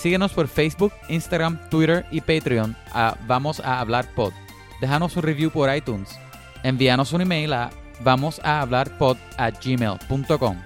Síguenos 0.00 0.32
por 0.32 0.48
Facebook, 0.48 0.94
Instagram, 1.08 1.58
Twitter 1.68 2.06
y 2.10 2.22
Patreon 2.22 2.74
a 2.90 3.18
Vamos 3.26 3.60
a 3.60 3.80
Hablar 3.80 4.06
Pod. 4.14 4.32
Déjanos 4.80 5.14
un 5.16 5.22
review 5.22 5.50
por 5.50 5.74
iTunes. 5.74 6.18
Envíanos 6.62 7.12
un 7.12 7.20
email 7.20 7.52
a 7.52 7.70
vamos 8.02 8.40
a 8.42 8.62
hablar 8.62 8.96
pod 8.96 9.18
a 9.36 9.50
gmail.com. 9.50 10.56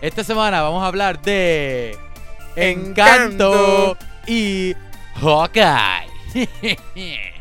Esta 0.00 0.24
semana 0.24 0.62
vamos 0.62 0.82
a 0.82 0.86
hablar 0.86 1.20
de 1.20 1.98
Encanto, 2.56 3.52
Encanto. 3.52 3.98
y 4.26 4.74
Hawkeye. 5.16 6.08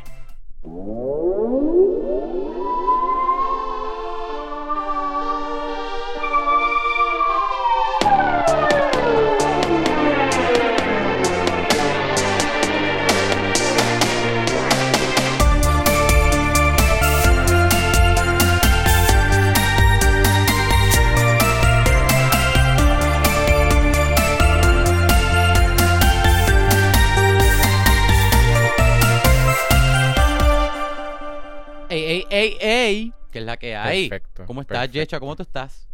ey, 32.60 33.14
que 33.32 33.40
es 33.40 33.46
la 33.46 33.58
que 33.58 33.76
hay. 33.76 34.10
Perfecto, 34.10 34.46
¿Cómo 34.46 34.62
estás, 34.62 34.78
perfecto. 34.78 34.94
Yecha? 35.00 35.20
¿Cómo 35.20 35.36
tú 35.36 35.44
estás? 35.44 35.88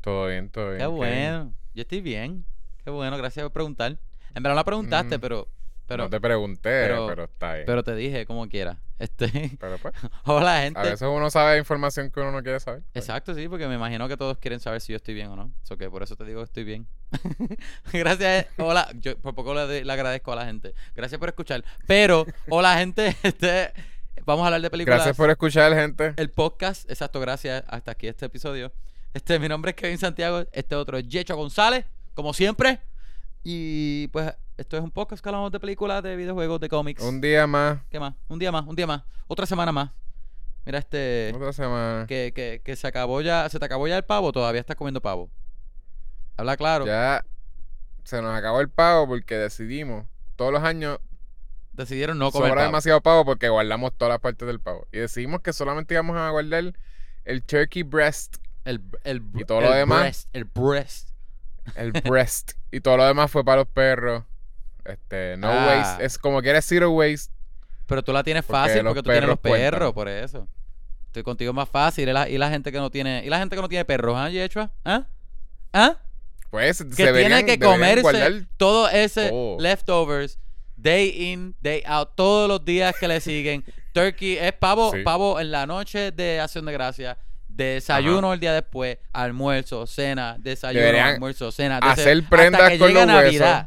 Todo 0.00 0.26
bien, 0.28 0.50
todo 0.50 0.66
bien. 0.68 0.78
Qué 0.78 0.86
bueno. 0.86 1.52
Yo 1.74 1.82
estoy 1.82 2.00
bien. 2.00 2.44
Qué 2.84 2.90
bueno, 2.90 3.16
gracias 3.16 3.42
por 3.44 3.52
preguntar. 3.52 3.96
En 4.34 4.42
verdad 4.42 4.50
no 4.50 4.56
la 4.56 4.64
preguntaste, 4.64 5.16
Mm. 5.16 5.20
pero, 5.20 5.48
pero, 5.86 6.04
no 6.04 6.10
te 6.10 6.20
pregunté, 6.20 6.60
pero- 6.62 7.06
pero, 7.06 7.24
está 7.24 7.54
bien. 7.54 7.66
pero 7.66 7.82
te 7.82 7.94
dije 7.94 8.26
como 8.26 8.48
quiera. 8.48 8.78
Este, 8.98 9.50
Pero, 9.58 9.76
pues, 9.78 9.92
hola 10.24 10.60
gente. 10.62 10.78
a 10.78 10.82
veces 10.84 11.02
uno 11.10 11.28
sabe 11.30 11.58
información 11.58 12.10
que 12.10 12.20
uno 12.20 12.30
no 12.30 12.42
quiere 12.42 12.60
saber. 12.60 12.82
pues. 12.92 13.04
Exacto, 13.04 13.34
sí, 13.34 13.48
porque 13.48 13.66
me 13.66 13.74
imagino 13.74 14.06
que 14.08 14.16
todos 14.16 14.38
quieren 14.38 14.60
saber 14.60 14.80
si 14.80 14.92
yo 14.92 14.96
estoy 14.96 15.14
bien 15.14 15.28
o 15.28 15.36
no. 15.36 15.52
So 15.62 15.76
que 15.76 15.90
por 15.90 16.02
eso 16.02 16.14
te 16.16 16.24
digo 16.24 16.40
que 16.40 16.44
estoy 16.44 16.64
bien. 16.64 16.86
Gracias. 17.92 18.46
Hola, 18.58 18.88
yo 19.00 19.16
por 19.18 19.34
poco 19.34 19.54
le, 19.54 19.84
le 19.84 19.92
agradezco 19.92 20.32
a 20.32 20.36
la 20.36 20.44
gente. 20.46 20.74
Gracias 20.94 21.18
por 21.18 21.28
escuchar. 21.28 21.64
Pero, 21.86 22.24
hola 22.48 22.76
gente, 22.78 23.16
este, 23.22 23.72
vamos 24.24 24.44
a 24.44 24.46
hablar 24.46 24.62
de 24.62 24.70
películas. 24.70 24.98
Gracias 24.98 25.16
por 25.16 25.30
escuchar, 25.30 25.74
gente. 25.74 26.14
el 26.16 26.30
podcast. 26.30 26.88
Exacto, 26.90 27.20
gracias. 27.20 27.64
Hasta 27.68 27.92
aquí 27.92 28.06
este 28.06 28.26
episodio. 28.26 28.72
Este, 29.12 29.38
mi 29.38 29.48
nombre 29.48 29.70
es 29.70 29.76
Kevin 29.76 29.98
Santiago. 29.98 30.44
Este 30.52 30.74
otro 30.74 30.98
es 30.98 31.06
Yecho 31.08 31.36
González, 31.36 31.84
como 32.14 32.32
siempre. 32.32 32.80
Y 33.42 34.08
pues, 34.08 34.34
esto 34.56 34.76
es 34.76 34.82
un 34.82 34.90
podcast 34.90 35.22
que 35.22 35.28
hablamos 35.28 35.52
de 35.52 35.60
películas, 35.60 36.02
de 36.02 36.16
videojuegos, 36.16 36.60
de 36.60 36.68
cómics. 36.68 37.02
Un 37.02 37.20
día 37.20 37.46
más, 37.46 37.78
¿Qué 37.90 38.00
más? 38.00 38.14
Un 38.28 38.38
día 38.38 38.50
más, 38.50 38.66
un 38.66 38.74
día 38.74 38.86
más. 38.86 39.02
Otra 39.26 39.46
semana 39.46 39.72
más. 39.72 39.90
Mira, 40.64 40.78
este. 40.78 41.32
otra 41.34 41.52
semana. 41.52 42.06
Que, 42.06 42.32
que, 42.34 42.62
que 42.64 42.76
se 42.76 42.86
acabó 42.86 43.20
ya. 43.20 43.48
¿Se 43.48 43.58
te 43.58 43.64
acabó 43.64 43.86
ya 43.86 43.96
el 43.96 44.04
pavo? 44.04 44.32
Todavía 44.32 44.60
estás 44.60 44.76
comiendo 44.76 45.00
pavo. 45.00 45.30
Habla 46.36 46.56
claro. 46.56 46.86
Ya 46.86 47.24
se 48.04 48.20
nos 48.20 48.34
acabó 48.34 48.60
el 48.60 48.68
pavo 48.68 49.06
porque 49.06 49.36
decidimos 49.36 50.06
todos 50.36 50.52
los 50.52 50.62
años 50.62 50.98
Decidieron 51.74 52.18
no 52.18 52.30
comer 52.30 52.50
sobra 52.50 52.60
pavo. 52.62 52.66
demasiado 52.68 53.00
pavo 53.00 53.24
porque 53.24 53.48
guardamos 53.48 53.92
todas 53.96 54.12
las 54.12 54.20
partes 54.20 54.46
del 54.46 54.60
pavo. 54.60 54.86
Y 54.92 54.98
decidimos 54.98 55.40
que 55.42 55.52
solamente 55.52 55.94
íbamos 55.94 56.16
a 56.16 56.30
guardar 56.30 56.72
el 57.24 57.42
turkey 57.42 57.82
breast, 57.82 58.36
El, 58.64 58.80
el, 59.04 59.22
Y 59.34 59.44
todo 59.44 59.58
el 59.58 59.64
lo 59.64 59.72
demás. 59.72 60.00
breast, 60.00 60.28
el 60.32 60.44
breast. 60.44 61.08
el 61.74 61.92
breast. 61.92 62.52
y 62.72 62.80
todo 62.80 62.96
lo 62.96 63.04
demás 63.06 63.30
fue 63.30 63.44
para 63.44 63.58
los 63.58 63.68
perros. 63.68 64.22
Este, 64.84 65.36
no 65.36 65.48
Ah. 65.50 65.66
waste. 65.66 66.04
Es 66.04 66.18
como 66.18 66.40
que 66.42 66.50
eres 66.50 66.64
zero 66.64 66.90
waste. 66.90 67.32
Pero 67.86 68.02
tú 68.02 68.12
la 68.12 68.22
tienes 68.22 68.44
Porque 68.44 68.58
fácil 68.68 68.82
porque 68.84 69.02
tú 69.02 69.10
tienes 69.10 69.28
los 69.28 69.38
perros 69.38 69.58
perros, 69.60 69.92
cuentan. 69.92 69.94
por 69.94 70.08
eso. 70.08 70.48
Estoy 71.06 71.22
contigo 71.22 71.52
más 71.52 71.68
fácil. 71.68 72.08
Y 72.08 72.12
la, 72.12 72.28
y 72.28 72.38
la 72.38 72.50
gente 72.50 72.70
que 72.72 72.78
no 72.78 72.90
tiene. 72.90 73.22
Y 73.24 73.28
la 73.28 73.38
gente 73.38 73.56
que 73.56 73.62
no 73.62 73.68
tiene 73.68 73.84
perros, 73.84 74.14
¿ah, 74.16 74.30
Yechua? 74.30 74.70
¿Ah? 74.84 75.06
¿Ah? 75.72 75.98
Pues 76.50 76.78
Que 76.84 77.06
se 77.06 77.12
tiene 77.12 77.44
que 77.44 77.58
comerse 77.58 78.46
todo 78.56 78.88
ese 78.88 79.28
todo. 79.30 79.58
leftovers 79.60 80.38
day 80.76 81.30
in, 81.32 81.54
day 81.60 81.82
out, 81.86 82.10
todos 82.14 82.48
los 82.48 82.64
días 82.64 82.94
que 82.98 83.08
le 83.08 83.20
siguen. 83.20 83.64
Turkey 83.92 84.36
es 84.38 84.52
pavo, 84.52 84.92
Sí. 84.92 85.02
pavo 85.02 85.40
en 85.40 85.50
la 85.50 85.66
noche 85.66 86.10
de 86.10 86.40
acción 86.40 86.64
de 86.66 86.72
gracia, 86.72 87.18
desayuno 87.48 88.32
el 88.32 88.40
día 88.40 88.52
después, 88.52 88.98
almuerzo, 89.12 89.86
cena, 89.86 90.36
desayuno, 90.38 90.80
Deberían 90.80 91.08
almuerzo, 91.14 91.52
cena, 91.52 91.78
hacer 91.78 92.24
prendas 92.28 92.70
que 92.70 92.78
con 92.78 92.92
los 92.92 93.06
huesos. 93.06 93.66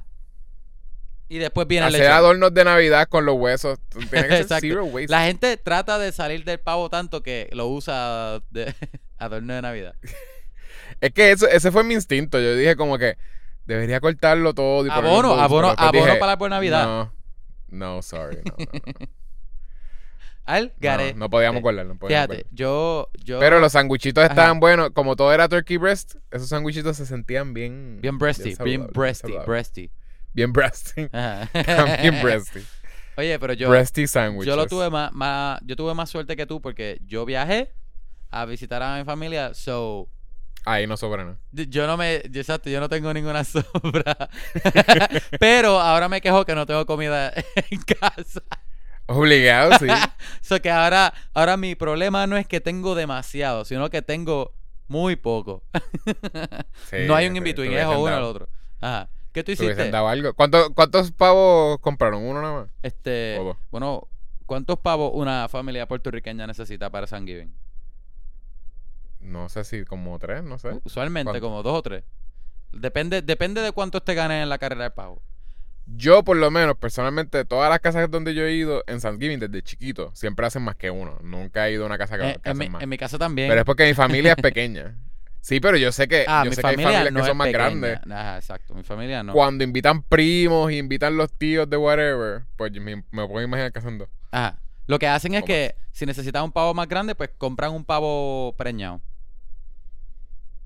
Y 1.29 1.39
después 1.39 1.67
viene 1.67 1.87
el 1.87 1.95
Hacer 1.95 2.09
adornos 2.09 2.53
de 2.53 2.63
Navidad 2.63 3.07
con 3.09 3.25
los 3.25 3.35
huesos. 3.35 3.79
Tiene 3.89 4.27
que 4.27 4.33
ser 4.33 4.41
Exacto. 4.43 4.67
zero 4.67 4.85
waste. 4.85 5.11
La 5.11 5.25
gente 5.25 5.57
trata 5.57 5.99
de 5.99 6.13
salir 6.13 6.45
del 6.45 6.59
pavo 6.59 6.89
tanto 6.89 7.21
que 7.21 7.49
lo 7.51 7.67
usa 7.67 8.39
de 8.49 8.73
adorno 9.17 9.53
de 9.53 9.61
Navidad. 9.61 9.95
Es 10.99 11.11
que 11.11 11.31
eso, 11.31 11.47
ese 11.47 11.71
fue 11.71 11.83
mi 11.83 11.93
instinto. 11.93 12.39
Yo 12.39 12.55
dije 12.55 12.75
como 12.75 12.97
que 12.97 13.17
debería 13.67 13.99
cortarlo 13.99 14.53
todo. 14.53 14.85
Y 14.85 14.89
Abono, 14.89 15.33
abono, 15.33 15.73
abono 15.77 15.91
dije, 16.05 16.15
para 16.15 16.31
la 16.33 16.37
por 16.37 16.49
Navidad. 16.49 16.85
No, 16.85 17.13
no, 17.69 18.01
sorry. 18.01 18.37
No, 18.37 18.55
no, 18.57 18.65
no. 18.99 19.07
Al 20.45 20.73
Gare. 20.79 21.13
No, 21.13 21.19
no 21.19 21.29
podíamos 21.29 21.59
Sí. 21.59 21.61
guardarlo. 21.61 21.93
no 21.93 21.99
podíamos 21.99 22.27
Fíjate, 22.27 22.47
yo, 22.55 23.09
yo. 23.21 23.37
Pero 23.39 23.59
los 23.59 23.73
sanguichitos 23.73 24.23
Ajá. 24.23 24.31
estaban 24.33 24.61
buenos. 24.61 24.91
Como 24.91 25.17
todo 25.17 25.33
era 25.33 25.49
turkey 25.49 25.75
breast, 25.75 26.15
esos 26.31 26.47
sanguichitos 26.47 26.95
se 26.95 27.05
sentían 27.05 27.53
bien... 27.53 27.99
Bien 28.01 28.17
breasty, 28.17 28.55
bien 28.63 28.87
breasty, 28.87 29.33
breasty. 29.45 29.91
Bien 30.33 30.53
breasty. 30.53 31.09
Ajá. 31.11 31.49
bien 32.01 32.21
breasty. 32.21 32.61
Oye, 33.17 33.37
pero 33.39 33.53
yo, 33.53 33.69
breasty 33.69 34.07
sandwiches. 34.07 34.47
yo 34.47 34.55
lo 34.55 34.67
tuve 34.67 34.89
más, 34.89 35.11
más, 35.11 35.59
yo 35.65 35.75
tuve 35.75 35.93
más 35.93 36.09
suerte 36.09 36.37
que 36.37 36.45
tú 36.45 36.61
porque 36.61 37.01
yo 37.05 37.25
viajé 37.25 37.73
a 38.29 38.45
visitar 38.45 38.81
a 38.83 38.97
mi 38.99 39.03
familia, 39.03 39.53
so 39.53 40.07
Ahí 40.69 40.85
no 40.85 40.97
sobra 40.97 41.23
nada. 41.23 41.37
d- 41.51 41.67
yo 41.69 41.87
no 41.87 41.95
me, 41.95 42.21
yo, 42.29 42.41
exacto, 42.41 42.69
yo 42.69 42.81
no 42.81 42.89
tengo 42.89 43.13
ninguna 43.13 43.43
sobra. 43.45 44.29
pero 45.39 45.79
ahora 45.79 46.09
me 46.09 46.19
quejo 46.19 46.43
que 46.45 46.55
no 46.55 46.65
tengo 46.65 46.85
comida 46.85 47.31
en 47.71 47.81
casa. 47.81 48.41
Obligado, 49.05 49.77
sí. 49.79 49.87
So 50.41 50.61
que 50.61 50.69
ahora, 50.69 51.13
ahora 51.33 51.55
mi 51.55 51.75
problema 51.75 52.27
no 52.27 52.35
es 52.35 52.45
que 52.45 52.59
tengo 52.59 52.95
demasiado, 52.95 53.63
sino 53.63 53.89
que 53.89 54.01
tengo 54.01 54.53
muy 54.89 55.15
poco. 55.15 55.63
Sí, 56.89 56.97
no 57.07 57.15
hay 57.15 57.27
un 57.27 57.33
te- 57.33 57.37
in 57.37 57.43
te 57.45 57.49
between, 57.51 57.73
es 57.73 57.85
o 57.85 57.99
uno 58.01 58.17
el 58.17 58.23
otro. 58.23 58.49
Ajá. 58.81 59.09
¿Qué 59.31 59.43
tú 59.45 59.51
hiciste? 59.51 59.95
algo. 59.95 60.33
¿Cuántos, 60.33 60.69
¿Cuántos 60.71 61.11
pavos 61.11 61.79
compraron? 61.79 62.23
¿Uno 62.23 62.41
nada 62.41 62.53
más? 62.61 62.69
Este, 62.83 63.39
bueno, 63.71 64.07
¿cuántos 64.45 64.79
pavos 64.79 65.11
una 65.13 65.47
familia 65.47 65.87
puertorriqueña 65.87 66.45
necesita 66.45 66.89
para 66.89 67.07
Thanksgiving? 67.07 67.53
No 69.27 69.49
sé 69.49 69.63
si 69.63 69.83
como 69.85 70.17
tres, 70.19 70.43
no 70.43 70.57
sé. 70.57 70.69
Usualmente 70.83 71.31
¿Cuánto? 71.31 71.45
como 71.47 71.63
dos 71.63 71.73
o 71.77 71.81
tres. 71.81 72.03
Depende, 72.71 73.21
depende 73.21 73.61
de 73.61 73.71
cuánto 73.71 74.01
te 74.01 74.13
ganes 74.13 74.43
en 74.43 74.49
la 74.49 74.57
carrera 74.57 74.85
de 74.85 74.91
pavo. 74.91 75.21
Yo, 75.85 76.23
por 76.23 76.35
lo 76.35 76.51
menos, 76.51 76.75
personalmente, 76.77 77.45
todas 77.45 77.69
las 77.69 77.79
casas 77.79 78.11
donde 78.11 78.33
yo 78.33 78.43
he 78.43 78.53
ido 78.53 78.83
en 78.87 78.99
Thanksgiving 78.99 79.39
desde 79.39 79.61
chiquito, 79.61 80.11
siempre 80.13 80.45
hacen 80.45 80.61
más 80.61 80.75
que 80.75 80.91
uno. 80.91 81.17
Nunca 81.23 81.67
he 81.67 81.73
ido 81.73 81.83
a 81.83 81.85
una 81.87 81.97
casa 81.97 82.17
que, 82.17 82.29
Eh, 82.31 82.39
que 82.43 82.49
en, 82.49 82.57
mi, 82.57 82.63
hacen 82.65 82.71
más. 82.73 82.83
en 82.83 82.89
mi 82.89 82.97
casa 82.97 83.17
también. 83.17 83.47
Pero 83.47 83.61
es 83.61 83.65
porque 83.65 83.85
mi 83.87 83.93
familia 83.93 84.33
es 84.33 84.37
pequeña. 84.41 84.95
Sí, 85.39 85.61
pero 85.61 85.77
yo 85.77 85.93
sé 85.93 86.09
que, 86.09 86.25
ah, 86.27 86.41
yo 86.43 86.49
mi 86.49 86.55
sé 86.57 86.61
que 86.61 86.67
hay 86.67 86.73
familia 86.75 86.91
familias 86.91 87.13
no 87.13 87.21
que 87.21 87.27
son 87.27 87.37
más 87.37 87.47
pequeña. 87.47 87.63
grandes. 87.63 87.99
Ajá, 88.11 88.35
exacto. 88.35 88.73
Mi 88.75 88.83
familia 88.83 89.23
no. 89.23 89.31
Cuando 89.31 89.63
invitan 89.63 90.01
primos 90.03 90.71
y 90.73 90.77
invitan 90.77 91.15
los 91.15 91.31
tíos 91.31 91.69
de 91.69 91.77
whatever, 91.77 92.43
pues 92.57 92.73
me, 92.73 92.97
me 93.11 93.27
puedo 93.27 93.41
imaginar 93.41 93.71
que 93.71 93.79
hacen 93.79 93.97
dos. 93.97 94.09
Ajá. 94.31 94.57
Lo 94.87 94.99
que 94.99 95.07
hacen 95.07 95.35
es 95.35 95.43
que 95.43 95.75
si 95.93 96.05
necesitan 96.05 96.43
un 96.43 96.51
pavo 96.51 96.73
más 96.73 96.89
grande, 96.89 97.15
pues 97.15 97.29
compran 97.37 97.71
un 97.71 97.85
pavo 97.85 98.55
preñado. 98.57 98.99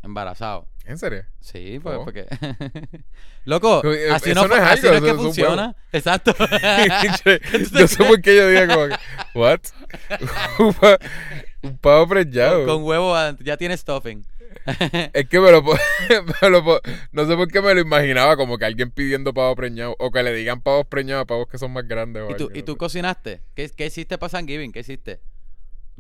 Embarazado. 0.04 0.68
¿En 0.86 0.98
serio? 0.98 1.26
Sí, 1.40 1.80
pues 1.82 1.98
Oh. 2.00 2.04
porque. 2.06 2.26
Loco, 3.46 3.82
Eh, 3.86 4.10
así 4.12 4.32
eso 4.32 4.42
no, 4.42 4.48
no 4.48 4.56
es 4.56 4.62
así 4.62 4.88
algo, 4.88 5.00
no 5.00 5.06
es 5.08 5.14
que 5.14 5.18
funciona. 5.20 5.76
Exacto. 5.92 6.34
yo 7.74 7.88
sé 7.88 8.04
por 8.04 8.22
qué 8.22 8.36
yo 8.36 8.50
digo 8.50 8.74
como 8.74 8.88
que, 8.88 8.96
what? 9.40 9.60
un, 10.60 10.74
pa- 10.74 11.00
un 11.64 11.78
pavo 11.78 12.08
preñado. 12.08 12.66
con, 12.66 12.78
con 12.78 12.84
huevo 12.84 13.16
ya 13.42 13.58
tiene 13.58 13.78
stuffing. 13.78 14.26
Es 15.14 15.28
que 15.30 15.40
me 15.40 15.52
lo, 15.52 15.64
me 15.64 16.50
lo 16.50 16.82
No 17.12 17.26
sé 17.26 17.36
por 17.36 17.48
qué 17.48 17.62
me 17.62 17.74
lo 17.74 17.80
imaginaba 17.82 18.36
como 18.36 18.58
que 18.58 18.66
alguien 18.66 18.92
pidiendo 18.92 19.34
pavo 19.34 19.56
preñado. 19.56 19.96
O 20.00 20.12
que 20.12 20.22
le 20.24 20.34
digan 20.34 20.62
pavos 20.62 20.86
preñados 20.88 21.24
a 21.24 21.26
pavos 21.26 21.48
que 21.48 21.58
son 21.58 21.72
más 21.74 21.88
grandes. 21.88 22.24
O 22.24 22.32
¿Y 22.32 22.36
tú, 22.36 22.44
algo, 22.46 22.58
¿Y 22.60 22.64
tú 22.64 22.78
cocinaste? 22.78 23.42
¿Qué, 23.56 23.70
qué 23.76 23.86
hiciste 23.88 24.18
para 24.18 24.30
Thanksgiving? 24.32 24.72
¿Qué 24.72 24.82
hiciste? 24.82 25.20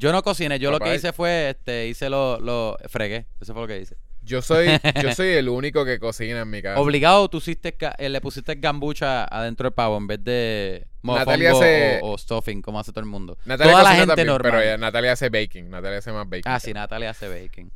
Yo 0.01 0.12
no 0.12 0.24
cociné, 0.24 0.57
yo 0.57 0.71
lo 0.71 0.80
que 0.80 0.95
hice 0.95 1.13
fue, 1.13 1.51
este, 1.51 1.88
hice 1.88 2.09
lo, 2.09 2.39
lo 2.39 2.75
fregué. 2.89 3.27
Eso 3.39 3.53
fue 3.53 3.62
lo 3.62 3.68
que 3.68 3.80
hice. 3.80 3.95
Yo 4.24 4.42
soy, 4.42 4.68
yo 5.01 5.13
soy 5.15 5.27
el 5.30 5.48
único 5.48 5.86
que 5.86 6.00
cocina 6.00 6.42
en 6.42 6.50
mi 6.50 6.62
casa. 6.62 6.80
Obligado, 6.81 7.27
tú 7.30 7.38
hiciste, 7.38 7.75
eh, 8.00 8.09
le 8.09 8.19
pusiste 8.19 8.56
gambucha 8.56 9.25
adentro 9.25 9.65
del 9.65 9.74
pavo 9.74 9.98
en 9.98 10.07
vez 10.07 10.24
de 10.24 10.88
Natalia 11.03 11.51
hace- 11.51 12.00
o, 12.01 12.13
o 12.13 12.18
stuffing, 12.18 12.62
como 12.63 12.80
hace 12.80 12.92
todo 12.92 13.01
el 13.01 13.06
mundo. 13.06 13.38
Natalia 13.45 13.74
Toda 13.74 13.83
la 13.83 13.89
gente 13.92 14.07
también, 14.07 14.27
normal. 14.27 14.51
Pero 14.51 14.63
ella- 14.63 14.77
Natalia 14.77 15.12
hace 15.12 15.30
baking. 15.30 15.69
Natalia 15.69 16.00
hace 16.00 16.12
más 16.12 16.27
baking. 16.27 16.44
Ah, 16.51 16.59
sí, 16.59 16.74
Natalia 16.74 17.12
hace 17.12 17.27
baking. 17.27 17.71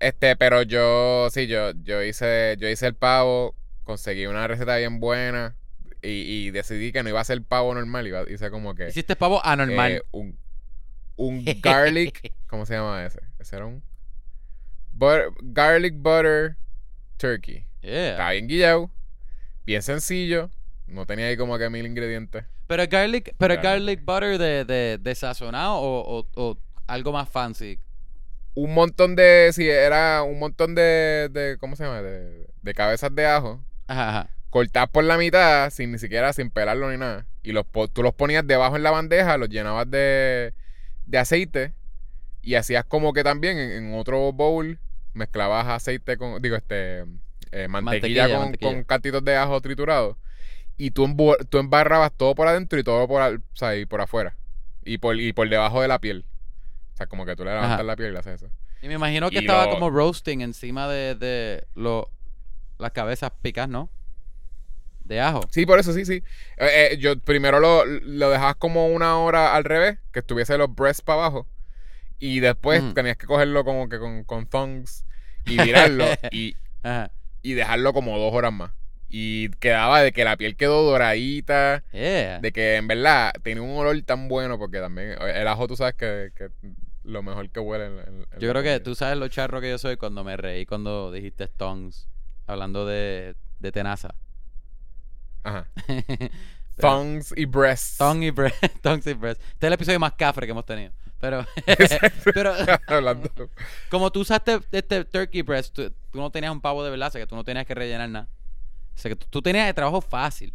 Este, 0.00 0.36
pero 0.36 0.62
yo, 0.62 1.28
sí, 1.30 1.46
yo, 1.46 1.70
yo 1.82 2.02
hice, 2.02 2.56
yo 2.58 2.68
hice 2.68 2.86
el 2.86 2.94
pavo, 2.94 3.54
conseguí 3.84 4.26
una 4.26 4.46
receta 4.46 4.76
bien 4.76 5.00
buena 5.00 5.56
y, 6.02 6.08
y 6.46 6.50
decidí 6.50 6.92
que 6.92 7.02
no 7.02 7.08
iba 7.08 7.20
a 7.20 7.24
ser 7.24 7.42
pavo 7.42 7.74
normal, 7.74 8.06
iba, 8.06 8.22
hice 8.30 8.50
como 8.50 8.74
que 8.74 8.88
Hiciste 8.88 9.16
pavo 9.16 9.44
anormal. 9.44 9.92
eh, 9.92 10.02
un, 10.12 10.38
un 11.18 11.44
garlic, 11.62 12.32
¿cómo 12.46 12.64
se 12.64 12.74
llama 12.74 13.04
ese? 13.04 13.20
Ese 13.38 13.56
era 13.56 13.66
un 13.66 13.82
butter- 14.92 15.32
garlic 15.42 15.94
butter 15.96 16.56
turkey. 17.18 17.66
Yeah. 17.82 18.10
Estaba 18.12 18.30
bien 18.32 18.48
guillado, 18.48 18.90
bien 19.66 19.82
sencillo, 19.82 20.50
no 20.86 21.06
tenía 21.06 21.26
ahí 21.26 21.36
como 21.36 21.58
que 21.58 21.68
mil 21.70 21.86
ingredientes. 21.86 22.44
Pero 22.66 22.82
el 22.82 22.88
garlic, 22.88 23.34
pero 23.38 23.54
el 23.54 23.60
garlic 23.60 24.04
butter 24.04 24.38
de, 24.38 24.64
de, 24.64 24.98
de 24.98 25.14
sazonado 25.14 25.74
o, 25.76 26.18
o, 26.20 26.28
o 26.36 26.58
algo 26.86 27.12
más 27.12 27.28
fancy. 27.28 27.80
Un 28.54 28.74
montón 28.74 29.14
de, 29.16 29.50
sí, 29.52 29.68
era 29.68 30.22
un 30.22 30.38
montón 30.38 30.74
de, 30.74 31.28
de 31.30 31.56
¿cómo 31.60 31.76
se 31.76 31.84
llama? 31.84 32.02
De, 32.02 32.46
de 32.62 32.74
cabezas 32.74 33.14
de 33.14 33.24
ajo. 33.26 33.64
Ajá, 33.86 34.08
ajá. 34.10 34.30
cortadas 34.50 34.90
por 34.90 35.04
la 35.04 35.16
mitad, 35.16 35.70
sin 35.70 35.92
ni 35.92 35.98
siquiera 35.98 36.32
sin 36.32 36.50
pelarlo 36.50 36.90
ni 36.90 36.96
nada. 36.98 37.26
Y 37.42 37.52
los, 37.52 37.64
po- 37.64 37.88
tú 37.88 38.02
los 38.02 38.14
ponías 38.14 38.46
debajo 38.46 38.76
en 38.76 38.82
la 38.82 38.90
bandeja, 38.90 39.38
los 39.38 39.48
llenabas 39.48 39.90
de, 39.90 40.52
de 41.08 41.18
aceite 41.18 41.72
y 42.42 42.54
hacías 42.54 42.84
como 42.84 43.12
que 43.12 43.24
también 43.24 43.58
en, 43.58 43.70
en 43.72 43.94
otro 43.94 44.32
bowl 44.32 44.78
mezclabas 45.14 45.66
aceite 45.66 46.16
con, 46.16 46.40
digo, 46.40 46.54
este, 46.56 47.00
eh, 47.50 47.66
mantequilla, 47.68 47.80
Mantequilla, 47.82 48.28
con, 48.28 48.38
mantequilla. 48.40 48.72
con 48.72 48.84
cantitos 48.84 49.24
de 49.24 49.36
ajo 49.36 49.60
triturado. 49.60 50.18
Y 50.76 50.92
tú, 50.92 51.06
embarrabas 51.58 52.12
todo 52.12 52.34
por 52.34 52.46
adentro 52.46 52.78
y 52.78 52.84
todo 52.84 53.08
por, 53.08 53.20
al- 53.22 53.38
o 53.38 53.56
sea, 53.56 53.74
y 53.76 53.84
por 53.86 54.00
afuera. 54.00 54.36
Y 54.84 54.98
por, 54.98 55.18
y 55.18 55.32
por 55.32 55.48
debajo 55.48 55.82
de 55.82 55.88
la 55.88 55.98
piel. 55.98 56.24
O 56.94 56.96
sea, 56.96 57.06
como 57.06 57.26
que 57.26 57.34
tú 57.36 57.44
le 57.44 57.50
levantas 57.50 57.72
Ajá. 57.74 57.82
la 57.82 57.96
piel 57.96 58.10
y 58.10 58.12
le 58.12 58.18
haces 58.20 58.42
eso. 58.42 58.52
Y 58.80 58.86
me 58.88 58.94
imagino 58.94 59.28
que 59.30 59.36
Y 59.36 59.38
estaba 59.40 59.64
lo- 59.64 59.70
como 59.72 59.90
roasting 59.90 60.40
encima 60.40 60.86
de, 60.88 61.14
de 61.16 61.66
lo, 61.74 62.10
las 62.78 62.92
cabezas 62.92 63.32
picas, 63.42 63.68
¿no? 63.68 63.90
De 65.08 65.20
ajo. 65.20 65.40
Sí, 65.50 65.64
por 65.66 65.78
eso 65.78 65.92
sí, 65.92 66.04
sí. 66.04 66.22
Eh, 66.58 66.90
eh, 66.92 66.96
yo 66.98 67.18
primero 67.18 67.60
lo, 67.60 67.84
lo 67.84 68.30
dejabas 68.30 68.56
como 68.56 68.86
una 68.88 69.18
hora 69.18 69.54
al 69.56 69.64
revés, 69.64 69.98
que 70.12 70.18
estuviese 70.20 70.58
los 70.58 70.74
breasts 70.74 71.02
para 71.02 71.20
abajo. 71.20 71.48
Y 72.18 72.40
después 72.40 72.82
tenías 72.94 73.16
que 73.16 73.26
cogerlo 73.26 73.64
como 73.64 73.88
que 73.88 73.98
con, 73.98 74.24
con 74.24 74.46
thongs 74.46 75.04
y 75.46 75.56
virarlo 75.62 76.04
y, 76.30 76.56
Ajá. 76.82 77.10
y 77.42 77.54
dejarlo 77.54 77.92
como 77.92 78.18
dos 78.18 78.34
horas 78.34 78.52
más. 78.52 78.72
Y 79.08 79.48
quedaba 79.52 80.02
de 80.02 80.12
que 80.12 80.24
la 80.24 80.36
piel 80.36 80.54
quedó 80.56 80.82
doradita, 80.82 81.82
Yeah. 81.92 82.40
de 82.40 82.52
que 82.52 82.76
en 82.76 82.86
verdad 82.88 83.32
tenía 83.42 83.62
un 83.62 83.78
olor 83.78 83.98
tan 84.02 84.28
bueno, 84.28 84.58
porque 84.58 84.80
también 84.80 85.12
eh, 85.12 85.32
el 85.36 85.48
ajo 85.48 85.66
tú 85.66 85.76
sabes 85.76 85.94
que, 85.94 86.30
que 86.36 86.50
lo 87.04 87.22
mejor 87.22 87.48
que 87.48 87.60
huele. 87.60 87.86
en- 87.86 87.98
en- 88.00 88.26
Yo 88.40 88.50
creo 88.50 88.62
que 88.62 88.80
tú 88.80 88.94
sabes 88.94 89.16
lo 89.16 89.28
charro 89.28 89.62
que 89.62 89.70
yo 89.70 89.78
soy 89.78 89.96
cuando 89.96 90.22
me 90.24 90.36
reí 90.36 90.66
cuando 90.66 91.10
dijiste 91.10 91.44
Stones, 91.44 92.08
hablando 92.46 92.84
de, 92.84 93.34
de 93.60 93.72
tenaza. 93.72 94.14
Ajá. 95.42 95.66
Pero- 95.86 96.30
Thongs 96.76 97.34
y 97.36 97.44
breasts. 97.44 97.96
Tongue 97.98 98.26
y 98.26 98.30
breast. 98.30 98.62
Tongues 98.82 99.06
y 99.06 99.12
breast. 99.14 99.40
Este 99.54 99.66
es 99.66 99.68
el 99.68 99.72
episodio 99.72 99.98
más 99.98 100.12
cafre 100.12 100.46
que 100.46 100.52
hemos 100.52 100.64
tenido. 100.64 100.92
Pero, 101.20 101.44
pero 102.32 102.54
Hablando. 102.86 103.28
como 103.90 104.12
tú 104.12 104.20
usaste 104.20 104.60
este 104.70 105.04
turkey 105.04 105.42
breast, 105.42 105.74
tú, 105.74 105.90
tú 106.12 106.18
no 106.20 106.30
tenías 106.30 106.52
un 106.52 106.60
pavo 106.60 106.84
de 106.84 106.90
verdad, 106.90 107.08
o 107.08 107.10
sea 107.10 107.20
que 107.20 107.26
tú 107.26 107.34
no 107.34 107.42
tenías 107.42 107.66
que 107.66 107.74
rellenar 107.74 108.08
nada. 108.08 108.28
O 108.94 108.98
sea 108.98 109.08
que 109.08 109.16
tú, 109.16 109.26
tú 109.28 109.42
tenías 109.42 109.68
el 109.68 109.74
trabajo 109.74 110.00
fácil, 110.00 110.54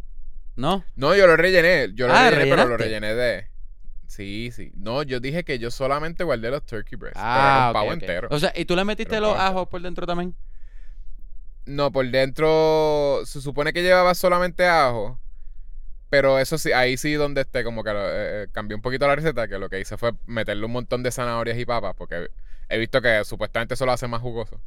¿no? 0.56 0.82
No, 0.96 1.14
yo 1.14 1.26
lo 1.26 1.36
rellené. 1.36 1.92
Yo 1.94 2.06
lo 2.08 2.14
Ah, 2.14 2.30
rellené, 2.30 2.50
pero 2.56 2.66
lo 2.68 2.76
rellené 2.78 3.14
de. 3.14 3.46
Sí, 4.06 4.50
sí. 4.54 4.70
No, 4.74 5.02
yo 5.02 5.20
dije 5.20 5.44
que 5.44 5.58
yo 5.58 5.70
solamente 5.70 6.24
guardé 6.24 6.50
los 6.50 6.64
turkey 6.64 6.96
breasts. 6.96 7.20
pero 7.20 7.28
Ah, 7.30 7.42
era 7.46 7.64
un 7.64 7.68
ok, 7.68 7.74
pavo 7.74 7.92
entero. 7.92 8.28
O 8.30 8.38
sea, 8.38 8.52
¿y 8.56 8.64
tú 8.64 8.74
le 8.74 8.84
metiste 8.84 9.16
un 9.16 9.22
los 9.24 9.36
ajos 9.38 9.68
por 9.68 9.82
dentro 9.82 10.06
también? 10.06 10.34
No, 11.66 11.92
por 11.92 12.06
dentro 12.10 13.22
se 13.24 13.40
supone 13.40 13.72
que 13.72 13.82
llevaba 13.82 14.14
solamente 14.14 14.66
ajo. 14.66 15.18
Pero 16.10 16.38
eso 16.38 16.58
sí, 16.58 16.72
ahí 16.72 16.96
sí 16.96 17.14
donde 17.14 17.40
esté, 17.42 17.64
como 17.64 17.82
que 17.82 17.90
eh, 17.90 17.94
eh, 18.44 18.48
cambié 18.52 18.76
un 18.76 18.82
poquito 18.82 19.06
la 19.08 19.16
receta, 19.16 19.48
que 19.48 19.58
lo 19.58 19.68
que 19.68 19.80
hice 19.80 19.96
fue 19.96 20.12
meterle 20.26 20.64
un 20.66 20.72
montón 20.72 21.02
de 21.02 21.10
zanahorias 21.10 21.58
y 21.58 21.66
papas, 21.66 21.94
porque 21.96 22.28
he 22.68 22.78
visto 22.78 23.02
que 23.02 23.24
supuestamente 23.24 23.74
eso 23.74 23.86
lo 23.86 23.92
hace 23.92 24.06
más 24.06 24.20
jugoso. 24.22 24.60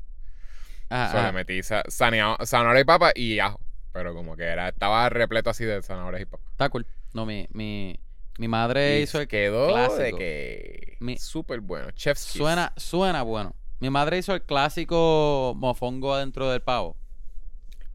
Ajá, 0.89 1.11
So, 1.11 1.25
le 1.27 1.31
metí 1.33 1.61
zanahoria 1.63 2.81
y 2.81 2.83
papa 2.83 3.11
y 3.15 3.39
ajo. 3.39 3.59
Pero 3.93 4.13
como 4.13 4.35
que 4.35 4.43
era, 4.43 4.69
estaba 4.69 5.09
repleto 5.09 5.49
así 5.49 5.65
de 5.65 5.81
zanahorias 5.81 6.21
y 6.21 6.25
papas. 6.25 6.47
Está 6.51 6.69
cool. 6.69 6.85
No, 7.13 7.25
mi, 7.25 7.47
mi, 7.51 7.99
mi 8.37 8.47
madre 8.47 8.99
Y 8.99 9.03
hizo 9.03 9.19
el 9.19 9.27
quedó 9.27 9.95
de 9.95 10.13
que 10.13 10.97
Mi- 10.99 11.17
súper 11.17 11.61
bueno. 11.61 11.91
Chef's 11.91 12.25
kiss. 12.25 12.41
Suena, 12.41 12.73
suena 12.77 13.23
bueno. 13.23 13.55
Mi 13.79 13.89
madre 13.89 14.17
hizo 14.17 14.33
el 14.33 14.41
clásico 14.43 15.53
mofongo 15.55 16.13
adentro 16.13 16.49
del 16.49 16.61
pavo. 16.61 16.95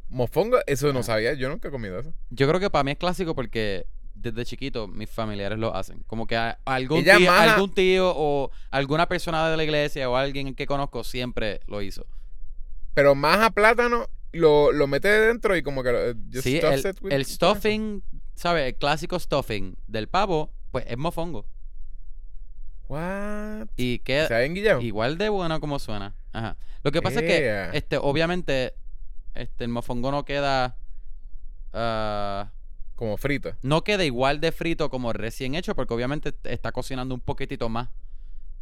Mofongo, 0.09 0.59
eso 0.67 0.93
no 0.93 1.03
sabía. 1.03 1.33
Yo 1.35 1.49
nunca 1.49 1.69
he 1.69 1.71
comido 1.71 1.99
eso. 1.99 2.13
Yo 2.31 2.47
creo 2.49 2.61
que 2.61 2.71
para 2.71 2.85
mí 2.85 2.91
es 2.93 2.99
clásico 2.99 3.35
porque 3.35 3.87
desde 4.15 4.45
chiquito 4.45 4.87
mis 4.87 5.09
familiares 5.11 5.59
lo 5.59 5.75
hacen. 5.75 6.03
Como 6.07 6.27
que 6.27 6.37
a- 6.37 6.59
algún, 6.65 6.99
Ella 6.99 7.17
tío, 7.17 7.31
maja- 7.31 7.55
algún 7.55 7.73
tío 7.75 8.13
o 8.15 8.51
alguna 8.71 9.09
persona 9.09 9.49
de 9.51 9.57
la 9.57 9.65
iglesia 9.65 10.09
o 10.11 10.17
alguien 10.17 10.55
que 10.55 10.67
conozco 10.67 11.03
siempre 11.03 11.61
lo 11.67 11.81
hizo. 11.83 12.07
Pero 12.95 13.15
más 13.15 13.39
a 13.39 13.51
plátano, 13.51 14.07
lo, 14.33 14.71
lo 14.71 14.87
mete 14.87 15.09
dentro 15.09 15.57
y 15.57 15.63
como 15.63 15.83
que 15.83 15.93
lo, 15.93 16.11
eh, 16.11 16.15
just 16.31 16.45
Sí, 16.45 16.59
stuffs 16.59 16.85
el, 16.85 16.91
it 16.93 17.03
with- 17.03 17.13
el 17.13 17.25
stuffing, 17.25 18.03
¿sabes? 18.35 18.67
El 18.69 18.75
clásico 18.77 19.19
stuffing 19.19 19.77
del 19.87 20.09
pavo, 20.09 20.53
pues 20.71 20.85
es 20.89 20.99
mofongo. 20.99 21.47
What? 22.93 23.69
Y 23.77 24.01
queda 24.01 24.29
¿Se 24.29 24.35
ha 24.35 24.45
enguillado? 24.45 24.81
igual 24.81 25.17
de 25.19 25.29
bueno 25.29 25.61
como 25.61 25.79
suena. 25.79 26.15
Ajá. 26.33 26.57
Lo 26.83 26.93
que 26.93 27.01
pasa 27.03 27.21
es 27.21 27.27
que, 27.27 27.71
este, 27.77 27.97
obviamente, 27.97 28.75
este, 29.35 29.65
el 29.65 29.71
mofongo 29.71 30.11
no 30.11 30.25
queda... 30.25 30.77
ah, 31.73 32.51
Como 32.97 33.17
frito. 33.17 33.55
no 33.63 33.83
queda 33.85 34.05
igual 34.05 34.41
de 34.41 34.53
frito 34.53 34.91
como 34.91 35.13
recién 35.13 35.55
hecho 35.55 35.75
porque 35.75 35.95
obviamente 35.95 36.35
está 36.45 36.73
cocinando 36.73 37.15
un 37.15 37.21
poquitito 37.21 37.69
más 37.69 37.89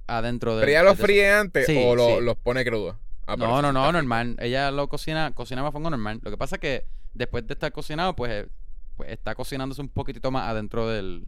adentro 0.06 0.54
de 0.56 0.60
¿Pero 0.60 0.70
ella 0.72 0.82
los 0.82 0.98
fríe 0.98 1.30
antes 1.32 1.66
Sí, 1.66 1.80
o 1.84 1.94
lo- 1.94 2.18
sí. 2.18 2.24
los 2.24 2.36
pone 2.36 2.64
crudos? 2.64 2.96
Ah, 3.26 3.36
no 3.36 3.62
no 3.62 3.72
no 3.72 3.92
normal 3.92 4.36
ella 4.40 4.70
lo 4.72 4.88
cocina 4.88 5.30
cocina 5.34 5.62
mofongo 5.62 5.88
normal 5.90 6.18
lo 6.22 6.30
que 6.32 6.36
pasa 6.36 6.56
es 6.56 6.60
que 6.60 6.84
después 7.14 7.46
de 7.46 7.54
estar 7.54 7.70
cocinado 7.70 8.16
pues, 8.16 8.32
eh, 8.32 8.48
pues 8.96 9.10
está 9.12 9.34
cocinándose 9.36 9.80
un 9.80 9.88
poquitito 9.88 10.30
más 10.32 10.48
adentro 10.48 10.88
del. 10.88 11.26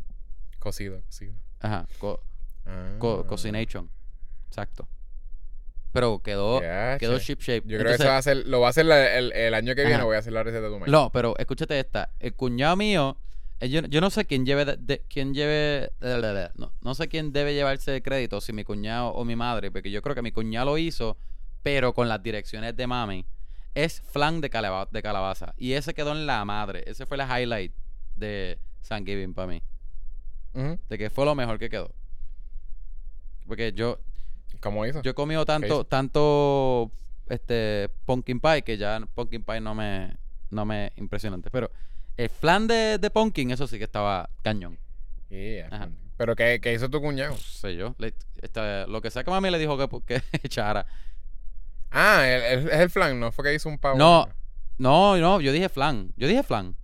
Cocido, 0.58 1.00
cocido. 1.02 1.34
ajá 1.60 1.86
co- 1.98 2.20
Ah. 2.66 2.94
co- 2.98 3.26
cocination 3.26 3.90
exacto 4.48 4.88
pero 5.92 6.20
quedó 6.22 6.60
Ya, 6.62 6.96
quedó 6.98 7.18
ship 7.18 7.38
shape 7.40 7.68
Yo 7.68 7.78
creo 7.78 7.88
que 7.90 7.94
eso 8.02 8.06
va 8.06 8.16
a 8.16 8.22
ser, 8.22 8.46
lo 8.46 8.60
va 8.60 8.68
a 8.68 8.70
hacer 8.70 8.86
la- 8.86 9.14
el, 9.18 9.30
el 9.32 9.52
año 9.52 9.74
que 9.74 9.82
viene, 9.82 9.96
Ajá. 9.96 10.04
voy 10.04 10.16
a 10.16 10.20
hacer 10.20 10.32
la 10.32 10.42
receta 10.42 10.62
de 10.66 10.72
tu 10.72 10.78
maíz. 10.78 10.90
No, 10.90 11.10
pero 11.12 11.36
escúchate 11.36 11.78
esta. 11.78 12.08
El 12.18 12.32
cuñado 12.34 12.76
mío, 12.76 13.18
eh, 13.60 13.68
yo, 13.68 13.82
yo 13.82 14.00
no 14.00 14.08
sé 14.08 14.24
quién 14.24 14.46
lleve, 14.46 14.64
de- 14.64 14.76
de- 14.78 15.04
quién 15.10 15.34
lleve, 15.34 15.92
no, 16.54 16.72
no 16.80 16.94
sé 16.94 17.08
quién 17.08 17.30
debe 17.34 17.52
llevarse 17.52 17.94
el 17.96 18.02
crédito, 18.02 18.40
si 18.40 18.54
mi 18.54 18.64
cuñado 18.64 19.08
o 19.08 19.22
mi 19.26 19.36
madre, 19.36 19.70
porque 19.70 19.90
yo 19.90 20.00
creo 20.00 20.14
que 20.14 20.22
mi 20.22 20.32
cuñado 20.32 20.64
lo 20.70 20.78
hizo, 20.78 21.18
pero 21.62 21.92
con 21.92 22.08
las 22.08 22.22
direcciones 22.22 22.74
de 22.74 22.86
mami. 22.86 23.26
Es 23.74 24.00
flan 24.00 24.40
de, 24.40 24.48
calaba- 24.48 24.88
de 24.90 25.02
calabaza. 25.02 25.52
Y 25.58 25.74
ese 25.74 25.92
quedó 25.92 26.12
en 26.12 26.26
la 26.26 26.42
madre. 26.46 26.84
Ese 26.86 27.04
fue 27.04 27.18
el 27.18 27.22
highlight 27.28 27.74
de 28.16 28.58
Thanksgiving 28.88 29.34
para 29.34 29.46
mí. 29.48 29.62
De 30.54 30.96
que 30.98 31.10
fue 31.10 31.26
lo 31.26 31.34
mejor 31.34 31.58
que 31.58 31.68
quedó. 31.68 31.94
Porque 33.46 33.72
yo, 33.72 33.98
¿Cómo 34.60 34.86
hizo? 34.86 35.02
yo 35.02 35.10
he 35.10 35.14
comido 35.14 35.44
tanto, 35.44 35.84
tanto 35.84 36.90
este 37.28 37.88
pumpkin 38.06 38.40
pie 38.40 38.62
que 38.62 38.76
ya 38.76 39.00
pumpkin 39.14 39.42
pie 39.42 39.60
no 39.60 39.74
me, 39.74 40.16
no 40.50 40.64
me 40.64 40.92
impresionante. 40.96 41.50
Pero 41.50 41.70
el 42.16 42.28
flan 42.28 42.66
de, 42.66 42.98
de 42.98 43.10
pumpkin, 43.10 43.50
eso 43.50 43.66
sí 43.66 43.78
que 43.78 43.84
estaba 43.84 44.28
cañón. 44.42 44.78
Yeah. 45.30 45.68
Ajá. 45.70 45.88
¿Pero 46.18 46.36
qué, 46.36 46.60
qué 46.62 46.74
hizo 46.74 46.88
tu 46.90 47.00
cuñado? 47.00 47.32
No 47.32 47.36
sé 47.38 47.74
yo. 47.74 47.94
Le- 47.98 48.14
este, 48.42 48.86
lo 48.86 49.00
que 49.00 49.10
sea 49.10 49.24
que 49.24 49.30
mami 49.30 49.50
le 49.50 49.58
dijo 49.58 49.76
que, 49.78 49.88
que 50.06 50.22
echara. 50.42 50.86
Ah, 51.90 52.22
el- 52.26 52.42
el- 52.60 52.68
es 52.68 52.80
el 52.80 52.90
flan, 52.90 53.18
¿no? 53.18 53.32
Fue 53.32 53.44
que 53.44 53.54
hizo 53.54 53.68
un 53.68 53.78
pavo. 53.78 53.96
No. 53.98 54.28
No, 54.78 55.16
no, 55.16 55.40
yo 55.40 55.52
dije 55.52 55.68
flan. 55.68 56.12
Yo 56.16 56.26
dije 56.28 56.42
flan. 56.42 56.76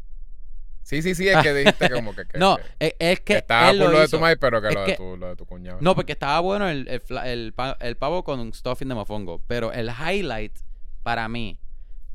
Sí, 0.89 1.03
sí, 1.03 1.15
sí, 1.15 1.29
es 1.29 1.37
que 1.43 1.53
dijiste 1.53 1.91
como 1.93 2.15
que... 2.15 2.25
que- 2.25 2.39
no, 2.39 2.57
que- 2.79 2.97
es, 2.99 3.21
que 3.21 3.37
estaba 3.37 3.69
él 3.71 3.79
por 3.79 3.89
lo, 3.89 3.93
lo 3.93 4.01
de 4.01 4.09
tu 4.09 4.19
maíz, 4.19 4.39
pero 4.41 4.63
que 4.63 4.71
lo, 4.71 4.85
de 4.87 4.95
tu, 4.97 5.17
lo 5.19 5.29
de 5.29 5.37
tu 5.37 5.45
cuñado. 5.45 5.77
No, 5.83 5.95
porque 5.95 6.13
estaba 6.13 6.41
bueno 6.41 6.67
el, 6.67 6.89
el, 6.89 7.03
el 7.27 7.53
pa- 7.53 7.77
el 7.81 7.97
pavo 7.99 8.25
con 8.25 8.41
un 8.41 8.55
stuffing 8.55 8.89
de 8.89 8.95
mofongo. 8.95 9.43
Pero 9.47 9.71
el 9.71 9.91
highlight 9.91 10.57
para 11.03 11.29
mí 11.29 11.59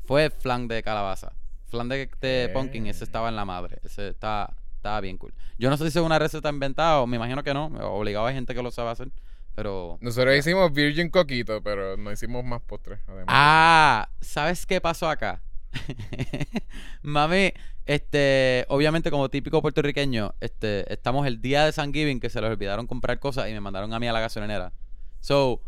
fue 0.06 0.24
el 0.24 0.32
flan 0.32 0.66
de 0.66 0.82
calabaza. 0.82 1.34
Flan 1.68 1.88
de, 1.88 2.10
de 2.20 2.50
pumpkin, 2.52 2.88
ese 2.88 3.04
estaba 3.04 3.28
en 3.28 3.36
la 3.36 3.44
madre. 3.44 3.78
Ese 3.84 4.08
está, 4.08 4.52
estaba 4.74 5.00
bien 5.00 5.18
cool. 5.18 5.32
Yo 5.56 5.70
no 5.70 5.76
sé 5.76 5.88
si 5.92 5.98
es 6.00 6.04
una 6.04 6.18
receta 6.18 6.48
inventada 6.48 7.00
o 7.00 7.06
me 7.06 7.14
imagino 7.16 7.44
que 7.44 7.54
no. 7.54 7.66
Obligado 7.66 8.26
hay 8.26 8.34
gente 8.34 8.56
que 8.56 8.62
lo 8.62 8.72
sabe 8.72 8.90
hacer. 8.90 9.08
Pero. 9.54 9.98
Nosotros 10.00 10.34
hicimos 10.36 10.72
Virgin 10.72 11.10
Coquito, 11.10 11.62
pero 11.62 11.96
no 11.96 12.10
hicimos 12.10 12.44
más 12.44 12.60
postres. 12.62 12.98
Además. 13.06 13.26
Ah, 13.28 14.08
¿sabes 14.20 14.66
qué 14.66 14.80
pasó 14.80 15.08
acá? 15.08 15.40
Mami, 17.02 17.52
este, 17.86 18.64
obviamente 18.68 19.10
como 19.10 19.28
típico 19.28 19.60
puertorriqueño, 19.60 20.34
este, 20.40 20.90
estamos 20.92 21.26
el 21.26 21.40
día 21.40 21.64
de 21.64 21.72
Thanksgiving 21.72 22.20
que 22.20 22.30
se 22.30 22.40
les 22.40 22.50
olvidaron 22.50 22.86
comprar 22.86 23.18
cosas 23.18 23.48
y 23.48 23.52
me 23.52 23.60
mandaron 23.60 23.92
a 23.92 24.00
mí 24.00 24.06
a 24.06 24.12
la 24.12 24.20
gasolinera. 24.20 24.72
So, 25.20 25.62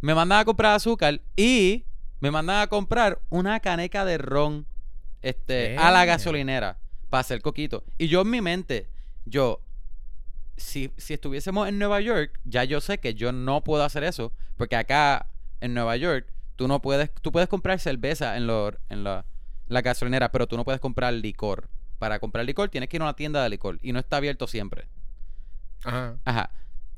me 0.00 0.14
mandan 0.14 0.40
a 0.40 0.44
comprar 0.44 0.74
azúcar 0.74 1.20
y 1.36 1.84
me 2.20 2.30
mandan 2.30 2.60
a 2.60 2.66
comprar 2.66 3.20
una 3.30 3.60
caneca 3.60 4.04
de 4.04 4.18
ron 4.18 4.66
este, 5.22 5.76
a 5.76 5.90
la 5.90 6.04
gasolinera 6.04 6.78
para 7.10 7.20
hacer 7.20 7.40
coquito. 7.40 7.84
Y 7.96 8.08
yo 8.08 8.22
en 8.22 8.30
mi 8.30 8.40
mente, 8.40 8.88
yo, 9.24 9.60
si, 10.56 10.92
si 10.96 11.14
estuviésemos 11.14 11.68
en 11.68 11.78
Nueva 11.78 12.00
York, 12.00 12.38
ya 12.44 12.64
yo 12.64 12.80
sé 12.80 12.98
que 12.98 13.14
yo 13.14 13.32
no 13.32 13.64
puedo 13.64 13.82
hacer 13.82 14.04
eso, 14.04 14.32
porque 14.56 14.76
acá 14.76 15.26
en 15.60 15.74
Nueva 15.74 15.96
York 15.96 16.32
tú 16.58 16.66
no 16.68 16.82
puedes, 16.82 17.10
tú 17.22 17.30
puedes 17.30 17.48
comprar 17.48 17.78
cerveza 17.78 18.36
en, 18.36 18.48
lo- 18.48 18.76
en 18.88 19.04
la, 19.04 19.24
la 19.68 19.80
gasolinera, 19.80 20.30
pero 20.32 20.48
tú 20.48 20.56
no 20.56 20.64
puedes 20.64 20.80
comprar 20.80 21.14
licor. 21.14 21.68
Para 22.00 22.18
comprar 22.18 22.44
licor 22.44 22.68
tienes 22.68 22.88
que 22.88 22.96
ir 22.96 23.02
a 23.02 23.04
una 23.06 23.14
tienda 23.16 23.42
de 23.42 23.48
licor 23.48 23.78
y 23.80 23.92
no 23.92 23.98
está 24.00 24.16
abierto 24.18 24.46
siempre. 24.48 24.88
Ajá. 25.84 26.16
Ajá. 26.24 26.50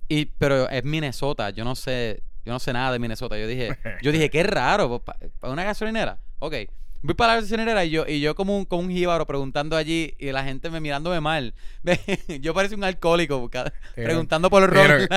Y, 0.09 0.25
pero 0.38 0.69
es 0.71 0.83
Minnesota, 0.85 1.50
yo 1.50 1.64
no 1.64 1.76
sé, 1.76 2.23
yo 2.45 2.52
no 2.52 2.59
sé 2.59 2.73
nada 2.73 2.90
de 2.93 2.99
Minnesota. 2.99 3.38
Yo 3.38 3.47
dije, 3.47 3.76
yo 4.02 4.11
dije, 4.12 4.31
qué 4.31 4.43
raro, 4.43 4.99
para 5.05 5.19
una 5.52 5.62
gasolinera. 5.64 6.19
Ok. 6.38 6.55
Voy 7.02 7.14
para 7.14 7.35
la 7.37 7.40
gasolinera 7.43 7.85
y 7.85 7.90
yo, 7.90 8.05
y 8.07 8.21
yo 8.21 8.35
como 8.35 8.57
un, 8.57 8.64
como 8.64 8.83
un 8.83 8.90
jíbaro 8.90 9.26
preguntando 9.26 9.76
allí 9.76 10.14
y 10.19 10.33
la 10.33 10.43
gente 10.45 10.69
me 10.71 10.81
mirándome 10.81 11.21
mal. 11.21 11.55
yo 12.40 12.52
parecía 12.55 12.76
un 12.76 12.85
alcohólico 12.85 13.49
cada- 13.50 13.73
preguntando 13.95 14.50
por 14.50 14.62
el 14.64 14.69
ron. 14.71 15.09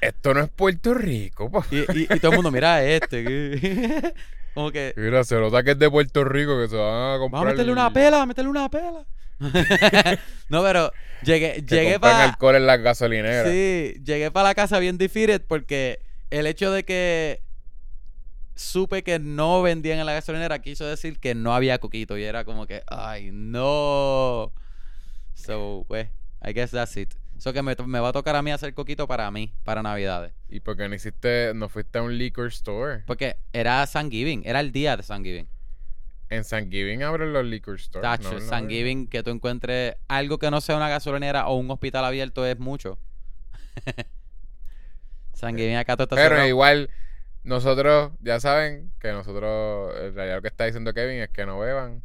Esto 0.00 0.34
no 0.34 0.40
es 0.40 0.48
Puerto 0.50 0.94
Rico, 0.94 1.50
pa. 1.50 1.64
y, 1.70 1.78
y- 1.78 2.06
y 2.14 2.18
todo 2.20 2.30
el 2.32 2.36
mundo, 2.36 2.50
mira 2.50 2.82
este. 2.84 4.14
como 4.54 4.70
que, 4.70 4.92
Mira, 4.96 5.24
se 5.24 5.36
nota 5.36 5.62
que 5.62 5.72
es 5.72 5.78
de 5.78 5.90
Puerto 5.90 6.24
Rico 6.24 6.58
que 6.60 6.68
se 6.68 6.76
van 6.76 7.14
a 7.14 7.18
comprar. 7.18 7.40
vamos 7.40 7.46
a 7.48 7.52
meterle 7.52 7.72
una 7.72 7.92
pela, 7.92 8.22
a 8.22 8.26
meterle 8.26 8.50
una 8.50 8.68
pela. 8.70 9.04
no, 10.48 10.62
pero 10.62 10.92
llegué, 11.24 11.64
Que 11.64 11.74
llegué 11.76 11.98
para... 12.00 12.24
alcohol 12.24 12.54
en 12.56 12.66
las 12.66 12.80
gasolineras. 12.80 13.48
Sí, 13.50 13.94
llegué 14.04 14.30
para 14.30 14.48
la 14.50 14.54
casa 14.54 14.78
bien 14.78 14.98
defeated 14.98 15.42
porque 15.48 16.00
el 16.30 16.46
hecho 16.46 16.70
de 16.70 16.84
que 16.84 17.40
supe 18.54 19.02
que 19.02 19.18
no 19.18 19.62
vendían 19.62 19.98
en 19.98 20.06
la 20.06 20.12
gasolinera 20.12 20.60
quiso 20.60 20.86
decir 20.86 21.18
que 21.18 21.34
no 21.34 21.54
había 21.54 21.78
coquito 21.78 22.16
y 22.18 22.22
era 22.22 22.44
como 22.44 22.66
que, 22.66 22.82
ay, 22.86 23.30
no. 23.32 24.52
So, 25.34 25.84
pues, 25.88 26.08
I 26.44 26.52
guess 26.52 26.70
that's 26.70 26.96
it. 26.96 27.12
So 27.42 27.52
que 27.52 27.60
me, 27.60 27.74
va 27.74 28.08
a 28.08 28.12
tocar 28.12 28.36
a 28.36 28.42
mí 28.42 28.52
hacer 28.52 28.72
coquito 28.72 29.08
para 29.08 29.28
mí, 29.32 29.52
para 29.64 29.82
Navidades. 29.82 30.32
¿Y 30.48 30.60
por 30.60 30.76
qué 30.76 30.88
no 30.88 30.94
hiciste, 30.94 31.50
no 31.56 31.68
fuiste 31.68 31.98
a 31.98 32.02
un 32.02 32.16
liquor 32.16 32.46
store? 32.46 33.02
Porque 33.04 33.36
era 33.52 33.84
Thanksgiving, 33.84 34.42
era 34.44 34.60
el 34.60 34.70
día 34.70 34.96
de 34.96 35.02
Thanksgiving. 35.02 35.48
En 36.28 36.44
Thanksgiving 36.44 37.02
abren 37.02 37.32
los 37.32 37.44
liquor 37.44 37.80
stores. 37.80 38.08
Tacho, 38.08 38.34
¿no? 38.34 38.38
¿No? 38.38 38.48
Thanksgiving, 38.48 39.08
que 39.08 39.24
tú 39.24 39.30
encuentres 39.30 39.96
algo 40.06 40.38
que 40.38 40.52
no 40.52 40.60
sea 40.60 40.76
una 40.76 40.88
gasolinera 40.88 41.48
o 41.48 41.56
un 41.56 41.68
hospital 41.72 42.04
abierto 42.04 42.46
es 42.46 42.60
mucho. 42.60 42.96
Thanksgiving 45.40 45.74
acá 45.74 45.96
todo 45.96 46.04
está 46.04 46.14
Pero 46.14 46.28
cerrado. 46.28 46.46
igual, 46.48 46.90
nosotros, 47.42 48.12
ya 48.20 48.38
saben 48.38 48.92
que 49.00 49.10
nosotros, 49.10 49.96
en 50.00 50.14
realidad 50.14 50.36
lo 50.36 50.42
que 50.42 50.48
está 50.48 50.66
diciendo 50.66 50.94
Kevin 50.94 51.22
es 51.22 51.30
que 51.30 51.44
no 51.44 51.58
beban. 51.58 52.04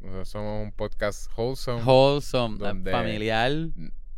Nosotros 0.00 0.28
somos 0.28 0.64
un 0.64 0.72
podcast 0.72 1.30
wholesome. 1.36 1.84
Wholesome, 1.84 2.58
donde- 2.58 2.90
familiar. 2.90 3.52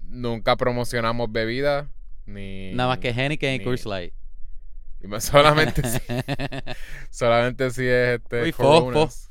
Nunca 0.06 0.56
promocionamos 0.56 1.30
bebidas, 1.32 1.86
ni... 2.26 2.72
Nada 2.72 2.90
más 2.90 2.98
que 2.98 3.10
Henneken 3.10 3.54
y 3.60 3.64
Coors 3.64 3.84
Light. 3.86 4.12
y 5.00 5.08
solamente, 5.20 5.82
si, 5.88 5.98
solamente 7.10 7.70
si 7.70 7.86
es 7.86 8.20
este 8.20 8.42
Uy. 8.42 8.52
Coronas. 8.52 9.30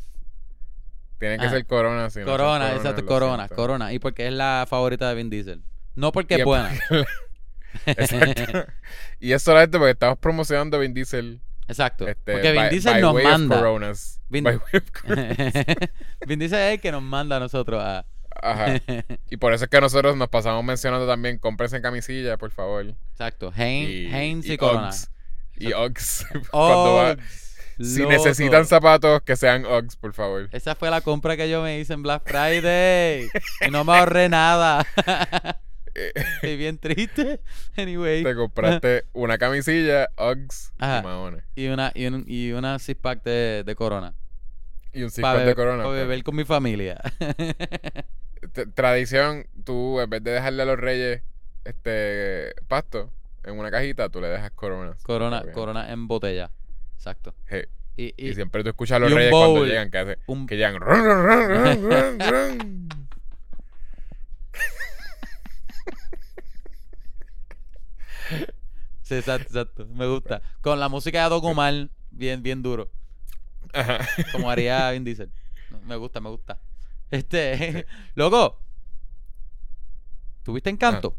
Tienen 1.20 1.40
que 1.40 1.46
Ah. 1.46 1.50
ser 1.52 1.66
Corona. 1.66 2.10
Si 2.10 2.22
corona, 2.22 2.74
exacto, 2.76 3.06
Corona, 3.06 3.44
siento. 3.48 3.56
Corona. 3.56 3.94
Y 3.94 4.00
porque 4.00 4.28
es 4.28 4.34
la 4.34 4.66
favorita 4.70 5.08
de 5.08 5.16
Vin 5.16 5.30
Diesel. 5.30 5.64
No 5.96 6.12
porque 6.12 6.36
Y 6.36 6.40
es 6.40 6.46
buena. 6.46 6.70
Exacto. 7.86 8.66
y 9.20 9.32
es 9.32 9.42
solamente 9.42 9.78
porque 9.78 9.92
estamos 9.92 10.18
promocionando 10.20 10.78
Vin 10.80 10.94
Diesel. 10.94 11.42
Exacto. 11.68 12.08
Este, 12.08 12.34
porque 12.34 12.52
Vin 12.52 12.70
Diesel 12.70 12.94
by 12.94 13.02
nos 13.02 13.14
way 13.16 13.26
of 13.26 13.32
manda. 13.32 13.56
Coronas. 13.58 14.22
Vin- 14.30 14.44
By 14.44 14.56
way 14.58 14.64
of 14.74 14.92
Coronas. 14.92 15.38
Vin 16.28 16.40
Diesel 16.40 16.60
es 16.60 16.74
el 16.74 16.82
que 16.82 16.92
nos 16.92 17.02
manda 17.02 17.38
a 17.38 17.40
nosotros 17.40 17.82
a... 17.82 18.06
Ajá. 18.44 18.80
Y 19.30 19.38
por 19.38 19.54
eso 19.54 19.64
es 19.66 19.70
que 19.70 19.80
nosotros 19.82 20.16
nos 20.18 20.30
pasamos 20.30 20.64
mencionando 20.64 21.08
también, 21.08 21.38
cómprense 21.40 21.82
camisilla, 21.82 22.38
por 22.38 22.52
favor. 22.52 22.86
Exacto. 23.12 23.52
Hein- 23.56 23.88
Y, 23.90 24.14
Heinz 24.14 24.46
y, 24.48 24.58
Corona. 24.58 24.88
Uggs. 24.90 25.10
Y 25.58 25.74
Uggs. 25.74 26.26
Cuando 26.52 26.94
va- 26.96 27.18
si 27.80 28.00
loco. 28.00 28.12
necesitan 28.12 28.66
zapatos, 28.68 29.22
que 29.24 29.36
sean 29.36 29.66
Uggs, 29.66 29.96
por 29.96 30.14
favor. 30.14 30.48
Esa 30.52 30.76
fue 30.76 30.92
la 30.92 31.02
compra 31.02 31.36
que 31.36 31.50
yo 31.50 31.64
me 31.64 31.80
hice 31.80 31.94
en 31.94 32.04
Black 32.04 32.22
Friday. 32.26 33.28
y 33.68 33.72
no 33.72 33.84
me 33.84 33.98
ahorré 33.98 34.30
nada. 34.30 34.86
Estoy 35.96 36.58
bien 36.58 36.78
triste. 36.80 37.40
Anyway. 37.78 38.24
Te 38.24 38.36
compraste 38.36 39.06
una 39.14 39.38
camisilla, 39.38 40.10
Ajá. 40.18 41.00
y 41.00 41.04
maones. 41.04 41.44
Y 41.56 41.68
una, 41.68 41.92
y, 41.96 42.06
un, 42.08 42.24
y 42.28 42.52
una 42.52 42.78
six 42.80 43.00
pack 43.00 43.24
de, 43.24 43.64
de 43.66 43.76
Corona. 43.76 44.14
Y 44.92 45.02
un 45.04 45.10
six 45.12 45.22
Para 45.22 45.40
pack 45.40 45.48
de 45.48 45.56
corona. 45.56 45.84
pues. 45.84 45.96
beber 45.96 46.24
con 46.24 46.36
mi 46.36 46.46
familia. 46.46 47.00
Tradición, 48.74 49.48
tú 49.64 50.00
en 50.00 50.10
vez 50.10 50.24
de 50.24 50.32
dejarle 50.32 50.64
a 50.64 50.66
los 50.66 50.80
reyes 50.80 51.22
este 51.64 52.54
pasto 52.68 53.12
en 53.44 53.58
una 53.58 53.72
cajita, 53.72 54.10
tú 54.10 54.22
le 54.22 54.28
dejas 54.28 54.52
coronas. 54.52 55.02
corona, 55.04 55.44
corona 55.54 55.92
en 55.92 56.08
botella. 56.08 56.52
Exacto. 56.96 57.34
Y, 57.96 58.06
Y, 58.06 58.14
y 58.30 58.34
siempre 58.34 58.64
tú 58.64 58.70
escuchas 58.70 58.98
a 58.98 59.00
los 59.00 59.12
reyes 59.12 59.32
cuando 59.32 59.66
llegan, 59.66 59.92
que, 59.92 59.98
hace, 59.98 60.18
un, 60.28 60.48
que 60.48 60.58
llegan. 60.58 60.82
Sí, 69.04 69.16
exacto, 69.16 69.48
exacto. 69.48 69.86
Me 69.94 70.08
gusta. 70.08 70.42
Con 70.62 70.80
la 70.80 70.88
música 70.88 71.24
de 71.24 71.30
Dogomar, 71.30 71.90
bien, 72.10 72.42
bien 72.42 72.64
duro. 72.64 72.90
Ajá. 73.74 74.00
Como 74.32 74.50
haría 74.50 74.90
Vin 74.92 75.04
Diesel. 75.04 75.30
Me 75.86 75.98
gusta, 75.98 76.22
me 76.22 76.30
gusta. 76.30 76.58
Este, 77.14 77.86
loco. 78.16 78.60
¿Tuviste 80.42 80.72
encanto? 80.72 81.16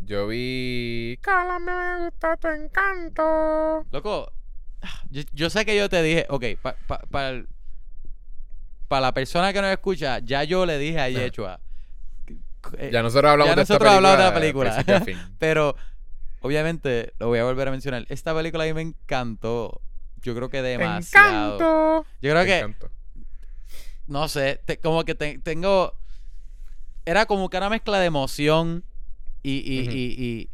Yo 0.00 0.26
vi. 0.26 1.16
Cala, 1.22 1.58
me 1.60 2.04
gusta 2.06 2.36
tu 2.36 2.48
encanto. 2.48 3.86
Loco, 3.92 4.32
yo, 5.10 5.22
yo 5.32 5.48
sé 5.48 5.64
que 5.64 5.76
yo 5.76 5.88
te 5.88 6.02
dije, 6.02 6.26
ok, 6.28 6.44
para 8.88 9.00
la 9.00 9.14
persona 9.14 9.52
que 9.52 9.62
nos 9.62 9.70
escucha, 9.70 10.18
ya 10.18 10.42
yo 10.42 10.66
le 10.66 10.78
dije 10.78 10.98
a 10.98 11.04
Ajá. 11.04 11.10
Yechua. 11.10 11.60
eh, 12.78 12.90
Ya 12.92 13.02
nosotros 13.02 13.30
hablamos 13.30 13.52
ya 13.52 13.56
de 13.56 13.62
esta 13.62 13.74
nosotros 13.74 13.94
hablamos 13.94 14.18
de 14.18 14.24
la 14.24 14.34
película. 14.34 14.82
de 14.82 15.00
fin. 15.04 15.18
Pero, 15.38 15.76
obviamente, 16.40 17.14
lo 17.20 17.28
voy 17.28 17.38
a 17.38 17.44
volver 17.44 17.68
a 17.68 17.70
mencionar. 17.70 18.04
Esta 18.08 18.34
película 18.34 18.64
a 18.64 18.66
mí 18.66 18.74
me 18.74 18.82
encantó. 18.82 19.80
Yo 20.20 20.34
creo 20.34 20.48
que 20.50 20.62
demasiado. 20.62 21.54
Encanto. 21.54 22.06
Yo 22.20 22.30
creo 22.32 22.40
Te 22.42 22.46
que, 22.48 22.58
encanto. 22.58 22.90
No 24.06 24.28
sé, 24.28 24.60
te- 24.64 24.78
como 24.78 25.04
que 25.04 25.14
te- 25.14 25.38
tengo... 25.38 25.94
Era 27.04 27.26
como 27.26 27.48
que 27.48 27.56
una 27.56 27.70
mezcla 27.70 28.00
de 28.00 28.06
emoción 28.06 28.84
y, 29.42 29.58
y, 29.58 29.88
y, 29.88 30.24
y, 30.24 30.50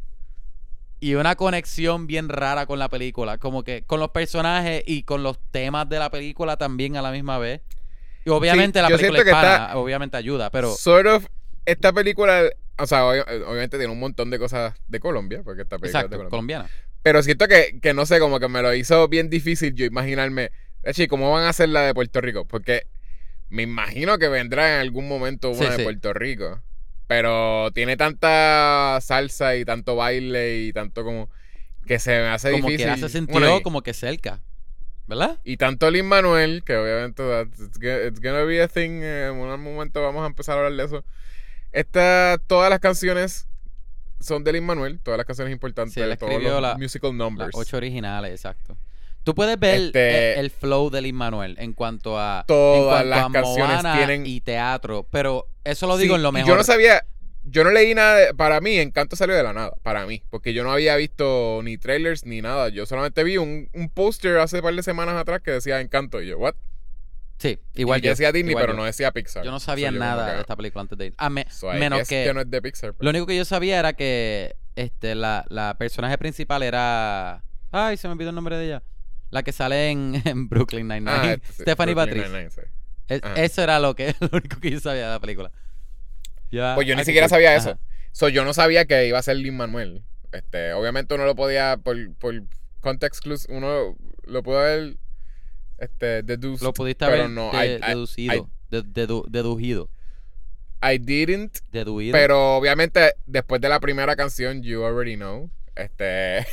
y 0.99 1.15
una 1.15 1.35
conexión 1.35 2.05
bien 2.05 2.29
rara 2.29 2.65
con 2.67 2.77
la 2.77 2.89
película. 2.89 3.39
Como 3.39 3.63
que 3.63 3.83
con 3.83 3.99
los 3.99 4.09
personajes 4.09 4.83
y 4.85 5.03
con 5.03 5.23
los 5.23 5.39
temas 5.51 5.89
de 5.89 5.97
la 5.99 6.11
película 6.11 6.57
también 6.57 6.95
a 6.95 7.01
la 7.01 7.11
misma 7.11 7.39
vez. 7.39 7.61
Y 8.23 8.29
obviamente 8.29 8.81
la 8.81 8.89
película 8.89 9.19
hispana, 9.19 9.53
está- 9.55 9.77
obviamente 9.77 10.15
ayuda, 10.15 10.49
pero... 10.51 10.71
Sort 10.75 11.07
of, 11.07 11.25
esta 11.65 11.91
película, 11.91 12.43
o 12.77 12.85
sea, 12.87 13.05
obviamente 13.05 13.77
tiene 13.77 13.91
un 13.91 13.99
montón 13.99 14.29
de 14.29 14.37
cosas 14.39 14.75
de 14.87 14.99
Colombia, 14.99 15.41
porque 15.43 15.63
esta 15.63 15.77
película 15.79 16.03
es 16.03 16.09
de 16.09 16.17
Colombia. 16.17 16.29
colombiana. 16.29 16.69
Pero 17.01 17.21
siento 17.23 17.47
que, 17.47 17.79
que 17.81 17.93
no 17.93 18.05
sé, 18.05 18.19
como 18.19 18.39
que 18.39 18.47
me 18.47 18.61
lo 18.61 18.73
hizo 18.75 19.07
bien 19.09 19.29
difícil 19.29 19.73
yo 19.73 19.85
imaginarme, 19.85 20.51
"Echi, 20.83 21.07
¿cómo 21.07 21.31
van 21.33 21.43
a 21.43 21.49
hacer 21.49 21.67
la 21.67 21.81
de 21.81 21.93
Puerto 21.93 22.21
Rico? 22.21 22.45
Porque 22.45 22.83
me 23.53 23.63
imagino 23.63 24.17
que 24.17 24.27
vendrá 24.29 24.75
en 24.75 24.81
algún 24.81 25.07
momento 25.07 25.49
una 25.49 25.57
Sí, 25.59 25.65
de 25.65 25.75
sí. 25.77 25.83
Puerto 25.83 26.13
Rico. 26.13 26.61
Pero 27.07 27.69
tiene 27.73 27.97
tanta 27.97 28.97
salsa 29.01 29.55
y 29.55 29.65
tanto 29.65 29.95
baile 29.95 30.59
y 30.61 30.73
tanto 30.73 31.03
como 31.03 31.29
que 31.85 31.99
se 31.99 32.11
me 32.11 32.27
hace 32.29 32.51
Como 32.51 32.69
difícil. 32.69 32.93
que 32.93 32.99
se 32.99 33.09
sintió 33.09 33.33
Bueno, 33.33 33.57
y- 33.57 33.61
como 33.61 33.81
que 33.83 33.93
cerca. 33.93 34.41
¿Verdad? 35.05 35.37
y 35.43 35.57
tanto 35.57 35.91
Lin 35.91 36.05
Manuel, 36.05 36.63
que 36.63 36.77
obviamente 36.77 37.21
it's, 37.41 37.77
go- 37.77 38.07
it's 38.07 38.21
gonna 38.21 38.43
be 38.43 38.61
a 38.61 38.69
thing. 38.69 39.01
eh, 39.03 39.27
En 39.27 39.35
un 39.35 39.61
momento 39.61 40.01
vamos 40.01 40.23
a 40.23 40.27
empezar 40.27 40.57
a 40.57 40.65
hablar 40.65 40.77
de 40.77 40.85
eso. 40.85 41.05
Esta, 41.73 42.37
todas 42.47 42.69
las 42.69 42.79
canciones 42.79 43.47
son 44.21 44.45
de 44.45 44.53
Lin 44.53 44.65
Manuel, 44.65 44.99
todas 45.01 45.17
las 45.17 45.25
canciones 45.27 45.51
importantes, 45.51 45.93
Sí, 45.93 45.99
él 45.99 46.17
todos 46.17 46.41
los 46.41 46.61
la- 46.61 46.77
musical 46.77 47.09
Las 47.11 47.17
numbers. 47.17 47.51
ocho 47.53 47.75
originales, 47.77 48.31
exacto. 48.31 48.77
Tú 49.23 49.33
puedes 49.35 49.57
ver 49.59 49.75
Este- 49.81 50.33
el, 50.33 50.39
el 50.45 50.51
flow 50.51 50.89
de 50.89 51.01
Lin 51.01 51.15
Manuel 51.15 51.55
en 51.59 51.73
cuanto 51.73 52.19
a 52.19 52.43
Todas 52.47 53.03
en 53.03 53.09
cuanto 53.09 53.09
las 53.09 53.19
a 53.19 53.31
canciones 53.31 53.83
Moana 53.83 53.95
tienen- 53.97 54.25
y 54.25 54.41
teatro, 54.41 55.07
pero 55.09 55.47
eso 55.63 55.87
lo 55.87 55.97
digo 55.97 56.15
Sí, 56.15 56.17
en 56.17 56.23
lo 56.23 56.31
mejor. 56.31 56.49
Yo 56.49 56.55
no 56.57 56.63
sabía, 56.63 57.05
yo 57.43 57.63
no 57.63 57.69
leí 57.71 57.93
nada. 57.95 58.17
de- 58.17 58.33
para 58.33 58.59
mí, 58.59 58.77
Encanto 58.79 59.15
salió 59.15 59.35
de 59.35 59.43
la 59.43 59.53
nada. 59.53 59.71
Para 59.81 60.05
mí. 60.05 60.21
Porque 60.29 60.53
yo 60.53 60.63
no 60.63 60.71
había 60.73 60.95
visto 60.97 61.61
ni 61.63 61.77
trailers 61.77 62.25
ni 62.25 62.41
nada. 62.41 62.67
Yo 62.69 62.85
solamente 62.85 63.23
vi 63.23 63.37
un, 63.37 63.69
un 63.73 63.89
póster 63.89 64.37
hace 64.39 64.57
un 64.57 64.63
par 64.63 64.73
de 64.75 64.83
semanas 64.83 65.15
atrás 65.15 65.41
que 65.41 65.51
decía 65.51 65.79
Encanto. 65.79 66.21
Y 66.21 66.27
yo, 66.27 66.37
¿what? 66.37 66.55
Sí, 67.39 67.59
igual 67.75 67.99
y 67.99 68.03
yo. 68.03 68.09
decía 68.11 68.31
Disney, 68.31 68.55
pero 68.55 68.73
yo. 68.73 68.77
no 68.77 68.83
decía 68.85 69.11
Pixar. 69.11 69.43
Yo 69.43 69.51
no 69.51 69.59
sabía 69.59 69.89
So, 69.91 69.97
nada 69.97 70.33
de 70.35 70.41
esta 70.41 70.55
película 70.55 70.81
antes 70.81 70.97
de 70.97 71.07
ir. 71.07 71.13
A 71.17 71.29
me- 71.29 71.45
so, 71.49 71.71
menos 71.73 72.07
que, 72.07 72.31
no 72.33 72.41
es 72.41 72.49
de 72.49 72.61
Pixar. 72.61 72.93
pero- 72.93 73.03
lo 73.03 73.09
único 73.09 73.25
que 73.25 73.35
yo 73.35 73.43
sabía 73.45 73.79
era 73.79 73.93
que 73.93 74.55
este 74.75 75.15
la, 75.15 75.45
la 75.49 75.75
personaje 75.77 76.17
principal 76.17 76.61
era 76.63 77.43
Ay, 77.71 77.97
se 77.97 78.07
me 78.07 78.13
olvidó 78.13 78.29
el 78.29 78.35
nombre 78.35 78.55
de 78.57 78.65
ella. 78.65 78.83
La 79.33 79.43
que 79.43 79.51
sale 79.51 79.89
en, 79.89 80.21
en 80.25 80.47
Brooklyn 80.47 80.87
Nine-Nine. 80.87 81.09
Ah, 81.11 81.33
este, 81.33 81.47
sí, 81.53 81.61
Stephanie 81.63 81.95
Patrice. 81.95 82.27
Nine-Nine, 82.29 82.49
sí. 82.51 82.61
Es- 83.07 83.23
Ajá. 83.23 83.33
eso 83.43 83.61
era 83.63 83.79
lo 83.79 83.95
que 83.95 84.15
lo 84.19 84.29
único 84.31 84.59
que 84.59 84.71
yo 84.71 84.79
sabía 84.79 85.05
de 85.07 85.09
la 85.13 85.19
película. 85.19 85.51
Pues 86.75 86.87
yo 86.87 86.95
ni 86.95 87.03
siquiera 87.03 87.27
sabía 87.27 87.55
Ajá. 87.55 87.57
eso. 87.71 87.79
So, 88.11 88.29
yo 88.29 88.45
no 88.45 88.53
sabía 88.53 88.85
que 88.85 89.07
iba 89.07 89.17
a 89.17 89.23
ser 89.23 89.37
Lin 89.37 89.57
Manuel. 89.57 90.03
Este, 90.31 90.73
obviamente 90.73 91.15
uno 91.15 91.25
lo 91.25 91.35
podía, 91.35 91.77
por, 91.77 91.97
por 92.15 92.43
context 92.79 93.23
clues, 93.23 93.47
uno 93.49 93.95
lo 94.23 94.43
pudo 94.43 94.59
haber 94.59 94.97
este, 95.79 96.21
deduced. 96.21 96.63
Lo 96.63 96.73
pudiste 96.73 97.05
pero 97.05 97.23
haber 97.23 97.29
no, 97.31 97.51
de- 97.51 97.65
I- 97.67 97.75
I- 97.75 97.79
deducido. 97.79 98.49
de- 98.69 98.83
dedu- 98.83 99.25
dedujido. 99.27 99.89
I 100.83 100.97
didn't. 100.99 101.57
Deduido. 101.71 102.11
Pero 102.11 102.55
obviamente, 102.57 103.13
después 103.25 103.59
de 103.61 103.69
la 103.69 103.79
primera 103.79 104.15
canción, 104.15 104.61
You 104.61 104.83
Already 104.85 105.15
Know, 105.15 105.49
este, 105.75 106.45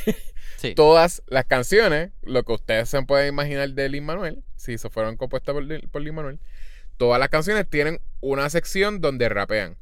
sí. 0.57 0.73
todas 0.75 1.23
las 1.27 1.45
canciones, 1.45 2.11
lo 2.23 2.43
que 2.43 2.53
ustedes 2.53 2.89
se 2.89 3.01
pueden 3.03 3.29
imaginar 3.29 3.69
de 3.69 3.89
Lin 3.89 4.05
Manuel, 4.05 4.43
si 4.55 4.77
se 4.77 4.89
fueron 4.89 5.17
compuestas 5.17 5.53
por, 5.53 5.63
Lin- 5.63 5.89
por 5.89 6.01
Lin 6.01 6.15
Manuel, 6.15 6.39
todas 6.97 7.19
las 7.19 7.29
canciones 7.29 7.67
tienen 7.69 7.99
una 8.21 8.49
sección 8.49 9.01
donde 9.01 9.29
rapean. 9.29 9.77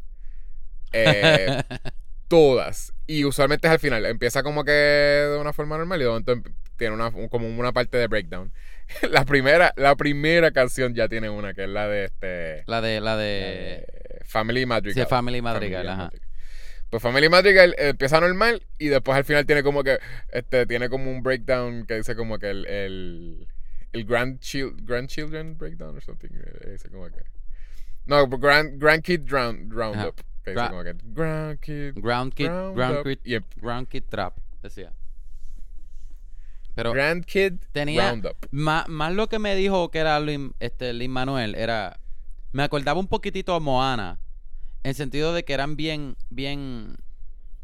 Eh, 0.94 1.62
todas. 2.28 2.94
Y 3.08 3.26
usualmente 3.26 3.68
es 3.68 3.72
al 3.74 3.80
final. 3.80 4.06
Empieza 4.06 4.44
como 4.44 4.64
que 4.64 4.72
de 4.72 5.38
una 5.38 5.54
forma 5.54 5.78
normal 5.78 6.00
y 6.00 6.04
de 6.04 6.10
momento 6.10 6.32
em- 6.34 6.44
tiene 6.78 6.94
una, 6.96 7.10
un- 7.10 7.28
como 7.28 7.48
una 7.48 7.74
parte 7.74 7.98
de 7.98 8.08
breakdown. 8.08 8.52
la 9.12 9.26
primera, 9.26 9.74
la 9.76 9.96
primera 9.96 10.52
canción 10.52 10.96
ya 10.96 11.08
tiene 11.08 11.30
una, 11.30 11.54
que 11.54 11.64
es 11.66 11.70
la 11.70 11.88
de 11.88 12.06
este. 12.06 12.64
la 12.68 12.82
de, 12.82 13.00
la 13.02 13.12
la 13.12 13.18
de, 13.18 13.26
de 13.26 14.22
Family 14.26 14.66
Madrigal. 14.66 15.06
sí, 15.06 15.10
Family 15.10 15.42
Madrigal, 15.42 15.86
Family 15.86 15.94
ajá. 15.94 16.04
Madrigal. 16.06 16.29
Pues 16.90 17.04
Family 17.04 17.30
Madrigal 17.30 17.76
eh, 17.78 17.90
empieza 17.90 18.20
normal 18.20 18.66
y 18.80 18.88
después 18.88 19.16
al 19.18 19.24
final 19.24 19.46
tiene 19.46 19.62
como 19.64 19.84
que 19.84 20.00
este 20.32 20.66
tiene 20.66 20.90
como 20.90 21.12
un 21.12 21.22
breakdown 21.22 21.86
que 21.86 21.96
dice 21.96 22.16
como 22.16 22.40
que 22.40 22.50
el 22.50 22.66
el, 22.66 23.48
el 23.94 24.08
grandchil- 24.08 24.76
grandchildren 24.86 25.58
breakdown 25.58 25.96
or 25.96 26.02
something 26.04 26.30
eh, 26.34 26.72
dice 26.72 26.90
como 26.90 27.06
que 27.08 27.22
no 28.06 28.28
grand 28.28 28.82
grandkid 28.82 29.30
round 29.30 29.72
roundup 29.72 30.16
que 30.44 30.52
dice 30.52 30.62
Gra- 30.64 30.70
como 30.70 30.84
que 30.84 30.96
grandkid 31.04 31.94
Ground 32.02 32.34
Kid, 32.34 32.48
roundup 32.48 32.76
Ground 32.76 33.04
Kid, 33.04 33.20
y 33.24 33.36
em- 33.36 33.86
Kid 33.86 34.04
Trap, 34.10 34.38
decía. 34.64 34.92
Pero 36.76 36.94
grandkid 36.94 37.54
tenía- 37.72 38.10
roundup 38.10 38.36
más, 38.52 38.88
más 38.88 39.14
lo 39.14 39.28
que 39.28 39.38
me 39.38 39.56
dijo 39.56 39.92
que 39.92 40.00
era 40.00 40.20
Lin, 40.20 40.54
este, 40.60 40.94
Lin 40.94 41.12
Manuel 41.12 41.56
era. 41.56 42.00
Me 42.52 42.64
acordaba 42.64 43.00
un 43.00 43.08
poquitito 43.08 43.54
a 43.54 43.60
Moana. 43.60 44.18
En 44.84 44.94
sentido 44.94 45.34
de 45.34 45.44
que 45.44 45.54
eran 45.54 45.76
bien. 45.76 46.16
bien. 46.30 46.98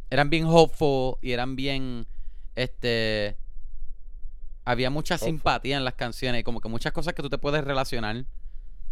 Eran 0.10 0.30
bien 0.30 0.46
hopeful 0.48 1.16
y 1.22 1.32
eran 1.32 1.56
bien. 1.56 2.06
Este. 2.56 3.36
Había 4.66 4.90
mucha 4.90 5.16
Hopeful. 5.16 5.28
simpatía 5.30 5.78
en 5.78 5.86
las 5.86 5.94
canciones 5.94 6.42
y 6.42 6.44
como 6.44 6.60
que 6.62 6.68
muchas 6.70 6.92
cosas 6.92 7.14
que 7.14 7.22
tú 7.22 7.30
te 7.30 7.38
puedes 7.38 7.64
relacionar. 7.64 8.26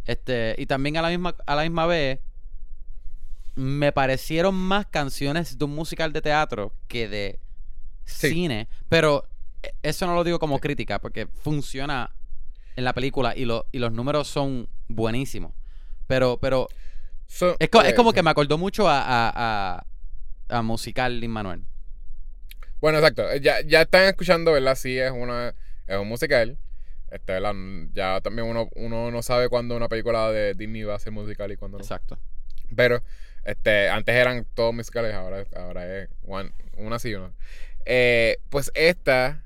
Este. 0.06 0.56
Y 0.58 0.65
también 0.65 0.98
a 0.98 1.01
la 1.01 1.10
misma, 1.10 1.36
a 1.46 1.56
la 1.56 1.63
misma 1.63 1.86
vez. 1.86 2.20
Me 3.56 3.92
parecieron 3.92 4.56
más 4.56 4.88
canciones 4.88 5.58
de 5.60 5.65
un 5.65 5.75
musical 5.75 6.12
de 6.12 6.22
teatro 6.22 6.74
que 6.88 7.08
de 7.08 7.39
Sí. 8.06 8.30
cine. 8.32 8.68
Pero 8.89 9.25
eh, 9.62 9.74
eso 9.84 10.08
no 10.08 10.15
lo 10.15 10.24
digo 10.24 10.39
como 10.39 10.56
Sí. 10.56 10.62
crítica, 10.62 11.00
porque 11.00 11.27
funciona 11.27 12.10
en 12.75 12.84
la 12.84 12.94
película 12.94 13.36
y, 13.38 13.46
lo- 13.46 13.68
y 13.72 13.77
los 13.77 13.92
números 13.92 14.27
son 14.27 14.68
buenísimos. 14.88 15.53
Pero, 16.08 16.38
pero 16.42 16.68
So, 17.34 17.56
es, 17.58 17.68
co- 17.70 17.82
es 17.82 17.94
eh, 17.94 17.96
como 17.96 18.13
que 18.13 18.22
me 18.22 18.30
acordó 18.30 18.60
mucho 18.60 18.88
a, 18.88 19.00
a, 19.02 19.32
a, 20.50 20.58
a 20.58 20.62
musical 20.62 21.20
Lin 21.20 21.32
Manuel. 21.32 21.66
Bueno, 22.80 23.00
exacto. 23.00 23.24
Ya, 23.38 23.62
ya 23.62 23.82
están 23.82 24.04
escuchando, 24.04 24.52
¿verdad? 24.52 24.75
Sí, 24.75 25.00
es 25.00 25.12
una 25.12 25.56
es 25.88 25.98
un 25.98 26.08
musical. 26.08 26.60
Este, 27.10 27.34
¿verdad? 27.34 27.54
Ya 27.94 28.22
también 28.22 28.48
uno, 28.48 28.70
uno 28.75 29.10
no 29.10 29.24
sabe 29.24 29.50
cuándo 29.50 29.75
una 29.75 29.88
película 29.90 30.32
de 30.32 30.54
Disney 30.54 30.84
va 30.84 30.94
a 30.96 31.00
ser 31.00 31.12
musical 31.12 31.52
y 31.52 31.58
cuándo 31.58 31.80
no. 31.80 31.84
Exacto. 31.84 32.20
Pero 32.75 33.02
este, 33.46 33.89
antes 33.89 34.13
eran 34.15 34.46
todos 34.54 34.74
musicales, 34.76 35.15
ahora, 35.15 35.43
ahora 35.56 36.02
es 36.04 36.10
one- 36.28 36.52
una 36.78 37.00
sí 37.00 37.10
y 37.10 37.15
una. 37.15 37.32
Eh, 37.86 38.38
pues 38.50 38.72
esta 38.76 39.43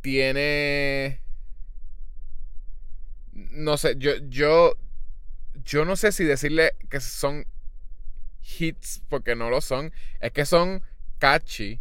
tiene. 0.00 1.20
No 3.32 3.76
sé, 3.76 3.94
yo, 3.98 4.12
yo. 4.28 4.74
Yo 5.64 5.84
no 5.84 5.96
sé 5.96 6.12
si 6.12 6.24
decirle 6.24 6.72
que 6.90 7.00
son 7.00 7.46
hits 8.58 9.02
porque 9.08 9.34
no 9.36 9.50
lo 9.50 9.60
son. 9.60 9.92
Es 10.20 10.32
que 10.32 10.46
son 10.46 10.82
catchy. 11.18 11.80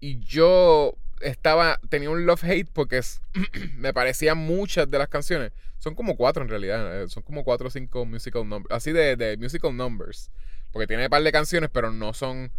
Y 0.00 0.18
yo 0.20 0.94
estaba. 1.20 1.80
Tenía 1.88 2.10
un 2.10 2.26
love-hate 2.26 2.68
porque 2.72 2.98
es- 2.98 3.20
me 3.76 3.92
parecían 3.92 4.38
muchas 4.38 4.90
de 4.90 4.98
las 4.98 5.08
canciones. 5.08 5.52
Son 5.78 5.94
como 5.94 6.16
cuatro 6.16 6.42
en 6.42 6.48
realidad. 6.48 7.02
eh, 7.02 7.08
Son 7.08 7.22
como 7.22 7.44
cuatro 7.44 7.68
o 7.68 7.70
cinco 7.70 8.04
musical 8.04 8.48
numbers. 8.48 8.74
Así 8.74 8.92
de, 8.92 9.16
de 9.16 9.36
musical 9.36 9.76
numbers. 9.76 10.30
Porque 10.72 10.86
tiene 10.86 11.04
un 11.04 11.10
par 11.10 11.22
de 11.22 11.32
canciones, 11.32 11.70
pero 11.72 11.92
no 11.92 12.12
son. 12.14 12.52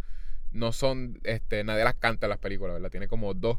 No 0.52 0.72
son. 0.72 1.20
Este, 1.24 1.62
nadie 1.64 1.84
las 1.84 1.94
canta 1.94 2.26
en 2.26 2.30
las 2.30 2.38
películas, 2.38 2.74
¿verdad? 2.74 2.90
Tiene 2.90 3.08
como 3.08 3.34
dos. 3.34 3.58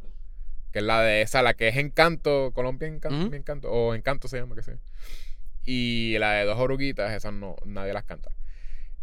Que 0.71 0.79
es 0.79 0.85
la 0.85 1.01
de 1.01 1.21
esa, 1.21 1.41
la 1.41 1.53
que 1.53 1.67
es 1.67 1.77
Encanto. 1.77 2.51
Colombia 2.53 2.87
Encanto. 2.87 3.25
Ujú. 3.27 3.35
Encanto 3.35 3.69
o 3.71 3.93
Encanto 3.95 4.27
se 4.27 4.37
llama, 4.39 4.55
que 4.55 4.63
sé. 4.63 4.77
Y 5.65 6.15
la 6.19 6.33
de 6.33 6.45
dos 6.45 6.59
oruguitas, 6.59 7.11
esas 7.13 7.33
no, 7.33 7.55
nadie 7.65 7.93
las 7.93 8.03
canta. 8.03 8.29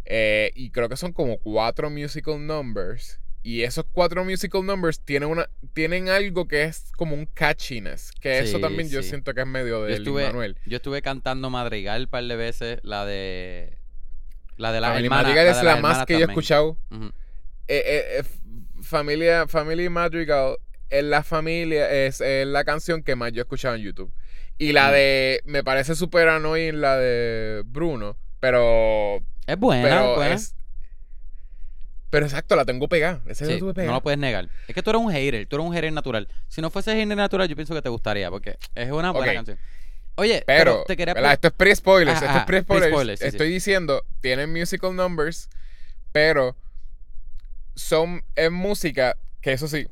Eh, 0.04 0.50
y 0.54 0.70
creo 0.70 0.88
que 0.88 0.96
son 0.96 1.12
como 1.12 1.38
cuatro 1.38 1.90
musical 1.90 2.44
numbers. 2.44 3.20
Y 3.42 3.62
esos 3.62 3.84
cuatro 3.92 4.24
musical 4.24 4.64
numbers 4.66 5.00
tienen, 5.00 5.28
una, 5.28 5.48
tienen 5.72 6.08
algo 6.08 6.48
que 6.48 6.64
es 6.64 6.90
como 6.96 7.14
un 7.14 7.24
catchiness. 7.26 8.10
Que 8.20 8.40
eso 8.40 8.56
Sí, 8.56 8.62
también 8.62 8.90
yo 8.90 9.02
siento 9.02 9.32
que 9.32 9.42
es 9.42 9.46
medio 9.46 9.84
de 9.84 9.98
Manuel. 10.00 10.56
yo 10.66 10.76
estuve 10.76 11.00
cantando 11.02 11.48
Madrigal 11.48 12.02
un 12.02 12.08
par 12.08 12.24
de 12.24 12.36
veces, 12.36 12.80
la 12.82 13.06
de... 13.06 13.78
La 14.56 14.72
de 14.72 14.80
la 14.80 14.88
Family 14.88 15.04
hermana. 15.06 15.22
Madrigal 15.22 15.44
la 15.46 15.50
es 15.52 15.56
la 15.58 15.62
las 15.62 15.74
más 15.82 15.90
hermanas 15.90 16.06
que 16.06 16.12
yo 16.14 16.18
he 16.20 16.22
escuchado. 16.24 16.76
Eh, 16.90 17.04
eh, 17.68 17.82
eh, 17.86 18.18
f- 18.20 18.40
familia, 18.82 19.46
Family 19.46 19.88
Madrigal 19.88 20.56
es 20.90 21.04
la 21.04 21.22
familia, 21.22 21.88
es, 22.06 22.20
es 22.20 22.44
la 22.46 22.64
canción 22.64 23.02
que 23.04 23.14
más 23.14 23.30
yo 23.32 23.40
he 23.40 23.44
escuchado 23.44 23.76
en 23.76 23.82
YouTube. 23.82 24.12
Y 24.58 24.72
la 24.72 24.88
Mm. 24.88 24.92
de, 24.92 25.40
me 25.44 25.62
parece 25.64 25.94
súper 25.94 26.28
annoying 26.28 26.80
la 26.80 26.96
de 26.96 27.62
Bruno, 27.64 28.16
pero, 28.40 29.22
Es 29.46 29.56
buena, 29.58 29.82
pero 29.88 30.10
es 30.10 30.16
buena. 30.16 30.34
es, 30.34 30.54
pero 32.10 32.26
exacto, 32.26 32.56
la 32.56 32.64
tengo 32.64 32.88
pegada. 32.88 33.20
Esa 33.28 33.44
Sí, 33.46 33.52
la 33.52 33.58
tuve 33.58 33.68
no 33.68 33.74
pegada. 33.74 33.94
lo 33.94 34.02
puedes 34.02 34.18
negar. 34.18 34.48
Es 34.66 34.74
que 34.74 34.82
tú 34.82 34.90
eres 34.90 35.02
un 35.02 35.12
hater, 35.12 35.46
tú 35.46 35.56
eres 35.56 35.68
un 35.68 35.74
hater 35.74 35.92
natural. 35.92 36.26
Si 36.48 36.60
no 36.60 36.70
fuese 36.70 36.92
hater 36.92 37.16
natural, 37.16 37.48
yo 37.48 37.54
pienso 37.54 37.74
que 37.74 37.82
te 37.82 37.88
gustaría, 37.88 38.30
porque 38.30 38.58
es 38.74 38.90
una 38.90 39.12
buena 39.12 39.30
Ok. 39.32 39.36
canción. 39.36 39.58
Oye, 40.16 40.42
pero, 40.46 40.64
Pero, 40.72 40.84
te 40.84 40.96
quería 40.96 41.14
¿verdad? 41.14 41.28
pre- 41.28 41.34
esto 41.34 41.48
es 41.48 41.54
pre-spoilers. 41.54 42.22
Esto 42.22 42.38
es 42.38 42.44
pre-spoilers. 42.44 42.86
pre-spoilers, 42.86 43.20
sí, 43.20 43.24
sí. 43.24 43.28
Estoy 43.28 43.50
diciendo, 43.50 44.04
tienen 44.20 44.52
musical 44.52 44.96
numbers, 44.96 45.48
pero 46.10 46.56
son 47.76 48.24
es 48.34 48.50
música 48.50 49.16
que 49.40 49.52
eso 49.52 49.68
sí. 49.68 49.86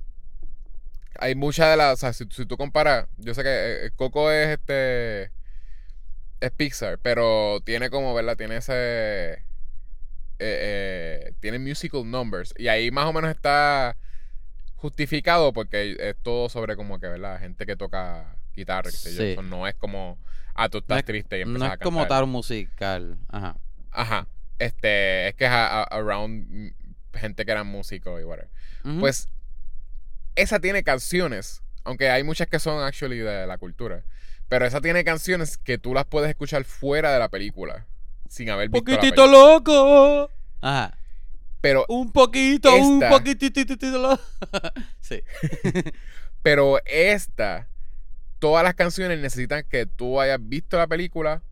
Hay 1.21 1.35
muchas 1.35 1.71
de 1.71 1.77
las. 1.77 1.95
O 1.95 1.97
sea, 1.97 2.13
si, 2.13 2.25
si 2.31 2.47
tú 2.47 2.57
comparas. 2.57 3.07
Yo 3.17 3.35
sé 3.35 3.43
que 3.43 3.87
eh, 3.87 3.91
Coco 3.97 4.31
es 4.31 4.49
este. 4.59 5.33
Es 6.41 6.51
Pixar, 6.57 6.99
pero 6.99 7.61
tiene 7.65 7.89
como, 7.91 8.15
¿verdad? 8.15 8.37
Tiene 8.37 8.57
ese. 8.59 8.73
eh, 8.73 9.39
eh, 10.39 11.33
tiene 11.41 11.59
musical 11.59 12.09
numbers. 12.11 12.53
Y 12.59 12.69
ahí 12.69 12.91
más 12.91 13.07
o 13.07 13.13
menos 13.13 13.31
está 13.31 13.97
justificado 14.77 15.53
porque 15.53 15.97
es 15.99 16.17
todo 16.23 16.49
sobre 16.49 16.77
como 16.77 17.01
que, 17.01 17.07
¿verdad? 17.09 17.39
Gente 17.41 17.65
que 17.67 17.77
toca 17.77 18.37
guitarra, 18.55 18.91
qué 18.91 18.97
sé 18.97 19.15
yo. 19.15 19.23
Eso 19.23 19.43
no 19.43 19.67
es 19.67 19.75
como. 19.75 20.19
Ah, 20.55 20.69
tú 20.69 20.79
estás 20.79 20.99
No 20.99 21.05
triste 21.05 21.41
y 21.41 21.45
no 21.45 21.65
es 21.67 21.73
a 21.73 21.77
como 21.79 22.07
tal 22.07 22.27
musical. 22.27 23.19
Ajá. 23.29 23.57
Ajá. 23.91 24.27
Este, 24.59 25.29
es 25.29 25.35
que 25.35 25.45
es 25.45 25.51
a- 25.51 25.83
a- 25.83 25.85
around 25.85 26.47
mm, 26.51 26.69
gente 27.19 27.45
que 27.45 27.53
eran 27.53 27.67
músicos 27.67 28.21
y 28.21 28.25
whatever. 28.25 28.51
Pues 29.01 29.29
esa 30.37 30.61
tiene 30.61 30.83
canciones, 30.83 31.63
aunque 31.85 32.11
hay 32.11 32.23
muchas 32.23 32.47
que 32.47 32.59
son 32.59 32.83
actually 32.83 33.19
de 33.19 33.47
la 33.47 33.59
cultura, 33.59 34.05
pero 34.49 34.65
esa 34.65 34.81
tiene 34.81 35.03
canciones 35.05 35.59
que 35.59 35.79
tú 35.79 35.95
las 35.95 36.05
puedes 36.05 36.31
escuchar 36.31 36.65
fuera 36.65 37.13
de 37.13 37.19
la 37.19 37.29
película 37.29 37.87
sin 38.29 38.51
haber 38.51 38.69
visto 38.69 38.91
la 38.91 38.97
poquitito 38.97 39.27
loco. 39.27 40.31
Ajá. 40.61 40.97
Pero 41.61 41.85
Un 41.89 42.13
poquito, 42.13 42.75
un 42.77 43.01
poquitito 43.01 43.99
loco. 43.99 44.23
sí. 45.01 45.21
pero 46.43 46.79
esta 46.85 47.69
todas 48.39 48.63
las 48.63 48.75
canciones 48.75 49.19
necesitan 49.19 49.65
que 49.69 49.87
tú 49.87 50.21
hayas 50.21 50.39
visto 50.41 50.77
la 50.77 50.87
película 50.87 51.43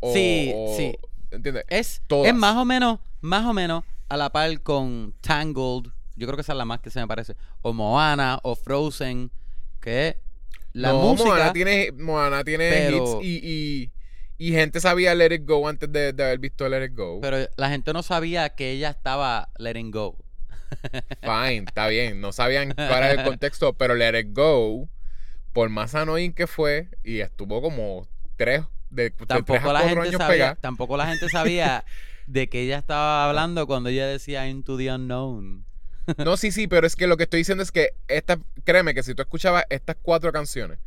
o, 0.00 0.12
Sí, 0.12 0.52
sí. 0.76 0.94
¿entiendes? 1.30 1.64
Es, 1.68 2.02
Todas. 2.06 2.28
es 2.28 2.34
más 2.34 2.56
o 2.56 2.64
menos, 2.64 2.98
más 3.20 3.46
o 3.46 3.52
menos 3.52 3.84
a 4.08 4.16
la 4.16 4.30
par 4.30 4.60
con 4.60 5.14
Tangled. 5.20 5.90
Yo 6.16 6.26
creo 6.26 6.36
que 6.36 6.42
esa 6.42 6.52
es 6.52 6.58
la 6.58 6.64
más 6.64 6.80
que 6.80 6.90
se 6.90 7.00
me 7.00 7.06
parece. 7.06 7.36
O 7.62 7.72
Moana 7.72 8.38
o 8.42 8.56
Frozen. 8.56 9.30
Que 9.80 10.18
la 10.72 10.88
no, 10.90 11.00
música. 11.00 11.28
Moana 11.28 11.52
tiene, 11.52 11.92
Moana 11.92 12.42
tiene 12.44 12.70
pero- 12.70 13.20
hits 13.20 13.24
y, 13.26 13.40
y, 14.38 14.48
y 14.48 14.52
gente 14.52 14.80
sabía 14.80 15.14
Let 15.14 15.34
It 15.34 15.42
Go 15.46 15.68
antes 15.68 15.90
de, 15.92 16.12
de 16.12 16.24
haber 16.24 16.38
visto 16.38 16.68
Let 16.68 16.84
It 16.86 16.94
Go. 16.96 17.20
Pero 17.20 17.48
la 17.56 17.68
gente 17.68 17.92
no 17.92 18.02
sabía 18.02 18.48
que 18.50 18.70
ella 18.72 18.90
estaba 18.90 19.50
letting 19.58 19.90
go. 19.90 20.16
Fine, 21.22 21.64
está 21.66 21.86
bien. 21.88 22.20
No 22.20 22.32
sabían 22.32 22.72
cuál 22.74 22.90
era 23.04 23.10
el 23.12 23.22
contexto, 23.24 23.74
pero 23.74 23.94
Let 23.94 24.18
It 24.18 24.28
Go, 24.32 24.88
por 25.52 25.68
más 25.68 25.94
annoying 25.94 26.32
que 26.32 26.46
fue, 26.46 26.88
y 27.04 27.20
estuvo 27.20 27.62
como 27.62 28.08
tres, 28.36 28.62
de, 28.90 29.04
de 29.04 29.10
tres 29.10 29.22
a 29.22 29.26
Tampoco 29.26 29.72
la, 29.72 29.80
gente 29.80 30.00
años 30.00 30.12
sabía, 30.12 30.28
pegada. 30.28 30.54
tampoco 30.56 30.96
la 30.96 31.06
gente 31.06 31.28
sabía 31.28 31.84
de 32.26 32.48
que 32.48 32.62
ella 32.62 32.78
estaba 32.78 33.28
hablando 33.28 33.66
cuando 33.66 33.90
ella 33.90 34.06
decía 34.06 34.48
Into 34.48 34.76
the 34.76 34.90
Unknown. 34.92 35.65
No, 36.18 36.36
sí, 36.36 36.50
sí, 36.52 36.66
pero 36.68 36.86
es 36.86 36.96
que 36.96 37.06
lo 37.06 37.16
que 37.16 37.24
estoy 37.24 37.38
diciendo 37.40 37.62
es 37.62 37.72
que 37.72 37.90
esta, 38.08 38.38
créeme 38.64 38.94
que 38.94 39.02
si 39.02 39.14
tú 39.14 39.22
escuchabas 39.22 39.64
estas 39.70 39.96
cuatro 40.02 40.32
canciones 40.32 40.78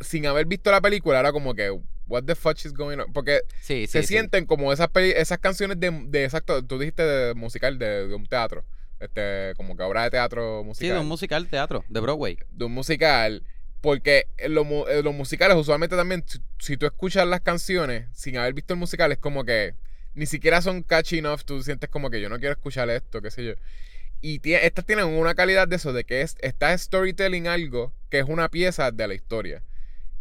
sin 0.00 0.26
haber 0.26 0.46
visto 0.46 0.70
la 0.70 0.80
película, 0.80 1.20
era 1.20 1.32
como 1.32 1.54
que, 1.54 1.70
what 2.06 2.24
the 2.24 2.34
fuck 2.34 2.56
is 2.64 2.72
going 2.74 2.98
on? 2.98 3.12
Porque 3.12 3.42
Sí, 3.60 3.86
sí. 3.86 3.88
se 3.88 4.02
sí. 4.02 4.08
sienten 4.08 4.44
como 4.46 4.72
esas 4.72 4.88
peli- 4.88 5.12
esas 5.16 5.38
canciones 5.38 5.78
de, 5.80 5.90
de 6.08 6.24
exacto, 6.24 6.62
tú 6.64 6.78
dijiste 6.78 7.02
de 7.02 7.34
musical 7.34 7.78
de, 7.78 8.08
de 8.08 8.14
un 8.14 8.26
teatro, 8.26 8.64
este, 9.00 9.54
como 9.56 9.76
que 9.76 9.82
obra 9.82 10.04
de 10.04 10.10
teatro 10.10 10.60
Sí, 10.62 10.66
musical. 10.66 10.94
de 10.94 11.00
un 11.00 11.06
musical 11.08 11.48
teatro, 11.48 11.84
de 11.88 12.00
Broadway. 12.00 12.38
de 12.50 12.64
un 12.64 12.72
musical. 12.72 13.42
Porque 13.80 14.28
lo 14.48 14.88
en 14.88 15.04
los 15.04 15.14
musicales, 15.14 15.56
usualmente 15.58 15.94
también, 15.94 16.24
si, 16.26 16.38
si 16.58 16.76
tú 16.78 16.86
escuchas 16.86 17.26
las 17.26 17.42
canciones 17.42 18.06
sin 18.14 18.38
haber 18.38 18.54
visto 18.54 18.72
el 18.72 18.80
musical, 18.80 19.12
es 19.12 19.18
como 19.18 19.44
que 19.44 19.74
ni 20.14 20.24
siquiera 20.24 20.62
son 20.62 20.82
catchy 20.82 21.18
enough. 21.18 21.40
Tú 21.44 21.62
sientes 21.62 21.90
como 21.90 22.08
que 22.08 22.18
yo 22.20 22.30
no 22.30 22.38
quiero 22.38 22.52
escuchar 22.54 22.88
esto, 22.88 23.20
qué 23.20 23.30
sé 23.30 23.44
yo. 23.44 23.52
Y 24.20 24.40
estas 24.52 24.84
tienen 24.86 25.06
una 25.06 25.34
calidad 25.34 25.68
de 25.68 25.76
eso, 25.76 25.92
de 25.92 26.04
que 26.04 26.22
es, 26.22 26.36
está 26.40 26.76
storytelling 26.76 27.46
algo 27.46 27.92
que 28.10 28.20
es 28.20 28.24
una 28.26 28.48
pieza 28.48 28.90
de 28.90 29.06
la 29.08 29.14
historia. 29.14 29.62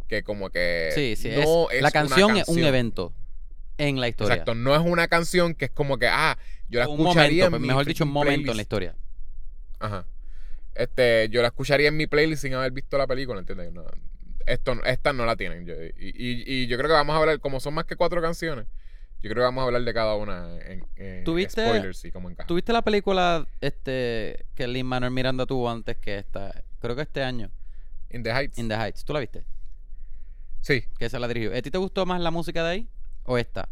Que 0.09 0.23
como 0.23 0.49
que. 0.49 0.91
Sí, 0.93 1.15
sí. 1.15 1.29
no 1.29 1.69
es, 1.69 1.77
es 1.77 1.81
la 1.81 1.87
una 1.87 1.91
canción 1.91 2.37
es 2.37 2.47
un 2.49 2.59
evento 2.63 3.13
en 3.77 3.99
la 3.99 4.07
historia. 4.09 4.33
Exacto, 4.35 4.55
no 4.55 4.75
es 4.75 4.81
una 4.81 5.07
canción 5.07 5.55
que 5.55 5.65
es 5.65 5.71
como 5.71 5.97
que, 5.97 6.07
ah, 6.07 6.37
yo 6.69 6.79
la 6.79 6.87
un 6.89 6.99
escucharía 6.99 7.45
momento, 7.45 7.45
en 7.45 7.51
pues, 7.51 7.61
mi 7.61 7.67
mejor 7.69 7.85
dicho, 7.85 8.03
un 8.03 8.11
momento 8.11 8.33
en 8.33 8.41
la 8.41 8.45
playlist. 8.45 8.61
historia. 8.61 8.95
Ajá. 9.79 10.05
Este, 10.75 11.29
yo 11.29 11.41
la 11.41 11.47
escucharía 11.47 11.87
en 11.87 11.97
mi 11.97 12.07
playlist 12.07 12.41
sin 12.43 12.53
haber 12.55 12.71
visto 12.71 12.97
la 12.97 13.07
película, 13.07 13.39
¿entiendes? 13.39 13.71
No, 13.71 13.85
esto, 14.45 14.73
esta 14.85 15.13
no 15.13 15.25
la 15.25 15.35
tienen. 15.35 15.65
Yo- 15.65 15.73
y, 15.81 15.91
y- 15.97 16.43
y 16.45 16.67
yo 16.67 16.77
creo 16.77 16.89
que 16.89 16.93
vamos 16.93 17.15
a 17.15 17.19
hablar, 17.19 17.39
como 17.39 17.59
son 17.59 17.73
más 17.73 17.85
que 17.85 17.95
cuatro 17.95 18.21
canciones, 18.21 18.65
yo 19.23 19.29
creo 19.29 19.35
que 19.35 19.41
vamos 19.45 19.61
a 19.61 19.65
hablar 19.65 19.81
de 19.83 19.93
cada 19.93 20.15
una 20.15 20.57
en, 20.65 20.85
en 20.97 21.23
¿Tuviste- 21.23 21.65
spoilers 21.65 22.03
y 22.05 22.11
cómo 22.11 22.29
encaja. 22.29 22.45
¿Tuviste 22.45 22.73
la 22.73 22.81
película 22.81 23.47
este 23.61 24.45
que 24.53 24.67
Lin 24.67 24.85
Manuel 24.85 25.11
Miranda 25.13 25.45
tuvo 25.45 25.69
antes 25.71 25.97
que 25.97 26.17
esta? 26.17 26.63
Creo 26.79 26.95
que 26.95 27.03
este 27.03 27.23
año, 27.23 27.49
In 28.09 28.21
the 28.23 28.31
Heights. 28.31 28.57
In 28.59 28.67
the 28.67 28.75
Heights. 28.75 29.05
¿Tú 29.05 29.13
la 29.13 29.19
viste? 29.21 29.45
Sí. 30.59 30.83
Que 30.99 31.05
esa 31.05 31.19
la 31.19 31.27
dirigió. 31.27 31.57
¿A 31.57 31.61
ti 31.61 31.71
te 31.71 31.77
gustó 31.77 32.05
más 32.05 32.19
la 32.21 32.31
música 32.31 32.63
de 32.63 32.69
ahí 32.69 32.89
o 33.23 33.37
esta? 33.37 33.69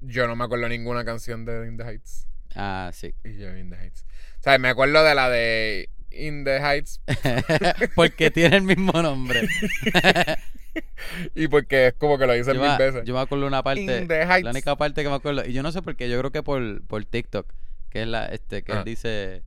Yo 0.00 0.26
no 0.28 0.36
me 0.36 0.44
acuerdo 0.44 0.68
ninguna 0.68 1.04
canción 1.04 1.44
de 1.44 1.66
In 1.66 1.76
the 1.76 1.84
Heights. 1.84 2.26
Ah, 2.54 2.90
sí. 2.92 3.14
Y 3.24 3.36
yo, 3.38 3.56
In 3.56 3.70
the 3.70 3.76
Heights. 3.76 4.04
O 4.38 4.42
sea, 4.42 4.58
me 4.58 4.68
acuerdo 4.68 5.02
de 5.02 5.14
la 5.14 5.28
de 5.28 5.88
In 6.10 6.44
the 6.44 6.58
Heights 6.60 7.00
Porque 7.94 8.30
tiene 8.30 8.56
el 8.56 8.62
mismo 8.62 8.92
nombre. 9.02 9.48
y 11.34 11.48
porque 11.48 11.88
es 11.88 11.94
como 11.94 12.18
que 12.18 12.26
lo 12.26 12.32
dicen 12.34 12.54
yo, 12.54 12.62
mil 12.62 12.76
veces. 12.78 13.04
yo 13.04 13.14
me 13.14 13.20
acuerdo 13.20 13.46
una 13.46 13.62
parte, 13.62 14.06
la 14.06 14.50
única 14.50 14.76
parte 14.76 15.02
que 15.02 15.08
me 15.08 15.14
acuerdo, 15.14 15.44
y 15.46 15.52
yo 15.52 15.62
no 15.62 15.72
sé 15.72 15.82
por 15.82 15.96
qué, 15.96 16.08
yo 16.08 16.18
creo 16.18 16.30
que 16.32 16.42
por, 16.42 16.82
por 16.86 17.04
TikTok, 17.04 17.52
que 17.90 18.02
es 18.02 18.08
la, 18.08 18.26
este, 18.26 18.62
que 18.62 18.72
Ah. 18.72 18.78
él 18.78 18.84
dice... 18.84 19.42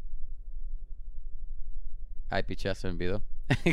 Ay, 2.29 2.43
piché, 2.43 2.73
se 2.75 2.87
olvidó. 2.87 3.21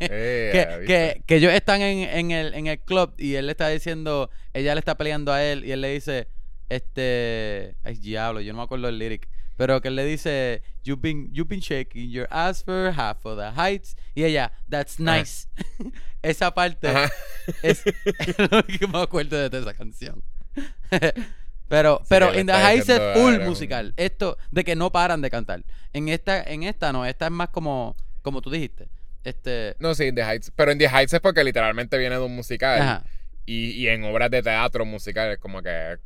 Eh, 0.00 0.50
que, 0.52 0.86
que, 0.86 1.22
que 1.26 1.36
ellos 1.36 1.52
están 1.52 1.82
en, 1.82 1.98
en, 2.08 2.30
el, 2.30 2.54
en 2.54 2.66
el 2.66 2.78
club 2.78 3.12
y 3.18 3.34
él 3.34 3.46
le 3.46 3.52
está 3.52 3.68
diciendo, 3.68 4.30
ella 4.54 4.74
le 4.74 4.78
está 4.78 4.96
peleando 4.96 5.32
a 5.32 5.44
él 5.44 5.64
y 5.66 5.72
él 5.72 5.82
le 5.82 5.90
dice, 5.90 6.28
este, 6.70 7.74
ay 7.84 7.96
diablo, 7.96 8.40
yo 8.40 8.52
no 8.52 8.58
me 8.58 8.64
acuerdo 8.64 8.88
el 8.88 8.98
lyric, 8.98 9.28
pero 9.58 9.82
que 9.82 9.88
él 9.88 9.96
le 9.96 10.04
dice, 10.06 10.62
you've 10.84 11.02
been, 11.02 11.28
you've 11.34 11.48
been 11.48 11.60
shaking 11.60 12.08
your 12.10 12.26
ass 12.30 12.62
for 12.64 12.90
half 12.96 13.18
of 13.26 13.36
the 13.38 13.50
heights 13.60 13.94
y 14.14 14.22
ella, 14.24 14.52
that's 14.70 14.98
nice. 14.98 15.48
esa 16.22 16.54
parte 16.54 16.88
Ajá. 16.88 17.10
es, 17.62 17.84
lo 18.50 18.62
que 18.64 18.86
me 18.86 19.02
acuerdo 19.02 19.50
de 19.50 19.58
esa 19.58 19.74
canción. 19.74 20.22
pero, 21.68 21.98
Sí, 22.02 22.06
pero 22.08 22.34
In 22.38 22.46
the 22.46 22.52
Heights 22.54 22.88
es 22.88 22.98
full 23.14 23.34
"Era 23.34 23.42
un- 23.42 23.48
musical. 23.48 23.92
Esto 23.96 24.38
de 24.50 24.64
que 24.64 24.74
no 24.76 24.90
paran 24.90 25.20
de 25.20 25.30
cantar. 25.30 25.62
En 25.92 26.08
esta, 26.08 26.42
en 26.42 26.62
esta 26.62 26.92
no, 26.92 27.04
esta 27.04 27.26
es 27.26 27.32
más 27.32 27.50
como, 27.50 27.96
como 28.22 28.40
tú 28.40 28.50
dijiste. 28.50 28.88
Este, 29.24 29.76
No, 29.78 29.94
sí, 29.94 30.04
In 30.04 30.14
the 30.14 30.22
Heights. 30.24 30.50
Pero 30.54 30.72
In 30.72 30.78
the 30.78 30.88
Heights 30.88 31.12
es 31.12 31.20
porque 31.20 31.44
literalmente 31.44 31.98
viene 31.98 32.14
de 32.16 32.22
un 32.22 32.34
musical. 32.34 32.80
ajá. 32.80 33.04
Y, 33.50 33.70
y 33.70 33.88
en 33.88 34.04
obras 34.04 34.30
de 34.30 34.42
teatro 34.42 34.84
musicales, 34.84 35.38
como 35.38 35.62
que 35.62 35.92
es, 35.94 35.98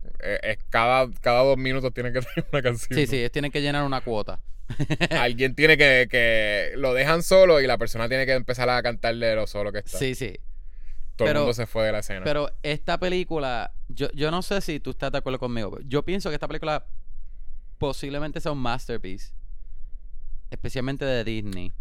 es 0.42 0.58
cada, 0.70 1.10
cada 1.20 1.42
dos 1.42 1.58
minutos 1.58 1.92
tiene 1.92 2.12
que 2.12 2.20
tener 2.34 2.46
una 2.52 2.62
canción. 2.62 2.96
Sí, 2.96 3.06
sí, 3.08 3.18
ellos 3.18 3.32
tienen 3.32 3.50
que 3.50 3.60
llenar 3.60 3.82
una 3.84 4.00
cuota. 4.00 4.38
Alguien 5.10 5.56
tiene 5.56 5.76
que, 5.76 6.06
que. 6.08 6.72
Lo 6.76 6.94
dejan 6.94 7.24
solo 7.24 7.60
y 7.60 7.66
la 7.66 7.78
persona 7.78 8.08
tiene 8.08 8.26
que 8.26 8.32
empezar 8.34 8.68
a 8.70 8.80
cantarle 8.80 9.34
lo 9.34 9.48
solo 9.48 9.72
que 9.72 9.80
está. 9.80 9.98
Sí, 9.98 10.14
sí. 10.14 10.38
Todo 11.16 11.26
pero- 11.26 11.40
el 11.40 11.44
mundo 11.46 11.54
se 11.54 11.66
fue 11.66 11.84
de 11.84 11.90
la 11.92 11.98
escena. 11.98 12.22
Pero 12.22 12.48
esta 12.62 12.98
película, 13.00 13.72
yo, 13.88 14.08
yo 14.12 14.30
no 14.30 14.42
sé 14.42 14.60
si 14.60 14.78
tú 14.78 14.90
estás 14.90 15.10
de 15.10 15.18
acuerdo 15.18 15.40
conmigo. 15.40 15.78
Yo 15.84 16.04
pienso 16.04 16.28
que 16.30 16.34
esta 16.34 16.46
película 16.46 16.86
posiblemente 17.78 18.40
sea 18.40 18.52
un 18.52 18.58
masterpiece. 18.58 19.32
Especialmente 20.50 21.04
de 21.04 21.24
Disney. 21.24 21.72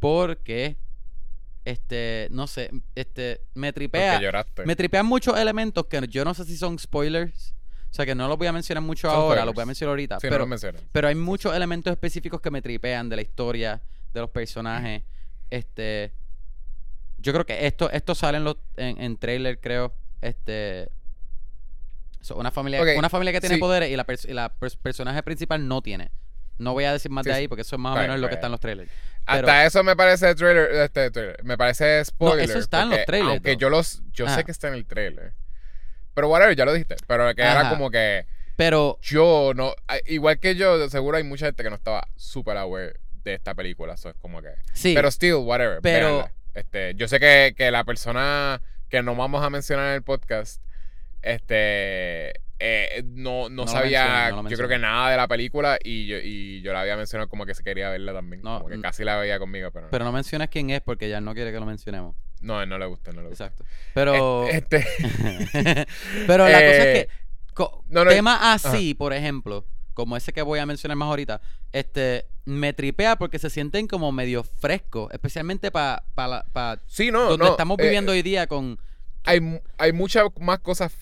Porque, 0.00 0.76
este, 1.64 2.28
no 2.30 2.46
sé, 2.46 2.70
este, 2.94 3.40
me 3.54 3.72
tripea. 3.72 4.12
Porque 4.14 4.24
lloraste. 4.24 4.66
Me 4.66 4.76
tripean 4.76 5.06
muchos 5.06 5.38
elementos 5.38 5.86
que 5.86 6.00
yo 6.08 6.24
no 6.24 6.34
sé 6.34 6.44
si 6.44 6.56
son 6.56 6.78
spoilers. 6.78 7.54
O 7.90 7.94
sea 7.94 8.06
que 8.06 8.14
no 8.14 8.26
los 8.26 8.38
voy 8.38 8.46
a 8.46 8.52
mencionar 8.52 8.82
mucho 8.82 9.06
Son 9.08 9.16
ahora, 9.16 9.44
los 9.44 9.54
voy 9.54 9.62
a 9.62 9.66
mencionar 9.66 9.90
ahorita. 9.90 10.18
Sí, 10.18 10.26
no 10.26 10.30
pero, 10.30 10.46
mencionas. 10.46 10.82
pero 10.92 11.08
hay 11.08 11.14
muchos 11.14 11.54
elementos 11.54 11.90
específicos 11.92 12.40
que 12.40 12.50
me 12.50 12.62
tripean 12.62 13.08
de 13.10 13.16
la 13.16 13.22
historia, 13.22 13.82
de 14.14 14.20
los 14.20 14.30
personajes. 14.30 15.02
Este. 15.50 16.12
Yo 17.18 17.32
creo 17.34 17.44
que 17.44 17.66
esto, 17.66 17.90
esto 17.90 18.14
sale 18.14 18.38
en 18.38 18.44
los, 18.44 18.56
en, 18.76 19.00
en 19.00 19.16
trailer, 19.18 19.60
creo. 19.60 19.92
Este. 20.22 20.88
so, 22.22 22.36
una 22.36 22.50
familia, 22.50 22.82
una 22.96 23.10
familia 23.10 23.32
que 23.32 23.40
tiene 23.40 23.56
sí. 23.56 23.60
poderes 23.60 23.90
y 23.90 23.96
la, 23.96 24.06
pers- 24.06 24.28
y 24.28 24.32
la 24.32 24.52
pers- 24.58 24.76
personaje 24.78 25.22
principal 25.22 25.68
no 25.68 25.82
tiene. 25.82 26.10
No 26.62 26.72
voy 26.72 26.84
a 26.84 26.92
decir 26.92 27.10
más 27.10 27.24
Sí, 27.24 27.30
de 27.30 27.36
ahí 27.36 27.48
porque 27.48 27.62
eso 27.62 27.76
es 27.76 27.80
más 27.80 27.96
o 27.96 28.00
menos 28.00 28.18
lo 28.20 28.28
que 28.28 28.34
está 28.34 28.46
en 28.46 28.52
los 28.52 28.60
trailers. 28.60 28.90
Hasta 29.26 29.66
eso 29.66 29.84
me 29.84 29.94
parece 29.96 30.34
trailer, 30.34 30.70
este 30.72 31.10
trailer. 31.10 31.44
Me 31.44 31.56
parece 31.58 32.04
spoiler. 32.04 32.48
eso 32.48 32.58
está 32.58 32.82
en 32.82 32.90
los 32.90 33.04
trailers, 33.04 33.30
Aunque 33.32 33.52
though. 33.52 33.60
yo 33.60 33.70
los. 33.70 34.02
Yo 34.12 34.26
Ajá. 34.26 34.36
sé 34.36 34.44
que 34.44 34.50
está 34.52 34.68
en 34.68 34.74
el 34.74 34.86
trailer. 34.86 35.32
Pero 36.14 36.28
whatever, 36.28 36.54
ya 36.56 36.64
lo 36.64 36.72
dijiste. 36.72 36.96
Pero 37.06 37.34
que 37.34 37.42
era 37.42 37.68
como 37.70 37.90
que. 37.90 38.26
Pero 38.56 38.98
Yo 39.02 39.52
no. 39.54 39.74
Igual 40.06 40.38
que 40.38 40.54
yo, 40.54 40.88
seguro 40.90 41.16
hay 41.16 41.24
mucha 41.24 41.46
gente 41.46 41.62
que 41.62 41.70
no 41.70 41.76
estaba 41.76 42.06
super 42.16 42.56
aware 42.56 43.00
de 43.24 43.34
esta 43.34 43.54
película. 43.54 43.94
Eso 43.94 44.10
es 44.10 44.16
como 44.20 44.42
que. 44.42 44.50
sí, 44.72 44.94
Pero 44.94 45.08
still, 45.10 45.34
whatever. 45.34 45.80
Pero- 45.82 46.06
véanla. 46.08 46.32
Este, 46.54 46.94
yo 46.96 47.08
sé 47.08 47.18
que, 47.18 47.54
que 47.56 47.70
la 47.70 47.82
persona 47.84 48.60
que 48.90 49.02
no 49.02 49.16
vamos 49.16 49.42
a 49.42 49.48
mencionar 49.48 49.88
en 49.88 49.94
el 49.94 50.02
podcast, 50.02 50.60
este, 51.22 52.34
eh, 52.64 53.02
no, 53.04 53.48
no, 53.48 53.64
No 53.64 53.66
sabía, 53.66 54.30
no 54.30 54.48
yo 54.48 54.56
creo 54.56 54.68
que 54.68 54.78
nada 54.78 55.10
de 55.10 55.16
la 55.16 55.26
película 55.26 55.78
y 55.82 56.06
yo, 56.06 56.16
y 56.22 56.60
yo 56.62 56.72
la 56.72 56.82
había 56.82 56.96
mencionado 56.96 57.28
como 57.28 57.44
que 57.44 57.54
se 57.54 57.62
quería 57.64 57.90
verla 57.90 58.12
también. 58.12 58.42
No, 58.42 58.58
como 58.58 58.68
que 58.68 58.74
n- 58.74 58.82
casi 58.82 59.02
la 59.04 59.16
veía 59.16 59.38
conmigo, 59.38 59.70
pero, 59.72 59.88
pero 59.90 60.04
no 60.04 60.12
mencionas 60.12 60.48
quién 60.48 60.70
es 60.70 60.80
porque 60.80 61.08
ya 61.08 61.20
no 61.20 61.34
quiere 61.34 61.50
que 61.52 61.58
lo 61.60 61.66
mencionemos. 61.66 62.14
no, 62.40 62.64
no 62.66 62.78
le 62.78 62.86
gusta, 62.86 63.12
no 63.12 63.22
le 63.22 63.28
gusta. 63.30 63.46
Exacto. 63.46 63.64
Pero. 63.94 64.46
Este, 64.50 64.78
Pero 66.26 66.48
la 66.48 66.58
cosa 66.60 66.82
Eh, 66.84 67.00
es 67.00 67.06
que 67.06 67.08
no, 67.90 68.04
no, 68.04 68.10
temas 68.10 68.38
así, 68.42 68.94
por 68.94 69.12
ejemplo, 69.12 69.66
como 69.94 70.16
ese 70.16 70.32
que 70.32 70.42
voy 70.42 70.58
a 70.58 70.66
mencionar 70.66 70.96
más 70.96 71.08
ahorita, 71.08 71.40
este 71.72 72.26
me 72.44 72.72
tripea 72.72 73.16
porque 73.16 73.38
se 73.38 73.50
sienten 73.50 73.86
como 73.86 74.10
medio 74.10 74.42
frescos, 74.42 75.12
especialmente 75.12 75.70
para 75.70 76.02
pa, 76.14 76.44
pa 76.52 76.80
sí, 76.86 77.10
no, 77.10 77.24
donde 77.28 77.44
no. 77.44 77.50
estamos 77.52 77.78
eh, 77.78 77.82
viviendo 77.84 78.12
hoy 78.12 78.22
día 78.22 78.46
con 78.46 78.78
hay, 79.24 79.60
hay 79.78 79.92
muchas 79.92 80.24
más 80.40 80.58
cosas 80.58 80.92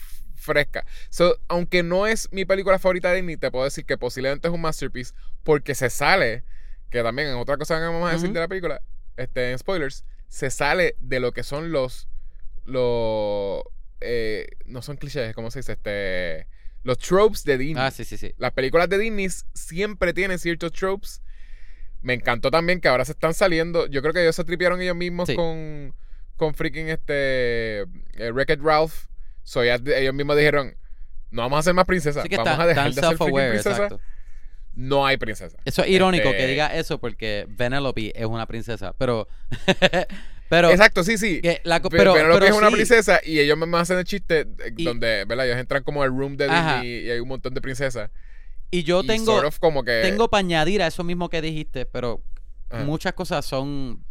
f- 0.40 0.52
frescas. 0.52 0.84
So, 1.10 1.36
aunque 1.48 1.82
no 1.82 2.06
es 2.06 2.30
mi 2.32 2.44
película 2.44 2.78
favorita 2.78 3.10
de 3.10 3.16
Disney, 3.16 3.36
te 3.36 3.50
puedo 3.50 3.64
decir 3.64 3.84
que 3.84 3.96
posiblemente 3.98 4.48
es 4.48 4.54
un 4.54 4.60
masterpiece 4.60 5.14
porque 5.42 5.74
se 5.74 5.90
sale, 5.90 6.44
que 6.90 7.02
también 7.02 7.28
es 7.28 7.34
otra 7.34 7.56
cosa 7.56 7.76
que 7.78 7.84
vamos 7.86 8.08
a 8.08 8.12
decir 8.14 8.32
de 8.32 8.40
la 8.40 8.48
película, 8.48 8.80
este, 9.16 9.52
en 9.52 9.58
spoilers, 9.58 10.04
se 10.28 10.50
sale 10.50 10.96
de 11.00 11.20
lo 11.20 11.32
que 11.32 11.42
son 11.42 11.72
los, 11.72 12.08
los, 12.64 13.62
eh, 14.00 14.46
no 14.66 14.82
son 14.82 14.96
clichés, 14.96 15.34
¿cómo 15.34 15.50
se 15.50 15.60
dice? 15.60 15.72
Este, 15.72 16.46
los 16.82 16.98
tropes 16.98 17.44
de 17.44 17.58
Disney. 17.58 17.82
Ah, 17.84 17.90
sí, 17.90 18.04
sí, 18.04 18.16
sí. 18.16 18.32
Las 18.38 18.52
películas 18.52 18.88
de 18.88 18.98
Disney 18.98 19.28
siempre 19.54 20.12
tienen 20.14 20.38
ciertos 20.38 20.72
tropes. 20.72 21.20
Me 22.02 22.14
encantó 22.14 22.50
también 22.50 22.80
que 22.80 22.88
ahora 22.88 23.04
se 23.04 23.12
están 23.12 23.34
saliendo. 23.34 23.86
Yo 23.88 24.00
creo 24.00 24.14
que 24.14 24.22
ellos 24.22 24.34
se 24.36 24.44
tripearon 24.44 24.80
ellos 24.80 24.96
mismos 24.96 25.28
Sí. 25.28 25.34
con, 25.36 25.94
con 26.36 26.54
freaking 26.54 26.88
este 26.88 27.80
eh, 27.82 28.30
Wreck-It 28.32 28.60
Ralph. 28.62 29.08
So 29.50 29.64
ya 29.64 29.80
ellos 29.96 30.14
mismos 30.14 30.36
dijeron, 30.36 30.76
no 31.32 31.42
vamos 31.42 31.56
a 31.56 31.58
hacer 31.58 31.74
más 31.74 31.84
princesas. 31.84 32.24
Vamos 32.30 32.46
a 32.60 32.66
dejar 32.66 32.94
de 32.94 33.00
hacer 33.00 33.16
princesas. 33.18 33.94
No 34.74 35.04
hay 35.04 35.16
princesa. 35.16 35.56
Eso 35.64 35.82
es 35.82 35.90
irónico 35.90 36.28
Este- 36.28 36.38
que 36.38 36.46
diga 36.46 36.68
eso 36.76 37.00
porque 37.00 37.48
Penelope 37.56 38.12
es 38.14 38.26
una 38.26 38.46
princesa, 38.46 38.94
pero 38.96 39.26
pero 40.48 40.70
Exacto, 40.70 41.02
sí, 41.02 41.18
sí. 41.18 41.40
que 41.40 41.60
la 41.64 41.82
co- 41.82 41.90
Pe- 41.90 41.96
pero, 41.96 42.12
Penelope 42.14 42.38
pero 42.38 42.52
es 42.54 42.56
una 42.56 42.70
princesa 42.70 43.20
y 43.24 43.40
ellos 43.40 43.58
mismos 43.58 43.80
hacen 43.80 43.98
el 43.98 44.04
chiste 44.04 44.46
Y- 44.76 44.84
donde, 44.84 45.24
¿verdad? 45.24 45.46
Ellos 45.48 45.58
entran 45.58 45.82
como 45.82 46.04
al 46.04 46.10
room 46.10 46.36
de. 46.36 46.46
Disney 46.46 47.06
y 47.06 47.10
hay 47.10 47.18
un 47.18 47.26
montón 47.26 47.52
de 47.52 47.60
princesas. 47.60 48.08
Y 48.70 48.84
yo 48.84 49.00
y 49.02 49.06
tengo, 49.08 49.34
sort 49.34 49.46
of 49.48 49.58
como 49.58 49.82
que 49.82 50.00
tengo 50.02 50.30
para 50.30 50.38
añadir 50.38 50.80
a 50.80 50.86
eso 50.86 51.02
mismo 51.02 51.28
que 51.28 51.42
dijiste, 51.42 51.86
pero 51.86 52.22
Ajá. 52.70 52.84
muchas 52.84 53.14
cosas 53.14 53.44
son 53.44 54.04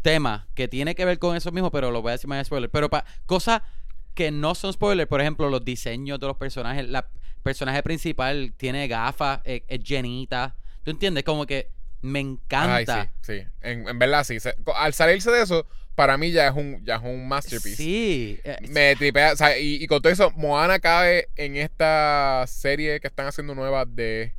temas 0.00 0.46
que 0.54 0.66
tiene 0.68 0.94
que 0.94 1.04
ver 1.04 1.18
con 1.18 1.36
eso 1.36 1.52
mismo, 1.52 1.70
pero 1.70 1.90
lo 1.90 2.00
voy 2.02 2.08
a 2.10 2.12
decir 2.12 2.28
más 2.28 2.38
en 2.38 2.44
spoiler. 2.46 2.70
Pero 2.70 2.88
para 2.90 3.04
cosas 3.26 3.60
que 4.14 4.30
no 4.30 4.54
son 4.54 4.72
spoilers, 4.72 5.08
por 5.08 5.20
ejemplo, 5.20 5.48
los 5.48 5.64
diseños 5.64 6.20
de 6.20 6.26
los 6.26 6.36
personajes, 6.36 6.88
la 6.88 7.08
personaje 7.42 7.82
principal 7.82 8.52
tiene 8.56 8.86
gafas, 8.88 9.40
es, 9.44 9.62
es 9.68 9.82
llenita. 9.82 10.54
¿Tú 10.84 10.90
entiendes? 10.90 11.24
Como 11.24 11.46
que 11.46 11.70
me 12.02 12.18
Ay, 12.20 12.24
encanta. 12.24 13.04
sí, 13.20 13.40
sí. 13.40 13.46
En, 13.60 13.88
en 13.88 13.98
verdad, 13.98 14.24
sí. 14.24 14.38
Se- 14.40 14.54
al 14.74 14.92
salirse 14.94 15.30
de 15.30 15.42
eso, 15.42 15.66
para 15.94 16.16
mí 16.16 16.30
ya 16.32 16.48
es 16.48 16.54
un, 16.54 16.84
ya 16.84 16.96
es 16.96 17.02
un 17.02 17.26
masterpiece. 17.28 17.76
Sí. 17.76 18.40
eh, 18.44 18.56
Me 18.68 18.96
tripea, 18.96 19.32
o 19.32 19.36
sea, 19.36 19.58
y, 19.58 19.82
y 19.82 19.86
con 19.86 20.00
todo 20.02 20.12
eso, 20.12 20.30
Moana 20.32 20.78
cabe 20.78 21.28
en 21.36 21.56
esta 21.56 22.44
serie 22.48 22.98
que 23.00 23.06
están 23.08 23.26
haciendo 23.26 23.54
nueva 23.54 23.84
de, 23.86 24.34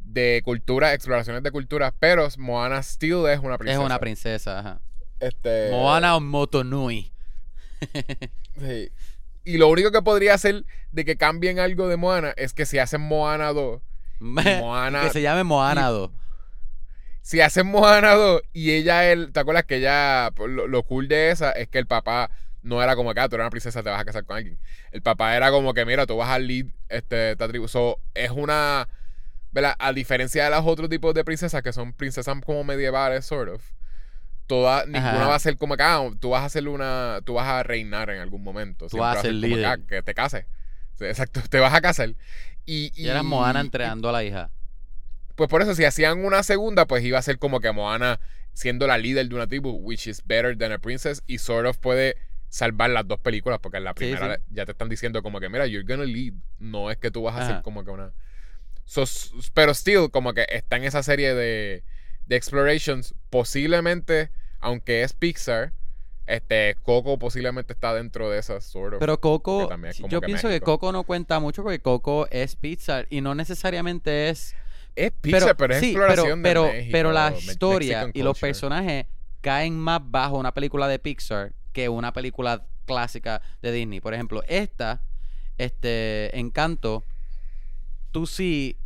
de 0.00 0.42
cultura, 0.44 0.94
exploraciones 0.94 1.42
de 1.42 1.50
cultura, 1.50 1.92
pero 1.98 2.28
Moana 2.38 2.82
still 2.82 3.26
es 3.28 3.40
una 3.40 3.54
es 3.54 3.58
princesa. 3.58 3.80
una 3.84 3.98
princesa. 3.98 4.58
Ajá. 4.60 4.80
Este, 5.18 5.70
Moana 5.70 6.16
o 6.16 6.20
Motonui. 6.20 7.12
sí. 8.60 8.90
Y 9.44 9.58
lo 9.58 9.68
único 9.68 9.90
que 9.92 10.02
podría 10.02 10.34
hacer 10.34 10.64
de 10.92 11.04
que 11.04 11.16
cambien 11.16 11.58
algo 11.60 11.88
de 11.88 11.96
Moana 11.96 12.32
es 12.36 12.52
que 12.52 12.66
si 12.66 12.78
hacen 12.78 13.00
Moana 13.00 13.52
2, 13.52 13.80
Moana- 14.20 15.02
que 15.02 15.10
se 15.10 15.22
llame 15.22 15.44
Moana 15.44 15.82
y- 15.88 15.92
2. 15.92 16.10
si 17.22 17.40
hacen 17.40 17.66
Moana 17.66 18.14
2 18.14 18.42
y 18.52 18.72
ella, 18.72 19.10
él, 19.10 19.30
¿te 19.32 19.40
acuerdas 19.40 19.64
que 19.64 19.76
ella, 19.76 20.30
lo, 20.36 20.66
lo 20.66 20.82
cool 20.84 21.08
de 21.08 21.30
esa 21.30 21.52
es 21.52 21.68
que 21.68 21.78
el 21.78 21.86
papá 21.86 22.30
no 22.62 22.82
era 22.82 22.96
como 22.96 23.14
que, 23.14 23.20
ah, 23.20 23.28
tú 23.28 23.36
eres 23.36 23.44
una 23.44 23.50
princesa, 23.50 23.82
te 23.84 23.90
vas 23.90 24.00
a 24.00 24.04
casar 24.04 24.24
con 24.24 24.36
alguien. 24.36 24.58
El 24.90 25.00
papá 25.02 25.36
era 25.36 25.52
como 25.52 25.72
que, 25.74 25.84
mira, 25.84 26.06
tú 26.06 26.16
vas 26.16 26.30
al 26.30 26.48
lead 26.48 26.66
este, 26.88 27.30
esta 27.32 27.46
tribu. 27.46 27.68
So, 27.68 28.00
es 28.14 28.32
una, 28.32 28.88
¿verdad? 29.52 29.76
A 29.78 29.92
diferencia 29.92 30.42
de 30.44 30.50
los 30.50 30.66
otros 30.66 30.88
tipos 30.88 31.14
de 31.14 31.24
princesas 31.24 31.62
que 31.62 31.72
son 31.72 31.92
princesas 31.92 32.36
como 32.44 32.64
medievales, 32.64 33.24
sort 33.24 33.52
of. 33.54 33.62
Toda, 34.46 34.86
ninguna 34.86 35.26
va 35.26 35.34
a 35.34 35.38
ser 35.40 35.56
como 35.56 35.76
que, 35.76 35.82
ah, 35.82 36.08
tú 36.20 36.30
vas 36.30 36.44
a 36.44 36.48
ser 36.48 36.68
una, 36.68 37.20
tú 37.24 37.34
vas 37.34 37.48
a 37.48 37.62
reinar 37.62 38.10
en 38.10 38.20
algún 38.20 38.44
momento. 38.44 38.86
Tú 38.86 38.98
vas 38.98 39.18
a 39.18 39.22
ser 39.22 39.32
que, 39.32 39.36
líder. 39.36 39.66
ah, 39.66 39.78
que 39.78 40.02
te 40.02 40.14
cases. 40.14 40.46
Exacto, 41.00 41.40
te 41.50 41.58
vas 41.58 41.74
a 41.74 41.80
casar. 41.80 42.14
Y, 42.64 42.92
Y 42.94 43.08
era 43.08 43.22
Moana 43.22 43.60
entrenando 43.60 44.08
a 44.08 44.12
la 44.12 44.24
hija. 44.24 44.50
pues 45.34 45.50
por 45.50 45.62
eso, 45.62 45.74
si 45.74 45.84
hacían 45.84 46.24
una 46.24 46.42
segunda, 46.42 46.86
pues 46.86 47.04
iba 47.04 47.18
a 47.18 47.22
ser 47.22 47.38
como 47.38 47.60
que 47.60 47.70
Moana 47.72 48.20
siendo 48.52 48.86
la 48.86 48.96
líder 48.96 49.28
de 49.28 49.34
una 49.34 49.46
tribu, 49.46 49.70
which 49.70 50.06
is 50.06 50.22
better 50.24 50.56
than 50.56 50.72
a 50.72 50.78
princess, 50.78 51.22
y 51.26 51.38
sort 51.38 51.66
of 51.66 51.76
puede 51.78 52.16
salvar 52.48 52.88
las 52.90 53.06
dos 53.06 53.20
películas, 53.20 53.58
porque 53.60 53.76
en 53.78 53.84
la 53.84 53.92
primera 53.92 54.36
sí. 54.36 54.42
ya 54.50 54.64
te 54.64 54.72
están 54.72 54.88
diciendo 54.88 55.22
como 55.22 55.40
que, 55.40 55.48
mira, 55.50 55.66
you're 55.66 55.84
gonna 55.86 56.06
lead, 56.06 56.32
no 56.58 56.90
es 56.90 56.96
que 56.96 57.10
tú 57.10 57.22
vas 57.22 57.34
a 57.34 57.38
Ajá. 57.42 57.48
ser 57.54 57.62
como 57.62 57.84
que 57.84 57.90
una... 57.90 58.12
So, 58.86 59.04
pero 59.52 59.74
still, 59.74 60.10
como 60.10 60.32
que 60.32 60.46
está 60.48 60.76
en 60.76 60.84
esa 60.84 61.02
serie 61.02 61.34
de, 61.34 61.82
de 62.26 62.36
explorations, 62.36 63.14
posiblemente, 63.30 64.30
aunque 64.60 65.02
es 65.02 65.12
Pixar, 65.12 65.72
este, 66.26 66.76
Coco 66.82 67.18
posiblemente 67.18 67.72
está 67.72 67.94
dentro 67.94 68.28
de 68.30 68.38
esas 68.38 68.64
sort 68.64 68.94
of... 68.94 69.00
Pero 69.00 69.20
Coco, 69.20 69.70
yo 70.08 70.20
que 70.20 70.26
pienso 70.26 70.48
que. 70.48 70.60
Coco 70.60 70.90
no 70.90 71.04
cuenta 71.04 71.38
mucho 71.38 71.62
porque 71.62 71.80
Coco 71.80 72.26
es 72.30 72.56
Pixar 72.56 73.06
y 73.10 73.20
no 73.20 73.34
necesariamente 73.34 74.28
es... 74.28 74.54
es 74.96 75.12
Pixar, 75.12 75.56
pero, 75.56 75.74
es 75.74 75.80
sí, 75.80 75.90
exploración 75.90 76.42
pero, 76.42 76.64
de 76.64 76.68
pero, 76.68 76.78
México, 76.78 76.92
pero 76.92 77.12
la 77.12 77.32
historia 77.36 78.10
y 78.12 78.22
los 78.22 78.38
personajes 78.38 79.06
caen 79.40 79.78
más 79.78 80.00
bajo 80.02 80.36
una 80.38 80.52
película 80.52 80.88
de 80.88 80.98
Pixar 80.98 81.52
que 81.72 81.88
una 81.88 82.12
película 82.12 82.66
clásica 82.86 83.42
de 83.62 83.70
Disney. 83.70 84.00
Por 84.00 84.14
ejemplo, 84.14 84.42
esta, 84.48 85.02
este, 85.58 86.36
Encanto, 86.36 87.04
tú 88.10 88.26
sí 88.26 88.76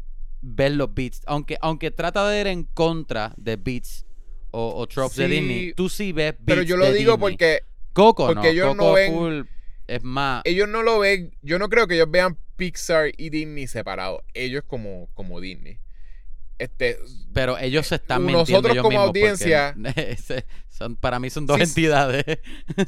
ves 0.43 0.73
los 0.73 0.95
beats, 0.95 1.23
aunque, 1.27 1.57
aunque 1.61 1.91
trata 1.91 2.29
de 2.29 2.41
ir 2.41 2.47
en 2.47 2.65
contra 2.65 3.33
de 3.37 3.57
beats 3.57 4.07
o, 4.51 4.75
o 4.77 4.87
tropes 4.87 5.17
de 5.17 5.29
Disney, 5.29 5.73
tú 5.75 5.89
sí 5.89 6.13
ves 6.13 6.33
beats 6.33 6.45
Pero 6.47 6.63
yo 6.63 6.77
lo 6.77 6.87
de 6.87 6.95
digo 6.95 7.13
Disney. 7.13 7.31
porque 7.33 7.61
Coco 7.93 8.27
porque 8.27 8.41
no, 8.43 8.49
ellos 8.49 8.77
no 8.77 8.93
ven- 8.93 9.13
full 9.13 9.41
es 9.87 10.03
más... 10.05 10.43
ellos 10.45 10.69
no 10.69 10.83
lo 10.83 11.01
ven, 11.01 11.37
yo 11.43 11.59
no 11.59 11.69
creo 11.69 11.87
que 11.87 11.95
ellos 11.95 12.11
vean 12.11 12.39
Pixar 12.57 13.11
y 13.17 13.31
Disney 13.31 13.67
separados. 13.67 14.21
Ellos 14.35 14.63
como, 14.67 15.09
como 15.15 15.41
Disney. 15.41 15.79
Este, 16.59 16.99
Pero 17.33 17.57
ellos 17.59 17.87
se 17.87 17.95
están 17.95 18.27
Nosotros 18.27 18.49
mintiendo 18.49 18.69
ellos 18.69 18.83
como 18.83 19.01
audiencia- 19.01 19.75
son, 20.69 20.97
para 20.97 21.19
mí 21.19 21.31
son 21.31 21.47
dos 21.47 21.57
Sí, 21.57 21.63
entidades. 21.63 22.25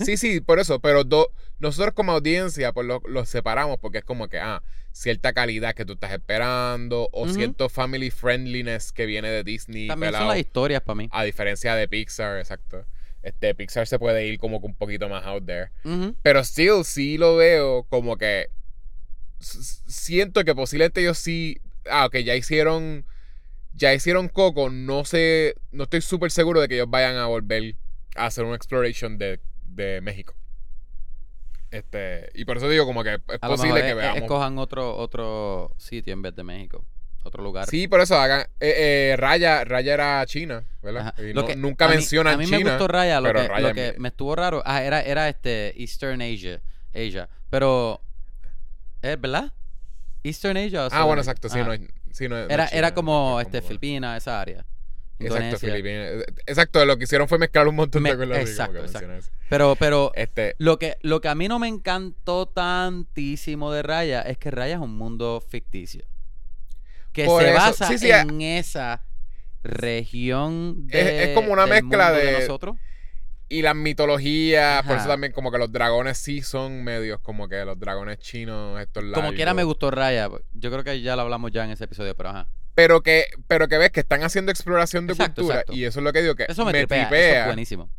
sí, 0.04 0.16
sí, 0.18 0.40
por 0.40 0.58
eso, 0.58 0.78
pero 0.80 1.04
do- 1.04 1.32
nosotros 1.58 1.94
como 1.94 2.12
audiencia 2.12 2.72
pues 2.72 2.86
lo- 2.86 3.02
los 3.08 3.28
separamos 3.30 3.78
porque 3.80 3.98
es 3.98 4.04
como 4.04 4.28
que, 4.28 4.38
ah, 4.38 4.62
cierta 4.92 5.32
calidad 5.32 5.74
que 5.74 5.84
tú 5.84 5.94
estás 5.94 6.12
esperando 6.12 7.08
o 7.12 7.28
cierto 7.28 7.68
family 7.68 8.10
friendliness 8.10 8.92
que 8.92 9.06
viene 9.06 9.30
de 9.30 9.42
Disney. 9.42 9.88
También 9.88 10.12
son 10.12 10.28
las 10.28 10.38
historias 10.38 10.82
para 10.82 10.96
mí. 10.96 11.08
a 11.10 11.24
diferencia 11.24 11.74
de 11.74 11.88
Pixar, 11.88 12.38
exacto. 12.38 12.84
Este, 13.22 13.54
Pixar 13.54 13.86
se 13.86 13.98
puede 13.98 14.26
ir 14.26 14.38
como 14.38 14.60
que 14.60 14.66
un 14.66 14.74
poquito 14.74 15.08
más 15.08 15.24
out 15.24 15.46
there. 15.46 15.70
Pero 16.22 16.40
still 16.44 16.84
sí 16.84 17.18
lo 17.18 17.36
veo 17.36 17.84
como 17.84 18.16
que 18.16 18.48
siento 19.40 20.44
que 20.44 20.54
posiblemente 20.54 21.00
ellos 21.00 21.18
sí. 21.18 21.60
Ah, 21.90 22.06
ok, 22.06 22.18
ya 22.18 22.36
hicieron. 22.36 23.04
Ya 23.74 23.94
hicieron 23.94 24.28
Coco. 24.28 24.70
No 24.70 25.04
sé. 25.04 25.54
No 25.70 25.84
estoy 25.84 26.00
súper 26.02 26.30
seguro 26.30 26.60
de 26.60 26.68
que 26.68 26.74
ellos 26.74 26.90
vayan 26.90 27.16
a 27.16 27.26
volver 27.26 27.76
a 28.14 28.26
hacer 28.26 28.44
una 28.44 28.56
exploration 28.56 29.18
de, 29.18 29.40
de 29.64 30.00
México. 30.00 30.34
Este. 31.72 32.30
Y 32.34 32.44
por 32.44 32.58
eso 32.58 32.68
digo 32.68 32.84
como 32.86 33.02
que 33.02 33.14
es 33.14 33.20
A 33.40 33.48
posible 33.48 33.80
que 33.80 33.90
es- 33.90 33.96
veamos. 33.96 34.18
escojan 34.22 34.58
otro, 34.58 34.94
otro 34.96 35.74
sitio 35.78 36.12
en 36.12 36.22
vez 36.22 36.36
de 36.36 36.44
México. 36.44 36.84
Otro 37.24 37.42
lugar. 37.42 37.66
Sí, 37.68 37.86
por 37.88 38.00
eso 38.00 38.16
hagan. 38.18 38.40
eh, 38.60 39.10
eh, 39.12 39.16
Raya, 39.16 39.64
Raya 39.64 39.94
era 39.94 40.26
China, 40.26 40.64
¿verdad? 40.82 41.14
Y 41.18 41.32
no- 41.32 41.46
que- 41.46 41.54
nunca 41.56 41.84
a 41.84 41.88
mí- 41.88 41.94
mencionan 41.94 42.34
A 42.34 42.36
mí 42.36 42.44
China. 42.46 42.58
me 42.58 42.64
gustó 42.64 42.88
Raya. 42.88 43.20
Lo 43.20 43.28
pero 43.28 43.40
que, 43.42 43.48
Raya 43.48 43.68
lo 43.68 43.74
que 43.74 43.94
me 43.98 44.08
estuvo 44.08 44.34
raro. 44.36 44.62
Ah, 44.66 44.82
era, 44.82 45.00
era 45.02 45.28
este 45.28 45.80
Eastern 45.80 46.20
Asia. 46.20 46.60
Asia. 46.94 47.28
Pero. 47.48 48.00
¿Es 49.02 49.20
verdad? 49.20 49.52
Eastern 50.24 50.56
Asia 50.56 50.86
o 50.86 50.88
Ah, 50.92 51.04
bueno, 51.04 51.22
exacto. 51.22 51.48
Sí, 51.48 51.58
no, 51.58 51.72
sí, 52.12 52.28
no 52.28 52.36
es- 52.38 52.48
no 52.48 52.54
era, 52.54 52.64
es 52.66 52.72
era 52.72 52.88
China, 52.88 52.94
como, 52.94 53.40
es 53.40 53.46
este, 53.46 53.58
como- 53.60 53.68
Filipinas, 53.68 54.16
esa 54.22 54.40
área. 54.40 54.64
Exacto. 55.18 55.58
Filipinas. 55.58 56.24
Exacto, 56.46 56.84
lo 56.84 56.96
que 56.98 57.04
hicieron 57.04 57.28
fue 57.28 57.38
mezclar 57.38 57.68
un 57.68 57.76
montón 57.76 58.02
de 58.02 58.16
cosas. 58.16 58.38
exacto, 58.40 58.78
exacto. 58.78 59.12
Pero, 59.48 59.76
pero 59.76 60.10
Este, 60.14 60.54
Lo 60.58 60.78
que, 60.78 60.96
lo 61.02 61.20
que 61.20 61.28
a 61.28 61.34
mí 61.34 61.46
no 61.48 61.58
me 61.58 61.68
encantó 61.68 62.46
tantísimo 62.46 63.70
de 63.72 63.82
Raya 63.82 64.22
es 64.22 64.38
que 64.38 64.50
Raya 64.50 64.74
es 64.74 64.80
un 64.80 64.96
mundo 64.96 65.42
ficticio. 65.48 66.04
Que 67.12 67.26
se 67.26 67.44
eso, 67.50 67.54
basa 67.54 67.86
sí, 67.88 67.98
sí, 67.98 68.10
a- 68.10 68.22
en 68.22 68.40
esa 68.40 69.04
región 69.62 70.86
Es- 70.90 71.04
de, 71.04 71.24
es 71.24 71.34
como 71.34 71.52
una 71.52 71.66
del 71.66 71.84
mezcla 71.84 72.10
mundo 72.10 72.18
de- 72.26 72.32
nosotros. 72.40 72.76
Y 73.48 73.60
las 73.60 73.76
mitologías, 73.76 74.82
por 74.82 74.92
eso 74.92 75.00
Ajá. 75.00 75.08
también 75.10 75.32
como 75.34 75.52
que 75.52 75.58
los 75.58 75.70
dragones 75.70 76.16
sí 76.16 76.40
son 76.40 76.82
medios 76.84 77.20
como 77.20 77.48
que 77.48 77.62
los 77.66 77.78
dragones 77.78 78.18
chinos, 78.18 78.80
estos 78.80 79.04
largos. 79.04 79.20
Como 79.22 79.34
quiera 79.34 79.52
me 79.52 79.62
gustó 79.62 79.90
Raya. 79.90 80.30
Yo 80.54 80.70
creo 80.70 80.82
que 80.82 81.02
ya 81.02 81.16
lo 81.16 81.22
hablamos 81.22 81.52
ya 81.52 81.62
en 81.66 81.70
ese 81.70 81.84
episodio, 81.84 82.16
pero 82.16 82.30
ajá. 82.30 82.48
Pero 82.74 83.02
que, 83.02 83.26
pero 83.48 83.68
que 83.68 83.76
ves 83.78 83.90
que 83.90 84.00
están 84.00 84.22
haciendo 84.22 84.50
exploración 84.50 85.06
de 85.06 85.12
Exacto, 85.12 85.42
cultura. 85.42 85.60
exacto. 85.60 85.74
Y 85.74 85.84
eso 85.84 86.00
es 86.00 86.04
lo 86.04 86.12
que 86.12 86.22
digo, 86.22 86.34
que 86.34 86.46
Eso 86.48 86.64
me, 86.64 86.72
me, 86.72 86.78
tripea, 86.80 87.08
tripea. 87.08 87.30
Eso 87.32 87.40
es 87.40 87.46
buenísimo. 87.46 87.90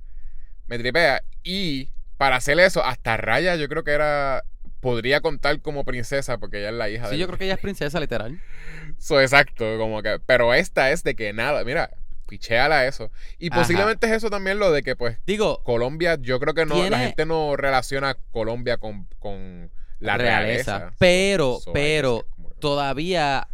me 0.68 0.80
tripea. 0.80 1.24
Y 1.44 1.90
para 2.18 2.38
hacer 2.38 2.60
eso, 2.60 2.84
hasta 2.84 3.18
Raya 3.18 3.56
yo 3.56 3.68
creo 3.70 3.84
que 3.84 3.92
era... 3.92 4.44
Podría 4.80 5.22
contar 5.22 5.62
como 5.62 5.86
princesa 5.86 6.38
porque 6.40 6.60
ella 6.60 6.70
es 6.70 6.76
la 6.76 6.90
hija 6.90 7.06
de... 7.08 7.14
Sí, 7.14 7.18
yo 7.18 7.28
creo 7.28 7.38
que 7.40 7.46
ella 7.46 7.54
es 7.54 7.60
princesa, 7.62 8.00
literal. 8.00 8.42
So, 8.98 9.22
exacto, 9.22 9.78
como 9.78 10.02
que... 10.02 10.20
Pero 10.26 10.54
esta 10.54 10.92
es 10.92 11.04
de 11.04 11.16
que 11.16 11.32
nada, 11.34 11.64
mira, 11.64 11.90
pichéala 12.28 12.86
eso. 12.86 13.10
Y 13.40 13.50
Ajá. 13.52 13.62
posiblemente 13.62 14.08
es 14.08 14.14
eso 14.14 14.30
también 14.30 14.60
lo 14.60 14.72
de 14.72 14.82
que 14.84 14.96
pues 14.96 15.18
Digo, 15.26 15.64
Colombia, 15.64 16.18
yo 16.20 16.40
creo 16.40 16.54
que 16.54 16.66
no, 16.66 16.90
la 16.90 17.00
gente 17.00 17.26
no 17.26 17.56
relaciona 17.56 18.16
Colombia 18.32 18.78
con, 18.78 19.08
con 19.20 19.72
la 20.00 20.18
realeza. 20.18 20.78
realeza. 20.80 20.96
Pero, 21.00 21.60
So, 21.64 21.72
pero, 21.74 22.26
todavía 22.60 23.48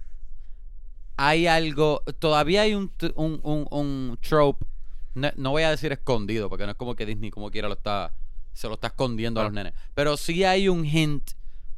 hay 1.22 1.48
algo, 1.48 2.02
todavía 2.20 2.62
hay 2.62 2.74
un, 2.76 2.92
un, 3.16 3.42
un, 3.44 3.68
un 3.72 4.18
trope, 4.22 4.66
no, 5.16 5.30
no 5.36 5.52
voy 5.52 5.64
a 5.64 5.70
decir 5.72 5.92
escondido, 5.92 6.48
porque 6.48 6.64
no 6.66 6.72
es 6.72 6.78
como 6.78 6.96
que 6.96 7.06
Disney 7.06 7.30
como 7.30 7.52
quiera 7.52 7.68
lo 7.68 7.74
está, 7.74 8.14
se 8.54 8.68
lo 8.70 8.76
está 8.76 8.88
escondiendo 8.88 9.42
a 9.42 9.44
los 9.44 9.52
Ah. 9.52 9.56
nenes, 9.56 9.74
pero 9.94 10.16
sí 10.16 10.46
hay 10.46 10.70
un 10.70 10.86
hint 10.86 11.32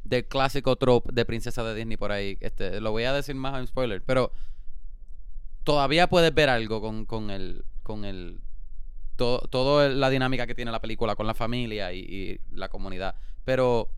del 0.04 0.26
clásico 0.26 0.76
trope 0.76 1.10
de 1.12 1.24
princesa 1.24 1.64
de 1.64 1.74
Disney 1.74 1.96
por 1.96 2.12
ahí, 2.12 2.36
este, 2.40 2.80
lo 2.80 2.92
voy 2.92 3.02
a 3.02 3.12
decir 3.12 3.34
más 3.34 3.58
en 3.58 3.66
spoiler, 3.66 4.00
pero 4.04 4.32
todavía 5.64 6.08
puedes 6.08 6.32
ver 6.32 6.48
algo 6.48 6.80
con, 6.80 7.04
con 7.04 7.30
el, 7.30 7.64
con 7.82 8.04
el, 8.04 8.40
todo, 9.16 9.84
el- 9.84 9.98
la 9.98 10.08
dinámica 10.10 10.46
que 10.46 10.54
tiene 10.54 10.70
la 10.70 10.80
película 10.80 11.16
con 11.16 11.26
la 11.26 11.34
familia 11.34 11.92
y, 11.92 11.98
y 11.98 12.40
la 12.54 12.68
comunidad, 12.68 13.16
pero 13.44 13.88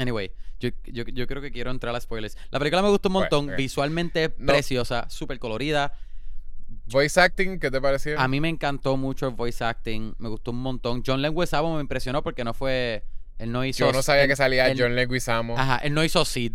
Anyway, 0.00 0.30
yo, 0.60 0.70
yo, 0.86 1.04
yo 1.04 1.26
creo 1.26 1.40
que 1.42 1.50
quiero 1.52 1.70
entrar 1.70 1.94
a 1.94 2.00
spoilers. 2.00 2.36
La 2.50 2.58
película 2.58 2.82
me 2.82 2.88
gustó 2.88 3.08
un 3.08 3.14
Bueno, 3.14 3.28
montón. 3.30 3.56
Visualmente 3.56 4.24
es 4.24 4.30
No. 4.38 4.52
preciosa, 4.52 5.08
súper 5.10 5.38
colorida. 5.38 5.92
Voice 6.86 7.20
acting, 7.20 7.58
¿qué 7.58 7.70
te 7.70 7.80
pareció? 7.80 8.18
A 8.18 8.28
mí 8.28 8.40
me 8.40 8.48
encantó 8.48 8.96
mucho 8.96 9.28
el 9.28 9.34
voice 9.34 9.62
acting. 9.64 10.14
Me 10.18 10.28
gustó 10.28 10.50
un 10.50 10.58
montón. 10.60 11.02
John 11.06 11.22
Leguizamo 11.22 11.74
me 11.76 11.80
impresionó 11.80 12.22
porque 12.22 12.44
no 12.44 12.54
fue... 12.54 13.04
Él 13.38 13.52
no 13.52 13.64
hizo... 13.64 13.86
yo 13.86 13.92
no 13.92 14.02
sabía 14.02 14.22
él- 14.24 14.28
que 14.28 14.36
salía 14.36 14.68
él- 14.68 14.78
John 14.80 14.94
Leguizamo. 14.96 15.56
Ajá, 15.58 15.78
él 15.78 15.94
no 15.94 16.02
hizo 16.04 16.24
Sid. 16.24 16.52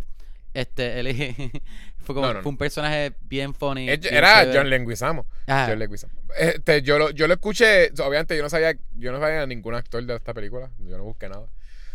Este, 0.54 1.00
él 1.00 1.08
fue, 1.98 2.14
como, 2.14 2.28
No, 2.28 2.34
no, 2.36 2.42
fue 2.42 2.50
un 2.52 2.58
personaje 2.58 3.14
bien 3.22 3.54
funny. 3.56 3.86
Bien 3.88 4.00
Era 4.12 4.42
chévere. 4.42 4.58
John 4.60 4.70
Leguizamo. 4.70 5.26
Ajá. 5.48 5.68
John 5.70 5.80
Leguizamo. 5.80 6.14
Este, 6.38 6.82
yo, 6.82 6.98
lo, 7.00 7.10
yo 7.12 7.28
lo 7.28 7.34
escuché, 7.36 7.90
obviamente 8.04 8.36
yo 8.36 8.44
no 8.44 8.50
sabía, 8.50 8.76
yo 8.96 9.12
no 9.12 9.20
sabía 9.20 9.46
ningún 9.48 9.76
actor 9.76 10.04
de 10.04 10.16
esta 10.16 10.34
película, 10.34 10.72
yo 10.80 10.98
no 10.98 11.04
busqué 11.04 11.30
nada. 11.30 11.48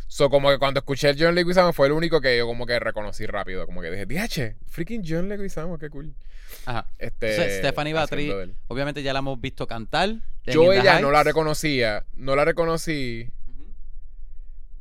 So, 0.08 0.30
como 0.30 0.48
que 0.50 0.58
cuando 0.58 0.80
escuché 0.80 1.10
el 1.10 1.16
John 1.22 1.34
Leguizamo 1.34 1.72
fue 1.74 1.86
el 1.86 1.92
único 1.92 2.20
que 2.20 2.36
yo 2.36 2.46
como 2.46 2.64
que 2.64 2.78
reconocí 2.80 3.26
rápido, 3.26 3.66
como 3.66 3.82
que 3.82 3.90
dije, 3.90 4.06
DH, 4.06 4.56
freaking 4.66 5.04
John 5.06 5.28
Leguizamo, 5.28 5.78
qué 5.78 5.90
cool. 5.90 6.14
Ajá. 6.64 6.86
Este, 6.98 7.30
Entonces, 7.30 7.58
Stephanie 7.58 7.94
él. 8.42 8.54
obviamente 8.68 9.02
ya 9.02 9.12
la 9.12 9.18
hemos 9.18 9.38
visto 9.40 9.66
cantar. 9.66 10.16
Yo 10.46 10.72
ella 10.72 11.00
no 11.00 11.10
la 11.10 11.22
reconocía, 11.22 12.04
no 12.14 12.34
la 12.36 12.46
reconocí. 12.46 13.28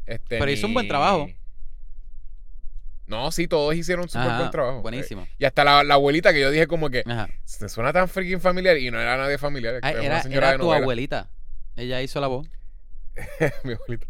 Este, 0.06 0.40
Pero 0.40 0.50
hizo 0.50 0.68
un 0.68 0.74
buen 0.74 0.88
trabajo. 0.88 1.28
No, 3.06 3.32
sí, 3.32 3.48
todos 3.48 3.76
hicieron 3.76 4.04
un 4.04 4.10
súper 4.10 4.38
buen 4.38 4.52
trabajo. 4.52 4.82
Buenísimo. 4.82 5.28
Y 5.38 5.46
hasta 5.46 5.64
la, 5.64 5.84
la 5.84 5.94
abuelita 5.96 6.34
que 6.34 6.42
yo 6.42 6.52
dije 6.52 6.68
como 6.68 6.90
que 6.90 7.04
Ajá. 7.06 7.30
se 7.44 7.68
suena 7.70 7.92
tan 7.94 8.08
freaking 8.08 8.40
familiar 8.42 8.78
y 8.78 8.92
no 8.92 9.00
era 9.00 9.18
nadie 9.18 9.38
familiar. 9.38 9.80
Ah, 9.82 9.92
era 9.92 10.22
era 10.22 10.54
tu 10.58 10.64
novela. 10.64 10.82
abuelita. 10.82 11.30
Ella 11.76 12.02
hizo 12.02 12.20
la 12.22 12.28
voz. 12.28 12.48
Mi 13.64 13.74
abuelita. 13.74 14.08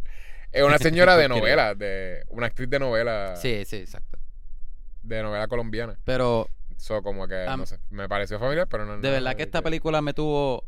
Es 0.52 0.64
una 0.64 0.78
señora 0.78 1.16
de 1.18 1.28
novela, 1.30 1.76
de 1.76 2.24
una 2.30 2.48
actriz 2.48 2.70
de 2.70 2.80
novela, 2.80 3.36
Sí, 3.36 3.64
sí, 3.66 3.78
exacto. 3.78 4.18
de 5.04 5.22
novela 5.24 5.48
colombiana. 5.48 5.98
Pero 6.04 6.50
So, 6.78 7.02
como 7.02 7.28
que, 7.28 7.46
no 7.58 7.66
sé, 7.66 7.80
me 7.90 8.08
pareció 8.08 8.40
familiar, 8.40 8.68
pero 8.68 8.86
no. 8.86 8.98
de 8.98 9.08
no, 9.08 9.12
verdad 9.12 9.36
que 9.36 9.44
esta 9.44 9.62
película 9.64 10.02
me 10.02 10.14
tuvo 10.14 10.64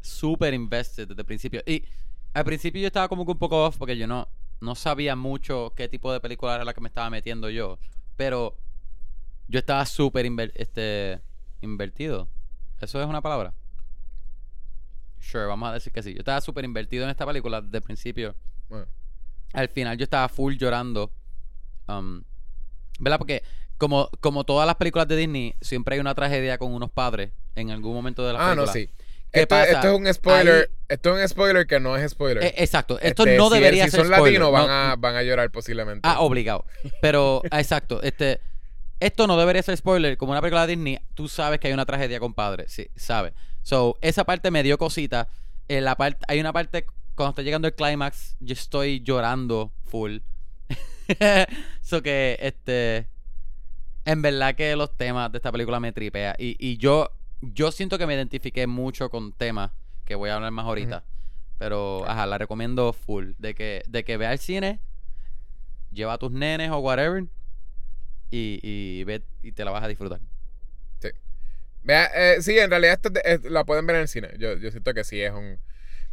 súper 0.00 0.54
invested 0.54 1.06
desde 1.08 1.20
el 1.20 1.26
principio. 1.26 1.62
Y 1.66 1.84
al 2.34 2.44
principio 2.44 2.80
yo 2.80 2.86
estaba 2.86 3.08
como 3.08 3.24
que 3.26 3.32
un 3.32 3.38
poco 3.38 3.66
off 3.66 3.76
porque 3.76 3.96
yo 3.96 4.06
no, 4.06 4.26
no 4.60 4.74
sabía 4.74 5.16
mucho 5.16 5.72
qué 5.76 5.88
tipo 5.88 6.12
de 6.12 6.20
película 6.20 6.54
era 6.54 6.64
la 6.64 6.72
que 6.72 6.80
me 6.80 6.88
estaba 6.88 7.10
metiendo 7.10 7.50
yo. 7.50 7.78
Pero 8.16 8.56
yo 9.48 9.58
estaba 9.58 9.84
súper 9.86 10.24
inver- 10.26 10.52
este, 10.54 11.20
invertido. 11.60 12.28
¿Eso 12.80 13.00
es 13.00 13.06
una 13.06 13.20
palabra? 13.20 13.52
Sure, 15.20 15.44
vamos 15.46 15.68
a 15.68 15.72
decir 15.74 15.92
que 15.92 16.02
sí. 16.02 16.14
Yo 16.14 16.20
estaba 16.20 16.40
súper 16.40 16.64
invertido 16.64 17.04
en 17.04 17.10
esta 17.10 17.26
película 17.26 17.60
desde 17.60 17.78
el 17.78 17.82
principio. 17.82 18.34
Bueno, 18.68 18.86
Al 19.52 19.68
final 19.68 19.96
yo 19.96 20.04
estaba 20.04 20.28
full 20.28 20.54
llorando. 20.56 21.10
um, 21.88 22.22
¿Verdad? 23.00 23.18
Porque 23.18 23.42
como, 23.78 24.10
como 24.20 24.44
todas 24.44 24.66
las 24.66 24.76
películas 24.76 25.06
de 25.08 25.16
Disney, 25.16 25.54
siempre 25.60 25.94
hay 25.94 26.00
una 26.00 26.14
tragedia 26.14 26.58
con 26.58 26.72
unos 26.72 26.90
padres 26.90 27.30
en 27.54 27.70
algún 27.70 27.94
momento 27.94 28.26
de 28.26 28.32
la 28.32 28.38
ah, 28.40 28.54
no, 28.54 28.64
película. 28.66 28.72
sí. 28.72 28.90
¿Qué 29.32 29.40
Esto, 29.42 29.48
pasa? 29.54 29.70
esto 29.72 29.88
es 29.88 29.94
un 30.00 30.14
spoiler. 30.14 30.54
Ahí- 30.70 30.76
Esto 30.88 31.16
es 31.18 31.22
un 31.22 31.28
spoiler 31.28 31.66
que 31.66 31.78
no 31.80 31.96
es 31.96 32.10
spoiler. 32.10 32.42
Eh, 32.44 32.54
exacto. 32.56 32.98
Esto 32.98 33.24
Este, 33.24 33.36
no 33.36 33.48
si- 33.50 33.54
debería 33.56 33.84
si 33.84 33.90
ser 33.90 34.00
son 34.00 34.06
spoiler. 34.08 34.40
latinos, 34.40 34.52
van, 34.52 34.66
No- 34.66 34.72
a, 34.72 34.96
van 34.96 35.16
a 35.16 35.22
llorar 35.22 35.50
posiblemente. 35.50 36.00
Ah, 36.08 36.20
obligado. 36.20 36.64
Pero, 37.02 37.42
exacto. 37.52 38.00
Este, 38.02 38.40
esto 39.00 39.26
no 39.26 39.36
debería 39.38 39.62
ser 39.62 39.76
spoiler. 39.76 40.16
Como 40.16 40.32
una 40.32 40.40
película 40.40 40.66
de 40.66 40.74
Disney, 40.76 40.98
tú 41.14 41.28
sabes 41.28 41.60
que 41.60 41.68
hay 41.68 41.74
una 41.74 41.84
tragedia 41.86 42.18
con 42.20 42.32
padres. 42.34 42.72
Sí, 42.72 42.88
sabes. 42.96 43.34
So, 43.62 43.98
esa 44.00 44.24
parte 44.24 44.50
me 44.50 44.62
dio 44.62 44.78
cosita. 44.78 45.28
En 45.68 45.84
la 45.84 45.94
parte, 45.96 46.24
hay 46.26 46.40
una 46.40 46.52
parte 46.54 46.86
cuando 47.18 47.30
está 47.30 47.42
llegando 47.42 47.68
el 47.68 47.74
clímax, 47.74 48.36
yo 48.40 48.54
estoy 48.54 49.00
llorando 49.00 49.72
full. 49.84 50.18
so 51.82 52.02
que, 52.02 52.38
este. 52.40 53.08
En 54.04 54.22
verdad 54.22 54.54
que 54.54 54.74
los 54.76 54.96
temas 54.96 55.30
de 55.30 55.36
esta 55.38 55.52
película 55.52 55.80
me 55.80 55.92
tripea. 55.92 56.34
Y, 56.38 56.56
y 56.58 56.78
yo, 56.78 57.10
yo 57.42 57.70
siento 57.72 57.98
que 57.98 58.06
me 58.06 58.14
identifiqué 58.14 58.66
mucho 58.66 59.10
con 59.10 59.32
temas 59.32 59.70
que 60.06 60.14
voy 60.14 60.30
a 60.30 60.36
hablar 60.36 60.50
más 60.52 60.64
ahorita. 60.64 61.04
Pero, 61.58 62.08
ajá, 62.08 62.24
la 62.26 62.38
recomiendo 62.38 62.92
full. 62.94 63.32
De 63.38 63.54
que, 63.54 63.82
de 63.86 64.04
que 64.04 64.16
vea 64.16 64.32
el 64.32 64.38
cine, 64.38 64.80
lleva 65.92 66.14
a 66.14 66.18
tus 66.18 66.30
nenes 66.32 66.70
o 66.70 66.78
whatever. 66.78 67.24
Y, 68.30 68.60
y 68.62 69.04
ve 69.04 69.22
y 69.42 69.52
te 69.52 69.64
la 69.64 69.70
vas 69.72 69.82
a 69.82 69.88
disfrutar. 69.88 70.20
Vea, 71.82 72.10
eh, 72.14 72.42
sí, 72.42 72.58
en 72.58 72.70
realidad 72.70 72.94
esto 72.94 73.08
es 73.08 73.14
de- 73.14 73.22
es- 73.24 73.44
la 73.50 73.64
pueden 73.64 73.86
ver 73.86 73.96
en 73.96 74.02
el 74.02 74.08
cine. 74.08 74.28
Yo, 74.38 74.56
yo 74.56 74.70
siento 74.70 74.92
que 74.94 75.04
sí 75.04 75.20
es 75.20 75.32
un. 75.32 75.58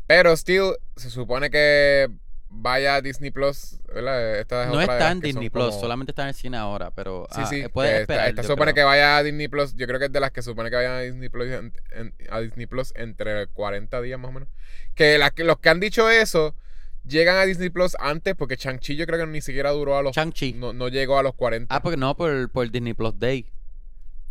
Pero, 0.07 0.33
still, 0.37 0.73
se 0.95 1.09
supone 1.09 1.49
que 1.49 2.09
vaya 2.49 2.95
a 2.95 3.01
Disney 3.01 3.31
Plus, 3.31 3.79
¿verdad? 3.93 4.39
Esta 4.39 4.63
es 4.63 4.67
No 4.69 4.73
otra 4.79 4.93
está 4.93 5.11
en 5.11 5.19
Disney 5.19 5.49
Plus, 5.49 5.69
como- 5.71 5.79
solamente 5.81 6.11
está 6.11 6.21
en 6.23 6.29
el 6.29 6.33
cine 6.35 6.57
ahora. 6.57 6.91
Pero 6.91 7.27
Sí, 7.31 7.41
ah, 7.41 7.45
sí. 7.47 7.61
eh, 7.61 7.69
puedes 7.69 8.01
esperar. 8.01 8.29
Esta, 8.29 8.29
esta 8.29 8.41
yo 8.43 8.47
supone 8.49 8.71
creo. 8.73 8.83
que 8.83 8.87
vaya 8.87 9.17
a 9.17 9.23
Disney 9.23 9.47
Plus. 9.47 9.75
Yo 9.75 9.87
creo 9.87 9.99
que 9.99 10.05
es 10.05 10.11
de 10.11 10.19
las 10.19 10.31
que 10.31 10.41
supone 10.41 10.69
que 10.69 10.75
vayan 10.75 10.93
a 10.93 10.99
Disney 11.01 11.29
Plus, 11.29 11.47
en- 11.47 11.73
en- 11.91 12.13
a 12.29 12.39
Disney 12.39 12.65
Plus 12.67 12.93
entre 12.95 13.47
40 13.47 13.99
días 14.01 14.19
más 14.19 14.29
o 14.29 14.31
menos. 14.33 14.49
Que, 14.93 15.19
que 15.35 15.43
los 15.43 15.57
que 15.59 15.69
han 15.69 15.79
dicho 15.79 16.09
eso 16.09 16.55
llegan 17.03 17.35
a 17.37 17.45
Disney 17.45 17.69
Plus 17.69 17.95
antes 17.99 18.35
porque 18.35 18.57
Chang-Chi 18.57 18.95
yo 18.95 19.05
creo 19.05 19.19
que 19.19 19.27
ni 19.27 19.41
siquiera 19.41 19.71
duró 19.71 19.97
a 19.97 20.01
los. 20.03 20.15
Shang-Chi. 20.15 20.53
No, 20.53 20.71
no 20.71 20.87
llegó 20.87 21.17
a 21.17 21.23
los 21.23 21.33
40. 21.33 21.75
Ah, 21.75 21.81
porque 21.81 21.97
no, 21.97 22.15
por, 22.15 22.49
por 22.51 22.69
Disney 22.71 22.93
Plus 22.93 23.19
Day. 23.19 23.51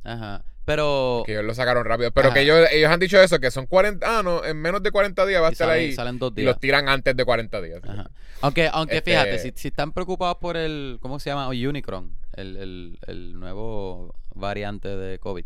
Ajá. 0.04 0.44
Pero. 0.64 1.22
Que 1.26 1.32
ellos 1.32 1.44
lo 1.44 1.54
sacaron 1.54 1.84
rápido. 1.84 2.10
Pero 2.12 2.28
Ajá. 2.28 2.34
que 2.34 2.40
ellos, 2.42 2.66
ellos 2.72 2.90
han 2.90 3.00
dicho 3.00 3.20
eso, 3.20 3.38
que 3.38 3.50
son 3.50 3.66
40. 3.66 4.06
Ah, 4.18 4.22
no, 4.22 4.44
en 4.44 4.56
menos 4.60 4.82
de 4.82 4.90
40 4.90 5.26
días 5.26 5.42
va 5.42 5.48
a 5.48 5.50
y 5.50 5.52
estar 5.52 5.68
sale- 5.68 5.80
ahí. 5.80 5.92
salen 5.92 6.18
dos 6.18 6.32
Y 6.32 6.36
días. 6.36 6.46
los 6.46 6.60
tiran 6.60 6.88
antes 6.88 7.14
de 7.16 7.24
40 7.24 7.60
días. 7.60 7.80
Ajá. 7.86 8.10
Aunque, 8.40 8.68
aunque 8.72 8.96
Este- 8.98 9.10
fíjate, 9.12 9.38
si, 9.38 9.52
si 9.56 9.68
están 9.68 9.92
preocupados 9.92 10.36
por 10.38 10.56
el, 10.56 10.98
¿cómo 11.00 11.20
se 11.20 11.30
llama? 11.30 11.48
Unicron, 11.48 12.16
el, 12.34 12.56
el, 12.56 12.98
el 13.06 13.38
nuevo 13.38 14.14
variante 14.34 14.88
de 14.88 15.18
COVID. 15.18 15.44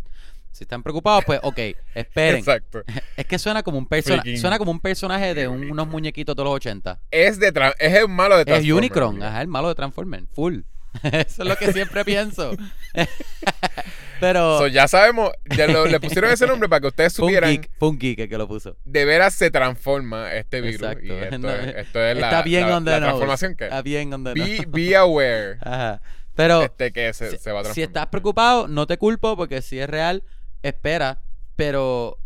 Si 0.50 0.64
están 0.64 0.82
preocupados, 0.82 1.24
pues, 1.24 1.38
ok, 1.42 1.58
esperen. 1.94 2.38
Exacto. 2.38 2.82
Es 3.16 3.26
que 3.26 3.38
suena 3.38 3.62
como 3.62 3.78
un 3.78 3.86
personaje, 3.86 4.36
suena 4.38 4.58
como 4.58 4.70
un 4.70 4.80
personaje 4.80 5.34
de 5.34 5.46
un- 5.46 5.70
unos 5.70 5.86
muñequitos 5.88 6.34
de 6.34 6.42
los 6.44 6.52
80. 6.54 6.98
Es 7.10 7.38
de 7.38 7.52
es 7.78 7.94
el 7.94 8.08
malo 8.08 8.34
de 8.36 8.42
Es 8.42 8.46
Transformers, 8.46 8.78
Unicron, 8.78 9.08
amigo. 9.10 9.24
ajá, 9.26 9.42
el 9.42 9.48
malo 9.48 9.68
de 9.68 9.74
Transformers, 9.74 10.24
full. 10.32 10.60
Eso 11.02 11.42
es 11.42 11.48
lo 11.48 11.56
que 11.56 11.72
siempre 11.72 12.04
pienso. 12.04 12.52
Pero 14.20 14.58
So, 14.58 14.66
ya 14.66 14.88
sabemos, 14.88 15.30
ya 15.56 15.68
lo- 15.68 15.86
le 15.86 16.00
pusieron 16.00 16.30
ese 16.32 16.46
nombre 16.46 16.68
para 16.68 16.80
que 16.80 16.86
ustedes 16.88 17.12
supieran 17.12 17.50
geek, 17.50 17.70
fue 17.78 17.88
un 17.90 17.98
geek 17.98 18.18
el 18.18 18.28
que 18.28 18.36
lo 18.38 18.48
puso. 18.48 18.76
de 18.84 19.04
veras 19.04 19.34
se 19.34 19.50
transforma 19.50 20.32
este 20.34 20.60
virus. 20.60 20.82
Exacto. 20.82 21.04
Y 21.06 21.10
esto, 21.12 21.38
No, 21.38 21.50
es, 21.50 21.76
esto 21.76 22.02
es 22.02 22.16
la, 22.18 22.26
Está 22.26 22.42
bien 22.42 22.68
la, 22.68 22.76
on 22.76 22.84
the 22.84 22.90
la 22.90 22.98
transformación 23.00 23.54
que 23.54 23.64
Está 23.64 23.82
bien 23.82 24.12
on 24.12 24.24
the 24.24 24.32
be, 24.66 24.96
aware 24.96 25.58
Ajá. 25.60 26.00
Pero 26.34 26.62
este 26.62 26.92
que 26.92 27.12
se, 27.14 27.30
si, 27.32 27.38
se 27.38 27.52
va 27.52 27.60
a 27.60 27.64
si 27.64 27.82
estás 27.82 28.06
preocupado, 28.08 28.66
no 28.68 28.86
te 28.86 28.96
culpo 28.98 29.36
porque 29.36 29.60
si 29.62 29.78
es 29.80 29.88
real, 29.90 30.22
espera. 30.62 31.18
Pero 31.56 32.18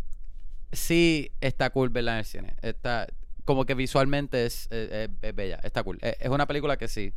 sí 0.70 1.32
está 1.40 1.70
cool 1.70 1.88
verla 1.88 2.12
en 2.12 2.18
el 2.18 2.24
cine. 2.26 2.54
Está, 2.60 3.06
como 3.46 3.64
que 3.64 3.74
visualmente 3.74 4.44
es, 4.44 4.68
es- 4.70 5.08
bella. 5.34 5.58
Está 5.62 5.82
cool. 5.82 5.98
Es 6.02 6.28
una 6.28 6.46
película 6.46 6.76
que 6.76 6.88
sí 6.88 7.12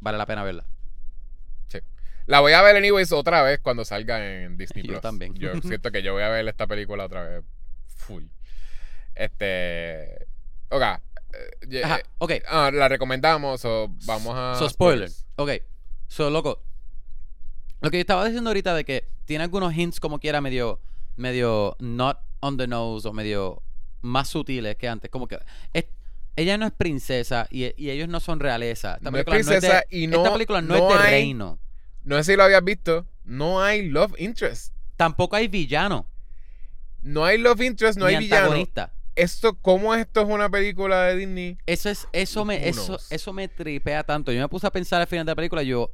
vale 0.00 0.18
la 0.18 0.26
pena 0.26 0.42
verla. 0.42 0.64
La 2.26 2.40
voy 2.40 2.52
a 2.54 2.62
ver 2.62 2.76
anyways 2.76 3.12
otra 3.12 3.42
vez 3.42 3.60
cuando 3.60 3.84
salga 3.84 4.24
en 4.42 4.56
Disney 4.58 4.82
Yo 4.84 4.88
Plus. 4.92 5.00
también. 5.02 5.34
Yo 5.34 5.52
siento 5.62 5.90
que 5.90 6.02
yo 6.02 6.12
voy 6.14 6.22
a 6.22 6.28
ver 6.28 6.46
esta 6.48 6.66
película 6.66 7.04
otra 7.04 7.22
vez 7.24 7.44
full. 7.96 8.24
Este. 9.14 10.26
Ok. 10.70 10.82
eh, 10.82 10.98
ye- 11.68 11.84
Ajá, 11.84 11.98
eh, 11.98 12.02
ok. 12.18 12.32
ah, 12.48 12.70
la 12.72 12.88
recomendamos 12.88 13.64
o 13.64 13.88
vamos 14.06 14.34
a. 14.36 14.54
So, 14.58 14.68
spoiler. 14.68 15.10
Ok. 15.36 15.50
So, 16.08 16.30
loco. 16.30 16.62
Lo 17.80 17.90
que 17.90 17.98
yo 17.98 18.00
estaba 18.00 18.24
diciendo 18.24 18.50
ahorita 18.50 18.74
de 18.74 18.84
que 18.84 19.08
tiene 19.26 19.44
algunos 19.44 19.74
hints 19.74 20.00
como 20.00 20.18
quiera 20.18 20.40
medio, 20.40 20.80
medio 21.16 21.76
not 21.80 22.18
on 22.40 22.56
the 22.56 22.66
nose 22.66 23.06
o 23.06 23.12
medio 23.12 23.62
más 24.00 24.28
sutiles 24.28 24.76
que 24.76 24.88
antes. 24.88 25.10
Como 25.10 25.28
que 25.28 25.38
es- 25.72 25.86
ella 26.36 26.58
no 26.58 26.66
es 26.66 26.72
princesa 26.72 27.46
y, 27.50 27.72
y 27.80 27.90
ellos 27.90 28.08
no 28.08 28.18
son 28.20 28.40
realeza. 28.40 28.94
Esta 28.96 29.10
No 29.10 29.18
es 29.18 29.24
película 29.24 29.38
no 29.38 29.60
princesa 29.60 29.84
de- 29.88 29.96
y 29.98 30.06
no- 30.06 30.16
esta 30.18 30.32
película 30.32 30.62
no, 30.62 30.76
no 30.78 30.88
es 30.90 30.94
de 30.98 31.04
hay- 31.04 31.10
reino. 31.10 31.58
No 32.04 32.16
sé 32.16 32.32
si 32.32 32.36
lo 32.36 32.44
habías 32.44 32.62
visto. 32.62 33.06
No 33.24 33.62
hay 33.62 33.88
love 33.88 34.14
interest. 34.18 34.74
Tampoco 34.96 35.36
hay 35.36 35.48
villano. 35.48 36.06
No 37.02 37.24
hay 37.24 37.38
love 37.38 37.60
interest, 37.62 37.98
no 37.98 38.06
ni 38.06 38.14
hay 38.14 38.24
villano. 38.24 38.44
antagonista. 38.46 38.92
Esto, 39.16 39.54
¿cómo 39.60 39.94
esto 39.94 40.22
es 40.22 40.28
una 40.28 40.48
película 40.48 41.04
de 41.04 41.16
Disney? 41.16 41.58
Eso 41.66 41.88
es, 41.88 42.08
eso 42.12 42.44
me, 42.44 42.68
eso, 42.68 42.98
eso 43.10 43.32
me 43.32 43.48
tripea 43.48 44.02
tanto. 44.02 44.32
Yo 44.32 44.40
me 44.40 44.48
puse 44.48 44.66
a 44.66 44.70
pensar 44.70 45.00
al 45.00 45.06
final 45.06 45.24
de 45.24 45.32
la 45.32 45.36
película, 45.36 45.62
yo, 45.62 45.90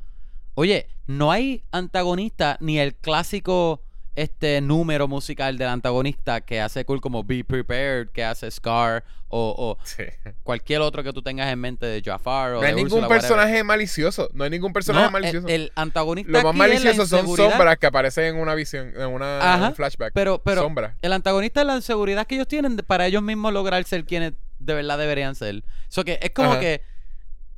oye, 0.54 0.88
no 1.06 1.30
hay 1.30 1.64
antagonista 1.70 2.56
ni 2.60 2.78
el 2.78 2.94
clásico 2.94 3.82
este 4.16 4.60
número 4.60 5.06
musical 5.08 5.56
del 5.56 5.68
antagonista 5.68 6.40
que 6.40 6.60
hace 6.60 6.84
cool 6.84 7.00
como 7.00 7.22
Be 7.24 7.44
Prepared, 7.44 8.08
que 8.08 8.24
hace 8.24 8.50
Scar, 8.50 9.04
o, 9.28 9.54
o 9.56 9.84
Sí. 9.84 10.02
cualquier 10.42 10.80
otro 10.80 11.04
que 11.04 11.12
tú 11.12 11.22
tengas 11.22 11.48
en 11.52 11.58
mente 11.60 11.86
de 11.86 12.02
Jafar 12.02 12.50
o 12.50 12.54
No 12.56 12.60
de 12.62 12.66
hay 12.66 12.74
ningún 12.74 12.94
whatever. 13.02 13.20
personaje 13.20 13.62
malicioso. 13.62 14.28
No 14.32 14.42
hay 14.44 14.50
ningún 14.50 14.72
personaje 14.72 15.06
No, 15.06 15.12
malicioso. 15.12 15.46
El, 15.46 15.54
el 15.62 15.72
antagonista 15.76 16.32
Lo 16.32 16.42
más 16.42 16.54
malicioso 16.56 17.06
son 17.06 17.36
sombras 17.36 17.78
que 17.78 17.86
aparecen 17.86 18.24
en 18.34 18.36
una 18.40 18.54
visión, 18.56 18.92
en 18.96 19.06
una 19.06 19.54
en 19.56 19.62
un 19.62 19.74
flashback. 19.76 20.12
Pero, 20.14 20.42
pero 20.42 20.68
el 21.00 21.12
antagonista 21.12 21.60
es 21.60 21.66
la 21.68 21.76
inseguridad 21.76 22.26
que 22.26 22.34
ellos 22.34 22.48
tienen 22.48 22.76
para 22.78 23.06
ellos 23.06 23.22
mismos 23.22 23.52
lograr 23.52 23.84
ser 23.84 24.04
quienes 24.04 24.32
de 24.58 24.74
verdad 24.74 24.98
deberían 24.98 25.36
ser. 25.36 25.62
So 25.88 26.04
que 26.04 26.18
es 26.20 26.30
como 26.30 26.50
Ajá. 26.52 26.60
que 26.60 26.82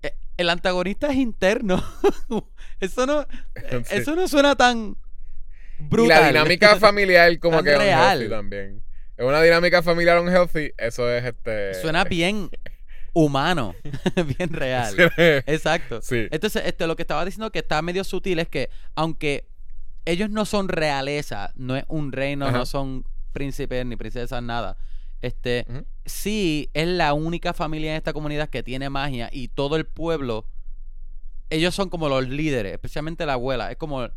eh, 0.02 0.14
el 0.36 0.50
antagonista 0.50 1.08
es 1.08 1.16
interno. 1.16 1.82
eso 2.80 3.06
no 3.06 3.26
Sí. 3.86 3.94
eso 3.94 4.14
no 4.14 4.28
suena 4.28 4.54
tan 4.56 4.96
brutal. 5.88 6.06
Y 6.06 6.22
la 6.22 6.28
dinámica 6.28 6.76
familiar 6.80 7.38
como 7.38 7.56
Tan 7.56 7.64
que 7.64 7.78
real. 7.78 8.16
unhealthy 8.18 8.28
también. 8.30 8.82
Es 9.16 9.24
una 9.24 9.42
dinámica 9.42 9.82
familiar 9.82 10.18
unhealthy. 10.20 10.72
Eso 10.78 11.10
es 11.10 11.24
este. 11.24 11.74
suena 11.74 12.04
bien 12.10 12.50
humano, 13.12 13.74
bien 14.38 14.52
real. 14.52 14.94
Exacto. 15.46 16.00
Sí. 16.02 16.28
Entonces, 16.30 16.62
este, 16.64 16.86
lo 16.86 16.96
que 16.96 17.02
estaba 17.02 17.24
diciendo 17.24 17.52
que 17.52 17.58
está 17.60 17.82
medio 17.82 18.04
sutil 18.04 18.38
es 18.38 18.48
que, 18.48 18.70
aunque 18.94 19.46
ellos 20.04 20.30
no 20.30 20.44
son 20.44 20.68
realeza, 20.68 21.52
no 21.54 21.76
es 21.76 21.84
un 21.88 22.10
reino, 22.10 22.46
Ajá. 22.46 22.58
no 22.58 22.66
son 22.66 23.04
príncipes 23.32 23.84
ni 23.86 23.96
princesas, 23.96 24.42
nada. 24.42 24.76
Este, 25.20 25.66
sí 26.04 26.70
es 26.74 26.88
la 26.88 27.12
única 27.12 27.52
familia 27.52 27.92
en 27.92 27.96
esta 27.96 28.12
comunidad 28.12 28.48
que 28.48 28.62
tiene 28.64 28.90
magia 28.90 29.28
y 29.30 29.48
todo 29.48 29.76
el 29.76 29.86
pueblo, 29.86 30.46
ellos 31.50 31.74
son 31.74 31.90
como 31.90 32.08
los 32.08 32.28
líderes, 32.28 32.72
especialmente 32.72 33.24
la 33.26 33.34
abuela. 33.34 33.70
Es 33.70 33.76
como, 33.76 34.08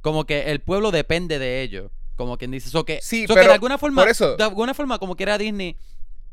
como 0.00 0.24
que 0.26 0.50
el 0.50 0.60
pueblo 0.60 0.90
depende 0.90 1.38
de 1.38 1.62
ellos. 1.62 1.90
Como 2.16 2.36
quien 2.36 2.50
dice. 2.50 2.68
So 2.70 2.84
que, 2.84 3.00
Sí, 3.02 3.26
so 3.26 3.34
que 3.34 3.40
de 3.40 3.52
alguna 3.52 3.78
forma, 3.78 4.02
por 4.02 4.10
eso- 4.10 4.36
de 4.36 4.44
alguna 4.44 4.74
forma, 4.74 4.98
como 4.98 5.16
quiera 5.16 5.38
Disney, 5.38 5.76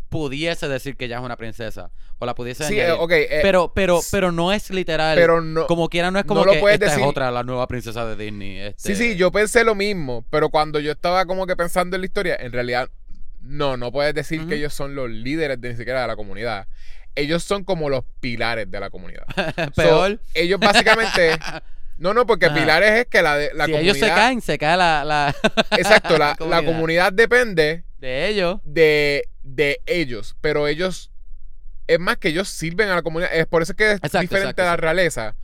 pudiese 0.10 0.68
decir 0.68 0.96
que 0.96 1.06
ella 1.06 1.18
es 1.18 1.24
una 1.24 1.36
princesa. 1.38 1.92
O 2.20 2.26
la 2.26 2.34
pudiese 2.36 2.64
Sí, 2.66 2.80
eh, 2.80 2.84
añadir. 2.86 3.02
ok. 3.02 3.12
eh, 3.12 3.40
pero, 3.42 3.72
pero, 3.74 4.00
pero 4.12 4.32
no 4.32 4.52
es 4.54 4.70
literal. 4.70 5.18
pero 5.18 5.42
no. 5.42 5.68
como 5.68 5.90
quiera, 5.90 6.12
no 6.12 6.20
es 6.20 6.26
como 6.26 6.46
lo 6.46 6.52
que 6.52 6.60
esta 6.60 6.86
decir. 6.86 7.02
es 7.02 7.06
otra, 7.08 7.30
la 7.32 7.44
nueva 7.44 7.68
princesa 7.68 8.06
de 8.06 8.16
Disney. 8.16 8.58
Sí, 8.78 8.92
este- 8.92 8.96
sí, 8.96 9.16
yo 9.18 9.32
pensé 9.32 9.64
lo 9.64 9.76
mismo, 9.76 10.26
pero 10.30 10.50
cuando 10.50 10.80
yo 10.80 10.92
estaba 10.92 11.26
como 11.26 11.46
que 11.46 11.56
pensando 11.56 11.96
en 11.96 12.02
la 12.02 12.06
historia, 12.06 12.36
en 12.40 12.52
realidad, 12.54 12.90
no, 13.42 13.78
no 13.78 13.92
puedes 13.92 14.14
decir 14.14 14.48
que 14.48 14.56
ellos 14.56 14.74
son 14.74 14.96
los 14.96 15.10
líderes 15.10 15.60
de 15.62 15.70
ni 15.72 15.78
siquiera 15.78 16.02
de 16.02 16.08
la 16.08 16.16
comunidad. 16.16 16.68
Ellos 17.16 17.44
son 17.44 17.64
como 17.64 17.90
los 17.90 18.04
pilares 18.20 18.70
de 18.70 18.80
la 18.80 18.90
comunidad. 18.90 19.26
So, 19.76 19.82
Peor. 19.82 20.20
ellos 20.34 20.60
básicamente. 20.60 21.38
No, 21.98 22.14
no, 22.14 22.26
porque 22.26 22.46
Ajá. 22.48 22.56
pilares 22.56 22.92
es 22.92 23.06
que 23.08 23.22
la, 23.22 23.38
la 23.38 23.46
si 23.48 23.72
comunidad. 23.72 23.82
ellos 23.82 23.98
se 23.98 24.08
caen, 24.08 24.42
se 24.42 24.58
cae 24.58 24.78
la, 24.78 25.04
la 25.04 25.36
Exacto, 25.72 26.18
la, 26.18 26.28
la 26.30 26.36
comunidad. 26.38 26.64
comunidad 26.66 27.14
depende 27.14 27.84
de 27.98 28.28
ellos. 28.28 28.60
de, 28.64 29.28
de 29.44 29.82
ellos, 29.86 30.36
pero 30.42 30.68
ellos. 30.68 31.12
Es 31.88 32.00
más 32.00 32.18
que 32.18 32.28
ellos 32.30 32.50
sirven 32.50 32.90
a 32.90 32.96
la 32.96 33.02
comunidad. 33.02 33.34
Es 33.34 33.46
por 33.48 33.62
eso 33.62 33.74
que 33.74 33.86
es 33.92 33.96
Exacto, 33.98 34.20
diferente 34.20 34.50
exacto, 34.50 34.62
a 34.62 34.66
la 34.66 34.72
exacto. 34.74 34.82
realeza. 34.84 35.36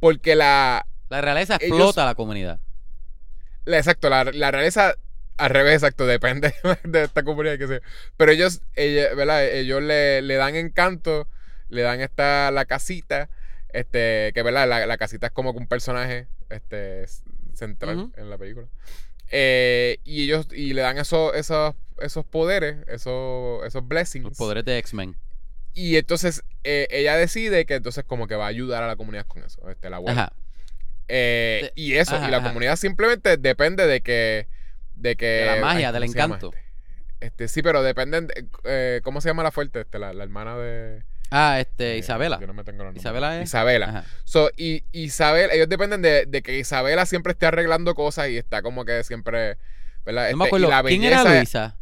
Porque 0.00 0.34
la, 0.34 0.86
La 1.08 1.20
realeza 1.20 1.54
Ellos- 1.60 1.78
explota 1.78 2.02
a 2.02 2.06
la 2.06 2.14
comunidad. 2.16 2.58
La- 3.64 3.78
exacto, 3.78 4.10
la, 4.10 4.24
la 4.24 4.50
realeza 4.50 4.94
al 5.36 5.50
revés, 5.50 5.74
exacto, 5.74 6.04
depende 6.06 6.52
de 6.84 7.04
esta 7.04 7.22
comunidad 7.22 7.58
que 7.58 7.66
sea. 7.68 7.80
Pero 8.16 8.32
ellos, 8.32 8.60
ella- 8.74 9.14
¿verdad? 9.14 9.44
Ellos 9.46 9.82
le, 9.82 10.20
le 10.22 10.34
dan 10.34 10.56
encanto, 10.56 11.28
le 11.68 11.82
dan 11.82 12.00
esta 12.00 12.50
la 12.50 12.64
casita, 12.66 13.30
este, 13.74 14.30
que 14.34 14.42
verdad, 14.42 14.68
la, 14.68 14.86
la 14.86 14.96
casita 14.96 15.26
es 15.26 15.32
como 15.32 15.52
que 15.52 15.58
un 15.58 15.66
personaje 15.66 16.28
este 16.48 17.04
central 17.54 18.12
en 18.16 18.30
la 18.30 18.38
película. 18.38 18.66
Eh, 19.30 19.98
y 20.04 20.24
ellos, 20.24 20.46
y 20.52 20.74
le 20.74 20.82
dan 20.82 20.98
esos, 20.98 21.34
esos, 21.34 21.74
esos 22.00 22.24
poderes, 22.24 22.76
esos, 22.88 23.64
esos 23.66 23.86
blessings. 23.86 24.24
Los 24.24 24.38
poderes 24.38 24.64
de 24.64 24.78
X-Men. 24.78 25.16
Y 25.72 25.96
entonces 25.96 26.44
eh, 26.62 26.86
ella 26.90 27.16
decide 27.16 27.66
que 27.66 27.74
entonces 27.74 28.04
como 28.04 28.28
que 28.28 28.36
va 28.36 28.44
a 28.44 28.48
ayudar 28.48 28.82
a 28.82 28.86
la 28.86 28.96
comunidad 28.96 29.26
con 29.26 29.42
eso, 29.42 29.68
este, 29.70 29.90
la 29.90 29.96
abuela. 29.96 30.22
Ajá. 30.24 30.32
Eh, 31.08 31.72
De- 31.74 31.80
y 31.82 31.94
eso, 31.94 32.16
ajá, 32.16 32.28
y 32.28 32.30
la 32.30 32.38
ajá. 32.38 32.48
comunidad 32.48 32.76
simplemente 32.76 33.36
depende 33.36 33.86
de 33.86 34.00
que. 34.00 34.46
De 34.94 35.16
que. 35.16 35.26
De 35.26 35.46
la 35.46 35.56
magia, 35.60 35.88
¿cómo 35.88 36.00
del 36.00 36.10
encanto. 36.10 36.50
Este? 36.54 37.26
Este, 37.26 37.48
sí, 37.48 37.62
pero 37.62 37.82
dependen. 37.82 38.28
de- 38.28 38.46
eh, 38.64 39.00
¿Cómo 39.02 39.20
se 39.20 39.28
llama 39.28 39.42
la 39.42 39.50
fuerte? 39.50 39.80
Este, 39.80 39.98
la, 39.98 40.12
la 40.12 40.22
hermana 40.24 40.56
de. 40.56 41.02
Ah, 41.36 41.58
este, 41.58 41.94
eh, 41.94 41.98
Isabela. 41.98 42.38
yo 42.40 42.46
no 42.46 42.54
me 42.54 42.62
tengo 42.62 42.84
los. 42.84 42.94
Isabela 42.94 43.38
es- 43.40 43.48
Isabela. 43.48 44.04
So, 44.24 44.50
y 44.56 44.84
Isabel, 44.92 45.50
ellos 45.52 45.68
dependen 45.68 46.00
de, 46.00 46.26
de 46.26 46.42
que 46.42 46.58
Isabela 46.58 47.06
siempre 47.06 47.32
esté 47.32 47.46
arreglando 47.46 47.94
cosas 47.94 48.28
y 48.28 48.36
está 48.36 48.62
como 48.62 48.84
que 48.84 49.02
siempre. 49.02 49.58
¿Verdad? 50.04 50.30
No 50.30 50.36
me 50.36 50.44
Este, 50.44 50.56
acuerdo. 50.56 50.88
¿Quién 50.88 51.02
era 51.02 51.24
Luisa? 51.24 51.76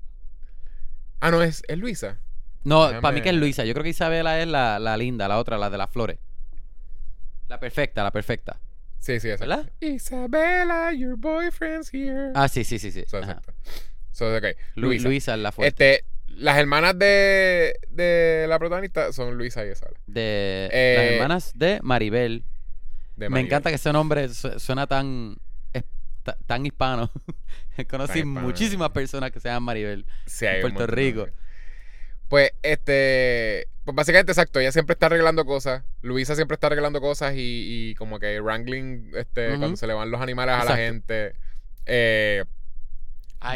Ah, 1.20 1.30
no, 1.30 1.42
es, 1.42 1.62
es 1.68 1.76
Luisa. 1.78 2.18
No, 2.64 2.88
Déjame- 2.88 3.00
para 3.03 3.14
mí 3.14 3.20
que 3.20 3.28
es 3.28 3.34
Luisa. 3.34 3.64
Yo 3.64 3.74
creo 3.74 3.82
que 3.84 3.90
Isabela 3.90 4.40
es 4.40 4.46
la, 4.46 4.78
la 4.78 4.96
linda, 4.96 5.28
la 5.28 5.38
otra, 5.38 5.59
la 5.59 5.68
de 5.70 5.76
las 5.78 5.90
flores. 5.90 6.18
La 7.48 7.61
perfecta, 7.61 8.03
la 8.03 8.11
perfecta. 8.11 8.59
Sí, 9.00 9.18
sí, 9.20 9.28
esa. 9.28 9.44
¿Verdad? 9.44 9.70
Isabela, 9.80 10.92
your 10.92 11.16
boyfriend's 11.16 11.92
here. 11.92 12.30
Ah, 12.34 12.48
sí, 12.48 12.64
sí, 12.64 12.78
sí, 12.78 12.90
sí. 12.92 13.05
So, 13.09 13.18
exacto. 13.18 13.53
So, 14.12 14.30
Luisa. 14.76 15.09
Luisa 15.09 15.34
es 15.34 15.40
la 15.40 15.53
fuerte. 15.53 15.94
Este, 15.94 16.05
las 16.37 16.59
hermanas 16.59 16.99
de, 16.99 17.74
de 17.89 18.47
la 18.49 18.59
protagonista 18.59 19.12
son 19.12 19.37
Luisa 19.37 19.64
y 19.66 19.70
Isabela. 19.70 19.99
de 20.07 20.68
eh, 20.72 20.95
las 20.97 21.05
hermanas 21.12 21.53
de 21.55 21.80
Maribel. 21.83 22.45
de 23.16 23.28
Me 23.30 23.41
encanta 23.41 23.70
que 23.70 23.76
ese 23.76 23.93
nombre 23.93 24.28
su- 24.30 24.59
suena 24.59 24.87
tan, 24.87 25.37
tan 26.47 26.66
hispano. 26.66 27.11
Conocí 27.89 28.20
Tan 28.20 28.28
hispano, 28.28 28.41
muchísimas 28.47 28.91
personas 28.91 29.30
que 29.30 29.41
se 29.41 29.49
llaman 29.49 29.62
Maribel. 29.64 30.07
Sí, 30.26 30.47
en 30.47 30.61
Puerto 30.62 30.87
Rico. 30.87 31.26
Pues, 32.28 32.53
este. 32.62 33.68
Pues 33.85 33.95
básicamente, 33.95 34.33
exacto. 34.33 34.61
Ella 34.61 34.72
siempre 34.72 34.93
está 34.95 35.07
arreglando 35.07 35.45
cosas. 35.45 35.83
Luisa 36.03 36.35
siempre 36.37 36.55
está 36.55 36.68
arreglando 36.68 37.01
cosas 37.01 37.35
y, 37.35 37.91
y 37.91 37.95
como 37.97 38.18
que 38.20 38.41
wrangling, 38.41 39.11
este, 39.16 39.49
cuando 39.59 39.76
se 39.76 39.87
le 39.87 39.93
van 39.93 40.11
los 40.11 40.20
animales 40.20 40.55
a 40.55 40.64
la 40.64 40.76
gente. 40.76 41.35
Eh, 41.87 42.45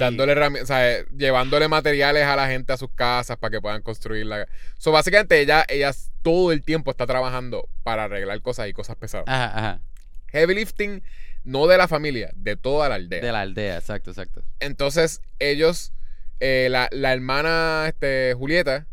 Dándole 0.01 0.35
herrami- 0.35 0.63
o 0.63 0.67
sea, 0.67 0.91
eh, 0.99 1.07
llevándole 1.17 1.69
materiales 1.69 2.25
a 2.25 2.37
la 2.37 2.49
gente 2.49 2.73
a 2.73 2.77
sus 2.77 2.91
casas 2.91 3.37
para 3.37 3.51
que 3.51 3.61
puedan 3.61 3.83
construirla. 3.83 4.47
So, 4.79 4.93
básicamente, 4.93 5.41
ella, 5.41 5.65
ella 5.69 5.93
todo 6.23 6.53
el 6.53 6.63
tiempo 6.63 6.91
está 6.91 7.07
trabajando 7.07 7.69
para 7.83 8.05
arreglar 8.05 8.41
cosas 8.43 8.69
y 8.69 8.73
cosas 8.73 8.97
pesadas. 8.97 9.27
Ajá, 9.29 9.59
ajá. 9.59 9.81
Heavy 10.29 10.55
lifting, 10.55 11.03
no 11.45 11.67
de 11.69 11.79
la 11.79 11.87
familia, 11.89 12.31
de 12.35 12.57
toda 12.57 12.89
la 12.89 12.97
aldea. 12.97 13.21
De 13.23 13.33
la 13.33 13.43
aldea, 13.43 13.77
exacto, 13.79 14.11
exacto. 14.11 14.43
Entonces, 14.61 15.21
ellos, 15.39 15.93
eh, 16.41 16.69
la, 16.71 16.89
la 16.91 17.13
hermana 17.13 17.85
este, 17.89 18.35
Julieta, 18.37 18.87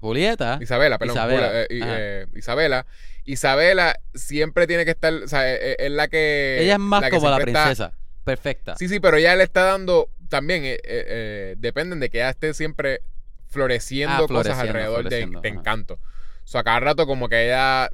Julieta. 0.00 0.58
Isabela, 0.62 0.96
perdón, 0.98 1.16
Isabela, 1.16 1.62
eh, 1.62 1.66
eh, 1.70 2.26
Isabela, 2.34 2.86
Isabela 3.26 4.00
siempre 4.14 4.66
tiene 4.66 4.84
que 4.86 4.92
estar, 4.92 5.12
o 5.12 5.28
sea, 5.28 5.46
eh, 5.52 5.58
eh, 5.72 5.76
es 5.80 5.90
la 5.90 6.08
que... 6.08 6.58
Ella 6.62 6.74
es 6.74 6.78
más 6.78 7.10
como 7.10 7.28
la 7.28 7.36
está- 7.38 7.44
princesa. 7.44 7.92
Perfecta. 8.24 8.76
Sí, 8.76 8.88
sí, 8.88 9.00
pero 9.00 9.16
ella 9.16 9.34
le 9.36 9.44
está 9.44 9.62
dando 9.64 10.08
también, 10.28 10.64
eh, 10.64 10.74
eh, 10.74 10.78
eh, 10.84 11.54
dependen 11.58 12.00
de 12.00 12.10
que 12.10 12.18
ella 12.18 12.30
esté 12.30 12.54
siempre 12.54 13.02
floreciendo 13.48 14.12
Ah, 14.12 14.18
cosas 14.18 14.28
floreciendo, 14.28 14.60
alrededor 14.60 14.96
de, 15.04 15.08
floreciendo, 15.10 15.40
de 15.40 15.48
ajá. 15.48 15.58
encanto. 15.60 15.94
O 15.94 16.46
sea, 16.46 16.62
cada 16.62 16.80
rato 16.80 17.06
como 17.06 17.28
que 17.28 17.46
ella, 17.46 17.90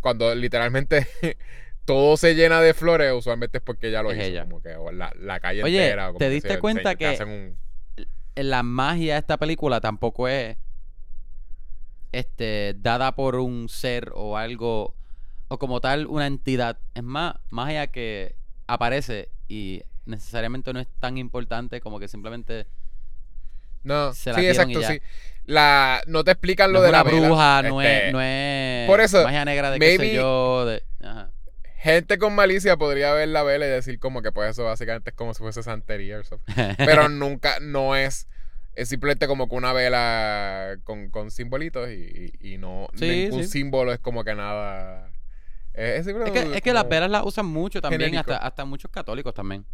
cuando 0.00 0.34
literalmente 0.34 1.06
todo 1.84 2.16
se 2.16 2.34
llena 2.34 2.60
de 2.60 2.72
flores, 2.74 3.12
usualmente 3.12 3.58
es 3.58 3.64
porque 3.64 3.88
ella 3.88 4.02
lo 4.02 4.12
Es 4.12 4.16
hizo. 4.18 4.28
ella. 4.28 4.42
Como 4.44 4.62
que 4.62 4.74
o 4.76 4.90
la, 4.92 5.12
la 5.18 5.40
calle 5.40 5.62
Oye, 5.62 5.82
entera. 5.82 6.10
o 6.10 6.14
como 6.14 6.18
¿te 6.20 6.26
que 6.26 6.34
diste 6.34 6.54
se- 6.54 6.60
cuenta 6.60 6.90
se- 6.92 6.96
que- 6.96 7.06
hacen 7.06 7.28
un- 7.28 7.58
la 8.36 8.62
magia 8.62 9.14
de 9.14 9.20
esta 9.20 9.36
película 9.38 9.80
tampoco 9.80 10.26
es 10.28 10.56
este 12.12 12.74
dada 12.78 13.14
por 13.14 13.36
un 13.36 13.68
ser 13.68 14.10
o 14.14 14.36
algo 14.36 14.94
o 15.48 15.58
como 15.58 15.80
tal 15.80 16.06
una 16.06 16.26
entidad 16.26 16.78
es 16.94 17.02
más 17.02 17.34
magia 17.50 17.88
que 17.88 18.36
aparece 18.66 19.28
y 19.48 19.82
necesariamente 20.06 20.72
no 20.72 20.80
es 20.80 20.86
tan 21.00 21.16
importante 21.18 21.80
como 21.80 21.98
que 21.98 22.08
simplemente 22.08 22.66
No, 23.82 24.12
se 24.14 24.32
la 24.32 24.38
sí, 24.38 24.46
exacto, 24.46 24.82
sí. 24.82 25.00
La, 25.46 26.02
no 26.06 26.24
te 26.24 26.30
explican 26.32 26.72
no 26.72 26.78
lo 26.78 26.84
es 26.84 26.86
de 26.86 26.92
la 26.92 27.02
vela. 27.02 27.26
bruja 27.28 27.62
no 27.62 27.82
Este, 27.82 28.06
es 28.08 28.12
no 28.12 28.20
es 28.22 28.86
por 28.88 29.00
eso, 29.00 29.22
magia 29.24 29.44
negra 29.44 29.70
de 29.70 29.78
qué 29.78 29.92
sé 29.92 29.98
maybe- 29.98 30.14
yo 30.14 30.64
de 30.66 30.82
ajá. 31.02 31.30
Gente 31.78 32.16
con 32.16 32.34
malicia 32.34 32.78
podría 32.78 33.12
ver 33.12 33.28
la 33.28 33.42
vela 33.42 33.66
y 33.66 33.68
decir 33.68 33.98
como 33.98 34.22
que 34.22 34.32
pues 34.32 34.50
eso 34.52 34.64
básicamente 34.64 35.10
es 35.10 35.16
como 35.16 35.34
si 35.34 35.40
fuese 35.42 35.62
santería 35.62 36.18
o. 36.20 36.38
Pero 36.78 37.08
nunca, 37.10 37.58
no 37.60 37.94
es. 37.94 38.26
Es 38.74 38.88
simplemente 38.88 39.26
como 39.26 39.50
que 39.50 39.54
una 39.54 39.74
vela 39.74 40.78
con, 40.84 41.10
con 41.10 41.30
simbolitos 41.30 41.90
y, 41.90 42.32
y- 42.42 42.54
y 42.54 42.58
no. 42.58 42.88
Sí, 42.94 43.06
ningún 43.06 43.42
sí. 43.44 43.50
símbolo 43.50 43.92
es 43.92 43.98
como 44.00 44.24
que 44.24 44.34
nada. 44.34 45.10
Es, 45.74 46.06
es 46.06 46.14
que, 46.32 46.56
es 46.56 46.62
que 46.62 46.72
las 46.72 46.88
velas 46.88 47.10
las 47.10 47.24
usan 47.26 47.46
mucho 47.46 47.80
también 47.80 48.00
genérico. 48.10 48.32
hasta, 48.32 48.46
hasta 48.46 48.64
muchos 48.64 48.90
católicos 48.90 49.34
también 49.34 49.66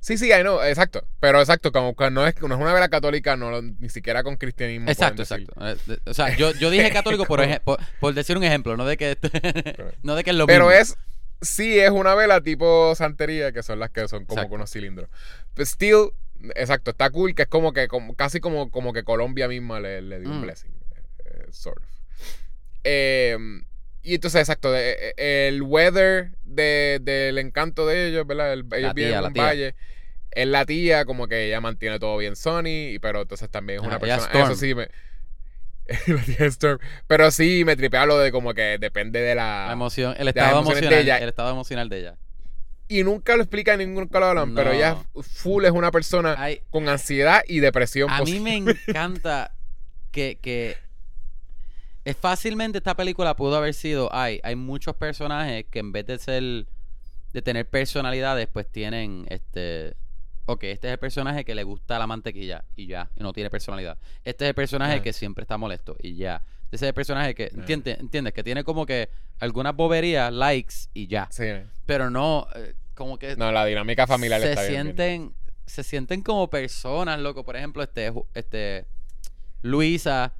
Sí, 0.00 0.18
sí, 0.18 0.30
I 0.32 0.40
know, 0.42 0.60
exacto. 0.62 1.06
Pero 1.20 1.38
exacto, 1.38 1.70
como 1.70 1.94
que 1.94 2.10
no 2.10 2.26
es, 2.26 2.34
no 2.42 2.52
es 2.54 2.60
una 2.60 2.72
vela 2.74 2.88
católica, 2.88 3.36
no, 3.36 3.62
ni 3.62 3.88
siquiera 3.88 4.24
con 4.24 4.36
cristianismo. 4.36 4.90
Exacto, 4.90 5.22
exacto. 5.22 5.52
Eh, 5.60 5.76
O 6.06 6.12
sea, 6.12 6.36
yo, 6.36 6.52
yo 6.54 6.70
dije 6.70 6.90
católico 6.90 7.24
por, 7.24 7.40
por, 7.62 7.78
por 8.00 8.12
decir 8.12 8.36
un 8.36 8.42
ejemplo, 8.42 8.76
no 8.76 8.84
de 8.84 8.96
que 8.96 9.16
no 10.02 10.16
de 10.16 10.24
que 10.24 10.30
es 10.30 10.36
lo 10.36 10.46
Pero 10.48 10.66
mismo. 10.66 10.80
es. 10.80 10.96
Sí, 11.40 11.78
es 11.78 11.90
una 11.90 12.16
vela 12.16 12.40
tipo 12.40 12.94
santería, 12.96 13.52
que 13.52 13.62
son 13.62 13.78
las 13.78 13.90
que 13.90 14.08
son 14.08 14.24
como 14.24 14.38
Exacto. 14.40 14.48
que 14.50 14.54
unos 14.56 14.70
cilindros. 14.72 15.08
Pero 15.54 15.66
still, 15.66 16.10
exacto, 16.56 16.90
está 16.90 17.08
cool, 17.10 17.34
que 17.36 17.42
es 17.42 17.48
como 17.48 17.72
que 17.72 17.86
como, 17.86 18.16
casi 18.16 18.40
como, 18.40 18.72
como 18.72 18.92
que 18.92 19.04
Colombia 19.04 19.46
misma 19.46 19.78
le, 19.78 20.02
le 20.02 20.18
dio 20.18 20.30
un 20.30 20.38
Mm. 20.38 20.42
blessing. 20.42 20.72
eh, 21.26 21.46
sort 21.52 21.78
of. 21.78 21.90
Eh, 22.82 23.38
y 24.02 24.14
entonces, 24.14 24.40
exacto, 24.40 24.70
de- 24.72 25.14
eh, 25.16 25.48
el 25.48 25.62
weather 25.62 26.32
de- 26.44 26.98
del 27.02 27.38
encanto 27.38 27.86
de 27.86 28.08
ellos, 28.08 28.26
¿verdad? 28.26 28.52
El- 28.52 28.66
ellos 28.74 28.94
viven 28.94 29.14
en 29.14 29.24
un 29.24 29.32
tía. 29.32 29.42
valle. 29.44 29.74
Es 30.30 30.46
la 30.46 30.64
tía, 30.64 31.04
como 31.04 31.28
que 31.28 31.46
ella 31.46 31.60
mantiene 31.60 31.98
todo 31.98 32.16
bien 32.16 32.36
Sony, 32.36 32.98
pero 33.02 33.22
entonces 33.22 33.50
también 33.50 33.80
es 33.80 33.86
una 33.86 33.98
persona. 33.98 34.30
Eso 34.44 34.54
sí 34.56 34.74
me. 34.74 34.88
la 36.06 36.22
tía 36.22 36.46
Storm. 36.46 36.78
Pero 37.06 37.30
sí 37.30 37.64
me 37.66 37.76
tripea 37.76 38.06
lo 38.06 38.18
de 38.18 38.32
como 38.32 38.54
que 38.54 38.78
depende 38.78 39.20
de 39.20 39.34
la. 39.34 39.64
La 39.66 39.72
emoción, 39.72 40.14
el 40.18 40.28
estado 40.28 40.60
emociones 40.60 40.80
de 40.80 40.86
emocional, 40.86 41.02
ella. 41.04 41.18
el 41.18 41.28
estado 41.28 41.50
emocional 41.50 41.88
de 41.88 41.98
ella. 42.00 42.16
Y 42.88 43.04
nunca 43.04 43.36
lo 43.36 43.42
explican, 43.42 43.94
nunca 43.94 44.20
lo 44.20 44.26
hablan, 44.26 44.54
pero 44.54 44.72
ella 44.72 44.96
full 45.22 45.64
es 45.64 45.70
una 45.70 45.90
persona 45.90 46.34
Ay, 46.38 46.60
con 46.70 46.88
ansiedad 46.88 47.42
y 47.46 47.60
depresión 47.60 48.10
a 48.10 48.20
mí 48.22 48.38
positiva. 48.38 48.44
me 48.44 48.54
encanta 48.88 49.54
que, 50.10 50.38
que 50.42 50.76
es 52.04 52.16
fácilmente 52.16 52.78
esta 52.78 52.96
película 52.96 53.36
pudo 53.36 53.56
haber 53.56 53.74
sido, 53.74 54.12
hay, 54.14 54.40
hay 54.42 54.56
muchos 54.56 54.96
personajes 54.96 55.66
que 55.70 55.78
en 55.78 55.92
vez 55.92 56.06
de 56.06 56.18
ser, 56.18 56.42
de 57.32 57.42
tener 57.42 57.68
personalidades, 57.68 58.48
pues 58.48 58.66
tienen, 58.70 59.26
este, 59.28 59.94
ok, 60.46 60.64
este 60.64 60.88
es 60.88 60.92
el 60.94 60.98
personaje 60.98 61.44
que 61.44 61.54
le 61.54 61.62
gusta 61.64 61.98
la 61.98 62.06
mantequilla 62.06 62.64
y 62.76 62.86
ya, 62.86 63.10
y 63.16 63.22
no 63.22 63.32
tiene 63.32 63.50
personalidad. 63.50 63.96
Este 64.24 64.44
es 64.44 64.48
el 64.50 64.54
personaje 64.54 65.00
que 65.02 65.12
siempre 65.12 65.42
está 65.42 65.56
molesto 65.56 65.96
y 66.02 66.16
ya. 66.16 66.42
Ese 66.72 66.86
es 66.86 66.88
el 66.88 66.94
personaje 66.94 67.34
que, 67.34 67.44
Ah. 67.44 67.56
¿entiendes? 67.58 68.00
¿entiendes? 68.00 68.32
Que 68.32 68.42
tiene 68.42 68.64
como 68.64 68.86
que 68.86 69.10
algunas 69.40 69.76
boberías, 69.76 70.32
likes 70.32 70.74
y 70.94 71.06
ya. 71.06 71.28
Sí. 71.30 71.44
Pero 71.86 72.08
no, 72.10 72.48
eh, 72.56 72.74
como 72.94 73.18
que 73.18 73.36
No, 73.36 73.52
la 73.52 73.64
dinámica 73.66 74.06
familiar 74.06 74.40
se 74.40 74.50
está 74.50 74.62
bien. 74.62 74.72
bien. 74.72 74.96
sienten 74.96 75.34
se 75.66 75.84
sienten 75.84 76.22
como 76.22 76.48
personas, 76.50 77.20
loco. 77.20 77.44
Por 77.44 77.56
ejemplo, 77.56 77.82
este 77.82 78.12
este 78.34 78.86
Luisa 79.62 80.34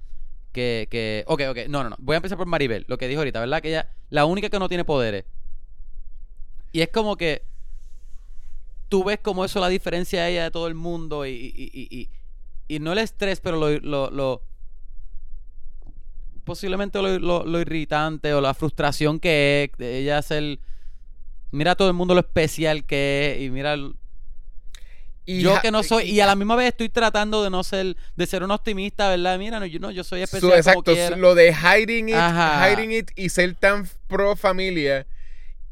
que 0.53 0.89
que 0.91 1.25
ok, 1.27 1.43
ok, 1.51 1.59
no, 1.69 1.83
no, 1.85 1.91
no. 1.91 1.97
Voy 1.99 2.15
a 2.15 2.19
empezar 2.19 2.39
por 2.39 2.47
Maribel, 2.47 2.85
lo 2.89 2.99
que 2.99 3.09
dijo 3.09 3.21
ahorita, 3.21 3.41
¿verdad? 3.41 3.63
Que 3.63 3.69
ella 3.71 3.89
la 4.11 4.25
única 4.27 4.49
que 4.51 4.59
no 4.59 4.69
tiene 4.69 4.85
poderes. 4.85 5.25
Y 6.73 6.81
es 6.81 6.89
como 6.89 7.17
que 7.17 7.43
tú 8.89 9.05
ves 9.05 9.19
como 9.23 9.45
eso 9.45 9.61
la 9.61 9.69
diferencia 9.69 10.23
de 10.25 10.33
ella 10.33 10.45
de 10.45 10.51
todo 10.51 10.67
el 10.69 10.75
mundo 10.75 11.27
y, 11.27 11.31
y, 11.31 11.71
y, 11.73 12.09
y- 12.69 12.79
no 12.81 12.93
el 12.93 12.99
estrés, 12.99 13.41
pero 13.41 13.59
lo, 13.59 14.11
lo, 14.11 14.43
posiblemente 16.45 17.01
lo, 17.01 17.19
lo- 17.45 17.61
irritante 17.61 18.35
o 18.35 18.41
la 18.41 18.55
frustración 18.55 19.21
que 19.21 19.65
es 19.73 19.79
de 19.79 19.99
ella 19.99 20.21
ser 20.23 20.59
mira 21.53 21.73
a 21.73 21.77
todo 21.77 21.89
el 21.89 21.95
mundo 21.95 22.15
lo 22.15 22.21
especial 22.21 22.85
que 22.85 23.37
es 23.37 23.43
y 23.45 23.51
mira 23.51 23.77
Y 25.25 25.41
yo 25.41 25.61
que 25.61 25.71
no 25.71 25.83
soy 25.85 26.11
y 26.11 26.21
a 26.21 26.27
la 26.27 26.35
misma 26.35 26.57
vez 26.57 26.69
estoy 26.69 26.89
tratando 26.89 27.45
de 27.45 27.51
no 27.51 27.63
ser 27.63 27.97
de 28.17 28.27
ser 28.27 28.43
un 28.43 28.51
optimista 28.51 29.09
verdad 29.09 29.39
mira 29.39 29.61
no 29.61 29.67
yo 29.67 29.79
no 29.79 29.91
yo 29.93 30.03
soy 30.03 30.23
especial 30.23 30.53
exacto, 30.55 30.93
quiera. 30.95 31.17
lo 31.17 31.35
de 31.37 31.55
hiding 31.55 32.09
it, 32.09 32.15
Ajá. 32.17 32.69
hiding 32.69 32.91
it 32.93 33.11
y 33.15 33.29
ser 33.29 33.55
tan 33.55 33.87
pro 34.09 34.35
familia. 34.37 35.07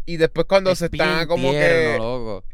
Y 0.07 0.17
después 0.19 0.47
cuando 0.47 0.71
Es 0.71 0.79
se 0.79 0.85
está 0.87 1.17
bien 1.17 1.27
como 1.27 1.51
tierno, 1.51 1.93
que 1.93 1.99
loco. 1.99 2.45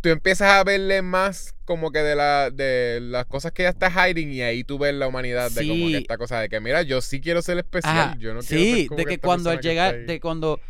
tú 0.00 0.08
empiezas 0.08 0.50
a 0.50 0.64
verle 0.64 1.02
más 1.02 1.54
como 1.64 1.90
que 1.92 2.00
de 2.00 2.14
la 2.16 2.50
de 2.50 2.98
las 3.00 3.26
cosas 3.26 3.52
que 3.52 3.62
ella 3.62 3.70
está 3.70 3.90
hiding 3.90 4.32
y 4.32 4.42
ahí 4.42 4.64
tú 4.64 4.78
ves 4.78 4.92
la 4.94 5.06
humanidad 5.08 5.50
de 5.52 5.66
como 5.68 5.86
que 5.86 5.98
esta 5.98 6.18
cosa 6.18 6.40
de 6.40 6.48
que 6.48 6.60
mira, 6.60 6.82
yo 6.82 7.00
sí 7.00 7.20
quiero 7.20 7.42
ser 7.42 7.58
especial, 7.58 7.96
Ajá, 7.96 8.16
yo 8.18 8.34
no 8.34 8.40
quiero 8.40 8.76
ser 8.76 8.86
como 8.88 8.98
de 8.98 9.04
que 9.06 9.14
esta 9.14 9.26
cuando 9.26 9.50
al 9.50 9.60
que 9.60 9.68
llegar, 9.68 9.94
de 10.06 10.20
cuando 10.20 10.60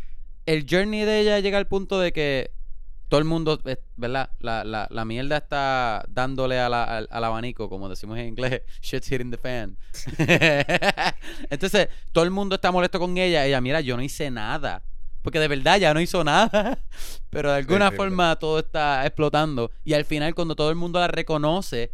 el 0.47 0.67
journey 0.71 1.05
de 1.05 1.21
ella 1.21 1.41
llega 1.41 1.57
al 1.59 1.67
punto 1.67 1.99
de 1.99 2.13
que 2.13 2.51
todo 3.15 3.21
el 3.21 3.27
mundo, 3.27 3.61
eh, 3.65 3.77
¿verdad? 3.95 4.29
La, 4.41 4.65
la, 4.65 4.89
la 4.91 5.05
mierda 5.05 5.37
está 5.37 6.05
dándole 6.09 6.59
a 6.59 6.69
la- 6.69 6.83
al, 6.83 7.07
al 7.13 7.23
abanico, 7.23 7.69
como 7.69 7.89
decimos 7.89 8.19
en 8.19 8.27
inglés, 8.27 8.63
shit's 8.83 9.07
hitting 9.07 9.31
the 9.31 9.39
fan. 9.39 9.79
Entonces, 11.49 11.91
todo 12.11 12.25
el 12.25 12.33
mundo 12.33 12.57
está 12.57 12.73
molesto 12.73 12.99
con 12.99 13.17
ella. 13.17 13.47
Ella, 13.47 13.61
mira, 13.61 13.81
yo 13.83 13.97
no 13.97 14.03
hice 14.03 14.33
nada. 14.33 14.83
Porque 15.23 15.39
de 15.39 15.47
verdad 15.47 15.79
ya 15.79 15.95
no 15.95 16.01
hizo 16.01 16.25
nada. 16.25 16.83
Pero 17.31 17.53
de 17.53 17.59
alguna 17.59 17.91
sí, 17.91 17.97
forma 17.97 18.35
todo 18.35 18.59
está 18.59 19.07
explotando. 19.07 19.71
Y 19.85 19.93
al 19.93 20.05
final, 20.05 20.35
cuando 20.35 20.57
todo 20.57 20.71
el 20.71 20.77
mundo 20.77 20.99
la 20.99 21.07
reconoce, 21.07 21.93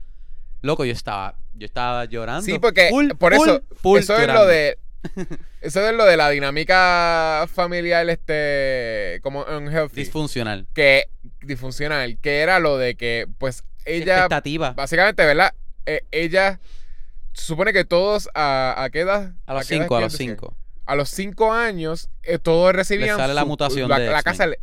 loco, 0.63 0.87
yo 0.87 0.93
estaba, 0.93 1.37
yo 1.53 1.67
estaba 1.67 2.07
llorando. 2.07 2.47
Sí, 2.47 2.59
porque 2.59 2.89
Full, 2.89 3.11
por 3.19 3.35
eso, 3.35 3.61
full 3.77 3.99
eso 3.99 4.17
es 4.17 4.27
lo 4.27 4.47
de 4.47 4.79
eso 5.61 5.87
es 5.89 5.95
lo 5.97 6.05
de 6.05 6.17
la 6.17 6.29
dinámica 6.31 7.47
familiar 7.53 8.09
este 8.11 9.21
como 9.23 9.45
unhealthy, 9.45 9.97
Disfuncional. 10.01 10.67
que 10.75 11.05
disfuncional, 11.43 12.19
que 12.19 12.41
era 12.41 12.59
lo 12.59 12.77
de 12.79 12.95
que 12.97 13.27
pues 13.39 13.65
ella 13.85 14.15
Expectativa. 14.17 14.73
básicamente, 14.73 15.25
¿verdad? 15.25 15.55
Eh, 15.87 16.03
ella 16.11 16.61
se 17.33 17.45
supone 17.47 17.73
que 17.73 17.85
todos 17.85 18.29
a, 18.35 18.75
a 18.83 18.91
qué 18.91 19.01
edad? 19.01 19.33
A 19.47 19.55
los 19.55 19.67
qué 19.67 19.77
edad 19.77 19.83
cinco, 19.85 19.97
a 19.97 19.99
es 19.99 20.01
que 20.01 20.05
los 20.05 20.13
decían? 20.13 20.31
cinco. 20.37 20.57
A 20.87 20.95
los 20.97 21.09
cinco 21.09 21.53
años, 21.53 22.11
eh, 22.25 22.39
todos 22.39 22.73
recibían. 22.75 23.17
sale 23.17 23.33
la 23.35 23.45
mutación 23.45 23.89
la, 23.89 23.99
de 23.99 24.11
la 24.11 24.23
casa 24.23 24.47
le, 24.49 24.59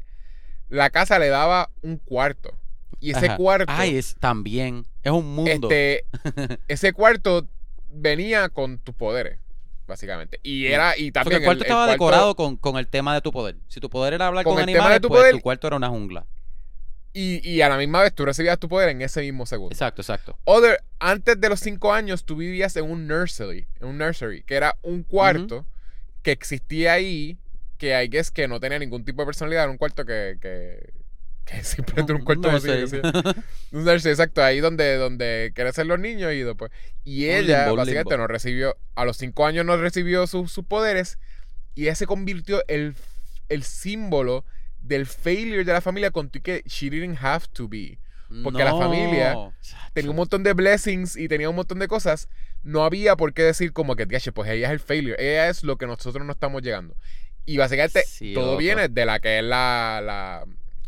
La 0.69 0.89
casa 0.89 1.17
le 1.19 1.29
daba 1.29 1.69
un 1.81 1.97
cuarto. 1.97 2.53
Y 2.99 3.11
ese 3.11 3.27
Ajá. 3.27 3.37
cuarto. 3.37 3.71
Ay, 3.75 3.97
es 3.97 4.15
también. 4.19 4.85
Es 5.03 5.11
un 5.11 5.25
mundo. 5.33 5.69
este, 5.69 6.05
ese 6.67 6.91
cuarto 6.93 7.47
venía 7.89 8.49
con 8.49 8.77
tus 8.79 8.93
poderes, 8.93 9.39
básicamente. 9.87 10.39
Y 10.43 10.67
era. 10.67 10.97
Y 10.97 11.11
también. 11.11 11.37
el 11.41 11.45
cuarto 11.45 11.63
estaba 11.63 11.85
cuarto- 11.85 11.91
decorado 11.93 12.35
con, 12.35 12.57
con 12.57 12.77
el 12.77 12.87
tema 12.87 13.13
de 13.13 13.21
tu 13.21 13.31
poder. 13.31 13.55
Si 13.67 13.79
tu 13.79 13.89
poder 13.89 14.13
era 14.13 14.27
hablar 14.27 14.43
Con 14.43 14.53
con, 14.55 14.59
el 14.61 14.65
tema 14.67 14.77
animales, 14.79 14.95
de 14.97 14.99
tu 15.01 15.07
pues 15.07 15.21
poder- 15.21 15.33
tu 15.35 15.41
cuarto 15.41 15.67
era 15.67 15.75
una 15.77 15.89
jungla. 15.89 16.25
Y, 17.13 17.47
y 17.49 17.61
a 17.63 17.69
la 17.69 17.77
misma 17.77 18.01
vez 18.03 18.13
tú 18.13 18.25
recibías 18.25 18.59
tu 18.59 18.69
poder 18.69 18.89
en 18.89 19.01
ese 19.01 19.21
mismo 19.21 19.47
segundo. 19.47 19.73
Exacto, 19.73 20.01
exacto. 20.03 20.37
Other, 20.43 20.83
antes 20.99 21.39
de 21.41 21.49
los 21.49 21.59
cinco 21.59 21.91
años, 21.91 22.25
tú 22.25 22.35
vivías 22.35 22.75
en 22.75 22.85
un 22.91 23.07
nursery, 23.07 23.65
en 23.81 23.87
un 23.87 23.97
nursery, 23.97 24.43
que 24.43 24.53
era 24.55 24.77
un 24.83 25.01
cuarto 25.01 25.65
que 26.21 26.31
existía 26.31 26.93
ahí, 26.93 27.39
que 27.79 28.03
I 28.03 28.07
guess 28.07 28.29
que 28.29 28.47
no 28.47 28.59
tenía 28.59 28.77
ningún 28.77 29.03
tipo 29.03 29.23
de 29.23 29.25
personalidad, 29.25 29.63
era 29.63 29.71
un 29.71 29.77
cuarto 29.79 30.05
que, 30.05 30.37
que, 30.39 30.93
que 31.47 31.63
simplemente 31.63 32.11
era 32.11 32.19
un 32.19 32.25
cuarto 32.25 32.47
vacío. 32.51 32.73
que 32.73 32.79
Nursery. 32.81 33.01
sea. 33.11 33.35
Un 33.71 33.83
nursery, 33.85 34.11
exacto, 34.13 34.43
ahí 34.43 34.59
donde, 34.59 34.95
donde 34.97 35.51
crecen 35.55 35.87
los 35.87 35.99
niños 35.99 36.33
y 36.33 36.41
después. 36.41 36.71
Y 37.03 37.29
ella, 37.29 37.63
limbo, 37.65 37.77
básicamente, 37.77 38.11
limbo. 38.15 38.23
no 38.23 38.27
recibió, 38.27 38.77
a 38.95 39.05
los 39.05 39.17
cinco 39.17 39.45
años 39.45 39.65
no 39.65 39.77
recibió 39.77 40.27
sus 40.27 40.51
sus 40.51 40.65
poderes, 40.65 41.17
y 41.75 41.83
ella 41.83 41.95
se 41.95 42.05
convirtió 42.05 42.63
el, 42.67 42.95
el 43.49 43.63
símbolo 43.63 44.43
del 44.81 45.05
failure 45.05 45.63
de 45.63 45.73
la 45.73 45.81
familia 45.81 46.11
con 46.11 46.29
tu 46.29 46.41
que 46.41 46.63
she 46.65 46.89
didn't 46.89 47.17
have 47.21 47.45
to 47.53 47.67
be. 47.67 47.99
Porque 48.43 48.61
la 48.63 48.75
familia 48.75 49.33
No. 49.33 49.53
tenía 49.93 50.09
un 50.11 50.17
montón 50.17 50.43
de 50.43 50.51
blessings 50.51 51.15
y 51.15 51.29
tenía 51.29 51.49
un 51.49 51.55
montón 51.55 51.79
de 51.79 51.87
cosas, 51.87 52.27
no 52.61 52.83
había 52.83 53.15
por 53.15 53.33
qué 53.33 53.43
decir 53.43 53.71
como 53.71 53.95
que, 53.95 54.05
"Diache, 54.05 54.33
pues 54.33 54.49
ella 54.51 54.67
es 54.67 54.73
el 54.73 54.81
failure, 54.81 55.15
ella 55.17 55.47
es 55.47 55.63
lo 55.63 55.77
que 55.77 55.87
nosotros 55.87 56.25
no 56.25 56.33
estamos 56.33 56.61
llegando. 56.61 56.93
Y 57.45 57.55
básicamente 57.55 58.03
Sí, 58.05 58.33
todo 58.33 58.47
loco. 58.47 58.57
viene 58.57 58.89
de 58.89 59.05
la 59.05 59.19
que 59.21 59.37
es 59.39 59.43
la, 59.45 60.01
la 60.03 60.43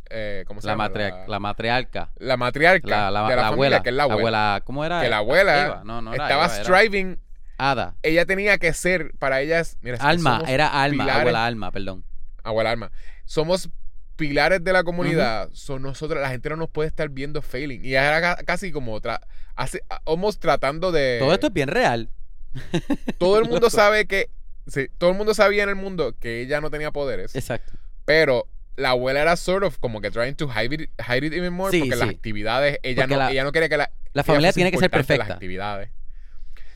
eh, 0.10 0.44
¿cómo 0.48 0.62
se 0.62 0.68
La, 0.68 0.74
llama? 0.74 0.90
la, 0.90 1.26
la 1.28 1.40
matriarca. 1.40 2.12
la 2.18 2.38
matriarca 2.38 2.88
La, 2.88 3.12
la- 3.12 3.28
de 3.30 3.36
la, 3.36 3.42
familia, 3.44 3.48
abuela. 3.48 3.84
que 3.84 3.90
es 3.90 3.96
la 3.96 4.04
abuela. 4.04 4.62
¿Cómo 4.66 4.86
era? 4.86 5.02
que 5.02 5.10
la 5.10 5.18
abuela 5.18 5.66
Eva. 5.66 5.82
No, 5.86 6.02
no 6.02 6.14
era 6.14 6.24
estaba 6.26 6.46
Eva, 6.46 6.56
era 6.56 6.64
striving, 6.64 7.20
Ada. 7.58 7.96
ella 8.04 8.26
tenía 8.26 8.58
que 8.58 8.74
ser, 8.74 9.12
para 9.20 9.42
ella 9.42 9.60
es, 9.60 9.78
mira, 9.82 9.98
Alma, 10.00 10.44
era 10.48 10.68
Alma. 10.82 11.04
pilares- 11.06 11.20
Abuela 11.22 11.46
Alma, 11.46 11.72
perdón. 11.72 12.06
abuela 12.44 12.72
Alma, 12.72 12.92
somos 13.26 13.70
pilares 14.16 14.64
de 14.64 14.74
la 14.74 14.84
comunidad, 14.84 15.50
son 15.54 15.82
nosotros, 15.82 16.22
la 16.22 16.30
gente 16.30 16.50
no 16.50 16.56
nos 16.58 16.70
puede 16.70 16.88
estar 16.90 17.08
viendo 17.10 17.42
failing. 17.42 17.86
Y 17.86 17.94
era 17.94 18.20
ca- 18.20 18.44
casi 18.46 18.72
como 18.72 18.94
otra, 18.94 19.22
hace, 19.56 19.82
almost 20.06 20.42
tratando 20.42 20.92
de... 20.92 21.18
Todo 21.20 21.34
esto 21.34 21.48
es 21.48 21.54
bien 21.54 21.70
real. 21.70 22.10
Todo 23.18 23.38
el 23.40 23.46
mundo 23.48 23.70
sabe 23.70 24.06
que. 24.08 24.30
Sí, 24.68 24.88
todo 24.98 25.10
el 25.12 25.16
mundo 25.18 25.34
sabía 25.34 25.64
en 25.64 25.70
el 25.70 25.76
mundo 25.76 26.14
que 26.20 26.42
ella 26.42 26.62
no 26.62 26.70
tenía 26.70 26.92
poderes. 26.92 27.36
Exacto. 27.36 27.74
Pero 28.06 28.46
la 28.76 28.92
abuela 28.92 29.22
era 29.22 29.36
sort 29.36 29.64
of 29.64 29.78
como 29.80 30.02
que 30.02 30.10
trying 30.12 30.36
to 30.36 30.48
hide 30.50 30.74
it, 30.74 30.90
hide 31.00 31.26
it 31.26 31.34
even 31.34 31.54
more. 31.54 31.72
Sí, 31.72 31.80
porque 31.82 31.96
las 31.96 32.10
actividades. 32.10 32.80
Ella 32.84 33.04
Porque 33.04 33.14
no, 33.16 33.20
la- 33.20 33.32
ella 33.32 33.44
no 33.44 33.52
quería 33.52 33.70
que 33.70 33.78
la. 33.78 33.92
La 34.14 34.24
familia 34.24 34.54
tiene 34.54 34.72
que 34.72 34.78
ser 34.78 34.86
en 34.86 34.98
Las 34.98 35.06
perfecta. 35.06 35.34
actividades. 35.34 35.90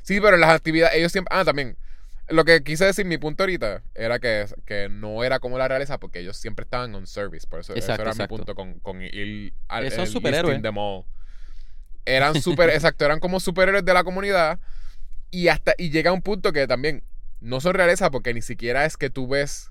Sí, 0.02 0.20
pero 0.22 0.38
las 0.38 0.50
actividades. 0.52 0.96
Ellos 0.98 1.12
siempre. 1.12 1.36
Ah, 1.36 1.46
también. 1.46 1.78
Lo 2.30 2.46
que 2.46 2.64
quise 2.64 2.86
decir, 2.86 3.06
mi 3.06 3.18
punto 3.18 3.44
ahorita, 3.44 3.84
era 3.96 4.18
que, 4.20 4.46
que 4.66 4.88
no 4.89 5.24
era 5.26 5.39
como 5.39 5.58
la 5.58 5.68
realeza 5.68 6.00
porque 6.00 6.20
ellos 6.20 6.38
siempre 6.38 6.64
estaban 6.64 6.94
on 6.96 7.06
service. 7.06 7.46
Por 7.48 7.60
eso, 7.60 7.74
eso 7.76 7.94
era 7.94 8.04
exacto. 8.04 8.24
mi 8.34 8.38
punto 8.38 8.56
con, 8.56 8.80
con 8.80 9.02
ir 9.02 9.54
al 9.68 9.86
el 9.86 10.08
superhéroes. 10.08 10.62
Eran 12.06 12.41
super, 12.41 12.70
exacto, 12.70 13.04
eran 13.06 13.20
como 13.20 13.39
superhéroes 13.39 13.84
de 13.84 13.94
la 13.94 14.04
comunidad. 14.04 14.60
Y 15.32 15.50
hasta, 15.50 15.74
y 15.78 15.89
llega 15.89 16.12
un 16.14 16.22
punto 16.22 16.54
que 16.54 16.66
también 16.68 17.04
no 17.41 17.60
son 17.60 17.74
realeza 17.74 18.10
porque 18.10 18.34
ni 18.34 18.41
siquiera 18.41 18.86
es 18.86 18.96
que 18.98 19.10
tú 19.10 19.28
ves. 19.28 19.70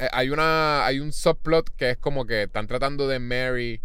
Eh, 0.00 0.08
hay 0.12 0.30
una. 0.30 0.86
Hay 0.86 1.00
un 1.00 1.12
subplot 1.12 1.76
que 1.76 1.90
es 1.90 1.96
como 1.98 2.26
que 2.26 2.44
están 2.44 2.66
tratando 2.66 3.06
de 3.06 3.18
marry 3.18 3.82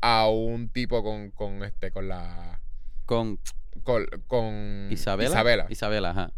a 0.00 0.28
un 0.28 0.68
tipo 0.68 1.02
con, 1.02 1.30
con 1.30 1.62
este, 1.64 1.90
con 1.90 2.08
la. 2.08 2.60
Con 3.06 3.38
Con, 3.82 4.06
con 4.26 4.88
Isabela. 4.90 5.30
Isabela. 5.30 5.66
Isabela, 5.70 6.10
ajá. 6.10 6.32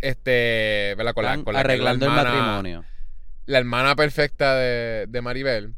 Este, 0.00 0.94
¿verdad? 0.96 1.14
Con 1.14 1.24
la, 1.24 1.42
con 1.44 1.54
la 1.54 1.60
arreglando 1.60 2.06
el 2.06 2.12
matrimonio. 2.12 2.84
La 3.46 3.58
hermana 3.58 3.94
perfecta 3.94 4.56
de, 4.56 5.06
de 5.08 5.22
Maribel. 5.22 5.74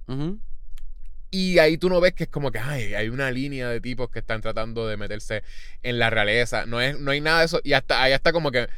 Y 1.31 1.59
ahí 1.59 1.77
tú 1.77 1.91
no 1.91 2.01
ves 2.01 2.15
que 2.15 2.25
es 2.25 2.31
como 2.31 2.51
que 2.51 2.59
ay, 2.59 2.95
hay 2.95 3.11
una 3.11 3.31
línea 3.31 3.69
de 3.69 3.83
tipos 3.83 4.09
que 4.09 4.21
están 4.21 4.41
tratando 4.41 4.89
de 4.89 4.97
meterse 4.97 5.43
en 5.83 5.99
la 5.99 6.09
realeza. 6.09 6.65
No, 6.65 6.81
es, 6.81 6.99
no 6.99 7.11
hay 7.11 7.21
nada 7.21 7.41
de 7.41 7.45
eso. 7.45 7.61
Y 7.63 7.75
hasta 7.75 8.03
ahí 8.03 8.13
está 8.13 8.33
como 8.33 8.51
que 8.51 8.69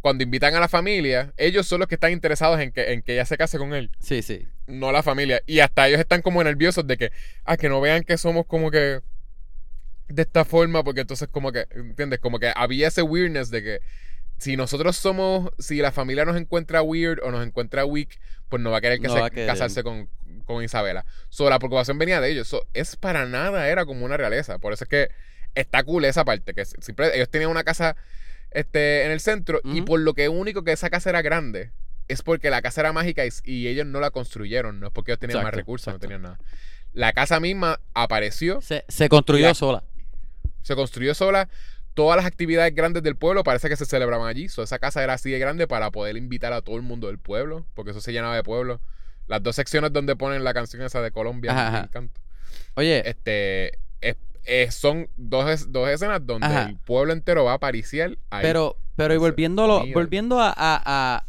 cuando 0.00 0.24
invitan 0.24 0.54
a 0.54 0.60
la 0.60 0.68
familia, 0.68 1.32
ellos 1.36 1.66
son 1.66 1.80
los 1.80 1.88
que 1.88 1.96
están 1.96 2.12
interesados 2.12 2.58
en 2.60 2.72
que, 2.72 2.92
en 2.92 3.02
que 3.02 3.12
ella 3.14 3.24
se 3.26 3.36
case 3.36 3.58
con 3.58 3.74
él, 3.74 3.90
Sí, 4.00 4.22
sí. 4.22 4.46
no 4.66 4.92
la 4.92 5.02
familia. 5.02 5.42
Y 5.46 5.60
hasta 5.60 5.86
ellos 5.88 6.00
están 6.00 6.22
como 6.22 6.42
nerviosos 6.42 6.86
de 6.86 6.96
que, 6.96 7.12
ah, 7.44 7.56
que 7.56 7.68
no 7.68 7.80
vean 7.80 8.02
que 8.04 8.16
somos 8.16 8.46
como 8.46 8.70
que 8.70 9.00
de 10.08 10.22
esta 10.22 10.44
forma, 10.44 10.82
porque 10.82 11.02
entonces 11.02 11.28
como 11.28 11.52
que, 11.52 11.66
¿entiendes? 11.70 12.18
Como 12.18 12.38
que 12.38 12.52
había 12.54 12.88
ese 12.88 13.02
weirdness 13.02 13.50
de 13.50 13.62
que 13.62 13.80
si 14.38 14.56
nosotros 14.56 14.96
somos, 14.96 15.50
si 15.58 15.76
la 15.76 15.92
familia 15.92 16.24
nos 16.24 16.36
encuentra 16.36 16.82
weird 16.82 17.18
o 17.22 17.30
nos 17.30 17.46
encuentra 17.46 17.84
weak, 17.84 18.18
pues 18.48 18.62
no 18.62 18.70
va 18.70 18.78
a 18.78 18.80
querer 18.80 18.98
que 19.00 19.06
No 19.06 19.14
se- 19.14 19.20
va 19.20 19.26
a 19.26 19.30
querer. 19.30 19.46
casarse 19.46 19.82
con, 19.82 20.08
con 20.46 20.64
Isabela. 20.64 21.04
So, 21.28 21.48
la 21.50 21.58
preocupación 21.58 21.98
venía 21.98 22.20
de 22.22 22.30
ellos. 22.30 22.48
So, 22.48 22.66
es 22.72 22.96
para 22.96 23.26
nada, 23.26 23.68
era 23.68 23.84
como 23.84 24.04
una 24.04 24.16
realeza. 24.16 24.58
Por 24.58 24.72
eso 24.72 24.84
es 24.84 24.88
que 24.88 25.10
está 25.54 25.82
cool 25.84 26.06
esa 26.06 26.24
parte, 26.24 26.54
que 26.54 26.64
siempre 26.64 27.14
ellos 27.14 27.28
tenían 27.28 27.50
una 27.50 27.64
casa 27.64 27.96
este, 28.50 29.04
en 29.04 29.10
el 29.12 29.20
centro. 29.20 29.60
Y 29.64 29.82
por 29.82 30.00
lo 30.00 30.14
que 30.14 30.28
único 30.28 30.64
que 30.64 30.72
esa 30.72 30.90
casa 30.90 31.10
era 31.10 31.22
grande 31.22 31.72
es 32.08 32.22
porque 32.22 32.50
la 32.50 32.60
casa 32.62 32.80
era 32.80 32.92
mágica 32.92 33.24
y, 33.24 33.30
y 33.44 33.68
ellos 33.68 33.86
no 33.86 34.00
la 34.00 34.10
construyeron. 34.10 34.80
No 34.80 34.88
es 34.88 34.92
porque 34.92 35.12
ellos 35.12 35.20
tenían 35.20 35.42
más 35.42 35.54
recursos, 35.54 35.88
exacto. 35.88 36.06
no 36.06 36.08
tenían 36.08 36.22
nada. 36.22 36.38
La 36.92 37.12
casa 37.12 37.38
misma 37.38 37.78
apareció, 37.94 38.60
Se, 38.60 38.84
se 38.88 39.08
construyó 39.08 39.54
sola. 39.54 39.84
se 40.62 40.74
construyó 40.74 41.14
sola. 41.14 41.48
Todas 41.94 42.16
las 42.16 42.24
actividades 42.26 42.74
grandes 42.74 43.02
del 43.02 43.16
pueblo 43.16 43.42
parece 43.44 43.68
que 43.68 43.76
se 43.76 43.84
celebraban 43.84 44.26
allí. 44.28 44.48
So, 44.48 44.62
esa 44.62 44.78
casa 44.78 45.02
era 45.02 45.12
así 45.14 45.30
de 45.30 45.38
grande 45.38 45.66
para 45.68 45.90
poder 45.90 46.16
invitar 46.16 46.52
a 46.52 46.62
todo 46.62 46.76
el 46.76 46.82
mundo 46.82 47.06
del 47.08 47.18
pueblo, 47.18 47.66
porque 47.74 47.90
eso 47.92 48.00
se 48.00 48.12
llenaba 48.12 48.34
de 48.36 48.42
pueblo. 48.42 48.80
Las 49.26 49.42
dos 49.42 49.54
secciones 49.56 49.92
donde 49.92 50.16
ponen 50.16 50.42
la 50.42 50.52
canción 50.54 50.82
esa 50.82 51.00
de 51.02 51.10
Colombia, 51.12 51.52
Ajá, 51.52 51.88
ajá. 51.92 52.08
Oye, 52.74 53.08
Este, 53.08 53.78
es- 54.00 54.16
es- 54.44 54.74
son 54.74 55.08
dos, 55.16 55.48
es- 55.50 55.70
dos 55.72 55.88
escenas 55.88 56.24
donde 56.26 56.46
Ajá. 56.46 56.62
el 56.64 56.76
pueblo 56.76 57.12
entero 57.12 57.44
va 57.44 57.54
a 57.54 57.58
pariciar 57.58 58.16
ahí. 58.30 58.42
pero, 58.42 58.76
pero 58.96 59.14
y 59.14 59.16
volviéndolo, 59.18 59.84
volviendo 59.94 60.40
a, 60.40 60.48
a- 60.48 60.82
a- 60.84 61.24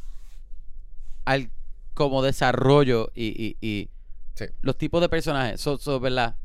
al 1.25 1.49
como 1.93 2.21
desarrollo 2.23 3.11
y, 3.13 3.27
y- 3.27 3.57
y 3.65 3.89
Sí. 4.35 4.45
los 4.61 4.77
tipos 4.77 5.01
de 5.01 5.09
personajes, 5.09 5.59
so, 5.61 5.77
so, 5.77 5.99
¿verdad? 5.99 6.35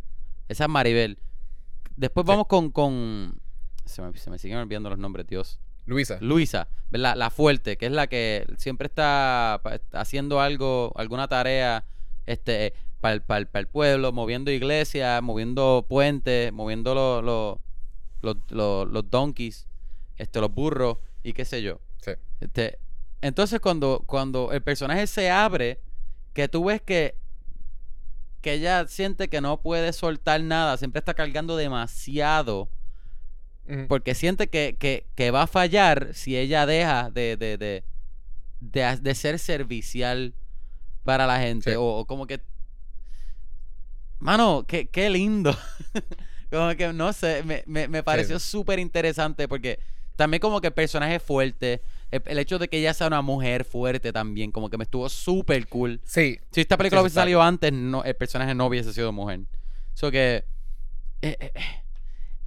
Esa 0.48 0.64
es 0.64 0.70
Maribel. 0.70 1.18
Después 1.96 2.24
Sí. 2.24 2.28
vamos 2.28 2.46
con, 2.46 2.70
con 2.70 3.40
se 3.84 4.02
me, 4.02 4.16
se 4.18 4.30
me 4.30 4.38
siguen 4.38 4.58
olvidando 4.58 4.90
los 4.90 4.98
nombres, 4.98 5.26
Dios. 5.26 5.58
Luisa. 5.86 6.18
Luisa, 6.20 6.68
¿verdad? 6.90 7.14
La 7.16 7.30
fuerte, 7.30 7.76
que 7.76 7.86
es 7.86 7.92
la 7.92 8.08
que 8.08 8.44
siempre 8.58 8.86
está 8.86 9.54
haciendo 9.92 10.40
algo, 10.40 10.92
alguna 10.96 11.28
tarea, 11.28 11.84
este, 12.26 12.74
para 13.00 13.14
el, 13.38 13.66
pueblo, 13.68 14.12
moviendo 14.12 14.50
iglesias, 14.50 15.22
moviendo 15.22 15.86
puentes, 15.88 16.52
moviendo 16.52 16.94
los, 16.94 17.22
los, 17.24 17.58
los, 18.22 18.36
los- 18.50 18.88
los 18.88 19.10
donkeys, 19.10 19.66
este, 20.16 20.40
los 20.40 20.52
burros 20.52 20.98
y 21.22 21.32
qué 21.32 21.44
sé 21.44 21.62
yo. 21.62 21.80
Sí. 21.98 22.12
Este, 22.40 22.78
entonces 23.20 23.60
cuando, 23.60 24.02
cuando 24.06 24.52
el 24.52 24.62
personaje 24.62 25.06
se 25.06 25.30
abre, 25.30 25.80
que 26.32 26.48
tú 26.48 26.64
ves 26.64 26.80
que, 26.82 27.16
que 28.40 28.54
ella 28.54 28.86
siente 28.88 29.28
que 29.28 29.40
no 29.40 29.60
puede 29.60 29.92
soltar 29.92 30.40
nada, 30.42 30.76
siempre 30.76 30.98
está 31.00 31.14
cargando 31.14 31.56
demasiado 31.56 32.68
porque 33.88 34.14
siente 34.14 34.48
que, 34.48 34.76
que- 34.78 35.06
que 35.16 35.30
va 35.32 35.42
a 35.42 35.46
fallar 35.48 36.10
si 36.14 36.36
ella 36.36 36.66
deja 36.66 37.10
de, 37.10 37.36
de, 37.36 37.58
de, 37.58 37.84
de 38.60 38.96
de 39.00 39.14
ser 39.16 39.38
servicial 39.40 40.34
para 41.02 41.26
la 41.26 41.40
gente. 41.40 41.70
Sí. 41.72 41.76
O, 41.76 41.82
o 41.84 42.06
como 42.06 42.26
que. 42.28 42.40
Mano, 44.18 44.64
qué, 44.66 44.86
qué 44.88 45.10
lindo. 45.10 45.56
como 46.50 46.74
que 46.76 46.92
no 46.92 47.12
sé, 47.12 47.42
me, 47.44 47.62
me, 47.66 47.88
me 47.88 48.02
pareció 48.02 48.38
súper 48.38 48.78
interesante 48.78 49.48
porque 49.48 49.78
también 50.16 50.40
como 50.40 50.60
que 50.60 50.68
el 50.68 50.72
personaje 50.72 51.16
es 51.16 51.22
fuerte. 51.22 51.82
El, 52.10 52.22
el 52.26 52.38
hecho 52.38 52.58
de 52.58 52.68
que 52.68 52.78
ella 52.78 52.94
sea 52.94 53.08
una 53.08 53.20
mujer 53.20 53.64
fuerte 53.64 54.12
también, 54.12 54.52
como 54.52 54.70
que 54.70 54.78
me 54.78 54.84
estuvo 54.84 55.08
súper 55.08 55.66
cool. 55.68 56.00
Sí, 56.04 56.38
Si 56.52 56.60
esta 56.60 56.76
película 56.76 57.00
eso 57.00 57.04
hubiese 57.04 57.14
salido 57.16 57.42
antes, 57.42 57.72
no, 57.72 58.04
el 58.04 58.14
personaje 58.14 58.54
no 58.54 58.66
hubiese 58.66 58.92
sido 58.92 59.12
mujer. 59.12 59.40
So 59.94 60.10
que. 60.10 60.44
eh, 61.22 61.36
eh, 61.40 61.52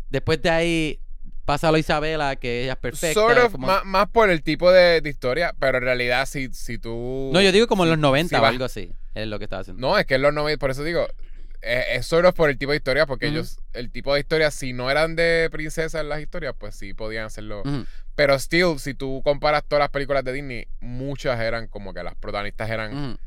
después 0.09 0.41
de 0.41 0.49
ahí 0.49 0.99
pasa 1.45 1.69
a 1.69 1.71
la 1.71 1.79
Isabela, 1.79 2.35
que 2.35 2.63
ella 2.63 2.73
es 2.73 2.79
perfecta. 2.79 3.19
sort 3.19 3.37
of, 3.37 3.51
como- 3.53 3.67
más, 3.67 3.83
más 3.85 4.07
por 4.09 4.29
el 4.29 4.43
tipo 4.43 4.71
de, 4.71 5.01
de 5.01 5.09
historia, 5.09 5.53
pero 5.59 5.79
en 5.79 5.83
realidad 5.83 6.27
si, 6.27 6.49
si 6.53 6.77
tú... 6.77 7.31
no, 7.33 7.41
yo 7.41 7.51
digo 7.51 7.65
como 7.67 7.83
en 7.85 7.89
los 7.89 7.99
90 7.99 8.29
si 8.29 8.35
o 8.35 8.41
vas- 8.41 8.49
algo 8.51 8.65
así. 8.65 8.91
Es 9.15 9.27
lo 9.27 9.39
que 9.39 9.45
estaba 9.45 9.61
haciendo. 9.61 9.81
No, 9.81 9.97
es 9.97 10.05
que 10.05 10.15
es 10.15 10.21
los 10.21 10.31
90, 10.33 10.59
por 10.59 10.69
eso 10.71 10.83
digo, 10.83 11.07
es, 11.61 12.11
es 12.13 12.33
por 12.35 12.49
el 12.49 12.57
tipo 12.57 12.71
de 12.71 12.77
historia, 12.77 13.05
porque 13.05 13.27
ellos, 13.27 13.59
el 13.73 13.91
tipo 13.91 14.13
de 14.13 14.19
historia, 14.21 14.51
si 14.51 14.73
no 14.73 14.89
eran 14.89 15.15
de 15.15 15.49
princesas 15.51 16.05
las 16.05 16.21
historias, 16.21 16.55
pues 16.57 16.75
sí 16.75 16.93
podían 16.93 17.25
hacerlo. 17.25 17.63
Pero 18.15 18.37
still, 18.39 18.79
si 18.79 18.93
tú 18.93 19.21
comparas 19.23 19.63
todas 19.67 19.81
las 19.81 19.89
películas 19.89 20.23
de 20.23 20.33
Disney, 20.33 20.67
muchas 20.79 21.39
eran 21.39 21.67
como 21.67 21.93
que 21.93 22.03
las 22.03 22.15
protagonistas 22.15 22.69
eran... 22.69 23.17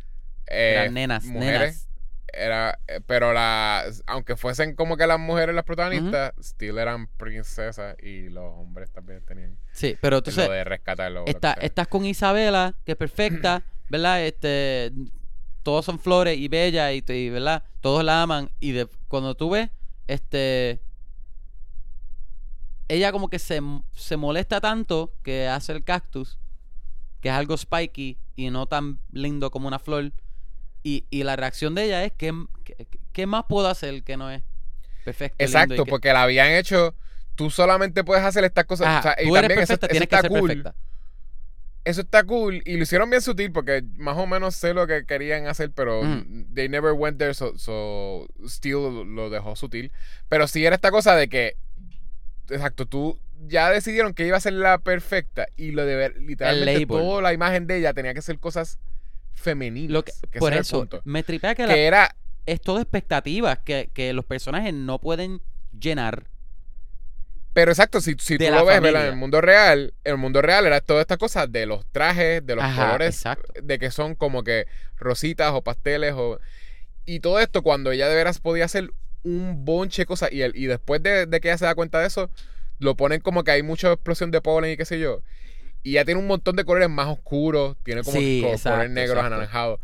Eh, 0.46 0.72
Eran 0.72 0.94
nenas, 0.94 1.24
mujeres. 1.24 1.60
nenas. 1.60 1.88
Era, 2.34 2.78
eh, 2.88 3.00
pero 3.06 3.34
las, 3.34 4.02
aunque 4.06 4.36
fuesen 4.36 4.74
como 4.74 4.96
que 4.96 5.06
las 5.06 5.18
mujeres 5.18 5.54
las 5.54 5.64
protagonistas, 5.64 6.32
still 6.42 6.78
eran 6.78 7.06
princesas 7.06 7.94
y 8.02 8.30
los 8.30 8.44
hombres 8.58 8.90
también 8.90 9.20
tenían 9.26 9.58
Sí, 9.72 9.98
pero 10.00 10.18
entonces 10.18 10.46
lo 10.46 10.52
de 10.52 10.64
rescatarlo. 10.64 11.24
está- 11.26 11.52
estás 11.60 11.88
con 11.88 12.06
Isabela, 12.06 12.74
que 12.86 12.92
es 12.92 12.98
perfecta, 12.98 13.62
¿verdad? 13.90 14.24
Este, 14.24 14.92
todos 15.62 15.84
son 15.84 15.98
flores 15.98 16.38
y 16.38 16.48
bella 16.48 16.92
y, 16.92 17.04
y, 17.08 17.30
¿verdad? 17.30 17.64
Todos 17.80 18.04
la 18.04 18.22
aman 18.22 18.50
y 18.60 18.72
de, 18.72 18.88
cuando 19.08 19.34
tú 19.36 19.50
ves, 19.50 19.70
este, 20.08 20.80
ella 22.88 23.12
como 23.12 23.28
que 23.28 23.38
se, 23.38 23.60
se 23.94 24.16
molesta 24.16 24.60
tanto 24.60 25.12
que 25.22 25.48
hace 25.48 25.72
el 25.72 25.84
cactus, 25.84 26.38
que 27.20 27.28
es 27.30 27.34
algo 27.34 27.56
spiky 27.56 28.18
y 28.36 28.50
no 28.50 28.66
tan 28.66 29.00
lindo 29.12 29.50
como 29.50 29.68
una 29.68 29.78
flor. 29.78 30.12
Y, 30.84 31.06
y 31.10 31.24
la 31.24 31.36
reacción 31.36 31.74
de 31.74 31.84
ella 31.86 32.04
es, 32.04 32.12
¿qué, 32.12 32.34
qué, 32.64 32.88
qué 33.12 33.26
más 33.26 33.44
puedo 33.48 33.68
hacer 33.68 34.02
que 34.04 34.16
no 34.16 34.30
es 34.30 34.42
perfecto? 35.04 35.48
lindo 35.48 35.74
y 35.74 35.78
Exacto, 35.78 35.84
que- 35.84 35.90
porque 35.90 36.12
la 36.12 36.22
habían 36.22 36.50
hecho. 36.52 36.94
Tú 37.34 37.50
solamente 37.50 38.04
puedes 38.04 38.24
hacer 38.24 38.44
estas 38.44 38.66
cosas. 38.66 38.88
Ajá, 38.88 38.98
o 38.98 39.02
sea, 39.02 39.16
y 39.24 39.30
eres 39.30 39.32
también 39.32 39.52
perfecta, 39.52 39.86
eso, 39.88 39.88
tienes 39.88 40.08
que 40.08 40.16
está 40.16 40.18
ser 40.18 40.30
cool. 40.30 40.48
perfecta. 40.48 40.74
Eso 41.84 42.00
está 42.02 42.22
cool. 42.24 42.62
Y 42.64 42.76
lo 42.76 42.84
hicieron 42.84 43.10
bien 43.10 43.22
sutil 43.22 43.50
porque 43.50 43.82
más 43.96 44.16
o 44.16 44.26
menos 44.26 44.54
sé 44.54 44.72
lo 44.72 44.86
que 44.86 45.04
querían 45.04 45.46
hacer, 45.48 45.70
pero 45.72 46.02
they 46.54 46.68
never 46.68 46.92
went 46.92 47.18
there, 47.18 47.34
so, 47.34 47.56
so 47.58 48.28
still 48.46 49.04
lo 49.14 49.30
dejó 49.30 49.56
sutil. 49.56 49.90
Pero 50.28 50.46
sí 50.46 50.64
era 50.64 50.76
esta 50.76 50.90
cosa 50.90 51.16
de 51.16 51.28
que. 51.28 51.56
Exacto, 52.50 52.86
tú 52.86 53.18
ya 53.48 53.70
decidieron 53.70 54.14
que 54.14 54.26
iba 54.26 54.36
a 54.36 54.40
ser 54.40 54.52
la 54.52 54.78
perfecta 54.78 55.46
y 55.56 55.72
lo 55.72 55.84
de 55.84 55.96
ver, 55.96 56.16
literalmente 56.20 56.72
toda 57.02 57.22
la 57.22 57.32
imagen 57.32 57.66
de 57.66 57.78
ella 57.78 57.92
tenía 57.94 58.14
que 58.14 58.22
ser 58.22 58.38
cosas 58.38 58.78
femeninas. 59.32 59.90
Lo 59.90 60.04
que, 60.04 60.12
por 60.38 60.52
eso, 60.52 60.88
me 61.04 61.22
tripea 61.22 61.54
que, 61.54 61.66
la- 61.66 61.74
Que 61.74 61.84
era 61.86 62.14
es 62.46 62.60
todo 62.60 62.78
expectativas 62.80 63.58
que, 63.58 63.90
que 63.92 64.12
los 64.12 64.24
personajes 64.24 64.72
no 64.74 64.98
pueden 65.00 65.40
llenar. 65.78 66.26
Pero 67.52 67.70
exacto, 67.70 68.00
si, 68.00 68.16
si 68.18 68.38
tú 68.38 68.44
lo 68.44 68.64
ves. 68.64 68.80
¿verdad? 68.80 69.06
En 69.06 69.12
el 69.12 69.16
mundo 69.16 69.40
real, 69.40 69.92
en 70.04 70.12
el 70.12 70.18
mundo 70.18 70.40
real 70.40 70.66
era 70.66 70.80
todas 70.80 71.02
estas 71.02 71.18
cosas 71.18 71.52
de 71.52 71.66
los 71.66 71.84
trajes, 71.92 72.44
de 72.46 72.56
los 72.56 72.64
Ajá, 72.64 72.86
colores, 72.86 73.14
exacto. 73.16 73.52
de 73.62 73.78
que 73.78 73.90
son 73.90 74.14
como 74.14 74.42
que 74.42 74.66
rositas 74.96 75.52
o 75.52 75.62
pasteles 75.62 76.14
o... 76.16 76.38
Y 77.04 77.20
todo 77.20 77.40
esto 77.40 77.62
cuando 77.62 77.90
ella 77.92 78.08
de 78.08 78.14
veras 78.14 78.38
podía 78.38 78.64
hacer 78.64 78.90
un 79.24 79.64
bonche 79.64 80.02
de 80.02 80.06
cosas 80.06 80.32
y, 80.32 80.42
el, 80.42 80.56
y 80.56 80.66
después 80.66 81.02
de, 81.02 81.26
de 81.26 81.40
que 81.40 81.48
ella 81.48 81.58
se 81.58 81.64
da 81.66 81.74
cuenta 81.74 82.00
de 82.00 82.06
eso, 82.06 82.30
lo 82.78 82.96
ponen 82.96 83.20
como 83.20 83.44
que 83.44 83.50
hay 83.50 83.62
mucha 83.62 83.92
explosión 83.92 84.30
de 84.30 84.40
polen 84.40 84.72
y 84.72 84.76
qué 84.76 84.84
sé 84.84 84.98
yo. 84.98 85.22
Y 85.82 85.92
ya 85.92 86.04
tiene 86.04 86.20
un 86.20 86.26
montón 86.28 86.56
de 86.56 86.64
colores 86.64 86.88
más 86.88 87.08
oscuros, 87.08 87.76
tiene 87.82 88.02
como 88.02 88.18
Sí, 88.18 88.44
colores 88.62 88.90
negros, 88.90 89.24
anaranjados. 89.24 89.80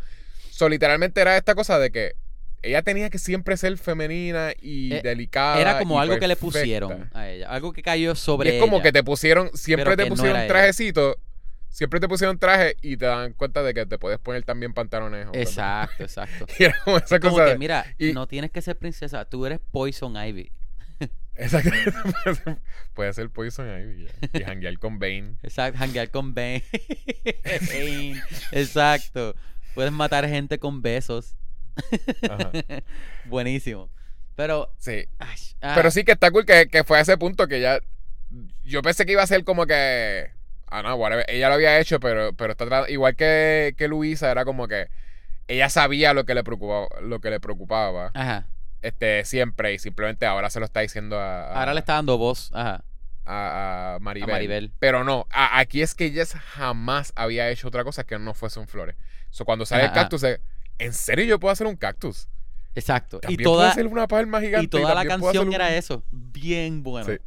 So, 0.50 0.68
literalmente 0.68 1.20
era 1.20 1.36
esta 1.36 1.54
cosa 1.54 1.78
de 1.78 1.90
que 1.90 2.14
ella 2.62 2.82
tenía 2.82 3.10
que 3.10 3.18
siempre 3.18 3.56
ser 3.56 3.76
femenina 3.78 4.52
y 4.60 4.92
Eh, 4.94 5.00
delicada. 5.02 5.60
Era 5.60 5.78
como 5.78 5.96
y 5.96 6.02
algo 6.02 6.18
que 6.18 6.28
le 6.28 6.36
pusieron 6.36 7.08
a 7.14 7.28
ella. 7.28 7.48
Algo 7.50 7.72
que 7.72 7.82
cayó 7.82 8.12
Y 8.12 8.16
sobre 8.16 8.56
es 8.56 8.60
como 8.62 8.76
ella. 8.76 8.82
que 8.84 8.92
te 8.92 9.02
pusieron, 9.04 9.50
siempre 9.54 9.96
te 9.96 10.04
no 10.04 10.08
pusieron 10.10 10.36
ella. 10.38 10.48
trajecito, 10.48 11.16
siempre 11.68 12.00
te 12.00 12.08
pusieron 12.08 12.38
traje 12.38 12.76
y 12.82 12.96
te 12.96 13.06
dan 13.06 13.32
cuenta 13.34 13.62
de 13.62 13.74
que 13.74 13.86
te 13.86 13.98
puedes 13.98 14.18
poner 14.18 14.42
también 14.44 14.72
pantalones. 14.74 15.26
Exacto, 15.34 16.02
exacto. 16.02 16.46
Y 16.58 16.64
era 16.64 16.76
como 16.84 16.96
esa 16.98 17.20
como 17.20 17.34
cosa. 17.34 17.44
que, 17.46 17.50
de- 17.52 17.58
mira, 17.58 17.86
y- 17.98 18.12
no 18.12 18.26
tienes 18.26 18.50
que 18.50 18.60
ser 18.62 18.76
princesa, 18.76 19.24
tú 19.24 19.46
eres 19.46 19.60
Poison 19.70 20.16
Ivy. 20.16 20.50
Exacto. 21.36 21.70
Puede 22.94 23.12
ser- 23.12 23.30
Poison 23.30 23.66
Ivy 23.68 24.08
y 24.32 24.40
janguear 24.42 24.76
con 24.78 24.98
Bane. 24.98 25.34
Exacto, 25.44 25.78
hanguear 25.82 26.10
con 26.10 26.34
Bane. 26.34 26.64
Bane. 27.68 28.20
Exacto. 28.52 29.34
Puedes 29.74 29.92
matar 29.92 30.28
gente 30.28 30.58
con 30.58 30.82
besos. 30.82 31.36
Ajá. 32.30 32.50
Buenísimo. 33.24 33.90
Pero, 34.36 34.72
Sí. 34.78 35.06
ay, 35.18 35.36
ah, 35.62 35.72
Pero 35.74 35.90
sí 35.90 36.04
que 36.04 36.12
está 36.12 36.30
cool 36.30 36.44
que, 36.46 36.68
que 36.68 36.84
fue 36.84 36.98
a 36.98 37.00
ese 37.02 37.16
punto 37.18 37.48
que 37.48 37.60
ya. 37.60 37.80
Yo 38.62 38.82
pensé 38.82 39.04
que 39.06 39.12
iba 39.12 39.22
a 39.22 39.26
ser 39.26 39.44
como 39.44 39.66
que. 39.66 40.30
Ah, 40.66 40.82
no, 40.82 40.94
whatever. 40.96 41.24
Ella 41.28 41.48
lo 41.48 41.54
había 41.54 41.78
hecho, 41.80 41.98
pero, 41.98 42.32
pero 42.34 42.52
está 42.52 42.88
igual 42.90 43.16
que, 43.16 43.74
que 43.76 43.88
Luisa, 43.88 44.30
era 44.30 44.44
como 44.44 44.68
que 44.68 44.88
ella 45.48 45.70
sabía 45.70 46.12
lo 46.12 46.24
que 46.26 46.34
le 46.34 46.44
preocupaba, 46.44 46.88
lo 47.00 47.20
que 47.20 47.30
le 47.30 47.40
preocupaba 47.40 48.10
Ajá. 48.14 48.46
este, 48.82 49.24
siempre, 49.24 49.72
y 49.72 49.78
simplemente 49.78 50.26
ahora 50.26 50.50
se 50.50 50.60
lo 50.60 50.66
está 50.66 50.80
diciendo 50.80 51.18
a, 51.18 51.44
a- 51.54 51.58
Ahora 51.60 51.72
le 51.72 51.80
está 51.80 51.94
dando 51.94 52.18
voz. 52.18 52.50
Ajá. 52.54 52.84
a, 53.24 53.94
a 53.94 53.98
Maribel. 54.00 54.28
A 54.28 54.32
Maribel. 54.34 54.72
Pero 54.78 55.04
no, 55.04 55.26
aquí 55.30 55.80
es 55.80 55.94
que 55.94 56.04
ella 56.04 56.24
jamás 56.26 57.14
había 57.16 57.48
hecho 57.48 57.68
otra 57.68 57.82
cosa 57.82 58.04
que 58.04 58.18
no 58.18 58.34
fuese 58.34 58.60
un 58.60 58.68
flores. 58.68 58.94
So, 59.30 59.46
cuando 59.46 59.64
sale 59.64 59.84
Ajá, 59.84 59.92
el 59.92 59.94
cactus, 59.94 60.22
es, 60.22 60.38
¿en 60.78 60.92
serio 60.92 61.24
yo 61.24 61.38
puedo 61.40 61.52
hacer 61.52 61.66
un 61.66 61.76
cactus? 61.76 62.28
Exacto. 62.74 63.18
Y 63.18 63.20
También 63.20 63.42
toda, 63.44 63.56
puedo 63.58 63.70
hacer 63.70 63.86
una 63.86 64.06
palma 64.06 64.40
gigante. 64.40 64.64
y 64.64 64.68
toda 64.68 64.94
la 64.94 65.04
canción 65.04 65.52
era 65.52 65.74
eso. 65.76 66.04
Bien 66.10 66.82
bueno. 66.82 67.06
Sí. 67.12 67.18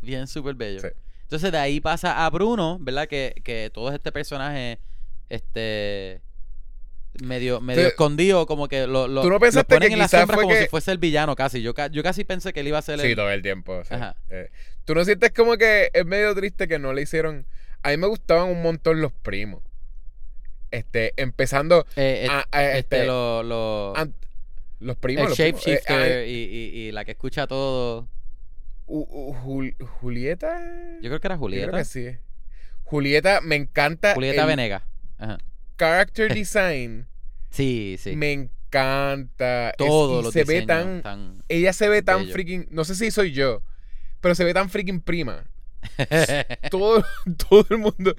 Bien 0.00 0.26
súper 0.26 0.54
bello. 0.54 0.80
Sí. 0.80 0.88
Entonces 1.22 1.50
de 1.50 1.58
ahí 1.58 1.80
pasa 1.80 2.24
a 2.24 2.30
Bruno, 2.30 2.78
¿verdad? 2.80 3.08
Que, 3.08 3.34
que 3.42 3.70
todo 3.72 3.92
este 3.92 4.12
personaje, 4.12 4.78
este 5.28 6.20
medio, 7.20 7.60
medio 7.60 7.86
escondido, 7.88 8.46
como 8.46 8.68
que 8.68 8.86
lo, 8.86 9.08
lo, 9.08 9.22
¿Tú 9.22 9.28
no 9.30 9.38
lo 9.38 9.64
ponen 9.64 9.92
en 9.92 9.98
la 9.98 10.08
sombra 10.08 10.36
como 10.36 10.48
que- 10.48 10.62
si 10.62 10.68
fuese 10.68 10.92
el 10.92 10.98
villano 10.98 11.34
casi. 11.34 11.62
Yo, 11.62 11.72
yo 11.90 12.02
casi 12.02 12.24
pensé 12.24 12.52
que 12.52 12.60
él 12.60 12.68
iba 12.68 12.78
a 12.78 12.82
ser 12.82 13.00
Sí, 13.00 13.08
el... 13.08 13.16
todo 13.16 13.30
el 13.30 13.42
tiempo. 13.42 13.82
sí. 13.84 13.94
Ajá. 13.94 14.16
Eh, 14.30 14.50
¿Tú 14.84 14.94
no 14.94 15.04
sientes 15.04 15.32
como 15.32 15.56
que 15.56 15.90
es 15.92 16.04
medio 16.06 16.34
triste 16.34 16.68
que 16.68 16.78
no 16.78 16.92
le 16.92 17.02
hicieron... 17.02 17.46
A 17.82 17.90
mí 17.90 17.96
me 17.96 18.06
gustaban 18.06 18.48
un 18.48 18.62
montón 18.62 19.00
los 19.00 19.12
primos. 19.12 19.62
Este, 20.72 21.12
empezando... 21.16 21.86
Eh, 21.96 22.24
eh, 22.24 22.28
a- 22.28 22.46
a- 22.50 22.64
este, 22.70 22.78
este, 22.78 23.06
lo, 23.06 23.42
lo- 23.44 23.94
los 24.80 24.96
primos, 24.96 25.22
el 25.22 25.28
los 25.28 25.36
primos. 25.38 25.66
Eh, 25.66 25.70
shapeshifter 25.70 26.12
ah, 26.22 26.24
y, 26.26 26.30
y, 26.32 26.78
y 26.88 26.92
la 26.92 27.04
que 27.04 27.12
escucha 27.12 27.46
todo. 27.46 28.08
U- 28.86 29.06
u- 29.08 29.34
Jul- 29.44 29.76
Julieta. 30.00 30.60
Yo 31.00 31.08
creo 31.08 31.20
que 31.20 31.26
era 31.28 31.36
Yo 31.36 31.40
Julieta. 31.40 31.66
creo 31.68 31.78
que 31.78 31.84
sí. 31.84 32.08
Julieta, 32.84 33.40
me 33.42 33.54
encanta. 33.56 34.14
Julieta. 34.14 34.82
Ajá. 35.18 35.38
Character 35.78 36.34
design. 36.34 37.06
Sí, 37.50 37.96
sí. 37.98 38.16
Me 38.16 38.32
encanta. 38.32 39.70
Es- 39.70 39.76
y 39.78 40.22
los 40.24 40.32
se 40.32 40.44
ve 40.44 40.62
tan. 40.66 41.02
tan- 41.02 41.44
Ella 41.48 41.72
se 41.72 41.88
ve 41.88 42.02
tan 42.02 42.20
bello. 42.22 42.32
freaking. 42.32 42.66
No 42.70 42.84
sé 42.84 42.94
si 42.94 43.10
soy 43.10 43.32
yo. 43.32 43.62
Pero 44.20 44.34
se 44.34 44.44
ve 44.44 44.52
tan 44.54 44.68
freaking 44.68 45.00
prima. 45.00 45.44
Todo, 46.70 47.04
todo 47.48 47.66
el 47.70 47.78
mundo. 47.78 48.14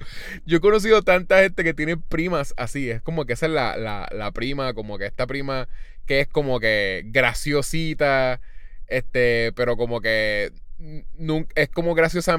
Yo 0.46 0.58
he 0.58 0.60
conocido 0.60 1.02
tanta 1.02 1.40
gente 1.42 1.64
que 1.64 1.74
tiene 1.74 1.96
primas 1.96 2.54
así. 2.56 2.90
Es 2.90 3.02
como 3.02 3.24
que 3.24 3.32
esa 3.34 3.46
es 3.46 3.52
la, 3.52 3.76
la, 3.76 4.08
la 4.12 4.32
prima. 4.32 4.74
Como 4.74 4.98
que 4.98 5.06
esta 5.06 5.26
prima 5.26 5.68
que 6.06 6.20
es 6.20 6.28
como 6.28 6.60
que 6.60 7.02
graciosita. 7.06 8.40
Este, 8.86 9.52
pero 9.56 9.76
como 9.76 10.00
que. 10.00 10.52
nun- 11.18 11.48
es 11.54 11.68
como 11.70 11.94
graciosa. 11.94 12.38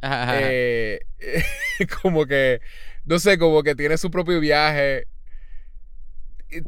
Ajá, 0.00 0.22
ajá. 0.24 0.38
Eh, 0.42 1.00
como 2.02 2.26
que, 2.26 2.60
no 3.04 3.18
sé, 3.18 3.38
como 3.38 3.62
que 3.62 3.74
tiene 3.74 3.96
su 3.98 4.10
propio 4.10 4.40
viaje. 4.40 5.06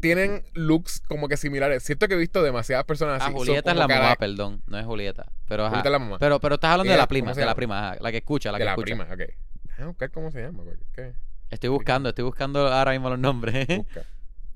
Tienen 0.00 0.44
looks 0.54 1.00
como 1.08 1.28
que 1.28 1.36
similares. 1.36 1.82
Siento 1.82 2.08
que 2.08 2.14
he 2.14 2.18
visto 2.18 2.42
demasiadas 2.42 2.84
personas 2.84 3.20
Ah, 3.20 3.24
así. 3.26 3.32
Son 3.32 3.38
Julieta 3.38 3.70
es 3.72 3.76
la 3.76 3.88
mamá, 3.88 4.16
perdón. 4.16 4.62
No 4.66 4.78
es 4.78 4.84
Julieta. 4.86 5.26
Pero, 5.48 5.64
ajá. 5.64 5.70
Julieta 5.70 5.88
es 5.88 5.92
la 5.92 5.98
mamá. 5.98 6.18
Pero, 6.18 6.40
pero 6.40 6.54
estás 6.54 6.70
hablando 6.72 6.92
de 6.92 6.98
la 6.98 7.08
prima, 7.08 7.26
¿cómo 7.26 7.34
se 7.34 7.40
de 7.40 7.46
la 7.46 7.54
prima, 7.54 7.88
ajá, 7.90 7.96
la 8.00 8.10
que 8.10 8.18
escucha, 8.18 8.52
la 8.52 8.58
de 8.58 8.62
que 8.62 8.64
la 8.66 8.70
escucha. 8.72 8.84
prima, 8.86 9.04
ok. 9.04 9.32
Déjame 9.64 9.86
buscar 9.88 10.10
cómo 10.10 10.30
se 10.30 10.42
llama. 10.42 10.64
que 10.94 11.12
Estoy 11.50 11.68
buscando, 11.70 12.08
estoy 12.10 12.24
buscando 12.24 12.66
ahora 12.68 12.92
mismo 12.92 13.10
los 13.10 13.18
nombres. 13.18 13.66
busca. 13.76 14.04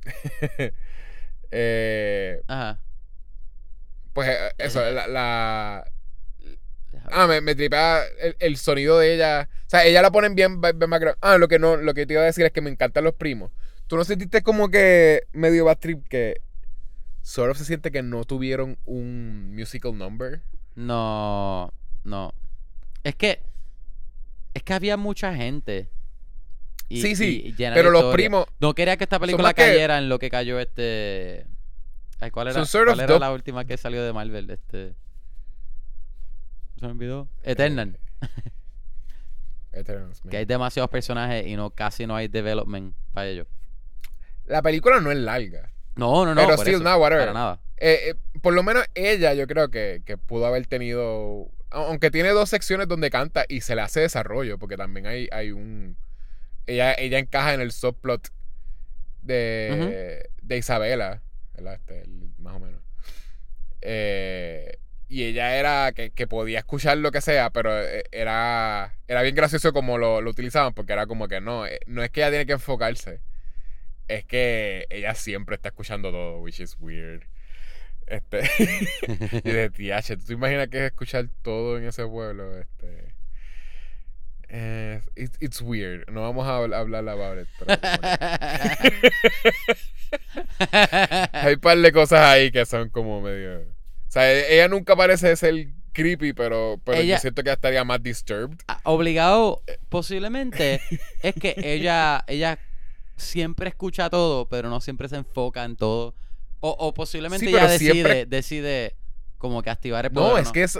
Eh, 1.52 2.42
Ajá. 2.48 2.80
pues 4.12 4.28
eh, 4.28 4.52
eso, 4.58 4.80
la. 4.90 5.84
ah, 7.12 7.26
me, 7.28 7.40
me 7.40 7.54
tripea 7.54 8.02
el, 8.20 8.36
el 8.40 8.56
sonido 8.56 8.98
de 8.98 9.14
ella. 9.14 9.48
O 9.66 9.70
sea, 9.70 9.84
ella 9.84 10.02
la 10.02 10.10
ponen 10.10 10.34
bien, 10.34 10.60
bien. 10.60 10.74
Ah, 11.20 11.38
lo 11.38 11.46
que 11.48 11.58
no, 11.58 11.76
lo 11.76 11.94
que 11.94 12.04
te 12.04 12.14
iba 12.14 12.22
a 12.22 12.26
decir 12.26 12.44
es 12.44 12.52
que 12.52 12.60
me 12.60 12.70
encantan 12.70 13.04
los 13.04 13.14
primos. 13.14 13.52
¿Tú 13.86 13.96
no 13.96 14.04
sentiste 14.04 14.42
como 14.42 14.68
que 14.68 15.22
medio 15.32 15.64
bad 15.64 15.78
trip 15.78 16.06
que 16.08 16.40
sort 17.22 17.50
of 17.52 17.58
se 17.58 17.64
siente 17.64 17.90
que 17.92 18.02
no 18.02 18.24
tuvieron 18.24 18.78
un 18.84 19.54
musical 19.54 19.96
number? 19.96 20.42
No, 20.74 21.72
no. 22.04 22.32
Es 23.04 23.14
que. 23.14 23.42
Es 24.54 24.62
que 24.62 24.72
había 24.74 24.96
mucha 24.96 25.34
gente. 25.34 25.88
Y- 26.88 27.02
sí, 27.02 27.16
sí. 27.16 27.42
y 27.46 27.52
pero 27.52 27.90
los 27.90 28.12
primos 28.14 28.46
No 28.60 28.74
quería 28.74 28.96
que 28.96 29.04
esta 29.04 29.18
película 29.18 29.52
que- 29.54 29.62
cayera 29.62 29.98
en 29.98 30.08
lo 30.08 30.18
que 30.18 30.30
cayó 30.30 30.58
este. 30.58 31.46
Ay, 32.20 32.30
¿Cuál 32.30 32.48
era, 32.48 32.64
cuál 32.64 33.00
era 33.00 33.18
la 33.18 33.32
última 33.32 33.64
que 33.66 33.76
salió 33.76 34.02
de 34.02 34.12
Marvel? 34.12 34.48
Este. 34.50 34.94
¿Se 36.78 36.86
me 36.86 36.92
olvidó? 36.92 37.28
Eternal. 37.42 37.98
Eternals, 39.72 40.24
man. 40.24 40.30
que 40.30 40.36
hay 40.38 40.44
demasiados 40.46 40.90
personajes 40.90 41.46
y 41.46 41.54
no 41.56 41.70
casi 41.70 42.06
no 42.06 42.16
hay 42.16 42.28
development 42.28 42.94
para 43.12 43.28
ellos. 43.28 43.46
La 44.46 44.62
película 44.62 45.00
no 45.00 45.10
es 45.10 45.18
larga. 45.18 45.70
No, 45.96 46.24
no, 46.24 46.34
no. 46.34 46.40
Pero 46.42 46.56
still, 46.58 46.74
eso, 46.76 46.84
no, 46.84 46.96
whatever. 46.96 47.26
Para 47.28 47.32
nada. 47.38 47.60
Eh, 47.78 48.10
eh, 48.10 48.14
por 48.40 48.54
lo 48.54 48.62
menos 48.62 48.84
ella, 48.94 49.34
yo 49.34 49.46
creo 49.46 49.70
que, 49.70 50.02
que 50.04 50.16
pudo 50.18 50.46
haber 50.46 50.66
tenido. 50.66 51.48
Aunque 51.70 52.10
tiene 52.10 52.28
dos 52.30 52.48
secciones 52.48 52.88
donde 52.88 53.10
canta 53.10 53.44
y 53.48 53.60
se 53.60 53.74
le 53.74 53.82
hace 53.82 54.00
desarrollo, 54.00 54.58
porque 54.58 54.76
también 54.76 55.06
hay, 55.06 55.28
hay 55.32 55.50
un. 55.52 55.96
Ella, 56.66 56.94
ella 56.94 57.18
encaja 57.18 57.54
en 57.54 57.60
el 57.60 57.72
subplot 57.72 58.28
de, 59.22 60.28
de 60.42 60.56
Isabela, 60.58 61.22
¿verdad? 61.54 61.74
Este, 61.74 62.02
el- 62.02 62.30
más 62.38 62.54
o 62.56 62.60
menos. 62.60 62.80
Eh, 63.82 64.78
y 65.08 65.24
ella 65.24 65.56
era 65.56 65.92
que, 65.92 66.10
que 66.10 66.26
podía 66.26 66.58
escuchar 66.58 66.98
lo 66.98 67.12
que 67.12 67.20
sea, 67.20 67.50
pero 67.50 67.80
eh, 67.80 68.04
era, 68.10 68.96
era 69.06 69.22
bien 69.22 69.34
gracioso 69.36 69.72
como 69.72 69.98
lo, 69.98 70.20
lo 70.20 70.30
utilizaban, 70.30 70.74
porque 70.74 70.92
era 70.92 71.06
como 71.06 71.28
que 71.28 71.40
no, 71.40 71.64
no 71.86 72.02
es 72.02 72.10
que 72.10 72.20
ella 72.20 72.30
tiene 72.30 72.46
que 72.46 72.52
enfocarse, 72.54 73.20
es 74.08 74.24
que 74.24 74.86
ella 74.90 75.14
siempre 75.14 75.56
está 75.56 75.68
escuchando 75.70 76.10
todo, 76.10 76.40
which 76.40 76.60
is 76.60 76.76
weird. 76.78 77.22
Este, 78.06 78.42
y 79.44 79.50
de 79.50 79.70
TH, 79.70 80.16
¿tú 80.18 80.24
te 80.26 80.32
imaginas 80.34 80.68
que 80.68 80.78
es 80.78 80.84
escuchar 80.92 81.28
todo 81.42 81.76
en 81.78 81.84
ese 81.88 82.06
pueblo? 82.06 82.56
Este, 82.56 83.14
eh, 84.48 85.00
it's, 85.16 85.36
it's 85.40 85.60
weird. 85.60 86.08
No 86.10 86.22
vamos 86.22 86.46
a 86.46 86.60
habl- 86.60 86.74
hablar 86.74 87.08
about 87.08 87.40
it, 87.42 87.48
pero 87.58 87.80
hay 91.32 91.54
un 91.54 91.60
par 91.60 91.78
de 91.78 91.92
cosas 91.92 92.20
ahí 92.20 92.50
que 92.50 92.64
son 92.64 92.88
como 92.90 93.20
medio. 93.20 93.60
O 93.62 94.10
sea, 94.10 94.32
e- 94.32 94.54
ella 94.54 94.68
nunca 94.68 94.94
parece 94.96 95.34
ser 95.36 95.68
creepy, 95.92 96.32
pero, 96.32 96.80
pero 96.84 96.98
Ella- 96.98 97.16
yo 97.16 97.20
siento 97.20 97.42
que 97.42 97.50
estaría 97.50 97.84
más 97.84 98.02
disturbed. 98.02 98.56
Ah, 98.68 98.80
Obligado, 98.84 99.62
posiblemente, 99.88 100.80
es 101.22 101.34
que 101.34 101.54
ella, 101.62 102.24
ella 102.28 102.58
siempre 103.16 103.68
escucha 103.68 104.10
todo, 104.10 104.48
pero 104.48 104.68
no 104.70 104.80
siempre 104.80 105.08
se 105.08 105.16
enfoca 105.16 105.64
en 105.64 105.76
todo. 105.76 106.14
O, 106.60 106.70
o 106.70 106.94
posiblemente 106.94 107.44
Sí, 107.46 107.50
ella 107.50 107.60
pero 107.60 107.72
decide, 107.72 107.92
siempre- 107.92 108.26
decide 108.26 108.96
como 109.38 109.62
que 109.62 109.70
activar 109.70 110.06
el 110.06 110.12
poder. 110.12 110.32
No, 110.32 110.38
es 110.38 110.50
que 110.52 110.62
es. 110.62 110.78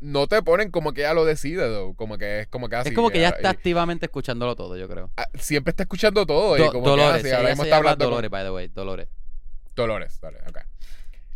No 0.00 0.28
te 0.28 0.40
ponen 0.42 0.70
como 0.70 0.92
que 0.92 1.00
ella 1.00 1.12
lo 1.12 1.24
decide, 1.24 1.66
though. 1.68 1.94
Como 1.96 2.18
que 2.18 2.40
es 2.40 2.46
como 2.46 2.68
que 2.68 2.76
así. 2.76 2.90
es 2.90 2.94
como 2.94 3.10
que 3.10 3.18
ella 3.18 3.30
está 3.30 3.48
y- 3.48 3.50
activamente 3.50 4.06
escuchándolo 4.06 4.54
todo, 4.54 4.76
yo 4.76 4.88
creo. 4.88 5.10
ah, 5.16 5.26
siempre 5.34 5.70
está 5.70 5.82
escuchando 5.82 6.24
todo. 6.24 6.56
y 6.56 6.60
Do- 6.60 6.70
como 6.72 6.84
que 6.84 6.90
Dolores, 6.90 7.14
así, 7.16 7.26
ella 7.26 7.36
ahora 7.38 7.48
mismo 7.48 7.64
está 7.64 7.76
hablando 7.78 8.04
con- 8.04 8.10
Dolores, 8.12 8.30
by 8.30 8.44
the 8.44 8.50
way, 8.52 8.68
Dolores. 8.68 9.08
Dolores, 9.74 10.20
Dolores, 10.20 10.42
ok. 10.48 10.58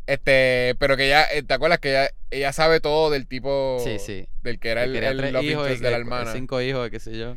Este, 0.06 0.74
pero 0.78 0.96
que 0.96 1.06
ella, 1.06 1.24
eh, 1.32 1.42
¿te 1.42 1.54
acuerdas 1.54 1.78
que 1.78 1.90
ella, 1.90 2.10
ella 2.30 2.52
sabe 2.52 2.80
todo 2.80 3.10
del 3.10 3.26
tipo 3.28 3.78
Sí, 3.84 3.98
sí. 3.98 4.28
del 4.42 4.58
que 4.58 4.70
era 4.70 4.82
Que 4.82 4.86
el, 4.88 4.92
quería 4.94 5.10
el 5.10 5.32
love 5.32 5.44
hijos 5.44 5.68
de 5.68 5.78
la 5.78 5.88
que- 5.90 5.94
hermana? 5.94 6.32
cinco 6.32 6.60
hijos, 6.60 6.90
qué 6.90 6.98
sé 7.00 7.16
yo. 7.16 7.36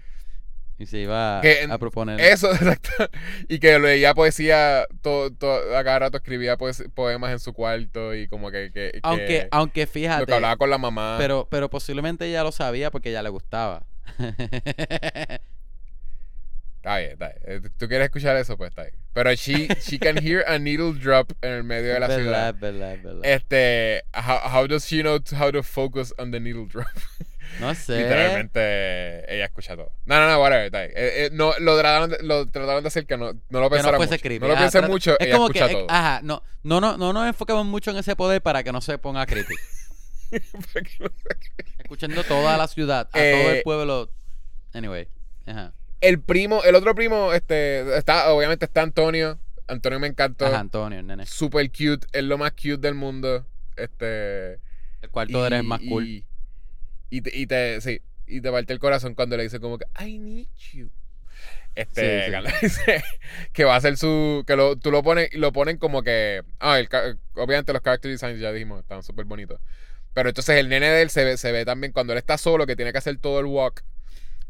Y 0.77 0.87
se 0.87 0.97
iba 0.99 1.39
Que 1.41 1.65
a 1.69 1.77
proponer. 1.77 2.19
Eso, 2.19 2.51
exacto. 2.53 2.91
Y 3.47 3.59
que 3.59 3.79
leía 3.79 4.13
poesía, 4.13 4.85
todo, 5.01 5.31
todo, 5.31 5.77
a 5.77 5.83
cada 5.85 5.99
rato 5.99 6.17
escribía 6.17 6.57
poes- 6.57 6.89
poemas 6.93 7.31
en 7.31 7.39
su 7.39 7.53
cuarto 7.53 8.13
y 8.13 8.27
como 8.27 8.51
que, 8.51 8.71
que, 8.73 8.91
que 8.91 8.99
aunque, 9.03 9.47
aunque 9.51 9.81
lo 9.81 9.85
que 9.87 9.91
fíjate, 9.91 10.33
hablaba 10.33 10.57
con 10.57 10.69
la 10.69 10.77
mamá. 10.77 11.15
pero, 11.17 11.47
pero 11.49 11.69
posiblemente 11.69 12.25
ella 12.25 12.43
lo 12.43 12.51
sabía 12.51 12.91
porque 12.91 13.11
ya 13.11 13.23
le 13.23 13.29
gustaba. 13.29 13.83
Está 16.77 16.99
bien, 16.99 17.11
está 17.13 17.29
bien. 17.29 17.39
Eh, 17.65 17.69
¿Tú 17.79 17.87
quieres 17.87 18.05
escuchar 18.05 18.37
eso? 18.37 18.57
Pues 18.57 18.69
está 18.69 18.83
bien. 18.83 18.93
Pero 19.13 19.33
she, 19.33 19.67
she 19.81 19.97
can 19.97 20.17
hear 20.23 20.43
a 20.47 20.59
needle 20.59 20.93
drop 20.93 21.31
en 21.41 21.51
el 21.51 21.63
medio 21.63 21.91
de 21.93 21.99
la 21.99 22.07
verdad, 22.07 22.21
ciudad. 22.21 22.55
verdad, 22.59 22.97
verdad. 23.03 23.21
Este, 23.25 24.03
how, 24.13 24.37
how 24.53 24.67
does 24.67 24.85
she 24.85 25.01
know 25.01 25.17
how 25.35 25.51
to 25.51 25.63
focus 25.63 26.13
on 26.19 26.29
the 26.29 26.39
needle 26.39 26.67
drop? 26.67 26.85
no 27.59 27.73
sé. 27.75 27.97
Literalmente 27.97 29.33
ella 29.35 29.45
escucha 29.45 29.75
todo. 29.75 29.91
No, 30.05 30.19
no, 30.19 30.27
no, 30.29 30.39
whatever. 30.41 30.73
Eh, 30.73 30.91
eh, 30.95 31.29
no, 31.31 31.53
lo 31.59 31.77
trataron, 31.79 32.09
de, 32.09 32.17
lo 32.23 32.45
trataron 32.47 32.83
de 32.83 32.87
hacer 32.87 33.05
que 33.05 33.17
no, 33.17 33.33
no 33.49 33.59
lo 33.59 33.69
Que 33.69 33.75
pensara 33.77 33.97
no 33.97 34.03
mucho. 34.03 34.17
creepy. 34.21 34.39
No 34.39 34.47
lo 34.47 34.53
Ajá, 34.53 34.61
piense 34.63 34.77
trata- 34.79 34.91
mucho, 34.91 35.19
Es 35.19 35.27
ella 35.27 35.35
como 35.37 35.49
que, 35.49 35.59
escucha 35.59 35.71
eh, 35.71 35.75
todo. 35.85 35.87
ajá, 35.91 36.19
no, 36.23 36.43
no, 36.63 36.81
no, 36.81 36.97
no 36.97 37.13
nos 37.13 37.27
enfocamos 37.27 37.65
mucho 37.65 37.91
en 37.91 37.97
ese 37.97 38.15
poder 38.15 38.41
para 38.41 38.63
que 38.63 38.71
no 38.71 38.81
se 38.81 38.97
ponga 38.97 39.25
creepy. 39.25 39.55
Escuchando 41.79 42.23
toda 42.23 42.57
la 42.57 42.67
ciudad, 42.67 43.09
a 43.13 43.19
Eh, 43.23 43.31
todo 43.41 43.51
el 43.51 43.63
pueblo. 43.63 44.09
Anyway, 44.73 45.07
ajá. 45.45 45.73
el 46.01 46.19
primo, 46.21 46.63
el 46.63 46.75
otro 46.75 46.93
primo, 46.95 47.31
este, 47.33 47.97
está, 47.97 48.29
obviamente 48.33 48.65
está 48.65 48.81
Antonio. 48.81 49.39
Antonio 49.67 49.99
me 49.99 50.07
encantó. 50.07 50.45
Ajá, 50.45 50.59
Antonio, 50.59 51.01
nene. 51.01 51.25
Super 51.25 51.69
cute, 51.71 52.05
es 52.11 52.23
lo 52.23 52.37
más 52.37 52.51
cute 52.51 52.77
del 52.77 52.93
mundo. 52.95 53.45
Este. 53.77 54.53
El 55.01 55.09
cuarto 55.11 55.41
de 55.41 55.47
él 55.47 55.53
es 55.53 55.63
más 55.63 55.79
cool. 55.87 56.23
Y, 57.17 57.21
te, 57.21 57.37
y 57.37 57.47
te- 57.47 57.79
sí, 57.81 58.01
y 58.27 58.41
te 58.41 58.51
parte 58.51 58.73
el 58.73 58.79
corazón 58.79 59.15
cuando 59.15 59.37
le 59.37 59.43
dice 59.43 59.59
como 59.59 59.77
que 59.77 59.85
I 60.03 60.17
need 60.19 60.47
you. 60.73 60.89
Este, 61.75 62.31
Sí, 62.61 62.69
sí. 62.69 62.81
que 63.53 63.65
va 63.65 63.75
a 63.75 63.81
ser 63.81 63.97
su. 63.97 64.43
Que 64.47 64.55
lo, 64.55 64.77
tú 64.77 64.91
lo 64.91 65.03
pones, 65.03 65.33
lo 65.33 65.51
ponen 65.51 65.77
como 65.77 66.03
que. 66.03 66.41
Ah, 66.59 66.79
el 66.79 66.87
obviamente 67.35 67.73
los 67.73 67.81
character 67.81 68.09
designs 68.11 68.39
ya 68.39 68.51
dijimos, 68.51 68.79
están 68.81 69.03
súper 69.03 69.25
bonitos. 69.25 69.59
Pero 70.13 70.29
entonces 70.29 70.57
el 70.57 70.69
nene 70.69 70.89
de 70.89 71.01
él 71.01 71.09
se 71.09 71.25
ve, 71.25 71.35
se 71.37 71.51
ve 71.51 71.65
también 71.65 71.91
cuando 71.91 72.13
él 72.13 72.19
está 72.19 72.37
solo, 72.37 72.65
que 72.65 72.77
tiene 72.77 72.93
que 72.93 72.97
hacer 72.99 73.17
todo 73.17 73.39
el 73.41 73.45
walk. 73.45 73.83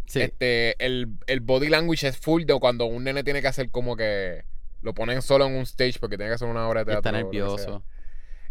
Sí. 0.05 0.22
Este, 0.22 0.76
el, 0.86 1.07
el 1.26 1.39
body 1.39 1.70
language 1.70 2.07
es 2.07 2.18
full 2.18 2.43
de 2.45 2.59
cuando 2.59 2.86
un 2.86 3.03
nene 3.03 3.24
tiene 3.24 3.41
que 3.41 3.47
hacer 3.47 3.70
como 3.72 3.95
que. 3.95 4.43
Lo 4.82 4.93
ponen 4.93 5.24
solo 5.24 5.47
en 5.47 5.55
un 5.55 5.63
stage 5.63 5.97
porque 5.99 6.16
tiene 6.18 6.30
que 6.30 6.36
hacer 6.36 6.47
una 6.47 6.68
obra 6.70 6.82
de 6.82 6.91
teatro. 6.91 7.09
está 7.09 7.11
nervioso. 7.11 7.84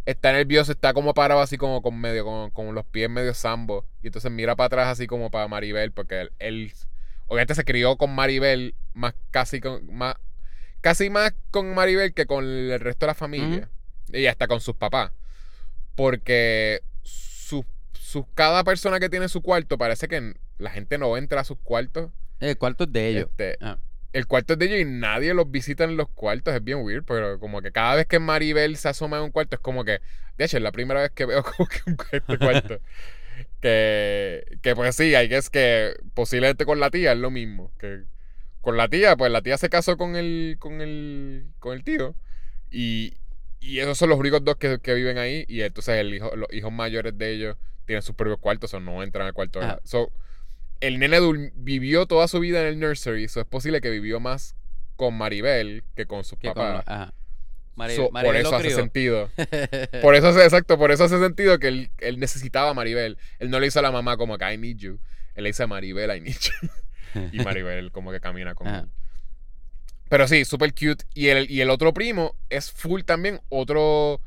Está 0.06 0.32
nervioso, 0.32 0.72
está 0.72 0.92
como 0.92 1.14
parado 1.14 1.40
así 1.40 1.56
como 1.56 1.82
con 1.82 1.98
medio, 2.00 2.24
con, 2.24 2.50
con 2.50 2.74
los 2.74 2.84
pies 2.84 3.08
medio 3.08 3.34
sambo. 3.34 3.86
Y 4.02 4.08
entonces 4.08 4.30
mira 4.30 4.56
para 4.56 4.66
atrás 4.66 4.88
así 4.88 5.06
como 5.06 5.30
para 5.30 5.48
Maribel, 5.48 5.92
porque 5.92 6.22
él, 6.22 6.32
él 6.38 6.72
obviamente 7.26 7.54
se 7.54 7.64
crió 7.64 7.96
con 7.96 8.14
Maribel, 8.14 8.74
más 8.92 9.14
casi 9.30 9.60
con, 9.60 9.92
más, 9.94 10.16
casi 10.80 11.10
más 11.10 11.34
con 11.50 11.74
Maribel 11.74 12.12
que 12.12 12.26
con 12.26 12.44
el 12.44 12.80
resto 12.80 13.06
de 13.06 13.10
la 13.10 13.14
familia. 13.14 13.68
Y 14.12 14.26
hasta 14.26 14.46
con 14.46 14.60
sus 14.60 14.76
papás. 14.76 15.12
Porque 15.94 16.82
sus, 17.02 17.64
sus, 17.94 18.24
cada 18.34 18.62
persona 18.64 19.00
que 19.00 19.08
tiene 19.08 19.28
su 19.28 19.40
cuarto, 19.42 19.78
parece 19.78 20.08
que 20.08 20.34
la 20.58 20.70
gente 20.70 20.98
no 20.98 21.16
entra 21.16 21.40
a 21.40 21.44
sus 21.44 21.58
cuartos. 21.58 22.10
El 22.40 22.58
cuarto 22.58 22.84
es 22.84 22.92
de 22.92 23.08
ellos. 23.08 23.28
Este, 23.30 23.56
Ah. 23.60 23.78
El 24.14 24.28
cuarto 24.28 24.52
es 24.52 24.60
de 24.60 24.66
ellos 24.66 24.78
y 24.78 24.84
nadie 24.84 25.34
los 25.34 25.50
visita 25.50 25.82
en 25.82 25.96
los 25.96 26.08
cuartos. 26.08 26.54
Es 26.54 26.62
bien 26.62 26.78
weird, 26.82 27.04
pero 27.04 27.40
como 27.40 27.60
que 27.60 27.72
cada 27.72 27.96
vez 27.96 28.06
que 28.06 28.20
Maribel 28.20 28.76
se 28.76 28.88
asoma 28.88 29.16
en 29.18 29.24
un 29.24 29.30
cuarto 29.32 29.56
es 29.56 29.60
como 29.60 29.84
que, 29.84 30.00
de 30.38 30.44
hecho, 30.44 30.56
es 30.56 30.62
la 30.62 30.70
primera 30.70 31.00
vez 31.00 31.10
que 31.10 31.26
veo 31.26 31.42
como 31.56 31.68
que 31.68 31.80
un 31.86 31.96
este 32.12 32.38
cuarto. 32.38 32.78
que, 33.60 34.58
que 34.62 34.76
pues 34.76 34.94
sí, 34.94 35.16
hay 35.16 35.28
que 35.28 35.36
es 35.36 35.50
que 35.50 35.96
posiblemente 36.14 36.64
con 36.64 36.78
la 36.78 36.90
tía 36.90 37.10
es 37.10 37.18
lo 37.18 37.32
mismo. 37.32 37.72
Que 37.76 38.04
con 38.60 38.76
la 38.76 38.88
tía, 38.88 39.16
pues 39.16 39.32
la 39.32 39.42
tía 39.42 39.58
se 39.58 39.68
casó 39.68 39.96
con 39.96 40.14
el, 40.14 40.58
con 40.60 40.80
el, 40.80 41.48
con 41.58 41.74
el 41.74 41.82
tío 41.82 42.14
y, 42.70 43.14
y 43.58 43.80
esos 43.80 43.98
son 43.98 44.10
los 44.10 44.18
únicos 44.18 44.44
dos 44.44 44.56
que, 44.56 44.78
que 44.78 44.94
viven 44.94 45.18
ahí 45.18 45.44
y 45.48 45.62
entonces 45.62 45.96
el 45.96 46.14
hijo, 46.14 46.36
los 46.36 46.52
hijos 46.52 46.70
mayores 46.70 47.18
de 47.18 47.32
ellos 47.32 47.56
tienen 47.84 48.02
sus 48.02 48.14
propios 48.14 48.38
cuartos 48.38 48.72
o 48.74 48.80
no 48.80 49.02
entran 49.02 49.26
al 49.26 49.32
cuarto. 49.32 49.60
So, 49.82 50.12
el 50.86 50.98
nene 50.98 51.18
vivió 51.56 52.06
toda 52.06 52.28
su 52.28 52.40
vida 52.40 52.60
en 52.60 52.66
el 52.66 52.78
nursery, 52.80 53.28
so 53.28 53.40
es 53.40 53.46
posible 53.46 53.80
que 53.80 53.90
vivió 53.90 54.20
más 54.20 54.54
con 54.96 55.14
Maribel 55.14 55.82
que 55.96 56.06
con 56.06 56.24
sus 56.24 56.38
con- 56.38 56.54
papás. 56.54 56.84
ajá. 56.86 57.12
Mari- 57.76 57.96
So, 57.96 58.02
por 58.04 58.12
Maribel 58.12 58.42
eso 58.42 58.54
hace 58.54 58.64
crió. 58.66 58.76
sentido. 58.76 59.30
Por 60.02 60.14
eso 60.14 60.28
exacto, 60.40 60.78
por 60.78 60.92
eso 60.92 61.02
hace 61.04 61.18
sentido 61.18 61.58
que 61.58 61.66
él, 61.66 61.90
él 61.98 62.20
necesitaba 62.20 62.70
a 62.70 62.74
Maribel. 62.74 63.18
Él 63.40 63.50
no 63.50 63.58
le 63.58 63.66
hizo 63.66 63.80
a 63.80 63.82
la 63.82 63.90
mamá 63.90 64.16
como 64.16 64.38
que 64.38 64.52
I 64.52 64.56
need 64.56 64.76
you. 64.76 65.00
Él 65.34 65.42
le 65.42 65.48
dice 65.50 65.64
a 65.64 65.66
Maribel 65.66 66.16
I 66.16 66.20
need 66.20 66.36
you. 66.36 66.68
Y 67.32 67.38
Maribel 67.44 67.90
como 67.90 68.12
que 68.12 68.20
camina 68.20 68.54
con 68.54 68.68
Ajá. 68.68 68.78
él. 68.80 68.88
Pero 70.08 70.28
sí, 70.28 70.44
super 70.44 70.72
cute. 70.72 71.04
Y 71.14 71.28
el, 71.28 71.50
y 71.50 71.62
el 71.62 71.70
otro 71.70 71.92
primo 71.92 72.36
es 72.48 72.70
full 72.70 73.02
también. 73.02 73.40
Otro, 73.48 74.20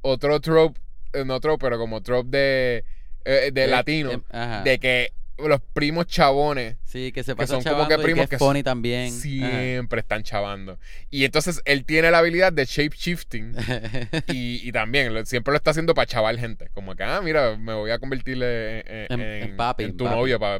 otro 0.00 0.40
trope, 0.40 0.80
eh, 1.12 1.24
no 1.24 1.38
trope, 1.38 1.64
pero 1.66 1.78
como 1.78 2.02
trope 2.02 2.36
de, 2.36 2.84
eh, 3.24 3.50
de 3.52 3.66
latino. 3.68 4.10
eh, 4.10 4.20
ajá. 4.30 4.62
De 4.62 4.80
que 4.80 5.12
los 5.46 5.60
primos 5.72 6.06
chabones 6.06 6.76
Sí, 6.84 7.12
que 7.12 7.22
se 7.22 7.32
que 7.32 7.36
pasan 7.36 7.62
son 7.62 7.72
como 7.74 7.88
que 7.88 7.94
y 7.94 7.98
primos 7.98 8.24
que 8.26 8.30
que 8.30 8.34
es 8.36 8.38
funny 8.38 8.62
también. 8.62 9.10
siempre 9.12 10.00
están 10.00 10.22
chavando. 10.22 10.78
Y 11.10 11.24
entonces 11.24 11.60
él 11.64 11.84
tiene 11.84 12.10
la 12.10 12.18
habilidad 12.18 12.52
de 12.52 12.64
shape 12.64 12.96
shifting. 12.96 13.54
Y, 14.28 14.68
y 14.68 14.72
también 14.72 15.12
lo- 15.14 15.24
siempre 15.26 15.52
lo 15.52 15.56
está 15.58 15.70
haciendo 15.70 15.94
para 15.94 16.06
chaval 16.06 16.38
gente. 16.38 16.68
Como 16.74 16.94
que, 16.96 17.02
ah, 17.04 17.20
mira, 17.22 17.56
me 17.56 17.74
voy 17.74 17.90
a 17.90 17.98
convertirle 17.98 18.80
en, 19.06 19.20
En- 19.20 19.20
en- 19.50 19.56
papi, 19.56 19.84
en 19.84 19.96
tu 19.96 20.04
papi. 20.04 20.16
novio 20.16 20.38
para 20.40 20.56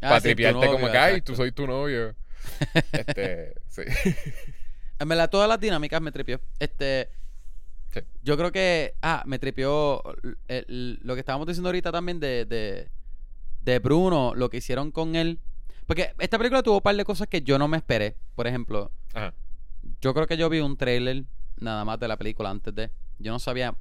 Ah, 0.00 0.16
sí, 0.16 0.16
tu 0.16 0.22
tripiarte 0.34 0.66
como 0.66 0.90
que, 0.90 0.98
ay, 0.98 1.10
exacto. 1.14 1.32
tú 1.32 1.36
soy 1.36 1.52
tu 1.52 1.66
novio. 1.66 2.14
Este, 2.92 3.54
sí. 3.68 3.82
En 4.98 5.08
verdad, 5.08 5.30
todas 5.30 5.48
las 5.48 5.60
dinámicas 5.60 6.00
me 6.00 6.10
tripió. 6.12 6.40
Este. 6.58 7.08
Sí. 7.92 8.00
Yo 8.22 8.36
creo 8.36 8.52
que. 8.52 8.94
Ah, 9.02 9.22
me 9.26 9.38
tripió 9.38 10.02
el- 10.22 10.36
el- 10.48 10.98
lo 11.02 11.14
que 11.14 11.20
estábamos 11.20 11.46
diciendo 11.46 11.68
ahorita 11.68 11.90
también 11.92 12.20
de, 12.20 12.44
de, 12.44 12.88
de 13.60 13.78
Bruno, 13.78 14.34
lo 14.34 14.48
que 14.50 14.58
hicieron 14.58 14.90
con 14.90 15.14
él. 15.16 15.40
Porque 15.86 16.12
esta 16.18 16.38
película 16.38 16.62
tuvo 16.62 16.76
un 16.76 16.82
par 16.82 16.96
de 16.96 17.04
cosas 17.04 17.28
que 17.28 17.42
yo 17.42 17.58
no 17.58 17.68
me 17.68 17.76
esperé. 17.78 18.16
Por 18.34 18.46
ejemplo, 18.46 18.90
Ajá. 19.14 19.32
yo 20.00 20.12
creo 20.14 20.26
que 20.26 20.36
yo 20.36 20.48
vi 20.50 20.60
un 20.60 20.76
trailer 20.76 21.24
nada 21.58 21.84
más 21.84 21.98
de 21.98 22.08
la 22.08 22.16
película 22.16 22.50
antes 22.50 22.74
de. 22.74 22.90
Yo 23.18 23.32
no 23.32 23.38
sabía 23.38 23.74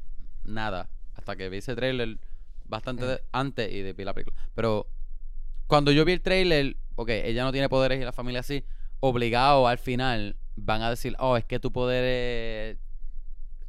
nada 0.43 0.89
hasta 1.15 1.35
que 1.35 1.49
vi 1.49 1.57
ese 1.57 1.75
trailer 1.75 2.17
bastante 2.65 3.05
de- 3.05 3.21
antes 3.31 3.71
y 3.71 3.81
de, 3.81 3.93
vi 3.93 4.03
la 4.03 4.13
película. 4.13 4.35
Pero 4.55 4.87
cuando 5.67 5.91
yo 5.91 6.05
vi 6.05 6.13
el 6.13 6.21
trailer, 6.21 6.77
ok, 6.95 7.09
ella 7.09 7.43
no 7.43 7.51
tiene 7.51 7.69
poderes 7.69 7.99
y 8.01 8.03
la 8.05 8.13
familia 8.13 8.41
sí, 8.43 8.63
obligado 8.99 9.67
al 9.67 9.77
final 9.77 10.37
van 10.55 10.81
a 10.81 10.89
decir, 10.89 11.15
oh, 11.19 11.37
es 11.37 11.45
que 11.45 11.59
tu 11.59 11.71
poder 11.71 12.03
es 12.03 12.77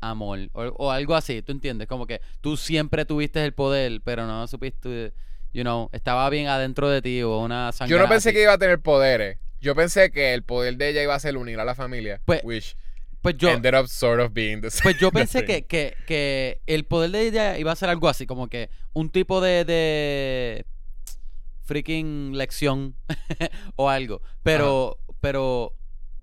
amor 0.00 0.38
o, 0.52 0.62
o 0.62 0.90
algo 0.90 1.14
así, 1.16 1.42
¿tú 1.42 1.52
entiendes? 1.52 1.88
Como 1.88 2.06
que 2.06 2.20
tú 2.40 2.56
siempre 2.56 3.04
tuviste 3.04 3.44
el 3.44 3.52
poder, 3.52 4.00
pero 4.02 4.26
no 4.26 4.46
supiste, 4.46 5.12
you 5.52 5.62
know, 5.62 5.88
estaba 5.92 6.28
bien 6.30 6.48
adentro 6.48 6.88
de 6.88 7.02
ti 7.02 7.22
o 7.22 7.38
una 7.38 7.72
sangre. 7.72 7.96
Yo 7.96 8.02
no 8.02 8.08
pensé 8.08 8.32
que 8.32 8.42
iba 8.42 8.52
a 8.52 8.58
tener 8.58 8.80
poderes. 8.80 9.38
Yo 9.60 9.74
pensé 9.74 10.10
que 10.10 10.34
el 10.34 10.42
poder 10.44 10.76
de 10.76 10.90
ella 10.90 11.02
iba 11.02 11.14
a 11.14 11.18
ser 11.20 11.36
unir 11.36 11.58
a 11.58 11.64
la 11.64 11.74
familia. 11.74 12.20
Pues, 12.24 12.42
which 12.44 12.76
Pues 13.22 13.36
yo, 13.36 13.50
ended 13.50 13.74
up 13.74 13.88
sort 13.88 14.20
of 14.20 14.32
being 14.32 14.60
the 14.60 14.70
same. 14.70 14.82
Pues 14.84 14.98
yo 14.98 15.10
pensé 15.10 15.44
que, 15.44 15.66
que, 15.66 15.94
que 16.06 16.60
el 16.66 16.84
poder 16.84 17.10
de 17.10 17.26
ella 17.26 17.58
iba 17.58 17.72
a 17.72 17.76
ser 17.76 17.88
algo 17.88 18.08
así, 18.08 18.26
como 18.26 18.48
que 18.48 18.70
un 18.92 19.10
tipo 19.10 19.40
de, 19.40 19.64
de 19.64 20.64
freaking 21.64 22.36
lección 22.36 22.94
o 23.76 23.90
algo. 23.90 24.22
Pero, 24.42 24.98
pero 25.20 25.74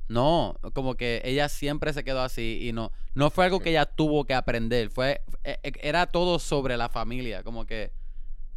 no, 0.08 0.58
como 0.74 0.96
que 0.96 1.22
ella 1.26 1.50
siempre 1.50 1.92
se 1.94 2.04
quedó 2.04 2.22
así 2.22 2.60
y 2.62 2.72
no, 2.72 2.92
no 3.14 3.30
fue 3.30 3.46
algo 3.46 3.60
que 3.60 3.72
ella 3.72 3.86
tuvo 3.86 4.26
que 4.26 4.34
aprender, 4.34 4.90
fue, 4.90 5.22
e- 5.44 5.60
e- 5.64 5.74
era 5.82 6.08
todo 6.08 6.40
sobre 6.40 6.78
la 6.78 6.90
familia, 6.90 7.44
como 7.44 7.66
que 7.66 7.92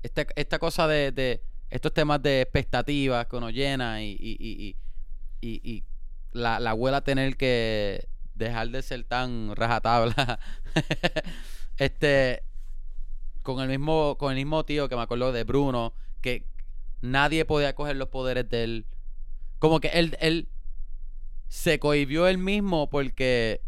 este- 0.03 0.27
esta 0.37 0.59
cosa 0.59 0.87
de, 0.89 1.43
estos 1.71 1.93
temas 1.93 2.23
de 2.23 2.43
expectativas 2.43 3.27
que 3.27 3.37
uno 3.37 3.51
llena 3.51 4.03
y, 4.03 4.17
y, 4.21 4.77
y- 5.41 5.61
y 5.71 5.85
la, 6.33 6.61
la 6.61 6.71
abuela 6.71 7.03
tener 7.03 7.37
que 7.37 8.09
dejar 8.35 8.71
de 8.71 8.83
ser 8.83 9.05
tan 9.05 9.55
rajatabla. 9.57 10.39
este, 11.79 12.43
con 13.43 13.61
el 13.61 13.69
mismo, 13.69 14.17
con 14.19 14.33
el 14.33 14.37
mismo 14.37 14.65
tío 14.65 14.89
que 14.89 14.97
me 14.97 15.03
acuerdo 15.03 15.33
de 15.33 15.45
Bruno, 15.45 15.95
que 16.21 16.47
nadie 17.01 17.45
podía 17.45 17.75
coger 17.75 17.97
los 17.97 18.09
poderes 18.09 18.49
de 18.49 18.65
él. 18.65 18.87
Como 19.59 19.81
que 19.81 19.89
él, 19.89 20.17
él 20.21 20.49
se 21.49 21.79
cohibió 21.79 22.27
él 22.29 22.39
mismo 22.39 22.89
porque 22.91 23.63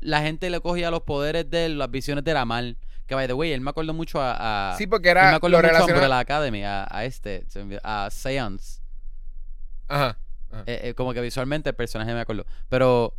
la 0.00 0.20
gente 0.22 0.50
le 0.50 0.60
cogía 0.60 0.90
los 0.90 1.02
poderes 1.02 1.48
de 1.50 1.66
él, 1.66 1.78
las 1.78 1.90
visiones 1.90 2.24
de 2.24 2.34
la 2.34 2.44
mal. 2.44 2.76
Que 3.12 3.16
by 3.16 3.26
the 3.26 3.34
way, 3.34 3.52
él 3.52 3.60
me 3.60 3.68
acuerdo 3.68 3.92
mucho 3.92 4.22
a. 4.22 4.72
a 4.72 4.76
Sí, 4.78 4.86
porque 4.86 5.10
él 5.10 5.18
era 5.18 5.28
me 5.30 5.36
acuerdo 5.36 5.58
lo 5.58 5.62
mucho 5.62 5.68
a 5.68 5.78
relaciona- 5.80 5.92
Umbrella 5.98 6.18
Academy, 6.18 6.64
a, 6.64 6.86
a 6.90 7.04
este, 7.04 7.44
a 7.84 8.08
Seance. 8.10 8.80
Ajá. 9.86 10.16
ajá. 10.50 10.62
Eh, 10.66 10.80
eh, 10.84 10.94
como 10.94 11.12
que 11.12 11.20
visualmente 11.20 11.68
el 11.68 11.76
personaje 11.76 12.14
me 12.14 12.20
acuerdo. 12.20 12.46
Pero 12.70 13.14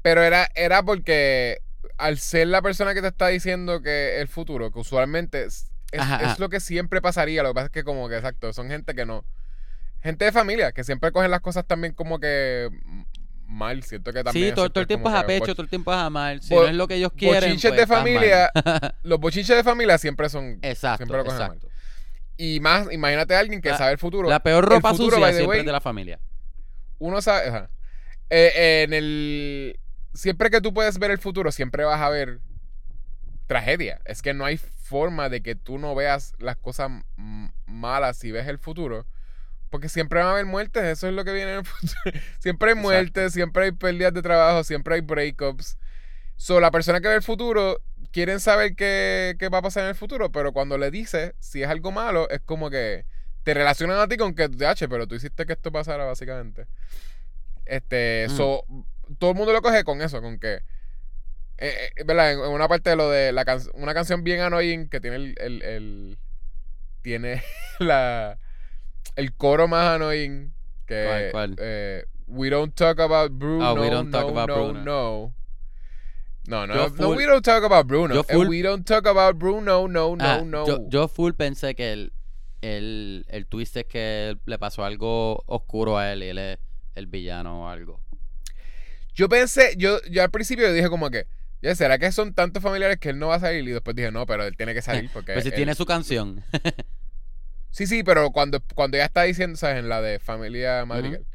Pero 0.00 0.22
era, 0.22 0.48
era 0.54 0.82
porque 0.82 1.58
al 1.98 2.16
ser 2.18 2.46
la 2.46 2.62
persona 2.62 2.94
que 2.94 3.02
te 3.02 3.08
está 3.08 3.26
diciendo 3.28 3.82
que 3.82 4.20
el 4.22 4.28
futuro, 4.28 4.70
que 4.72 4.78
usualmente 4.78 5.44
es, 5.44 5.70
es- 5.92 6.00
Ajá, 6.00 6.16
es 6.16 6.22
ajá. 6.28 6.36
lo 6.38 6.48
que 6.48 6.60
siempre 6.60 7.02
pasaría, 7.02 7.42
lo 7.42 7.50
que 7.50 7.54
pasa 7.54 7.66
es 7.66 7.72
que 7.72 7.84
como 7.84 8.08
que 8.08 8.16
exacto, 8.16 8.52
son 8.54 8.68
gente 8.70 8.94
que 8.94 9.04
no, 9.04 9.24
gente 10.02 10.24
de 10.24 10.32
familia, 10.32 10.72
que 10.72 10.82
siempre 10.82 11.12
cogen 11.12 11.30
las 11.30 11.40
cosas 11.42 11.66
también 11.66 11.92
como 11.92 12.18
que 12.20 12.70
mal, 13.46 13.82
siento 13.82 14.12
que 14.12 14.22
también 14.24 14.48
sí, 14.48 14.54
todo, 14.54 14.66
el 14.80 14.86
tiempo 14.86 15.08
es 15.08 15.14
a 15.14 15.26
pecho, 15.26 15.54
todo 15.54 15.62
el 15.62 15.68
tiempo 15.68 15.92
es 15.92 15.98
a 15.98 16.10
mal. 16.10 16.42
Si 16.42 16.52
bo- 16.54 16.62
no 16.62 16.68
es 16.68 16.74
lo 16.74 16.86
que 16.88 16.94
ellos 16.96 17.12
quieren. 17.16 17.40
bochinches 17.40 17.70
pues, 17.70 17.80
de 17.80 17.86
familia, 17.86 18.50
los 19.02 19.18
bochinches 19.20 19.56
de 19.56 19.64
familia 19.64 19.98
siempre 19.98 20.28
son, 20.28 20.58
exacto, 20.62 20.98
siempre 20.98 21.18
lo 21.18 21.24
cogen 21.24 21.38
mal. 21.38 21.46
exacto. 21.56 21.68
y 22.36 22.60
más, 22.60 22.92
imagínate 22.92 23.34
a 23.34 23.38
alguien 23.40 23.60
que 23.62 23.70
La- 23.70 23.78
sabe 23.78 23.92
el 23.92 23.98
futuro, 23.98 24.28
La 24.28 24.40
peor 24.40 24.64
el 24.64 24.70
ropa 24.70 24.90
futuro, 24.90 25.16
sucia 25.16 25.28
siempre 25.32 25.46
way, 25.46 25.60
es 25.60 25.66
de 25.66 25.72
la 25.72 25.80
familia. 25.80 26.20
uno 26.98 27.20
sabe, 27.22 27.48
ajá. 27.48 27.70
Eh, 28.30 28.82
en 28.84 28.92
el, 28.92 29.78
siempre 30.12 30.50
que 30.50 30.60
tú 30.60 30.74
puedes 30.74 30.98
ver 30.98 31.10
el 31.12 31.18
futuro, 31.18 31.52
siempre 31.52 31.84
vas 31.84 32.00
a 32.00 32.08
ver 32.08 32.40
tragedia. 33.46 34.00
Es 34.04 34.22
que 34.22 34.34
no 34.34 34.44
hay 34.44 34.56
forma 34.56 35.28
de 35.28 35.42
que 35.42 35.54
tú 35.54 35.78
no 35.78 35.94
veas 35.94 36.34
las 36.38 36.56
cosas 36.56 36.90
malas 37.66 38.16
si 38.18 38.32
ves 38.32 38.48
el 38.48 38.58
futuro. 38.58 39.06
Porque 39.76 39.90
siempre 39.90 40.20
van 40.20 40.28
a 40.28 40.30
haber 40.32 40.46
muertes, 40.46 40.82
eso 40.84 41.06
es 41.06 41.12
lo 41.12 41.22
que 41.22 41.34
viene 41.34 41.50
en 41.52 41.58
el 41.58 41.64
futuro. 41.66 42.00
siempre 42.38 42.70
hay 42.70 42.72
Exacto. 42.78 42.88
muertes, 42.88 43.32
siempre 43.34 43.64
hay 43.64 43.72
pérdidas 43.72 44.14
de 44.14 44.22
trabajo, 44.22 44.64
siempre 44.64 44.94
hay 44.94 45.02
breakups. 45.02 45.76
So, 46.36 46.60
la 46.60 46.70
persona 46.70 47.02
que 47.02 47.08
ve 47.08 47.16
el 47.16 47.22
futuro 47.22 47.82
quieren 48.10 48.40
saber 48.40 48.74
qué, 48.74 49.36
qué 49.38 49.50
va 49.50 49.58
a 49.58 49.62
pasar 49.62 49.82
en 49.82 49.90
el 49.90 49.94
futuro, 49.94 50.32
pero 50.32 50.54
cuando 50.54 50.78
le 50.78 50.90
dices 50.90 51.34
si 51.40 51.62
es 51.62 51.68
algo 51.68 51.92
malo, 51.92 52.26
es 52.30 52.40
como 52.40 52.70
que 52.70 53.04
te 53.42 53.52
relacionan 53.52 53.98
a 53.98 54.08
ti 54.08 54.16
con 54.16 54.34
que, 54.34 54.44
H, 54.66 54.88
pero 54.88 55.06
tú 55.06 55.14
hiciste 55.14 55.44
que 55.44 55.52
esto 55.52 55.70
pasara, 55.70 56.06
básicamente. 56.06 56.66
Este, 57.66 58.28
Mm. 58.30 58.36
so, 58.36 58.64
todo 59.18 59.32
el 59.32 59.36
mundo 59.36 59.52
lo 59.52 59.60
coge 59.60 59.84
con 59.84 60.00
eso, 60.00 60.22
con 60.22 60.38
que, 60.38 60.54
eh, 61.58 61.90
eh, 61.96 62.04
¿verdad? 62.06 62.32
En, 62.32 62.38
en 62.38 62.50
una 62.50 62.66
parte 62.68 62.88
de 62.88 62.96
lo 62.96 63.10
de 63.10 63.30
la 63.32 63.44
can- 63.44 63.60
una 63.74 63.92
canción 63.92 64.24
bien 64.24 64.40
annoying 64.40 64.88
que 64.88 65.00
tiene 65.00 65.16
el, 65.16 65.34
el, 65.38 65.62
el- 65.62 66.18
tiene 67.02 67.42
la, 67.78 68.38
el 69.16 69.34
coro 69.34 69.66
más 69.68 69.96
annoying 69.96 70.52
que, 70.86 71.04
¿Cuál, 71.06 71.30
cuál? 71.32 71.56
eh, 71.58 72.04
We 72.28 72.50
don't 72.50 72.74
talk 72.74 72.98
about 73.00 73.32
Bruno, 73.32 73.70
Oh, 73.72 73.80
we 73.80 73.88
don't 73.90 74.10
talk 74.10 74.24
no, 74.24 74.28
about 74.30 74.48
no, 74.48 74.54
Bruno. 74.54 74.82
no. 74.84 75.34
No, 76.48 76.66
no, 76.66 76.74
Yo 76.74 76.88
no, 76.90 76.94
full- 77.08 77.16
we 77.16 77.24
don't 77.26 77.44
talk 77.44 77.64
about 77.64 77.86
Bruno. 77.86 78.14
yo 78.14 78.20
Eh, 78.28 78.34
full- 78.34 78.48
we 78.48 78.62
don't 78.62 78.84
talk 78.86 79.06
about 79.06 79.36
Bruno, 79.36 79.88
no, 79.88 80.14
no, 80.16 80.24
Ah, 80.24 80.42
no. 80.44 80.66
Yo, 80.66 80.88
yo 80.88 81.08
full 81.08 81.32
pensé 81.34 81.74
que 81.74 81.92
el, 81.92 82.12
el, 82.62 83.26
el 83.28 83.46
twist 83.46 83.76
es 83.76 83.84
que 83.86 84.36
le 84.44 84.58
pasó 84.58 84.84
algo 84.84 85.42
oscuro 85.46 85.98
a 85.98 86.12
él 86.12 86.22
y 86.22 86.28
él 86.28 86.38
es 86.38 86.58
el 86.94 87.06
villano 87.06 87.64
o 87.64 87.68
algo. 87.68 88.00
Yo 89.14 89.28
pensé, 89.28 89.74
yo, 89.76 89.98
yo 90.10 90.22
al 90.22 90.30
principio 90.30 90.72
dije 90.72 90.88
como 90.88 91.10
que, 91.10 91.26
ya 91.62 91.74
será 91.74 91.98
que 91.98 92.12
son 92.12 92.34
tantos 92.34 92.62
familiares 92.62 92.98
que 92.98 93.08
él 93.10 93.18
no 93.18 93.28
va 93.28 93.36
a 93.36 93.40
salir 93.40 93.66
y 93.66 93.72
después 93.72 93.96
dije, 93.96 94.12
no, 94.12 94.26
pero 94.26 94.44
él 94.44 94.56
tiene 94.56 94.74
que 94.74 94.82
salir 94.82 95.10
porque 95.12 95.32
Pues 95.32 95.44
si 95.44 95.48
él- 95.50 95.54
tiene 95.54 95.74
su 95.74 95.86
canción. 95.86 96.44
Sí, 97.76 97.86
sí, 97.86 98.02
pero 98.02 98.30
cuando, 98.30 98.62
cuando 98.74 98.96
ya 98.96 99.04
está 99.04 99.24
diciendo, 99.24 99.54
¿sabes? 99.58 99.80
En 99.80 99.90
la 99.90 100.00
de 100.00 100.18
familia 100.18 100.86
Madrigal. 100.86 101.26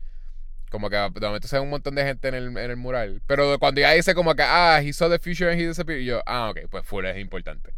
Como 0.72 0.89
que 0.89 0.96
de 0.96 1.28
momento 1.28 1.48
se 1.48 1.56
ve 1.56 1.62
un 1.62 1.70
montón 1.70 1.94
de 1.94 2.04
gente 2.04 2.30
en 2.30 2.34
el, 2.34 2.48
en 2.58 2.72
el 2.72 2.78
mural. 2.78 3.22
Pero 3.28 3.60
cuando 3.60 3.80
ya 3.80 3.92
dice 3.92 4.16
como 4.16 4.34
que, 4.34 4.42
ah, 4.42 4.82
he 4.82 4.92
saw 4.92 5.08
the 5.08 5.20
future 5.20 5.52
and 5.52 5.62
he 5.62 5.68
disappeared. 5.68 6.02
Y 6.02 6.06
yo, 6.06 6.24
ah, 6.26 6.50
ok, 6.50 6.62
pues 6.72 6.84
full 6.84 7.06
es 7.06 7.20
importante. 7.20 7.76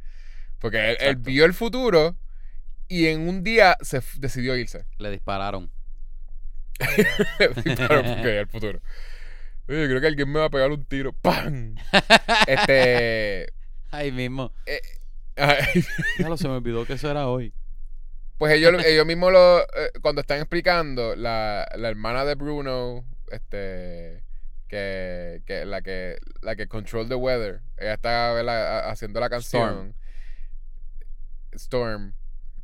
Porque 0.60 0.94
él, 0.94 1.18
vio 1.18 1.44
el 1.44 1.54
futuro 1.54 2.16
y 2.88 3.08
en 3.08 3.28
un 3.28 3.44
día 3.44 3.76
se 3.82 4.02
decidió 4.20 4.56
irse. 4.56 4.86
Le 4.98 5.12
dispararon. 5.12 5.70
claro, 7.76 8.02
porque 8.06 8.22
veía 8.24 8.40
el 8.40 8.48
futuro. 8.48 8.82
Oye, 9.68 9.88
creo 9.90 10.00
que 10.00 10.08
alguien 10.08 10.32
me 10.32 10.40
va 10.40 10.46
a 10.46 10.50
pegar 10.50 10.72
un 10.72 10.86
tiro. 10.86 11.12
¡Pam! 11.12 11.76
Este. 12.48 13.52
Ahí 13.92 14.14
mismo. 14.14 14.54
ay, 15.36 15.84
Ya 16.18 16.30
lo 16.30 16.38
se 16.38 16.48
me 16.48 16.54
olvidó 16.54 16.86
que 16.86 16.94
eso 16.94 17.12
era 17.12 17.28
hoy. 17.28 17.54
Pues 18.44 18.56
ellos, 18.56 18.74
ellos 18.84 19.06
mismos 19.06 19.32
lo, 19.32 19.62
eh, 19.62 19.92
cuando 20.02 20.20
están 20.20 20.40
explicando, 20.40 21.16
la, 21.16 21.66
la 21.78 21.88
hermana 21.88 22.26
de 22.26 22.36
Bruno, 22.36 23.06
este, 23.32 24.22
que, 24.68 25.42
que 25.46 25.64
la 25.64 25.82
que 25.82 26.18
la 26.42 26.58
que 26.58 26.68
control 26.68 27.08
the 27.08 27.16
weather, 27.16 27.62
ella 27.78 27.94
está 27.94 28.90
haciendo 28.90 29.22
la 29.22 29.30
canción 29.30 29.96
Storm. 31.54 32.16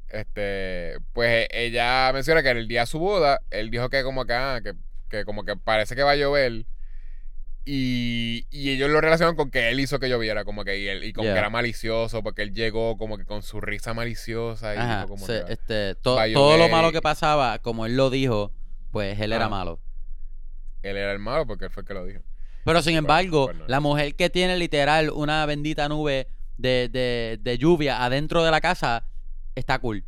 Este, 0.09 0.97
pues 1.13 1.47
ella 1.49 2.11
menciona 2.11 2.43
que 2.43 2.49
en 2.49 2.57
el 2.57 2.67
día 2.67 2.81
de 2.81 2.87
su 2.87 2.99
boda, 2.99 3.39
él 3.49 3.71
dijo 3.71 3.89
que 3.89 4.03
como 4.03 4.25
que, 4.25 4.33
ah, 4.33 4.59
que, 4.61 4.73
que 5.09 5.23
como 5.23 5.45
que 5.45 5.55
parece 5.55 5.95
que 5.95 6.03
va 6.03 6.11
a 6.11 6.17
llover. 6.17 6.65
Y, 7.71 8.47
y 8.49 8.71
ellos 8.71 8.89
lo 8.89 8.99
relacionan 8.99 9.35
con 9.35 9.51
que 9.51 9.69
él 9.69 9.79
hizo 9.79 9.99
que 9.99 10.09
lloviera, 10.09 10.43
como 10.43 10.65
que 10.65 10.79
y, 10.79 10.87
él, 10.87 11.03
y 11.03 11.13
como 11.13 11.25
Yeah. 11.25 11.33
que 11.35 11.39
era 11.39 11.49
malicioso, 11.51 12.23
porque 12.23 12.41
él 12.41 12.51
llegó 12.51 12.97
como 12.97 13.15
que 13.19 13.25
con 13.25 13.43
su 13.43 13.61
risa 13.61 13.93
maliciosa 13.93 14.73
y 14.73 14.77
Ajá. 14.79 15.05
como 15.07 15.23
se- 15.23 15.45
que, 15.45 15.53
este, 15.53 15.93
to- 15.95 16.17
todo 16.33 16.57
lo 16.57 16.67
malo 16.69 16.91
que 16.91 16.99
pasaba, 17.01 17.59
como 17.59 17.85
él 17.85 17.95
lo 17.95 18.09
dijo, 18.09 18.51
pues 18.91 19.19
él 19.19 19.33
era 19.33 19.49
malo. 19.49 19.79
él 20.81 20.97
era 20.97 21.11
el 21.11 21.19
malo 21.19 21.45
porque 21.45 21.65
él 21.65 21.71
fue 21.71 21.81
el 21.81 21.87
que 21.87 21.93
lo 21.93 22.05
dijo. 22.05 22.21
Pero 22.65 22.81
sin 22.81 22.93
Bueno, 22.93 22.99
embargo, 22.99 23.45
pues 23.53 23.69
la 23.69 23.79
mujer 23.81 24.15
que 24.15 24.31
tiene 24.31 24.57
literal 24.57 25.11
una 25.11 25.45
bendita 25.45 25.87
nube 25.89 26.27
de, 26.57 26.89
de, 26.89 27.37
de 27.39 27.57
lluvia 27.59 28.03
adentro 28.03 28.43
de 28.43 28.49
la 28.49 28.61
casa 28.61 29.05
está 29.53 29.77
cool. 29.77 30.03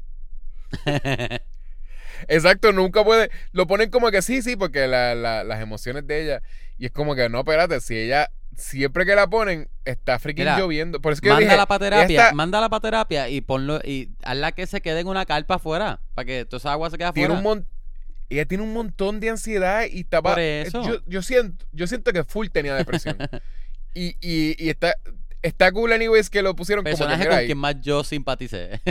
Exacto, 2.28 2.72
nunca 2.72 3.04
puede. 3.04 3.30
Lo 3.52 3.68
ponen 3.68 3.90
como 3.90 4.12
que 4.12 4.22
sí, 4.22 4.42
sí, 4.42 4.56
porque 4.56 4.88
la- 4.88 5.16
la- 5.16 5.44
las 5.44 5.62
emociones 5.62 6.06
de 6.08 6.24
ella. 6.24 6.42
Y 6.82 6.88
es 6.88 6.92
como 6.92 7.14
que 7.14 7.30
no, 7.30 7.38
espérate, 7.42 7.80
si 7.80 7.96
ella 7.96 8.32
siempre 8.58 9.06
que 9.06 9.14
la 9.14 9.28
ponen 9.30 9.70
está 9.86 10.18
freaking 10.18 10.46
Mira, 10.46 10.58
lloviendo. 10.58 11.00
Por 11.00 11.14
eso 11.14 11.22
que 11.22 11.28
yo 11.30 11.36
dije, 11.36 11.46
Mándala 11.50 11.68
para 11.68 11.80
terapia, 11.80 12.32
mándala 12.34 12.70
para 12.70 12.82
terapia 12.82 13.30
y 13.30 13.42
ponlo 13.42 13.80
y 13.84 14.10
hazla 14.24 14.52
que 14.54 14.66
se 14.66 14.82
quede 14.82 15.02
en 15.02 15.08
una 15.08 15.28
carpa 15.28 15.56
afuera 15.56 16.02
para 16.16 16.26
que 16.26 16.44
toda 16.46 16.58
esa 16.58 16.72
agua 16.72 16.90
se 16.90 16.98
quede 16.98 17.12
tiene 17.14 17.36
afuera. 17.36 17.52
un 17.52 17.68
ella 18.30 18.46
tiene 18.46 18.64
un 18.64 18.74
montón 18.74 19.20
de 19.20 19.30
ansiedad 19.30 19.84
y 19.92 20.00
está 20.00 20.24
Por 20.24 20.40
eso. 20.40 20.82
Yo, 20.84 21.02
yo 21.06 21.22
siento, 21.22 21.66
yo 21.72 21.86
siento 21.86 22.14
que 22.14 22.24
full 22.24 22.48
tenía 22.48 22.74
depresión. 22.74 23.16
y, 23.94 24.16
y, 24.20 24.56
y 24.58 24.70
está, 24.70 24.96
está 25.44 25.72
cool 25.72 25.92
anyways 25.94 26.32
que 26.32 26.42
lo 26.42 26.56
pusieron 26.56 26.84
como 26.84 26.96
que 26.96 26.98
Personaje 26.98 27.28
con 27.30 27.38
ahí. 27.38 27.46
quien 27.46 27.60
más 27.60 27.76
yo 27.82 28.04
simpaticé. 28.04 28.82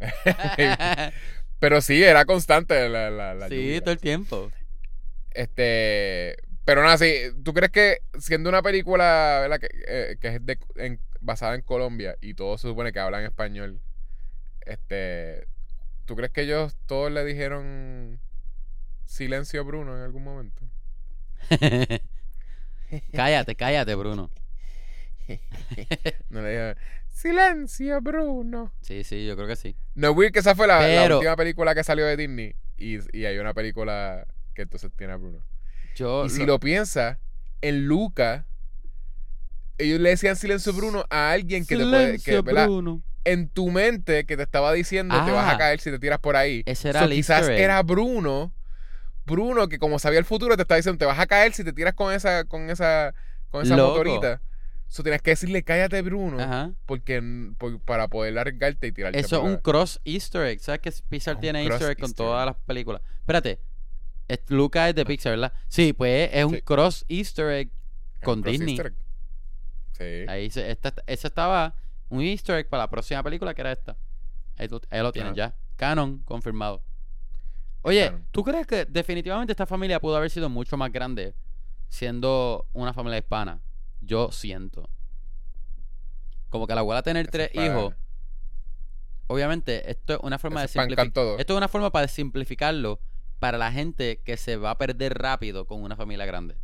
Pero 1.58 1.80
sí, 1.80 2.02
era 2.02 2.24
constante 2.24 2.88
la, 2.88 3.10
la, 3.10 3.34
la 3.34 3.48
sí, 3.48 3.56
lluvia. 3.56 3.80
todo 3.80 3.90
el 3.92 3.98
tiempo. 3.98 4.50
Este, 5.38 6.36
pero 6.64 6.82
nada, 6.82 6.98
sí, 6.98 7.14
¿tú 7.44 7.54
crees 7.54 7.70
que 7.70 7.98
siendo 8.18 8.48
una 8.50 8.60
película 8.60 9.38
¿verdad? 9.40 9.60
que, 9.60 9.68
eh, 9.86 10.16
que 10.20 10.28
es 10.34 10.44
de- 10.44 10.58
en- 10.74 11.00
basada 11.20 11.54
en 11.54 11.62
Colombia 11.62 12.16
y 12.20 12.34
todos 12.34 12.60
se 12.60 12.66
supone 12.66 12.92
que 12.92 12.98
hablan 12.98 13.22
español, 13.22 13.80
este, 14.66 15.46
¿tú 16.06 16.16
crees 16.16 16.32
que 16.32 16.40
ellos 16.42 16.76
todos 16.86 17.12
le 17.12 17.24
dijeron 17.24 18.18
silencio 19.06 19.60
a 19.60 19.64
Bruno 19.64 19.96
en 19.96 20.02
algún 20.02 20.24
momento? 20.24 20.64
cállate, 23.12 23.54
cállate, 23.54 23.94
Bruno. 23.94 24.30
No 26.30 26.42
le 26.42 26.48
dijeron 26.50 26.76
silencio 27.06 28.00
Bruno. 28.00 28.72
Sí, 28.80 29.04
sí, 29.04 29.24
yo 29.24 29.36
creo 29.36 29.46
que 29.46 29.54
sí. 29.54 29.76
No, 29.94 30.10
weird 30.10 30.32
que 30.32 30.40
esa 30.40 30.56
fue 30.56 30.66
la, 30.66 30.80
la 30.80 31.14
última 31.16 31.36
película 31.36 31.76
que 31.76 31.84
salió 31.84 32.06
de 32.06 32.16
Disney 32.16 32.56
y, 32.76 32.98
y 33.16 33.24
hay 33.26 33.38
una 33.38 33.54
película 33.54 34.26
que 34.58 34.62
entonces 34.62 34.90
tiene 34.96 35.12
a 35.12 35.16
Bruno. 35.16 35.38
Yo 35.94 36.26
Y 36.26 36.30
si 36.30 36.40
lo- 36.40 36.46
lo 36.46 36.58
piensas, 36.60 37.18
en 37.62 37.86
Luca, 37.86 38.44
ellos 39.78 40.00
le 40.00 40.10
decían 40.10 40.34
silencio 40.34 40.72
Bruno 40.72 41.04
a 41.10 41.30
alguien 41.30 41.64
que 41.64 41.76
te 41.76 41.84
puede. 41.84 42.12
Que, 42.14 42.18
Silencio. 42.18 42.42
Bruno. 42.42 43.02
En 43.24 43.48
tu 43.48 43.70
mente 43.70 44.24
que 44.24 44.36
te 44.36 44.42
estaba 44.42 44.72
diciendo 44.72 45.14
te 45.24 45.30
vas 45.30 45.44
Ah. 45.46 45.52
a 45.54 45.58
caer 45.58 45.78
si 45.80 45.90
te 45.90 45.98
tiras 45.98 46.18
por 46.18 46.34
ahí. 46.34 46.62
Ese 46.66 46.88
era 46.88 47.00
So, 47.00 47.04
el 47.06 47.12
quizás 47.12 47.38
easter 47.42 47.56
egg. 47.56 47.62
era 47.62 47.82
Bruno. 47.82 48.52
Bruno, 49.26 49.68
que 49.68 49.78
como 49.78 49.98
sabía 49.98 50.18
el 50.18 50.24
futuro, 50.24 50.56
te 50.56 50.62
estaba 50.62 50.76
diciendo 50.76 50.98
te 50.98 51.04
vas 51.04 51.18
a 51.18 51.26
caer 51.26 51.52
si 51.52 51.62
te 51.62 51.72
tiras 51.72 51.94
con 51.94 52.12
esa, 52.12 52.44
con 52.44 52.70
esa, 52.70 53.14
con 53.50 53.62
esa 53.64 53.76
Loco. 53.76 53.90
motorita. 53.98 54.40
So, 54.88 55.02
tienes 55.02 55.20
que 55.20 55.30
decirle 55.30 55.62
cállate, 55.62 56.00
Bruno. 56.02 56.40
Ajá. 56.40 56.72
Porque 56.86 57.22
por- 57.58 57.78
para 57.80 58.08
poder 58.08 58.32
largarte 58.32 58.86
y 58.86 58.92
tirarte 58.92 59.18
Eso 59.20 59.36
es 59.36 59.42
un 59.42 59.58
cross 59.58 60.00
easter 60.04 60.42
egg. 60.46 60.60
¿Sabes 60.60 60.80
que 60.80 60.90
Pixar 61.08 61.38
tiene 61.38 61.62
easter 61.64 61.90
egg 61.90 61.98
con 61.98 62.06
easter 62.08 62.16
todas 62.26 62.46
las 62.46 62.56
películas? 62.66 63.02
Espérate. 63.20 63.60
Luca 64.48 64.88
es 64.88 64.94
de 64.94 65.04
Pixar, 65.04 65.32
¿verdad? 65.32 65.52
Sí, 65.68 65.92
pues 65.92 66.30
es 66.32 66.44
un 66.44 66.54
Sí. 66.56 66.62
cross 66.62 67.04
easter 67.08 67.50
egg 67.50 67.70
con 68.22 68.42
Disney. 68.42 68.70
easter 68.76 68.86
egg. 68.86 68.96
Sí. 69.92 70.30
Ahí 70.30 70.50
se, 70.50 70.70
esta, 70.70 70.92
ese 71.06 71.26
estaba 71.28 71.74
un 72.08 72.20
easter 72.22 72.56
egg 72.56 72.68
para 72.68 72.84
la 72.84 72.90
próxima 72.90 73.22
película 73.22 73.54
que 73.54 73.60
era 73.62 73.72
esta. 73.72 73.96
Ahí, 74.56 74.68
lo- 74.68 74.80
ahí 74.90 75.00
lo 75.02 75.12
tienen 75.12 75.34
ya. 75.34 75.54
Canon 75.76 76.18
confirmado. 76.20 76.82
Oye, 77.82 78.06
Canon. 78.06 78.26
¿tú 78.32 78.42
crees 78.44 78.66
que 78.66 78.84
definitivamente 78.84 79.52
esta 79.52 79.66
familia 79.66 80.00
pudo 80.00 80.16
haber 80.16 80.30
sido 80.30 80.48
mucho 80.48 80.76
más 80.76 80.92
grande 80.92 81.34
siendo 81.88 82.66
una 82.72 82.92
familia 82.92 83.18
hispana? 83.18 83.60
Yo 84.00 84.30
siento. 84.32 84.88
Como 86.50 86.66
que 86.66 86.74
la 86.74 86.80
abuela 86.80 87.02
tener 87.02 87.22
Eso 87.26 87.30
tres 87.32 87.50
hijos. 87.54 87.94
Obviamente, 89.26 89.90
esto 89.90 90.14
es 90.14 90.20
una 90.22 90.38
forma 90.38 90.64
Eso 90.64 90.78
de 90.78 90.82
simplificar. 90.86 91.06
Esto 91.38 91.52
es 91.52 91.56
una 91.56 91.68
forma 91.68 91.90
para 91.92 92.08
simplificarlo 92.08 93.00
para 93.38 93.58
la 93.58 93.72
gente 93.72 94.20
que 94.24 94.36
se 94.36 94.56
va 94.56 94.70
a 94.70 94.78
perder 94.78 95.18
rápido 95.18 95.66
con 95.66 95.82
una 95.82 95.96
familia 95.96 96.26
grande. 96.26 96.56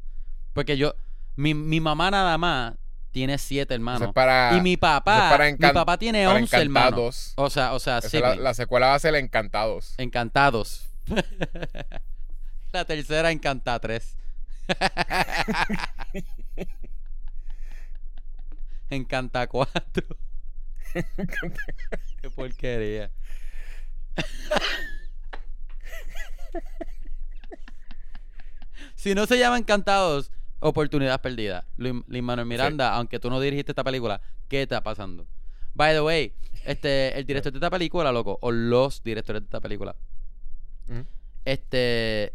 Porque 0.53 0.77
yo, 0.77 0.95
mi, 1.37 1.55
mi 1.55 1.81
mamá 1.81 2.11
nada 2.11 2.39
más 2.39 2.75
tiene 3.15 3.39
siete 3.39 3.73
hermanos. 3.75 4.13
para, 4.13 4.55
y 4.57 4.61
mi 4.61 4.77
papá, 4.77 5.39
mi 5.39 5.73
papá 5.73 5.97
tiene 5.99 6.27
11 6.27 6.57
hermanos. 6.57 7.33
O 7.37 7.49
sea, 7.49 7.73
o 7.73 7.79
sea, 7.79 8.01
la, 8.39 8.55
secuela 8.55 8.89
va 8.89 8.97
a 8.97 8.99
ser 8.99 9.15
Encantados. 9.15 9.95
encantados. 9.99 10.91
la 12.73 12.85
tercera 12.85 13.31
encanta 13.31 13.79
tres. 13.79 14.17
Encanta 18.91 19.47
cuatro. 19.47 20.05
Qué 22.21 22.31
porquería. 22.31 23.13
si 28.95 29.15
no 29.15 29.27
se 29.27 29.39
llama 29.39 29.59
Encantados, 29.59 30.31
oportunidad 30.61 31.21
perdida. 31.21 31.67
Lin 31.77 32.25
Manuel 32.25 32.47
Miranda, 32.47 32.95
aunque 32.95 33.19
tú 33.19 33.31
no 33.31 33.41
dirigiste 33.41 33.73
esta 33.73 33.85
película, 33.85 34.21
¿qué 34.49 34.63
está 34.63 34.83
pasando? 34.83 35.27
By 35.75 35.93
the 35.93 36.01
way, 36.01 36.33
este, 36.65 37.19
el 37.19 37.27
director 37.27 37.53
de 37.53 37.59
esta 37.59 37.71
película, 37.71 38.13
loco, 38.13 38.39
o 38.41 38.51
los 38.51 39.03
directores 39.03 39.43
de 39.43 39.47
esta 39.47 39.61
película, 39.61 39.95
este. 41.45 42.33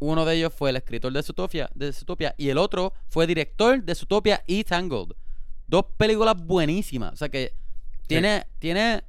Uno 0.00 0.24
de 0.24 0.34
ellos 0.34 0.52
fue 0.52 0.70
el 0.70 0.76
escritor 0.76 1.12
de 1.12 1.22
Zootopia, 1.22 1.70
de 1.74 1.92
Zootopia 1.92 2.34
y 2.36 2.50
el 2.50 2.58
otro 2.58 2.92
fue 3.08 3.26
director 3.26 3.82
de 3.82 3.94
Zootopia 3.94 4.42
y 4.46 4.64
Tangled. 4.64 5.14
Dos 5.66 5.86
películas 5.96 6.36
buenísimas. 6.36 7.14
O 7.14 7.16
sea 7.16 7.30
que 7.30 7.54
tiene, 8.06 8.46
tiene 8.58 9.02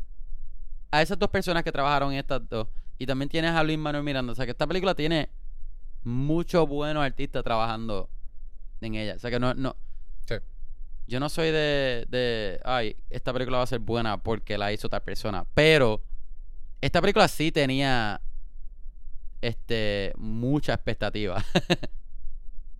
a 0.92 1.02
esas 1.02 1.20
dos 1.20 1.30
personas 1.30 1.64
que 1.64 1.72
trabajaron 1.72 2.14
en 2.14 2.20
estas 2.20 2.48
dos. 2.48 2.68
Y 2.98 3.06
también 3.06 3.30
tienes 3.30 3.52
a 3.52 3.64
Luis 3.64 3.78
Manuel 3.78 4.04
Miranda. 4.04 4.32
O 4.32 4.36
sea 4.36 4.46
que 4.46 4.52
esta 4.52 4.68
película 4.68 4.96
tiene 4.96 5.30
muchos 6.04 6.68
buenos 6.68 7.04
artistas 7.04 7.44
trabajando 7.44 8.10
en 8.82 8.96
ella. 8.96 9.16
O 9.16 9.20
sea 9.20 9.30
que 9.30 9.40
no, 9.40 9.54
no. 9.54 9.76
Sí. 10.28 10.36
Yo 11.08 11.20
no 11.20 11.30
soy 11.30 11.52
de, 11.52 12.06
de. 12.10 12.60
Ay, 12.64 12.96
esta 13.10 13.34
película 13.34 13.58
va 13.58 13.64
a 13.64 13.68
ser 13.68 13.80
buena 13.80 14.18
porque 14.18 14.58
la 14.58 14.72
hizo 14.72 14.88
tal 14.90 15.04
persona. 15.04 15.46
Pero 15.54 16.02
esta 16.82 17.02
película 17.02 17.28
sí 17.28 17.52
tenía. 17.52 18.22
Este. 19.42 20.14
Mucha 20.18 20.74
expectativa. 20.74 21.44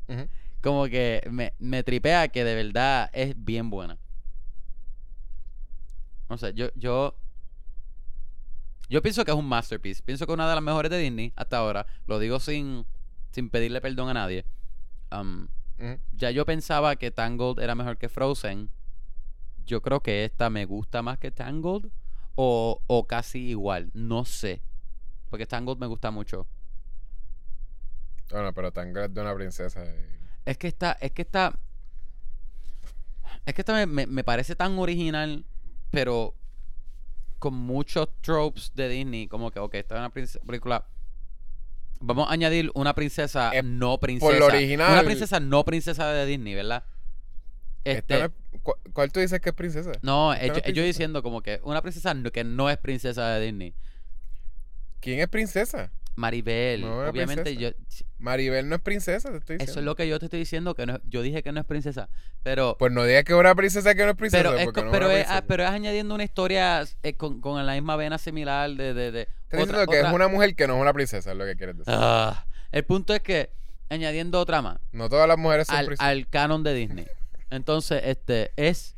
Como 0.62 0.86
que 0.86 1.22
me, 1.30 1.54
me 1.60 1.84
tripea 1.84 2.28
que 2.30 2.44
de 2.44 2.56
verdad 2.56 3.10
es 3.14 3.36
bien 3.38 3.70
buena. 3.70 3.98
No 6.30 6.38
sé, 6.38 6.54
yo, 6.54 6.70
yo. 6.76 7.16
Yo 8.90 9.02
pienso 9.02 9.26
que 9.26 9.32
es 9.32 9.38
un 9.38 9.48
masterpiece. 9.48 10.04
Pienso 10.04 10.26
que 10.26 10.32
es 10.32 10.36
una 10.36 10.48
de 10.48 10.56
las 10.56 10.64
mejores 10.64 10.92
de 10.92 11.00
Disney 11.00 11.34
hasta 11.36 11.58
ahora. 11.58 11.86
Lo 12.08 12.20
digo 12.20 12.40
sin, 12.40 12.86
sin 13.32 13.50
pedirle 13.50 13.82
perdón 13.82 14.10
a 14.10 14.14
nadie. 14.14 14.46
Um, 15.12 15.48
ya 16.14 16.32
yo 16.32 16.46
pensaba 16.46 16.96
que 16.96 17.12
Tangled 17.12 17.60
era 17.60 17.76
mejor 17.76 17.98
que 17.98 18.10
Frozen. 18.10 18.70
Yo 19.66 19.82
creo 19.82 20.02
que 20.02 20.24
esta 20.26 20.50
me 20.50 20.66
gusta 20.66 21.02
más 21.02 21.18
que 21.18 21.32
Tangled. 21.32 21.90
O, 22.36 22.82
o 22.88 23.08
casi 23.08 23.40
igual. 23.50 23.90
No 23.94 24.26
sé. 24.26 24.62
Porque 25.30 25.46
Tangled 25.46 25.78
me 25.78 25.88
gusta 25.88 26.12
mucho. 26.12 26.48
Bueno, 28.32 28.54
pero 28.54 28.72
tan 28.72 28.92
grande 28.94 29.14
de 29.20 29.22
una 29.26 29.36
princesa. 29.36 29.84
eh. 29.84 30.10
Es 30.46 30.58
que 30.58 30.68
está, 30.68 30.94
es 31.02 31.12
que 31.12 31.22
está. 31.24 31.58
Es 33.46 33.54
que 33.54 33.62
esto 33.62 33.74
me, 33.74 33.86
me- 33.86 34.08
me 34.08 34.24
parece 34.24 34.56
tan 34.56 34.78
original, 34.80 35.46
pero 35.92 36.36
con 37.46 37.54
muchos 37.54 38.10
tropes 38.22 38.72
de 38.74 38.90
Disney. 38.90 39.28
Como 39.28 39.52
que, 39.52 39.60
ok, 39.60 39.76
esta 39.76 39.96
es 39.96 40.00
una 40.00 40.10
película. 40.46 40.88
Vamos 42.00 42.28
a 42.28 42.34
añadir 42.34 42.72
una 42.74 42.94
princesa 42.96 43.52
Eh, 43.54 43.62
no 43.64 44.00
princesa. 44.00 44.38
lo 44.40 44.46
original- 44.48 44.92
Una 44.92 45.04
princesa 45.04 45.40
no 45.40 45.64
princesa 45.64 46.08
de 46.12 46.26
Disney, 46.26 46.56
¿verdad? 46.56 46.84
Este, 47.84 48.18
no 48.20 48.26
es- 48.26 48.32
¿cu- 48.64 48.74
¿Cuál 48.94 49.12
tú 49.12 49.20
dices 49.20 49.40
que 49.40 49.50
es 49.50 49.56
princesa? 49.56 49.92
no, 50.02 50.34
princesa. 50.74 50.88
diciendo 50.88 51.22
como 51.22 51.42
que 51.44 51.62
una 51.64 51.82
princesa 51.84 52.14
no- 52.16 52.32
que 52.32 52.44
no 52.44 52.68
es 52.72 52.78
princesa 52.78 53.28
de 53.30 53.46
Disney. 53.46 53.76
¿Quién 55.02 55.20
es 55.20 55.28
princesa? 55.28 55.92
Maribel, 56.16 56.82
No, 56.82 57.00
obviamente 57.10 57.56
yo, 57.58 57.70
Maribel 58.20 58.70
no 58.70 58.76
es 58.76 58.82
princesa, 58.82 59.30
te 59.32 59.38
estoy 59.38 59.56
diciendo. 59.58 59.72
eso 59.72 59.80
es 59.80 59.86
lo 59.86 59.96
que 59.96 60.08
yo 60.08 60.18
te 60.20 60.26
estoy 60.26 60.40
diciendo 60.40 60.74
que 60.76 60.86
no, 60.86 61.00
yo 61.10 61.22
dije 61.22 61.44
que 61.44 61.52
no 61.52 61.60
es 61.60 61.66
princesa, 61.66 62.10
pero 62.44 62.76
Pues 62.80 62.92
no 62.92 63.04
digas 63.04 63.24
que 63.26 63.34
es 63.34 63.40
una 63.40 63.54
princesa 63.56 63.96
que 63.96 64.04
no 64.06 64.12
es 64.12 64.16
princesa. 64.18 64.44
pero 64.44 64.58
es, 64.58 64.64
porque 64.66 64.80
co- 64.82 64.86
no 64.86 64.92
pero, 64.92 65.12
es, 65.12 65.26
ah, 65.30 65.44
pero 65.48 65.64
es 65.64 65.70
añadiendo 65.70 66.16
una 66.16 66.24
historia 66.24 66.84
eh, 67.04 67.14
con, 67.16 67.42
con 67.42 67.66
la 67.66 67.74
misma 67.74 67.96
vena 67.98 68.18
similar 68.18 68.70
de, 68.72 68.94
de, 68.94 69.12
de 69.12 69.22
Estás 69.22 69.34
otra- 69.48 69.60
diciendo 69.60 69.92
que 69.92 69.98
otra- 70.00 70.10
es 70.10 70.16
una 70.16 70.28
mujer 70.30 70.56
que 70.56 70.68
no 70.68 70.76
es 70.76 70.82
una 70.82 70.94
princesa, 70.94 71.32
es 71.32 71.38
lo 71.38 71.46
que 71.46 71.56
quieres 71.56 71.78
decir. 71.78 71.94
Ah, 71.96 72.46
el 72.72 72.86
punto 72.86 73.14
es 73.14 73.20
que 73.22 73.50
añadiendo 73.90 74.40
otra 74.40 74.62
más 74.62 74.78
No 74.92 75.10
todas 75.10 75.28
las 75.28 75.38
mujeres 75.38 75.68
son 75.68 75.76
al, 75.76 75.86
princesas. 75.86 76.10
al 76.10 76.28
canon 76.30 76.64
de 76.64 76.74
Disney. 76.74 77.08
Entonces, 77.52 78.02
este 78.06 78.52
es 78.56 78.96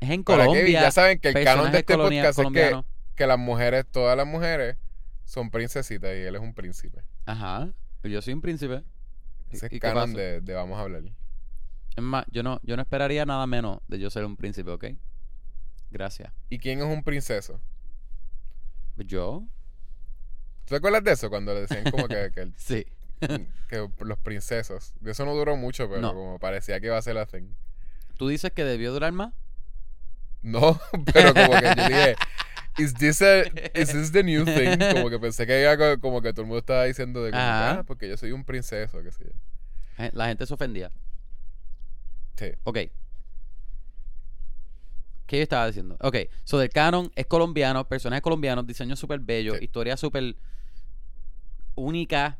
es 0.00 0.10
en 0.10 0.22
Colombia. 0.22 0.82
Ya 0.82 0.90
saben 0.92 1.18
que 1.18 1.30
el 1.30 1.44
canon 1.44 1.72
de 1.72 1.78
este 1.78 1.96
podcast 1.96 2.38
es 2.38 2.46
que, 2.52 2.82
que 3.16 3.26
las 3.26 3.38
mujeres, 3.38 3.84
todas 3.90 4.16
las 4.16 4.26
mujeres, 4.28 4.76
son 5.28 5.50
princesitas 5.50 6.10
y 6.16 6.20
él 6.22 6.34
es 6.34 6.40
un 6.40 6.54
príncipe. 6.54 7.02
Ajá. 7.26 7.70
Yo 8.02 8.22
soy 8.22 8.32
un 8.32 8.40
príncipe. 8.40 8.82
¿Y- 9.50 9.56
Ese 9.56 9.66
es 9.70 9.80
canon 9.80 10.14
de, 10.14 10.40
de 10.40 10.54
Vamos 10.54 10.78
a 10.78 10.82
hablar. 10.82 11.02
Es 11.96 12.02
más, 12.02 12.24
yo 12.30 12.42
no, 12.42 12.60
yo 12.62 12.76
no 12.76 12.82
esperaría 12.82 13.26
nada 13.26 13.46
menos 13.46 13.80
de 13.88 13.98
yo 13.98 14.08
ser 14.08 14.24
un 14.24 14.36
príncipe, 14.36 14.70
¿ok? 14.70 14.84
Gracias. 15.90 16.32
¿Y 16.48 16.58
quién 16.58 16.78
es 16.78 16.84
un 16.86 17.02
princeso? 17.04 17.60
¿Yo? 18.96 19.46
¿Tú 20.64 20.70
te 20.70 20.76
acuerdas 20.76 21.04
de 21.04 21.12
eso? 21.12 21.28
Cuando 21.28 21.52
le 21.54 21.60
decían 21.62 21.84
como 21.90 22.08
que, 22.08 22.30
que, 22.34 22.40
el- 22.40 22.54
Sí. 22.56 22.86
que 23.68 23.88
los 24.00 24.18
princesos. 24.18 24.94
De 25.00 25.10
eso 25.12 25.24
no 25.26 25.34
duró 25.34 25.56
mucho, 25.56 25.88
pero 25.88 26.00
No. 26.00 26.14
como 26.14 26.38
parecía 26.38 26.80
que 26.80 26.86
iba 26.86 26.96
a 26.96 27.02
ser 27.02 27.16
la 27.16 27.26
thing. 27.26 27.52
¿Tú 28.16 28.28
dices 28.28 28.50
que 28.52 28.64
debió 28.64 28.92
durar 28.92 29.12
más? 29.12 29.34
No, 30.40 30.80
pero 31.12 31.34
como 31.34 31.50
que 31.58 31.66
yo 31.76 31.88
dije, 31.88 32.16
¿Is 32.78 32.94
this, 32.94 33.20
a, 33.22 33.42
is 33.74 33.92
this 33.92 34.12
the 34.12 34.22
new 34.22 34.44
thing? 34.44 34.78
Como 34.94 35.10
que 35.10 35.18
pensé 35.18 35.46
que 35.46 35.74
co- 35.76 36.00
como 36.00 36.22
que 36.22 36.32
todo 36.32 36.42
el 36.42 36.46
mundo 36.46 36.58
estaba 36.60 36.84
diciendo 36.84 37.22
de 37.24 37.30
como, 37.32 37.42
Ajá. 37.42 37.78
ah, 37.80 37.82
porque 37.84 38.08
yo 38.08 38.16
soy 38.16 38.32
un 38.32 38.44
princeso, 38.44 39.02
qué 39.02 39.10
sé 39.10 39.24
yo. 39.24 40.10
La 40.12 40.28
gente 40.28 40.46
se 40.46 40.54
ofendía. 40.54 40.92
Sí. 42.36 42.52
Ok. 42.64 42.78
¿Qué 45.26 45.36
yo 45.36 45.42
estaba 45.42 45.66
diciendo? 45.66 45.96
Ok, 46.00 46.16
so 46.44 46.58
del 46.58 46.70
canon 46.70 47.10
es 47.14 47.26
colombiano, 47.26 47.86
personajes 47.86 48.22
colombianos, 48.22 48.66
diseño 48.66 48.96
súper 48.96 49.20
bello, 49.20 49.56
Sí. 49.56 49.64
historia 49.64 49.96
súper 49.96 50.36
única 51.74 52.38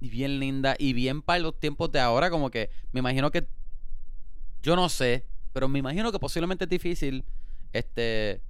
y 0.00 0.10
bien 0.10 0.38
linda 0.38 0.74
y 0.78 0.92
bien 0.92 1.22
para 1.22 1.38
los 1.38 1.58
tiempos 1.58 1.90
de 1.92 2.00
ahora, 2.00 2.28
como 2.28 2.50
que 2.50 2.68
me 2.92 3.00
imagino 3.00 3.30
que, 3.30 3.46
yo 4.62 4.76
no 4.76 4.88
sé, 4.90 5.24
pero 5.54 5.66
me 5.68 5.78
imagino 5.78 6.12
que 6.12 6.18
posiblemente 6.18 6.64
es 6.64 6.70
difícil, 6.70 7.24
este... 7.72 8.42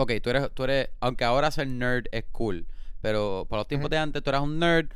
Ok, 0.00 0.12
tú 0.22 0.30
eres, 0.30 0.48
tú 0.54 0.62
eres, 0.62 0.90
aunque 1.00 1.24
ahora 1.24 1.50
ser 1.50 1.66
nerd 1.66 2.04
es 2.12 2.24
cool, 2.30 2.68
pero 3.00 3.48
para 3.50 3.62
los 3.62 3.66
tiempos 3.66 3.90
de 3.90 3.98
antes 3.98 4.22
tú 4.22 4.30
eras 4.30 4.42
un 4.42 4.60
nerd, 4.60 4.90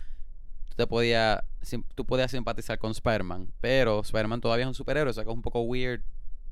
tú 0.68 0.76
te 0.76 0.86
podías, 0.86 1.42
tú 1.96 2.06
podías 2.06 2.30
simpatizar 2.30 2.78
con 2.78 2.92
Spider-Man, 2.92 3.52
pero 3.60 4.02
Spider-Man 4.02 4.40
todavía 4.40 4.62
es 4.62 4.68
un 4.68 4.74
superhéroe, 4.76 5.10
o 5.10 5.12
sea 5.12 5.24
que 5.24 5.30
es 5.30 5.34
un 5.34 5.42
poco 5.42 5.62
weird 5.62 6.02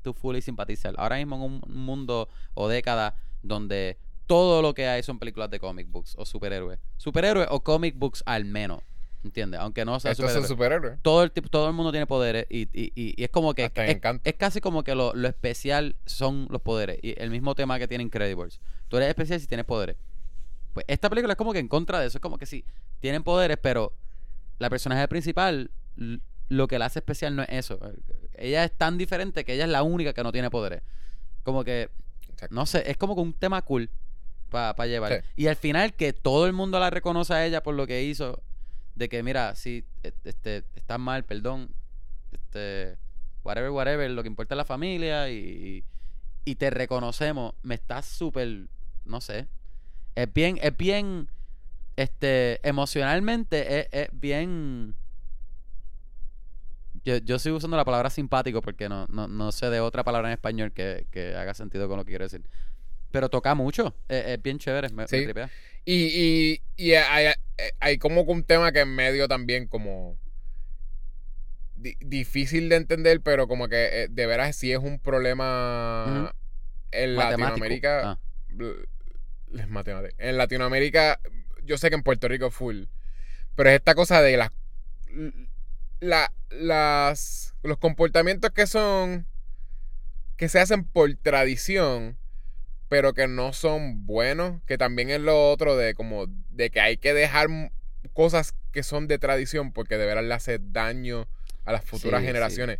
to 0.01 0.13
fully 0.13 0.41
simpatizar. 0.41 0.95
Ahora 0.97 1.15
mismo 1.15 1.37
en 1.37 1.41
un 1.43 1.61
mundo 1.73 2.27
o 2.53 2.67
década 2.67 3.15
donde 3.41 3.97
todo 4.27 4.61
lo 4.61 4.73
que 4.73 4.85
hay 4.85 5.01
son 5.01 5.17
películas 5.17 5.49
de 5.49 5.61
comic 5.61 5.89
books 5.89 6.15
o 6.17 6.25
superhéroes. 6.25 6.77
Superhéroes 6.97 7.47
o 7.51 7.63
comic 7.63 7.97
books 7.97 8.21
al 8.25 8.43
menos, 8.43 8.83
¿entiendes? 9.23 9.59
Aunque 9.59 9.85
no 9.85 9.99
sea 9.99 10.15
superhéroe. 10.15 10.47
superhéroes. 10.47 10.99
Todo 11.01 11.23
el, 11.23 11.31
todo 11.31 11.67
el 11.67 11.73
mundo 11.73 11.91
tiene 11.91 12.07
poderes 12.07 12.45
y, 12.49 12.61
y- 12.73 12.91
y- 12.95 13.13
y 13.17 13.23
es 13.23 13.29
como 13.29 13.53
que 13.53 13.65
Hasta 13.65 13.85
es, 13.85 13.99
es 14.23 14.33
casi 14.35 14.61
como 14.61 14.83
que 14.83 14.95
lo, 14.95 15.13
lo 15.13 15.27
especial 15.27 15.95
son 16.05 16.47
los 16.49 16.61
poderes 16.61 16.99
y 17.01 17.13
el 17.21 17.29
mismo 17.29 17.53
tema 17.55 17.77
que 17.79 17.87
tiene 17.87 18.03
Incredibles. 18.03 18.59
Tú 18.87 18.97
eres 18.97 19.09
especial 19.09 19.39
si 19.39 19.47
tienes 19.47 19.65
poderes. 19.65 19.95
Pues 20.73 20.85
esta 20.87 21.09
película 21.09 21.33
es 21.33 21.37
como 21.37 21.53
que 21.53 21.59
en 21.59 21.67
contra 21.67 21.99
de 21.99 22.07
eso, 22.07 22.17
es 22.17 22.21
como 22.21 22.37
que 22.37 22.45
sí, 22.45 22.63
tienen 22.99 23.23
poderes, 23.23 23.57
pero 23.61 23.93
la 24.59 24.69
personaje 24.69 25.07
principal 25.07 25.69
lo 26.49 26.67
que 26.67 26.79
la 26.79 26.85
hace 26.85 26.99
especial 26.99 27.35
no 27.35 27.43
es 27.43 27.49
eso. 27.49 27.79
Ella 28.35 28.63
es 28.63 28.71
tan 28.77 28.97
diferente 28.97 29.43
que 29.45 29.53
ella 29.53 29.65
es 29.65 29.69
la 29.69 29.83
única 29.83 30.13
que 30.13 30.23
no 30.23 30.31
tiene 30.31 30.49
poderes. 30.49 30.81
Como 31.43 31.63
que 31.63 31.89
Exacto. 32.29 32.55
no 32.55 32.65
sé, 32.65 32.89
es 32.89 32.97
como 32.97 33.15
que 33.15 33.21
un 33.21 33.33
tema 33.33 33.61
cool 33.63 33.89
para 34.49 34.85
llevar. 34.87 35.21
Sí. 35.21 35.29
Y 35.43 35.47
al 35.47 35.55
final 35.55 35.93
que 35.93 36.11
todo 36.13 36.45
el 36.45 36.53
mundo 36.53 36.79
la 36.79 36.89
reconoce 36.89 37.33
a 37.33 37.45
ella 37.45 37.63
por 37.63 37.73
lo 37.75 37.87
que 37.87 38.03
hizo, 38.03 38.41
de 38.95 39.09
que 39.09 39.23
mira, 39.23 39.55
si 39.55 39.85
este, 40.03 40.63
estás 40.75 40.99
mal, 40.99 41.23
perdón, 41.23 41.69
este, 42.31 42.97
whatever, 43.43 43.71
whatever, 43.71 44.11
lo 44.11 44.21
que 44.23 44.27
importa 44.27 44.55
es 44.55 44.57
la 44.57 44.65
familia 44.65 45.29
y, 45.29 45.83
y 46.45 46.55
te 46.55 46.69
reconocemos, 46.69 47.53
me 47.63 47.75
estás 47.75 48.05
súper, 48.05 48.67
no 49.05 49.21
sé, 49.21 49.47
es 50.15 50.33
bien, 50.33 50.59
es 50.61 50.75
bien, 50.75 51.29
este, 51.95 52.65
emocionalmente 52.67 53.81
es, 53.81 53.87
es 53.91 54.09
bien... 54.11 54.95
Yo, 57.03 57.17
yo 57.17 57.39
sigo 57.39 57.57
usando 57.57 57.77
la 57.77 57.85
palabra 57.85 58.11
simpático 58.11 58.61
porque 58.61 58.87
no, 58.87 59.07
no, 59.07 59.27
no 59.27 59.51
sé 59.51 59.71
de 59.71 59.79
otra 59.79 60.03
palabra 60.03 60.27
en 60.29 60.33
español 60.33 60.71
que, 60.71 61.07
que 61.09 61.35
haga 61.35 61.55
sentido 61.55 61.87
con 61.87 61.97
lo 61.97 62.05
que 62.05 62.11
quiero 62.11 62.25
decir. 62.25 62.43
Pero 63.11 63.29
toca 63.29 63.53
mucho. 63.55 63.95
Es, 64.07 64.25
es 64.25 64.41
bien 64.41 64.57
chévere. 64.59 64.89
Me, 64.89 65.07
Sí. 65.07 65.27
Y, 65.85 65.93
y, 65.95 66.61
y 66.77 66.93
hay, 66.93 67.33
hay- 67.79 67.97
como 67.97 68.21
un 68.21 68.43
tema 68.43 68.71
que 68.71 68.81
en 68.81 68.95
medio 68.95 69.27
también 69.27 69.67
como 69.67 70.17
di- 71.75 71.97
difícil 71.99 72.69
de 72.69 72.75
entender, 72.77 73.21
pero 73.21 73.47
como 73.47 73.67
que 73.67 74.03
eh, 74.03 74.07
de 74.09 74.25
veras 74.27 74.55
sí 74.55 74.71
es 74.71 74.77
un 74.79 74.99
problema 74.99 76.05
Ujú. 76.07 76.29
en 76.91 77.15
Matemático. 77.15 77.49
Latinoamérica. 77.49 78.11
Ah. 78.11 78.19
En 80.17 80.37
Latinoamérica, 80.37 81.19
yo 81.63 81.77
sé 81.77 81.89
que 81.89 81.95
en 81.95 82.03
Puerto 82.03 82.27
Rico 82.27 82.51
full, 82.51 82.83
pero 83.55 83.69
es 83.69 83.75
esta 83.75 83.95
cosa 83.95 84.21
de 84.21 84.37
las 84.37 84.51
la, 85.99 86.31
las 86.49 87.53
los 87.63 87.77
comportamientos 87.77 88.51
que 88.51 88.65
son 88.65 89.25
que 90.37 90.47
se 90.49 90.59
hacen 90.59 90.83
por 90.85 91.13
tradición 91.15 92.17
pero 92.91 93.13
que 93.13 93.27
no 93.29 93.53
son 93.53 94.05
buenos, 94.05 94.61
que 94.67 94.77
también 94.77 95.09
es 95.09 95.21
lo 95.21 95.49
otro 95.49 95.77
de 95.77 95.95
como 95.95 96.25
de 96.49 96.71
que 96.71 96.81
hay 96.81 96.97
que 96.97 97.13
dejar 97.13 97.47
cosas 98.11 98.53
que 98.73 98.83
son 98.83 99.07
de 99.07 99.17
tradición 99.17 99.71
porque 99.71 99.97
de 99.97 100.05
veras 100.05 100.25
le 100.25 100.33
hace 100.33 100.59
daño 100.59 101.29
a 101.63 101.71
las 101.71 101.85
futuras 101.85 102.19
Sí, 102.21 102.27
sí. 102.27 102.27
generaciones. 102.33 102.79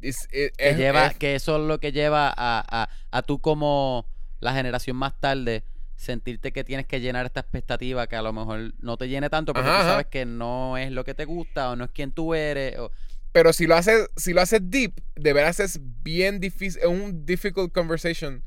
Es, 0.00 0.28
es- 0.32 0.52
que 0.62 0.74
es- 0.74 0.76
lleva 0.78 1.06
es- 1.08 1.16
que 1.18 1.34
eso 1.34 1.56
es 1.56 1.62
lo 1.68 1.78
que 1.80 1.92
lleva 1.92 2.28
a, 2.28 2.34
a, 2.36 2.88
a 3.10 3.22
tú 3.22 3.40
como 3.40 4.06
la 4.40 4.54
generación 4.54 4.96
más 4.96 5.18
tarde 5.20 5.64
sentirte 5.96 6.52
que 6.52 6.64
tienes 6.64 6.86
que 6.86 7.00
llenar 7.00 7.26
esta 7.26 7.40
expectativa 7.40 8.06
que 8.08 8.16
a 8.16 8.22
lo 8.22 8.32
mejor 8.32 8.74
no 8.80 8.96
te 8.96 9.08
llene 9.08 9.30
tanto 9.30 9.54
porque 9.54 9.70
Ajá, 9.70 9.80
tú 9.80 9.82
ajá. 9.82 9.92
sabes 9.92 10.06
que 10.06 10.24
no 10.24 10.76
es 10.78 10.90
lo 10.90 11.04
que 11.04 11.14
te 11.14 11.24
gusta 11.26 11.70
o 11.70 11.76
no 11.76 11.84
es 11.84 11.90
quien 11.90 12.12
tú 12.12 12.34
eres 12.34 12.78
o- 12.78 12.90
pero 13.32 13.52
si 13.52 13.66
lo 13.66 13.76
haces 13.76 14.08
si 14.16 14.32
lo 14.32 14.40
haces 14.42 14.60
deep, 14.64 15.00
de 15.16 15.32
veras 15.32 15.60
es 15.60 15.78
bien 16.02 16.40
difícil, 16.40 16.80
es 16.82 16.88
un 16.88 17.24
difficult 17.24 17.72
conversation 17.72 18.42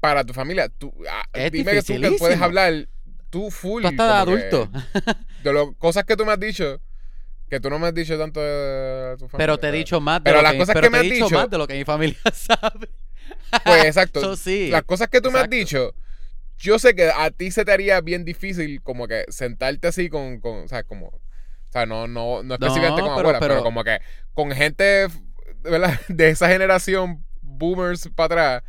para 0.00 0.24
tu 0.24 0.32
familia. 0.32 0.68
Tú, 0.68 0.92
ah, 1.10 1.24
Es 1.32 1.50
dime 1.52 1.72
que 1.72 1.82
tú 1.82 2.00
que 2.00 2.10
puedes 2.18 2.40
hablar 2.40 2.88
tú 3.30 3.50
full 3.50 3.82
tú 3.82 3.88
hasta 3.88 4.06
de 4.06 4.12
adulto 4.12 4.70
de 5.44 5.52
las 5.52 5.66
cosas 5.76 6.04
que 6.04 6.16
tú 6.16 6.24
me 6.24 6.32
has 6.32 6.40
dicho 6.40 6.80
que 7.50 7.60
tú 7.60 7.68
no 7.70 7.78
me 7.78 7.86
has 7.88 7.94
dicho 7.94 8.16
tanto 8.18 8.40
de 8.40 9.16
tu 9.18 9.28
familia. 9.28 9.38
pero 9.38 9.58
te 9.58 9.68
he 9.68 9.72
dicho 9.72 10.00
más 10.00 10.18
de 10.20 10.24
Pero 10.24 10.36
lo 10.38 10.42
las 10.42 10.52
que, 10.52 10.58
cosas 10.58 10.74
pero 10.74 10.82
que 10.82 10.86
te 10.86 10.90
me 10.90 10.98
he 10.98 11.00
has 11.00 11.12
dicho 11.14 11.24
dicho- 11.26 11.36
más 11.38 11.50
de 11.50 11.58
lo 11.58 11.66
que 11.66 11.74
mi 11.74 11.84
familia 11.84 12.16
sabe 12.32 12.88
Pues 13.64 13.84
exacto. 13.84 14.20
Eso 14.20 14.36
sí 14.36 14.68
las 14.70 14.82
cosas 14.84 15.08
que 15.08 15.20
tú 15.20 15.30
me 15.30 15.38
has 15.40 15.48
dicho, 15.50 15.94
yo 16.58 16.78
sé 16.78 16.94
que 16.94 17.10
a 17.10 17.30
ti 17.30 17.50
se 17.50 17.64
te 17.64 17.72
haría 17.72 18.00
bien 18.00 18.24
difícil 18.24 18.82
como 18.82 19.06
que 19.08 19.24
sentarte 19.28 19.88
así 19.88 20.08
con, 20.08 20.40
con 20.40 20.64
o 20.64 20.68
sea, 20.68 20.82
como, 20.84 21.06
o 21.08 21.20
sea, 21.70 21.84
no, 21.86 22.06
no, 22.08 22.42
no 22.42 22.54
específicamente 22.54 23.02
con 23.02 23.10
abuela, 23.10 23.38
pero, 23.40 23.54
pero- 23.54 23.62
como 23.64 23.84
que 23.84 23.98
con 24.34 24.50
gente, 24.52 25.06
¿verdad? 25.62 25.98
De 26.08 26.30
esa 26.30 26.48
generación, 26.48 27.24
boomers 27.42 28.08
para 28.14 28.26
atrás, 28.58 28.62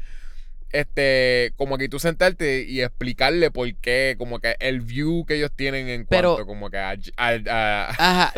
este, 0.71 1.53
como 1.57 1.77
que 1.77 1.89
tú 1.89 1.99
sentarte 1.99 2.63
y 2.67 2.81
explicarle 2.81 3.51
por 3.51 3.73
qué, 3.75 4.15
como 4.17 4.39
que 4.39 4.55
el 4.59 4.81
view 4.81 5.25
que 5.25 5.35
ellos 5.35 5.51
tienen 5.55 5.89
en 5.89 6.05
Pero- 6.05 6.35
cuanto, 6.35 6.47
como 6.47 6.69
que 6.69 6.77
a, 6.77 6.95
a- 7.17 8.31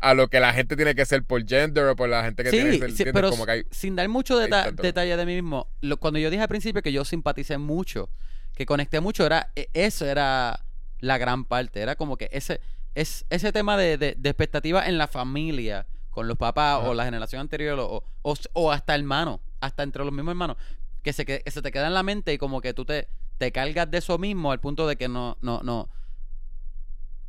a- 0.00 0.14
lo 0.14 0.28
que 0.28 0.40
la 0.40 0.52
gente 0.52 0.76
tiene 0.76 0.94
que 0.94 1.04
ser 1.04 1.22
por 1.24 1.46
gender 1.46 1.84
o 1.86 1.96
por 1.96 2.08
la 2.08 2.24
gente 2.24 2.42
que 2.44 2.50
tiene 2.50 2.70
que 2.70 2.72
sí, 2.72 2.78
ser, 2.80 2.90
sí, 2.92 3.04
pero 3.12 3.30
como 3.30 3.44
que 3.46 3.52
hay, 3.52 3.64
sin 3.70 3.96
dar 3.96 4.08
mucho 4.08 4.38
deta- 4.38 4.70
detalle 4.72 5.16
de 5.16 5.26
mí 5.26 5.34
mismo, 5.34 5.68
lo- 5.80 5.98
cuando 5.98 6.18
yo 6.18 6.30
dije 6.30 6.42
al 6.42 6.48
principio 6.48 6.82
que 6.82 6.92
yo 6.92 7.04
simpaticé 7.04 7.58
mucho, 7.58 8.08
que 8.54 8.66
conecté 8.66 9.00
mucho, 9.00 9.26
era 9.26 9.50
e- 9.56 9.68
eso 9.74 10.06
era 10.06 10.64
la 11.00 11.18
gran 11.18 11.44
parte, 11.44 11.80
era 11.80 11.96
como 11.96 12.16
que 12.16 12.28
ese, 12.32 12.60
es, 12.94 13.24
ese 13.30 13.52
tema 13.52 13.76
de, 13.76 13.96
de, 13.98 14.14
de 14.18 14.28
expectativa 14.30 14.86
en 14.86 14.98
la 14.98 15.06
familia, 15.08 15.86
con 16.10 16.26
los 16.26 16.36
papás 16.36 16.80
Ajá. 16.80 16.88
o 16.88 16.94
la 16.94 17.04
generación 17.04 17.40
anterior 17.40 17.78
o, 17.78 18.02
o, 18.22 18.34
o 18.54 18.72
hasta 18.72 18.94
hermanos, 18.94 19.40
hasta 19.60 19.82
entre 19.82 20.04
los 20.04 20.12
mismos 20.12 20.32
hermanos, 20.32 20.56
que 21.02 21.12
se, 21.12 21.24
que, 21.24 21.42
se 21.46 21.62
te 21.62 21.70
queda 21.72 21.86
en 21.86 21.94
la 21.94 22.02
mente 22.02 22.32
y 22.32 22.38
como 22.38 22.60
que 22.60 22.74
tú 22.74 22.84
te, 22.84 23.08
te 23.38 23.52
cargas 23.52 23.90
de 23.90 23.98
eso 23.98 24.18
mismo 24.18 24.52
al 24.52 24.60
punto 24.60 24.86
de 24.86 24.96
que 24.96 25.08
no, 25.08 25.36
no, 25.40 25.60
no, 25.62 25.88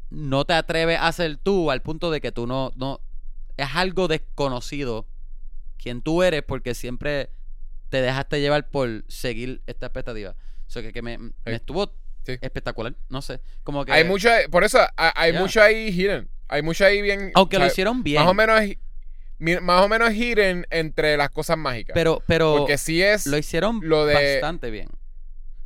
no 0.10 0.45
te 0.45 0.53
atreves 0.53 0.98
a 0.99 1.11
ser 1.11 1.38
tú, 1.38 1.72
al 1.72 1.81
punto 1.81 2.11
de 2.11 2.19
que 2.22 2.31
tú 2.31 2.48
no, 2.48 2.72
no, 2.76 2.99
es 3.57 3.68
algo 3.76 4.07
desconocido 4.07 5.07
quien 5.77 6.02
tú 6.02 6.22
eres 6.23 6.43
porque 6.43 6.76
siempre 6.76 7.30
te 7.89 8.02
dejaste 8.02 8.39
llevar 8.41 8.69
por 8.69 9.03
seguir 9.07 9.61
esta 9.68 9.88
expectativa. 9.88 10.31
O 10.68 10.69
sea, 10.69 10.81
que, 10.81 10.91
que 10.93 11.02
me, 11.02 11.18
me 11.18 11.30
Sí. 11.45 11.52
estuvo 11.53 11.93
Sí. 12.23 12.34
espectacular, 12.41 12.95
no 13.10 13.22
sé, 13.23 13.41
como 13.64 13.84
que... 13.84 13.91
Hay 13.93 14.03
mucho, 14.03 14.30
por 14.52 14.64
eso 14.64 14.80
hay, 14.95 15.11
hay 15.15 15.34
mucho 15.34 15.60
ahí 15.61 15.88
hidden. 15.89 16.30
Hay 16.49 16.61
mucho 16.61 16.85
ahí 16.85 17.02
bien. 17.02 17.31
aunque 17.34 17.57
o 17.57 17.60
lo 17.60 17.65
hicieron 17.65 18.03
bien, 18.03 18.22
Más 18.22 18.30
o 18.30 18.34
menos, 18.35 18.61
mi- 18.61 18.77
más 19.62 19.82
o 19.84 19.88
menos 19.88 20.14
hidden 20.14 20.68
entre 20.70 21.18
las 21.18 21.30
cosas 21.32 21.58
mágicas. 21.58 21.94
pero, 21.94 22.22
pero 22.28 22.56
Porque 22.60 22.78
sí 22.78 23.02
es. 23.02 23.26
lo 23.28 23.38
hicieron 23.38 23.80
lo 23.84 24.06
de- 24.06 24.36
bastante 24.40 24.70
bien. 24.72 24.88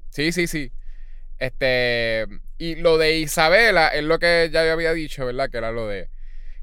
Sí, 0.10 0.32
sí, 0.32 0.48
sí. 0.48 0.72
Este. 1.40 2.26
Y 2.58 2.76
lo 2.76 2.98
de 2.98 3.20
Isabela 3.20 3.90
es 3.90 4.04
lo 4.04 4.18
que 4.20 4.50
ya 4.52 4.66
yo 4.66 4.72
había 4.72 4.94
dicho, 4.94 5.26
¿verdad? 5.26 5.50
Que 5.50 5.58
era 5.58 5.72
lo 5.72 5.88
de. 5.88 6.10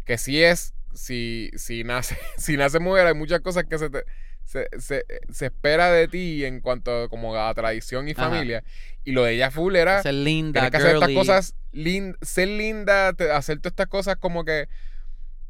Que 0.05 0.19
sí 0.19 0.43
es. 0.43 0.75
Si, 0.95 1.51
si 1.57 1.85
nace, 1.85 2.17
si 2.39 2.57
nace 2.57 2.79
mujer, 2.79 3.07
hay 3.07 3.15
muchas 3.15 3.41
cosas 3.41 3.65
que 3.65 3.79
se 3.79 3.91
te. 3.91 4.05
Se, 4.45 4.69
se- 4.79 5.05
se 5.31 5.47
espera 5.47 5.91
de 5.93 6.09
ti 6.09 6.45
en 6.45 6.61
cuanto 6.61 7.09
como 7.09 7.37
a 7.37 7.55
tradición 7.55 8.09
y 8.09 8.13
Ajá. 8.13 8.29
familia. 8.29 8.65
Y 9.05 9.13
lo 9.13 9.25
de 9.25 9.35
ella 9.35 9.51
full 9.51 9.77
era. 9.77 10.03
Ser 10.03 10.15
linda, 10.15 10.71
que 10.71 10.77
hacer 10.79 10.95
estas 10.97 11.11
cosas, 11.11 11.55
lin- 11.73 12.17
ser 12.23 12.49
linda, 12.49 13.13
te- 13.13 13.31
hacer 13.31 13.59
todas 13.59 13.73
estas 13.73 13.87
cosas 13.89 14.17
como 14.17 14.45
que. 14.45 14.69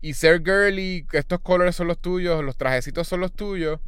Y 0.03 0.15
ser 0.15 0.43
girly, 0.45 1.07
estos 1.12 1.41
colores 1.41 1.74
son 1.77 1.87
los 1.89 1.99
tuyos, 1.99 2.45
los 2.45 2.57
trajecitos 2.57 3.09
son 3.09 3.20
los 3.20 3.33
tuyos. 3.33 3.81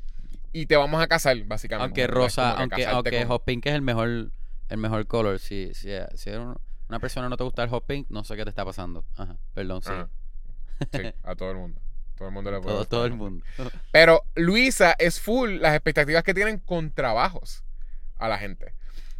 Y 0.53 0.67
te 0.67 0.77
vamos 0.77 1.03
a 1.03 1.09
casar, 1.09 1.37
básicamente. 1.45 1.85
Aunque 1.85 2.07
rosa, 2.07 2.53
aunque, 2.53 2.87
aunque 2.87 3.19
con- 3.19 3.27
hot 3.29 3.45
pink 3.45 3.67
es 3.67 3.75
el 3.75 3.83
mejor, 3.83 4.31
el 4.69 4.79
mejor 4.79 5.07
color. 5.09 5.41
Si, 5.41 5.75
si, 5.75 5.91
si 6.15 6.31
una 6.31 7.01
persona 7.01 7.29
no 7.29 7.37
te 7.37 7.43
gusta 7.45 7.65
el 7.65 7.69
hot 7.71 7.85
pink, 7.87 8.07
no 8.11 8.23
sé 8.25 8.37
qué 8.37 8.45
te 8.45 8.51
está 8.51 8.65
pasando. 8.65 9.05
Ajá, 9.17 9.37
perdón, 9.53 9.83
sí. 9.83 9.91
Ajá. 9.91 10.09
Sí, 10.93 11.03
a 11.25 11.35
todo 11.35 11.51
el 11.51 11.57
mundo. 11.57 11.81
Todo 12.17 12.29
el 12.29 12.35
mundo 12.35 12.53
le 12.53 12.61
puede 12.61 12.77
Todo, 12.77 12.85
todo 12.85 13.07
el 13.07 13.15
mundo. 13.15 13.45
Pero 13.93 14.23
Luisa 14.37 14.95
es 14.99 15.21
full 15.21 15.57
las 15.61 15.75
expectativas 15.75 16.23
que 16.23 16.35
tienen 16.35 16.59
con 16.61 16.93
trabajos 16.93 17.65
a 18.19 18.29
la 18.29 18.39
gente. 18.39 18.75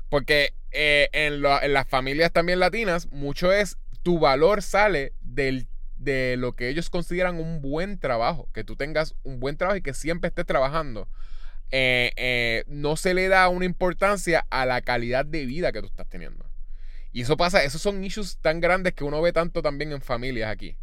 Porque 0.09 0.55
eh, 0.71 1.09
en, 1.13 1.41
lo- 1.41 1.61
en 1.61 1.73
las 1.73 1.89
familias 1.89 2.31
también 2.31 2.61
latinas, 2.61 3.11
mucho 3.11 3.51
es 3.53 3.79
tu 4.05 4.21
valor 4.21 4.63
sale 4.63 5.15
del, 5.21 5.67
de 6.05 6.37
lo 6.39 6.53
que 6.55 6.69
ellos 6.69 6.91
consideran 6.91 7.37
un 7.41 7.63
buen 7.63 7.99
trabajo. 7.99 8.49
Que 8.53 8.65
tú 8.65 8.77
tengas 8.77 9.15
un 9.23 9.41
buen 9.41 9.57
trabajo 9.57 9.77
y 9.79 9.83
que 9.83 9.95
siempre 9.95 10.29
estés 10.29 10.47
trabajando. 10.47 11.09
Eh, 11.71 12.13
eh, 12.17 12.65
no 12.69 12.97
se 12.97 13.15
le 13.15 13.29
da 13.29 13.49
una 13.49 13.65
importancia 13.65 14.47
a 14.51 14.67
la 14.67 14.81
calidad 14.83 15.25
de 15.27 15.47
vida 15.47 15.73
que 15.73 15.81
tú 15.81 15.87
estás 15.87 16.09
teniendo. 16.09 16.47
Y 17.13 17.23
eso 17.23 17.37
pasa, 17.37 17.63
esos 17.65 17.81
son 17.83 18.05
issues 18.05 18.39
tan 18.39 18.61
grandes 18.61 18.95
que 18.95 19.05
uno 19.05 19.23
ve 19.23 19.33
tanto 19.33 19.63
también 19.63 19.93
en 19.93 20.03
familias 20.03 20.51
aquí. 20.51 20.77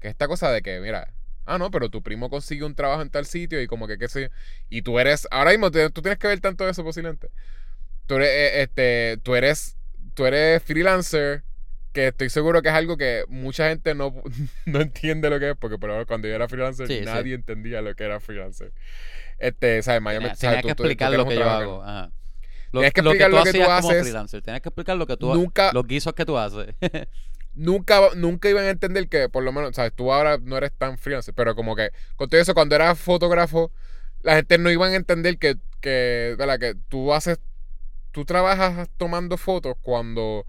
Que 0.00 0.08
esta 0.08 0.28
cosa 0.28 0.50
de 0.52 0.62
que, 0.62 0.80
mira, 0.80 1.12
ah, 1.46 1.58
no, 1.58 1.70
pero 1.70 1.90
tu 1.90 2.02
primo 2.02 2.30
consigue 2.30 2.64
un 2.64 2.74
trabajo 2.74 3.02
en 3.02 3.10
tal 3.10 3.26
sitio 3.26 3.60
y 3.62 3.66
como 3.66 3.86
que 3.86 3.98
qué 3.98 4.08
sé 4.08 4.22
yo, 4.22 4.28
Y 4.70 4.82
tú 4.82 4.98
eres, 4.98 5.28
ahora 5.30 5.50
mismo 5.52 5.70
te- 5.70 5.90
tú 5.90 6.02
tienes 6.02 6.18
que 6.18 6.28
ver 6.28 6.40
tanto 6.40 6.64
de 6.64 6.70
eso 6.72 6.84
posiblemente. 6.84 7.30
Tú 8.06 8.16
eres, 8.16 8.28
eh, 8.30 8.62
este, 8.62 9.18
tú 9.22 9.34
eres, 9.36 9.76
tú 10.14 10.26
eres 10.26 10.62
freelancer, 10.62 11.44
que 11.96 12.08
estoy 12.08 12.28
seguro 12.28 12.60
que 12.60 12.68
es 12.68 12.74
algo 12.74 12.96
que 12.98 13.24
mucha 13.28 13.68
gente 13.70 13.94
no, 13.94 14.14
no 14.66 14.80
entiende 14.82 15.30
lo 15.30 15.40
que 15.40 15.50
es, 15.50 15.56
porque 15.56 15.78
por 15.78 15.88
ejemplo, 15.90 16.06
cuando 16.06 16.28
yo 16.28 16.34
era 16.34 16.46
freelancer 16.46 16.86
Sí, 16.86 16.98
sí. 16.98 17.04
nadie 17.06 17.34
entendía 17.34 17.80
lo 17.80 17.94
que 17.94 18.04
era 18.04 18.20
freelancer. 18.20 18.72
Este, 19.38 19.82
¿sabes? 19.82 20.02
Tenía, 20.38 20.56
que 20.62 20.62
Tú- 20.62 20.68
tú- 20.68 20.74
tú 20.74 20.82
explicar 20.84 21.12
lo 21.12 21.26
que 21.26 21.34
yo 21.36 21.48
hago. 21.48 21.82
Ajá. 21.82 22.10
Lo, 22.72 22.80
Tienes 22.80 22.92
que 22.92 23.02
lo 23.02 23.10
explicar 23.12 23.30
tú 23.30 23.36
lo 23.36 23.44
que 23.44 23.52
tú 23.52 23.70
haces. 23.70 24.02
freelancer. 24.02 24.42
Tienes 24.42 24.60
que 24.60 24.68
explicar 24.68 24.96
lo 24.96 25.06
que 25.06 25.16
tú 25.16 25.32
Nunca, 25.32 25.72
los 25.72 25.86
guisos 25.86 26.12
que 26.12 26.26
tú 26.26 26.36
haces. 26.36 26.74
nunca, 27.54 28.00
nunca 28.14 28.50
iban 28.50 28.64
a 28.64 28.70
entender 28.70 29.08
que, 29.08 29.28
por 29.28 29.42
lo 29.42 29.52
menos, 29.52 29.74
¿sabes? 29.74 29.92
Tú 29.94 30.12
ahora 30.12 30.38
no 30.42 30.56
eres 30.58 30.72
tan 30.76 30.98
freelancer, 30.98 31.32
pero 31.34 31.54
como 31.54 31.74
que 31.74 31.90
con 32.16 32.28
todo 32.28 32.40
eso, 32.40 32.52
cuando 32.54 32.74
eras 32.74 32.98
fotógrafo, 32.98 33.72
la 34.22 34.36
gente 34.36 34.58
no 34.58 34.70
iban 34.70 34.92
a 34.92 34.96
entender 34.96 35.38
que, 35.38 35.56
que, 35.80 36.34
¿verdad? 36.38 36.58
que 36.58 36.74
tú 36.88 37.14
haces, 37.14 37.38
tú 38.12 38.24
trabajas 38.26 38.88
tomando 38.98 39.36
fotos 39.38 39.74
cuando 39.80 40.44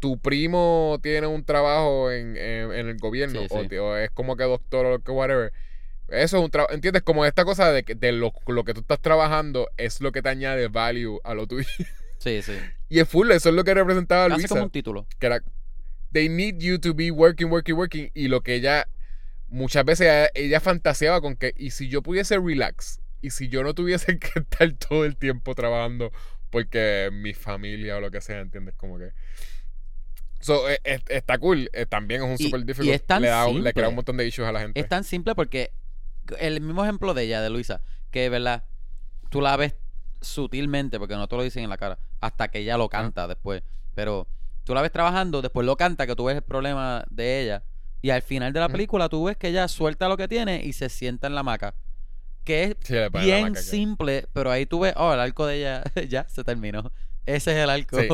tu 0.00 0.18
primo 0.18 0.98
tiene 1.02 1.26
un 1.28 1.44
trabajo 1.44 2.10
en, 2.10 2.36
en- 2.36 2.72
en 2.72 2.88
el 2.88 2.96
gobierno 2.98 3.40
Sí, 3.42 3.46
o, 3.50 3.68
sí. 3.68 3.76
o 3.76 3.96
es 3.96 4.10
como 4.10 4.36
que 4.36 4.44
doctor 4.44 4.86
o 4.86 4.90
lo 4.90 4.98
que 5.02 5.12
whatever. 5.12 5.52
Eso 6.08 6.38
es 6.38 6.42
un 6.44 6.50
trabajo, 6.50 6.74
¿entiendes? 6.74 7.02
Como 7.02 7.24
esta 7.24 7.44
cosa 7.44 7.70
de 7.70 7.84
que 7.84 7.94
de 7.94 8.10
lo, 8.10 8.32
lo 8.48 8.64
que 8.64 8.74
tú 8.74 8.80
estás 8.80 9.00
trabajando 9.00 9.68
es 9.76 10.00
lo 10.00 10.10
que 10.10 10.22
te 10.22 10.28
añade 10.30 10.66
value 10.68 11.20
a 11.22 11.34
lo 11.34 11.46
tuyo. 11.46 11.68
sí, 12.18 12.42
sí. 12.42 12.54
Y 12.88 12.98
es 12.98 13.08
full, 13.08 13.30
eso 13.30 13.50
es 13.50 13.54
lo 13.54 13.62
que 13.62 13.74
representaba 13.74 14.24
Casi 14.28 14.40
Luisa 14.40 14.48
como 14.54 14.64
un 14.64 14.70
título. 14.70 15.06
que 15.20 15.26
era 15.26 15.40
they 16.12 16.28
need 16.28 16.56
you 16.58 16.78
to 16.80 16.92
be 16.94 17.12
working, 17.12 17.48
working, 17.52 17.76
working 17.76 18.10
y 18.14 18.26
lo 18.26 18.40
que 18.40 18.54
ella 18.56 18.88
muchas 19.48 19.84
veces 19.84 20.06
ella, 20.08 20.28
ella 20.34 20.60
fantaseaba 20.60 21.20
con 21.20 21.36
que 21.36 21.52
y 21.56 21.70
si 21.70 21.88
yo 21.88 22.02
pudiese 22.02 22.36
relax 22.38 23.00
y 23.22 23.30
si 23.30 23.48
yo 23.48 23.62
no 23.62 23.74
tuviese 23.74 24.18
que 24.18 24.40
estar 24.40 24.72
todo 24.72 25.04
el 25.04 25.16
tiempo 25.16 25.54
trabajando 25.54 26.10
porque 26.50 27.10
mi 27.12 27.32
familia 27.34 27.98
o 27.98 28.00
lo 28.00 28.10
que 28.10 28.20
sea, 28.20 28.40
¿entiendes? 28.40 28.74
Como 28.76 28.98
que 28.98 29.10
so, 30.40 30.68
eh, 30.68 30.80
eh, 30.84 31.00
está 31.08 31.38
cool, 31.38 31.70
eh, 31.72 31.86
también 31.86 32.22
es 32.22 32.40
un 32.40 32.88
es 32.88 33.06
tan 33.06 33.22
le, 33.22 33.28
da, 33.28 33.48
le 33.48 33.72
crea 33.72 33.88
un 33.88 33.94
montón 33.94 34.16
de 34.16 34.26
issues 34.26 34.46
a 34.48 34.52
la 34.52 34.60
gente. 34.60 34.80
Es 34.80 34.88
tan 34.88 35.04
simple 35.04 35.34
porque 35.34 35.72
el 36.38 36.60
mismo 36.60 36.82
ejemplo 36.84 37.14
de 37.14 37.24
ella, 37.24 37.40
de 37.40 37.50
Luisa, 37.50 37.82
que 38.10 38.28
verdad, 38.28 38.64
tú 39.30 39.40
la 39.40 39.56
ves 39.56 39.74
sutilmente, 40.20 40.98
porque 40.98 41.14
no 41.14 41.28
te 41.28 41.36
lo 41.36 41.42
dicen 41.42 41.64
en 41.64 41.70
la 41.70 41.78
cara, 41.78 41.98
hasta 42.20 42.48
que 42.48 42.58
ella 42.60 42.76
lo 42.76 42.88
canta 42.88 43.26
después. 43.26 43.62
Pero 43.94 44.28
tú 44.64 44.74
la 44.74 44.82
ves 44.82 44.92
trabajando, 44.92 45.42
después 45.42 45.66
lo 45.66 45.76
canta, 45.76 46.06
que 46.06 46.14
tú 46.14 46.24
ves 46.24 46.36
el 46.36 46.42
problema 46.42 47.04
de 47.10 47.42
ella. 47.42 47.62
Y 48.02 48.10
al 48.10 48.22
final 48.22 48.52
de 48.52 48.60
la 48.60 48.68
película 48.68 49.08
tú 49.08 49.24
ves 49.24 49.36
que 49.36 49.48
ella 49.48 49.68
suelta 49.68 50.08
lo 50.08 50.16
que 50.16 50.26
tiene 50.28 50.62
y 50.64 50.72
se 50.72 50.88
sienta 50.88 51.26
en 51.26 51.34
la 51.34 51.40
hamaca. 51.40 51.74
Que 52.44 52.64
es 52.64 52.76
Sí, 52.82 52.94
bien 53.20 53.42
maca 53.42 53.54
que- 53.54 53.60
simple, 53.62 54.26
pero 54.32 54.50
ahí 54.50 54.64
tú 54.66 54.80
ves, 54.80 54.94
oh, 54.96 55.12
el 55.12 55.20
arco 55.20 55.46
de 55.46 55.58
ella 55.58 55.82
ya 56.08 56.26
se 56.28 56.42
terminó. 56.44 56.92
Ese 57.26 57.52
es 57.52 57.58
el 57.58 57.68
arco 57.70 57.98
Sí. 58.00 58.08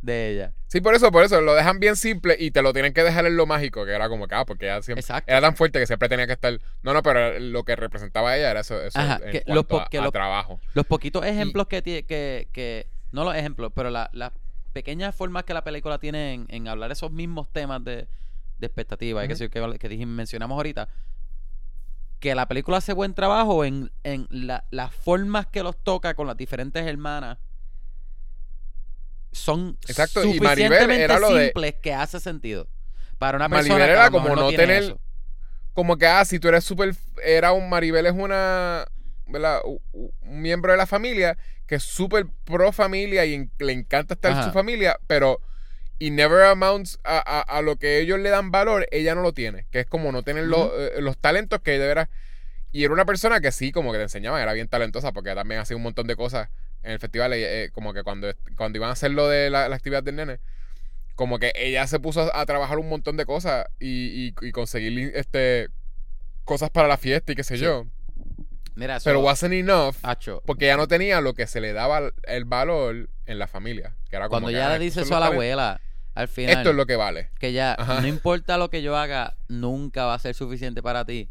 de 0.00 0.30
ella. 0.32 0.52
Sí, 0.74 0.80
por 0.80 0.92
eso, 0.96 1.12
por 1.12 1.22
eso, 1.22 1.40
lo 1.40 1.54
dejan 1.54 1.78
bien 1.78 1.94
simple 1.94 2.34
y 2.36 2.50
te 2.50 2.60
lo 2.60 2.72
tienen 2.72 2.92
que 2.92 3.04
dejar 3.04 3.24
en 3.26 3.36
lo 3.36 3.46
mágico, 3.46 3.84
que 3.84 3.92
era 3.92 4.08
como 4.08 4.26
que, 4.26 4.34
ah, 4.34 4.44
porque 4.44 4.64
ella 4.66 4.82
siempre, 4.82 5.02
Exacto. 5.02 5.30
era 5.30 5.40
tan 5.40 5.54
fuerte 5.54 5.78
que 5.78 5.86
siempre 5.86 6.08
tenía 6.08 6.26
que 6.26 6.32
estar. 6.32 6.58
No, 6.82 6.92
no, 6.92 7.00
pero 7.00 7.38
lo 7.38 7.62
que 7.64 7.76
representaba 7.76 8.36
ella 8.36 8.50
era 8.50 8.58
eso, 8.62 8.82
eso 8.82 8.98
Ajá, 8.98 9.20
en 9.22 9.30
que 9.30 9.42
cuanto 9.42 9.54
los 9.54 9.66
po- 9.66 9.80
a, 9.82 9.88
que 9.88 9.98
a 9.98 10.02
los- 10.02 10.10
trabajo. 10.12 10.58
Los 10.74 10.84
poquitos 10.86 11.24
ejemplos 11.24 11.68
que 11.68 11.80
tiene, 11.80 12.02
que, 12.02 12.48
que, 12.52 12.88
no 13.12 13.22
los 13.22 13.36
ejemplos, 13.36 13.70
pero 13.72 13.88
la- 13.90 14.10
las 14.12 14.32
pequeñas 14.72 15.14
formas 15.14 15.44
que 15.44 15.54
la 15.54 15.62
película 15.62 15.98
tiene 16.00 16.34
en, 16.34 16.46
en 16.48 16.66
hablar 16.66 16.90
esos 16.90 17.12
mismos 17.12 17.48
temas 17.52 17.84
de, 17.84 18.08
de 18.58 18.66
expectativa 18.66 19.24
y 19.24 19.28
que, 19.28 19.34
Ujú. 19.34 19.78
que, 19.78 19.78
que 19.78 20.06
mencionamos 20.06 20.56
ahorita, 20.56 20.88
que 22.18 22.34
la 22.34 22.48
película 22.48 22.78
hace 22.78 22.92
buen 22.94 23.14
trabajo 23.14 23.64
en, 23.64 23.92
en 24.02 24.26
la- 24.30 24.64
las 24.72 24.92
formas 24.92 25.46
que 25.46 25.62
los 25.62 25.76
toca 25.76 26.14
con 26.14 26.26
las 26.26 26.36
diferentes 26.36 26.84
hermanas 26.84 27.38
son 29.34 29.76
Exacto, 29.86 30.22
y 30.24 30.40
Maribel 30.40 30.48
suficientemente 30.48 31.04
era 31.04 31.18
lo 31.18 31.34
de- 31.34 31.44
simples 31.46 31.74
que 31.82 31.92
hace 31.94 32.20
sentido. 32.20 32.68
Para 33.18 33.36
una 33.36 33.48
Maribel 33.48 33.68
persona 33.78 33.84
que 33.86 33.92
era 33.92 34.10
mejor 34.10 34.22
como 34.30 34.36
no 34.36 34.48
tiene 34.48 34.64
tener- 34.64 34.82
eso. 34.84 35.00
Como 35.72 35.96
que, 35.98 36.06
ah, 36.06 36.24
si 36.24 36.38
tú 36.38 36.48
eres 36.48 36.64
súper. 36.64 36.94
Era 37.22 37.52
un 37.52 37.68
Maribel, 37.68 38.06
es 38.06 38.12
una. 38.12 38.86
¿Verdad? 39.26 39.60
U- 39.64 39.80
u- 39.92 40.10
Un 40.22 40.42
miembro 40.42 40.70
de 40.72 40.78
la 40.78 40.86
familia 40.86 41.36
que 41.66 41.76
es 41.76 41.82
súper 41.82 42.26
pro 42.44 42.72
familia 42.72 43.24
y 43.24 43.34
en- 43.34 43.50
le 43.58 43.72
encanta 43.72 44.14
estar 44.14 44.30
en 44.32 44.38
Ajá. 44.38 44.46
su 44.48 44.52
familia, 44.52 44.98
pero. 45.06 45.40
Y 45.98 46.10
never 46.10 46.42
amounts 46.42 46.98
a, 47.04 47.18
a- 47.18 47.40
a 47.58 47.62
lo 47.62 47.76
que 47.76 47.98
ellos 48.00 48.18
le 48.18 48.28
dan 48.28 48.50
valor, 48.50 48.86
ella 48.90 49.14
no 49.14 49.22
lo 49.22 49.32
tiene. 49.32 49.66
Que 49.70 49.80
es 49.80 49.86
como 49.86 50.10
no 50.12 50.22
tener 50.22 50.44
los, 50.44 50.66
Ujú. 50.66 50.74
eh, 50.76 50.92
los 51.00 51.16
talentos 51.18 51.60
que 51.60 51.72
de 51.78 51.86
veras. 51.86 52.08
Y 52.72 52.82
era 52.84 52.92
una 52.92 53.04
persona 53.04 53.40
que 53.40 53.52
sí, 53.52 53.70
como 53.70 53.92
que 53.92 53.98
te 53.98 54.02
enseñaba, 54.04 54.42
era 54.42 54.52
bien 54.52 54.66
talentosa, 54.68 55.12
porque 55.12 55.32
también 55.34 55.60
hacía 55.60 55.76
un 55.76 55.84
montón 55.84 56.08
de 56.08 56.16
cosas 56.16 56.48
en 56.84 56.92
el 56.92 56.98
festival. 57.00 57.32
eh, 57.32 57.64
eh, 57.64 57.70
como 57.72 57.92
que 57.92 58.02
cuando, 58.04 58.28
cuando 58.56 58.78
iban 58.78 58.90
a 58.90 58.92
hacer 58.92 59.10
lo 59.10 59.28
de 59.28 59.50
la, 59.50 59.68
la 59.68 59.76
actividad 59.76 60.02
del 60.02 60.16
nene, 60.16 60.38
como 61.16 61.38
que 61.38 61.52
ella 61.56 61.86
se 61.86 61.98
puso 62.00 62.22
a, 62.32 62.40
a 62.40 62.46
trabajar 62.46 62.78
un 62.78 62.88
montón 62.88 63.16
de 63.16 63.24
cosas 63.26 63.66
y, 63.80 64.28
y- 64.28 64.34
y 64.42 64.52
conseguir 64.52 65.12
este 65.14 65.68
cosas 66.44 66.70
para 66.70 66.88
la 66.88 66.96
fiesta 66.98 67.32
y 67.32 67.34
qué 67.36 67.44
sé 67.44 67.56
Sí. 67.56 67.64
yo. 67.64 67.86
Mira, 68.76 68.98
Pero 69.04 69.20
wasn't 69.20 69.54
enough 69.54 69.94
Acho, 70.02 70.42
porque 70.46 70.64
ella 70.64 70.76
no 70.76 70.88
tenía 70.88 71.20
lo 71.20 71.32
que 71.34 71.46
se 71.46 71.60
le 71.60 71.72
daba 71.72 72.10
el 72.24 72.44
valor 72.44 73.08
en 73.26 73.38
la 73.38 73.46
familia. 73.46 73.94
Que 74.10 74.16
era 74.16 74.24
como 74.26 74.30
cuando 74.40 74.48
que, 74.48 74.54
ya 74.54 74.70
ah, 74.74 74.78
le 74.78 74.84
dice 74.84 75.02
eso 75.02 75.16
a 75.16 75.20
la 75.20 75.26
abuela, 75.26 75.80
al 76.16 76.26
final... 76.26 76.56
Esto 76.56 76.70
es 76.70 76.76
lo 76.76 76.84
que 76.84 76.96
vale. 76.96 77.30
que 77.38 77.52
ya 77.52 77.74
Ajá. 77.78 78.00
no 78.00 78.08
importa 78.08 78.58
lo 78.58 78.70
que 78.70 78.82
yo 78.82 78.96
haga, 78.96 79.36
nunca 79.46 80.06
va 80.06 80.14
a 80.14 80.18
ser 80.18 80.34
suficiente 80.34 80.82
para 80.82 81.04
ti. 81.04 81.28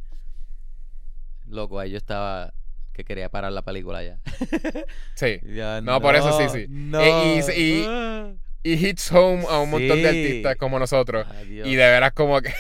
Loco, 1.48 1.80
ahí 1.80 1.92
yo 1.92 1.98
estaba 1.98 2.54
que 2.94 3.04
quería 3.04 3.30
parar 3.30 3.52
la 3.52 3.62
película 3.64 4.04
ya. 4.04 4.20
Sí. 5.16 5.40
Ya, 5.44 5.82
No, 5.82 6.00
por 6.02 6.16
eso 6.16 6.38
sí, 6.40 6.46
sí. 6.50 6.66
No. 6.70 7.02
Eh, 7.02 7.42
y- 7.58 7.62
y-. 7.62 8.38
Y 8.66 8.74
hits 8.88 9.12
home 9.12 9.44
a 9.50 9.60
un 9.60 9.72
montón 9.72 10.02
de 10.02 10.08
artistas 10.08 10.56
como 10.56 10.80
nosotros. 10.80 11.28
Y 11.50 11.76
de 11.76 11.76
veras 11.76 12.14
como 12.14 12.40
que... 12.42 12.54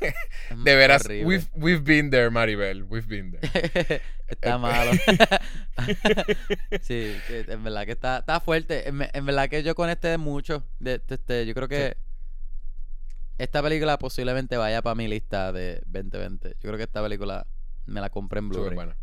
Es 0.00 0.14
De 0.64 0.74
veras, 0.74 1.06
we've, 1.06 1.44
we've 1.54 1.82
been 1.82 2.08
there, 2.10 2.30
Maribel. 2.30 2.84
We've 2.84 3.06
been 3.06 3.32
there. 3.38 4.00
está 4.28 4.56
malo. 4.56 4.92
sí, 6.82 7.14
en 7.28 7.62
verdad 7.62 7.84
que 7.84 7.92
está, 7.92 8.18
está 8.20 8.40
fuerte. 8.40 8.88
En, 8.88 9.06
en 9.12 9.26
verdad 9.26 9.50
que 9.50 9.62
yo 9.62 9.74
conecté 9.74 10.16
mucho. 10.16 10.64
De, 10.78 10.98
de- 10.98 11.14
este, 11.14 11.44
yo 11.46 11.52
creo 11.54 11.68
que 11.68 11.96
esta 13.38 13.62
película 13.62 13.98
posiblemente 13.98 14.56
vaya 14.56 14.80
para 14.82 14.94
mi 14.94 15.08
lista 15.08 15.52
de 15.52 15.82
2020. 15.86 16.48
Yo 16.50 16.56
creo 16.60 16.76
que 16.76 16.84
esta 16.84 17.02
película 17.02 17.46
me 17.86 18.00
la 18.00 18.08
compré 18.10 18.38
en 18.40 18.52
Súper 18.52 18.72
Blu-ray. 18.74 18.94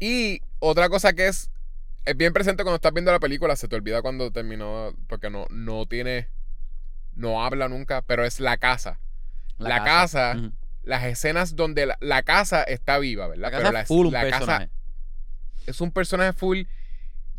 Y 0.00 0.40
otra 0.58 0.88
cosa 0.88 1.12
que 1.12 1.28
es, 1.28 1.50
es 2.04 2.16
bien 2.16 2.32
presente 2.32 2.62
cuando 2.62 2.76
estás 2.76 2.92
viendo 2.92 3.12
la 3.12 3.20
película, 3.20 3.56
se 3.56 3.68
te 3.68 3.76
olvida 3.76 4.02
cuando 4.02 4.30
terminó, 4.30 4.94
porque 5.08 5.30
no, 5.30 5.46
no 5.50 5.86
tiene, 5.86 6.28
no 7.14 7.42
habla 7.44 7.68
nunca, 7.68 8.02
pero 8.02 8.24
es 8.24 8.40
la 8.40 8.56
casa. 8.56 8.98
La 9.58 9.84
casa. 9.84 10.36
Las 10.82 11.04
escenas 11.04 11.56
donde 11.56 11.86
la, 11.86 11.96
la 12.00 12.22
casa 12.22 12.62
está 12.62 12.98
viva, 12.98 13.26
¿verdad? 13.28 13.40
La 13.42 13.50
Pero 13.50 13.62
casa 13.62 13.72
la, 13.72 13.80
es 13.82 13.88
full 13.88 14.06
un 14.08 14.12
la 14.12 14.20
casa 14.22 14.38
personaje. 14.38 14.70
es 15.66 15.80
un 15.80 15.90
personaje 15.92 16.32
full 16.34 16.62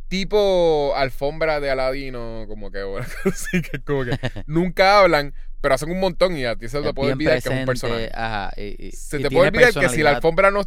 tipo 0.08 0.94
alfombra 0.96 1.60
de 1.60 1.70
Aladino, 1.70 2.46
como 2.48 2.72
que, 2.72 2.84
bueno, 2.84 3.06
así 3.26 3.62
que 3.62 3.80
como 3.82 4.06
que 4.06 4.18
nunca 4.48 5.00
hablan, 5.00 5.34
pero 5.62 5.76
hacen 5.76 5.92
un 5.92 6.00
montón 6.00 6.36
y 6.38 6.46
a 6.46 6.56
ti 6.56 6.68
se 6.70 6.82
te 6.82 6.94
puede 6.94 7.14
olvidar 7.14 7.34
que 7.42 7.50
es 7.50 7.60
un 7.60 7.66
personaje. 7.66 8.12
Ajá, 8.14 8.52
y- 8.58 8.88
y- 8.88 8.92
Se 8.92 9.20
y 9.20 9.24
te 9.24 9.30
puede 9.30 9.50
olvidar 9.50 9.74
que 9.74 9.90
si 9.90 10.02
la 10.04 10.12
alfombra 10.12 10.52
no 10.52 10.64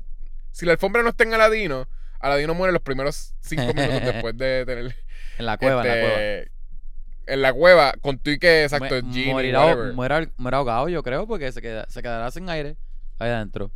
si 0.59 0.66
la 0.66 0.72
alfombra 0.72 1.02
no 1.02 1.10
está 1.10 1.22
en 1.24 1.35
Aladino, 1.35 1.86
Aladino 2.20 2.52
muere 2.55 2.72
los 2.72 2.82
primeros 2.82 3.35
cinco 3.40 3.72
minutos 3.74 4.02
después 4.12 4.36
de 4.36 4.64
tener 4.66 4.97
En 5.39 5.47
la 5.47 5.56
cueva, 5.56 5.82
en 5.82 5.89
la 5.89 5.94
cueva. 6.01 6.14
este, 6.16 6.51
en 7.26 7.43
la 7.43 7.52
cueva 7.52 7.93
con 8.01 8.18
tu 8.18 8.30
y 8.30 8.39
que 8.39 8.64
exacto 8.64 8.97
Mu- 9.02 9.12
Genie, 9.12 9.32
morirá, 9.32 9.60
whatever. 9.66 9.93
muera, 9.94 10.30
muera 10.36 10.56
ahogado, 10.59 10.89
yo 10.89 11.02
creo, 11.05 11.26
porque 11.28 11.52
se, 11.52 11.62
queda, 11.62 11.86
se 11.89 12.02
quedará 12.02 12.30
sin 12.32 12.48
aire 12.51 12.76
ahí 13.20 13.30
adentro. 13.30 13.70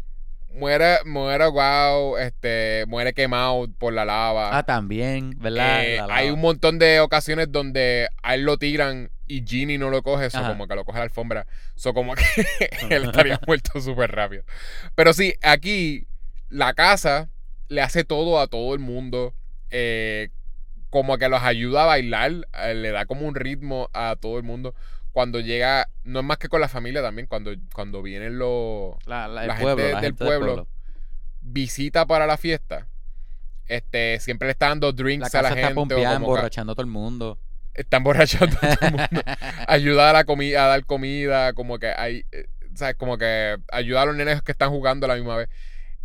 muere 0.51 0.99
muere 1.05 1.47
wow, 1.49 2.17
este 2.17 2.85
muere 2.89 3.13
quemado 3.15 3.69
por 3.79 3.93
la 3.93 4.05
lava. 4.05 4.57
Ah, 4.59 4.63
también, 4.65 5.35
¿verdad? 5.39 5.85
Eh, 5.85 6.01
hay 6.11 6.31
un 6.31 6.41
montón 6.41 6.79
de 6.81 6.99
ocasiones 7.01 7.53
donde 7.53 8.09
a 8.23 8.35
él 8.35 8.43
lo 8.43 8.59
tiran 8.59 9.11
y 9.29 9.45
Ginny 9.47 9.79
no 9.79 9.89
lo 9.89 10.03
coge, 10.03 10.27
eso 10.27 10.43
como 10.47 10.67
que 10.67 10.75
lo 10.75 10.85
coge 10.85 10.99
la 10.99 11.05
alfombra. 11.05 11.47
Eso 11.77 11.95
como 11.95 12.15
que 12.17 12.25
él 12.91 13.05
estaría 13.07 13.41
muerto 13.47 13.81
súper 13.81 14.11
rápido. 14.13 14.43
Pero 14.95 15.13
sí, 15.15 15.35
aquí 15.43 16.07
la 16.53 16.75
casa 16.75 17.31
le 17.69 17.81
hace 17.81 18.05
todo 18.05 18.41
a 18.41 18.47
todo 18.47 18.75
el 18.75 18.81
mundo. 18.81 19.35
eh, 19.71 20.29
como 20.91 21.17
que 21.17 21.27
los 21.31 21.43
ayuda 21.43 21.85
a 21.85 21.87
bailar, 21.87 22.47
eh, 22.65 22.75
le 22.75 22.91
da 22.91 23.07
como 23.07 23.27
un 23.27 23.35
ritmo 23.35 23.89
a 23.95 24.15
todo 24.21 24.37
el 24.37 24.43
mundo. 24.43 24.75
Cuando 25.13 25.41
llega, 25.41 25.89
no 26.05 26.21
es 26.21 26.25
más 26.27 26.37
que 26.37 26.51
con 26.51 26.61
la 26.61 26.69
familia 26.69 27.01
también, 27.01 27.27
cuando, 27.27 27.51
cuando 27.73 28.03
vienen 28.03 28.37
los, 28.37 28.97
La, 29.07 29.27
pueblo, 29.59 29.77
gente 29.79 29.93
la 29.95 30.01
del 30.03 30.11
gente 30.11 30.25
pueblo, 30.25 30.69
visita 31.41 32.05
para 32.05 32.27
la 32.27 32.37
fiesta. 32.37 32.89
Este, 33.69 34.21
siempre 34.21 34.49
le 34.49 34.53
está 34.53 34.69
dando 34.69 34.93
drinks 34.93 35.35
a 35.35 35.41
la 35.41 35.49
está 35.49 35.69
gente. 35.69 35.95
que 35.95 36.03
emborrachando 36.03 36.73
a 36.73 36.75
todo 36.75 36.85
el 36.85 36.91
mundo. 36.91 37.39
está 37.73 37.97
emborrachando 37.97 38.55
a 38.61 38.77
todo 38.77 38.87
el 38.89 38.93
mundo. 38.93 39.23
Ayuda 39.69 40.11
a 40.11 40.13
la 40.13 40.25
comida, 40.25 40.67
a 40.67 40.69
dar 40.69 40.85
comida, 40.85 41.55
como 41.55 41.79
que 41.79 41.87
hay, 41.97 42.27
eh, 42.33 42.49
¿sabes? 42.75 42.97
Como 42.97 43.17
que 43.17 43.57
ayuda 43.73 44.03
a 44.03 44.05
los 44.05 44.15
nenes 44.15 44.43
que 44.43 44.53
están 44.53 44.69
jugando 44.69 45.07
a 45.07 45.09
la 45.09 45.15
misma 45.15 45.37
vez. 45.37 45.49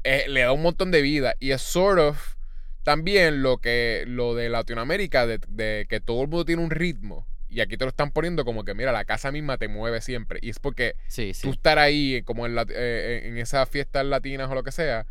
Eh, 0.03 0.26
le 0.28 0.41
da 0.41 0.52
un 0.52 0.61
montón 0.61 0.91
de 0.91 1.02
vida. 1.02 1.36
Y 1.40 1.52
es 1.52 1.61
sort 1.61 1.99
of 1.99 2.36
también 2.84 3.41
lo 3.44 3.57
que, 3.57 4.06
lo 4.07 4.36
de 4.36 4.49
Latinoamérica, 4.49 5.28
de, 5.28 5.40
de 5.48 5.86
que 5.90 5.99
todo 5.99 6.22
el 6.22 6.28
mundo 6.30 6.45
tiene 6.45 6.64
un 6.64 6.69
ritmo. 6.72 7.28
Y 7.49 7.61
aquí 7.61 7.78
te 7.78 7.86
lo 7.86 7.90
están 7.90 8.11
poniendo 8.11 8.44
como 8.45 8.64
que, 8.64 8.74
mira, 8.74 8.91
la 8.91 9.06
casa 9.06 9.32
misma 9.32 9.57
te 9.57 9.68
mueve 9.68 10.02
siempre. 10.02 10.40
Y 10.41 10.49
es 10.49 10.60
porque 10.60 10.95
Sí, 11.07 11.32
tú 11.34 11.34
sí. 11.34 11.49
estar 11.49 11.80
ahí, 11.80 12.22
como 12.24 12.45
en, 12.45 12.56
la- 12.56 12.65
eh, 12.69 13.24
en 13.26 13.38
esas 13.38 13.69
fiestas 13.69 14.06
latinas 14.06 14.49
o 14.49 14.56
lo 14.56 14.64
que 14.64 14.72
sea, 14.72 15.06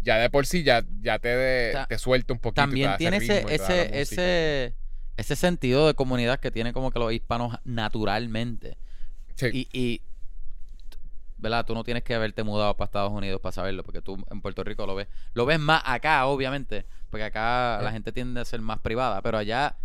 ya 0.00 0.16
de 0.18 0.30
por 0.30 0.46
sí 0.46 0.62
ya, 0.62 0.84
ya 1.02 1.18
te, 1.18 1.28
de- 1.28 1.78
te 1.88 1.98
suelta 1.98 2.32
un 2.32 2.40
poquito. 2.40 2.62
También 2.62 2.96
tiene 2.98 3.18
ese, 3.18 3.44
ese, 3.48 4.00
ese, 4.00 4.74
ese 5.16 5.36
sentido 5.36 5.86
de 5.86 5.94
comunidad 5.94 6.40
que 6.40 6.50
tiene 6.50 6.72
como 6.72 6.90
que 6.90 6.98
los 6.98 7.12
hispanos 7.12 7.58
naturalmente. 7.64 8.76
Sí. 9.34 9.46
Y, 9.52 9.68
y, 9.78 10.02
¿verdad? 11.42 11.66
Tú 11.66 11.74
no 11.74 11.84
tienes 11.84 12.02
que 12.04 12.14
haberte 12.14 12.42
mudado 12.44 12.74
para 12.76 12.86
Estados 12.86 13.12
Unidos 13.12 13.40
para 13.40 13.52
saberlo, 13.52 13.82
porque 13.82 14.00
tú 14.00 14.16
en 14.30 14.40
Puerto 14.40 14.62
Rico 14.64 14.86
lo 14.86 14.94
ves. 14.94 15.08
Lo 15.34 15.44
ves 15.44 15.58
más 15.60 15.82
acá, 15.84 16.24
obviamente, 16.26 16.86
porque 17.10 17.24
acá 17.24 17.80
la 17.82 17.90
Eh. 17.90 17.92
gente 17.92 18.12
tiende 18.12 18.40
a 18.40 18.44
ser 18.44 18.60
más 18.62 18.78
privada, 18.78 19.20
pero 19.20 19.36
allá 19.38 19.76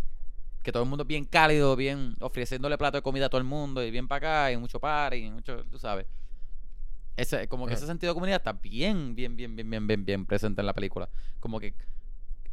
que 0.62 0.72
todo 0.72 0.82
el 0.84 0.88
mundo 0.88 1.02
es 1.02 1.08
bien 1.08 1.24
cálido, 1.24 1.76
bien 1.76 2.14
ofreciéndole 2.20 2.78
plato 2.78 2.98
de 2.98 3.02
comida 3.02 3.26
a 3.26 3.28
todo 3.28 3.40
el 3.40 3.46
mundo 3.46 3.82
y 3.82 3.90
bien 3.90 4.06
para 4.08 4.44
acá 4.46 4.52
y 4.52 4.56
mucho 4.56 4.78
party, 4.80 5.16
y 5.16 5.30
mucho, 5.30 5.64
tú 5.64 5.78
sabes. 5.78 6.06
Ese, 7.16 7.48
como 7.48 7.66
que 7.66 7.72
Ajá. 7.72 7.78
ese 7.78 7.86
sentido 7.86 8.12
de 8.12 8.14
comunidad 8.14 8.36
está 8.36 8.52
bien, 8.52 9.14
bien, 9.16 9.34
bien, 9.36 9.56
bien, 9.56 9.68
bien, 9.68 9.86
bien, 9.86 10.04
bien 10.04 10.26
presente 10.26 10.60
en 10.60 10.66
la 10.66 10.72
película. 10.74 11.08
Como 11.40 11.58
que 11.58 11.74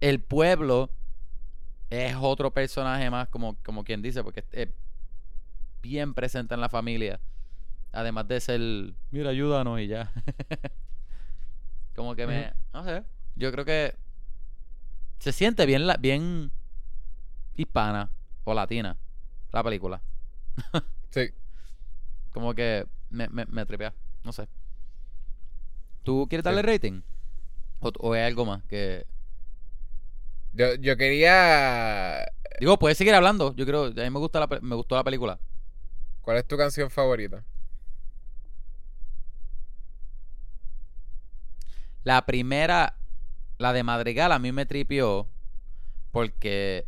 el 0.02 0.20
pueblo 0.22 0.90
es 1.92 2.16
otro 2.20 2.52
personaje 2.52 3.10
más, 3.12 3.28
como, 3.30 3.58
como 3.64 3.84
quien 3.84 4.02
dice, 4.02 4.24
porque 4.24 4.44
es 4.52 4.70
bien 5.84 6.16
presente 6.16 6.56
en 6.56 6.62
la 6.62 6.70
familia. 6.70 7.20
Además 7.96 8.28
de 8.28 8.42
ser, 8.42 8.60
mira, 9.12 9.30
ayúdanos 9.30 9.80
y 9.80 9.88
ya. 9.88 10.12
como 11.96 12.14
que 12.16 12.28
me, 12.28 12.54
no 12.74 12.84
sé, 12.84 13.04
yo 13.36 13.52
creo 13.54 13.64
que 13.64 13.96
se 15.20 15.32
siente 15.32 15.66
bien, 15.66 15.88
la, 15.88 15.96
bien 15.98 16.52
hispana 17.56 18.12
o 18.44 18.54
latina 18.54 18.98
la 19.52 19.64
película. 19.64 20.02
Sí. 21.12 21.30
Como 22.32 22.54
que 22.54 22.86
me, 23.10 23.30
me, 23.30 23.46
me 23.46 23.66
tripea, 23.66 23.94
no 24.26 24.34
sé. 24.34 24.50
¿Tú 26.04 26.28
quieres 26.30 26.44
darle 26.44 26.62
Sí. 26.62 26.68
rating? 26.68 27.02
¿O, 27.80 27.90
o 28.00 28.14
hay 28.14 28.24
algo 28.24 28.46
más 28.46 28.64
que... 28.66 29.06
Yo, 30.54 30.76
yo 30.76 30.98
quería. 30.98 32.26
Digo, 32.60 32.80
puedes 32.80 32.98
seguir 32.98 33.14
hablando. 33.14 33.54
Yo 33.56 33.66
creo, 33.66 33.86
a 33.88 33.90
mí 33.92 34.10
me, 34.10 34.20
gusta 34.20 34.40
la, 34.40 34.48
me 34.62 34.76
gustó 34.76 34.96
la 34.96 35.04
película. 35.04 35.40
¿Cuál 36.22 36.38
es 36.38 36.46
tu 36.48 36.58
canción 36.58 36.90
favorita? 36.90 37.44
La 42.06 42.26
primera, 42.26 42.96
la 43.58 43.74
de 43.74 43.84
Madrigal, 43.84 44.32
a 44.32 44.40
mí 44.40 44.52
me 44.54 44.66
tripió 44.66 45.28
porque 46.12 46.86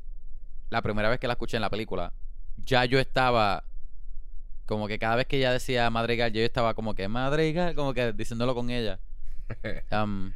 la 0.69 0.81
primera 0.81 1.09
vez 1.09 1.19
que 1.19 1.27
la 1.27 1.33
escuché 1.33 1.57
en 1.57 1.61
la 1.61 1.69
película, 1.69 2.13
ya 2.65 2.85
yo 2.85 2.99
estaba 2.99 3.65
como 4.65 4.87
que 4.87 4.99
cada 4.99 5.15
vez 5.15 5.27
que 5.27 5.37
ella 5.37 5.51
decía 5.51 5.89
Madrigal, 5.89 6.31
yo 6.31 6.41
estaba 6.41 6.73
como 6.73 6.93
que 6.93 7.07
Madrigal, 7.07 7.73
como 7.75 7.93
que 7.93 8.13
diciéndolo 8.13 8.55
con 8.55 8.69
ella. 8.69 8.99
Um, 9.91 10.33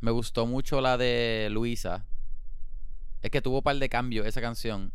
me 0.00 0.10
gustó 0.10 0.46
mucho 0.46 0.80
la 0.82 0.98
de 0.98 1.48
Luisa. 1.50 2.04
Es 3.22 3.30
que 3.30 3.40
tuvo 3.40 3.58
un 3.58 3.62
par 3.62 3.76
de 3.76 3.88
cambios 3.88 4.26
esa 4.26 4.42
canción 4.42 4.92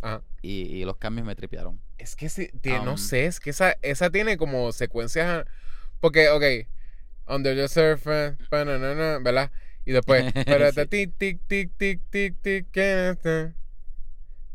Ajá. 0.00 0.22
y, 0.40 0.62
y 0.76 0.84
los 0.84 0.96
cambios 0.98 1.26
me 1.26 1.34
tripearon. 1.34 1.80
Es 1.98 2.14
que 2.14 2.26
tie- 2.26 2.84
no 2.84 2.96
sé, 2.96 3.26
es 3.26 3.40
que 3.40 3.50
esa, 3.50 3.76
esa 3.82 4.10
tiene 4.10 4.36
como 4.36 4.70
secuencias. 4.70 5.44
Porque, 6.02 6.28
ok, 6.30 6.66
Under 7.28 7.54
the 7.54 7.68
Surface, 7.68 8.36
¿verdad? 8.50 9.52
Y 9.84 9.92
después, 9.92 10.24
espérate, 10.34 10.86
tic, 10.86 11.12
tic, 11.16 11.40
tic, 11.46 11.70
tic, 11.78 12.00
tic, 12.10 12.34
tic, 12.42 12.66
que. 12.72 13.52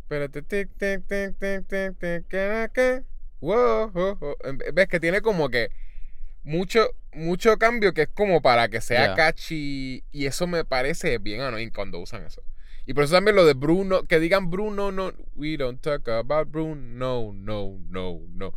Espérate, 0.02 0.41
tic, 0.41 0.69
tic, 0.78 1.07
tic, 1.07 1.38
tic, 1.40 1.68
tic, 1.69 1.98
tic, 1.98 2.28
que. 2.74 3.03
Wow, 3.40 3.91
oh, 3.95 4.18
oh. 4.19 4.36
Ves 4.74 4.88
que 4.90 4.99
tiene 4.99 5.22
como 5.22 5.48
que 5.48 5.69
mucho, 6.44 6.90
mucho 7.14 7.57
cambio 7.57 7.94
que 7.94 8.02
es 8.03 8.10
como 8.10 8.41
para 8.41 8.68
que 8.68 8.82
sea 8.82 9.06
Yeah. 9.06 9.15
catchy. 9.15 10.03
Y 10.11 10.26
eso 10.26 10.48
me 10.48 10.65
parece 10.65 11.18
bien 11.19 11.40
annoying 11.40 11.69
cuando 11.72 11.99
usan 11.99 12.26
eso. 12.26 12.44
Y 12.86 12.94
por 12.94 13.06
eso 13.06 13.14
también 13.14 13.38
lo 13.38 13.45
de 13.45 13.53
Bruno, 13.53 14.03
que 14.03 14.19
digan 14.19 14.49
Bruno, 14.49 14.91
no, 14.91 15.14
we 15.36 15.56
don't 15.56 15.82
talk 15.82 16.10
about 16.10 16.49
Bruno, 16.52 16.76
no, 16.76 17.32
no, 17.34 17.80
no, 17.90 18.19
no. 18.34 18.53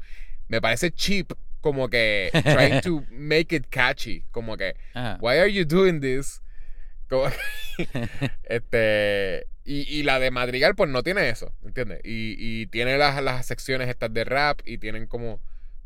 Me 0.48 0.60
parece 0.60 0.90
cheap, 0.90 1.32
como 1.60 1.88
que 1.88 2.30
trying 2.32 2.80
to 2.82 3.04
make 3.10 3.54
it 3.54 3.66
catchy, 3.70 4.24
como 4.30 4.56
que, 4.56 4.76
Ajá. 4.94 5.18
why 5.20 5.38
are 5.38 5.52
you 5.52 5.64
doing 5.64 6.00
this? 6.00 6.42
Como 7.08 7.24
que, 7.76 7.86
este, 8.44 9.46
y, 9.64 9.82
y 9.88 10.02
la 10.02 10.18
de 10.18 10.30
Madrigal, 10.30 10.74
pues 10.74 10.90
no 10.90 11.02
tiene 11.02 11.28
eso, 11.28 11.52
¿entiendes? 11.64 12.00
Y, 12.04 12.34
y 12.38 12.66
tiene 12.66 12.98
las, 12.98 13.22
las 13.22 13.46
secciones 13.46 13.88
estas 13.88 14.12
de 14.12 14.24
rap 14.24 14.60
y 14.64 14.78
tienen 14.78 15.06
como, 15.06 15.40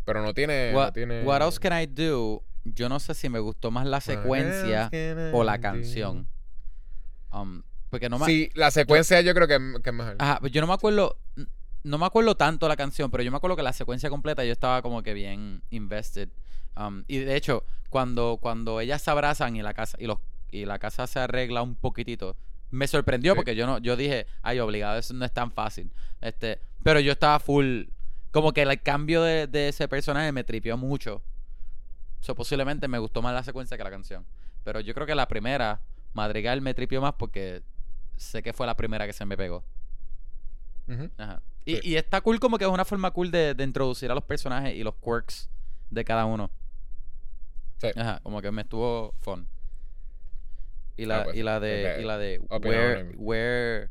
pero 0.05 0.22
no 0.22 0.34
tiene, 0.34 0.72
no 0.72 0.78
What, 0.78 0.92
tiene. 0.92 1.22
what 1.22 1.42
else 1.42 1.59
can 1.59 1.72
I 1.78 1.86
do? 1.86 2.42
Yo 2.64 2.88
no 2.88 2.98
sé 3.01 3.14
si 3.14 3.28
me 3.28 3.38
gustó 3.40 3.70
más 3.70 3.86
la 3.86 4.01
secuencia 4.01 4.90
o 5.32 5.44
la 5.44 5.59
canción. 5.60 6.28
Um, 7.30 7.62
porque 7.90 8.09
no 8.09 8.18
me, 8.18 8.26
Sí, 8.26 8.51
la 8.55 8.70
secuencia 8.70 9.20
yo 9.20 9.34
creo 9.34 9.46
que, 9.48 9.59
que 9.82 9.90
es 9.90 9.94
mejor. 9.94 10.16
Ajá, 10.18 10.38
pues 10.40 10.51
yo 10.52 10.60
no 10.60 10.66
me 10.66 10.72
acuerdo. 10.72 11.18
No 11.85 11.98
me 11.98 12.06
acuerdo 12.06 12.35
tanto 12.35 12.66
la 12.66 12.77
canción, 12.77 13.11
pero 13.11 13.23
yo 13.23 13.31
me 13.31 13.36
acuerdo 13.36 13.56
que 13.56 13.62
la 13.62 13.73
secuencia 13.73 14.11
completa 14.11 14.44
yo 14.44 14.52
estaba 14.52 14.82
como 14.82 15.02
que 15.02 15.15
bien 15.15 15.62
invested. 15.70 16.28
Um, 16.77 17.05
y 17.06 17.19
de 17.19 17.36
hecho, 17.36 17.65
cuando, 17.90 18.39
cuando 18.40 18.81
ellas 18.81 19.01
se 19.02 19.11
abrazan 19.11 19.55
y 19.55 19.62
la 19.62 19.74
casa, 19.74 19.97
y 20.01 20.06
los, 20.06 20.19
y 20.51 20.65
la 20.65 20.78
casa 20.78 21.06
se 21.06 21.20
arregla 21.20 21.62
un 21.62 21.77
poquitito, 21.77 22.36
me 22.70 22.89
sorprendió 22.89 23.32
Sí. 23.32 23.36
porque 23.36 23.55
yo 23.55 23.66
no, 23.66 23.78
yo 23.78 23.97
dije, 23.97 24.27
ay, 24.43 24.59
obligado, 24.59 24.98
eso 24.98 25.15
no 25.15 25.24
es 25.24 25.32
tan 25.32 25.52
fácil. 25.52 25.93
Este, 26.20 26.61
pero 26.82 26.98
yo 27.01 27.12
estaba 27.12 27.39
full 27.39 27.85
Como 28.32 28.52
que 28.52 28.62
el 28.62 28.82
cambio 28.82 29.23
de, 29.23 29.47
de 29.47 29.69
ese 29.69 29.86
personaje 29.86 30.32
me 30.32 30.43
tripió 30.43 30.77
mucho. 30.77 31.23
So, 32.20 32.35
posiblemente 32.35 32.89
me 32.89 32.98
gustó 32.98 33.23
más 33.23 33.32
la 33.35 33.44
secuencia 33.44 33.77
que 33.77 33.85
la 33.85 33.90
canción. 33.90 34.27
Pero 34.65 34.81
yo 34.81 34.93
creo 34.94 35.06
que 35.06 35.15
la 35.15 35.28
primera, 35.28 35.82
Madrigal, 36.15 36.61
me 36.61 36.74
tripió 36.74 37.01
más 37.01 37.12
porque 37.15 37.62
sé 38.16 38.43
que 38.43 38.52
fue 38.52 38.66
la 38.66 38.74
primera 38.77 39.06
que 39.06 39.12
se 39.12 39.24
me 39.24 39.36
pegó. 39.36 39.62
Ajá. 41.19 41.43
Y, 41.66 41.89
y 41.93 41.97
está 41.97 42.20
cool 42.20 42.39
como 42.41 42.59
que 42.59 42.65
es 42.65 42.70
una 42.70 42.85
forma 42.85 43.11
cool 43.11 43.31
de, 43.31 43.55
de 43.55 43.65
introducir 43.65 44.11
a 44.11 44.15
los 44.15 44.24
personajes 44.24 44.74
y 44.74 44.82
los 44.85 44.95
quirks 44.97 45.49
de 45.91 46.05
cada 46.05 46.24
uno. 46.27 46.51
Sí. 47.78 47.89
Ajá, 47.97 48.20
como 48.23 48.41
que 48.43 48.51
me 48.51 48.62
estuvo 48.62 49.15
fun. 49.20 49.49
Y 50.97 51.07
la, 51.07 51.20
Ah, 51.20 51.24
pues, 51.24 51.36
y 51.36 51.43
la 51.43 51.59
de, 51.61 51.99
y 52.01 52.05
la 52.05 52.19
de 52.19 52.39
where, 52.62 53.15
where, 53.16 53.91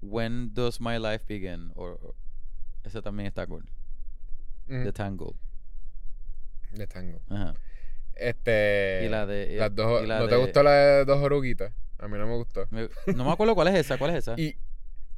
when 0.00 0.52
does 0.54 0.80
my 0.80 0.98
life 0.98 1.24
begin? 1.26 1.72
Or, 1.74 1.98
or- 2.02 2.14
esa 2.84 3.00
también 3.02 3.26
está 3.28 3.46
cool. 3.46 3.64
Ujú. 4.68 4.84
The 4.84 4.92
Tangle. 4.92 5.34
De 6.72 6.86
tango. 6.86 7.20
Ajá. 7.28 7.54
Este. 8.14 9.02
Y 9.04 9.08
la 9.08 9.26
de- 9.26 9.56
Las 9.56 9.74
dos, 9.74 10.02
y 10.02 10.06
la 10.06 10.20
¿No 10.20 10.28
te 10.28 10.36
gustó 10.36 10.62
la 10.62 10.70
de 10.72 11.04
dos 11.04 11.18
oruguitas? 11.22 11.72
A 11.98 12.08
mí 12.08 12.16
no 12.18 12.26
me 12.26 12.36
gustó. 12.36 12.66
Me- 12.70 12.88
no 13.14 13.24
me 13.24 13.30
acuerdo 13.32 13.54
cuál 13.54 13.68
es 13.68 13.74
esa, 13.74 13.98
cuál 13.98 14.12
es 14.12 14.18
esa. 14.18 14.40
Y 14.40 14.56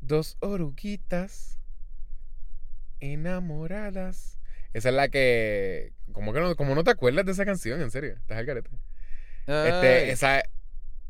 dos 0.06 0.36
oruguitas 0.40 1.58
enamoradas. 3.00 4.38
Esa 4.72 4.88
es 4.88 4.94
la 4.94 5.08
que. 5.08 5.92
¿Cómo 6.12 6.32
que 6.32 6.40
no, 6.40 6.54
cómo 6.56 6.74
no 6.74 6.84
te 6.84 6.90
acuerdas 6.90 7.24
de 7.26 7.32
esa 7.32 7.44
canción? 7.44 7.80
En 7.80 7.90
serio, 7.90 8.14
estás 8.14 8.38
al 8.38 8.46
garete. 8.46 8.70
Este, 9.46 10.10
esa, 10.10 10.42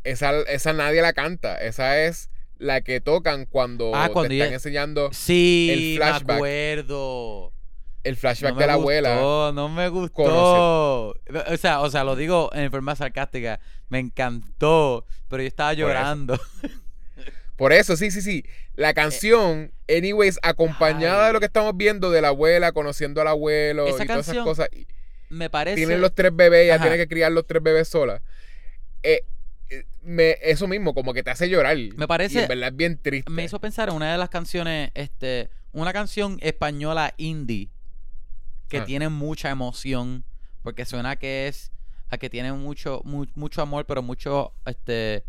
esa, 0.02 0.40
esa 0.42 0.72
nadie 0.72 1.02
la 1.02 1.12
canta. 1.12 1.56
Esa 1.60 1.98
es 2.04 2.30
la 2.58 2.80
que 2.82 3.00
tocan 3.00 3.46
cuando, 3.46 3.92
Ah, 3.94 4.08
cuando 4.12 4.28
te 4.28 4.38
están 4.38 4.52
enseñando 4.54 5.10
Sí, 5.12 5.68
el 5.72 5.80
me 5.90 5.96
flashback. 5.96 6.36
acuerdo. 6.36 7.52
el 8.04 8.16
flashback 8.16 8.50
no 8.50 8.56
me 8.56 8.60
de 8.62 8.66
la 8.66 8.72
abuela. 8.74 9.52
no 9.54 9.68
me 9.68 9.88
gustó. 9.88 11.10
O 11.10 11.56
sea, 11.58 11.80
o 11.80 11.90
sea, 11.90 12.04
lo 12.04 12.16
digo 12.16 12.50
en 12.54 12.70
forma 12.70 12.94
sarcástica. 12.96 13.60
Me 13.88 13.98
encantó, 13.98 15.06
pero 15.28 15.42
yo 15.42 15.46
estaba 15.48 15.70
Por 15.70 15.78
eso. 15.78 15.86
llorando. 15.88 16.40
Por 17.56 17.72
eso, 17.72 17.96
sí, 17.96 18.10
sí, 18.10 18.20
sí. 18.20 18.44
La 18.76 18.92
canción, 18.94 19.72
anyways, 19.88 20.38
acompañada 20.42 21.22
Ay. 21.22 21.26
de 21.28 21.32
lo 21.34 21.40
que 21.40 21.46
estamos 21.46 21.76
viendo 21.76 22.10
de 22.10 22.20
la 22.20 22.28
abuela, 22.28 22.72
conociendo 22.72 23.20
al 23.20 23.28
abuelo 23.28 23.86
Esa 23.86 24.05
y 24.05 24.06
todas 24.06 24.28
esas 24.28 24.44
cosas. 24.44 24.68
Me 25.28 25.48
parece. 25.51 25.76
Tienen 25.76 26.01
los 26.01 26.14
tres 26.14 26.34
bebés, 26.34 26.64
ella 26.64 26.80
tiene 26.80 26.96
que 26.96 27.06
criar 27.09 27.30
los 27.32 27.46
tres 27.46 27.62
bebés 27.62 27.88
sola. 27.88 28.20
Eh, 29.02 29.24
eh, 29.70 29.84
me, 30.02 30.36
eso 30.42 30.66
mismo, 30.66 30.92
como 30.94 31.14
que 31.14 31.22
te 31.22 31.30
hace 31.30 31.48
llorar. 31.48 31.76
Me 31.96 32.06
parece- 32.09 32.40
Y 32.40 32.42
en 32.42 32.48
verdad 32.48 32.68
es 32.70 32.76
bien 32.76 32.98
triste. 33.01 33.30
Me 33.30 33.44
hizo 33.44 33.60
pensar 33.60 33.88
en 33.88 33.94
una 33.94 34.10
de 34.12 34.18
las 34.18 34.28
canciones, 34.28 34.90
este, 34.94 35.51
una 35.72 35.92
canción 35.92 36.38
española 36.42 37.14
indie 37.16 37.70
que 38.68 38.78
Ah. 38.78 38.84
tiene 38.84 39.09
mucha 39.09 39.51
emoción, 39.51 40.24
porque 40.62 40.84
suena 40.84 41.16
que 41.16 41.46
es, 41.48 41.70
a 42.10 42.18
que 42.18 42.28
tiene 42.30 42.52
mucho, 42.52 43.02
mu- 43.05 43.26
mucho 43.34 43.62
amor, 43.62 43.86
pero 43.86 44.02
mucho, 44.02 44.52
este, 44.66 45.24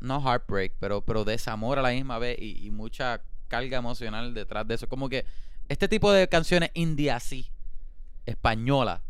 no 0.00 0.20
heartbreak, 0.22 0.72
pero, 0.78 1.00
pero 1.02 1.24
desamor 1.24 1.78
a 1.78 1.82
la 1.82 1.90
misma 1.90 2.18
vez 2.18 2.38
y, 2.40 2.64
y 2.66 2.70
mucha 2.70 3.20
carga 3.48 3.78
emocional 3.78 4.34
detrás 4.34 4.66
de 4.68 4.74
eso. 4.74 4.88
Como 4.88 5.08
que 5.08 5.24
este 5.68 5.88
tipo 5.88 6.12
de 6.12 6.28
canciones 6.28 6.70
indie 6.74 7.10
así, 7.10 7.50
española, 8.26 9.02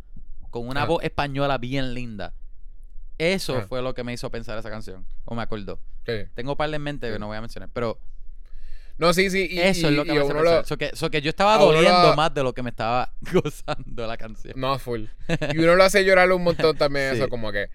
con 0.51 0.67
una 0.69 0.83
Ah. 0.83 0.87
voz 0.87 1.03
española 1.05 1.59
bien 1.59 1.95
linda. 1.95 2.33
Eso 3.19 3.57
Ah. 3.59 3.67
fue 3.69 3.83
lo 3.83 3.95
que 3.95 4.05
me 4.05 4.13
hizo 4.13 4.31
pensar 4.31 4.59
esa 4.59 4.71
canción, 4.71 5.05
o 5.25 5.35
me 5.35 5.43
acordó. 5.43 5.81
Sí. 6.07 6.13
Tengo 6.35 6.57
par 6.57 6.73
en 6.73 6.83
mente 6.83 7.11
que 7.13 7.19
no 7.19 7.27
voy 7.27 7.37
a 7.37 7.41
mencionar, 7.41 7.69
pero 7.73 7.99
No, 8.97 9.13
sí, 9.13 9.31
sí. 9.31 9.47
Y, 9.49 9.61
eso 9.61 9.87
y- 9.87 9.91
es 9.91 9.97
lo 9.97 10.05
que 10.05 10.13
me 10.13 10.19
hace 10.19 10.27
uno 10.33 10.41
pensar. 10.41 10.59
lo- 10.63 10.65
So 10.67 10.77
que, 10.77 10.91
so 10.97 11.09
que 11.09 11.23
yo 11.23 11.29
estaba 11.31 11.57
doliendo 11.57 12.03
lo- 12.11 12.17
más 12.17 12.35
de 12.35 12.43
lo 12.43 12.53
que 12.53 12.65
me 12.65 12.71
estaba 12.71 13.13
gozando 13.33 14.07
la 14.09 14.17
canción. 14.17 14.55
No, 14.57 14.77
full. 14.81 15.05
Y 15.55 15.59
uno 15.59 15.77
lo 15.77 15.85
hace 15.85 16.05
llorar 16.05 16.33
un 16.33 16.43
montón 16.43 16.77
también, 16.77 17.13
Sí. 17.13 17.19
eso, 17.21 17.29
como 17.29 17.53
que, 17.53 17.71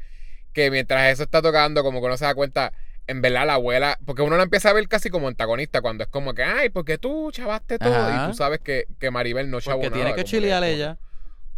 que 0.51 0.69
mientras 0.69 1.13
eso 1.13 1.23
está 1.23 1.41
tocando, 1.41 1.81
como 1.81 2.01
que 2.01 2.07
uno 2.07 2.17
se 2.17 2.25
da 2.25 2.35
cuenta, 2.35 2.73
en 3.07 3.21
verdad 3.21 3.45
la 3.45 3.55
abuela, 3.55 3.97
porque 4.05 4.21
uno 4.21 4.37
la 4.37 4.43
empieza 4.43 4.69
a 4.69 4.73
ver 4.73 4.87
casi 4.87 5.09
como 5.09 5.27
antagonista, 5.27 5.81
cuando 5.81 6.03
es 6.03 6.09
como 6.09 6.33
que, 6.33 6.43
ay, 6.43 6.69
porque 6.69 6.97
tú 6.97 7.31
chavaste 7.31 7.77
todo, 7.79 7.93
Ajá. 7.93 8.25
y 8.25 8.31
tú 8.31 8.37
sabes 8.37 8.59
que, 8.59 8.85
que 8.99 9.11
Maribel 9.11 9.49
no 9.49 9.59
chavó 9.59 9.83
nada. 9.83 9.93
tiene 9.93 10.15
que 10.15 10.23
chilear 10.23 10.63
ella. 10.63 10.97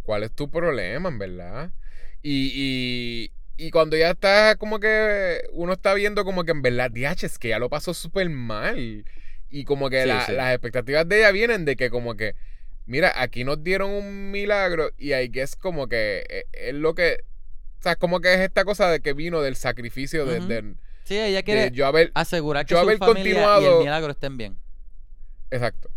¿Cuál 0.02 0.22
es 0.24 0.32
tu 0.32 0.50
problema, 0.50 1.08
en 1.08 1.18
verdad? 1.18 1.70
Y, 2.22 2.50
y, 3.58 3.64
y 3.66 3.70
cuando 3.70 3.96
ya 3.96 4.10
está 4.10 4.56
como 4.56 4.80
que 4.80 5.42
uno 5.52 5.72
está 5.74 5.94
viendo 5.94 6.24
como 6.24 6.44
que 6.44 6.50
en 6.52 6.62
verdad, 6.62 6.90
DH, 6.90 7.26
es 7.26 7.38
que 7.38 7.48
ya 7.50 7.58
lo 7.58 7.68
pasó 7.70 7.94
súper 7.94 8.28
mal. 8.28 9.04
Y 9.48 9.64
como 9.64 9.88
que 9.90 10.02
Sí, 10.02 10.08
la- 10.08 10.26
sí. 10.26 10.32
las 10.32 10.52
expectativas 10.52 11.08
de 11.08 11.18
ella 11.20 11.30
vienen 11.30 11.64
de 11.64 11.76
que 11.76 11.90
como 11.90 12.16
que, 12.16 12.34
mira, 12.86 13.12
aquí 13.20 13.44
nos 13.44 13.62
dieron 13.62 13.90
un 13.92 14.30
milagro 14.32 14.90
y 14.98 15.12
ahí 15.12 15.28
que 15.30 15.42
es 15.42 15.54
como 15.54 15.88
que 15.88 16.24
eh, 16.28 16.46
es 16.52 16.74
lo 16.74 16.94
que, 16.96 17.18
o 17.78 17.82
sea, 17.82 17.94
como 17.94 18.20
que 18.20 18.34
es 18.34 18.40
esta 18.40 18.64
cosa 18.64 18.90
de 18.90 18.98
que 19.00 19.12
vino 19.12 19.42
del 19.42 19.54
sacrificio 19.54 20.26
de, 20.26 20.40
de- 20.40 20.74
Sí, 21.06 21.16
ella 21.18 21.42
quiere 21.42 21.70
yo 21.70 21.86
haber, 21.86 22.10
asegurar 22.14 22.66
que 22.66 22.74
yo 22.74 22.78
su 22.78 22.82
haber 22.84 22.98
familia 22.98 23.60
y 23.60 23.64
el 23.64 23.78
milagro 23.78 24.10
estén 24.10 24.36
bien. 24.36 24.58
exacto. 25.50 25.88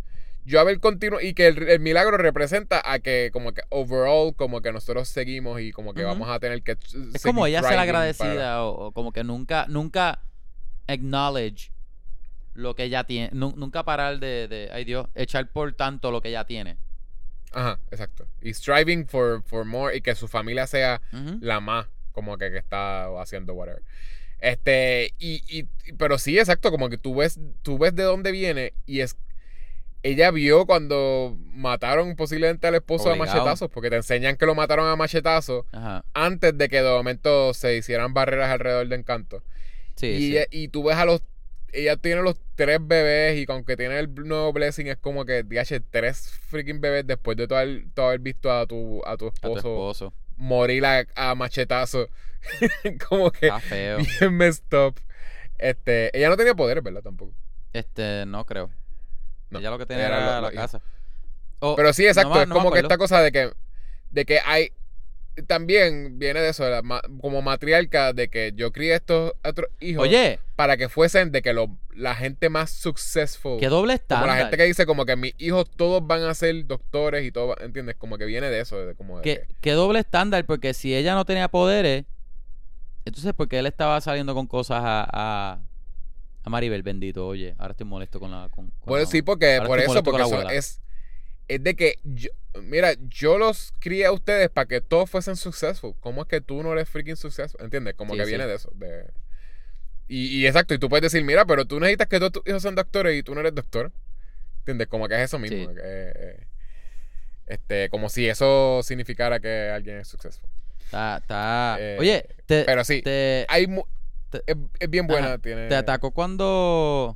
Yo 0.45 0.59
haber 0.59 0.79
continuado 0.79 1.21
y 1.23 1.33
que 1.33 1.47
el, 1.47 1.67
el 1.69 1.79
milagro 1.79 2.17
representa 2.17 2.81
a 2.83 2.99
que 2.99 3.29
como 3.31 3.53
que 3.53 3.61
overall 3.69 4.35
como 4.35 4.61
que 4.61 4.71
nosotros 4.71 5.07
seguimos 5.07 5.61
y 5.61 5.71
como 5.71 5.93
que 5.93 6.03
vamos 6.03 6.27
a 6.29 6.39
tener 6.39 6.63
que 6.63 6.77
Es 7.13 7.21
como 7.23 7.45
ella 7.45 7.61
ser 7.61 7.77
agradecida 7.77 8.63
o, 8.63 8.87
o 8.87 8.91
como 8.91 9.11
que 9.11 9.23
nunca, 9.23 9.65
nunca 9.67 10.21
acknowledge 10.87 11.71
lo 12.55 12.75
que 12.75 12.83
ella 12.83 13.03
tiene. 13.03 13.29
Nu- 13.31 13.53
nunca 13.55 13.83
parar 13.83 14.19
de, 14.19 14.47
de, 14.47 14.69
ay 14.73 14.85
Dios, 14.85 15.07
echar 15.13 15.51
por 15.51 15.71
tanto 15.73 16.11
lo 16.11 16.21
que 16.21 16.29
ella 16.29 16.45
tiene. 16.45 16.77
Ajá, 17.51 17.79
exacto. 17.91 18.27
Y 18.41 18.53
striving 18.53 19.07
for, 19.07 19.43
for 19.43 19.65
more 19.65 19.95
y 19.95 20.01
que 20.01 20.15
su 20.15 20.27
familia 20.27 20.65
sea 20.67 21.01
la 21.41 21.59
más 21.59 21.87
como 22.11 22.37
que, 22.37 22.49
que 22.49 22.57
está 22.57 23.05
haciendo 23.21 23.53
whatever. 23.53 23.83
Este, 24.41 25.13
y, 25.19 25.41
y, 25.47 25.65
pero 25.97 26.17
sí, 26.17 26.39
exacto, 26.39 26.71
como 26.71 26.89
que 26.89 26.97
tú 26.97 27.15
ves, 27.15 27.39
tú 27.61 27.77
ves 27.77 27.93
de 27.95 28.03
dónde 28.03 28.31
viene 28.31 28.73
y 28.85 29.01
es, 29.01 29.17
ella 30.01 30.31
vio 30.31 30.65
cuando 30.65 31.35
mataron 31.53 32.15
posiblemente 32.15 32.65
al 32.67 32.75
esposo 32.75 33.09
Obligado. 33.09 33.23
a 33.23 33.25
machetazos, 33.35 33.69
porque 33.69 33.89
te 33.89 33.97
enseñan 33.97 34.37
que 34.37 34.45
lo 34.45 34.55
mataron 34.55 34.87
a 34.87 34.95
machetazos 34.95 35.65
Ajá. 35.73 36.05
antes 36.13 36.57
de 36.57 36.69
que 36.69 36.81
de 36.81 36.89
momento 36.89 37.53
se 37.53 37.75
hicieran 37.75 38.13
barreras 38.13 38.49
alrededor 38.49 38.87
de 38.87 38.95
Encanto. 38.95 39.43
Sí, 39.95 40.07
y, 40.07 40.17
sí. 40.19 40.31
ella- 40.37 40.47
y 40.51 40.67
tú 40.69 40.83
ves 40.83 40.95
a 40.95 41.03
los, 41.03 41.21
ella 41.73 41.97
tiene 41.97 42.21
los 42.21 42.37
tres 42.55 42.79
bebés 42.81 43.37
y 43.39 43.45
aunque 43.51 43.75
tiene 43.75 43.99
el 43.99 44.13
nuevo 44.15 44.53
blessing 44.53 44.87
es 44.87 44.95
como 44.97 45.25
que, 45.25 45.43
DH, 45.43 45.81
tres 45.91 46.29
freaking 46.47 46.79
bebés 46.79 47.05
después 47.05 47.35
de 47.35 47.47
todo 47.47 47.59
haber, 47.59 47.83
todo 47.93 48.07
haber 48.07 48.19
visto 48.21 48.49
a 48.53 48.65
tu, 48.65 49.01
a 49.05 49.17
tu 49.17 49.27
a 49.27 49.31
tu 49.31 49.35
esposo 49.35 49.57
esposo. 49.57 50.13
morir 50.37 50.85
a, 50.85 51.05
a 51.15 51.35
machetazo. 51.35 52.07
como 53.09 53.31
que 53.31 53.47
Está 53.47 53.59
feo. 53.59 53.97
bien 53.97 54.33
messed 54.35 54.73
up. 54.73 54.95
Este, 55.57 56.15
ella 56.17 56.29
no 56.29 56.37
tenía 56.37 56.55
poderes, 56.55 56.83
¿verdad? 56.83 57.01
Tampoco. 57.01 57.33
Este, 57.73 58.25
no 58.25 58.45
creo. 58.45 58.69
No, 59.49 59.59
Ella 59.59 59.71
lo 59.71 59.77
que 59.79 59.85
tenía 59.85 60.07
era 60.07 60.41
la 60.41 60.51
casa. 60.51 60.81
Pero 61.75 61.91
sí, 61.93 62.05
exacto, 62.07 62.35
no 62.35 62.41
es 62.41 62.47
no 62.47 62.55
como 62.55 62.71
que 62.71 62.79
esta 62.79 62.97
cosa 62.97 63.21
de 63.21 63.31
que 63.31 63.51
de 64.11 64.25
que 64.25 64.39
hay 64.45 64.71
también 65.47 66.19
viene 66.19 66.39
de 66.41 66.49
eso, 66.49 66.63
de 66.65 66.71
la 66.71 66.81
ma- 66.81 67.01
como 67.21 67.41
matriarca 67.41 68.11
de 68.13 68.29
que 68.29 68.51
yo 68.55 68.71
crié 68.71 68.95
estos 68.95 69.33
otros 69.43 69.69
hijos 69.79 70.03
Oye, 70.03 70.39
para 70.55 70.75
que 70.77 70.89
fuesen 70.89 71.31
de 71.31 71.41
que 71.41 71.53
lo- 71.53 71.77
la 71.93 72.15
gente 72.15 72.49
más 72.49 72.71
successful. 72.71 73.59
qué 73.59 73.67
doble 73.67 73.93
como 73.93 74.01
estándar. 74.03 74.27
la 74.27 74.35
gente 74.37 74.57
que 74.57 74.63
dice 74.63 74.85
como 74.85 75.05
que 75.05 75.15
mis 75.15 75.33
hijos 75.37 75.69
todos 75.69 76.05
van 76.05 76.23
a 76.23 76.33
ser 76.33 76.65
doctores 76.65 77.23
y 77.25 77.31
todo, 77.31 77.55
¿entiendes? 77.61 77.95
Como 77.95 78.17
que 78.17 78.25
viene 78.25 78.49
de 78.49 78.59
eso, 78.61 78.85
de 78.85 78.95
como 78.95 79.17
de 79.17 79.23
¿Qué, 79.23 79.35
que- 79.47 79.55
qué 79.61 79.71
doble 79.73 79.99
estándar, 79.99 80.45
porque 80.45 80.73
si 80.73 80.95
ella 80.95 81.13
no 81.15 81.23
tenía 81.25 81.47
poderes, 81.47 82.05
entonces 83.05 83.33
¿por 83.33 83.47
qué 83.47 83.59
él 83.59 83.65
estaba 83.65 83.99
saliendo 84.01 84.33
con 84.35 84.47
cosas 84.47 84.81
a, 84.83 85.07
a, 85.11 85.59
a 86.43 86.49
Maribel, 86.49 86.83
bendito? 86.83 87.25
Oye, 87.27 87.55
ahora 87.57 87.71
estoy 87.71 87.85
molesto 87.87 88.19
con 88.19 88.31
la... 88.31 88.49
Con, 88.49 88.71
con 88.79 88.99
la- 88.99 89.05
sí, 89.05 89.21
porque 89.21 89.55
ahora 89.55 89.67
por 89.67 89.79
eso, 89.79 90.03
porque 90.03 90.21
eso 90.21 90.49
es, 90.49 90.81
es 91.47 91.63
de 91.63 91.75
que, 91.75 91.95
yo- 92.03 92.29
mira, 92.61 92.93
yo 93.09 93.37
los 93.37 93.73
crié 93.79 94.05
a 94.05 94.11
ustedes 94.11 94.49
para 94.49 94.67
que 94.67 94.81
todos 94.81 95.09
fuesen 95.09 95.35
successful. 95.35 95.95
¿Cómo 95.99 96.21
es 96.23 96.27
que 96.27 96.41
tú 96.41 96.61
no 96.63 96.73
eres 96.73 96.87
freaking 96.89 97.15
successful? 97.15 97.61
¿Entiendes? 97.63 97.95
Como 97.95 98.13
Sí, 98.13 98.19
que 98.19 98.25
sí. 98.25 98.29
viene 98.31 98.45
de 98.47 98.55
eso. 98.55 98.71
De, 98.75 99.05
y, 100.07 100.39
y 100.39 100.47
exacto, 100.47 100.73
y 100.73 100.79
tú 100.79 100.89
puedes 100.89 101.03
decir, 101.11 101.23
mira, 101.25 101.45
pero 101.45 101.65
tú 101.65 101.79
necesitas 101.79 102.07
que 102.07 102.17
todos 102.19 102.31
tus 102.31 102.43
hijos 102.47 102.61
sean 102.61 102.75
doctores 102.75 103.17
y 103.17 103.23
tú 103.23 103.33
no 103.33 103.41
eres 103.41 103.53
doctor. 103.55 103.91
¿Entiendes? 104.59 104.87
Como 104.87 105.07
que 105.07 105.15
es 105.15 105.21
eso 105.21 105.39
mismo. 105.39 105.57
Sí. 105.69 105.75
que, 105.75 105.81
eh, 105.83 106.47
este, 107.47 107.89
como 107.89 108.09
si 108.09 108.27
eso 108.27 108.81
significara 108.83 109.39
que 109.39 109.69
alguien 109.73 109.97
es 109.99 110.07
successful. 110.07 110.49
Está, 110.89 111.17
está- 111.17 111.77
Eh, 111.79 111.97
Oye, 111.99 112.25
te, 112.47 112.63
Pero 112.63 112.83
sí, 112.83 113.03
te, 113.03 113.45
hay 113.47 113.67
mu- 113.67 113.83
te- 114.31 114.41
es, 114.47 114.55
es 114.79 114.89
bien 114.89 115.05
buena. 115.05 115.27
Ajá. 115.27 115.37
Tiene, 115.37 115.67
te 115.67 115.75
atacó 115.75 116.09
cuando 116.11 117.15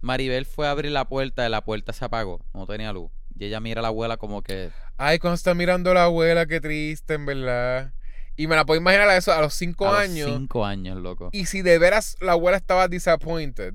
Maribel 0.00 0.46
fue 0.46 0.66
a 0.68 0.70
abrir 0.70 0.92
la 0.92 1.06
puerta 1.08 1.44
y 1.46 1.50
la 1.50 1.62
puerta 1.64 1.92
se 1.92 2.04
apagó, 2.04 2.44
no 2.54 2.66
tenía 2.66 2.92
luz. 2.92 3.10
Y 3.36 3.46
ella 3.46 3.58
mira 3.60 3.80
a 3.80 3.82
la 3.82 3.88
abuela 3.88 4.16
como 4.16 4.42
que... 4.42 4.70
Ay, 4.96 5.18
cuando 5.18 5.34
está 5.34 5.54
mirando 5.54 5.90
a 5.90 5.94
la 5.94 6.04
abuela, 6.04 6.46
qué 6.46 6.60
triste, 6.60 7.14
en 7.14 7.26
verdad. 7.26 7.92
Y 8.36 8.46
me 8.46 8.54
la 8.56 8.64
puedo 8.64 8.80
imaginar 8.80 9.08
a 9.08 9.16
eso 9.16 9.32
a 9.32 9.40
los 9.40 9.54
cinco 9.54 9.88
a 9.88 9.92
los 9.92 10.00
años. 10.00 10.30
cinco 10.32 10.64
años, 10.64 10.98
loco. 10.98 11.30
Y 11.32 11.46
si 11.46 11.62
de 11.62 11.78
veras 11.78 12.16
la 12.20 12.32
abuela 12.32 12.56
estaba 12.56 12.86
disappointed, 12.88 13.74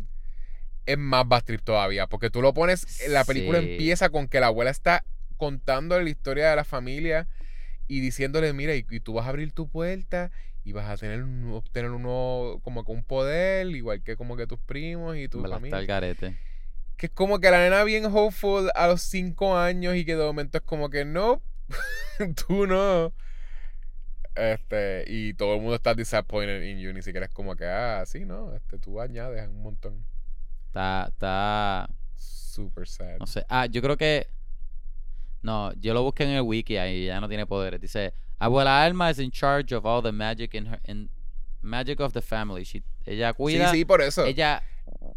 es 0.86 0.98
más 0.98 1.28
bad 1.28 1.44
trip 1.44 1.62
todavía. 1.62 2.08
Porque 2.08 2.30
tú 2.30 2.42
lo 2.42 2.54
pones, 2.54 3.06
la 3.10 3.26
película 3.26 3.60
Sí. 3.60 3.72
empieza 3.72 4.10
con 4.10 4.28
que 4.30 4.40
la 4.40 4.48
abuela 4.48 4.70
está 4.72 5.04
contando 5.36 6.00
la 6.00 6.10
historia 6.10 6.50
de 6.50 6.56
la 6.56 6.64
familia 6.64 7.28
y 7.88 8.00
diciéndole, 8.00 8.52
mira, 8.54 8.76
y, 8.76 8.86
y 8.90 9.00
tú 9.00 9.14
vas 9.14 9.26
a 9.26 9.30
abrir 9.30 9.52
tu 9.52 9.70
puerta 9.70 10.32
y 10.68 10.74
vas 10.74 10.90
a 10.90 10.98
tener 10.98 11.24
un, 11.24 11.54
obtener 11.54 11.92
uno 11.92 12.60
como 12.62 12.84
que 12.84 12.92
un 12.92 13.02
poder, 13.02 13.68
igual 13.68 14.04
que 14.04 14.18
como 14.18 14.36
que 14.36 14.48
tus 14.48 14.60
primos 14.60 15.16
y 15.16 15.30
tu 15.30 15.42
familia. 15.42 15.80
el 15.80 15.88
garete. 15.88 16.38
Que 16.98 17.06
es 17.06 17.12
como 17.14 17.40
que 17.40 17.50
la 17.50 17.60
nena 17.60 17.86
bien 17.86 18.04
hopeful 18.06 18.70
a 18.76 18.88
los 18.88 19.02
cinco 19.02 19.58
años 19.58 19.96
y 19.96 20.04
que 20.04 20.18
de 20.18 20.26
momento 20.26 20.58
es 20.58 20.66
como 20.66 20.90
que 20.90 21.06
no, 21.06 21.42
tú 22.48 22.68
no. 22.68 23.14
Este, 24.36 25.06
y 25.08 25.34
todo 25.36 25.56
el 25.56 25.62
mundo 25.62 25.76
está 25.76 25.94
disappointed 25.94 26.62
in 26.64 26.80
you, 26.80 26.92
ni 26.92 27.02
siquiera 27.02 27.28
es 27.28 27.32
como 27.32 27.56
que, 27.56 27.66
ah, 27.66 28.04
sí, 28.06 28.26
no, 28.26 28.54
este, 28.54 28.78
tú 28.78 29.00
añades 29.00 29.48
un 29.48 29.62
montón. 29.62 30.06
Está, 30.68 31.08
está, 31.08 31.90
Super 32.18 32.90
sad. 32.90 33.20
no 33.20 33.26
sé. 33.26 33.46
Ah, 33.48 33.68
yo 33.68 33.82
creo 33.82 33.96
que, 33.96 34.28
no, 35.42 35.74
yo 35.74 35.94
lo 35.94 36.04
busqué 36.04 36.24
en 36.24 36.32
el 36.32 36.42
wiki 36.42 36.78
ahí, 36.78 37.06
ya 37.06 37.20
no 37.20 37.28
tiene 37.28 37.46
poderes. 37.46 37.80
Dice, 37.82 38.14
abuela 38.40 38.84
Alma 38.84 39.10
is 39.12 39.20
in 39.20 39.32
charge 39.32 39.74
of 39.74 39.86
all 39.86 40.02
the 40.02 40.12
magic 40.12 40.54
in 40.54 40.68
her, 40.68 40.80
in 40.86 41.10
magic 41.62 42.00
of 42.00 42.14
the 42.14 42.22
family. 42.22 42.64
She- 42.64 42.84
ella 43.06 43.34
cuida, 43.34 43.72
sí, 43.72 43.80
sí, 43.80 43.86
por 43.86 44.02
eso. 44.02 44.26
ella 44.26 44.62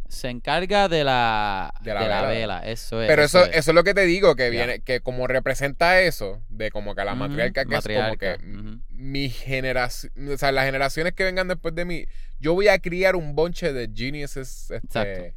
se 0.09 0.29
encarga 0.29 0.89
de 0.89 1.05
la, 1.05 1.73
De 1.81 1.91
de 1.93 1.95
la 1.99 2.09
la, 2.09 2.23
vela. 2.29 2.59
Eso 2.61 3.01
es. 3.01 3.09
Pero 3.09 3.23
eso, 3.23 3.45
es. 3.45 3.57
eso 3.57 3.71
es 3.71 3.75
lo 3.75 3.85
que 3.85 3.95
te 3.95 4.03
digo, 4.03 4.35
que 4.37 4.51
viene, 4.51 4.81
que 4.81 5.01
como 5.01 5.27
representa 5.27 6.01
eso, 6.01 6.43
de 6.49 6.71
como 6.71 6.95
que 6.95 7.05
la 7.05 7.15
matriarca 7.15 7.65
que 7.65 7.75
matriarca, 7.77 8.33
es 8.33 8.39
como 8.39 8.79
que 8.79 8.79
mi 8.91 9.31
generación, 9.31 10.13
o 10.33 10.37
sea, 10.37 10.51
las 10.53 10.67
generaciones 10.67 11.13
que 11.15 11.25
vengan 11.25 11.49
después 11.49 11.75
de 11.75 11.85
mí, 11.85 12.05
yo 12.41 12.55
voy 12.55 12.69
a 12.69 12.79
criar 12.81 13.15
un 13.17 13.35
bonche 13.37 13.73
de 13.73 13.89
geniuses, 13.95 14.71
Exacto. 14.71 15.35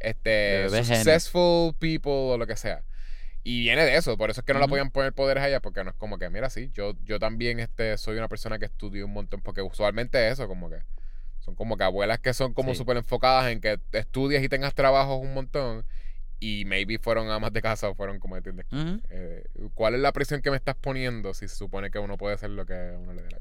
este, 0.00 0.30
De 0.30 0.64
este, 0.66 0.84
successful 0.84 1.74
people 1.78 2.12
o 2.12 2.38
lo 2.38 2.46
que 2.46 2.56
sea. 2.56 2.82
Y 3.48 3.60
viene 3.62 3.82
de 3.86 3.96
eso, 3.96 4.18
por 4.18 4.28
eso 4.28 4.40
es 4.40 4.44
que 4.44 4.52
no 4.52 4.58
la 4.58 4.68
podían 4.68 4.90
poner 4.90 5.14
poderes 5.14 5.42
allá, 5.42 5.60
porque 5.60 5.82
no 5.82 5.88
es 5.90 5.96
como 5.96 6.18
que, 6.18 6.28
mira, 6.28 6.50
sí, 6.50 6.70
yo, 6.74 6.92
yo 7.04 7.18
también 7.18 7.60
este, 7.60 7.96
soy 7.96 8.18
una 8.18 8.28
persona 8.28 8.58
que 8.58 8.66
estudió 8.66 9.06
un 9.06 9.12
montón, 9.12 9.40
porque 9.40 9.62
usualmente 9.62 10.26
es 10.26 10.34
eso, 10.34 10.46
como 10.48 10.68
que 10.68 10.76
son 11.40 11.54
como 11.54 11.78
que 11.78 11.84
abuelas 11.84 12.18
que 12.18 12.34
son 12.34 12.52
como 12.52 12.72
Sí. 12.72 12.78
súper 12.78 12.98
enfocadas 12.98 13.50
en 13.50 13.62
que 13.62 13.78
estudies 13.92 14.42
y 14.42 14.50
tengas 14.50 14.74
trabajos 14.74 15.18
un 15.22 15.32
montón, 15.32 15.86
y 16.40 16.66
maybe 16.66 16.98
fueron 16.98 17.30
amas 17.30 17.50
de 17.54 17.62
casa 17.62 17.88
o 17.88 17.94
fueron 17.94 18.18
como, 18.20 18.36
¿entiendes? 18.36 18.66
Eh, 19.08 19.44
¿Cuál 19.72 19.94
es 19.94 20.00
la 20.00 20.12
presión 20.12 20.42
que 20.42 20.50
me 20.50 20.56
estás 20.58 20.76
poniendo 20.76 21.32
si 21.32 21.48
se 21.48 21.56
supone 21.56 21.90
que 21.90 21.98
uno 21.98 22.18
puede 22.18 22.34
hacer 22.34 22.50
lo 22.50 22.66
que 22.66 22.74
a 22.74 22.98
uno 22.98 23.14
le 23.14 23.22
dé 23.22 23.30
la? 23.30 23.38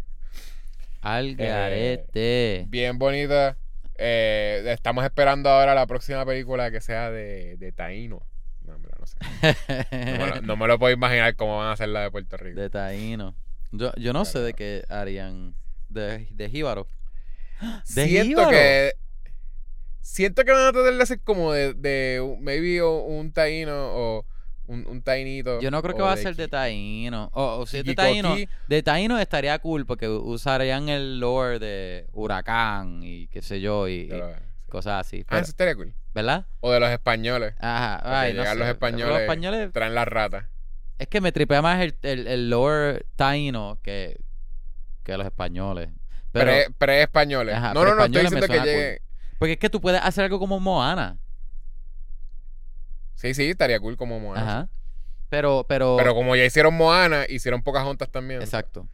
Al 1.02 1.32
Eh, 1.32 1.36
garete. 1.36 2.66
Bien 2.70 2.98
bonita. 2.98 3.58
Eh, 3.98 4.64
estamos 4.68 5.04
esperando 5.04 5.50
ahora 5.50 5.76
la 5.76 5.86
próxima 5.86 6.26
película 6.26 6.72
que 6.72 6.80
sea 6.80 7.12
de, 7.12 7.58
de 7.58 7.72
Taíno. 7.74 8.26
No, 8.66 8.76
en 8.76 8.82
verdad, 8.84 8.97
no 8.97 8.97
sé. 9.08 9.18
No 10.20 10.26
me, 10.26 10.28
lo, 10.28 10.42
no 10.42 10.56
me 10.58 10.68
lo 10.68 10.78
puedo 10.80 10.94
imaginar 10.94 11.36
cómo 11.36 11.58
van 11.58 11.68
a 11.68 11.72
hacer 11.72 11.90
la 11.90 12.02
de 12.02 12.12
Puerto 12.12 12.38
Rico. 12.38 12.60
de 12.60 12.70
Taíno. 12.70 13.36
Yo, 13.72 13.92
yo 13.98 14.14
no 14.14 14.24
sé 14.26 14.40
de 14.40 14.54
qué 14.54 14.84
harían. 14.90 15.56
De, 15.90 16.28
de 16.32 16.50
jíbaro. 16.50 16.88
¿De 17.96 18.06
siento 18.08 18.28
jíbaro? 18.28 18.50
que. 18.52 18.92
Siento 20.02 20.44
que 20.46 20.52
van 20.52 20.68
a 20.68 20.72
tratar 20.72 20.94
de 20.94 21.04
hacer 21.04 21.20
como 21.22 21.52
de, 21.52 21.74
de 21.74 22.38
maybe 22.40 22.82
o- 22.82 23.00
un 23.02 23.32
taíno 23.34 23.74
o 23.76 24.26
un, 24.68 24.86
un 24.88 25.02
tainito. 25.02 25.60
Yo 25.60 25.70
no 25.70 25.82
creo 25.82 25.96
que 25.96 26.02
va 26.02 26.14
a 26.14 26.18
ser 26.18 26.36
de 26.36 26.48
taíno. 26.48 27.30
O, 27.34 27.60
o 27.60 27.66
si 27.66 27.78
es 27.80 27.84
de 27.84 27.94
taíno, 27.94 28.36
de 28.68 28.84
taíno 28.84 29.20
estaría 29.20 29.58
cool 29.60 29.86
porque 29.86 30.08
usarían 30.08 30.88
el 30.90 31.20
lore 31.20 31.60
de 31.60 32.08
huracán 32.14 33.02
y 33.04 33.28
qué 33.28 33.42
sé 33.42 33.60
yo 33.60 33.88
y. 33.90 34.10
cosas 34.68 35.02
así. 35.06 35.26
Ah, 35.30 35.40
eso 35.40 35.50
estaría 35.52 35.76
cool. 35.76 35.94
¿Verdad? 36.14 36.46
O 36.62 36.72
de 36.72 36.80
los 36.80 36.90
españoles. 36.90 37.54
Ajá. 37.60 38.02
Ay, 38.22 38.34
no 38.34 38.40
llegan 38.40 38.54
sé. 38.56 38.60
los 38.60 38.68
españoles, 38.70 39.20
españoles- 39.22 39.72
Traen 39.72 39.96
las 39.96 40.08
ratas. 40.08 40.46
Es 41.00 41.08
que 41.08 41.22
me 41.22 41.32
tripea 41.32 41.62
más 41.62 41.80
el, 41.82 41.96
el, 42.02 42.28
el 42.28 42.50
lore 42.50 43.06
taíno 43.16 43.80
que, 43.84 44.20
que 45.04 45.16
los 45.18 45.26
españoles. 45.26 45.90
Pero, 46.32 46.46
Pre- 46.52 46.68
Pre-españoles. 46.78 47.56
Ajá, 47.56 47.74
no, 47.74 47.86
no, 47.86 47.96
no, 47.96 48.06
estoy 48.06 48.22
diciendo 48.24 48.48
que 48.48 48.58
cool. 48.58 48.66
llegue. 48.66 49.02
porque 49.40 49.52
es 49.54 49.60
que 49.60 49.70
tú 49.70 49.80
puedes 49.80 50.02
hacer 50.02 50.24
algo 50.24 50.40
como 50.40 50.60
Moana. 50.60 51.18
Sí, 53.16 53.34
sí, 53.34 53.50
estaría 53.50 53.80
cool 53.80 53.98
como 53.98 54.20
Moana. 54.20 54.42
Ajá. 54.42 54.70
Pero, 55.30 55.66
pero. 55.68 55.96
Pero 55.98 56.14
como 56.16 56.36
ya 56.36 56.46
hicieron 56.46 56.74
Moana, 56.76 57.26
hicieron 57.28 57.62
pocas 57.62 57.84
juntas 57.84 58.10
también. 58.12 58.42
Exacto. 58.42 58.88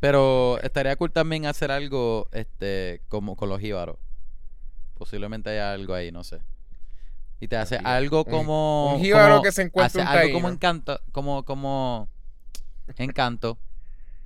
Pero 0.00 0.58
estaría 0.62 0.96
cool 0.96 1.12
también 1.12 1.46
hacer 1.46 1.70
algo 1.70 2.28
este 2.32 3.00
como 3.08 3.36
con 3.36 3.48
los 3.48 3.60
jíbaros. 3.60 3.96
Posiblemente 4.96 5.50
haya 5.50 5.72
algo 5.72 5.94
ahí, 5.94 6.10
no 6.12 6.22
sé. 6.24 6.38
Y 7.40 7.48
te 7.48 7.56
hace 7.56 7.76
algo 7.76 8.24
Un- 8.24 8.30
como. 8.30 8.94
un 8.94 9.00
jíbaro 9.02 9.34
como- 9.34 9.42
que 9.42 9.52
se 9.52 9.62
encuentre 9.62 10.02
hace 10.02 10.10
un 10.12 10.18
algo 10.18 10.32
como 10.34 10.48
encanto. 10.48 11.00
Como, 11.12 11.44
como. 11.44 12.08
Encanto. 12.96 13.58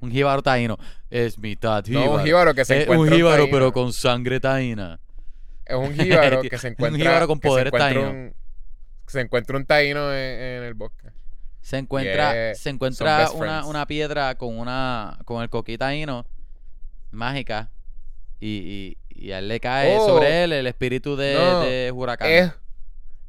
Un 0.00 0.10
jíbaro 0.12 0.42
taíno. 0.42 0.76
Es 1.10 1.38
mitad 1.38 1.84
No, 1.86 2.00
jíbaro. 2.00 2.12
un 2.14 2.22
jíbaro 2.24 2.54
que 2.54 2.64
se 2.64 2.76
Es 2.76 2.82
encuentra 2.84 3.10
un 3.10 3.16
jíbaro, 3.16 3.48
pero 3.50 3.72
con 3.72 3.92
sangre 3.92 4.38
taína. 4.40 5.00
Es 5.64 5.76
un 5.76 5.92
jíbaro 5.94 6.42
que 6.50 6.58
se 6.58 6.68
Un 6.68 6.72
encuentra. 6.74 6.98
jíbaro 7.02 7.26
con 7.26 7.38
encuentra 7.38 7.78
taíno. 7.78 8.10
un- 8.10 8.34
Se 9.06 9.20
encuentra 9.20 9.56
un 9.56 9.64
taíno 9.66 10.12
en, 10.12 10.40
en 10.40 10.62
el 10.64 10.74
bosque. 10.74 11.08
Se 11.60 11.76
encuentra, 11.78 12.32
Yeah, 12.32 12.54
se 12.54 12.70
encuentra 12.70 13.30
una, 13.32 13.64
una 13.66 13.86
piedra 13.86 14.34
con 14.36 14.56
una 14.58 15.18
con 15.24 15.42
el 15.42 15.50
coquitaíno 15.50 16.24
mágica 17.10 17.70
y, 18.40 18.96
y, 19.07 19.07
y 19.18 19.32
a 19.32 19.38
él 19.40 19.48
le 19.48 19.60
cae 19.60 19.96
Oh. 19.98 20.06
sobre 20.06 20.44
él 20.44 20.52
el 20.52 20.66
espíritu 20.66 21.16
de, 21.16 21.34
No, 21.34 21.60
de 21.62 21.90
huracán 21.92 22.30
Es, 22.30 22.52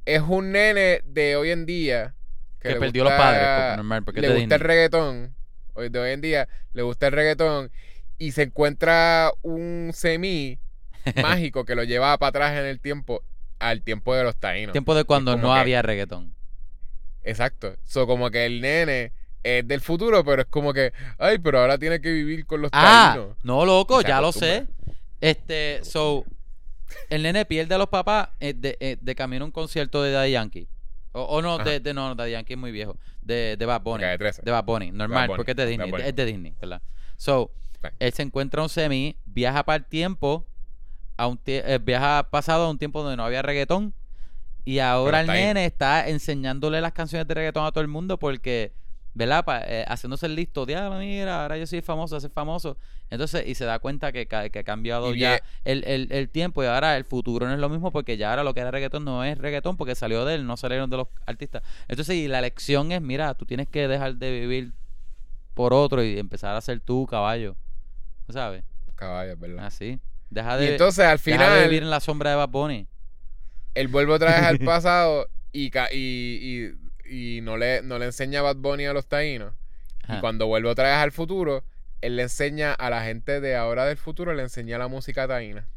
es 0.05 0.21
un 0.21 0.51
nene 0.51 1.01
de 1.05 1.35
hoy 1.35 1.51
en 1.51 1.65
día. 1.65 2.13
que 2.59 2.69
le 2.69 2.75
perdió 2.75 3.03
gusta- 3.03 3.15
los 3.15 3.23
padres, 3.25 3.47
porque 3.47 3.77
normal, 3.77 4.03
porque 4.03 4.21
le 4.21 4.33
gusta 4.39 4.55
el 4.55 4.61
reggaetón. 4.61 5.35
Hoy, 5.73 5.89
de 5.89 5.99
hoy 5.99 6.11
en 6.11 6.21
día 6.21 6.47
le 6.73 6.81
gusta 6.81 7.07
el 7.07 7.13
reggaetón. 7.13 7.71
Y 8.17 8.31
se 8.33 8.43
encuentra 8.43 9.31
un 9.43 9.91
semi 9.93 10.59
mágico 11.23 11.63
que 11.65 11.73
lo 11.75 11.83
lleva 11.85 12.17
para 12.17 12.29
atrás 12.29 12.57
en 12.59 12.65
el 12.65 12.79
tiempo. 12.81 13.23
Al 13.59 13.81
tiempo 13.81 14.13
de 14.15 14.23
los 14.23 14.35
taínos. 14.37 14.73
Tiempo 14.73 14.93
de 14.95 15.03
cuando 15.05 15.35
no 15.37 15.53
que- 15.53 15.59
había 15.59 15.81
reggaetón. 15.81 16.33
Exacto. 17.23 17.75
So, 17.85 18.07
como 18.07 18.29
que 18.31 18.45
el 18.45 18.61
nene 18.61 19.11
es 19.43 19.67
del 19.67 19.81
futuro, 19.81 20.23
pero 20.25 20.41
es 20.41 20.47
como 20.49 20.73
que, 20.73 20.91
ay, 21.17 21.37
pero 21.39 21.59
ahora 21.59 21.77
tiene 21.77 22.01
que 22.01 22.11
vivir 22.11 22.45
con 22.45 22.61
los 22.61 22.69
Ah, 22.73 23.13
taínos. 23.15 23.37
no, 23.43 23.65
loco, 23.65 24.01
ya 24.01 24.19
lo 24.21 24.31
sé. 24.31 24.67
Este, 25.21 25.81
so, 25.83 26.25
el 27.09 27.23
nene 27.23 27.45
pierde 27.45 27.75
a 27.75 27.77
los 27.77 27.87
papás 27.89 28.29
eh, 28.39 28.53
de, 28.55 28.77
eh, 28.79 28.97
de 28.99 29.15
camino 29.15 29.43
a 29.43 29.47
un 29.47 29.51
concierto 29.51 30.01
de 30.03 30.11
Daddy 30.11 30.31
Yankee. 30.31 30.67
O, 31.11 31.21
o 31.23 31.41
no, 31.41 31.57
de, 31.57 31.79
de- 31.79 31.93
no, 31.93 32.13
Daddy 32.15 32.31
Yankee 32.31 32.53
es 32.53 32.59
muy 32.59 32.71
viejo. 32.71 32.97
De, 33.21 33.57
de 33.57 33.65
Bad 33.65 33.81
Bunny. 33.81 34.03
Calle 34.03 34.17
13. 34.17 34.41
De 34.43 34.51
Bad 34.51 34.63
Bunny, 34.63 34.91
normal, 34.91 35.27
Bunny, 35.27 35.37
porque 35.37 35.51
es 35.51 35.57
de 35.57 35.65
Disney. 35.65 35.91
Es 36.03 36.15
de 36.15 36.25
Disney, 36.25 36.55
¿verdad? 36.61 36.81
So, 37.17 37.51
él 37.99 38.13
se 38.13 38.21
encuentra 38.21 38.61
un 38.61 38.69
semi, 38.69 39.17
viaja 39.25 39.63
para 39.63 39.77
el 39.77 39.85
tiempo, 39.85 40.45
a 41.17 41.27
un 41.27 41.39
eh, 41.45 41.79
viaja 41.81 42.27
pasado 42.29 42.65
a 42.65 42.69
un 42.69 42.77
tiempo 42.77 43.01
donde 43.01 43.17
no 43.17 43.23
había 43.25 43.41
reggaetón. 43.41 43.93
Y 44.65 44.79
ahora 44.79 45.21
el 45.21 45.29
ahí. 45.29 45.41
nene 45.41 45.65
está 45.65 46.07
enseñándole 46.07 46.79
las 46.81 46.91
canciones 46.93 47.27
de 47.27 47.33
reggaetón 47.33 47.65
a 47.65 47.71
todo 47.71 47.81
el 47.81 47.87
mundo 47.87 48.19
porque, 48.19 48.73
¿verdad? 49.19 49.45
Pa- 49.45 49.61
eh, 49.65 49.85
haciéndose 49.87 50.25
el 50.25 50.35
listo, 50.35 50.65
diablo, 50.65 50.97
mira, 50.97 51.43
ahora 51.43 51.57
yo 51.57 51.67
soy 51.67 51.81
famoso, 51.81 52.19
soy 52.19 52.29
famoso. 52.29 52.77
Entonces, 53.11 53.45
y 53.47 53.55
se 53.55 53.65
da 53.65 53.79
cuenta 53.79 54.11
que, 54.11 54.27
que 54.27 54.59
ha 54.59 54.63
cambiado 54.63 55.13
Y 55.13 55.19
ya 55.19 55.41
el, 55.65 55.83
el, 55.85 56.11
el 56.11 56.29
tiempo 56.29 56.63
y 56.63 56.67
ahora 56.67 56.95
el 56.97 57.03
futuro 57.05 57.47
no 57.47 57.53
es 57.53 57.59
lo 57.59 57.69
mismo 57.69 57.91
porque 57.91 58.17
ya 58.17 58.29
ahora 58.31 58.43
lo 58.43 58.53
que 58.53 58.61
era 58.61 58.71
reggaetón 58.71 59.03
no 59.05 59.23
es 59.23 59.37
reggaetón 59.37 59.77
porque 59.77 59.95
salió 59.95 60.25
de 60.25 60.35
él, 60.35 60.45
no 60.47 60.57
salieron 60.57 60.89
de 60.89 60.97
los 60.97 61.07
artistas. 61.25 61.63
Entonces, 61.87 62.15
y 62.15 62.27
la 62.27 62.41
lección 62.41 62.91
es, 62.91 63.01
mira, 63.01 63.33
tú 63.35 63.45
tienes 63.45 63.67
que 63.67 63.87
dejar 63.87 64.15
de 64.15 64.31
vivir 64.41 64.73
por 65.53 65.73
otro 65.73 66.03
y 66.03 66.17
empezar 66.19 66.55
a 66.55 66.61
ser 66.61 66.79
tú, 66.79 67.05
caballo. 67.05 67.55
¿No 68.27 68.33
¿Sabes? 68.33 68.63
Caballo, 68.95 69.37
verdad. 69.37 69.65
Así. 69.65 69.99
Deja 70.29 70.57
y 70.61 70.65
de, 70.65 70.71
entonces 70.73 71.05
al 71.05 71.19
deja 71.25 71.49
de 71.49 71.63
vivir 71.63 71.79
final, 71.79 71.83
en 71.83 71.89
la 71.89 71.99
sombra 71.99 72.29
de 72.31 72.35
Bad 72.37 72.49
Bunny. 72.49 72.87
él 73.75 73.87
vuelve 73.87 74.13
otra 74.13 74.31
vez 74.31 74.43
al 74.45 74.59
pasado 74.65 75.27
y, 75.51 75.69
ca- 75.71 75.89
y, 75.91 75.97
y, 76.67 76.88
y 77.10 77.41
no, 77.41 77.57
le, 77.57 77.81
no 77.81 77.98
le 77.99 78.06
enseña 78.06 78.41
Bad 78.41 78.57
Bunny 78.57 78.86
a 78.86 78.94
los 78.94 79.07
taínos. 79.07 79.53
Y 80.07 80.19
cuando 80.22 80.48
vuelve 80.48 80.69
otra 80.69 80.86
vez 80.86 80.98
al 80.98 81.11
futuro, 81.11 81.64
él 82.02 82.15
le 82.15 82.23
enseña 82.23 82.73
a 82.73 82.90
la 82.90 83.03
gente 83.03 83.41
de 83.41 83.56
ahora 83.56 83.86
del 83.86 83.98
futuro, 83.98 84.34
le 84.34 84.41
enseña 84.44 84.77
la 84.77 84.88
música 84.88 85.27
taína. 85.27 85.68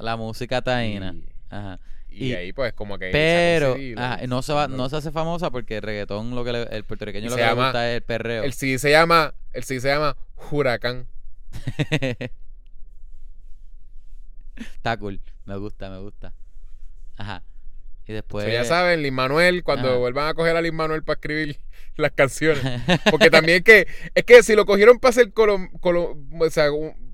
La 0.00 0.16
música 0.16 0.60
taína. 0.62 1.12
Y, 1.14 1.28
Ajá. 1.50 1.78
y 2.08 2.26
Y- 2.28 2.34
ahí 2.34 2.52
pues 2.52 2.72
como 2.72 2.98
que... 2.98 3.10
Pero 3.12 3.76
ajá, 3.96 4.26
no 4.26 4.42
se 4.42 4.52
va, 4.52 4.66
no 4.66 4.88
se 4.88 4.96
hace 4.96 5.12
famosa 5.12 5.50
porque 5.50 5.76
el 5.76 5.82
reggaetón 5.82 6.34
lo 6.34 6.42
que 6.44 6.52
le- 6.52 6.62
el 6.76 6.82
puertorriqueño 6.84 7.26
lo 7.26 7.30
se 7.30 7.36
que 7.36 7.42
le 7.42 7.48
llama- 7.48 7.64
gusta 7.66 7.88
es 7.90 7.96
el 7.96 8.02
perreo. 8.02 8.42
El 8.42 8.52
CD 8.54 8.78
se 8.78 8.90
llama, 8.90 9.34
el 9.52 9.62
CD 9.64 9.80
se 9.80 9.88
llama 9.88 10.16
Huracán. 10.50 11.06
Está 14.56 14.96
cool. 14.96 15.20
Me 15.44 15.56
gusta, 15.56 15.88
me 15.90 15.98
gusta. 15.98 16.32
Ajá. 17.16 17.42
Y 18.10 18.12
después. 18.12 18.44
So, 18.44 18.50
ya 18.50 18.64
saben, 18.64 19.02
Lin 19.02 19.14
Manuel, 19.14 19.62
cuando 19.62 19.88
Ajá. 19.90 19.96
vuelvan 19.98 20.26
a 20.28 20.34
coger 20.34 20.56
a 20.56 20.60
Lin 20.62 20.74
Manuel 20.74 21.04
para 21.04 21.14
escribir 21.14 21.60
las 21.96 22.10
canciones. 22.10 22.60
Porque 23.10 23.30
también 23.30 23.62
que, 23.62 23.86
es 24.14 24.24
que 24.24 24.42
si 24.42 24.56
lo 24.56 24.66
cogieron 24.66 24.98
para 24.98 25.10
hacer 25.10 25.32
colom, 25.32 25.70
colom- 25.80 26.26
o 26.40 26.50
sea, 26.50 26.66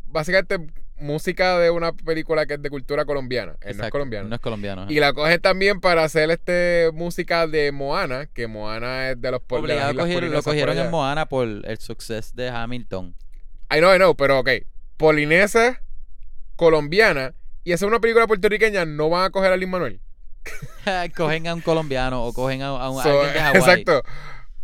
básicamente 0.06 0.58
música 0.98 1.58
de 1.58 1.68
una 1.68 1.92
película 1.92 2.46
que 2.46 2.54
es 2.54 2.62
de 2.62 2.70
cultura 2.70 3.04
colombiana. 3.04 3.56
Él 3.60 3.76
no 3.76 3.84
es 3.84 3.90
colombiano. 3.90 4.28
No 4.30 4.34
es 4.36 4.40
colombiano. 4.40 4.86
Y 4.88 4.98
la 5.00 5.12
cogen 5.12 5.38
también 5.42 5.80
para 5.80 6.02
hacer 6.02 6.30
este 6.30 6.88
música 6.94 7.46
de 7.46 7.70
Moana, 7.72 8.24
que 8.32 8.46
Moana 8.46 9.10
es 9.10 9.20
de 9.20 9.30
los 9.30 9.42
pueblos 9.42 9.76
lo 9.92 10.42
cogieron 10.42 10.78
en. 10.78 10.90
Moana 10.90 11.26
por 11.26 11.46
el 11.46 11.78
suceso 11.78 12.32
de 12.34 12.48
Hamilton. 12.48 13.14
I 13.70 13.80
know, 13.80 13.94
I 13.94 13.98
know, 13.98 14.16
pero 14.16 14.38
ok. 14.38 14.48
Polinesa, 14.96 15.82
colombiana, 16.56 17.34
y 17.64 17.72
hacer 17.72 17.88
una 17.88 18.00
película 18.00 18.26
puertorriqueña, 18.26 18.84
no 18.86 19.10
van 19.10 19.24
a 19.24 19.30
coger 19.30 19.52
a 19.52 19.56
Lin 19.56 19.68
Manuel. 19.68 20.00
cogen 21.16 21.46
a 21.48 21.54
un 21.54 21.60
colombiano 21.60 22.24
o 22.24 22.32
cogen 22.32 22.62
a, 22.62 22.68
a 22.68 22.90
un, 22.90 23.02
So, 23.02 23.08
alguien 23.22 23.34
de 23.34 23.40
Hawái. 23.40 23.58
exacto. 23.60 24.02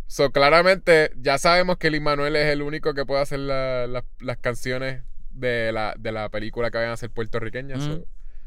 So, 0.07 0.31
claramente, 0.31 1.11
ya 1.17 1.37
sabemos 1.37 1.77
que 1.77 1.89
Lin 1.89 2.03
Manuel 2.03 2.35
es 2.35 2.47
el 2.47 2.61
único 2.61 2.93
que 2.93 3.05
puede 3.05 3.21
hacer 3.21 3.39
la- 3.39 3.87
la- 3.87 4.05
las 4.19 4.37
canciones 4.37 5.03
de 5.31 5.71
la, 5.71 5.95
de 5.97 6.11
la 6.11 6.29
película 6.29 6.69
que 6.69 6.77
vayan 6.77 6.91
a 6.93 6.97
ser 6.97 7.09
puertorriqueñas. 7.09 7.81
so-. 7.83 8.05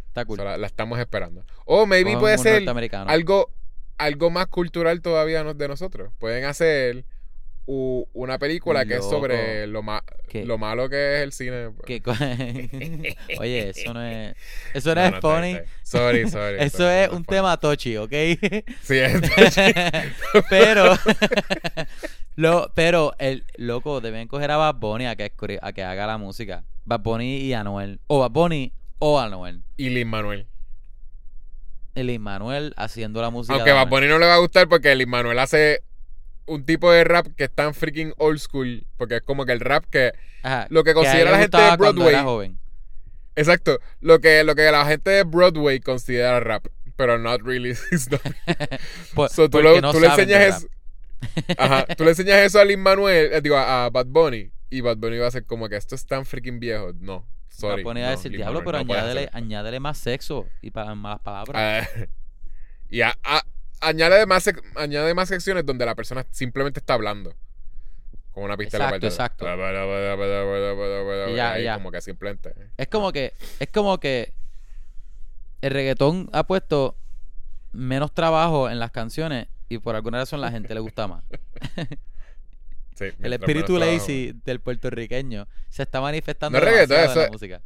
Está 0.09 0.25
cool. 0.25 0.39
so 0.39 0.45
la, 0.45 0.57
la 0.57 0.67
estamos 0.67 0.99
esperando. 0.99 1.45
O 1.65 1.85
maybe 1.87 2.13
Cogen 2.13 2.21
puede 2.21 2.39
ser 2.39 2.63
algo, 3.09 3.53
algo 3.99 4.31
más 4.31 4.47
cultural 4.47 5.03
todavía 5.03 5.43
de 5.45 5.69
nosotros. 5.69 6.13
Pueden 6.19 6.45
hacer 6.45 7.05
u- 7.67 8.07
una 8.13 8.39
película 8.39 8.85
que 8.87 8.97
es 8.97 9.05
sobre 9.05 9.67
lo, 9.67 9.83
ma- 9.83 10.03
¿Qué? 10.29 10.45
lo 10.45 10.57
malo 10.59 10.89
que 10.89 11.17
es 11.17 11.23
el 11.23 11.33
cine. 11.33 11.69
Oye, 13.39 13.69
eso 13.71 13.93
no 13.95 14.03
es. 14.03 14.35
Eso 14.75 14.95
no, 14.95 15.01
No, 15.01 15.07
es 15.07 15.13
no, 15.15 15.21
funny. 15.21 15.53
está. 15.53 15.71
Sorry, 15.83 16.29
sorry. 16.31 16.57
Eso 16.61 16.79
sorry, 16.79 16.95
es 17.03 17.09
un 17.09 17.25
funny. 17.25 17.37
tema 17.37 17.57
tochi, 17.59 17.97
¿ok? 17.97 18.11
Sí, 18.83 18.99
es 18.99 19.21
pero. 20.51 20.97
lo, 22.37 22.71
pero, 22.75 23.15
el 23.19 23.45
loco, 23.57 24.01
deben 24.01 24.29
coger 24.29 24.51
a 24.51 24.57
Bad 24.57 24.75
Bunny 24.77 25.07
a 25.07 25.17
que, 25.17 25.33
a 25.63 25.73
que 25.73 25.83
haga 25.85 26.07
la 26.07 26.19
música. 26.19 26.65
Bad 26.85 27.01
Bunny 27.01 27.39
y 27.39 27.53
Anuel. 27.55 28.01
O 28.07 28.21
Bad 28.21 28.31
Bunny 28.31 28.73
o 28.99 29.19
Anuel. 29.21 29.63
y 29.77 29.89
Lin 29.91 30.09
Manuel. 30.09 30.47
El 31.95 32.19
Manuel 32.21 32.75
haciendo 32.77 33.23
la 33.23 33.31
música. 33.31 33.55
Aunque 33.55 33.73
Bad. 33.73 33.89
Bunny 33.89 34.07
no 34.07 34.19
le 34.19 34.27
va 34.27 34.35
a 34.35 34.39
gustar 34.39 34.69
porque 34.69 34.95
Lin 34.95 35.09
Manuel 35.09 35.39
hace 35.39 35.83
un 36.47 36.65
tipo 36.65 36.91
de 36.93 37.05
rap 37.05 37.27
que 37.37 37.45
es 37.45 37.51
tan 37.51 37.75
freaking 37.75 38.13
old 38.19 38.39
school. 38.39 38.87
Porque 38.97 39.17
es 39.17 39.23
como 39.23 39.45
que 39.47 39.53
el 39.53 39.61
rap 39.61 39.85
que. 39.91 40.13
Ajá, 40.43 40.67
lo 40.71 40.85
que 40.85 40.95
considera 40.95 41.27
le 41.27 41.31
la 41.33 41.39
gente 41.39 41.57
de 41.59 41.77
cuando 41.77 42.09
era 42.09 42.23
Broadway. 42.23 42.25
joven. 42.25 42.59
Exacto. 43.35 43.79
Lo 44.01 44.21
que, 44.21 44.45
lo 44.45 44.55
que 44.55 44.71
la 44.71 44.87
gente 44.87 45.11
de 45.11 45.25
Broadway 45.25 45.81
considera 45.81 46.41
rap. 46.41 46.67
Pero 46.97 47.19
not 47.19 47.43
really. 47.43 47.75
not. 48.11 48.21
Por- 49.15 49.29
So, 49.29 49.51
tú, 49.51 49.61
lo- 49.61 49.81
no 49.81 49.93
tú 49.93 50.01
le 50.01 50.07
enseñas 50.07 50.57
eso. 50.57 50.69
Ajá. 51.59 51.85
Tú 51.97 52.05
le 52.05 52.11
enseñas 52.11 52.39
eso 52.39 52.59
a 52.61 52.65
Lin 52.65 52.81
Manuel. 52.81 53.33
eh, 53.33 53.41
digo, 53.43 53.57
a, 53.57 53.85
a 53.87 53.91
Bad 53.91 54.07
Bunny. 54.07 54.51
Y 54.71 54.81
Bad 54.81 54.97
Bunny 54.97 55.19
va 55.19 55.27
a 55.27 55.31
ser 55.31 55.45
como 55.45 55.69
que 55.69 55.77
esto 55.77 55.95
es 55.95 56.07
tan 56.07 56.25
freaking 56.25 56.59
viejo. 56.61 56.93
No. 56.99 57.27
Sorry. 57.49 57.83
Bad 57.83 57.91
Bunny 57.91 58.01
va 58.03 58.07
a 58.09 58.11
no, 58.13 58.17
decir, 58.17 58.33
diablo, 58.33 58.63
pero 58.65 58.79
no 58.79 58.93
añádele, 58.93 59.11
hacer 59.21 59.25
esto". 59.25 59.37
añádele 59.39 59.81
más 59.81 59.99
sexo 59.99 60.47
y 60.63 60.71
pa- 60.71 60.95
malas 60.95 61.21
palabras. 61.21 61.89
Ah, 61.95 62.07
y 62.89 63.01
a- 63.03 63.17
a- 63.25 63.45
añade, 63.81 64.27
más, 64.27 64.51
añade 64.75 65.15
más 65.15 65.29
secciones 65.29 65.65
donde 65.65 65.87
la 65.87 65.95
persona 65.95 66.27
simplemente 66.31 66.81
está 66.81 66.95
hablando. 66.95 67.35
Con 68.33 68.45
una 68.45 68.57
pistola 68.57 68.97
Exacto, 68.97 69.07
exacto. 69.07 69.45
Y 71.31 71.37
Ya, 71.37 71.59
ya. 71.59 71.75
Como 71.75 71.91
que 71.91 72.01
simplemente. 72.01 72.55
Es 72.77 72.89
como 72.89 73.13
que, 73.13 73.33
es 73.59 73.69
como 73.69 73.99
que 73.99 74.35
el 75.63 75.71
reggaetón 75.71 76.29
ha 76.33 76.47
puesto 76.47 76.97
menos 77.73 78.13
trabajo 78.13 78.69
en 78.69 78.79
las 78.79 78.91
canciones 78.91 79.49
y 79.69 79.79
por 79.79 79.97
alguna 79.97 80.19
razón 80.19 80.41
la 80.41 80.51
gente 80.51 80.75
le 80.75 80.81
gusta 80.81 81.07
más. 81.09 81.25
Sí, 82.97 83.05
El 83.21 83.35
espíritu 83.35 83.77
lazy 83.77 84.33
del 84.47 84.59
puertorriqueño 84.59 85.47
se 85.69 85.83
está 85.83 86.01
manifestando 86.01 86.59
No 86.59 86.67
es 86.67 86.73
reggaetón, 86.73 87.11
en 87.11 87.23
la 87.25 87.31
música. 87.31 87.61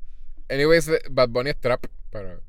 Anyways, 0.48 0.90
Bad 1.08 1.28
Bunny 1.28 1.50
es 1.50 1.60
trap. 1.60 1.86
Pero, 2.10 2.40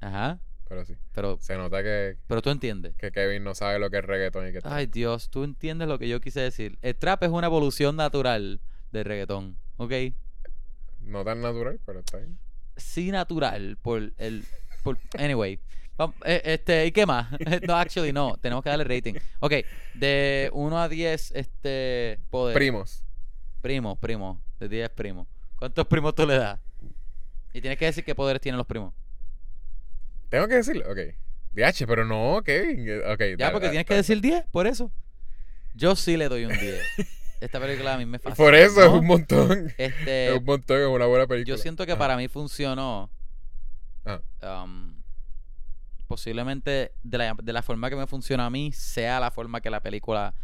Ajá, 0.00 0.38
pero 0.72 0.84
sí. 0.86 0.94
pero, 1.12 1.36
Se 1.38 1.54
nota 1.56 1.82
que, 1.82 2.16
pero 2.26 2.40
tú 2.40 2.48
entiendes. 2.48 2.94
que 2.96 3.12
Kevin 3.12 3.44
no 3.44 3.54
sabe 3.54 3.78
lo 3.78 3.90
que 3.90 3.98
es 3.98 4.04
reggaetón 4.04 4.48
y 4.48 4.52
que. 4.52 4.60
Ay 4.64 4.86
Dios, 4.86 5.28
tú 5.28 5.44
entiendes 5.44 5.86
lo 5.86 5.98
que 5.98 6.08
yo 6.08 6.18
quise 6.20 6.40
decir. 6.40 6.78
El 6.80 6.96
trap 6.96 7.22
es 7.24 7.28
una 7.30 7.46
evolución 7.48 7.94
natural 7.96 8.60
del 8.90 9.04
reggaetón, 9.04 9.58
¿ok? 9.76 9.92
No 11.00 11.24
tan 11.24 11.42
natural, 11.42 11.78
pero 11.84 12.00
está 12.00 12.18
bien. 12.18 12.38
sí 12.76 13.10
natural 13.10 13.76
por 13.82 14.12
el 14.16 14.44
por, 14.82 14.98
anyway 15.18 15.58
eh, 16.24 16.40
este 16.44 16.86
y 16.86 16.92
qué 16.92 17.04
más 17.06 17.30
no 17.68 17.74
actually 17.76 18.12
no 18.12 18.36
tenemos 18.40 18.64
que 18.64 18.70
darle 18.70 18.84
rating 18.84 19.14
ok 19.40 19.52
de 19.94 20.48
1 20.52 20.78
a 20.82 20.88
10 20.88 21.32
este 21.32 22.18
poder 22.30 22.54
Primos. 22.54 23.04
primo 23.60 23.94
primo 23.96 24.40
de 24.58 24.68
10 24.68 24.88
primos 24.90 25.28
cuántos 25.56 25.86
primos 25.86 26.14
tú 26.14 26.26
le 26.26 26.36
das 26.38 26.58
y 27.52 27.60
tienes 27.60 27.78
que 27.78 27.84
decir 27.84 28.04
qué 28.04 28.14
poderes 28.14 28.40
tienen 28.40 28.56
los 28.56 28.66
primos 28.66 28.94
Tengo 30.32 30.48
que 30.48 30.54
decirlo. 30.56 30.90
Ok. 30.90 30.98
DH, 31.52 31.86
pero 31.86 32.04
no, 32.04 32.42
Kevin. 32.42 32.80
Ok. 33.06 33.20
ya 33.38 33.46
da- 33.46 33.52
porque 33.52 33.66
da- 33.66 33.70
tienes 33.72 33.86
que 33.86 33.94
decir 33.94 34.20
10 34.20 34.46
por 34.50 34.66
eso 34.66 34.90
yo 35.74 35.94
sí 35.96 36.16
le 36.16 36.28
doy 36.28 36.44
un 36.46 36.52
10 36.58 36.80
esta 37.40 37.60
película 37.60 37.94
a 37.94 37.98
mí 37.98 38.06
me 38.06 38.18
fascina 38.18 38.36
Por 38.36 38.54
eso 38.54 38.82
es 38.82 38.88
un 38.90 39.06
montón. 39.06 39.72
este 39.78 40.28
Es 40.32 40.38
un 40.38 40.44
montón, 40.44 40.80
es 40.80 40.86
una 40.88 41.06
buena 41.06 41.26
película. 41.26 41.54
Yo 41.54 41.60
siento 41.62 41.84
que 41.86 41.92
Ajá. 41.92 41.98
para 41.98 42.16
mí 42.16 42.26
funcionó. 42.28 43.10
Ajá. 44.04 44.22
um, 44.64 45.00
posiblemente 46.08 46.92
de 47.02 47.18
la, 47.18 47.36
de 47.42 47.52
la 47.52 47.62
forma 47.62 47.88
que 47.90 47.96
me 47.96 48.06
funciona 48.06 48.46
a 48.46 48.50
mí 48.50 48.72
sea 48.72 49.20
la 49.20 49.30
forma 49.30 49.60
que 49.60 49.70
la 49.70 49.80
película 49.80 50.34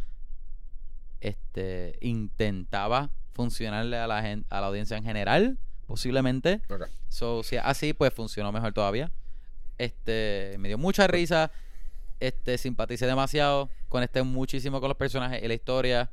este 1.21 1.97
intentaba 2.01 3.11
funcionarle 3.33 3.97
a 3.97 4.07
la 4.07 4.21
gente, 4.21 4.47
a 4.49 4.61
la 4.61 4.67
audiencia 4.67 4.97
en 4.97 5.03
general, 5.03 5.57
posiblemente. 5.87 6.61
Ok. 6.69 6.83
So, 7.07 7.43
si 7.43 7.57
así, 7.57 7.93
pues 7.93 8.13
funcionó 8.13 8.51
mejor 8.51 8.73
todavía. 8.73 9.11
Este, 9.79 10.55
me 10.59 10.67
dio 10.67 10.77
mucha 10.77 11.07
risa. 11.07 11.51
Este, 12.19 12.57
simpaticé 12.57 13.07
demasiado. 13.07 13.69
Conecté 13.87 14.21
muchísimo 14.21 14.79
con 14.79 14.89
los 14.89 14.97
personajes 14.97 15.41
y 15.41 15.47
la 15.47 15.53
historia. 15.55 16.11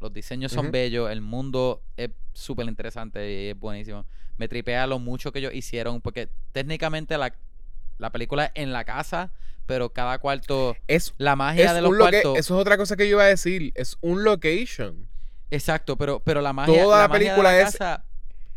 Los 0.00 0.12
diseños 0.12 0.52
son 0.52 0.70
bellos. 0.70 1.10
El 1.10 1.20
mundo 1.20 1.82
es 1.96 2.10
súper 2.32 2.66
interesante 2.66 3.30
y 3.30 3.48
es 3.50 3.58
buenísimo. 3.58 4.06
Me 4.38 4.48
tripea 4.48 4.86
lo 4.86 4.98
mucho 4.98 5.32
que 5.32 5.40
ellos 5.40 5.52
hicieron. 5.54 6.00
Porque 6.00 6.28
técnicamente 6.52 7.18
la, 7.18 7.34
la 7.98 8.10
película 8.10 8.46
es 8.46 8.52
en 8.54 8.72
la 8.72 8.84
casa, 8.84 9.30
pero 9.66 9.90
cada 9.92 10.18
cuarto. 10.18 10.76
Es, 10.86 11.12
La 11.18 11.36
magia 11.36 11.66
es 11.66 11.74
de 11.74 11.82
los 11.82 11.96
cuartos. 11.96 12.38
Eso 12.38 12.54
es 12.54 12.60
otra 12.60 12.76
cosa 12.76 12.96
que 12.96 13.04
yo 13.08 13.16
iba 13.16 13.24
a 13.24 13.28
decir. 13.28 13.72
Es 13.74 13.98
un 14.00 14.24
location. 14.24 15.06
Exacto, 15.50 15.96
pero, 15.98 16.20
pero 16.20 16.40
la 16.40 16.52
magia, 16.52 16.82
Toda 16.82 17.02
la 17.02 17.08
magia 17.08 17.18
de 17.18 17.24
película 17.30 17.58
es- 17.60 17.64
casa 17.76 18.04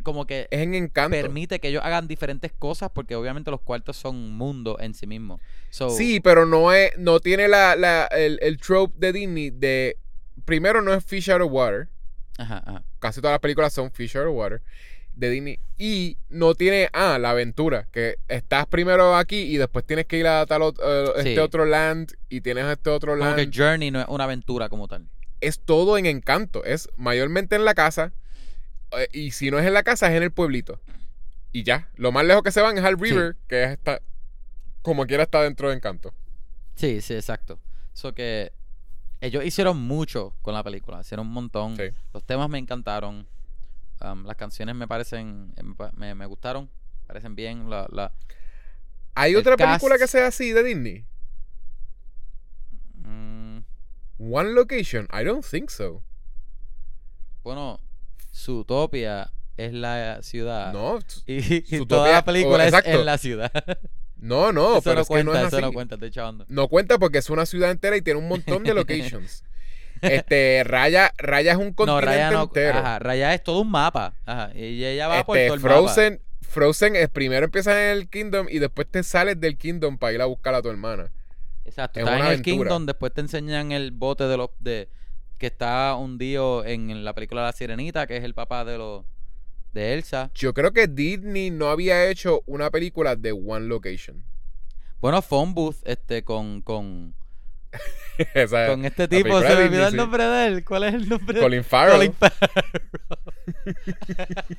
como 0.06 0.26
que 0.26 0.48
Es 0.52 0.62
en 0.62 0.74
encanto. 0.74 1.12
permite 1.18 1.60
que 1.60 1.68
ellos 1.68 1.82
hagan 1.84 2.08
diferentes 2.08 2.54
cosas 2.54 2.90
porque 2.94 3.16
obviamente 3.18 3.52
los 3.52 3.60
cuartos 3.60 3.98
son 3.98 4.16
un 4.16 4.38
mundo 4.38 4.78
en 4.80 4.94
sí 4.94 5.06
mismo. 5.08 5.42
So, 5.70 5.90
Sí, 5.90 6.22
pero 6.22 6.46
no 6.46 6.72
es, 6.72 6.98
no 6.98 7.20
tiene 7.20 7.50
la, 7.50 7.76
la, 7.76 8.06
el, 8.06 8.40
el 8.42 8.58
trope 8.58 8.94
de 8.98 9.12
Disney 9.12 9.50
de. 9.50 9.98
Primero 10.46 10.82
no 10.82 10.94
es 10.94 11.04
Fish 11.04 11.30
Out 11.30 11.42
of 11.42 11.52
Water. 11.52 11.90
Ajá, 12.38 12.64
ajá. 12.66 12.84
Casi 13.00 13.20
todas 13.20 13.34
las 13.34 13.40
películas 13.42 13.74
son 13.74 13.92
Fish 13.92 14.16
Out 14.16 14.28
of 14.28 14.36
Water. 14.36 14.62
De 15.14 15.30
Disney. 15.30 15.60
Y 15.78 16.18
no 16.30 16.56
tiene. 16.56 16.90
Ah, 16.94 17.18
la 17.20 17.32
aventura. 17.32 17.88
Que 17.92 18.16
estás 18.28 18.66
primero 18.68 19.16
aquí 19.16 19.42
y 19.42 19.58
después 19.58 19.86
tienes 19.86 20.06
que 20.06 20.18
ir 20.20 20.28
a 20.28 20.46
tal 20.46 20.62
eh, 20.64 21.06
este 21.18 21.34
Sí. 21.34 21.38
otro 21.40 21.66
land. 21.66 22.14
Y 22.30 22.42
tienes 22.42 22.66
este 22.66 22.90
otro 22.90 23.14
Como 23.14 23.24
land. 23.26 23.38
que 23.38 23.58
Journey 23.58 23.92
no 23.92 24.02
es 24.02 24.08
una 24.10 24.26
aventura 24.26 24.70
como 24.70 24.88
tal. 24.88 25.08
es 25.42 25.60
todo 25.60 25.98
en 25.98 26.06
encanto. 26.06 26.64
Es 26.66 26.90
mayormente 26.98 27.56
en 27.56 27.66
la 27.66 27.74
casa. 27.74 28.12
Eh, 28.92 29.08
Y 29.14 29.32
si 29.32 29.52
no 29.52 29.60
es 29.60 29.66
en 29.66 29.74
la 29.74 29.84
casa, 29.84 30.08
es 30.12 30.18
en 30.18 30.24
el 30.24 30.32
pueblito. 30.32 30.80
Y 31.52 31.64
ya. 31.64 31.90
Lo 31.96 32.12
más 32.12 32.26
lejos 32.26 32.44
que 32.44 32.52
se 32.52 32.62
van 32.62 32.78
es 32.78 32.84
al 32.84 33.00
river, 33.00 33.36
que 33.48 33.64
es 33.64 33.70
esta, 33.72 34.02
como 34.82 35.06
quiera 35.06 35.24
está 35.24 35.42
dentro 35.42 35.70
de 35.70 35.76
encanto. 35.76 36.14
Sí, 36.76 37.02
sí, 37.02 37.14
exacto. 37.14 37.60
So 37.94 38.14
que 38.14 38.52
ellos 39.22 39.46
hicieron 39.46 39.78
mucho 39.82 40.36
con 40.42 40.54
la 40.54 40.64
película, 40.64 41.00
hicieron 41.02 41.28
un 41.28 41.34
montón. 41.34 41.78
Sí. 41.78 41.84
Los 42.14 42.24
temas 42.26 42.50
me 42.50 42.58
encantaron. 42.58 43.28
Um, 44.02 44.26
las 44.26 44.36
canciones 44.36 44.76
me 44.76 44.88
parecen, 44.90 45.54
me, 45.96 46.14
me- 46.16 46.26
gustaron, 46.26 46.70
parecen 47.08 47.34
bien. 47.36 47.70
La, 47.70 47.88
la, 47.90 48.12
¿Hay 49.16 49.36
otra 49.38 49.56
cast- 49.56 49.66
película 49.80 49.98
que 49.98 50.08
sea 50.08 50.28
así 50.28 50.52
de 50.52 50.62
Disney? 50.64 51.06
mm, 52.96 53.60
One 54.20 54.52
Location? 54.54 55.08
I 55.14 55.24
don't 55.24 55.46
think 55.46 55.70
so. 55.70 56.04
bueno, 57.44 57.80
Zootopia 58.36 59.32
es 59.58 59.74
la 59.74 60.20
ciudad. 60.22 60.74
No, 60.74 61.00
Y, 61.26 61.76
y 61.78 61.86
toda 61.86 62.12
la 62.12 62.26
película 62.26 62.66
oh, 62.66 62.68
es 62.68 62.86
en 62.86 63.06
la 63.06 63.18
ciudad. 63.18 63.52
no, 64.18 64.52
no, 64.52 64.74
eso 64.78 64.82
pero 64.84 64.96
no 64.96 65.02
es 65.02 65.08
que 65.08 65.14
cuenta, 65.14 65.32
no 65.32 65.40
es 65.40 65.48
eso 65.48 65.56
así. 65.58 65.66
no 65.66 65.72
cuenta, 65.74 65.96
estoy 65.96 66.12
chavando. 66.12 66.46
No 66.50 66.68
cuenta 66.68 66.98
porque 67.00 67.20
es 67.20 67.30
una 67.30 67.46
ciudad 67.46 67.72
entera 67.72 67.96
y 67.98 68.02
tiene 68.02 68.20
un 68.20 68.28
montón 68.28 68.64
de 68.64 68.74
locations. 68.74 69.44
este, 70.02 70.64
Raya, 70.66 71.14
Raya 71.18 71.54
es 71.54 71.58
un 71.58 71.68
No, 71.68 71.76
continente 71.76 72.06
Raya 72.06 72.32
no. 72.32 72.44
entero. 72.44 72.80
Ajá, 72.80 73.00
Raya 73.00 73.34
es 73.34 73.44
todo 73.44 73.62
un 73.62 73.72
mapa. 73.72 74.14
Ajá, 74.26 74.52
y 74.56 74.84
ella 74.84 75.08
va 75.08 75.24
por 75.26 75.38
Este, 75.38 75.48
todo 75.48 75.56
el 75.56 75.62
mapa. 75.62 75.76
Frozen, 75.76 76.22
Frozen 76.42 76.96
es 76.98 77.10
primero 77.10 77.46
empiezas 77.46 77.76
en 77.76 77.98
el 77.98 78.10
Kingdom 78.10 78.48
y 78.50 78.60
después 78.60 78.88
te 78.90 79.04
sales 79.04 79.40
del 79.40 79.58
Kingdom 79.58 79.98
para 79.98 80.14
ir 80.14 80.22
a 80.22 80.26
buscar 80.26 80.54
a 80.54 80.62
tu 80.62 80.70
hermana. 80.70 81.12
Exacto, 81.64 82.00
Es 82.00 82.04
estás 82.06 82.20
en 82.20 82.26
el 82.26 82.28
aventura. 82.28 82.44
Kingdom, 82.44 82.86
después 82.86 83.14
te 83.14 83.22
enseñan 83.22 83.72
el 83.72 83.92
bote 83.92 84.26
de 84.26 84.38
los 84.38 84.50
de 84.60 84.90
que 85.38 85.48
está 85.48 85.96
hundido 85.96 86.64
en, 86.66 86.90
en 86.90 87.04
la 87.06 87.14
película 87.14 87.44
La 87.44 87.52
Sirenita, 87.52 88.08
que 88.08 88.18
es 88.18 88.24
el 88.24 88.34
papá 88.34 88.64
de 88.66 88.78
los 88.78 89.06
de 89.74 89.94
Elsa. 89.94 90.32
Yo 90.34 90.54
creo 90.54 90.72
que 90.72 90.88
Disney 90.88 91.52
no 91.52 91.70
había 91.70 92.10
hecho 92.10 92.42
una 92.46 92.70
película 92.72 93.16
de 93.16 93.32
One 93.34 93.68
Location. 93.68 94.24
Bueno, 95.02 95.22
Phone 95.22 95.54
Booth, 95.54 95.78
este, 95.84 96.24
con, 96.24 96.62
con, 96.62 97.14
Esa- 98.34 98.68
con 98.68 98.86
este 98.86 99.08
tipo, 99.10 99.40
se 99.42 99.44
me 99.44 99.50
Disney, 99.50 99.66
olvidó 99.68 99.86
el 99.86 99.92
sí. 99.92 99.98
nombre 99.98 100.24
de 100.24 100.48
él. 100.48 100.64
¿Cuál 100.66 100.84
es 100.86 100.94
el 100.94 101.10
nombre? 101.10 101.36
de 101.38 101.42
Colin 101.44 101.64
Farrell. 101.64 101.96
Colin 101.98 102.14
Farrell. 102.14 102.64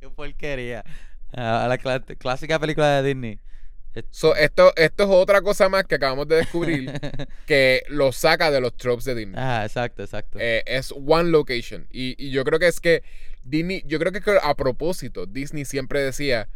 Qué 0.00 0.08
porquería. 0.10 0.84
Ah, 1.32 1.66
la 1.68 1.78
clásica 1.78 2.58
película 2.58 3.00
de 3.00 3.08
Disney. 3.08 3.38
So, 4.10 4.36
esto, 4.36 4.72
esto 4.76 5.02
es 5.04 5.08
otra 5.10 5.42
cosa 5.42 5.68
más 5.68 5.84
que 5.84 5.96
acabamos 5.96 6.28
de 6.28 6.36
descubrir 6.36 6.92
que 7.46 7.82
lo 7.88 8.12
saca 8.12 8.50
de 8.50 8.60
los 8.60 8.76
tropes 8.76 9.04
de 9.04 9.14
Disney. 9.14 9.34
ah, 9.36 9.64
exacto, 9.64 10.02
exacto. 10.02 10.38
Eh, 10.40 10.62
es 10.66 10.92
One 10.92 11.30
Location. 11.30 11.86
Y, 11.90 12.14
y 12.24 12.30
yo 12.30 12.44
creo 12.44 12.58
que 12.58 12.68
es 12.68 12.78
que 12.80 13.02
Disney, 13.42 13.82
yo 13.86 13.98
creo 13.98 14.12
que 14.12 14.22
a 14.42 14.54
propósito, 14.54 15.26
Disney 15.26 15.64
siempre 15.64 16.02
decía, 16.02 16.48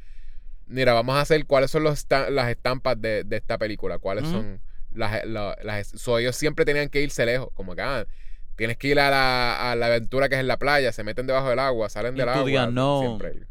mira, 0.66 0.92
vamos 0.92 1.16
a 1.16 1.22
hacer 1.22 1.44
cuáles 1.46 1.70
son 1.70 1.82
los 1.82 2.06
las 2.30 2.48
estampas 2.50 3.00
de, 3.00 3.24
de 3.24 3.36
esta 3.36 3.58
película, 3.58 3.98
cuáles 3.98 4.28
son 4.28 4.60
las... 4.92 5.24
la- 5.26 5.56
las 5.62 5.88
so, 5.88 6.18
ellos 6.18 6.36
siempre 6.36 6.64
tenían 6.64 6.88
que 6.88 7.00
irse 7.00 7.26
lejos, 7.26 7.48
como 7.54 7.74
que, 7.74 7.82
ah, 7.82 8.06
tienes 8.54 8.76
que 8.76 8.88
ir 8.88 9.00
a 9.00 9.10
la, 9.10 9.72
a 9.72 9.74
la 9.74 9.86
aventura 9.86 10.28
que 10.28 10.36
es 10.36 10.40
en 10.40 10.46
la 10.46 10.58
playa, 10.58 10.92
se 10.92 11.02
meten 11.02 11.26
debajo 11.26 11.50
del 11.50 11.58
agua, 11.58 11.88
salen 11.88 12.14
del 12.14 12.28
Into 12.28 12.44
the 12.44 12.58
agua. 12.58 12.68
unknown. 12.68 13.00
Siempre. 13.18 13.46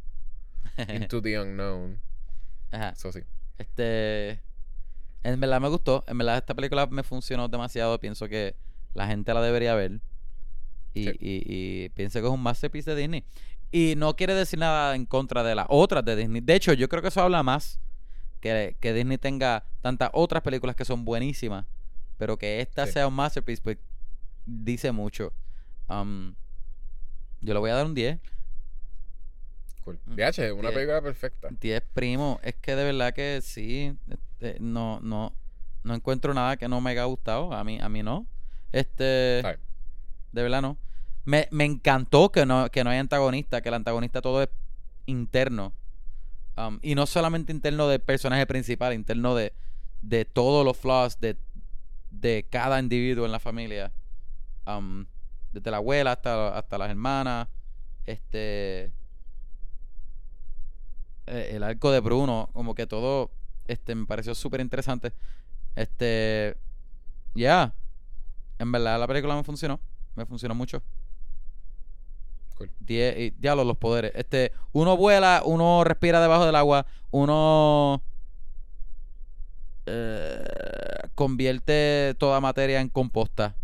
Into 0.96 1.22
the 1.22 1.38
unknown. 1.40 2.00
Ajá. 2.72 2.92
Eso 2.96 3.12
sí. 3.12 3.20
Este. 3.58 4.42
En 5.24 5.40
verdad 5.40 5.62
me 5.62 5.70
gustó. 5.70 6.04
En 6.08 6.18
verdad 6.18 6.38
esta 6.38 6.54
película 6.54 6.86
me 6.88 7.04
funcionó 7.04 7.48
demasiado. 7.48 8.00
Pienso 8.00 8.28
que 8.28 8.56
la 8.94 9.08
gente 9.08 9.34
la 9.34 9.42
debería 9.42 9.74
ver. 9.76 10.02
Y, 10.94 11.06
Sí. 11.06 11.12
y, 11.20 11.44
y 11.86 11.90
pienso 11.90 12.20
que 12.20 12.28
es 12.28 12.32
un 12.34 12.42
masterpiece 12.42 12.94
de 12.94 13.02
Disney. 13.02 13.24
Y 13.72 13.96
no 13.98 14.16
quiere 14.16 14.36
decir 14.36 14.60
nada 14.60 14.96
en 14.96 15.06
contra 15.06 15.44
de 15.44 15.56
las 15.56 15.66
otras 15.70 16.06
de 16.06 16.16
Disney. 16.16 16.42
De 16.42 16.56
hecho, 16.56 16.74
yo 16.74 16.88
creo 16.90 17.02
que 17.02 17.08
eso 17.08 17.22
habla 17.22 17.42
más 17.42 17.80
que, 18.42 18.76
que 18.80 18.94
Disney 18.94 19.18
tenga 19.18 19.64
tantas 19.82 20.10
otras 20.14 20.44
películas 20.44 20.76
que 20.76 20.86
son 20.86 21.06
buenísimas. 21.06 21.66
Pero 22.18 22.38
que 22.38 22.62
esta 22.62 22.86
Sí. 22.86 22.94
sea 22.94 23.08
un 23.08 23.14
masterpiece, 23.16 23.62
pues 23.64 23.78
dice 24.46 24.92
mucho. 24.92 25.34
Um, 25.90 26.36
yo 27.42 27.54
le 27.54 27.60
voy 27.60 27.72
a 27.72 27.76
dar 27.76 27.86
un 27.86 27.96
10. 27.96 28.20
Cool. 29.84 30.00
Mm, 30.06 30.16
DH, 30.16 30.52
una 30.54 30.62
bien. 30.70 30.74
película 30.74 31.02
perfecta. 31.02 31.50
10 31.60 31.84
primo, 31.94 32.40
es 32.44 32.56
que 32.56 32.76
de 32.76 32.84
verdad 32.84 33.14
que 33.14 33.40
sí, 33.42 33.96
este, 34.10 34.58
no, 34.60 35.00
no, 35.02 35.34
no 35.84 35.94
encuentro 35.96 36.34
nada 36.34 36.58
que 36.58 36.68
no 36.68 36.82
me 36.82 36.92
haya 36.92 37.04
gustado, 37.06 37.54
a 37.54 37.64
mí, 37.64 37.80
a 37.82 37.90
mí 37.90 38.02
no, 38.04 38.26
este, 38.72 39.42
bien. 39.44 39.60
de 40.32 40.44
verdad 40.44 40.62
no, 40.62 40.78
me, 41.26 41.48
me 41.52 41.66
encantó 41.66 42.32
que 42.32 42.46
no, 42.46 42.70
que 42.70 42.84
no 42.84 42.90
hay 42.90 42.98
antagonista, 43.00 43.62
que 43.62 43.70
el 43.70 43.76
antagonista 43.76 44.22
todo 44.22 44.44
es 44.44 44.50
interno, 45.06 45.74
Um, 46.56 46.78
y 46.84 46.94
no 46.94 47.08
solamente 47.08 47.52
interno 47.52 47.88
del 47.88 48.00
personaje 48.00 48.46
principal, 48.46 48.94
interno 48.94 49.34
de, 49.34 49.54
de 50.04 50.24
todos 50.24 50.64
los 50.64 50.78
flaws 50.78 51.20
de, 51.20 51.36
de 52.12 52.46
cada 52.48 52.80
individuo 52.80 53.26
en 53.26 53.32
la 53.32 53.40
familia, 53.40 53.92
Um, 54.66 55.06
desde 55.52 55.72
la 55.72 55.78
abuela 55.78 56.14
hasta, 56.14 56.58
hasta 56.58 56.78
las 56.78 56.90
hermanas, 56.90 57.50
este 58.06 58.94
eh, 61.28 61.52
el 61.54 61.64
arco 61.64 61.92
de 61.92 62.00
Bruno, 62.00 62.50
como 62.54 62.76
que 62.76 62.88
todo 62.88 63.32
este 63.68 63.96
me 63.96 64.06
pareció 64.06 64.36
súper 64.36 64.62
interesante. 64.62 65.14
Este 65.76 66.56
ya, 67.34 67.74
en 68.60 68.72
verdad 68.72 69.00
la 69.00 69.08
película 69.08 69.36
me 69.36 69.44
funcionó, 69.44 69.80
me 70.16 70.26
funcionó 70.26 70.56
mucho. 70.56 70.82
Cool. 72.58 72.70
Die- 72.80 73.26
y 73.26 73.30
diablo, 73.32 73.64
los 73.64 73.78
poderes. 73.78 74.12
Este, 74.16 74.52
uno 74.74 74.96
vuela, 74.96 75.42
uno 75.46 75.84
respira 75.84 76.22
debajo 76.22 76.46
del 76.46 76.56
agua, 76.56 76.86
uno 77.12 78.04
eh, 79.86 80.44
convierte 81.16 82.16
toda 82.18 82.40
materia 82.40 82.80
en 82.82 82.90
composta. 82.90 83.56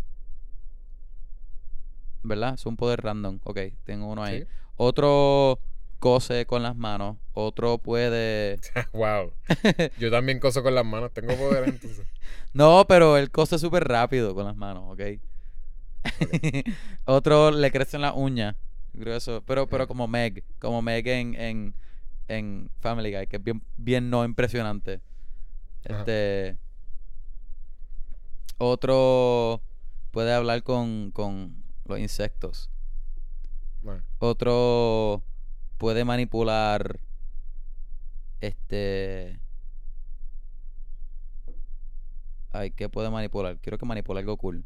¿Verdad? 2.22 2.54
Es 2.54 2.66
un 2.66 2.76
poder 2.76 3.00
random. 3.02 3.38
Ok, 3.44 3.58
tengo 3.84 4.06
uno 4.08 4.22
ahí. 4.22 4.40
Sí. 4.40 4.46
Otro 4.76 5.58
cose 6.00 6.46
con 6.46 6.64
las 6.64 6.74
manos. 6.74 7.18
Otro 7.34 7.78
puede. 7.78 8.58
wow. 8.92 9.32
Yo 9.98 10.10
también 10.10 10.40
coso 10.40 10.64
con 10.64 10.74
las 10.74 10.84
manos, 10.84 11.12
tengo 11.12 11.36
poder 11.36 11.68
entonces. 11.68 12.06
No, 12.52 12.84
pero 12.88 13.16
él 13.16 13.30
cose 13.30 13.60
súper 13.60 13.84
rápido 13.86 14.34
con 14.34 14.44
las 14.44 14.56
manos, 14.56 14.82
¿ok? 14.88 15.20
Otro 17.04 17.52
le 17.52 17.70
crecen 17.70 18.00
las 18.00 18.14
uñas. 18.16 18.56
Yo 18.92 19.02
Creo 19.02 19.16
eso. 19.16 19.44
Pero, 19.46 19.68
pero 19.68 19.86
como 19.86 20.08
Meg. 20.08 20.42
Como 20.58 20.82
Meg 20.82 21.06
en, 21.06 21.34
en, 21.36 21.74
en 22.26 22.70
Family 22.80 23.14
Guy, 23.14 23.28
que 23.28 23.36
es 23.36 23.44
bien, 23.44 23.62
bien 23.76 24.10
no 24.10 24.24
impresionante. 24.24 25.00
Ajá. 25.88 26.00
Este. 26.00 26.56
Otro 28.58 29.62
puede 30.10 30.32
hablar 30.32 30.64
con, 30.64 31.12
con 31.12 31.62
los 31.84 32.00
insectos. 32.00 32.68
Bueno, 33.82 34.02
Otro 34.18 35.22
puede 35.80 36.04
manipular. 36.04 37.00
Este. 38.42 39.40
Ay, 42.52 42.70
¿qué 42.72 42.90
puede 42.90 43.08
manipular? 43.08 43.58
Quiero 43.60 43.78
que 43.78 43.86
manipule 43.86 44.20
algo 44.20 44.36
cool. 44.36 44.64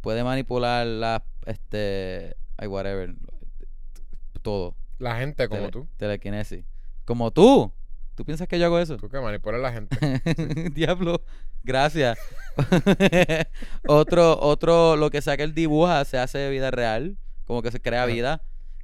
Puede 0.00 0.24
manipular 0.24 0.86
la. 0.86 1.22
Este. 1.44 2.36
Ay, 2.56 2.68
whatever. 2.68 3.14
Todo. 4.40 4.74
la 4.98 5.16
gente 5.16 5.46
como 5.48 5.60
Tele- 5.60 5.72
tú. 5.72 5.88
Telequinesis. 5.98 6.64
Como 7.04 7.30
tú. 7.30 7.70
¿Tú 8.14 8.24
piensas 8.24 8.48
que 8.48 8.58
yo 8.58 8.64
hago 8.64 8.78
eso? 8.78 8.96
Tú 8.96 9.10
que 9.10 9.20
manipulas 9.20 9.58
a 9.58 9.62
la 9.62 9.72
gente. 9.72 10.70
Diablo, 10.74 11.22
gracias. 11.62 12.18
otro, 13.86 14.40
otro, 14.40 14.96
lo 14.96 15.10
que 15.10 15.20
sea 15.20 15.36
que 15.36 15.42
él 15.44 15.54
dibuja 15.54 16.04
se 16.06 16.18
hace 16.18 16.38
de 16.38 16.50
vida 16.50 16.70
real. 16.70 17.18
Como 17.44 17.60
que 17.62 17.70
se 17.70 17.80
crea 17.80 18.06
vida. 18.06 18.42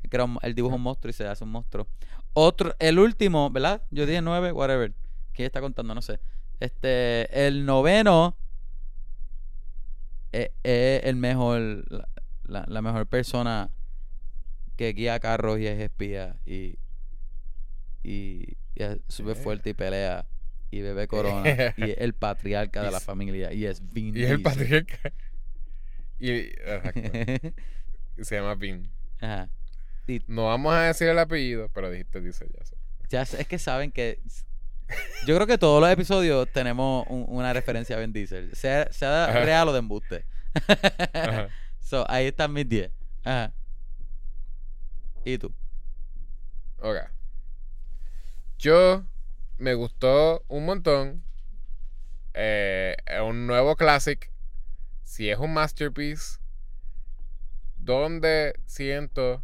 Crea 0.09 0.25
un- 0.25 0.39
él 0.43 0.55
dibuja 0.55 0.75
un 0.77 0.83
monstruo 0.83 1.11
y 1.11 1.13
se 1.13 1.27
hace 1.27 1.45
un 1.45 1.51
monstruo. 1.51 1.87
Otro, 2.33 2.75
el 2.79 2.99
último, 2.99 3.51
¿verdad? 3.51 3.83
Yo 3.91 4.07
dije 4.07 4.21
nueve, 4.23 4.53
whatever. 4.53 4.93
¿Quién 5.33 5.47
está 5.47 5.61
contando? 5.61 5.95
No 5.95 6.03
sé. 6.03 6.21
Este, 6.61 7.47
el 7.47 7.65
noveno 7.67 8.37
es, 10.33 10.51
es 10.63 11.05
el 11.05 11.17
mejor, 11.17 11.85
la, 11.91 12.09
la- 12.45 12.65
la 12.69 12.83
mejor 12.83 13.07
persona 13.07 13.71
que 14.77 14.93
guía 14.93 15.21
carros 15.21 15.59
y 15.61 15.67
es 15.67 15.79
espía 15.81 16.37
y, 16.45 16.77
y, 18.03 18.57
y 18.75 18.83
es 18.83 18.99
súper 19.09 19.37
fuerte 19.37 19.71
y 19.71 19.75
pelea 19.75 20.27
y 20.71 20.81
bebe 20.81 21.07
corona 21.07 21.49
y 21.77 21.91
es 21.91 21.99
el 21.99 22.13
patriarca 22.15 22.83
de 22.83 22.91
la 22.91 22.99
familia 23.01 23.53
y 23.53 23.67
es 23.67 23.93
Vin 23.93 24.17
y 24.17 24.23
es 24.23 24.31
el 24.31 24.43
patriarca. 24.43 25.13
Y, 26.19 26.31
exacto. 26.31 27.01
Y 28.17 28.25
se 28.25 28.37
llama 28.37 28.55
Vin. 28.57 28.91
Ajá. 29.21 29.49
Y 30.07 30.23
No 30.27 30.47
vamos 30.47 30.75
a 30.75 30.83
decir 30.83 31.09
el 31.09 31.19
apellido, 31.19 31.69
pero 31.73 31.91
dijiste 31.91 32.21
dice 32.21 32.47
ya. 32.53 32.61
eso. 32.63 32.77
ya 33.09 33.25
sé- 33.25 33.41
es 33.41 33.47
que 33.49 33.59
saben 33.59 33.91
que 33.93 34.21
yo 35.27 35.35
creo 35.35 35.47
que 35.47 35.57
todos 35.59 35.81
los 35.81 35.91
episodios 35.91 36.47
tenemos 36.53 37.07
un- 37.09 37.25
una 37.29 37.53
referencia 37.53 37.97
a 37.97 38.01
Vin 38.01 38.13
Diesel, 38.13 38.55
sea, 38.55 38.93
sea 38.93 39.25
Ajá. 39.25 39.41
real 39.41 39.69
o 39.69 39.73
de 39.73 39.79
embuste. 39.79 40.27
Ajá. 41.15 41.49
so, 41.81 42.05
ahí 42.11 42.27
están 42.27 42.53
mis 42.53 42.69
10. 42.69 42.91
Ajá. 43.25 43.53
¿Y 45.25 45.39
tú? 45.39 45.55
Ok. 46.81 46.97
Yo 48.59 49.05
me 49.59 49.73
gustó 49.75 50.45
un 50.49 50.67
montón. 50.67 51.25
Eh, 52.35 52.97
es 53.07 53.21
un 53.21 53.47
nuevo 53.47 53.77
classic. 53.77 54.31
Si 55.03 55.31
es 55.31 55.39
un 55.39 55.55
masterpiece. 55.55 56.39
Donde 57.79 58.55
siento 58.67 59.43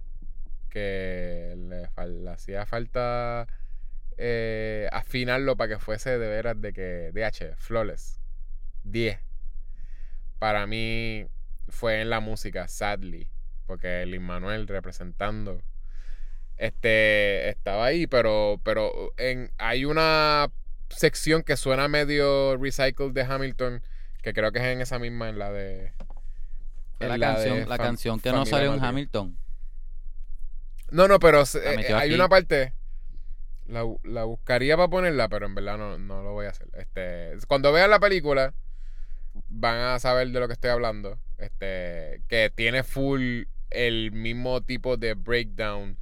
que 0.70 1.54
le, 1.56 1.88
fal- 1.90 2.22
le 2.24 2.30
hacía 2.30 2.64
falta 2.66 3.46
eh, 4.16 4.88
afinarlo 4.92 5.56
para 5.56 5.74
que 5.74 5.78
fuese 5.80 6.18
de 6.18 6.28
veras 6.28 6.60
de 6.60 6.72
que 6.72 7.10
DH, 7.12 7.56
flawless. 7.56 8.20
10. 8.84 9.18
Para 10.38 10.66
mí 10.66 11.26
fue 11.68 12.00
en 12.00 12.08
la 12.10 12.20
música, 12.20 12.66
sadly. 12.68 13.28
Porque 13.66 14.04
Lin 14.06 14.22
Manuel 14.22 14.66
representando 14.66 15.62
este 16.56 17.48
estaba 17.48 17.86
ahí, 17.86 18.06
pero 18.06 18.60
pero 18.64 19.12
en 19.16 19.50
hay 19.58 19.84
una 19.84 20.50
sección 20.90 21.42
que 21.42 21.56
suena 21.56 21.88
medio 21.88 22.56
recycled 22.56 23.12
de 23.12 23.22
Hamilton 23.22 23.82
que 24.22 24.32
creo 24.34 24.52
que 24.52 24.58
es 24.58 24.64
en 24.66 24.80
esa 24.80 24.98
misma 24.98 25.28
en 25.28 25.38
la 25.38 25.50
de 25.50 25.92
en 26.98 27.08
la, 27.08 27.16
la 27.16 27.34
canción, 27.34 27.58
de 27.60 27.66
la 27.66 27.78
canción 27.78 28.20
que 28.20 28.30
no 28.32 28.44
salió 28.44 28.74
en. 28.74 28.84
Hamilton. 28.84 29.38
No, 30.90 31.08
no, 31.08 31.18
pero 31.18 31.44
La 31.54 31.72
eh, 31.74 31.92
hay 31.94 32.12
una 32.12 32.28
parte 32.28 32.72
la, 33.66 33.84
la 34.04 34.24
buscaría 34.24 34.76
para 34.76 34.88
ponerla, 34.88 35.28
pero 35.28 35.46
en 35.46 35.54
verdad 35.54 35.78
no, 35.78 35.96
no 35.98 36.22
lo 36.22 36.32
voy 36.32 36.46
a 36.46 36.50
hacer. 36.50 36.68
Este, 36.74 37.34
cuando 37.46 37.72
vean 37.72 37.90
la 37.90 38.00
película 38.00 38.52
van 39.48 39.78
a 39.78 39.98
saber 40.00 40.28
de 40.30 40.40
lo 40.40 40.46
que 40.48 40.54
estoy 40.54 40.70
hablando. 40.70 41.18
Este, 41.38 42.22
que 42.28 42.52
tiene 42.54 42.82
full 42.82 43.44
el 43.70 44.10
mismo 44.12 44.62
tipo 44.62 44.96
de 44.96 45.14
breakdown 45.14 45.96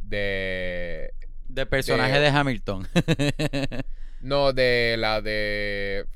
de... 0.00 1.12
De 1.48 1.66
personaje 1.66 2.14
de- 2.14 2.20
de 2.20 2.28
Hamilton. 2.28 2.88
No, 4.22 4.52
de 4.52 4.94
la 4.98 5.20
de... 5.20 6.06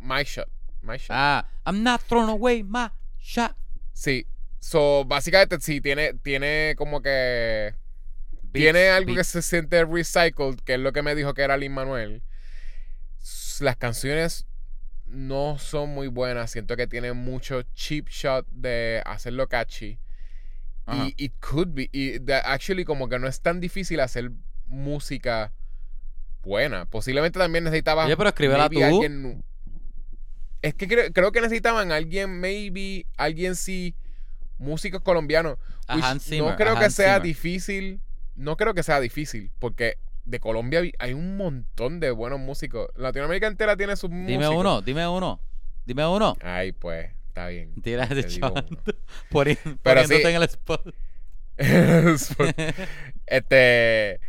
My 0.00 0.22
Shot. 0.22 0.48
My 0.82 0.98
Shot. 0.98 1.10
ah, 1.10 1.46
I'm 1.66 1.82
not 1.82 2.02
throwing 2.02 2.28
away 2.28 2.62
my 2.62 2.90
shot. 3.18 3.56
Sí. 3.94 4.26
So, 4.64 5.04
básicamente, 5.04 5.60
sí, 5.60 5.82
tiene, 5.82 6.14
tiene 6.14 6.74
como 6.78 7.02
que... 7.02 7.74
tiene 8.50 8.84
Beats, 8.84 8.96
algo 8.96 9.14
que 9.14 9.22
se 9.22 9.42
siente 9.42 9.84
recycled, 9.84 10.60
que 10.64 10.74
es 10.74 10.80
lo 10.80 10.94
que 10.94 11.02
me 11.02 11.14
dijo 11.14 11.34
que 11.34 11.42
era 11.42 11.58
Lin 11.58 11.72
Manuel. 11.72 12.22
Las 13.60 13.76
canciones 13.76 14.46
no 15.04 15.58
son 15.58 15.90
muy 15.90 16.06
buenas. 16.06 16.50
Siento 16.50 16.76
que 16.76 16.86
tienen 16.86 17.14
mucho 17.14 17.60
cheap 17.74 18.08
shot 18.08 18.46
de 18.50 19.02
hacerlo 19.04 19.48
catchy. 19.50 19.98
Y 20.90 21.14
it 21.18 21.34
could 21.40 21.74
be. 21.74 21.90
Y 21.92 22.18
actually, 22.32 22.86
como 22.86 23.10
que 23.10 23.18
no 23.18 23.28
es 23.28 23.42
tan 23.42 23.60
difícil 23.60 24.00
hacer 24.00 24.30
música 24.64 25.52
buena. 26.42 26.86
Posiblemente 26.86 27.38
también 27.38 27.64
necesitaba. 27.64 28.06
Oye, 28.06 28.16
pero 28.16 28.30
escríbela 28.30 28.70
tú. 28.70 28.82
alguien 28.82 29.44
Es 30.62 30.72
que 30.72 30.88
creo, 30.88 31.12
creo 31.12 31.32
que 31.32 31.42
necesitaban 31.42 31.92
alguien, 31.92 32.40
maybe, 32.40 33.04
alguien 33.18 33.56
sí, 33.56 33.94
músicos 34.58 35.00
colombianos. 35.02 35.58
No 35.88 36.56
creo 36.56 36.78
que 36.78 36.90
sea 36.90 37.20
difícil. 37.20 38.00
No 38.36 38.56
creo 38.56 38.74
que 38.74 38.82
sea 38.82 39.00
difícil. 39.00 39.50
Porque 39.58 39.98
de 40.24 40.40
Colombia 40.40 40.82
hay 40.98 41.12
un 41.12 41.36
montón 41.36 42.00
de 42.00 42.10
buenos 42.10 42.40
músicos. 42.40 42.88
Latinoamérica 42.96 43.46
entera 43.46 43.76
tiene 43.76 43.94
sus 43.96 44.10
Dime 44.10 44.36
músicos. 44.38 44.56
uno, 44.56 44.82
dime 44.82 45.06
uno. 45.06 45.40
Dime 45.86 46.06
uno. 46.06 46.34
Ay, 46.42 46.72
pues, 46.72 47.10
está 47.28 47.48
bien. 47.48 47.74
Tira 47.82 48.06
de 48.06 48.26
uno. 48.38 48.54
Poni- 49.30 49.58
Pero 49.62 49.78
Poniéndote 49.82 50.22
sí. 50.22 50.28
en 50.28 50.36
el 50.36 50.42
spot. 50.44 50.94
este. 53.26 54.20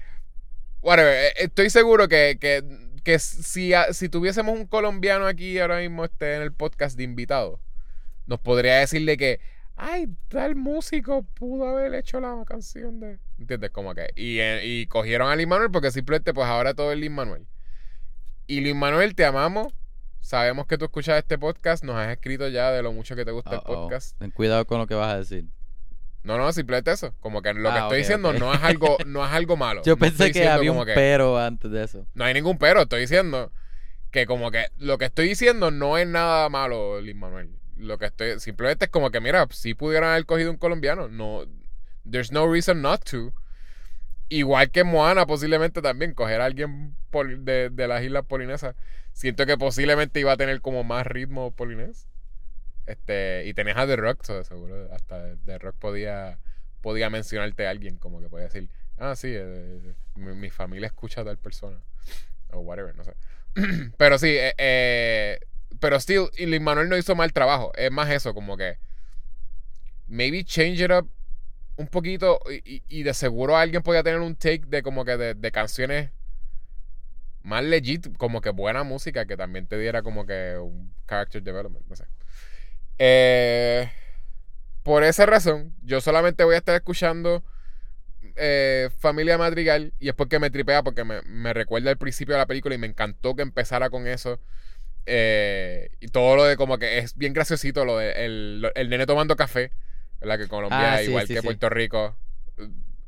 Whatever. 0.82 1.14
eh, 1.14 1.34
Estoy 1.38 1.70
seguro 1.70 2.08
que, 2.08 2.38
que, 2.40 2.64
que 3.04 3.20
si, 3.20 3.72
si 3.92 4.10
tuviésemos 4.10 4.58
un 4.58 4.68
colombiano 4.68 5.26
aquí 5.26 5.58
ahora 5.60 5.80
mismo 5.80 6.06
este, 6.06 6.36
en 6.36 6.42
el 6.42 6.52
podcast 6.54 6.98
de 6.98 7.04
invitado, 7.04 7.60
nos 8.28 8.40
podría 8.40 8.76
decirle 8.76 9.18
que. 9.18 9.40
Ay, 9.78 10.08
tal 10.30 10.56
músico 10.56 11.24
pudo 11.24 11.68
haber 11.68 11.94
hecho 11.96 12.20
la 12.20 12.44
canción 12.46 13.00
de. 13.00 13.20
¿Entiendes? 13.38 13.72
Como 13.72 13.94
que. 13.94 14.08
Y, 14.16 14.40
eh, 14.40 14.62
y 14.66 14.88
cogieron 14.88 15.30
a 15.30 15.36
Lin 15.36 15.50
Manuel 15.50 15.70
porque 15.72 15.92
simplemente, 15.92 16.34
pues 16.34 16.48
ahora 16.48 16.74
todo 16.74 16.92
es 16.94 16.98
Lin 16.98 17.14
Manuel. 17.14 17.46
Y 18.48 18.62
Lin 18.62 18.78
Manuel, 18.78 19.16
te 19.16 19.26
amamos. 19.26 19.74
Sabemos 20.22 20.66
que 20.66 20.78
tú 20.78 20.86
escuchas 20.86 21.18
este 21.18 21.38
podcast. 21.38 21.84
Nos 21.84 21.96
has 21.98 22.10
escrito 22.10 22.48
ya 22.48 22.72
de 22.72 22.82
lo 22.82 22.94
mucho 22.94 23.16
que 23.16 23.26
te 23.26 23.32
gusta 23.32 23.56
el 23.56 23.62
podcast. 23.62 24.18
Ten 24.18 24.32
cuidado 24.32 24.66
con 24.66 24.80
lo 24.80 24.88
que 24.88 24.96
vas 24.96 25.14
a 25.14 25.18
decir. 25.18 25.46
No, 26.24 26.38
no, 26.40 26.52
simplemente 26.54 26.92
eso. 26.92 27.14
Como 27.20 27.42
que 27.44 27.54
lo 27.54 27.70
que 27.70 27.78
Ah, 27.78 27.82
estoy 27.84 27.98
diciendo 28.00 28.34
no 28.34 28.52
es 28.54 28.64
algo, 28.64 28.98
no 29.06 29.24
es 29.26 29.32
algo 29.32 29.58
malo. 29.58 29.84
Yo 29.84 29.94
No 29.94 29.98
pensé 30.00 30.28
estoy 30.28 30.42
que 30.42 30.48
había 30.48 30.72
un 30.72 30.84
que- 30.86 30.94
pero 30.94 31.38
antes 31.38 31.70
de 31.70 31.84
eso. 31.84 32.08
No 32.16 32.24
hay 32.24 32.34
ningún 32.34 32.58
pero, 32.58 32.82
estoy 32.84 33.02
diciendo 33.02 33.52
que 34.10 34.26
como 34.26 34.50
que 34.50 34.66
lo 34.78 34.98
que 34.98 35.06
estoy 35.06 35.28
diciendo 35.28 35.70
no 35.70 35.98
es 36.00 36.08
nada 36.08 36.50
malo, 36.50 37.00
Lin 37.02 37.20
Manuel. 37.20 37.50
Lo 37.78 37.98
que 37.98 38.06
estoy, 38.06 38.40
simplemente 38.40 38.86
es 38.86 38.92
como 38.92 39.12
que, 39.12 39.20
mira, 39.20 39.48
si 39.52 39.74
pudieran 39.74 40.12
haber 40.12 40.26
cogido 40.26 40.52
un 40.52 40.58
colombiano, 40.58 41.08
no, 41.08 41.46
there's 42.10 42.32
no 42.32 42.52
reason 42.52 42.82
not 42.82 43.04
to. 43.04 43.34
Igual 44.30 44.72
que 44.72 44.84
Moana, 44.84 45.26
posiblemente 45.26 45.82
también, 45.82 46.14
coger 46.14 46.42
a 46.42 46.46
alguien 46.46 46.96
de, 47.40 47.70
de 47.70 47.88
las 47.88 48.04
islas 48.04 48.26
polinesas. 48.26 48.76
Siento 49.14 49.46
que 49.46 49.58
posiblemente 49.58 50.20
iba 50.20 50.32
a 50.32 50.38
tener 50.38 50.62
como 50.62 50.84
más 50.84 51.06
ritmo 51.06 51.52
polinés. 51.52 52.08
Este, 52.86 53.46
y 53.46 53.54
tenías 53.54 53.78
a 53.78 53.88
The 53.88 53.96
Rock, 53.96 54.24
so, 54.24 54.44
seguro, 54.44 54.94
hasta 54.94 55.36
The 55.46 55.58
Rock 55.58 55.76
podía, 55.78 56.40
podía 56.82 57.10
mencionarte 57.10 57.66
a 57.66 57.72
alguien, 57.72 57.98
como 57.98 58.22
que 58.22 58.30
podía 58.30 58.46
decir, 58.46 58.70
ah, 58.98 59.16
sí, 59.16 59.32
eh, 59.32 59.96
mi, 60.16 60.34
mi 60.36 60.50
familia 60.50 60.88
escucha 60.88 61.22
a 61.22 61.26
tal 61.26 61.38
persona. 61.38 61.80
O 62.52 62.60
whatever, 62.60 62.96
no 62.96 63.04
sé. 63.04 63.14
pero 63.98 64.18
sí, 64.18 64.30
eh, 64.30 64.54
eh, 64.58 65.40
pero 65.80 65.98
still, 66.00 66.30
y 66.38 66.46
Lin 66.46 66.64
Manuel 66.64 66.90
no 66.90 66.98
hizo 66.98 67.16
mal 67.16 67.34
trabajo. 67.34 67.72
Es 67.76 67.92
más 67.92 68.10
eso, 68.12 68.34
como 68.34 68.58
que 68.58 68.78
maybe 70.08 70.44
change 70.44 70.82
it 70.82 70.92
up 70.92 71.10
un 71.78 71.88
poquito 71.88 72.40
y, 72.50 72.76
y- 72.78 72.84
y 72.90 73.04
de 73.04 73.14
seguro 73.14 73.58
alguien 73.58 73.84
podía 73.84 74.04
tener 74.04 74.20
un 74.22 74.36
take 74.36 74.64
de 74.68 74.84
como 74.84 75.06
que 75.06 75.18
de, 75.18 75.34
de 75.36 75.52
canciones 75.52 76.12
más 77.44 77.64
legit, 77.64 78.16
como 78.18 78.42
que 78.42 78.50
buena 78.50 78.84
música 78.84 79.26
que 79.26 79.38
también 79.38 79.68
te 79.68 79.78
diera 79.78 80.02
como 80.02 80.26
que 80.26 80.58
un 80.58 80.94
character 81.08 81.44
development, 81.44 81.86
no 81.88 81.96
sé. 81.96 82.06
Eh, 83.00 83.92
por 84.84 85.04
esa 85.04 85.26
razón, 85.26 85.76
yo 85.84 86.02
solamente 86.02 86.44
voy 86.44 86.56
a 86.56 86.60
estar 86.60 86.76
escuchando 86.76 87.44
eh, 88.36 88.90
Familia 89.00 89.38
Madrigal 89.38 89.94
y 90.00 90.10
es 90.10 90.16
porque 90.16 90.40
me 90.40 90.50
tripea, 90.52 90.84
porque 90.84 91.04
me, 91.06 91.22
me 91.24 91.54
recuerda 91.54 91.92
el 91.92 91.98
principio 91.98 92.36
de 92.36 92.40
la 92.40 92.48
película 92.48 92.76
y 92.76 92.80
me 92.80 92.88
encantó 92.88 93.36
que 93.36 93.44
empezara 93.44 93.90
con 93.90 94.08
eso. 94.08 94.40
Eh, 95.06 95.90
y 96.00 96.08
todo 96.08 96.36
lo 96.36 96.46
de 96.46 96.58
como 96.58 96.78
que 96.80 96.98
es 96.98 97.16
bien 97.16 97.34
graciosito 97.34 97.86
lo 97.86 97.98
de 97.98 98.26
el, 98.26 98.72
el 98.74 98.90
nene 98.90 99.06
tomando 99.06 99.36
café, 99.36 99.72
¿verdad? 100.20 100.40
Que 100.40 100.48
Colombia, 100.48 100.96
Ah, 100.96 100.98
sí, 101.00 101.06
igual 101.06 101.28
sí, 101.28 101.34
que 101.36 101.42
sí. 101.42 101.46
Puerto 101.46 101.70
Rico. 101.70 102.18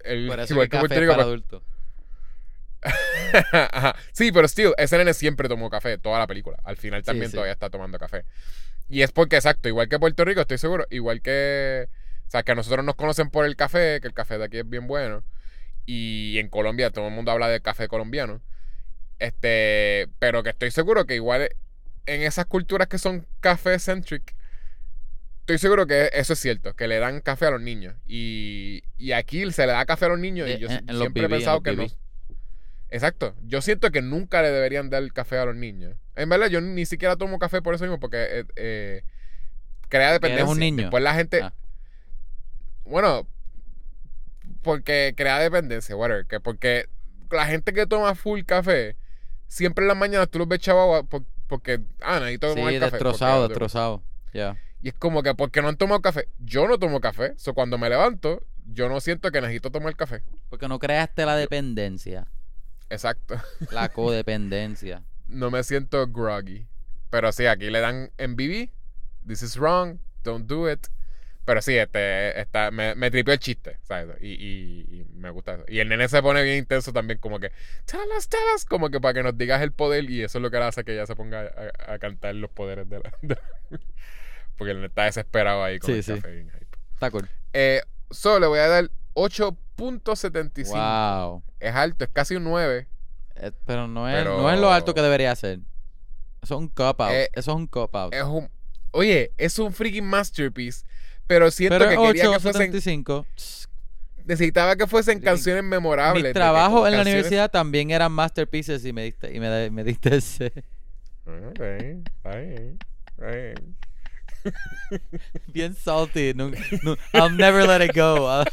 El, 0.03 0.27
Por 0.27 0.39
eso 0.39 0.53
igual 0.53 0.67
que 0.67 0.69
que 0.69 0.77
café 0.77 0.87
Puerto 0.87 0.99
Rico, 1.01 1.11
para 1.13 1.23
pues, 1.23 1.27
adultos. 1.27 1.63
Ajá. 3.51 3.95
Sí, 4.11 4.31
pero 4.31 4.47
still, 4.47 4.73
ese 4.77 4.97
nene 4.97 5.13
siempre 5.13 5.49
tomó 5.49 5.69
café 5.69 5.97
toda 5.97 6.19
la 6.19 6.27
película. 6.27 6.57
Al 6.63 6.77
final 6.77 7.03
también 7.03 7.29
sí. 7.29 7.33
todavía 7.33 7.53
está 7.53 7.69
tomando 7.69 7.97
café. 7.97 8.25
Y 8.89 9.01
es 9.01 9.11
porque, 9.11 9.35
exacto, 9.35 9.67
igual 9.67 9.89
que 9.89 9.99
Puerto 9.99 10.23
Rico, 10.23 10.41
estoy 10.41 10.57
seguro, 10.57 10.85
igual 10.89 11.21
que. 11.21 11.89
O 12.27 12.29
sea, 12.29 12.43
que 12.43 12.51
a 12.51 12.55
nosotros 12.55 12.85
nos 12.85 12.95
conocen 12.95 13.29
por 13.29 13.45
el 13.45 13.55
café, 13.55 13.99
que 14.01 14.07
el 14.07 14.13
café 14.13 14.37
de 14.37 14.45
aquí 14.45 14.57
es 14.59 14.69
bien 14.69 14.87
bueno. 14.87 15.23
Y 15.85 16.37
en 16.39 16.49
Colombia 16.49 16.91
todo 16.91 17.07
el 17.07 17.13
mundo 17.13 17.31
habla 17.31 17.47
del 17.49 17.61
café 17.61 17.87
colombiano. 17.87 18.41
Este. 19.19 20.07
Pero 20.19 20.43
que 20.43 20.51
estoy 20.51 20.71
seguro 20.71 21.05
que 21.05 21.15
igual 21.15 21.49
en 22.07 22.23
esas 22.23 22.45
culturas 22.45 22.87
que 22.87 22.97
son 22.97 23.25
café 23.39 23.77
centric. 23.79 24.35
Estoy 25.41 25.59
seguro 25.59 25.87
que 25.87 26.09
eso 26.13 26.33
es 26.33 26.39
cierto, 26.39 26.75
que 26.75 26.87
le 26.87 26.99
dan 26.99 27.21
café 27.21 27.45
a 27.45 27.51
los 27.51 27.61
niños. 27.61 27.95
Y, 28.05 28.83
y 28.97 29.13
aquí 29.13 29.49
se 29.51 29.65
le 29.65 29.71
da 29.73 29.85
café 29.85 30.05
a 30.05 30.09
los 30.09 30.19
niños. 30.19 30.49
Eh, 30.49 30.55
y 30.55 30.59
yo 30.59 30.67
en- 30.67 30.77
en 30.79 30.85
los 30.87 30.99
siempre 30.99 31.23
he 31.23 31.27
BB, 31.27 31.31
pensado 31.35 31.61
que 31.61 31.71
no. 31.75 31.85
Exacto. 32.89 33.35
Yo 33.43 33.61
siento 33.61 33.91
que 33.91 34.01
nunca 34.01 34.41
le 34.41 34.49
deberían 34.51 34.89
dar 34.89 35.09
café 35.13 35.37
a 35.37 35.45
los 35.45 35.55
niños. 35.55 35.95
En 36.15 36.27
verdad, 36.29 36.47
yo 36.47 36.59
ni 36.61 36.85
siquiera 36.85 37.15
tomo 37.15 37.37
café 37.39 37.61
por 37.61 37.75
eso 37.75 37.83
mismo, 37.85 37.99
porque 37.99 38.17
eh, 38.39 38.45
eh, 38.55 39.03
crea 39.89 40.09
eres 40.09 40.21
dependencia. 40.21 40.51
un 40.51 40.59
niño. 40.59 40.81
Después 40.83 41.03
la 41.03 41.13
gente. 41.13 41.41
Ah. 41.43 41.53
Bueno, 42.85 43.27
porque 44.61 45.13
crea 45.15 45.39
dependencia, 45.39 45.95
whatever. 45.95 46.25
Que 46.25 46.39
porque 46.39 46.87
la 47.31 47.45
gente 47.45 47.73
que 47.73 47.85
toma 47.87 48.15
full 48.15 48.41
café, 48.43 48.95
siempre 49.47 49.83
en 49.83 49.89
las 49.89 49.97
mañanas 49.97 50.29
tú 50.29 50.39
los 50.39 50.47
ves 50.47 50.59
chavos 50.59 51.05
porque, 51.47 51.81
ah, 52.01 52.19
necesito 52.19 52.53
tomar 52.53 52.73
Sí, 52.73 52.79
café. 52.79 52.91
destrozado, 52.91 53.41
porque- 53.43 53.53
destrozado. 53.53 54.03
Ya. 54.33 54.57
Y 54.81 54.89
es 54.89 54.93
como 54.93 55.23
que, 55.23 55.33
porque 55.33 55.61
no 55.61 55.69
han 55.69 55.77
tomado 55.77 56.01
café? 56.01 56.27
Yo 56.39 56.67
no 56.67 56.77
tomo 56.77 57.01
café. 57.01 57.33
So, 57.37 57.53
cuando 57.53 57.77
me 57.77 57.89
levanto, 57.89 58.43
yo 58.65 58.89
no 58.89 58.99
siento 58.99 59.31
que 59.31 59.41
necesito 59.41 59.71
tomar 59.71 59.95
café. 59.95 60.21
Porque 60.49 60.67
no 60.67 60.77
creaste 60.79 61.25
la 61.25 61.35
dependencia. 61.35 62.27
Exacto. 62.89 63.35
La 63.71 63.89
codependencia. 63.89 65.03
no 65.27 65.51
me 65.51 65.61
siento 65.63 66.07
groggy. 66.07 66.67
Pero 67.09 67.31
sí, 67.31 67.45
aquí 67.47 67.69
le 67.69 67.79
dan 67.81 68.11
en 68.17 68.35
BB. 68.35 68.69
This 69.27 69.41
is 69.41 69.57
wrong. 69.57 69.99
Don't 70.23 70.45
do 70.47 70.71
it. 70.71 70.87
Pero 71.47 71.61
sí, 71.61 71.77
este, 71.77 72.41
está, 72.41 72.71
me, 72.71 72.93
me 72.95 73.09
tripió 73.09 73.33
el 73.33 73.39
chiste, 73.39 73.79
¿sabes? 73.83 74.17
Y, 74.21 74.33
y- 74.33 74.99
y 74.99 75.05
me 75.13 75.29
gusta 75.29 75.53
eso. 75.55 75.63
Y 75.69 75.79
el 75.79 75.87
nene 75.87 76.09
se 76.09 76.21
pone 76.21 76.43
bien 76.43 76.57
intenso 76.57 76.91
también, 76.91 77.19
como 77.19 77.39
que, 77.39 77.53
tell 77.85 78.01
us, 78.17 78.65
como 78.65 78.89
que 78.89 78.99
para 78.99 79.13
que 79.13 79.23
nos 79.23 79.37
digas 79.37 79.61
el 79.61 79.71
poder. 79.71 80.09
Y 80.09 80.23
eso 80.23 80.39
es 80.39 80.41
lo 80.41 80.51
que 80.51 80.57
le 80.57 80.65
hace 80.65 80.83
que 80.83 80.91
ella 80.91 81.05
se 81.05 81.15
ponga 81.15 81.49
a, 81.87 81.93
a 81.93 81.99
cantar 81.99 82.35
los 82.35 82.49
poderes 82.51 82.89
de 82.89 82.99
la. 82.99 83.13
de- 83.21 83.39
porque 84.57 84.71
el 84.71 84.77
nene 84.77 84.87
está 84.87 85.03
desesperado 85.05 85.63
ahí 85.63 85.79
con 85.79 85.87
Sí, 85.89 85.93
el 85.99 86.03
sí. 86.03 86.15
café 86.15 86.31
bien 86.31 86.49
hype. 86.49 86.67
Está 86.95 87.11
cool. 87.11 87.29
Eh, 87.53 87.81
solo 88.11 88.39
le 88.41 88.47
voy 88.47 88.59
a 88.59 88.67
dar 88.67 88.89
8.75. 89.13 90.67
Wow. 90.73 91.43
Es 91.61 91.73
alto, 91.73 92.03
es 92.03 92.11
casi 92.11 92.35
un 92.35 92.43
9. 92.43 92.87
Eh, 93.35 93.51
pero 93.65 93.87
no 93.87 94.09
es, 94.09 94.15
Pero- 94.15 94.41
no 94.41 94.51
es 94.51 94.59
lo 94.59 94.71
alto 94.71 94.93
que 94.93 95.01
debería 95.01 95.35
ser. 95.35 95.59
Eso 96.41 96.55
es 96.55 96.59
un 96.59 96.67
cop 96.67 96.99
out. 97.01 97.11
Eh, 97.13 97.29
Eso 97.33 97.51
es 97.51 97.55
un 97.57 97.67
cop 97.67 97.95
out. 97.95 98.13
Es 98.13 98.23
un, 98.23 98.49
oye, 98.91 99.31
es 99.37 99.57
un 99.59 99.71
freaking 99.73 100.05
masterpiece. 100.05 100.85
Pero 101.27 101.51
siento 101.51 101.77
pero 101.77 101.89
que 101.89 101.97
quería 102.07 102.31
que 102.31 102.39
fuesen. 102.39 102.73
8.75. 102.73 103.25
Necesitaba 104.25 104.75
que 104.75 104.87
fuesen 104.87 105.19
Mi- 105.19 105.23
canciones 105.23 105.63
memorables. 105.63 106.23
Mis 106.23 106.33
trabajos 106.33 106.87
en 106.87 106.95
la 106.95 107.01
universidad 107.01 107.51
también 107.51 107.91
eran 107.91 108.11
masterpieces 108.11 108.83
y 108.85 108.93
me 108.93 109.03
diste, 109.03 109.33
y 109.33 109.39
me, 109.39 109.69
me 109.69 109.83
diste 109.83 110.15
ese. 110.17 110.51
Bien, 115.47 115.75
salty. 115.75 116.33
I'll 117.13 117.35
never 117.35 117.65
let 117.65 117.81
it 117.83 117.95
go. 117.95 118.43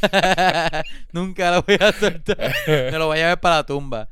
Nunca 1.12 1.50
lo 1.52 1.62
voy 1.62 1.76
a 1.80 1.92
soltar. 1.92 2.54
Me 2.66 2.90
lo 2.92 3.06
voy 3.06 3.18
a 3.18 3.22
llevar 3.22 3.40
para 3.40 3.56
la 3.56 3.66
tumba. 3.66 4.08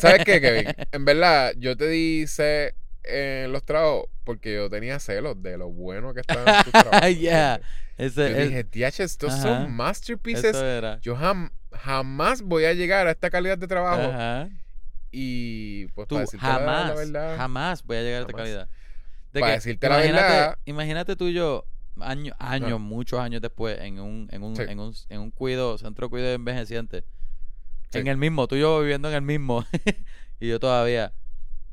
¿Sabes 0.00 0.24
qué, 0.24 0.40
Kevin? 0.40 0.74
En 0.92 1.04
verdad, 1.04 1.52
yo 1.56 1.76
te 1.76 1.88
dice 1.88 2.74
en 3.08 3.52
los 3.52 3.64
trabajos 3.64 4.04
porque 4.24 4.54
yo 4.54 4.68
tenía 4.70 4.98
celos 5.00 5.42
de 5.42 5.56
lo 5.58 5.70
bueno 5.70 6.12
que 6.14 6.20
estaba 6.20 6.58
en 6.58 6.64
tu 6.64 6.70
trabajo. 6.70 7.08
Yeah. 7.08 7.60
Ese, 7.96 8.30
Yo 8.30 8.36
es- 8.36 8.48
dije, 8.48 8.64
DH, 8.64 9.00
estos 9.02 9.32
Ajá. 9.34 9.42
son 9.42 9.72
masterpieces. 9.72 10.56
Yo 11.02 11.16
jam- 11.16 11.50
jamás 11.72 12.42
voy 12.42 12.64
a 12.64 12.72
llegar 12.74 13.06
a 13.08 13.10
esta 13.10 13.28
calidad 13.30 13.58
de 13.58 13.66
trabajo. 13.66 14.02
Ajá. 14.02 14.48
Y 15.10 15.86
pues 15.88 16.06
Tú 16.06 16.14
para 16.16 16.24
decirte 16.26 16.46
la- 16.46 16.52
jamás, 16.54 16.88
la, 16.88 16.94
verdad. 16.94 17.36
jamás 17.36 17.82
voy 17.84 17.96
a 17.96 18.02
llegar 18.02 18.18
a 18.18 18.20
esta 18.22 18.32
calidad. 18.34 18.68
De 19.32 19.40
Para 19.40 19.52
que, 19.52 19.56
decirte 19.58 19.88
la 19.88 19.96
verdad- 19.96 20.58
imagínate 20.64 21.16
tú 21.16 21.26
y 21.28 21.32
yo, 21.34 21.64
años, 22.00 22.36
años, 22.38 22.78
muchos 22.78 23.18
años 23.18 23.40
después, 23.42 23.78
en 23.80 23.98
un, 24.00 24.28
en 24.30 24.42
un, 24.42 24.54
Sí. 24.56 24.62
en 24.68 24.78
un, 24.80 24.94
en 25.08 25.20
un 25.20 25.30
cuido, 25.30 25.76
centro 25.78 26.06
de 26.06 26.10
cuidado 26.10 26.28
de 26.30 26.34
envejecientes. 26.36 27.04
Sí. 27.90 27.98
En 27.98 28.06
el 28.06 28.16
mismo, 28.18 28.46
tú 28.46 28.56
y 28.56 28.60
yo 28.60 28.80
viviendo 28.80 29.08
en 29.08 29.14
el 29.16 29.22
mismo. 29.22 29.64
y 30.40 30.48
yo 30.48 30.60
todavía. 30.60 31.12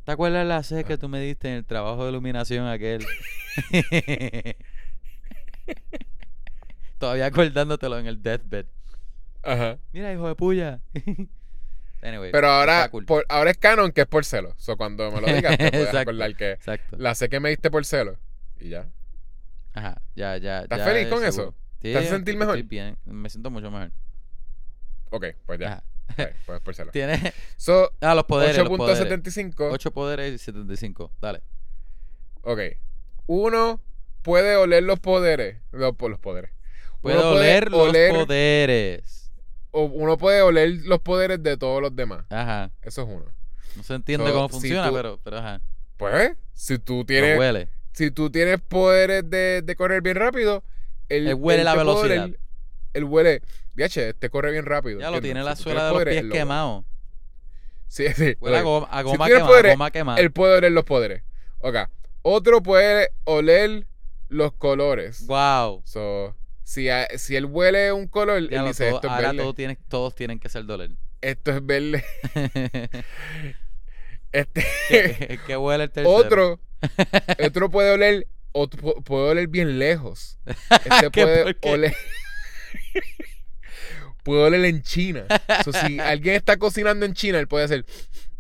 ¿Te 0.06 0.12
acuerdas 0.12 0.46
la 0.46 0.62
C 0.64 0.84
que 0.84 0.94
Ah. 0.94 0.98
tú 0.98 1.10
me 1.10 1.20
diste 1.20 1.48
en 1.50 1.56
el 1.56 1.66
trabajo 1.66 2.04
de 2.04 2.10
iluminación 2.12 2.68
aquel? 2.68 3.06
todavía 7.00 7.26
acordándotelo 7.28 7.98
en 8.00 8.08
el 8.08 8.22
deathbed. 8.22 8.66
Ajá. 9.44 9.78
Mira, 9.92 10.12
hijo 10.14 10.28
de 10.28 10.36
puya. 10.36 10.80
anyway, 12.02 12.32
Pero 12.32 12.48
ahora, 12.48 12.80
está 12.80 12.90
cool. 12.92 13.06
por, 13.06 13.26
ahora 13.30 13.52
es 13.52 13.58
canon 13.58 13.92
que 13.92 14.02
es 14.02 14.08
por 14.08 14.26
celo. 14.26 14.54
So, 14.58 14.78
cuando 14.78 15.12
me 15.12 15.22
lo 15.22 15.28
digas, 15.28 15.58
te 15.58 15.72
puedes 15.72 15.94
acordar 15.94 16.36
que 16.36 16.52
Exacto. 16.54 16.98
la 16.98 17.16
sé 17.16 17.30
que 17.30 17.40
me 17.40 17.50
diste 17.50 17.70
por 17.72 17.86
celo. 17.86 18.18
Y 18.60 18.70
ya. 18.70 18.88
Ajá, 19.74 20.02
ya, 20.16 20.38
ya. 20.38 20.62
¿Estás 20.62 20.80
ya 20.80 20.86
feliz 20.86 21.04
es 21.04 21.10
con 21.10 21.20
seguro. 21.20 21.50
eso? 21.50 21.56
Sí, 21.82 21.92
¿Te 21.92 21.98
hace 21.98 22.08
sentir 22.10 22.36
estoy 22.36 22.48
mejor? 22.48 22.64
bien, 22.64 22.98
me 23.06 23.30
siento 23.30 23.50
mucho 23.52 23.70
mejor. 23.70 23.92
Ok, 25.12 25.26
pues 25.46 25.60
ya. 25.60 25.68
Ajá. 25.74 25.84
Ok, 26.12 26.22
pues 26.46 26.62
por 26.62 26.76
celo. 26.76 26.92
Tiene. 26.92 27.34
So, 27.58 27.92
Ah, 28.02 28.14
los 28.16 28.26
poderes. 28.26 28.58
los 28.58 28.70
poderes. 28.70 29.00
8.75. 29.12 29.70
8 29.72 29.92
poderes 29.92 30.34
y 30.34 30.38
75. 30.38 31.12
Dale. 31.22 31.42
Ok. 32.42 32.60
Uno 33.28 33.82
puede 34.22 34.56
oler 34.56 34.84
los 34.84 35.00
poderes. 35.00 35.58
Los, 35.72 35.94
los 36.00 36.20
poderes. 36.20 36.52
Puede 37.02 37.18
oler 37.18 37.72
los 37.72 37.92
poderes. 37.92 39.32
O 39.72 39.84
uno 39.86 40.18
puede 40.18 40.42
oler 40.42 40.70
los 40.86 41.00
poderes 41.00 41.42
de 41.44 41.58
todos 41.58 41.82
los 41.82 41.96
demás. 41.96 42.26
Ajá. 42.30 42.72
Eso 42.82 43.02
es 43.04 43.08
uno. 43.10 43.26
No 43.76 43.84
se 43.84 43.94
entiende 43.94 44.28
So, 44.28 44.34
cómo 44.34 44.48
si 44.48 44.54
funciona, 44.54 44.90
tú- 44.90 44.96
pero, 44.96 45.20
pero 45.24 45.38
ajá. 45.40 45.62
Pues, 45.98 46.34
si 46.54 46.78
tú 46.80 47.04
tienes, 47.04 47.38
huele. 47.38 47.68
si 47.94 48.10
tú 48.12 48.30
tienes 48.30 48.62
poderes 48.62 49.30
de, 49.30 49.62
de 49.64 49.76
correr 49.76 50.02
bien 50.02 50.16
rápido, 50.16 50.64
él, 51.10 51.28
Él 51.28 51.34
huele 51.36 51.64
la 51.64 51.76
velocidad. 51.76 52.30
Él 52.96 53.04
huele, 53.04 53.42
viache, 53.74 54.14
te 54.14 54.30
corre 54.30 54.52
bien 54.52 54.66
rápido. 54.66 55.00
Ya 55.00 55.12
lo 55.12 55.22
tiene 55.22 55.44
la 55.44 55.56
suela 55.56 55.84
de 55.84 55.90
los 55.90 55.94
poderes, 56.02 56.22
pies 56.22 56.32
quemado. 56.34 56.86
Sí, 57.88 58.06
sí. 58.16 58.36
Huele 58.40 58.58
a 58.58 58.62
goma, 58.62 58.88
a 58.90 58.98
Si 59.00 59.04
goma 59.04 59.18
tú 59.18 59.24
tienes 59.26 59.34
quemada. 59.38 59.48
poderes, 59.48 59.74
Goma 59.74 59.92
quemada. 59.92 60.20
Él 60.22 60.32
puede 60.32 60.58
oler 60.58 60.72
los 60.72 60.84
poderes. 60.86 61.24
Ok. 61.60 61.76
Otro 62.24 62.64
puede 62.64 63.12
oler 63.26 63.86
los 64.30 64.54
colores. 64.54 65.28
Wow. 65.28 65.82
So, 65.86 66.36
si, 66.64 66.90
a- 66.90 67.08
si 67.18 67.36
él 67.36 67.46
huele 67.46 67.92
un 67.92 68.08
color, 68.08 68.38
él 68.38 68.50
dice, 68.66 68.88
todo- 68.88 68.96
esto 68.96 69.08
es 69.08 69.14
ahora 69.14 69.28
verde. 69.30 69.44
todo 69.44 69.54
tiene- 69.54 69.78
todos 69.88 70.16
tienen 70.16 70.40
que 70.40 70.50
ser 70.50 70.66
doler. 70.66 70.92
Esto 71.22 71.52
es 71.52 71.66
verde. 71.66 72.04
Este, 74.32 74.66
¿Qué, 74.90 75.40
qué 75.48 75.56
huele 75.58 75.86
el 75.86 75.92
tercero? 75.92 76.14
otro, 76.16 76.60
otro 77.46 77.70
puede 77.70 77.92
oler, 77.92 78.28
puede 79.06 79.30
oler 79.30 79.48
bien 79.48 79.80
lejos. 79.80 80.40
Este 80.46 81.10
puede 81.10 81.56
oler. 81.62 81.96
puede 84.24 84.44
oler 84.44 84.66
en 84.66 84.82
China. 84.82 85.26
So, 85.64 85.72
si 85.74 86.00
alguien 86.00 86.36
está 86.36 86.58
cocinando 86.58 87.06
en 87.06 87.14
China, 87.14 87.40
él 87.40 87.48
puede 87.48 87.66
hacer. 87.66 87.86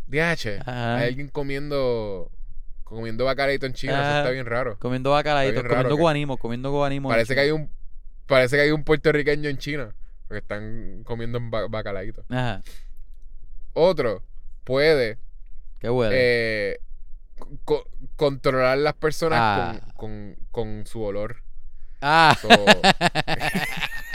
DH, 0.08 0.62
hay 0.66 1.08
alguien 1.08 1.30
comiendo 1.30 2.32
comiendo 2.84 3.26
bacalaito 3.26 3.66
en 3.66 3.74
China, 3.74 3.94
eso 4.10 4.18
está 4.20 4.30
bien 4.30 4.46
raro. 4.46 4.78
Comiendo 4.78 5.12
raro 5.20 5.68
comiendo 5.68 5.96
guanimo, 5.98 6.38
comiendo 6.38 6.72
guanimo. 6.72 7.10
Parece 7.10 7.34
que 7.34 7.42
hay 7.42 7.52
un 7.52 7.70
parece 8.28 8.56
que 8.56 8.62
hay 8.64 8.72
un 8.72 8.84
puertorriqueño 8.84 9.50
en 9.50 9.58
China 9.58 9.96
porque 10.28 10.40
están 10.40 11.04
comiendo 11.04 11.40
ba- 11.42 11.68
bacalaito. 11.68 12.24
Ajá. 12.30 12.62
Otro 13.74 14.24
puede 14.64 15.18
¿Qué 15.80 15.90
huele? 15.90 16.16
eh, 16.18 16.80
co- 17.66 17.90
controlar 18.16 18.78
las 18.78 18.94
personas 18.94 19.40
Ah. 19.42 19.80
con, 19.96 20.36
con, 20.52 20.72
con 20.78 20.86
su 20.86 21.02
olor. 21.02 21.42
ah. 22.02 22.38
So, 22.40 22.48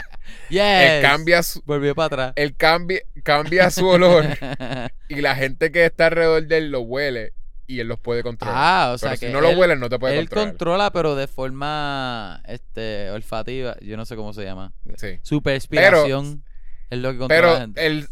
yes. 0.51 0.61
él 0.63 1.01
cambia 1.01 1.43
su, 1.43 1.61
Volvió 1.65 1.95
para 1.95 2.05
atrás. 2.07 2.33
él 2.35 2.55
cambia, 2.55 3.01
cambia 3.23 3.69
su 3.71 3.87
olor 3.87 4.25
y 5.09 5.15
la 5.21 5.35
gente 5.35 5.71
que 5.71 5.85
está 5.85 6.07
alrededor 6.07 6.45
de 6.47 6.57
él 6.57 6.71
lo 6.71 6.81
huele 6.81 7.33
y 7.67 7.79
él 7.79 7.87
los 7.87 7.99
puede 7.99 8.21
controlar. 8.21 8.55
ah, 8.57 8.91
o 8.93 8.97
sea 8.97 9.11
Pero 9.11 9.19
que 9.21 9.27
si 9.27 9.33
no 9.33 9.39
lo 9.41 9.49
él- 9.51 9.57
huelen, 9.57 9.79
no 9.79 9.87
te 9.89 9.97
puede 9.97 10.15
él 10.19 10.25
controlar. 10.27 10.49
controla, 10.49 10.91
pero 10.91 11.15
de 11.15 11.27
forma 11.27 12.41
este 12.47 13.09
olfativa. 13.11 13.77
Yo 13.79 13.95
no 13.97 14.05
sé 14.05 14.15
cómo 14.17 14.33
se 14.33 14.43
llama. 14.43 14.73
Sí. 14.97 15.19
Su 15.23 15.41
perspiración 15.41 16.43
es 16.89 16.99
lo 16.99 17.11
que 17.13 17.17
controla 17.19 17.41
Pero 17.41 17.53
la 17.53 17.59
gente. 17.61 17.85
el, 17.87 18.07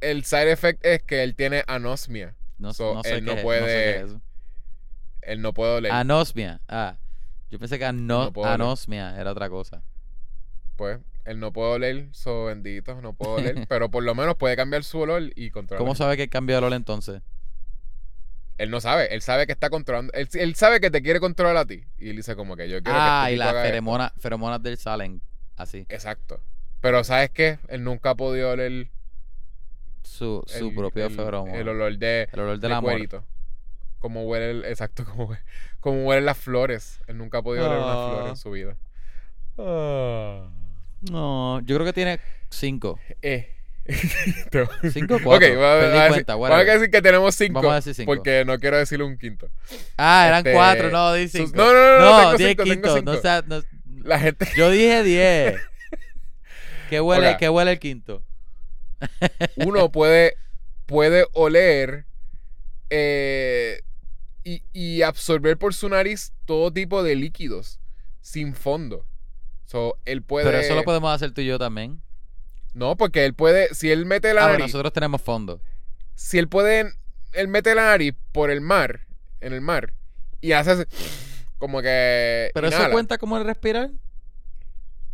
el 0.00 0.24
side 0.24 0.50
effect 0.52 0.84
es 0.86 1.02
que 1.02 1.22
él 1.22 1.34
tiene 1.34 1.64
anosmia. 1.66 2.34
no, 2.58 2.72
so, 2.72 2.94
no 2.94 3.02
sé 3.02 3.16
él 3.16 3.24
qué 3.26 3.34
no 3.36 3.42
puede- 3.42 3.60
no 3.60 3.66
sé 3.66 3.72
qué 3.72 3.90
es 3.96 4.04
eso. 4.10 4.20
Él 5.22 5.42
no 5.42 5.52
puede 5.52 5.74
oler. 5.76 5.92
Anosmia. 5.92 6.60
Ah. 6.68 6.96
Yo 7.50 7.58
pensé 7.58 7.78
que 7.78 7.84
ano- 7.84 8.30
No 8.34 8.44
anosmia 8.44 9.20
era 9.20 9.32
otra 9.32 9.50
cosa. 9.50 9.82
Pues 10.76 10.98
él 11.24 11.40
no 11.40 11.52
puede 11.52 11.72
oler, 11.72 12.08
so 12.12 12.44
bendito, 12.46 13.00
no 13.00 13.12
puede 13.14 13.50
oler. 13.50 13.66
pero 13.68 13.90
por 13.90 14.02
lo 14.02 14.14
menos 14.14 14.36
puede 14.36 14.56
cambiar 14.56 14.84
su 14.84 14.98
olor 15.00 15.22
y 15.34 15.50
controlar. 15.50 15.78
¿Cómo 15.78 15.94
sabe 15.94 16.16
que 16.16 16.24
el 16.24 16.28
cambio 16.30 16.54
de 16.56 16.58
olor 16.58 16.72
entonces? 16.74 17.22
Él 18.56 18.70
no 18.70 18.80
sabe, 18.80 19.12
él 19.12 19.20
sabe 19.20 19.46
que 19.46 19.52
está 19.52 19.68
controlando. 19.68 20.12
Él, 20.12 20.28
él 20.34 20.54
sabe 20.54 20.80
que 20.80 20.88
te 20.90 21.02
quiere 21.02 21.18
controlar 21.18 21.56
a 21.56 21.64
ti. 21.64 21.84
Y 21.98 22.10
él 22.10 22.16
dice 22.16 22.36
como 22.36 22.56
que 22.56 22.68
yo 22.68 22.80
quiero 22.82 22.96
Ah, 23.00 23.24
que 23.26 23.32
y 23.32 23.34
este 23.40 23.46
tipo 23.80 23.98
las 23.98 24.12
feromonas, 24.20 24.62
del 24.62 24.78
salen 24.78 25.20
así. 25.56 25.86
Exacto. 25.88 26.40
Pero 26.80 27.02
¿sabes 27.02 27.30
qué? 27.30 27.58
Él 27.68 27.82
nunca 27.82 28.10
ha 28.10 28.14
podido 28.14 28.50
oler 28.52 28.90
Su, 30.02 30.44
su 30.46 30.68
el, 30.68 30.74
propio 30.76 31.06
el- 31.06 31.16
feromona. 31.16 31.56
el 31.58 31.66
olor 31.68 31.98
de, 31.98 32.28
El 32.32 32.40
olor 32.40 32.56
de 32.60 32.68
del 32.68 32.72
amor. 32.76 32.92
cuerito. 32.92 33.24
Como 33.98 34.22
huele 34.24 34.50
el, 34.50 34.64
exacto, 34.66 35.04
como, 35.10 35.30
hue- 35.30 35.42
como 35.80 36.04
huelen 36.04 36.24
las 36.26 36.38
flores. 36.38 37.00
Él 37.08 37.18
nunca 37.18 37.38
ha 37.38 37.42
podido 37.42 37.66
oler 37.66 37.78
una 37.78 37.94
flor 37.94 38.22
Ah. 38.26 38.28
en 38.28 38.36
su 38.36 38.50
vida. 38.52 38.76
No, 41.10 41.60
yo 41.60 41.76
creo 41.76 41.86
que 41.86 41.92
tiene 41.92 42.20
cinco. 42.50 42.98
Eh. 43.22 43.50
Cinco 44.94 45.14
o 45.14 45.16
Ok, 45.18 45.22
cuatro. 45.24 45.60
vamos 45.60 45.84
a, 45.84 45.86
decir, 45.86 46.08
cuenta, 46.08 46.36
vamos 46.36 46.58
a 46.58 46.64
decir 46.64 46.90
que 46.90 47.02
tenemos 47.02 47.34
cinco. 47.34 47.54
Vamos 47.60 47.72
a 47.72 47.76
decir 47.76 47.94
cinco. 47.94 48.06
Porque 48.06 48.42
no 48.46 48.58
quiero 48.58 48.78
decirle 48.78 49.04
un 49.04 49.18
quinto. 49.18 49.50
Ah, 49.98 50.24
eran 50.26 50.38
este, 50.38 50.52
cuatro, 50.54 50.90
no, 50.90 51.12
di 51.12 51.28
sus- 51.28 51.52
no, 51.52 51.66
no, 51.66 51.72
no, 51.72 51.98
no, 52.00 52.22
No, 52.32 52.36
diez 52.38 52.50
cinco, 52.52 52.62
quinto. 52.64 52.96
cinco. 52.96 53.12
No, 53.12 53.20
sea- 53.20 53.44
no- 53.46 53.62
La 54.02 54.18
gente. 54.18 54.46
yo 54.56 54.70
dije 54.70 55.02
diez. 55.02 55.60
¿Qué 56.88 57.00
huele. 57.02 57.36
¿Qué 57.38 57.50
huele 57.50 57.72
el 57.72 57.78
quinto? 57.78 58.22
uno 59.56 59.92
puede, 59.92 60.38
puede 60.86 61.26
oler 61.34 62.06
eh, 62.88 63.82
y, 64.44 64.62
y 64.72 65.02
absorber 65.02 65.58
por 65.58 65.74
su 65.74 65.90
nariz 65.90 66.32
todo 66.46 66.72
tipo 66.72 67.02
de 67.02 67.16
líquidos 67.16 67.80
sin 68.22 68.54
fondo. 68.54 69.04
So, 69.74 69.98
él 70.04 70.22
puede. 70.22 70.46
Pero 70.46 70.58
eso 70.58 70.76
lo 70.76 70.84
podemos 70.84 71.12
hacer 71.12 71.32
tú 71.32 71.40
y 71.40 71.46
yo 71.46 71.58
también. 71.58 72.00
No, 72.74 72.96
porque 72.96 73.24
él 73.24 73.34
puede. 73.34 73.74
Si 73.74 73.90
él 73.90 74.06
mete 74.06 74.32
la 74.32 74.44
Ah, 74.44 74.48
bueno, 74.50 74.66
nosotros 74.66 74.92
tenemos 74.92 75.20
fondo. 75.20 75.60
Si 76.14 76.38
él 76.38 76.46
puede. 76.48 76.92
Él 77.32 77.48
mete 77.48 77.74
la 77.74 77.86
nariz 77.86 78.14
por 78.30 78.52
el 78.52 78.60
mar. 78.60 79.00
En 79.40 79.52
el 79.52 79.60
mar. 79.60 79.92
Y 80.40 80.52
hace. 80.52 80.86
Como 81.58 81.82
que. 81.82 82.52
¿Pero 82.54 82.68
eso 82.68 82.76
inhala. 82.76 82.92
cuenta 82.92 83.18
como 83.18 83.36
el 83.36 83.44
respirar? 83.44 83.90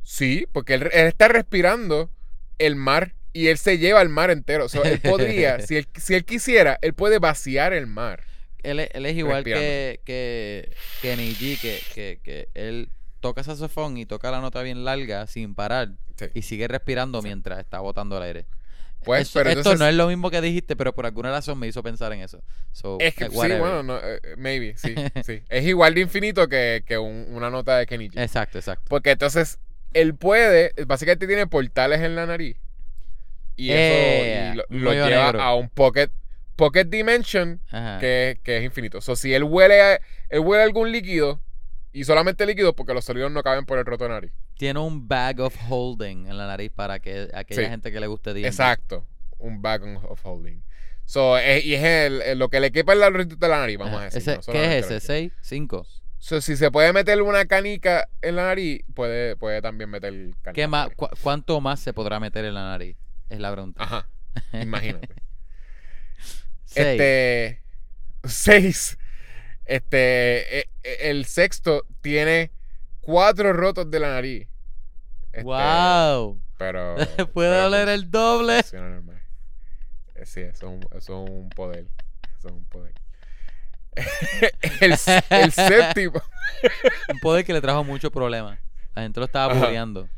Sí, 0.03 0.47
porque 0.53 0.75
él, 0.75 0.91
él 0.93 1.07
está 1.07 1.29
respirando 1.29 2.11
el 2.59 2.77
mar 2.77 3.15
y 3.33 3.47
él 3.47 3.57
se 3.57 3.79
lleva 3.79 4.03
el 4.03 4.11
mar 4.11 4.31
entero. 4.31 4.69
So, 4.69 4.85
él 4.85 5.01
podría, 5.01 5.61
si, 5.67 5.77
él, 5.77 5.89
si 5.99 6.15
él 6.15 6.27
quisiera, 6.27 6.79
él 6.83 6.93
puede 6.93 7.19
vaciar 7.19 7.73
el 7.73 7.87
mar. 7.87 8.25
Él, 8.63 8.81
es- 8.81 8.91
él 8.93 9.07
es 9.07 9.17
igual 9.17 9.43
que, 9.43 10.01
que 10.05 10.71
Kenny 11.01 11.35
G, 11.35 11.59
que, 11.59 11.81
que, 11.95 12.21
que 12.23 12.49
él 12.53 12.91
toca 13.21 13.43
saxofón 13.45 13.97
y 13.99 14.07
toca 14.07 14.31
la 14.31 14.41
nota 14.41 14.63
bien 14.63 14.85
larga 14.85 15.27
sin 15.27 15.55
parar 15.55 15.91
Sí. 16.17 16.27
y 16.35 16.43
sigue 16.43 16.69
respirando 16.69 17.23
mientras 17.23 17.59
está 17.61 17.81
botando 17.81 18.17
el 18.19 18.23
aire. 18.25 18.47
Pues, 19.05 19.31
pero 19.33 19.49
esto 19.49 19.77
no 19.77 19.87
es 19.87 19.95
lo 19.95 20.07
mismo 20.09 20.31
que 20.31 20.43
dijiste, 20.43 20.77
pero 20.77 20.93
por 20.95 21.07
alguna 21.07 21.31
razón 21.31 21.59
me 21.59 21.67
hizo 21.67 21.83
pensar 21.83 22.13
en 22.13 22.21
eso. 22.21 22.43
So, 22.73 22.99
Es 23.01 23.15
que 23.15 23.25
eh, 23.25 23.29
sí, 23.31 23.37
bueno, 23.37 23.83
no, 23.83 23.97
eh, 23.99 24.21
maybe, 24.37 24.75
sí, 24.77 24.95
sí. 25.25 25.43
Es 25.49 25.65
igual 25.65 25.95
de 25.95 26.03
infinito 26.03 26.47
que, 26.49 26.83
que 26.87 26.99
un- 26.99 27.27
una 27.31 27.49
nota 27.49 27.79
de 27.79 27.87
Kenny 27.87 28.11
G. 28.11 28.21
Exacto, 28.23 28.59
exacto. 28.59 28.85
Porque 28.91 29.13
entonces 29.13 29.59
él 29.95 30.15
puede, 30.15 30.75
básicamente 30.87 31.27
tiene 31.27 31.47
portales 31.47 32.01
en 32.03 32.15
la 32.15 32.27
nariz. 32.27 32.59
Y 33.57 33.71
Eh, 33.73 34.51
eso 34.53 34.65
y 34.69 34.79
lo, 34.79 34.93
lleva 34.93 35.09
negro. 35.09 35.41
a 35.43 35.55
un 35.55 35.71
pocket, 35.71 36.11
pocket 36.57 36.85
dimension 36.85 37.61
que, 38.01 38.39
que 38.43 38.59
es 38.59 38.65
infinito. 38.65 38.99
O 38.99 39.01
sea, 39.01 39.17
si 39.17 39.33
él 39.33 39.45
huele, 39.45 39.81
a- 39.81 40.01
él 40.29 40.41
huele 40.41 40.63
algún 40.65 40.93
líquido, 40.93 41.41
y 41.93 42.05
solamente 42.05 42.47
líquido 42.47 42.75
porque 42.75 42.95
los 42.95 43.05
sólidos 43.05 43.31
no 43.33 43.43
caben 43.43 43.65
por 43.67 43.79
el 43.79 43.85
roto 43.85 44.05
de 44.05 44.11
nariz. 44.11 44.33
Tiene 44.57 44.79
un 44.81 45.09
bag 45.09 45.41
of 45.41 45.57
holding 45.69 46.27
en 46.27 46.37
la 46.39 46.47
nariz 46.47 46.71
para 46.75 47.01
que 47.01 47.29
aquella 47.35 47.63
Sí. 47.65 47.69
gente 47.69 47.91
que 47.93 48.01
le 48.01 48.07
guste 48.07 48.33
D&D. 48.35 48.47
Exacto. 48.49 49.07
Un 49.39 49.63
bag 49.63 49.83
of 50.09 50.21
holding. 50.25 50.63
So, 51.05 51.37
es- 51.39 51.65
y 51.65 51.75
es 51.75 51.83
el, 51.83 52.23
el- 52.23 52.39
lo 52.39 52.49
que 52.51 52.61
le 52.61 52.71
quepa 52.71 52.93
en 52.93 53.01
la 53.01 53.11
de 53.11 53.49
la 53.49 53.59
nariz, 53.59 53.79
vamos 53.79 53.95
Ajá. 53.95 54.03
a 54.03 54.05
decir. 54.11 54.19
Ese- 54.21 54.37
no 54.37 54.53
¿Qué 54.53 54.79
es 54.79 54.91
ese? 54.91 55.01
¿6? 55.01 55.33
¿5? 55.43 55.87
So, 56.19 56.41
si 56.43 56.55
se 56.57 56.71
puede 56.71 56.93
meter 56.93 57.21
una 57.23 57.47
canica 57.47 58.07
en 58.21 58.37
la 58.37 58.45
nariz, 58.45 58.85
puede, 58.95 59.37
puede 59.37 59.63
también 59.63 59.89
meter 59.91 60.13
canica. 60.43 60.53
¿Qué 60.53 60.67
más, 60.69 60.91
cu- 60.95 61.09
¿Cuánto 61.23 61.61
más 61.63 61.81
se 61.81 61.93
podrá 61.95 62.21
meter 62.21 62.45
en 62.45 62.55
la 62.55 62.65
nariz? 62.65 62.97
Es 63.31 63.41
la 63.41 63.51
pregunta. 63.51 63.83
Ajá, 63.83 64.07
imagínate. 64.53 65.09
Seis. 66.67 66.87
Este. 66.87 67.63
Seis. 68.25 68.99
Este. 69.71 70.59
e- 70.61 70.71
e- 70.83 71.11
El 71.11 71.25
sexto 71.27 71.87
tiene 72.01 72.51
cuatro 73.01 73.53
rotos 73.53 73.91
de 73.91 74.01
la 74.01 74.09
nariz. 74.11 74.49
Este, 75.33 75.43
¡Wow! 75.45 76.41
Pero. 76.59 76.97
Puede 77.35 77.71
pero 77.71 77.91
el 77.91 78.11
doble. 78.11 78.59
Eh, 78.61 78.63
Sí, 80.25 80.41
eso 80.41 80.51
es, 80.51 80.63
un, 80.75 80.81
eso 80.97 81.25
es 81.25 81.31
un 81.31 81.49
poder. 81.51 81.87
Eso 82.39 82.49
es 82.49 82.53
un 82.55 82.65
poder. 82.65 82.93
el, 84.81 84.93
el 85.31 85.53
séptimo. 85.53 86.21
Un 87.13 87.19
poder 87.21 87.45
que 87.45 87.53
le 87.53 87.61
trajo 87.61 87.83
muchos 87.85 88.11
problemas. 88.11 88.59
La 88.95 89.03
gente 89.03 89.19
lo 89.21 89.27
estaba 89.27 89.55
bulleando. 89.55 90.09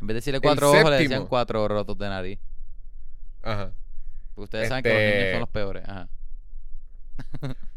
En 0.00 0.06
vez 0.06 0.14
de 0.14 0.14
decirle 0.14 0.40
cuatro 0.40 0.70
ojos, 0.72 0.90
le 0.90 0.96
decían 0.96 1.26
cuatro 1.26 1.68
rotos 1.68 1.96
de 1.98 2.08
nariz. 2.08 2.38
Ajá. 3.42 3.70
Ustedes 4.34 4.68
saben 4.68 4.82
que 4.82 4.88
los 4.88 4.98
Este- 4.98 5.18
niños 5.18 5.32
son 5.32 5.40
los 5.40 5.48
peores. 5.50 5.84
Ajá. 5.86 6.08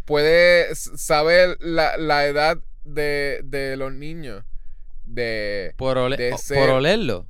Puede 0.05 0.75
saber 0.75 1.57
la, 1.59 1.97
la 1.97 2.25
edad 2.25 2.57
de, 2.83 3.41
de 3.43 3.77
los 3.77 3.93
niños. 3.93 4.43
De. 5.03 5.73
Por, 5.77 5.97
ole- 5.97 6.17
de 6.17 6.33
o- 6.33 6.37
ser- 6.37 6.57
por 6.59 6.69
olerlo. 6.69 7.27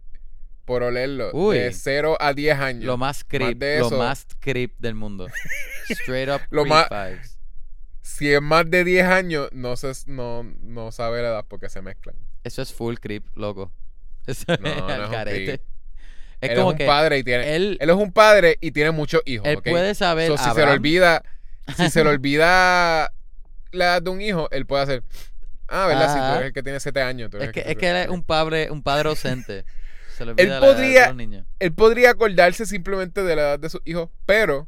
Por 0.65 0.83
olerlo. 0.83 1.31
Uy. 1.33 1.57
De 1.57 1.73
0 1.73 2.17
a 2.19 2.33
10 2.33 2.57
años. 2.59 2.83
Lo 2.85 2.97
más 2.97 3.23
creep. 3.23 3.57
de 3.57 3.79
lo 3.79 3.89
más 3.91 4.25
creep 4.39 4.73
del 4.79 4.95
mundo. 4.95 5.27
Straight 5.89 6.29
up 6.29 6.41
Lo 6.49 6.65
más- 6.65 6.87
vibes. 6.89 7.37
Si 8.01 8.31
es 8.31 8.41
más 8.41 8.69
de 8.69 8.83
10 8.83 9.05
años, 9.05 9.49
no, 9.53 9.75
se, 9.77 9.91
no, 10.07 10.43
no 10.61 10.91
sabe 10.91 11.21
la 11.21 11.29
edad 11.29 11.45
porque 11.47 11.69
se 11.69 11.81
mezclan. 11.81 12.15
Eso 12.43 12.61
es 12.61 12.73
full 12.73 12.95
creep, 12.95 13.25
loco. 13.35 13.71
Eso 14.27 14.45
No, 14.47 14.53
es 14.55 14.59
no 14.59 15.21
es 15.29 15.59
él 16.41 16.57
como 16.57 16.71
es 16.71 16.73
un 16.73 16.77
que 16.77 16.85
padre 16.85 17.17
y 17.19 17.23
tiene. 17.23 17.55
Él, 17.55 17.77
él, 17.79 17.89
es 17.89 17.95
un 17.95 18.11
padre 18.11 18.57
y 18.59 18.71
tiene 18.71 18.91
muchos 18.91 19.21
hijos. 19.25 19.47
él 19.47 19.57
¿ok? 19.57 19.69
puede 19.69 19.95
saber. 19.95 20.27
So, 20.27 20.37
si 20.37 20.49
se 20.51 20.65
le 20.65 20.71
olvida. 20.71 21.23
Si 21.77 21.89
se 21.89 22.03
le 22.03 22.09
olvida 22.11 23.11
la 23.71 23.85
edad 23.85 24.01
de 24.01 24.09
un 24.09 24.21
hijo, 24.21 24.49
él 24.51 24.65
puede 24.65 24.83
hacer. 24.83 25.03
Ah, 25.67 25.87
¿verdad? 25.87 26.13
Si 26.13 26.19
tú 26.19 26.25
eres 26.37 26.47
el 26.47 26.53
que 26.53 26.63
tiene 26.63 26.79
7 26.79 27.01
años. 27.01 27.29
tú 27.31 27.37
eres 27.37 27.47
Es 27.49 27.53
que, 27.53 27.61
el 27.61 27.69
es 27.71 27.77
que 27.77 27.89
él 27.89 27.95
es 27.97 28.09
un 28.09 28.23
padre, 28.23 28.69
un 28.69 28.83
padre 28.83 29.09
ausente. 29.09 29.65
Se 30.17 30.25
le 30.25 30.31
Él 30.37 30.51
olvida 30.51 30.59
la 30.59 30.65
edad 30.67 30.67
de 30.67 30.73
podría- 30.73 31.07
los 31.07 31.15
niños. 31.15 31.45
Él 31.59 31.73
podría 31.73 32.11
acordarse 32.11 32.65
simplemente 32.67 33.23
de 33.23 33.35
la 33.35 33.41
edad 33.41 33.59
de 33.59 33.69
sus 33.69 33.81
hijos, 33.85 34.09
pero 34.27 34.67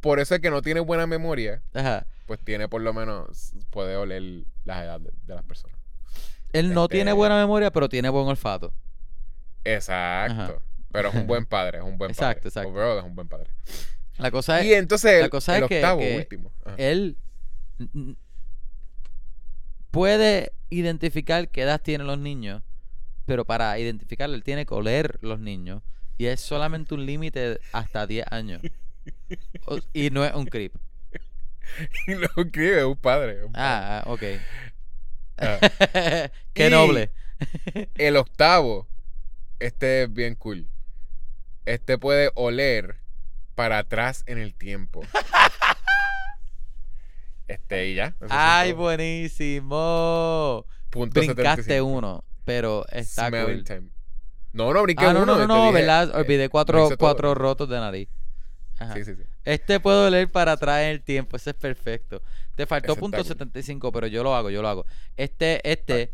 por 0.00 0.20
eso 0.20 0.34
es 0.34 0.40
que 0.40 0.50
no 0.50 0.62
tiene 0.62 0.80
buena 0.80 1.06
memoria, 1.06 1.62
Ajá. 1.74 2.06
pues 2.26 2.40
tiene 2.42 2.68
por 2.68 2.80
lo 2.80 2.94
menos, 2.94 3.52
puede 3.70 3.96
oler 3.96 4.22
las 4.64 4.82
edades 4.84 5.04
de, 5.04 5.12
de 5.26 5.34
las 5.34 5.44
personas. 5.44 5.76
Él 6.54 6.72
no 6.72 6.84
Este- 6.84 6.96
tiene 6.96 7.12
buena 7.12 7.36
memoria, 7.36 7.70
pero 7.70 7.88
tiene 7.90 8.08
buen 8.08 8.26
olfato. 8.26 8.72
Exacto. 9.64 10.42
Ajá. 10.42 10.54
Pero 10.92 11.08
es 11.08 11.14
un 11.16 11.26
buen 11.26 11.44
padre, 11.46 11.78
es 11.78 11.84
un 11.84 11.98
buen 11.98 12.10
Exacto, 12.12 12.40
padre. 12.42 12.48
exacto. 12.48 12.68
Overall 12.70 12.98
es 12.98 13.04
un 13.04 13.14
buen 13.16 13.28
padre. 13.28 13.50
La 14.18 14.30
cosa 14.30 14.60
es, 14.60 14.66
Y 14.66 14.74
entonces 14.74 15.20
la 15.22 15.28
cosa 15.28 15.56
el 15.56 15.64
es 15.64 15.68
que- 15.68 15.76
octavo, 15.78 16.00
que 16.00 16.16
último. 16.16 16.52
Ajá. 16.64 16.76
él 16.78 17.16
puede 19.90 20.52
identificar 20.70 21.48
qué 21.50 21.62
edad 21.62 21.80
tienen 21.80 22.06
los 22.06 22.18
niños, 22.18 22.62
pero 23.26 23.44
para 23.44 23.78
identificarlo, 23.78 24.34
él 24.34 24.42
tiene 24.44 24.66
que 24.66 24.74
oler 24.74 25.18
los 25.22 25.38
niños. 25.40 25.82
Y 26.18 26.26
es 26.26 26.40
solamente 26.40 26.94
un 26.94 27.06
límite 27.06 27.60
hasta 27.72 28.06
10 28.06 28.26
años. 28.30 28.60
O- 29.66 29.78
y 29.92 30.08
no 30.08 30.24
es 30.24 30.32
un 30.34 30.46
creep. 30.46 30.74
Escribe, 32.38 32.78
es 32.78 32.84
un 32.84 32.96
padre. 32.96 33.38
es 33.40 33.44
un 33.44 33.52
padre. 33.52 33.62
Ah, 33.62 34.02
ah, 34.06 34.10
ok. 34.10 34.22
Ah. 35.36 36.30
Qué 36.54 36.68
Y- 36.68 36.70
noble. 36.70 37.10
El 37.96 38.16
octavo, 38.16 38.86
este 39.58 40.04
es 40.04 40.12
bien 40.12 40.36
cool. 40.36 40.68
Este 41.66 41.98
puede 41.98 42.30
oler 42.34 42.96
para 43.54 43.78
atrás 43.78 44.22
en 44.26 44.38
el 44.38 44.54
tiempo. 44.54 45.02
Este 47.46 47.88
y 47.90 47.94
ya. 47.94 48.14
Ay, 48.30 48.72
buenísimo. 48.72 50.64
Punto 50.90 51.20
Brincaste 51.20 51.62
75. 51.64 51.84
uno, 51.84 52.24
pero 52.44 52.86
está 52.90 53.28
Smelling 53.28 53.56
cool. 53.56 53.64
time. 53.64 53.90
No, 54.52 54.72
no 54.72 54.82
brinqué 54.82 55.04
Ah, 55.04 55.12
no, 55.12 55.22
uno. 55.24 55.34
no, 55.36 55.46
no, 55.46 55.46
no, 55.48 55.60
dije, 55.66 55.72
¿verdad? 55.80 56.08
eh, 56.10 56.20
Olvidé 56.20 56.48
cuatro, 56.48 56.88
cuatro 56.98 57.34
rotos 57.34 57.68
de 57.68 57.78
nariz. 57.80 58.08
Ajá. 58.78 58.94
Sí, 58.94 59.04
sí, 59.04 59.14
sí. 59.16 59.22
Este 59.44 59.78
puedo 59.78 60.08
leer 60.08 60.30
para 60.30 60.52
atrás 60.52 60.82
en 60.84 60.88
el 60.90 61.02
tiempo, 61.02 61.36
ese 61.36 61.50
es 61.50 61.56
perfecto. 61.56 62.22
Te 62.54 62.64
faltó 62.66 62.96
punto 62.96 63.18
cool. 63.18 63.26
75, 63.26 63.92
pero 63.92 64.06
yo 64.06 64.22
lo 64.22 64.34
hago, 64.34 64.48
yo 64.48 64.62
lo 64.62 64.68
hago. 64.68 64.86
Este, 65.18 65.60
este 65.70 66.12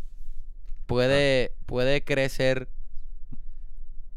puede, 0.86 1.52
puede 1.66 2.02
crecer 2.02 2.68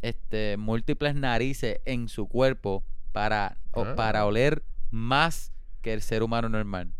este 0.02 0.58
múltiples 0.58 1.14
narices 1.16 1.80
en 1.86 2.08
su 2.10 2.28
cuerpo 2.28 2.84
para, 3.14 3.57
o- 3.72 3.85
Ah. 3.85 3.95
para 3.95 4.26
oler 4.26 4.64
más 4.91 5.53
que 5.81 5.94
el 5.94 6.02
ser 6.02 6.22
humano 6.23 6.49
normal. 6.49 6.91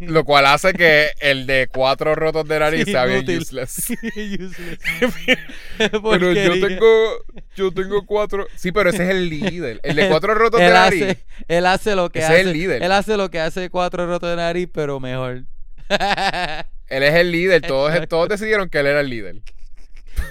Lo 0.00 0.24
cual 0.24 0.46
hace 0.46 0.72
que 0.72 1.10
el 1.20 1.46
de 1.46 1.68
cuatro 1.72 2.14
rotos 2.16 2.46
de 2.48 2.58
nariz 2.58 2.84
Sí, 2.84 2.90
sea 2.92 3.04
bien 3.04 3.24
useless. 3.38 3.90
Useless. 3.90 4.78
Pero 5.78 6.32
yo 6.32 6.52
tengo, 6.66 7.12
yo 7.56 7.70
tengo 7.72 8.04
cuatro. 8.06 8.46
Sí, 8.56 8.72
pero 8.72 8.90
ese 8.90 9.04
es 9.04 9.10
el 9.10 9.28
líder. 9.28 9.80
El 9.84 9.96
de 9.96 10.08
cuatro 10.08 10.34
rotos 10.34 10.60
de 10.60 10.66
él 10.66 10.72
nariz. 10.72 11.02
hace, 11.02 11.18
él 11.48 11.66
hace 11.66 11.94
lo 11.94 12.10
que 12.10 12.18
Ese 12.20 12.26
es 12.26 12.32
hace. 12.32 12.40
el 12.42 12.52
líder. 12.52 12.82
Él 12.82 12.92
hace 12.92 13.16
lo 13.16 13.30
que 13.30 13.40
hace 13.40 13.70
cuatro 13.70 14.06
rotos 14.06 14.28
de 14.30 14.36
nariz, 14.36 14.68
pero 14.72 14.98
mejor. 15.00 15.44
Él 15.88 17.02
es 17.02 17.14
el 17.14 17.30
líder. 17.32 17.62
Todos, 17.66 17.90
Exacto. 17.90 18.16
todos 18.16 18.28
decidieron 18.30 18.68
que 18.68 18.78
él 18.80 18.86
era 18.86 19.00
el 19.00 19.08
líder. 19.10 19.36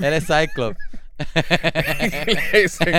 él 0.02 0.14
es 0.14 0.26
Cyclops. 0.28 0.78
Y 2.28 2.34
le 2.36 2.62
dicen, 2.64 2.94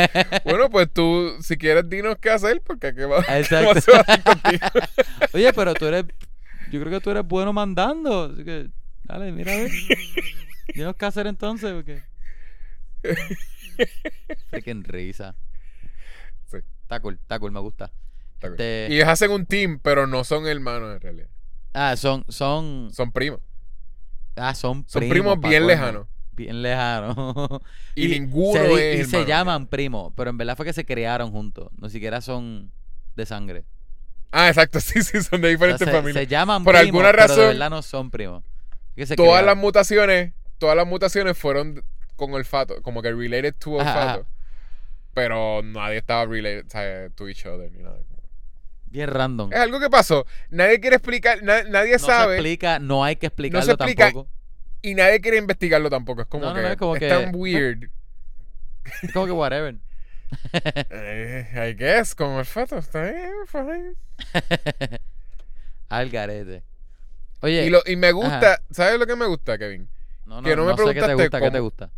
bueno, 0.45 0.71
pues 0.71 0.89
tú, 0.93 1.37
si 1.43 1.57
quieres, 1.57 1.89
dinos 1.89 2.17
qué 2.21 2.31
hacer, 2.31 2.61
porque 2.63 2.95
qué 2.95 3.05
va, 3.05 3.21
Exacto. 3.39 3.93
va 3.93 3.99
a 3.99 4.01
hacer 4.03 4.23
contigo. 4.23 4.67
Oye, 5.35 5.53
pero 5.53 5.75
tú 5.75 5.87
eres. 5.87 6.05
Yo 6.71 6.81
creo 6.81 6.91
que 6.91 7.01
tú 7.01 7.11
eres 7.11 7.25
bueno 7.27 7.53
mandando. 7.53 8.31
Así 8.33 8.45
que, 8.45 8.69
dale, 9.05 9.31
mira 9.33 9.53
a 9.53 9.57
ver. 9.57 9.71
Dinos 10.75 10.97
qué 10.97 11.05
hacer 11.07 11.27
entonces, 11.27 11.73
porque. 11.73 12.03
Freaking 14.51 14.85
risa. 14.85 15.35
Sí. 16.51 16.59
Está 16.83 17.01
cool, 17.01 17.19
está 17.21 17.39
cool, 17.39 17.53
me 17.53 17.61
gusta. 17.61 17.91
Este- 18.41 18.89
Y 18.91 18.95
ellos 18.97 19.09
hacen 19.09 19.31
un 19.31 19.47
team, 19.47 19.79
pero 19.83 20.07
no 20.07 20.25
son 20.25 20.47
hermanos 20.47 20.95
en 20.95 21.01
realidad. 21.01 21.29
Ah, 21.73 21.97
son. 21.97 22.25
Son. 22.29 22.91
Son 22.93 23.13
primos. 23.13 23.41
Ah, 24.37 24.55
son 24.55 24.85
Son 24.89 25.01
primos. 25.01 25.11
primos 25.15 25.39
pa' 25.41 25.49
bien 25.49 25.67
lejanos. 25.67 26.07
Bien 26.35 26.63
lejanos. 26.63 27.17
Y, 27.95 28.09
ninguno 28.09 28.59
se, 28.59 29.01
es 29.01 29.07
y 29.07 29.11
se 29.11 29.27
llaman 29.27 29.67
primos, 29.67 30.13
pero 30.17 30.31
en 30.31 30.39
verdad 30.39 30.57
fue 30.57 30.65
que 30.65 30.73
se 30.73 30.87
criaron 30.87 31.31
juntos. 31.31 31.69
No 31.77 31.91
siquiera 31.91 32.23
son 32.23 32.73
de 33.17 33.27
sangre. 33.27 33.65
Ah, 34.31 34.49
exacto, 34.49 34.81
sí, 34.81 35.03
sí, 35.03 35.21
son 35.23 35.43
de 35.43 35.49
O 35.49 35.51
sea, 35.51 35.51
diferentes 35.51 35.87
se, 35.87 35.93
familias. 35.93 36.23
se 36.25 36.27
llaman 36.27 36.65
Por 36.65 36.73
primos, 36.75 36.87
alguna 36.87 37.11
pero 37.11 37.23
de 37.23 37.29
razón, 37.29 37.47
verdad 37.49 37.71
no 37.71 37.83
son 37.83 38.11
primos. 38.11 38.43
Que 38.97 39.07
todas 39.15 39.45
las 39.45 39.57
mutaciones, 39.57 40.33
todas 40.59 40.75
las 40.77 40.87
mutaciones 40.87 41.37
fueron 41.37 41.83
con 42.17 42.33
olfato, 42.33 42.81
como 42.83 43.03
que 43.03 43.13
related 43.13 43.55
to 43.59 43.79
Ajá, 43.81 43.91
olfato. 43.91 44.21
ajá. 44.21 44.29
Pero 45.15 45.61
nadie 45.63 45.99
estaba 45.99 46.25
related 46.25 46.67
sea, 46.69 47.11
to 47.11 47.29
each 47.29 47.45
other 47.45 47.71
ni 47.71 47.83
nada. 47.83 47.99
Bien 48.87 49.09
random. 49.09 49.53
Es 49.53 49.59
algo 49.59 49.81
que 49.81 49.89
pasó. 49.91 50.27
Nadie 50.51 50.81
quiere 50.81 50.97
explicar, 50.97 51.43
na- 51.43 51.65
nadie 51.65 51.93
no 51.93 51.99
se 51.99 52.07
sabe 52.07 52.35
explica, 52.37 52.79
no 52.79 53.05
hay 53.05 53.17
que 53.17 53.27
explicarlo 53.27 53.73
explica. 53.73 54.05
tampoco. 54.07 54.31
Y 54.83 54.95
nadie 54.95 55.21
quiere 55.21 55.39
investigarlo 55.39 55.89
tampoco. 55.89 56.23
Es 56.23 56.29
como 56.29 56.47
No, 56.47 56.55
que 56.55 56.61
no, 56.63 56.69
es 56.69 56.77
como 56.77 56.95
que- 56.95 57.09
tan 57.09 57.33
weird. 57.35 57.89
Es 59.03 59.13
como 59.13 59.27
que 59.27 59.33
whatever. 59.33 59.77
Eh, 60.91 61.71
I 61.71 61.75
guess, 61.79 62.15
con 62.15 62.31
olfato, 62.31 62.79
está 62.79 63.03
bien, 63.05 63.31
fine. 63.47 63.95
Al 65.89 66.11
garete. 66.11 66.63
Oye, 67.41 67.67
Y, 67.67 67.71
lo, 67.71 67.83
y 67.87 67.97
me 67.97 68.13
gusta, 68.13 68.63
¿sabes 68.71 68.99
lo 68.99 69.07
que 69.07 69.17
me 69.17 69.27
gusta, 69.27 69.59
Kevin? 69.59 69.89
no, 70.27 70.41
no, 70.41 70.49
que 70.49 70.57
no 70.57 70.65
me 70.65 70.71
sé 70.77 70.77
qué 70.77 71.01
te 71.01 71.01
preguntaste 71.01 71.15
gusta, 71.23 71.39
qué 71.39 71.45
te 71.45 71.51
cómo- 71.51 71.63
gusta. 71.65 71.91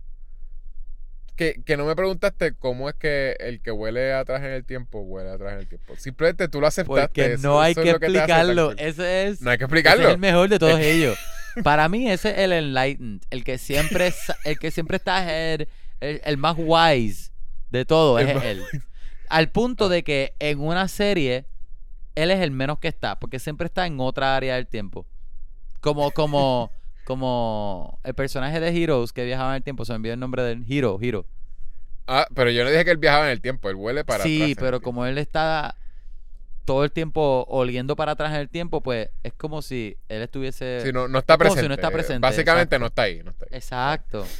Que, 1.36 1.62
que 1.64 1.76
no 1.76 1.84
me 1.84 1.96
preguntaste 1.96 2.54
cómo 2.54 2.88
es 2.88 2.94
que 2.94 3.36
el 3.40 3.60
que 3.60 3.72
huele 3.72 4.12
atrás 4.12 4.40
en 4.42 4.50
el 4.52 4.64
tiempo 4.64 5.00
huele 5.00 5.30
atrás 5.30 5.54
en 5.54 5.58
el 5.60 5.66
tiempo. 5.68 5.94
Simplemente 5.96 6.46
tú 6.48 6.60
lo 6.60 6.66
aceptaste. 6.68 7.08
Porque 7.08 7.32
eso- 7.34 7.42
no 7.48 7.60
hay 7.60 7.72
eso 7.72 7.82
que 7.82 7.90
explicarlo. 7.90 8.72
Ese 8.76 9.26
es, 9.28 9.40
No 9.40 9.50
hay 9.50 9.58
que 9.58 9.64
ese 9.64 9.66
explicarlo. 9.66 10.08
es 10.08 10.14
el 10.14 10.20
mejor 10.20 10.48
de 10.48 10.58
todos 10.58 10.78
ellos. 10.80 11.18
Para 11.62 11.88
mí 11.88 12.10
ese 12.10 12.30
es 12.30 12.38
el 12.38 12.52
enlightened, 12.52 13.22
el 13.30 13.44
que 13.44 13.58
siempre 13.58 14.12
el 14.44 14.58
que 14.58 14.70
siempre 14.70 14.96
está 14.96 15.32
el, 15.32 15.68
el 16.00 16.36
más 16.36 16.56
wise 16.58 17.30
de 17.70 17.84
todo 17.84 18.18
El 18.18 18.28
es 18.28 18.34
más 18.34 18.44
él. 18.44 18.62
Al 19.28 19.50
punto 19.50 19.88
de 19.88 20.02
que 20.04 20.34
en 20.38 20.60
una 20.60 20.88
serie 20.88 21.46
él 22.14 22.30
es 22.30 22.40
el 22.40 22.50
menos 22.50 22.78
que 22.78 22.88
está, 22.88 23.18
porque 23.18 23.38
siempre 23.38 23.66
está 23.66 23.86
en 23.86 23.98
otra 24.00 24.36
área 24.36 24.54
del 24.56 24.66
tiempo. 24.66 25.06
Como 25.80 26.10
como 26.12 26.70
como 27.04 28.00
el 28.02 28.14
personaje 28.14 28.60
de 28.60 28.82
Heroes 28.82 29.12
que 29.12 29.24
viajaba 29.24 29.50
en 29.50 29.56
el 29.56 29.62
tiempo, 29.62 29.84
se 29.84 29.92
me 29.92 29.96
olvidó 29.96 30.14
el 30.14 30.20
nombre 30.20 30.42
del 30.42 30.64
Hero, 30.68 30.98
Hero. 31.00 31.26
Ah, 32.06 32.26
pero 32.34 32.50
yo 32.50 32.64
no 32.64 32.70
dije 32.70 32.84
que 32.84 32.90
él 32.90 32.98
viajaba 32.98 33.26
en 33.26 33.32
el 33.32 33.40
tiempo, 33.40 33.70
él 33.70 33.76
huele 33.76 34.04
para 34.04 34.24
sí, 34.24 34.42
atrás. 34.42 34.56
pero 34.60 34.80
como 34.80 35.06
él 35.06 35.18
está 35.18 35.74
todo 36.64 36.84
el 36.84 36.92
tiempo 36.92 37.44
oliendo 37.48 37.94
para 37.96 38.12
atrás 38.12 38.32
en 38.32 38.40
el 38.40 38.48
tiempo, 38.48 38.82
pues 38.82 39.10
es 39.22 39.32
como 39.34 39.60
si 39.62 39.96
él 40.08 40.22
estuviese... 40.22 40.80
Sí, 40.82 40.92
no, 40.92 41.08
no 41.08 41.18
está 41.18 41.34
es 41.34 41.38
como 41.38 41.50
si 41.50 41.54
presente. 41.56 41.68
no 41.68 41.74
está 41.74 41.90
presente, 41.90 42.20
Básicamente 42.20 42.78
no 42.78 42.86
está 42.86 43.02
ahí, 43.02 43.22
no 43.22 43.30
está 43.30 43.44
ahí. 43.46 43.56
Exacto. 43.56 44.24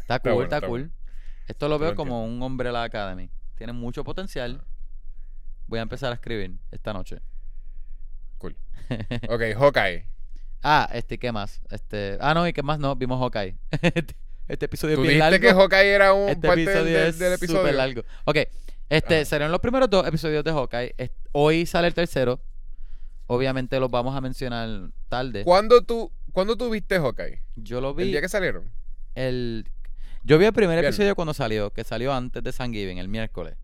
Está 0.00 0.18
cool, 0.18 0.32
bueno, 0.32 0.44
está, 0.44 0.56
está 0.56 0.66
cool. 0.68 0.80
bueno. 0.80 0.94
Esto 1.46 1.68
lo 1.68 1.78
veo 1.78 1.94
como 1.94 2.24
un 2.24 2.42
hombre 2.42 2.70
la 2.72 2.82
Academy. 2.82 3.30
Tiene 3.56 3.72
mucho 3.72 4.02
potencial. 4.04 4.60
Voy 5.68 5.78
a 5.78 5.82
empezar 5.82 6.10
a 6.10 6.14
escribir 6.14 6.58
esta 6.72 6.92
noche. 6.92 7.20
Cool. 8.38 8.56
Ok, 9.28 9.42
Hawkeye. 9.56 10.06
ah, 10.64 10.88
este, 10.92 11.18
¿qué 11.18 11.30
más? 11.30 11.60
Este, 11.70 12.18
ah, 12.20 12.34
no, 12.34 12.46
y 12.48 12.52
qué 12.52 12.62
más 12.64 12.78
no, 12.80 12.96
vimos 12.96 13.20
Hawkeye. 13.20 13.56
este, 13.82 14.16
este 14.48 14.64
episodio 14.66 14.96
Tú 14.96 15.02
es 15.02 15.08
bien 15.08 15.20
largo. 15.20 15.38
que 15.40 15.52
Hawkeye 15.54 15.92
era 15.94 16.12
un 16.12 16.28
este 16.28 16.48
parte 16.48 16.60
del, 16.64 16.68
episodio 16.70 16.98
del- 17.04 17.18
del 17.18 17.32
episodio. 17.34 17.72
largo. 17.72 18.02
Ok, 18.24 18.36
este, 18.90 19.24
serán 19.24 19.50
los 19.50 19.60
primeros 19.60 19.88
dos 19.88 20.06
episodios 20.06 20.44
de 20.44 20.52
Hawkeye. 20.52 20.94
Hoy 21.32 21.64
sale 21.66 21.88
el 21.88 21.94
tercero. 21.94 22.40
Obviamente 23.26 23.78
los 23.80 23.90
vamos 23.90 24.14
a 24.16 24.20
mencionar 24.20 24.90
tarde. 25.08 25.44
¿Cuándo 25.44 25.82
tú, 25.82 26.12
¿Cuándo 26.32 26.56
tú 26.56 26.68
viste 26.70 26.98
Hawkeye? 26.98 27.42
Yo 27.56 27.80
lo 27.80 27.90
El 27.90 27.96
vi 27.96 28.04
día 28.10 28.20
que 28.20 28.28
salieron. 28.28 28.70
el... 29.14 29.66
Yo 30.22 30.36
vi 30.36 30.44
el 30.44 30.52
primer 30.52 30.76
Viernes. 30.76 30.94
episodio 30.96 31.14
cuando 31.14 31.32
salió, 31.32 31.72
que 31.72 31.82
salió 31.82 32.12
antes 32.12 32.42
de 32.42 32.52
Thanksgiving, 32.52 32.98
el 32.98 33.08
miércoles. 33.08 33.56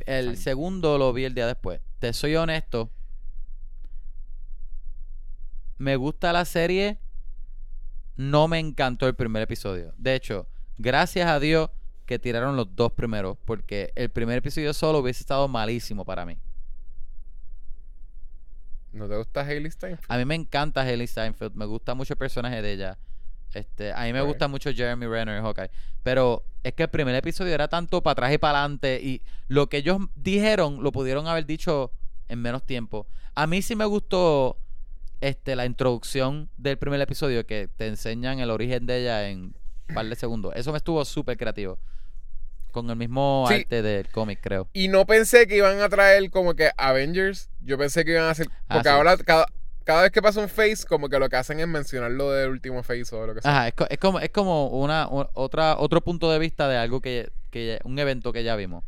El 0.00 0.26
Thanksgiving. 0.26 0.36
segundo 0.36 0.98
lo 0.98 1.12
vi 1.14 1.24
el 1.24 1.34
día 1.34 1.46
después. 1.46 1.80
Te 1.98 2.12
soy 2.12 2.36
honesto. 2.36 2.90
Me 5.78 5.96
gusta 5.96 6.32
la 6.32 6.44
serie. 6.44 6.98
No 8.16 8.48
me 8.48 8.58
encantó 8.58 9.06
el 9.06 9.14
primer 9.14 9.42
episodio. 9.42 9.94
De 9.96 10.14
hecho, 10.14 10.48
gracias 10.76 11.28
a 11.30 11.38
Dios 11.40 11.70
que 12.08 12.18
tiraron 12.18 12.56
los 12.56 12.74
dos 12.74 12.90
primeros. 12.92 13.36
Porque 13.44 13.92
el 13.94 14.08
primer 14.08 14.38
episodio 14.38 14.72
solo 14.72 15.00
hubiese 15.00 15.20
estado 15.20 15.46
malísimo 15.46 16.06
para 16.06 16.24
mí. 16.24 16.38
¿No 18.92 19.06
te 19.06 19.16
gusta 19.16 19.42
Hailey 19.42 19.70
Steinfeld? 19.70 20.10
A 20.10 20.16
mí 20.16 20.24
me 20.24 20.34
encanta 20.34 20.80
Haley 20.80 21.06
Steinfeld. 21.06 21.54
Me 21.54 21.66
gusta 21.66 21.94
mucho 21.94 22.14
el 22.14 22.18
personaje 22.18 22.62
de 22.62 22.72
ella. 22.72 22.98
Este, 23.52 23.92
a 23.92 24.04
mí 24.04 24.12
me 24.14 24.22
gusta 24.22 24.48
mucho 24.48 24.72
Jeremy 24.72 25.06
Renner 25.06 25.36
en 25.36 25.44
Hawkeye. 25.44 25.70
Pero 26.02 26.44
es 26.64 26.72
que 26.72 26.84
el 26.84 26.88
primer 26.88 27.14
episodio 27.14 27.52
era 27.52 27.68
tanto 27.68 28.02
para 28.02 28.12
atrás 28.12 28.32
y 28.32 28.38
para 28.38 28.60
adelante. 28.60 29.00
Y 29.02 29.20
lo 29.46 29.68
que 29.68 29.76
ellos 29.76 29.98
dijeron 30.16 30.82
lo 30.82 30.90
pudieron 30.92 31.26
haber 31.28 31.44
dicho 31.44 31.92
en 32.28 32.40
menos 32.40 32.64
tiempo. 32.64 33.06
A 33.34 33.46
mí 33.46 33.60
sí 33.60 33.76
me 33.76 33.84
gustó 33.84 34.56
este, 35.20 35.56
la 35.56 35.66
introducción 35.66 36.48
del 36.56 36.78
primer 36.78 37.02
episodio 37.02 37.46
que 37.46 37.68
te 37.68 37.86
enseñan 37.86 38.40
el 38.40 38.50
origen 38.50 38.86
de 38.86 39.02
ella 39.02 39.28
en 39.28 39.54
un 39.88 39.94
par 39.94 40.06
de 40.06 40.16
segundos. 40.16 40.54
Eso 40.56 40.72
me 40.72 40.78
estuvo 40.78 41.04
súper 41.04 41.36
creativo. 41.36 41.78
Con 42.72 42.90
el 42.90 42.96
mismo 42.96 43.46
Sí. 43.48 43.54
arte 43.54 43.82
del 43.82 44.08
cómic, 44.08 44.40
creo. 44.42 44.68
Y 44.72 44.88
no 44.88 45.06
pensé 45.06 45.46
que 45.46 45.56
iban 45.56 45.80
a 45.80 45.88
traer 45.88 46.30
como 46.30 46.54
que 46.54 46.70
Avengers. 46.76 47.48
Yo 47.60 47.78
pensé 47.78 48.04
que 48.04 48.12
iban 48.12 48.24
a 48.24 48.30
hacer. 48.30 48.48
Ah, 48.68 48.74
Porque 48.74 48.88
sí. 48.88 48.94
ahora, 48.94 49.16
cada, 49.16 49.46
cada 49.84 50.02
vez 50.02 50.12
que 50.12 50.20
pasa 50.22 50.40
un 50.40 50.48
face, 50.48 50.84
como 50.86 51.08
que 51.08 51.18
lo 51.18 51.28
que 51.28 51.36
hacen 51.36 51.58
es 51.60 51.66
mencionar 51.66 52.10
lo 52.10 52.30
del 52.32 52.50
último 52.50 52.82
face 52.82 53.14
o 53.14 53.26
lo 53.26 53.34
que 53.34 53.40
sea. 53.42 53.50
Ajá, 53.50 53.68
es, 53.68 53.74
co- 53.74 53.86
es 53.88 53.98
como, 53.98 54.20
es 54.20 54.30
como 54.30 54.68
una, 54.68 55.08
otra, 55.10 55.76
otro 55.78 56.02
punto 56.02 56.30
de 56.30 56.38
vista 56.38 56.68
de 56.68 56.76
algo 56.76 57.00
que, 57.00 57.30
que 57.50 57.78
un 57.84 57.98
evento 57.98 58.32
que 58.32 58.44
ya 58.44 58.54
vimos. 58.54 58.84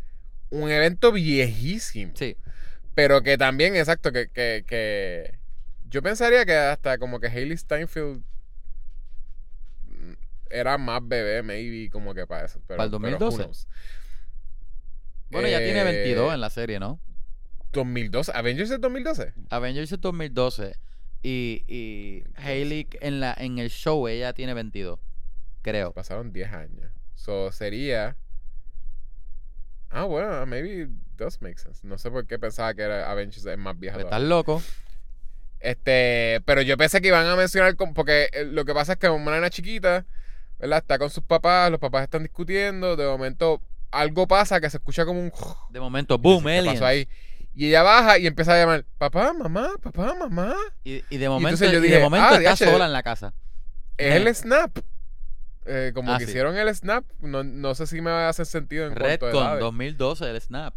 Un 0.50 0.70
evento 0.70 1.10
viejísimo. 1.12 2.12
Sí, 2.14 2.36
Pero 2.94 3.22
que 3.22 3.38
también, 3.38 3.76
exacto, 3.76 4.12
que, 4.12 4.28
que, 4.28 4.64
que 4.66 5.38
yo 5.88 6.02
pensaría 6.02 6.44
que 6.44 6.54
hasta 6.54 6.98
como 6.98 7.18
que 7.18 7.28
Hailey 7.28 7.56
Steinfeld 7.56 8.22
era 10.50 10.76
más 10.78 11.00
bebé, 11.06 11.42
maybe, 11.42 11.88
como 11.90 12.14
que 12.14 12.26
para 12.26 12.44
eso. 12.46 12.60
Pero, 12.66 12.78
¿Para 12.78 12.84
el 12.84 12.90
pero 12.90 13.16
who 13.16 13.18
2012? 13.18 13.44
knows. 13.44 13.68
bueno, 15.30 15.48
ya 15.48 15.58
tiene 15.58 15.80
Eh, 15.80 15.84
22 15.84 16.34
en 16.34 16.40
la 16.40 16.50
serie, 16.50 16.78
¿no? 16.80 17.00
2012, 17.72 18.32
Avengers 18.34 18.70
es 18.70 18.80
2012. 18.80 19.32
Avengers 19.50 19.92
es 19.92 20.00
2012 20.00 20.74
y, 21.22 21.62
y 21.68 22.24
Hailey 22.36 22.88
en, 23.00 23.20
la, 23.20 23.34
en 23.38 23.58
el 23.58 23.70
show 23.70 24.08
ella 24.08 24.32
tiene 24.32 24.54
22, 24.54 24.98
creo. 25.62 25.92
Pasaron 25.92 26.32
10 26.32 26.52
años. 26.52 26.90
So 27.14 27.52
sería. 27.52 28.16
Ah, 29.90 30.04
bueno, 30.04 30.46
maybe 30.46 30.82
it 30.82 30.88
does 31.16 31.40
make 31.42 31.58
sense. 31.58 31.86
No 31.86 31.98
sé 31.98 32.10
por 32.10 32.26
qué 32.26 32.38
pensaba 32.38 32.74
que 32.74 32.82
era 32.82 33.10
Avengers 33.10 33.44
es 33.44 33.58
más 33.58 33.78
vieja. 33.78 33.98
Estás 34.00 34.22
loco. 34.22 34.62
Este, 35.60 36.40
pero 36.46 36.62
yo 36.62 36.76
pensé 36.76 37.00
que 37.00 37.08
iban 37.08 37.26
a 37.26 37.36
mencionar, 37.36 37.76
porque 37.94 38.28
eh, 38.32 38.44
lo 38.46 38.64
que 38.64 38.72
pasa 38.72 38.92
es 38.94 38.98
que 38.98 39.08
una 39.10 39.32
nena 39.32 39.50
chiquita, 39.50 40.06
¿verdad? 40.60 40.78
Está 40.78 40.98
con 40.98 41.10
sus 41.10 41.24
papás, 41.24 41.70
los 41.70 41.80
papás 41.80 42.04
están 42.04 42.22
discutiendo, 42.22 42.96
de 42.96 43.06
momento 43.06 43.60
algo 43.90 44.28
pasa 44.28 44.60
que 44.60 44.70
se 44.70 44.76
escucha 44.76 45.04
como 45.04 45.20
un... 45.20 45.32
De 45.70 45.80
momento, 45.80 46.16
boom, 46.18 46.44
¿Qué 46.44 46.62
pasó 46.64 46.86
ahí? 46.86 47.08
Y 47.54 47.66
ella 47.68 47.82
baja 47.82 48.18
y 48.18 48.26
empieza 48.28 48.54
a 48.54 48.58
llamar, 48.58 48.84
papá, 48.98 49.32
mamá, 49.32 49.70
papá, 49.82 50.14
mamá. 50.14 50.54
Y, 50.84 51.02
y 51.10 51.16
de 51.18 51.28
momento, 51.28 51.48
entonces 51.64 51.72
yo 51.72 51.78
y 51.78 51.82
de 51.82 51.88
dije, 51.88 52.00
momento 52.00 52.28
ah, 52.30 52.36
está 52.36 52.56
sola 52.56 52.86
en 52.86 52.92
la 52.92 53.02
casa. 53.02 53.34
Es 53.98 54.14
el 54.14 54.32
snap. 54.34 54.78
Eh, 55.66 55.92
como 55.94 56.12
Ah, 56.12 56.18
que 56.18 56.24
sí. 56.24 56.30
hicieron 56.30 56.56
el 56.56 56.74
snap, 56.74 57.04
no, 57.20 57.42
no 57.44 57.74
sé 57.74 57.86
si 57.86 58.00
me 58.00 58.10
hace 58.10 58.44
sentido 58.44 58.86
en 58.86 58.94
cuanto 58.94 59.26
a 59.26 59.30
Redcon 59.30 59.44
edades. 59.44 59.60
2012, 59.60 60.30
el 60.30 60.40
Snap. 60.40 60.74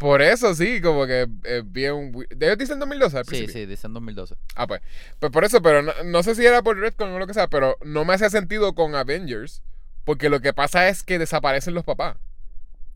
Por 0.00 0.22
eso 0.22 0.54
sí, 0.54 0.80
como 0.80 1.06
que 1.06 1.28
es 1.44 1.70
bien... 1.72 2.12
¿Ellos 2.40 2.56
dicen 2.56 2.78
2012 2.80 3.18
al 3.18 3.24
Sí, 3.24 3.28
principio? 3.28 3.52
sí, 3.52 3.66
dicen 3.66 3.92
2012. 3.92 4.34
Ah, 4.56 4.66
pues. 4.66 4.80
Pues 5.18 5.30
por 5.30 5.44
eso, 5.44 5.60
pero 5.60 5.82
no, 5.82 5.92
no 6.06 6.22
sé 6.22 6.34
si 6.34 6.46
era 6.46 6.62
por 6.62 6.78
Redcon 6.78 7.10
o 7.10 7.18
lo 7.18 7.26
que 7.26 7.34
sea, 7.34 7.48
pero 7.48 7.76
no 7.84 8.06
me 8.06 8.14
hace 8.14 8.30
sentido 8.30 8.74
con 8.74 8.94
Avengers. 8.94 9.62
Porque 10.04 10.30
lo 10.30 10.40
que 10.40 10.54
pasa 10.54 10.88
es 10.88 11.02
que 11.02 11.18
desaparecen 11.18 11.74
los 11.74 11.84
papás. 11.84 12.16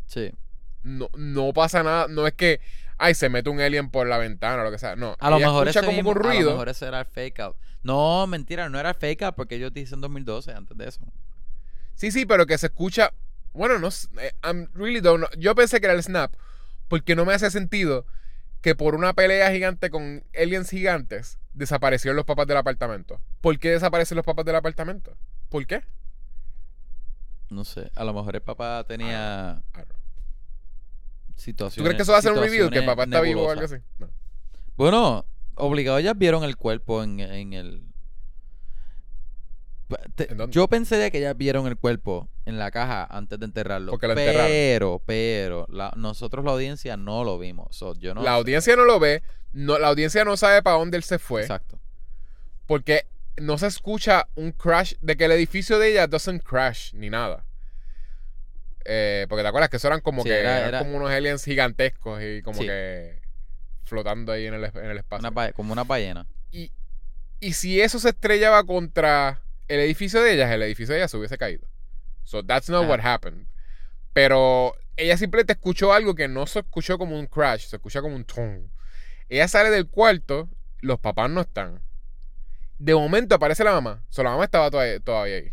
Sí. 0.06 0.32
No, 0.82 1.10
no 1.14 1.52
pasa 1.52 1.82
nada. 1.82 2.08
No 2.08 2.26
es 2.26 2.32
que, 2.32 2.60
ay, 2.96 3.14
se 3.14 3.28
mete 3.28 3.50
un 3.50 3.60
alien 3.60 3.90
por 3.90 4.06
la 4.06 4.16
ventana 4.16 4.62
o 4.62 4.64
lo 4.64 4.70
que 4.70 4.78
sea. 4.78 4.96
No. 4.96 5.14
A 5.20 5.28
lo 5.28 5.38
mejor 5.38 5.68
escucha 5.68 5.80
ese 5.80 5.86
como 5.86 5.96
mismo- 5.98 6.10
un 6.12 6.16
A 6.16 6.20
lo 6.22 6.28
ruido. 6.30 6.50
mejor 6.52 6.70
ese 6.70 6.86
era 6.86 7.00
el 7.00 7.06
fake 7.06 7.40
out. 7.40 7.56
No, 7.82 8.26
mentira, 8.26 8.70
no 8.70 8.80
era 8.80 8.88
el 8.88 8.94
fake 8.94 9.22
out 9.22 9.34
porque 9.34 9.56
ellos 9.56 9.74
dicen 9.74 10.00
2012 10.00 10.52
antes 10.52 10.74
de 10.78 10.88
eso. 10.88 11.00
Sí, 11.96 12.10
sí, 12.10 12.24
pero 12.24 12.46
que 12.46 12.56
se 12.56 12.68
escucha. 12.68 13.12
Bueno, 13.52 13.78
no. 13.78 13.88
eh, 13.88 14.32
I'm 14.42 14.70
really 14.74 15.00
don't 15.00 15.18
know. 15.28 15.38
Yo 15.38 15.54
pensé 15.54 15.80
que 15.80 15.86
era 15.86 15.94
el 15.94 16.02
snap. 16.02 16.32
Porque 16.88 17.16
no 17.16 17.24
me 17.24 17.34
hace 17.34 17.50
sentido 17.50 18.06
que 18.60 18.74
por 18.74 18.94
una 18.94 19.12
pelea 19.12 19.50
gigante 19.52 19.90
con 19.90 20.24
aliens 20.34 20.70
gigantes 20.70 21.38
desaparecieron 21.52 22.16
los 22.16 22.24
papás 22.24 22.46
del 22.46 22.56
apartamento. 22.56 23.20
¿Por 23.40 23.58
qué 23.58 23.70
desaparecen 23.70 24.16
los 24.16 24.24
papás 24.24 24.44
del 24.44 24.56
apartamento? 24.56 25.16
¿Por 25.48 25.66
qué? 25.66 25.84
No 27.50 27.64
sé, 27.64 27.90
a 27.94 28.04
lo 28.04 28.14
mejor 28.14 28.34
el 28.36 28.42
papá 28.42 28.84
tenía 28.88 29.62
situaciones. 31.36 31.76
¿Tú 31.76 31.82
crees 31.82 31.96
que 31.96 32.02
eso 32.02 32.12
va 32.12 32.18
a 32.18 32.22
ser 32.22 32.32
un 32.32 32.40
reveal? 32.40 32.70
¿Que 32.70 32.78
el 32.78 32.86
papá 32.86 33.04
está 33.04 33.20
vivo 33.20 33.46
o 33.46 33.50
algo 33.50 33.64
así? 33.64 33.76
No. 33.98 34.08
Bueno, 34.76 35.26
obligado 35.54 35.98
ellas 35.98 36.16
vieron 36.16 36.44
el 36.44 36.56
cuerpo 36.56 37.02
en, 37.02 37.20
en 37.20 37.52
el. 37.52 37.82
Yo 40.48 40.66
pensé 40.68 40.96
de 40.96 41.10
que 41.10 41.18
ellas 41.18 41.36
vieron 41.36 41.66
el 41.66 41.76
cuerpo 41.76 42.28
en 42.46 42.58
la 42.58 42.70
caja 42.70 43.04
antes 43.10 43.38
de 43.38 43.44
enterrarlo. 43.46 43.90
Porque 43.92 44.06
lo 44.06 44.12
enterraron. 44.14 44.46
pero, 44.50 45.02
pero, 45.04 45.66
la- 45.68 45.92
nosotros 45.96 46.44
la 46.44 46.52
audiencia 46.52 46.96
no 46.96 47.22
lo 47.24 47.38
vimos. 47.38 47.76
So, 47.76 47.94
yo 47.94 48.14
no 48.14 48.22
la 48.22 48.30
sé. 48.30 48.36
audiencia 48.36 48.76
no 48.76 48.84
lo 48.84 48.98
ve. 48.98 49.22
No, 49.52 49.78
la 49.78 49.88
audiencia 49.88 50.24
no 50.24 50.36
sabe 50.36 50.62
para 50.62 50.76
dónde 50.78 50.96
él 50.96 51.02
se 51.02 51.18
fue. 51.18 51.42
Exacto. 51.42 51.78
Porque 52.66 53.06
no 53.36 53.58
se 53.58 53.66
escucha 53.66 54.28
un 54.36 54.52
crash. 54.52 54.94
De 55.00 55.16
que 55.16 55.26
el 55.26 55.32
edificio 55.32 55.78
de 55.78 55.90
ella 55.92 56.06
doesn't 56.06 56.42
crash 56.42 56.92
ni 56.94 57.10
nada. 57.10 57.44
Eh, 58.86 59.26
porque 59.28 59.42
te 59.42 59.48
acuerdas 59.48 59.70
que 59.70 59.76
eso 59.78 59.86
eran 59.88 60.00
como 60.00 60.22
Sí, 60.22 60.28
que 60.28 60.38
era- 60.40 60.56
eran 60.58 60.68
era- 60.68 60.78
como 60.80 60.96
unos 60.96 61.10
aliens 61.10 61.44
gigantescos 61.44 62.20
y 62.22 62.42
como 62.42 62.60
Sí. 62.60 62.66
que 62.66 63.20
flotando 63.84 64.32
ahí 64.32 64.46
en 64.46 64.54
el, 64.54 64.64
en 64.64 64.90
el 64.90 64.96
espacio. 64.98 65.28
Una 65.28 65.52
como 65.52 65.72
una 65.72 65.84
ballena. 65.84 66.26
Y, 66.50 66.70
y 67.40 67.52
si 67.52 67.80
eso 67.80 67.98
se 67.98 68.10
estrellaba 68.10 68.64
contra 68.64 69.40
el 69.68 69.80
edificio 69.80 70.22
de 70.22 70.34
ellas, 70.34 70.50
el 70.50 70.62
edificio 70.62 70.94
de 70.94 71.00
ellas 71.00 71.10
se 71.10 71.16
hubiese 71.16 71.38
caído. 71.38 71.66
So 72.24 72.44
that's 72.44 72.68
not 72.68 72.88
what 72.88 73.00
happened. 73.00 73.46
Pero 74.12 74.74
ella 74.96 75.16
simplemente 75.16 75.52
escuchó 75.54 75.92
algo 75.92 76.14
que 76.14 76.28
no 76.28 76.46
se 76.46 76.60
escuchó 76.60 76.98
como 76.98 77.18
un 77.18 77.26
crash, 77.26 77.66
se 77.66 77.76
escucha 77.76 78.00
como 78.00 78.16
un 78.16 78.24
ton. 78.24 78.70
Ella 79.28 79.48
sale 79.48 79.70
del 79.70 79.88
cuarto, 79.88 80.48
los 80.80 81.00
papás 81.00 81.30
no 81.30 81.40
están. 81.40 81.82
De 82.78 82.94
momento 82.94 83.34
aparece 83.34 83.64
la 83.64 83.72
mamá. 83.72 84.04
So 84.08 84.22
la 84.22 84.30
mamá 84.30 84.44
estaba 84.44 84.70
todavía, 84.70 85.00
todavía 85.00 85.36
ahí. 85.36 85.52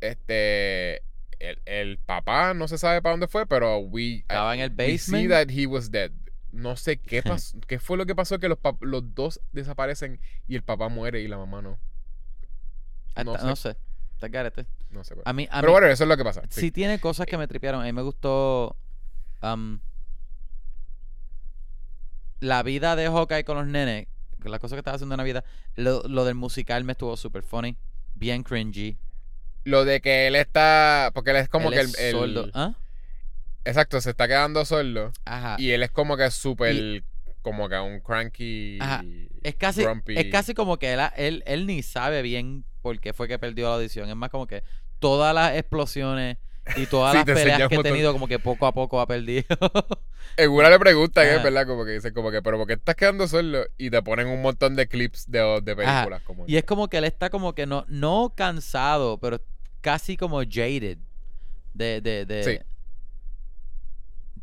Este. 0.00 1.02
El, 1.38 1.60
el 1.66 1.98
papá 1.98 2.54
no 2.54 2.66
se 2.66 2.78
sabe 2.78 3.02
para 3.02 3.12
dónde 3.12 3.28
fue, 3.28 3.46
pero 3.46 3.78
we, 3.78 4.20
Estaba 4.20 4.54
en 4.54 4.60
el 4.60 4.70
we 4.70 4.96
see 4.96 5.26
basement. 5.26 5.30
that 5.30 5.50
he 5.50 5.66
was 5.66 5.90
dead. 5.90 6.10
No 6.50 6.76
sé 6.76 6.96
qué 6.98 7.22
pasó, 7.22 7.58
qué 7.66 7.78
fue 7.78 7.98
lo 7.98 8.06
que 8.06 8.14
pasó 8.14 8.38
que 8.38 8.48
los, 8.48 8.58
los 8.80 9.14
dos 9.14 9.40
desaparecen 9.52 10.18
y 10.48 10.56
el 10.56 10.62
papá 10.62 10.88
muere 10.88 11.20
y 11.20 11.28
la 11.28 11.36
mamá 11.36 11.60
no. 11.60 11.78
No 13.24 13.38
sé. 13.38 13.46
No 13.46 13.56
sé. 13.56 13.76
Está 14.14 14.30
carete. 14.30 14.66
No 14.90 15.04
sé. 15.04 15.14
A 15.24 15.32
mí, 15.32 15.46
a 15.50 15.60
Pero 15.60 15.68
mí 15.68 15.72
bueno, 15.72 15.86
eso 15.88 16.04
es 16.04 16.08
lo 16.08 16.16
que 16.16 16.24
pasa. 16.24 16.42
sí. 16.50 16.60
sí. 16.60 16.70
tiene 16.70 16.98
cosas 17.00 17.26
que 17.26 17.36
me 17.36 17.46
tripearon. 17.46 17.82
A 17.82 17.84
mí 17.84 17.92
me 17.92 18.02
gustó. 18.02 18.76
am, 19.40 19.80
la 22.40 22.62
vida 22.62 22.96
de 22.96 23.06
Hawkeye 23.08 23.44
con 23.44 23.56
los 23.56 23.66
nenes. 23.66 24.08
Las 24.44 24.60
cosas 24.60 24.76
que 24.76 24.80
estaba 24.80 24.94
haciendo 24.94 25.14
en 25.14 25.18
la 25.18 25.24
vida. 25.24 25.44
Lo, 25.74 26.02
lo 26.04 26.24
del 26.24 26.34
musical 26.36 26.84
me 26.84 26.92
estuvo 26.92 27.16
súper 27.16 27.42
funny. 27.42 27.76
Bien 28.14 28.42
cringy. 28.42 28.96
Lo 29.64 29.84
de 29.84 30.00
que 30.00 30.28
él 30.28 30.36
está. 30.36 31.10
Porque 31.14 31.30
él 31.30 31.36
es 31.36 31.48
como 31.48 31.70
Él 31.70 31.74
que 31.74 31.80
es 31.80 31.98
el. 31.98 32.16
el-. 32.16 32.50
¿Ah? 32.54 32.74
Exacto, 33.64 34.00
se 34.00 34.10
está 34.10 34.28
quedando 34.28 34.64
solo. 34.64 35.12
Ajá. 35.24 35.56
Y 35.58 35.72
él 35.72 35.82
es 35.82 35.90
como 35.90 36.16
que 36.16 36.30
súper. 36.30 37.02
Como 37.46 37.68
que 37.68 37.78
un 37.78 38.00
cranky. 38.00 38.76
Ajá. 38.80 39.04
Es 39.44 39.54
casi, 39.54 39.84
grumpy. 39.84 40.18
es 40.18 40.32
casi 40.32 40.52
como 40.52 40.80
que 40.80 40.92
él, 40.92 41.00
él, 41.16 41.44
él 41.46 41.64
ni 41.64 41.80
sabe 41.84 42.20
bien 42.22 42.64
por 42.82 42.98
qué 42.98 43.12
fue 43.12 43.28
que 43.28 43.38
perdió 43.38 43.68
la 43.68 43.76
audición. 43.76 44.08
Es 44.08 44.16
más 44.16 44.30
como 44.30 44.48
que 44.48 44.64
todas 44.98 45.32
las 45.32 45.56
explosiones 45.56 46.38
y 46.74 46.86
todas 46.86 47.12
Sí, 47.12 47.18
las 47.18 47.24
peleas 47.24 47.68
que 47.68 47.76
he 47.76 47.82
tenido, 47.84 48.12
como 48.12 48.26
que 48.26 48.40
poco 48.40 48.66
a 48.66 48.74
poco 48.74 48.98
ha 48.98 49.06
perdido. 49.06 49.44
Segura 50.36 50.70
le 50.70 50.78
pregunta, 50.80 51.22
que 51.22 51.28
Ajá. 51.28 51.36
es 51.36 51.44
verdad, 51.44 51.68
como 51.68 51.84
que 51.84 51.92
dice, 51.92 52.12
como 52.12 52.32
que, 52.32 52.42
pero 52.42 52.58
¿por 52.58 52.66
qué 52.66 52.72
estás 52.72 52.96
quedando 52.96 53.28
solo? 53.28 53.64
Y 53.78 53.90
te 53.90 54.02
ponen 54.02 54.26
un 54.26 54.42
montón 54.42 54.74
de 54.74 54.88
clips 54.88 55.30
de, 55.30 55.38
de 55.62 55.76
películas. 55.76 56.20
Como 56.22 56.46
y 56.48 56.56
es 56.56 56.64
como 56.64 56.88
que 56.88 56.96
él 56.96 57.04
está 57.04 57.30
como 57.30 57.54
que 57.54 57.66
no, 57.66 57.84
no 57.86 58.32
cansado, 58.36 59.20
pero 59.20 59.40
casi 59.82 60.16
como 60.16 60.40
jaded. 60.40 60.98
De, 61.74 62.00
de, 62.00 62.26
de. 62.26 62.42
Sí. 62.42 62.58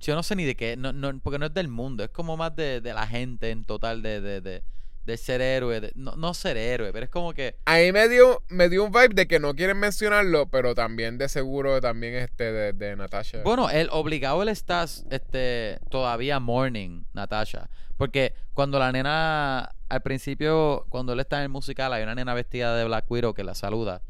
Yo 0.04 0.16
no 0.16 0.24
sé 0.24 0.36
ni 0.36 0.44
de 0.46 0.56
qué, 0.56 0.76
no, 0.78 0.94
no, 0.94 1.18
porque 1.20 1.40
no 1.40 1.46
es 1.48 1.54
del 1.54 1.68
mundo, 1.68 2.04
es 2.04 2.10
como 2.10 2.38
más 2.38 2.56
de, 2.56 2.82
de 2.82 2.94
la 2.94 3.08
gente 3.08 3.50
en 3.52 3.64
total, 3.66 4.02
de, 4.02 4.22
de, 4.22 4.42
de, 4.42 4.64
de 5.06 5.18
ser 5.18 5.42
héroe, 5.42 5.80
de- 5.82 5.92
no, 5.96 6.16
no 6.16 6.34
ser 6.34 6.58
héroe, 6.58 6.92
pero 6.94 7.06
es 7.06 7.10
como 7.10 7.34
que 7.34 7.56
A 7.66 7.78
mí 7.78 7.92
me 7.92 8.08
dio, 8.10 8.42
me 8.50 8.70
dio 8.70 8.84
un 8.84 8.92
vibe 8.92 9.10
de 9.16 9.28
que 9.28 9.40
no 9.40 9.54
quieren 9.56 9.78
mencionarlo, 9.78 10.48
pero 10.50 10.76
también 10.76 11.18
de 11.18 11.28
seguro 11.30 11.82
también 11.82 12.16
este 12.16 12.52
de, 12.52 12.74
de 12.74 12.96
Natasha. 12.96 13.42
Bueno, 13.44 13.70
él 13.70 13.88
obligado 13.92 14.44
él 14.44 14.50
está 14.50 14.84
este 15.10 15.80
todavía 15.90 16.40
mourning, 16.40 17.06
Natasha. 17.14 17.70
Porque 17.98 18.34
cuando 18.54 18.80
la 18.80 18.92
nena, 18.92 19.76
al 19.90 20.02
principio, 20.02 20.86
cuando 20.90 21.14
él 21.14 21.20
está 21.20 21.38
en 21.38 21.44
el 21.44 21.50
musical, 21.50 21.94
hay 21.94 22.04
una 22.04 22.16
nena 22.16 22.34
vestida 22.34 22.76
de 22.76 22.84
Black 22.86 23.10
Widow 23.10 23.34
que 23.34 23.44
la 23.44 23.56
saluda. 23.56 24.02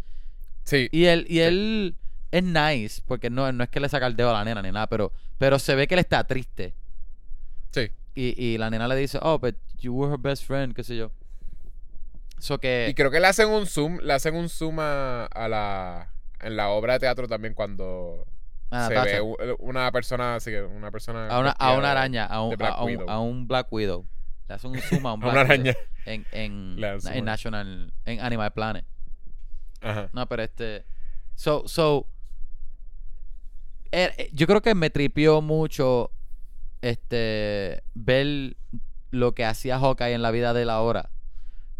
sí, 0.63 0.87
Y 0.91 1.05
él, 1.05 1.25
y 1.27 1.39
él 1.39 1.95
es 2.33 2.43
nice, 2.43 3.01
porque 3.07 3.29
no, 3.29 3.51
no 3.51 3.63
es 3.63 3.69
que 3.69 3.79
le 3.79 3.87
saca 3.87 4.07
el 4.07 4.15
dedo 4.15 4.31
a 4.31 4.33
la 4.33 4.43
nena 4.43 4.61
ni 4.61 4.71
nada, 4.71 4.87
pero, 4.87 5.11
pero 5.37 5.59
se 5.59 5.75
ve 5.75 5.87
que 5.87 5.93
él 5.93 5.99
está 5.99 6.23
triste. 6.23 6.75
sí. 7.71 7.91
Y, 8.15 8.39
y 8.43 8.57
la 8.59 8.69
nena 8.69 8.87
le 8.87 8.95
dice, 8.95 9.17
oh, 9.23 9.39
but 9.39 9.55
you 9.79 9.91
were 9.91 10.11
her 10.11 10.19
best 10.19 10.45
friend, 10.45 10.75
qué 10.75 10.83
sé 10.83 10.95
yo. 10.95 11.11
So 12.37 12.59
que. 12.59 12.87
Y 12.89 12.93
creo 12.93 13.09
que 13.09 13.19
le 13.19 13.27
hacen 13.27 13.49
un 13.49 13.65
zoom, 13.65 13.99
le 14.01 14.13
hacen 14.13 14.35
un 14.35 14.49
zoom 14.49 14.79
a, 14.79 15.25
a 15.25 15.47
la 15.47 16.13
en 16.41 16.55
la 16.57 16.69
obra 16.69 16.93
de 16.93 16.99
teatro 16.99 17.27
también 17.27 17.53
cuando 17.53 18.27
a 18.69 18.87
se 18.87 18.93
ve 18.93 19.55
una 19.59 19.91
persona, 19.91 20.35
así 20.35 20.51
que 20.51 20.61
una 20.61 20.91
persona 20.91 21.27
a 21.27 21.39
una, 21.39 21.51
a 21.51 21.77
una 21.77 21.91
araña, 21.91 22.25
a 22.25 22.41
un, 22.41 22.61
a, 22.61 22.83
un, 22.83 22.85
Widow. 22.85 23.09
a 23.09 23.19
un 23.19 23.47
Black 23.47 23.71
Widow. 23.71 24.05
Le 24.47 24.55
hacen 24.55 24.71
un 24.71 24.79
zoom 24.79 25.05
a 25.05 25.13
un 25.13 25.19
Black 25.21 25.33
una 25.33 25.41
araña. 25.41 25.75
en, 26.05 26.25
en, 26.31 26.77
en 27.13 27.25
National, 27.25 27.93
en 28.05 28.19
Animal 28.19 28.51
Planet. 28.53 28.85
Ajá. 29.81 30.09
No, 30.13 30.27
pero 30.27 30.43
este. 30.43 30.85
So, 31.35 31.63
so. 31.67 32.07
Er- 33.93 34.13
eh, 34.17 34.29
yo 34.33 34.47
creo 34.47 34.61
que 34.61 34.75
me 34.75 34.89
tripió 34.89 35.41
mucho. 35.41 36.11
Este. 36.81 37.83
Ver 37.93 38.55
lo 39.11 39.33
que 39.33 39.45
hacía 39.45 39.79
Hawkeye 39.79 40.13
en 40.13 40.21
la 40.21 40.31
vida 40.31 40.53
de 40.53 40.63
él 40.63 40.69
ahora. 40.69 41.09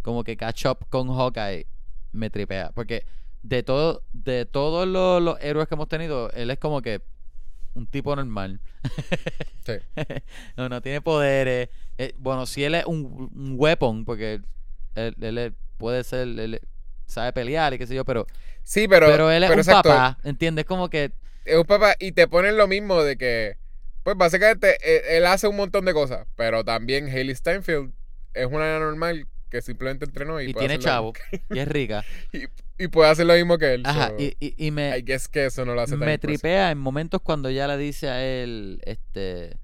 Como 0.02 0.24
que 0.24 0.38
catch 0.38 0.66
up 0.66 0.86
con 0.90 1.08
Hawkeye 1.10 1.66
me 2.12 2.30
tripea. 2.30 2.72
Porque 2.74 3.06
de 3.42 3.64
todo, 3.64 4.04
de 4.14 4.46
todos 4.46 4.88
los, 4.88 5.22
los 5.22 5.38
héroes 5.42 5.68
que 5.68 5.76
hemos 5.76 5.88
tenido, 5.90 6.30
él 6.32 6.50
es 6.52 6.60
como 6.60 6.82
que 6.82 7.02
un 7.74 7.88
tipo 7.88 8.16
normal. 8.16 8.60
Sí. 9.66 9.74
no, 10.58 10.70
no 10.70 10.82
tiene 10.82 11.02
poderes. 11.02 11.70
Eh, 11.98 12.14
bueno, 12.20 12.46
si 12.46 12.64
él 12.64 12.76
es 12.76 12.86
un, 12.86 13.32
un 13.36 13.56
weapon, 13.58 14.06
porque 14.06 14.42
él, 14.96 15.16
él 15.20 15.54
puede 15.78 16.04
ser, 16.04 16.28
él 16.28 16.62
sabe 17.06 17.34
pelear 17.34 17.74
y 17.74 17.78
qué 17.78 17.88
sé 17.88 17.96
yo, 17.96 18.06
pero, 18.06 18.26
Sí, 18.64 18.88
pero, 18.88 19.08
pero, 19.08 19.30
él 19.32 19.44
es 19.44 19.50
pero 19.50 19.58
un 19.62 19.68
exacto, 19.68 19.90
papá, 19.90 20.18
¿entiendes? 20.24 20.66
Como 20.66 20.90
que 20.90 21.12
es 21.46 21.58
un 21.58 21.66
papá 21.66 21.96
y 22.00 22.12
te 22.12 22.28
ponen 22.28 22.58
lo 22.58 22.68
mismo 22.68 23.04
de 23.04 23.18
que, 23.18 23.58
pues 24.04 24.18
básicamente 24.18 24.78
él, 24.84 25.02
él 25.18 25.26
hace 25.26 25.48
un 25.48 25.56
montón 25.56 25.86
de 25.86 25.94
cosas, 25.94 26.28
pero 26.36 26.64
también 26.64 27.08
Hailey 27.08 27.36
Steinfeld 27.36 27.92
es 28.34 28.48
una 28.48 28.80
normal 28.80 29.28
que 29.50 29.62
simplemente 29.62 30.06
entrenó 30.06 30.42
y, 30.42 30.50
y 30.50 30.54
puede 30.54 30.68
tiene 30.68 30.84
chavo 30.84 31.14
y 31.50 31.60
es 31.60 31.68
rica. 31.68 32.04
y, 32.34 32.46
y 32.84 32.88
puede 32.88 33.12
hacer 33.12 33.28
lo 33.28 33.36
mismo 33.36 33.58
que 33.58 33.76
él. 33.76 33.84
Ajá, 33.86 34.10
so, 34.10 34.16
y, 34.18 34.36
y, 34.40 34.72
me, 34.72 34.98
I 34.98 35.04
guess 35.04 35.28
que 35.28 35.46
eso 35.46 35.64
no 35.64 35.76
lo 35.76 35.82
hace 35.82 35.96
me 35.96 36.18
tripea 36.18 36.72
en 36.72 36.80
momentos 36.80 37.22
cuando 37.22 37.50
ella 37.50 37.68
le 37.68 37.78
dice 37.78 38.10
a 38.10 38.24
él, 38.24 38.82
este, 38.86 39.60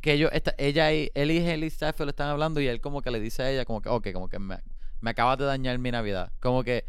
que 0.00 0.12
ellos, 0.12 0.30
esta, 0.32 0.54
ella 0.56 0.92
y 0.92 1.10
él 1.14 1.32
y 1.32 1.44
Haley 1.44 1.68
Steinfeld 1.68 2.10
están 2.10 2.28
hablando 2.28 2.60
y 2.60 2.68
él 2.68 2.80
como 2.80 3.02
que 3.02 3.10
le 3.10 3.18
dice 3.18 3.42
a 3.42 3.50
ella 3.50 3.64
como 3.64 3.82
que, 3.82 3.88
ok, 3.88 4.12
como 4.12 4.28
que 4.28 4.38
me, 4.38 4.58
me 5.00 5.10
acabas 5.10 5.36
de 5.38 5.46
dañar 5.46 5.78
mi 5.78 5.90
Navidad. 5.90 6.32
Como 6.38 6.62
que, 6.62 6.84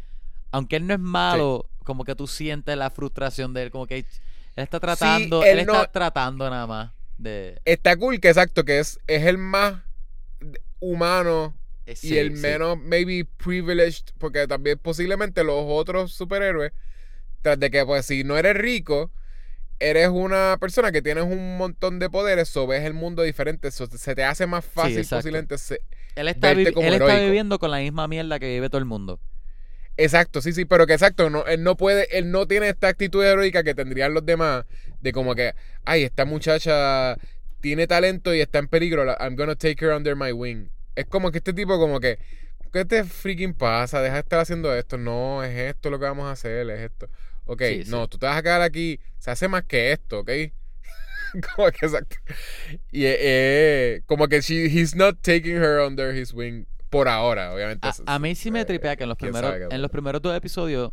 aunque 0.52 0.76
él 0.76 0.86
no 0.86 0.94
es 0.94 1.00
malo, 1.00 1.66
como 1.84 2.04
que 2.04 2.14
tú 2.14 2.26
sientes 2.26 2.76
la 2.76 2.90
frustración 2.90 3.54
de 3.54 3.64
él, 3.64 3.70
como 3.70 3.86
que 3.86 3.98
él 3.98 4.06
está 4.56 4.80
tratando, 4.80 5.42
él 5.44 5.58
él, 5.60 5.66
no- 5.66 5.72
está 5.74 5.90
tratando 5.92 6.50
nada 6.50 6.66
más 6.66 6.90
de... 7.18 7.60
Está 7.64 7.96
cool 7.96 8.20
que 8.20 8.28
exacto, 8.28 8.64
que 8.64 8.78
es, 8.78 8.98
es 9.06 9.24
el 9.24 9.38
más 9.38 9.82
humano 10.80 11.54
eh, 11.86 11.96
y 12.02 12.16
el 12.16 12.30
menos 12.32 12.78
maybe 12.78 13.24
privileged, 13.24 14.04
porque 14.18 14.46
también 14.46 14.78
posiblemente 14.78 15.44
los 15.44 15.64
otros 15.66 16.12
superhéroes, 16.12 16.72
tras 17.42 17.58
de 17.58 17.70
que 17.70 17.84
pues 17.84 18.06
si 18.06 18.24
no 18.24 18.36
eres 18.36 18.54
rico, 18.56 19.10
eres 19.80 20.08
una 20.08 20.56
persona 20.60 20.92
que 20.92 21.02
tienes 21.02 21.24
un 21.24 21.56
montón 21.56 21.98
de 21.98 22.10
poderes, 22.10 22.56
o 22.56 22.66
ves 22.66 22.84
el 22.84 22.94
mundo 22.94 23.22
diferente, 23.22 23.70
so 23.70 23.86
se 23.86 24.14
te 24.14 24.24
hace 24.24 24.46
más 24.46 24.64
fácil 24.64 25.06
posiblemente. 25.06 25.58
se- 25.58 25.80
Él 26.16 26.28
está, 26.28 26.52
verte 26.54 26.72
como 26.72 26.88
él 26.88 26.94
está 26.94 27.04
heroico. 27.06 27.26
viviendo 27.26 27.58
con 27.58 27.70
la 27.70 27.78
misma 27.78 28.08
mierda 28.08 28.38
que 28.38 28.48
vive 28.48 28.68
todo 28.68 28.78
el 28.78 28.84
mundo. 28.86 29.20
Exacto, 29.98 30.40
sí, 30.40 30.52
sí, 30.52 30.64
pero 30.64 30.86
que 30.86 30.92
exacto, 30.92 31.28
no, 31.28 31.44
él 31.46 31.64
no 31.64 31.76
puede, 31.76 32.16
él 32.16 32.30
no 32.30 32.46
tiene 32.46 32.68
esta 32.68 32.86
actitud 32.88 33.24
heroica 33.24 33.64
que 33.64 33.74
tendrían 33.74 34.14
los 34.14 34.24
demás, 34.24 34.64
de 35.00 35.12
como 35.12 35.34
que, 35.34 35.54
ay, 35.84 36.04
esta 36.04 36.24
muchacha 36.24 37.16
tiene 37.60 37.88
talento 37.88 38.32
y 38.32 38.40
está 38.40 38.60
en 38.60 38.68
peligro, 38.68 39.04
I'm 39.18 39.34
gonna 39.34 39.56
take 39.56 39.84
her 39.84 39.90
under 39.92 40.14
my 40.14 40.30
wing. 40.30 40.68
Es 40.94 41.06
como 41.06 41.32
que 41.32 41.38
este 41.38 41.52
tipo 41.52 41.78
como 41.80 41.98
que, 41.98 42.18
¿qué 42.72 42.84
te 42.84 43.02
freaking 43.02 43.54
pasa? 43.54 44.00
Deja 44.00 44.14
de 44.14 44.20
estar 44.20 44.38
haciendo 44.38 44.72
esto, 44.74 44.98
no, 44.98 45.42
es 45.42 45.56
esto 45.56 45.90
lo 45.90 45.98
que 45.98 46.04
vamos 46.04 46.26
a 46.26 46.32
hacer, 46.32 46.70
es 46.70 46.80
esto. 46.80 47.08
Ok, 47.46 47.62
Sí, 47.62 47.84
sí. 47.84 47.90
no, 47.90 48.06
tú 48.08 48.18
te 48.18 48.26
vas 48.26 48.36
a 48.38 48.42
quedar 48.42 48.62
aquí, 48.62 49.00
se 49.18 49.32
hace 49.32 49.48
más 49.48 49.64
que 49.64 49.90
esto, 49.92 50.20
¿ok? 50.20 50.30
como 51.56 51.70
que 51.72 51.86
exacto. 51.86 52.16
Y 52.92 53.02
eh, 53.04 54.02
como 54.06 54.28
que 54.28 54.40
she, 54.42 54.66
he's 54.66 54.94
not 54.94 55.18
taking 55.22 55.56
her 55.56 55.80
under 55.80 56.14
his 56.16 56.32
wing 56.32 56.66
por 56.90 57.08
ahora, 57.08 57.52
obviamente. 57.54 57.86
A, 57.86 57.90
eso- 57.90 58.02
a 58.06 58.18
mí 58.18 58.34
sí 58.34 58.50
me 58.50 58.60
eh, 58.60 58.64
tripea 58.64 58.96
que 58.96 59.02
en 59.04 59.08
los 59.10 59.18
primeros, 59.18 59.50
sabe 59.50 59.64
en 59.64 59.82
los 59.82 59.88
pasa. 59.88 59.92
primeros 59.92 60.22
dos 60.22 60.36
episodios, 60.36 60.92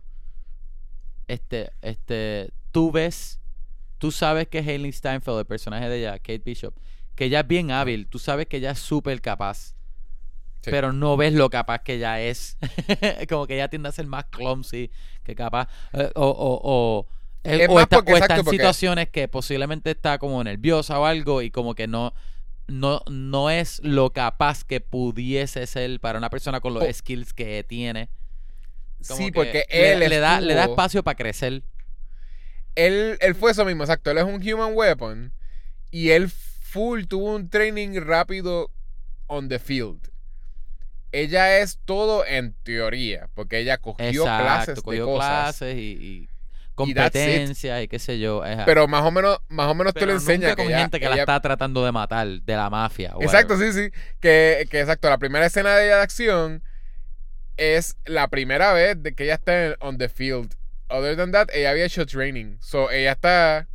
este, 1.28 1.72
este, 1.82 2.52
tú 2.72 2.92
ves, 2.92 3.40
tú 3.98 4.12
sabes 4.12 4.48
que 4.48 4.60
Hailey 4.60 4.92
Steinfeld, 4.92 5.40
el 5.40 5.46
personaje 5.46 5.90
de 5.90 6.00
ella, 6.00 6.14
Kate 6.20 6.42
Bishop, 6.46 6.76
que 7.16 7.26
ella 7.26 7.40
es 7.42 7.48
bien 7.48 7.72
hábil, 7.72 8.08
tú 8.08 8.20
sabes 8.20 8.48
que 8.48 8.58
ella 8.58 8.72
es 8.72 8.80
súper 8.80 9.22
capaz, 9.22 9.74
Sí. 10.62 10.72
pero 10.72 10.92
no 10.92 11.16
ves 11.16 11.32
lo 11.34 11.50
capaz 11.52 11.80
que 11.84 11.94
ella 11.96 12.20
es. 12.22 12.58
Como 13.30 13.46
que 13.46 13.54
ella 13.56 13.68
tiende 13.70 13.88
a 13.90 13.92
ser 13.92 14.08
más 14.08 14.26
clumsy 14.26 14.90
que 15.24 15.36
capaz, 15.36 15.68
eh, 15.94 16.12
o, 16.16 16.26
o, 16.28 16.60
o, 16.64 17.08
el- 17.44 17.62
Es 17.62 17.70
o 17.70 17.76
más 17.76 17.84
está, 17.84 17.98
porque, 17.98 18.14
o 18.14 18.16
está 18.16 18.26
exacto, 18.26 18.42
en 18.42 18.46
porque- 18.46 18.58
situaciones 18.58 19.10
que 19.10 19.28
posiblemente 19.28 19.92
está 19.92 20.18
como 20.18 20.44
nerviosa 20.44 21.00
o 21.00 21.06
algo 21.06 21.42
y 21.44 21.52
como 21.52 21.76
que 21.76 21.86
no, 21.88 22.14
no, 22.68 23.02
no 23.10 23.50
es 23.50 23.80
lo 23.84 24.12
capaz 24.12 24.64
que 24.64 24.82
pudiese 24.82 25.68
ser 25.68 26.00
para 26.00 26.18
una 26.18 26.30
persona 26.30 26.60
con 26.62 26.74
los 26.74 26.84
skills 26.92 27.34
que 27.34 27.64
tiene. 27.64 28.10
Como 29.08 29.20
Sí, 29.20 29.26
que 29.26 29.32
porque 29.34 29.66
le, 29.70 29.94
él 29.94 30.00
le 30.10 30.20
da, 30.20 30.42
le 30.42 30.54
da 30.56 30.66
espacio 30.66 31.04
para 31.04 31.16
crecer. 31.16 31.64
Él, 32.76 33.18
él 33.22 33.36
fue 33.36 33.52
eso 33.52 33.66
mismo, 33.66 33.84
exacto. 33.84 34.12
Él 34.12 34.18
es 34.18 34.24
un 34.24 34.42
human 34.42 34.74
weapon. 34.74 35.34
Y 35.92 36.10
él 36.10 36.30
full 36.30 37.06
tuvo 37.06 37.36
un 37.36 37.50
training 37.50 38.00
rápido 38.02 38.72
on 39.28 39.48
the 39.48 39.60
field. 39.60 40.10
Ella 41.12 41.60
es 41.60 41.80
todo 41.86 42.26
en 42.26 42.54
teoría, 42.64 43.30
porque 43.34 43.60
ella 43.60 43.78
cogió 43.78 44.24
clases 44.24 44.76
de 44.76 44.82
cogió 44.82 45.06
cosas. 45.06 45.58
clases 45.58 45.78
y, 45.78 45.92
y 45.92 46.30
Y 46.78 46.94
competencias 46.94 47.84
y, 47.84 47.88
qué 47.88 48.00
sé 48.00 48.20
yo. 48.20 48.44
ajá. 48.44 48.66
Pero 48.66 48.88
más 48.88 49.04
o 49.04 49.12
menos, 49.12 49.40
más 49.48 49.68
o 49.68 49.76
menos 49.76 49.94
te 49.94 50.02
Pero 50.02 50.12
lo 50.12 50.18
enseña 50.20 50.50
que 50.50 50.56
con 50.58 50.68
ella- 50.68 50.80
gente 50.80 51.00
que 51.00 51.08
la 51.08 51.16
está 51.16 51.40
tratando 51.40 51.86
de 51.86 51.92
matar, 51.94 52.28
de 52.28 52.56
la 52.56 52.70
mafia. 52.70 53.14
Exacto, 53.22 53.54
whatever. 53.54 53.74
sí, 53.74 53.92
sí. 53.94 54.00
Que, 54.20 54.68
que 54.70 54.82
exacto, 54.82 55.10
la 55.10 55.18
primera 55.18 55.46
escena 55.46 55.76
de 55.78 55.86
ella 55.88 55.96
de 55.98 56.02
acción 56.04 56.64
es 57.58 57.96
la 58.06 58.28
primera 58.28 58.74
vez 58.74 59.02
de 59.02 59.14
que 59.16 59.24
ella 59.24 59.36
está 59.36 59.68
en- 59.68 59.76
on 59.80 59.98
the 59.98 60.10
field. 60.10 60.54
Other 60.90 61.16
than 61.16 61.32
that, 61.32 61.48
ella 61.54 61.70
había 61.72 61.86
hecho 61.86 62.06
training. 62.06 62.58
So, 62.60 62.92
ella 62.92 63.14
está. 63.14 63.68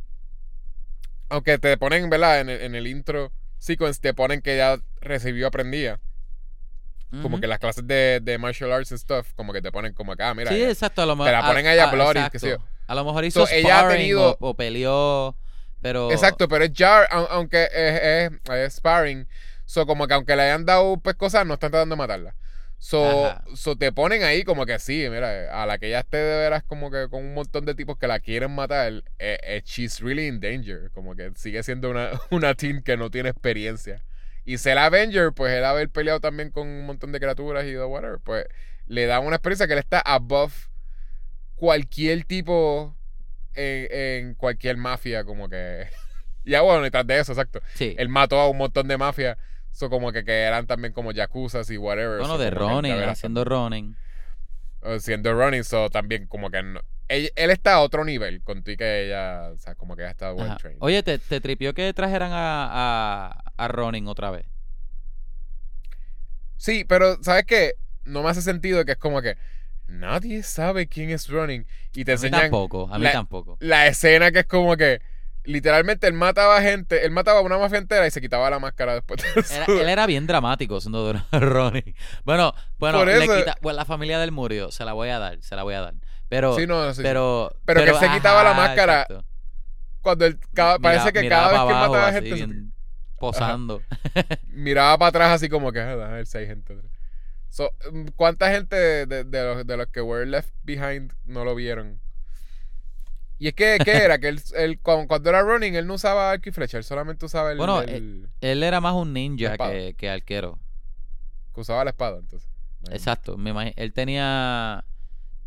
Aunque 1.29 1.57
te 1.57 1.75
ponen, 1.77 2.09
¿verdad? 2.09 2.41
En 2.41 2.49
el, 2.49 2.61
en 2.61 2.75
el 2.75 2.87
intro 2.87 3.31
sequence, 3.57 3.99
te 3.99 4.13
ponen 4.13 4.41
que 4.41 4.53
ella 4.55 4.77
recibió, 5.01 5.47
aprendía. 5.47 5.99
Como 7.21 7.41
que 7.41 7.47
las 7.47 7.59
clases 7.59 7.85
de, 7.85 8.21
de 8.21 8.37
martial 8.37 8.71
arts 8.71 8.89
and 8.93 8.99
stuff, 9.01 9.33
como 9.35 9.51
que 9.51 9.61
te 9.61 9.69
ponen 9.69 9.93
como 9.93 10.13
acá, 10.13 10.33
mira. 10.33 10.49
sí, 10.49 10.55
ella- 10.55 10.69
exacto. 10.69 11.01
A 11.01 11.05
lo 11.05 11.21
te 11.21 11.29
la 11.31 11.45
ponen 11.45 11.67
a 11.67 11.73
ella 11.73 11.87
bloody, 11.87 12.29
qué 12.31 12.39
sé 12.39 12.49
yo. 12.51 12.57
A 12.91 12.95
lo 12.95 13.05
mejor 13.05 13.23
hizo 13.25 13.45
So, 13.45 13.53
ella 13.53 13.79
ha 13.79 13.87
tenido- 13.89 14.37
o, 14.39 14.49
o 14.49 14.53
peleó, 14.55 15.37
pero... 15.81 16.11
Exacto, 16.11 16.47
pero 16.47 16.65
es 16.65 16.71
jar, 16.73 17.07
au- 17.09 17.27
aunque 17.29 17.63
es, 17.73 18.29
es- 18.33 18.49
es 18.49 18.73
sparring. 18.75 19.27
So, 19.65 19.85
como 19.85 20.07
que 20.07 20.13
aunque 20.13 20.35
le 20.35 20.41
hayan 20.43 20.65
dado 20.65 20.97
pues 20.97 21.15
cosas, 21.15 21.45
no 21.45 21.53
están 21.53 21.71
tratando 21.71 21.95
de 21.95 21.97
matarla. 21.99 22.35
So, 22.77 22.99
so 23.55 23.75
te 23.77 23.91
ponen 23.91 24.23
ahí 24.23 24.43
como 24.43 24.65
que 24.65 24.79
sí, 24.79 25.07
mira, 25.09 25.61
a 25.61 25.65
la 25.67 25.77
que 25.77 25.87
ella 25.87 25.99
esté 25.99 26.17
de 26.17 26.37
veras 26.39 26.63
como 26.63 26.89
que 26.89 27.07
con 27.09 27.23
un 27.23 27.33
montón 27.35 27.63
de 27.65 27.75
tipos 27.75 27.95
que 27.97 28.07
la 28.07 28.19
quieren 28.19 28.53
matar, 28.55 28.91
eh, 29.19 29.37
eh, 29.43 29.61
she's 29.63 29.99
really 30.01 30.25
in 30.27 30.39
danger. 30.39 30.89
Como 30.91 31.15
que 31.15 31.31
sigue 31.35 31.61
siendo 31.63 31.91
una, 31.91 32.09
una 32.31 32.55
teen 32.55 32.81
que 32.81 32.97
no 32.97 33.09
tiene 33.11 33.29
experiencia. 33.29 34.03
Y 34.43 34.57
ser 34.57 34.79
Avenger, 34.79 35.31
pues 35.31 35.53
él 35.53 35.63
haber 35.63 35.89
peleado 35.89 36.19
también 36.19 36.49
con 36.49 36.67
un 36.67 36.85
montón 36.87 37.11
de 37.11 37.19
criaturas 37.19 37.65
y 37.65 37.71
de 37.71 37.85
whatever, 37.85 38.17
pues 38.23 38.45
le 38.87 39.05
da 39.05 39.19
una 39.19 39.35
experiencia 39.35 39.67
que 39.67 39.73
él 39.73 39.79
está 39.79 40.01
above 40.01 40.70
cualquier 41.61 42.23
tipo 42.23 42.97
en, 43.53 43.87
en 43.91 44.33
cualquier 44.33 44.77
mafia, 44.77 45.23
como 45.23 45.47
que... 45.47 45.85
ya 46.43 46.61
bueno, 46.61 46.81
detrás 46.81 47.05
de 47.05 47.19
eso, 47.19 47.33
exacto. 47.33 47.61
Sí. 47.75 47.93
Él 47.99 48.09
mató 48.09 48.39
a 48.39 48.49
un 48.49 48.57
montón 48.57 48.87
de 48.87 48.97
mafias. 48.97 49.37
So 49.69 49.87
como 49.87 50.11
que, 50.11 50.25
que 50.25 50.31
eran 50.41 50.65
también 50.65 50.91
como 50.91 51.11
yakuzas 51.11 51.69
y 51.69 51.77
whatever. 51.77 52.17
bueno, 52.17 52.33
so 52.33 52.39
de 52.39 52.49
Ronin, 52.49 52.91
haciendo 53.03 53.45
Ronin. 53.45 53.95
siendo 54.99 55.33
running, 55.35 55.63
so 55.63 55.91
también 55.91 56.25
como 56.25 56.49
que 56.49 56.63
no- 56.63 56.81
él, 57.07 57.31
él 57.35 57.51
está 57.51 57.75
a 57.75 57.81
otro 57.81 58.03
nivel 58.03 58.41
con 58.41 58.63
ti 58.63 58.75
que 58.75 59.05
ella, 59.05 59.51
o 59.51 59.57
sea, 59.59 59.75
como 59.75 59.95
que 59.95 60.01
ella 60.01 60.11
está 60.11 60.33
well 60.33 60.57
trained. 60.57 60.79
Oye, 60.81 61.03
¿te, 61.03 61.19
te 61.19 61.39
tripió 61.41 61.75
que 61.75 61.93
trajeran 61.93 62.31
a, 62.33 62.67
a, 62.71 63.43
a 63.55 63.67
Ronin 63.67 64.07
otra 64.07 64.31
vez? 64.31 64.47
Sí, 66.57 66.85
pero 66.85 67.21
¿sabes 67.21 67.45
qué? 67.45 67.75
No 68.03 68.23
me 68.23 68.29
hace 68.31 68.41
sentido 68.41 68.83
que 68.83 68.93
es 68.93 68.97
como 68.97 69.21
que 69.21 69.37
nadie 69.91 70.43
sabe 70.43 70.87
quién 70.87 71.09
es 71.09 71.27
running 71.27 71.65
y 71.93 72.05
te 72.05 72.11
A 72.13 72.15
mí 72.15 72.17
enseñan 72.17 72.41
tampoco, 72.41 72.89
a 72.91 72.97
mí 72.97 73.03
la- 73.05 73.11
tampoco. 73.11 73.57
la 73.59 73.87
escena 73.87 74.31
que 74.31 74.39
es 74.39 74.45
como 74.45 74.75
que 74.77 75.01
literalmente 75.43 76.07
él 76.07 76.13
mataba 76.13 76.61
gente, 76.61 77.03
él 77.05 77.11
mataba 77.11 77.39
a 77.39 77.41
una 77.41 77.57
mafia 77.57 77.79
entera 77.79 78.05
y 78.05 78.11
se 78.11 78.21
quitaba 78.21 78.49
la 78.49 78.59
máscara 78.59 78.93
después 78.93 79.21
de 79.23 79.55
Era- 79.55 79.65
él 79.67 79.89
era 79.89 80.05
bien 80.05 80.27
dramático 80.27 80.79
siendo 80.79 81.13
Ronin. 81.31 81.95
Bueno, 82.25 82.53
bueno, 82.77 83.03
le 83.05 83.21
quita, 83.21 83.55
bueno, 83.61 83.77
la 83.77 83.85
familia 83.85 84.19
del 84.19 84.31
murió, 84.31 84.71
se 84.71 84.85
la 84.85 84.93
voy 84.93 85.09
a 85.09 85.19
dar, 85.19 85.41
se 85.41 85.55
la 85.55 85.63
voy 85.63 85.73
a 85.75 85.81
dar. 85.81 85.93
Pero, 86.29 86.55
Sí, 86.55 86.65
no, 86.67 86.87
sí, 86.89 86.97
sí. 86.97 87.01
pero, 87.03 87.51
Pero 87.65 87.83
que 87.83 87.89
él 87.89 87.95
se 87.97 88.09
quitaba 88.11 88.43
la 88.43 88.53
máscara 88.53 89.01
exacto. 89.01 89.25
Cuando 90.01 90.25
él, 90.25 90.39
cada- 90.53 90.77
Mira- 90.79 90.89
parece 91.03 91.11
que 91.13 91.27
cada 91.29 91.51
vez 91.51 91.61
que 91.61 91.73
mataba 91.73 92.07
así, 92.07 92.15
gente 92.29 92.37
se- 92.37 92.71
posando. 93.19 93.81
miraba 94.47 94.97
para 94.97 95.09
atrás 95.09 95.31
así 95.33 95.49
como 95.49 95.71
que, 95.71 95.79
"Ah, 95.79 95.91
a 95.91 95.95
ver 95.95 96.25
si 96.25 96.37
hay 96.37 96.47
gente 96.47 96.73
atrás". 96.73 96.91
So, 97.51 97.69
mm, 97.91 98.07
¿Cuánta 98.15 98.49
gente 98.49 98.75
de, 98.77 99.05
de- 99.05 99.23
de 99.25 99.43
los, 99.43 99.67
de 99.67 99.77
los 99.77 99.87
que 99.87 100.01
were 100.01 100.25
left 100.25 100.53
behind 100.63 101.13
no 101.25 101.43
lo 101.43 101.53
vieron? 101.53 101.99
Y 103.37 103.47
es 103.49 103.53
que, 103.55 103.77
¿qué 103.83 103.91
era? 103.91 104.19
Que 104.19 104.29
él, 104.29 104.41
él 104.55 104.79
cuando, 104.79 105.29
era 105.29 105.41
running, 105.41 105.75
él 105.75 105.85
no 105.85 105.95
usaba 105.95 106.31
arco 106.31 106.47
y 106.49 106.51
flecha, 106.53 106.77
él 106.77 106.83
solamente 106.85 107.25
usaba 107.25 107.51
el, 107.51 107.57
Bueno, 107.57 107.81
el- 107.81 108.29
Él 108.39 108.63
era 108.63 108.79
más 108.79 108.93
un 108.93 109.11
ninja 109.13 109.57
que, 109.57 109.95
que 109.97 110.09
arquero. 110.09 110.59
que 111.53 111.59
usaba 111.61 111.83
la 111.83 111.89
espada, 111.91 112.19
entonces. 112.19 112.49
Exacto, 112.89 113.37
me 113.37 113.49
imagino. 113.51 113.73
Él 113.75 113.93
tenía. 113.93 114.85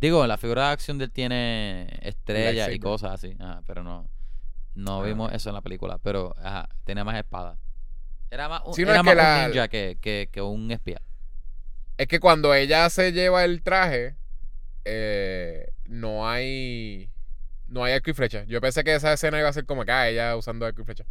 Digo, 0.00 0.26
la 0.26 0.36
figura 0.36 0.66
de 0.66 0.72
acción 0.74 0.98
de 0.98 1.06
él 1.06 1.10
tiene 1.10 1.88
estrellas 2.02 2.70
y 2.70 2.78
cosas 2.78 3.12
así. 3.12 3.34
Ajá, 3.40 3.62
pero 3.66 3.82
no. 3.82 4.08
No 4.74 5.00
Ah, 5.00 5.04
vimos 5.06 5.32
eso 5.32 5.48
en 5.48 5.54
la 5.54 5.62
película. 5.62 5.98
Pero, 5.98 6.34
ajá, 6.38 6.68
tenía 6.84 7.02
más 7.04 7.16
espada. 7.16 7.56
Era 8.30 8.48
más, 8.48 8.62
un- 8.66 8.74
Sí, 8.74 8.82
no, 8.84 8.90
era 8.90 9.00
es 9.00 9.04
más 9.04 9.14
que 9.14 9.16
la- 9.16 9.36
un 9.38 9.50
ninja 9.50 9.68
que, 9.68 9.96
que, 10.00 10.28
que 10.30 10.42
un 10.42 10.70
espía. 10.70 11.00
Es 11.96 12.08
que 12.08 12.20
cuando 12.20 12.54
ella 12.54 12.88
se 12.90 13.12
lleva 13.12 13.44
el 13.44 13.62
traje, 13.62 14.16
eh, 14.84 15.68
no 15.86 16.28
hay. 16.28 17.10
No 17.66 17.84
hay 17.84 17.94
arco 17.94 18.10
y 18.10 18.14
flecha. 18.14 18.44
Yo 18.44 18.60
pensé 18.60 18.84
que 18.84 18.94
esa 18.94 19.12
escena 19.12 19.38
iba 19.38 19.48
a 19.48 19.52
ser 19.52 19.64
como 19.64 19.84
que 19.84 19.92
ah, 19.92 20.08
ella 20.08 20.36
usando 20.36 20.66
arco 20.66 20.82
y 20.82 20.84
flecha. 20.84 21.06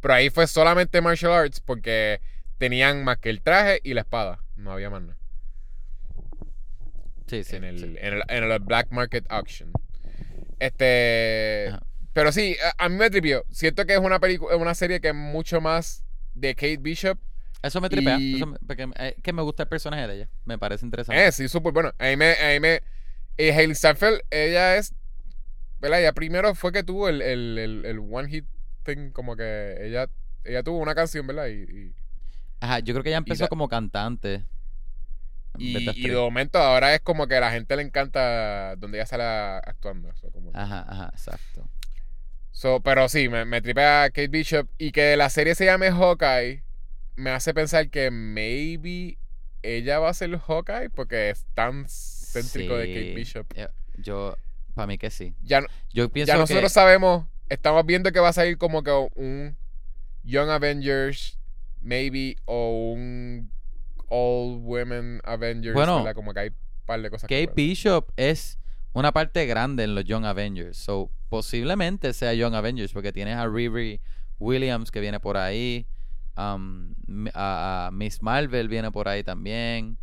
Pero 0.00 0.14
ahí 0.14 0.30
fue 0.30 0.46
solamente 0.46 1.00
martial 1.00 1.32
arts 1.32 1.60
porque 1.60 2.20
tenían 2.58 3.04
más 3.04 3.18
que 3.18 3.30
el 3.30 3.42
traje 3.42 3.80
y 3.82 3.94
la 3.94 4.02
espada. 4.02 4.42
No 4.56 4.72
había 4.72 4.90
más 4.90 5.02
nada. 5.02 5.18
Sí, 7.26 7.42
sí. 7.42 7.56
en, 7.56 7.64
el, 7.64 7.78
sí. 7.78 7.96
en, 7.98 8.14
el, 8.14 8.22
en 8.28 8.44
el 8.44 8.58
Black 8.60 8.88
Market 8.90 9.26
Auction. 9.28 9.72
Este. 10.58 11.68
Ajá. 11.68 11.82
Pero 12.16 12.32
sí, 12.32 12.56
a, 12.78 12.84
a 12.86 12.88
mí 12.88 12.96
me 12.96 13.10
tripió. 13.10 13.44
Siento 13.50 13.84
que 13.84 13.92
es 13.92 13.98
una 13.98 14.18
película, 14.20 14.56
una 14.56 14.74
serie 14.74 15.02
que 15.02 15.08
es 15.08 15.14
mucho 15.14 15.60
más 15.60 16.02
de 16.32 16.54
Kate 16.54 16.78
Bishop. 16.78 17.18
Eso 17.66 17.80
me 17.80 17.88
tripea. 17.88 18.18
y- 18.18 18.36
eso 18.36 18.46
me- 18.46 18.58
porque, 18.66 18.88
eh, 18.96 19.16
que 19.22 19.32
me 19.32 19.42
gusta 19.42 19.64
el 19.64 19.68
personaje 19.68 20.06
de 20.06 20.14
ella. 20.14 20.28
Me 20.44 20.58
parece 20.58 20.84
interesante. 20.84 21.26
Eh, 21.26 21.32
sí, 21.32 21.48
súper 21.48 21.72
bueno. 21.72 21.92
A 21.98 22.04
mí 22.06 22.16
me. 22.16 22.32
A 22.32 22.52
mí 22.54 22.60
me 22.60 22.82
eh, 23.38 23.52
Hailey 23.52 23.74
Steinfeld, 23.74 24.20
ella 24.30 24.76
es. 24.76 24.94
¿Verdad? 25.78 26.00
Ella 26.00 26.12
primero 26.12 26.54
fue 26.54 26.72
que 26.72 26.82
tuvo 26.82 27.08
el, 27.08 27.20
el, 27.20 27.58
el, 27.58 27.84
el 27.84 27.98
One 27.98 28.28
Hit 28.30 28.46
Thing, 28.84 29.10
como 29.10 29.36
que 29.36 29.76
ella. 29.86 30.08
Ella 30.44 30.62
tuvo 30.62 30.78
una 30.78 30.94
canción, 30.94 31.26
¿verdad? 31.26 31.48
Y, 31.48 31.62
y, 31.64 31.94
Ajá, 32.60 32.78
yo 32.78 32.94
creo 32.94 33.02
que 33.02 33.10
ella 33.10 33.18
empezó 33.18 33.48
como 33.48 33.68
cantante. 33.68 34.46
y- 35.58 35.90
y 36.06 36.08
de 36.08 36.16
momento 36.16 36.58
ahora 36.58 36.94
es 36.94 37.00
como 37.00 37.26
que 37.26 37.36
a 37.36 37.40
la 37.40 37.50
gente 37.50 37.76
le 37.76 37.82
encanta 37.82 38.76
donde 38.76 38.98
ella 38.98 39.06
sale 39.06 39.24
actuando. 39.24 40.14
so, 40.16 40.30
como 40.30 40.52
que- 40.52 40.58
Ajá, 40.58 40.84
ajá, 40.88 41.10
exacto. 41.12 41.68
So, 42.52 42.80
pero 42.80 43.08
sí, 43.08 43.28
me, 43.28 43.44
me 43.44 43.60
tripea 43.60 44.08
Kate 44.10 44.28
Bishop. 44.28 44.68
Y 44.78 44.92
que 44.92 45.16
la 45.16 45.28
serie 45.30 45.54
se 45.54 45.64
llame 45.66 45.90
Hawkeye 45.90 46.62
me 47.16 47.30
hace 47.30 47.52
pensar 47.54 47.90
que 47.90 48.10
maybe 48.10 49.18
ella 49.62 49.98
va 49.98 50.10
a 50.10 50.14
ser 50.14 50.38
Hawkeye 50.38 50.90
porque 50.90 51.30
es 51.30 51.46
tan 51.54 51.86
céntrico 51.88 52.76
de 52.76 52.86
Kate 52.88 53.14
Bishop. 53.14 53.46
eh, 53.56 53.68
Yo, 53.98 54.36
para 54.74 54.86
mí 54.86 54.98
que 54.98 55.10
sí. 55.10 55.34
Ya, 55.42 55.62
Yo 55.92 56.10
pienso 56.10 56.28
ya 56.28 56.34
que... 56.34 56.40
nosotros 56.40 56.72
sabemos, 56.72 57.26
estamos 57.48 57.84
viendo 57.86 58.12
que 58.12 58.20
va 58.20 58.28
a 58.28 58.32
salir 58.32 58.58
como 58.58 58.82
que 58.82 58.90
un 59.14 59.56
Young 60.22 60.50
Avengers, 60.50 61.38
maybe, 61.80 62.36
o 62.44 62.92
un 62.92 63.50
All 64.08 64.58
Women 64.60 65.20
Avengers. 65.24 65.74
Bueno, 65.74 65.98
¿verdad? 65.98 66.14
Como 66.14 66.32
que 66.34 66.40
hay 66.40 66.48
un 66.48 66.54
par 66.84 67.00
de 67.00 67.10
cosas. 67.10 67.28
Kate 67.28 67.52
Bishop 67.54 68.12
es 68.16 68.58
una 68.92 69.12
parte 69.12 69.46
grande 69.46 69.84
en 69.84 69.94
los 69.94 70.04
Young 70.04 70.24
Avengers. 70.24 70.76
So, 70.76 71.10
posiblemente 71.28 72.12
sea 72.12 72.34
Young 72.34 72.54
Avengers 72.54 72.92
porque 72.92 73.12
tienes 73.12 73.36
a 73.36 73.46
Riri 73.46 74.00
Williams 74.38 74.90
que 74.90 75.00
viene 75.00 75.18
por 75.20 75.36
ahí. 75.36 75.86
Um, 76.36 76.94
m- 77.08 77.30
a, 77.34 77.86
a 77.86 77.90
Miss 77.90 78.22
Marvel 78.22 78.68
viene 78.68 78.90
por 78.92 79.08
ahí 79.08 79.22
también. 79.22 79.98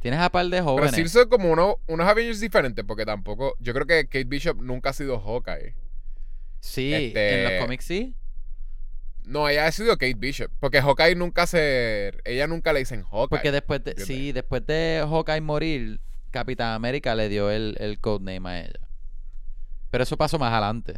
Tienes 0.00 0.20
a 0.20 0.30
par 0.30 0.44
de 0.46 0.50
Pero 0.52 0.64
jóvenes. 0.64 0.94
sí 0.94 1.08
son 1.08 1.28
como 1.28 1.50
uno- 1.50 1.78
unos 1.88 2.06
Avengers 2.06 2.40
diferentes 2.40 2.84
porque 2.84 3.04
tampoco. 3.04 3.54
Yo 3.58 3.74
creo 3.74 3.86
que 3.86 4.04
Kate 4.06 4.24
Bishop 4.24 4.60
nunca 4.62 4.90
ha 4.90 4.92
sido 4.92 5.18
Hawkeye. 5.20 5.74
sí, 6.60 6.92
este- 6.94 7.38
en 7.38 7.44
los 7.54 7.62
cómics 7.64 7.84
sí. 7.84 8.14
No, 9.24 9.48
ella 9.48 9.66
ha 9.66 9.72
sido 9.72 9.92
Kate 9.98 10.14
Bishop. 10.14 10.50
Porque 10.58 10.80
Hawkeye 10.80 11.14
nunca 11.14 11.46
se. 11.46 12.12
Ella 12.24 12.46
nunca 12.46 12.72
le 12.72 12.78
dicen 12.78 13.02
Hawkeye. 13.02 13.28
Porque 13.28 13.52
después 13.52 13.84
de, 13.84 13.94
sí, 13.98 14.32
después 14.32 14.64
de 14.66 15.04
Hawkeye 15.06 15.40
morir, 15.42 16.00
Capitán 16.30 16.72
América 16.72 17.14
le 17.14 17.28
dio 17.28 17.50
el, 17.50 17.76
el 17.78 17.98
codename 18.00 18.48
a 18.48 18.60
ella. 18.64 18.88
Pero 19.90 20.04
eso 20.04 20.16
pasó 20.16 20.38
más 20.38 20.52
adelante. 20.52 20.94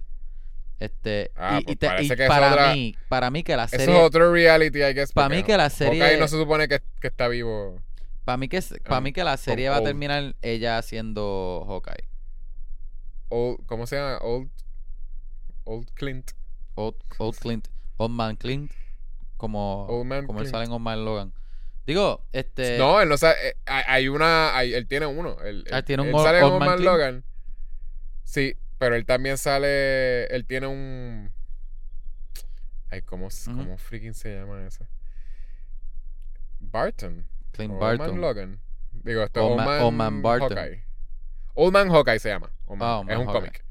Este, 0.80 1.30
Ah, 1.36 1.58
y, 1.60 1.64
pues 1.64 1.74
y 1.74 1.76
te- 1.78 1.86
parece 1.86 2.14
y 2.14 2.16
que 2.16 2.22
es 2.24 2.28
para 2.28 2.50
otra- 2.52 2.72
mí, 2.74 2.96
para 3.08 3.30
mí 3.30 3.42
que 3.42 3.54
la 3.56 3.64
Eso 3.64 3.76
serie, 3.76 3.96
es 3.98 4.02
otro 4.02 4.32
reality, 4.32 4.78
I 4.82 4.94
guess. 4.94 5.12
Pa' 5.12 5.24
porque 5.24 5.36
mí 5.36 5.42
que 5.44 5.56
la 5.56 5.68
serie- 5.70 6.00
Hawkeye 6.00 6.18
no 6.18 6.26
se 6.26 6.36
supone 6.38 6.66
que, 6.68 6.80
que 7.00 7.06
está 7.08 7.28
vivo. 7.28 7.80
para 8.24 8.36
mí 8.38 8.48
que, 8.48 8.60
para 8.84 8.98
um, 8.98 9.04
mí 9.04 9.12
que 9.12 9.22
la 9.24 9.36
serie 9.36 9.68
va 9.68 9.76
a 9.76 9.82
terminar 9.84 10.34
ella 10.42 10.80
siendo 10.82 11.64
Hawkeye. 11.68 12.08
Old, 13.28 13.64
¿Cómo 13.66 13.86
se 13.86 13.96
llama? 13.96 14.18
Old. 14.22 14.48
Old 15.64 15.88
Clint. 15.94 16.30
Old, 16.74 16.96
Old 17.18 17.36
Clint, 17.38 17.68
Old 17.98 18.12
Man 18.12 18.36
Clint, 18.36 18.72
como, 19.36 19.86
Old 19.86 20.06
Man 20.06 20.26
como 20.26 20.38
él 20.40 20.44
Clint. 20.44 20.54
sale 20.54 20.64
en 20.66 20.72
Old 20.72 20.82
Man 20.82 21.04
Logan. 21.04 21.32
Digo, 21.86 22.24
este, 22.32 22.78
No, 22.78 23.00
él 23.00 23.08
no 23.08 23.18
sabe. 23.18 23.34
eh, 23.50 23.56
hay, 23.66 23.82
hay 23.86 24.08
una. 24.08 24.56
hay- 24.56 24.72
él 24.74 24.86
tiene 24.86 25.06
uno. 25.06 25.36
Él, 25.42 25.64
Ah, 25.70 25.78
él- 25.78 25.84
tiene 25.84 26.02
un 26.02 26.08
él 26.08 26.14
Old- 26.14 26.24
sale 26.24 26.38
en 26.38 26.44
Old 26.44 26.58
Man. 26.60 26.82
Logan. 26.84 27.24
Sí, 28.24 28.54
pero 28.80 28.94
él 28.96 29.04
también 29.04 29.36
sale. 29.38 30.24
Él 30.34 30.44
tiene 30.46 30.66
un. 30.66 31.30
Ay, 32.90 33.02
¿cómo, 33.02 33.28
cómo 33.44 33.76
freaking 33.78 34.14
se 34.14 34.34
llama 34.34 34.66
eso? 34.66 34.84
Barton. 36.60 37.26
Clint 37.52 37.72
Old 37.72 37.80
Barton. 37.80 38.10
Man 38.12 38.20
Logan. 38.20 38.60
Digo, 38.92 39.22
esto 39.22 39.44
Old 39.44 39.52
Old 39.52 39.56
Man- 39.58 39.66
Man, 39.68 39.82
Old 39.84 39.94
Man 39.94 40.22
Barton. 40.22 40.58
Hawkeye. 40.58 40.84
Old 41.54 41.72
Man 41.72 41.90
Hawkeye 41.90 42.18
se 42.18 42.28
llama. 42.30 42.50
Old 42.66 42.78
Man- 42.78 42.88
Ah, 43.08 43.12
es 43.12 43.18
un 43.18 43.26
cómic. 43.26 43.64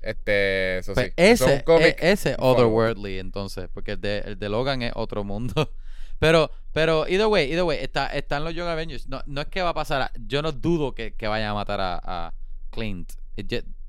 Este, 0.00 0.78
eso 0.78 0.94
Pues 0.94 1.06
sí. 1.06 1.12
Es 1.16 1.40
ese, 1.40 1.64
e- 1.80 1.96
ese 2.00 2.34
follow. 2.36 2.52
otherworldly 2.54 3.18
entonces, 3.18 3.68
porque 3.72 3.92
el 3.92 4.00
de, 4.00 4.18
el 4.18 4.38
de 4.38 4.48
Logan 4.48 4.82
es 4.82 4.92
otro 4.94 5.24
mundo. 5.24 5.72
Pero, 6.20 6.50
pero, 6.72 7.06
either 7.06 7.28
way, 7.28 7.48
either 7.48 7.62
way, 7.62 7.78
está, 7.78 8.08
están 8.08 8.42
los 8.42 8.52
Young 8.52 8.66
Avengers. 8.66 9.06
No, 9.06 9.22
no 9.26 9.40
es 9.40 9.46
que 9.46 9.62
va 9.62 9.68
a 9.68 9.74
pasar, 9.74 10.02
a- 10.02 10.12
yo 10.18 10.42
no 10.42 10.50
dudo 10.50 10.92
que, 10.92 11.14
que 11.14 11.28
vayan 11.28 11.50
a 11.50 11.54
matar 11.54 11.80
a, 11.80 12.00
a 12.02 12.34
Clint. 12.70 13.12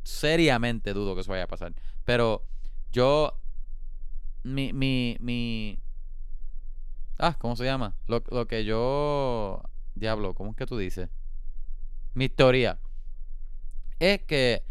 Seriamente 0.09 0.93
dudo 0.93 1.15
que 1.15 1.21
eso 1.21 1.31
vaya 1.31 1.43
a 1.43 1.47
pasar. 1.47 1.73
Pero 2.05 2.45
yo, 2.91 3.39
mi, 4.43 4.73
mi, 4.73 5.17
mi, 5.19 5.79
ah, 7.17 7.35
¿cómo 7.37 7.55
se 7.55 7.65
llama? 7.65 7.95
Lo, 8.07 8.23
lo 8.29 8.47
que 8.47 8.65
yo, 8.65 9.61
diablo, 9.95 10.33
¿cómo 10.33 10.51
es 10.51 10.57
que 10.57 10.65
tú 10.65 10.77
dices? 10.77 11.09
Mi 12.13 12.29
teoría 12.29 12.79
es 13.99 14.21
que 14.23 14.63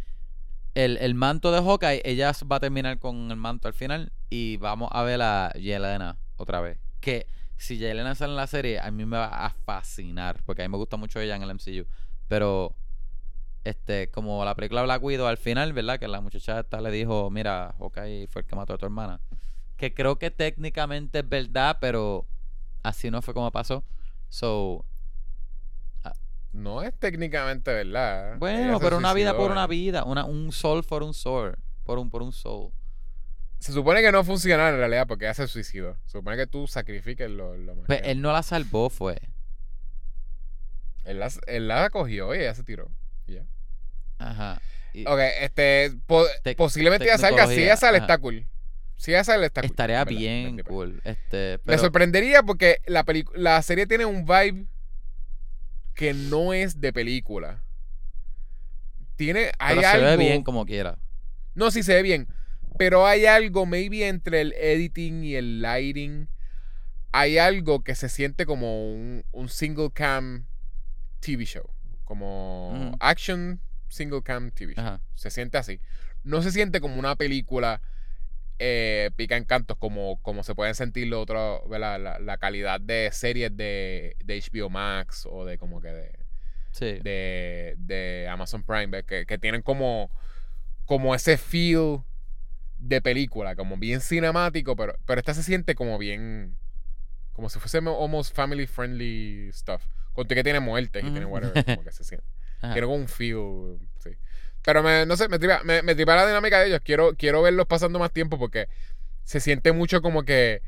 el, 0.74 0.96
el 0.98 1.14
manto 1.14 1.50
de 1.52 1.60
Hawkeye, 1.60 2.02
ella 2.04 2.32
va 2.50 2.56
a 2.56 2.60
terminar 2.60 2.98
con 2.98 3.30
el 3.30 3.36
manto 3.36 3.68
al 3.68 3.74
final 3.74 4.12
y 4.30 4.56
vamos 4.58 4.90
a 4.92 5.02
ver 5.02 5.20
a 5.22 5.52
Yelena 5.54 6.18
otra 6.36 6.60
vez. 6.60 6.78
Que 7.00 7.26
si 7.56 7.78
Yelena 7.78 8.14
sale 8.14 8.32
en 8.32 8.36
la 8.36 8.46
serie, 8.46 8.80
a 8.80 8.90
mí 8.90 9.04
me 9.04 9.16
va 9.16 9.46
a 9.46 9.50
fascinar. 9.50 10.42
Porque 10.44 10.62
a 10.62 10.68
mí 10.68 10.70
me 10.70 10.78
gusta 10.78 10.96
mucho 10.96 11.20
ella 11.20 11.36
en 11.36 11.42
el 11.42 11.50
MCU. 11.50 11.86
Pero, 12.28 12.76
este, 13.64 14.10
como 14.10 14.44
la 14.44 14.54
película 14.54 14.82
Black 14.82 15.02
Widow 15.02 15.26
al 15.26 15.38
final, 15.38 15.72
¿verdad? 15.72 15.98
Que 15.98 16.08
la 16.08 16.20
muchacha 16.20 16.60
esta 16.60 16.80
le 16.80 16.90
dijo, 16.90 17.30
mira, 17.30 17.74
Hawkeye 17.78 18.26
fue 18.28 18.42
el 18.42 18.46
que 18.46 18.56
mató 18.56 18.74
a 18.74 18.78
tu 18.78 18.86
hermana. 18.86 19.20
Que 19.76 19.94
creo 19.94 20.18
que 20.18 20.30
técnicamente 20.30 21.20
es 21.20 21.28
verdad, 21.28 21.78
pero 21.80 22.26
así 22.82 23.10
no 23.10 23.22
fue 23.22 23.34
como 23.34 23.50
pasó. 23.52 23.84
So, 24.28 24.84
No 26.52 26.82
es 26.82 26.94
técnicamente 26.98 27.72
verdad. 27.72 28.36
Bueno, 28.38 28.80
pero 28.80 28.96
una 28.96 29.12
vida 29.14 29.36
por 29.36 29.50
una 29.50 29.66
vida, 29.66 30.04
una, 30.04 30.24
un 30.24 30.50
soul 30.52 30.82
por 30.84 31.02
un 31.02 31.14
soul, 31.14 31.56
por 31.84 31.98
un 31.98 32.10
por 32.10 32.22
un 32.22 32.32
soul. 32.32 32.72
Se 33.58 33.72
supone 33.72 34.00
que 34.02 34.12
no 34.12 34.24
funciona 34.24 34.68
en 34.70 34.76
realidad 34.76 35.06
porque 35.06 35.24
ella 35.26 35.34
se 35.34 35.48
suicidó. 35.48 35.96
Se 36.06 36.12
supone 36.18 36.36
que 36.36 36.46
tú 36.46 36.66
sacrifiques 36.66 37.28
lo, 37.30 37.56
lo 37.56 37.76
más. 37.76 37.86
Pues 37.86 38.00
él 38.04 38.22
no 38.22 38.32
la 38.32 38.42
salvó, 38.42 38.88
fue. 38.88 39.20
él, 41.04 41.18
la, 41.20 41.30
él 41.46 41.68
la 41.68 41.90
cogió 41.90 42.34
y 42.34 42.38
ella 42.38 42.54
se 42.54 42.62
tiró. 42.64 42.90
Ya. 43.28 43.44
Ajá. 44.18 44.60
Y 44.94 45.06
Ok, 45.06 45.18
este. 45.40 45.92
po- 46.06 46.26
posiblemente 46.56 47.04
ella 47.04 47.18
salga. 47.18 47.42
Si 47.44 47.50
tecnología, 47.50 47.76
sale, 47.76 47.98
ajá. 47.98 48.04
está 48.06 48.18
cool. 48.18 48.46
Si 48.96 49.12
ella 49.12 49.22
sale, 49.24 49.46
está 49.46 49.60
cool. 49.60 49.70
estaría 49.70 49.98
verdad, 50.04 50.18
bien 50.18 50.56
me 50.56 50.64
cool. 50.64 51.00
Este, 51.04 51.52
Me 51.52 51.58
pero, 51.64 51.78
sorprendería 51.78 52.42
porque 52.42 52.80
la, 52.86 53.04
la 53.34 53.62
serie 53.62 53.86
tiene 53.86 54.06
un 54.06 54.24
vibe 54.24 54.66
que 55.94 56.14
no 56.14 56.52
es 56.52 56.80
de 56.80 56.92
película. 56.92 57.62
Tiene. 59.16 59.52
Hay 59.58 59.76
pero 59.76 59.80
se 59.82 59.86
algo. 59.86 60.06
ve 60.06 60.16
bien 60.16 60.42
como 60.42 60.64
quiera. 60.66 60.98
No, 61.54 61.70
sí 61.70 61.82
se 61.82 61.94
ve 61.94 62.02
bien. 62.02 62.28
Pero 62.76 63.06
hay 63.06 63.26
algo, 63.26 63.66
maybe 63.66 64.06
entre 64.08 64.40
el 64.40 64.52
editing 64.54 65.24
y 65.24 65.34
el 65.34 65.60
lighting. 65.62 66.28
Hay 67.12 67.38
algo 67.38 67.82
que 67.82 67.94
se 67.94 68.08
siente 68.08 68.46
como 68.46 68.92
un, 68.92 69.24
un 69.32 69.48
single 69.48 69.90
cam 69.92 70.46
TV 71.20 71.44
show. 71.44 71.68
Como 72.08 72.96
action 73.00 73.60
single 73.88 74.22
cam 74.22 74.50
TV. 74.50 74.72
Ajá. 74.78 75.02
Se 75.14 75.30
siente 75.30 75.58
así. 75.58 75.78
No 76.24 76.40
se 76.40 76.50
siente 76.52 76.80
como 76.80 76.96
una 76.98 77.16
película 77.16 77.82
eh, 78.58 79.10
pica 79.16 79.36
en 79.36 79.44
cantos 79.44 79.76
como, 79.76 80.20
como 80.22 80.42
se 80.42 80.54
pueden 80.54 80.74
sentir 80.74 81.06
lo 81.08 81.20
otro, 81.20 81.62
¿verdad? 81.68 82.00
La, 82.00 82.18
la 82.18 82.38
calidad 82.38 82.80
de 82.80 83.10
series 83.12 83.54
de, 83.54 84.16
de 84.24 84.38
HBO 84.42 84.70
Max 84.70 85.28
o 85.30 85.44
de 85.44 85.58
como 85.58 85.82
que 85.82 85.88
de, 85.88 86.18
Sí. 86.72 86.98
de, 87.02 87.74
de 87.76 88.26
Amazon 88.30 88.62
Prime, 88.62 89.04
que, 89.04 89.26
que 89.26 89.36
tienen 89.38 89.60
como, 89.60 90.10
como 90.86 91.14
ese 91.14 91.36
feel 91.36 92.00
de 92.78 93.02
película, 93.02 93.54
como 93.54 93.76
bien 93.76 94.00
cinemático, 94.00 94.76
pero, 94.76 94.96
pero 95.04 95.18
esta 95.20 95.34
se 95.34 95.42
siente 95.42 95.74
como 95.74 95.98
bien, 95.98 96.56
como 97.34 97.50
si 97.50 97.58
fuese 97.58 97.80
mo- 97.82 98.02
almost 98.02 98.34
family 98.34 98.66
friendly 98.66 99.50
stuff. 99.52 99.82
Contigo 100.18 100.38
que 100.38 100.44
tiene 100.44 100.60
muertes 100.60 101.04
y 101.04 101.10
tiene 101.10 101.26
whatever, 101.26 101.64
como 101.64 101.84
que 101.84 101.92
se 101.92 102.04
siente. 102.04 102.26
Como 102.82 102.94
un 102.94 103.06
feel, 103.08 103.78
sí. 103.98 104.10
Pero 104.62 104.82
me, 104.82 105.06
no 105.06 105.16
sé, 105.16 105.28
me 105.28 105.38
tripa, 105.38 105.62
me, 105.64 105.80
me 105.82 105.94
tripa 105.94 106.16
la 106.16 106.26
dinámica 106.26 106.58
de 106.60 106.66
ellos. 106.68 106.80
Quiero, 106.84 107.14
quiero 107.16 107.40
verlos 107.40 107.66
pasando 107.66 107.98
más 108.00 108.12
tiempo 108.12 108.36
porque 108.38 108.68
se 109.22 109.38
siente 109.40 109.70
mucho 109.72 110.02
como 110.02 110.24
que 110.24 110.62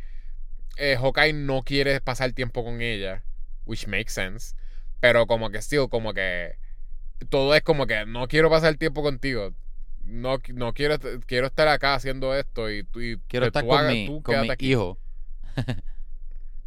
eh, 0.76 0.96
Hawkeye 0.96 1.32
no 1.32 1.62
quiere 1.64 2.00
pasar 2.00 2.32
tiempo 2.32 2.62
con 2.64 2.80
ella, 2.80 3.24
which 3.66 3.86
makes 3.88 4.12
sense. 4.12 4.54
Pero 5.00 5.26
como 5.26 5.50
que 5.50 5.58
still, 5.62 5.88
como 5.90 6.14
que 6.14 6.58
todo 7.28 7.54
es 7.56 7.62
como 7.62 7.86
que 7.88 8.06
no 8.06 8.28
quiero 8.28 8.48
pasar 8.50 8.76
tiempo 8.76 9.02
contigo. 9.02 9.52
No, 10.04 10.38
no 10.54 10.72
quiero, 10.72 10.96
quiero 11.26 11.48
estar 11.48 11.66
acá 11.68 11.94
haciendo 11.94 12.34
esto 12.36 12.70
y, 12.70 12.86
y 12.94 13.16
Quiero 13.28 13.46
estar 13.46 13.62
tú 13.64 13.68
con 13.68 13.78
hagas- 13.80 13.92
mi, 13.92 14.06
tú 14.06 14.22
con 14.22 14.40
mi 14.42 14.50
aquí. 14.50 14.70
hijo. 14.72 14.98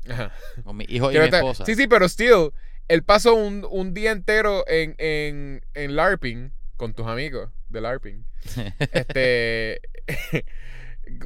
Ajá. 0.10 0.31
Con 0.64 0.76
mi 0.77 0.85
hijo 0.89 1.07
y 1.07 1.11
Quiero 1.11 1.23
mi 1.23 1.30
estar- 1.30 1.39
esposa. 1.41 1.65
Sí, 1.65 1.76
sí, 1.76 1.88
pero 1.88 2.07
still, 2.10 2.51
él 2.93 3.01
pasó 3.01 3.33
un, 3.33 3.65
un 3.71 3.95
día 3.95 4.11
entero 4.11 4.63
en, 4.67 4.93
en, 4.99 5.65
en 5.73 5.95
LARPing 5.95 6.53
con 6.77 6.93
tus 6.93 7.07
amigos 7.07 7.49
de 7.69 7.81
LARPing. 7.81 8.23
Este. 8.93 9.81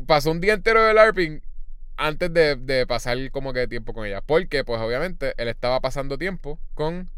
pasó 0.05 0.31
un 0.31 0.39
día 0.39 0.53
entero 0.53 0.81
de 0.81 0.93
LARPing 0.93 1.41
antes 1.97 2.33
de, 2.33 2.55
de 2.55 2.87
pasar 2.87 3.17
como 3.31 3.51
que 3.51 3.67
tiempo 3.67 3.93
con 3.93 4.05
ella. 4.05 4.21
Porque, 4.21 4.63
pues 4.63 4.79
obviamente, 4.79 5.33
él 5.35 5.49
estaba 5.49 5.81
pasando 5.81 6.17
tiempo 6.17 6.57
con 6.73 7.11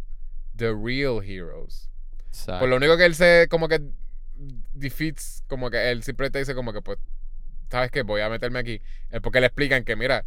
The 0.55 0.73
Real 0.73 1.23
Heroes. 1.23 1.91
Exacto. 2.29 2.61
Por 2.61 2.69
lo 2.69 2.77
único 2.77 2.97
que 2.97 3.05
él 3.05 3.13
se 3.13 3.45
como 3.51 3.67
que 3.67 3.83
defeats, 4.73 5.43
como 5.45 5.69
que 5.69 5.91
él 5.91 6.01
siempre 6.01 6.31
te 6.31 6.39
dice 6.39 6.55
como 6.55 6.73
que 6.73 6.81
pues, 6.81 6.97
¿sabes 7.69 7.91
qué? 7.91 8.01
Voy 8.01 8.21
a 8.21 8.29
meterme 8.29 8.57
aquí. 8.57 8.81
Es 9.11 9.21
porque 9.21 9.41
le 9.41 9.45
explican 9.45 9.83
que, 9.83 9.95
mira, 9.95 10.25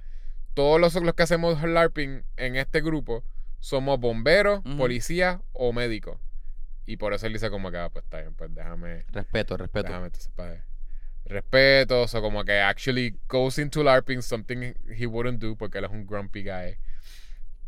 todos 0.54 0.80
los, 0.80 0.94
los 0.94 1.14
que 1.14 1.24
hacemos 1.24 1.60
LARPing 1.60 2.22
en 2.36 2.54
este 2.54 2.82
grupo 2.82 3.24
somos 3.62 4.00
bomberos, 4.00 4.60
policías 4.76 5.40
o 5.52 5.72
médicos. 5.72 6.18
Y 6.84 6.96
por 6.96 7.14
eso 7.14 7.28
él 7.28 7.32
dice 7.32 7.48
como 7.48 7.70
que, 7.70 7.78
ah, 7.78 7.90
pues 7.90 8.04
está 8.04 8.20
bien, 8.20 8.34
pues 8.34 8.52
déjame, 8.52 9.04
Respeto, 9.12 9.56
respeto. 9.56 9.86
déjame 9.86 10.06
entonces 10.06 10.32
para 10.34 10.66
respeto, 11.24 12.02
o 12.02 12.20
como 12.20 12.44
que 12.44 12.58
actually 12.58 13.16
goes 13.28 13.58
into 13.58 13.84
LARPing 13.84 14.20
something 14.20 14.74
he 14.98 15.06
wouldn't 15.06 15.40
do 15.40 15.56
porque 15.56 15.78
él 15.78 15.84
es 15.84 15.92
un 15.92 16.04
grumpy 16.04 16.42
guy. 16.42 16.76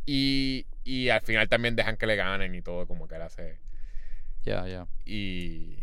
Y, 0.05 0.67
y 0.83 1.11
al 1.11 1.21
final 1.21 1.49
también 1.49 1.77
dejan 1.77 1.97
que 1.97 2.07
le 2.07 2.17
ganen 2.17 2.57
y 2.57 2.61
todo, 2.61 2.89
como 2.89 3.07
que 3.07 3.15
él 3.15 3.23
hace. 3.23 3.61
Ya, 4.43 4.67
ya. 4.67 4.89
Y. 5.07 5.79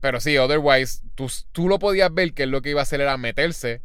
Pero 0.00 0.18
sí, 0.18 0.36
otherwise, 0.38 1.02
tú, 1.14 1.30
tú 1.52 1.68
lo 1.68 1.78
podías 1.78 2.12
ver 2.12 2.34
que 2.34 2.42
él 2.42 2.50
lo 2.50 2.62
que 2.62 2.70
iba 2.70 2.80
a 2.80 2.82
hacer 2.82 3.00
era 3.00 3.16
meterse 3.16 3.80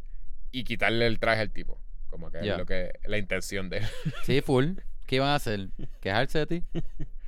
y 0.50 0.64
quitarle 0.64 1.06
el 1.06 1.20
traje 1.20 1.40
al 1.40 1.52
tipo. 1.52 1.80
Como 2.08 2.32
que 2.32 2.40
es 2.40 2.58
lo 2.58 2.66
que 2.66 2.90
la 3.04 3.16
intención 3.18 3.70
de 3.70 3.78
él. 3.78 3.84
Sí, 4.24 4.40
full. 4.40 4.72
¿Qué 5.06 5.16
iban 5.16 5.28
a 5.28 5.36
hacer? 5.36 5.70
¿Quejarse 6.00 6.40
de 6.40 6.46
ti? 6.46 6.64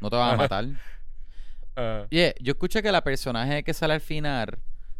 ¿No 0.00 0.10
te 0.10 0.16
van 0.16 0.30
a 0.30 0.34
matar? 0.34 0.66
Oye, 2.10 2.34
yo 2.40 2.52
escuché 2.52 2.82
que 2.82 2.92
la 2.92 3.02
personaje 3.04 3.62
que 3.64 3.74
sale 3.74 3.94
al 3.94 4.00
final, 4.00 4.58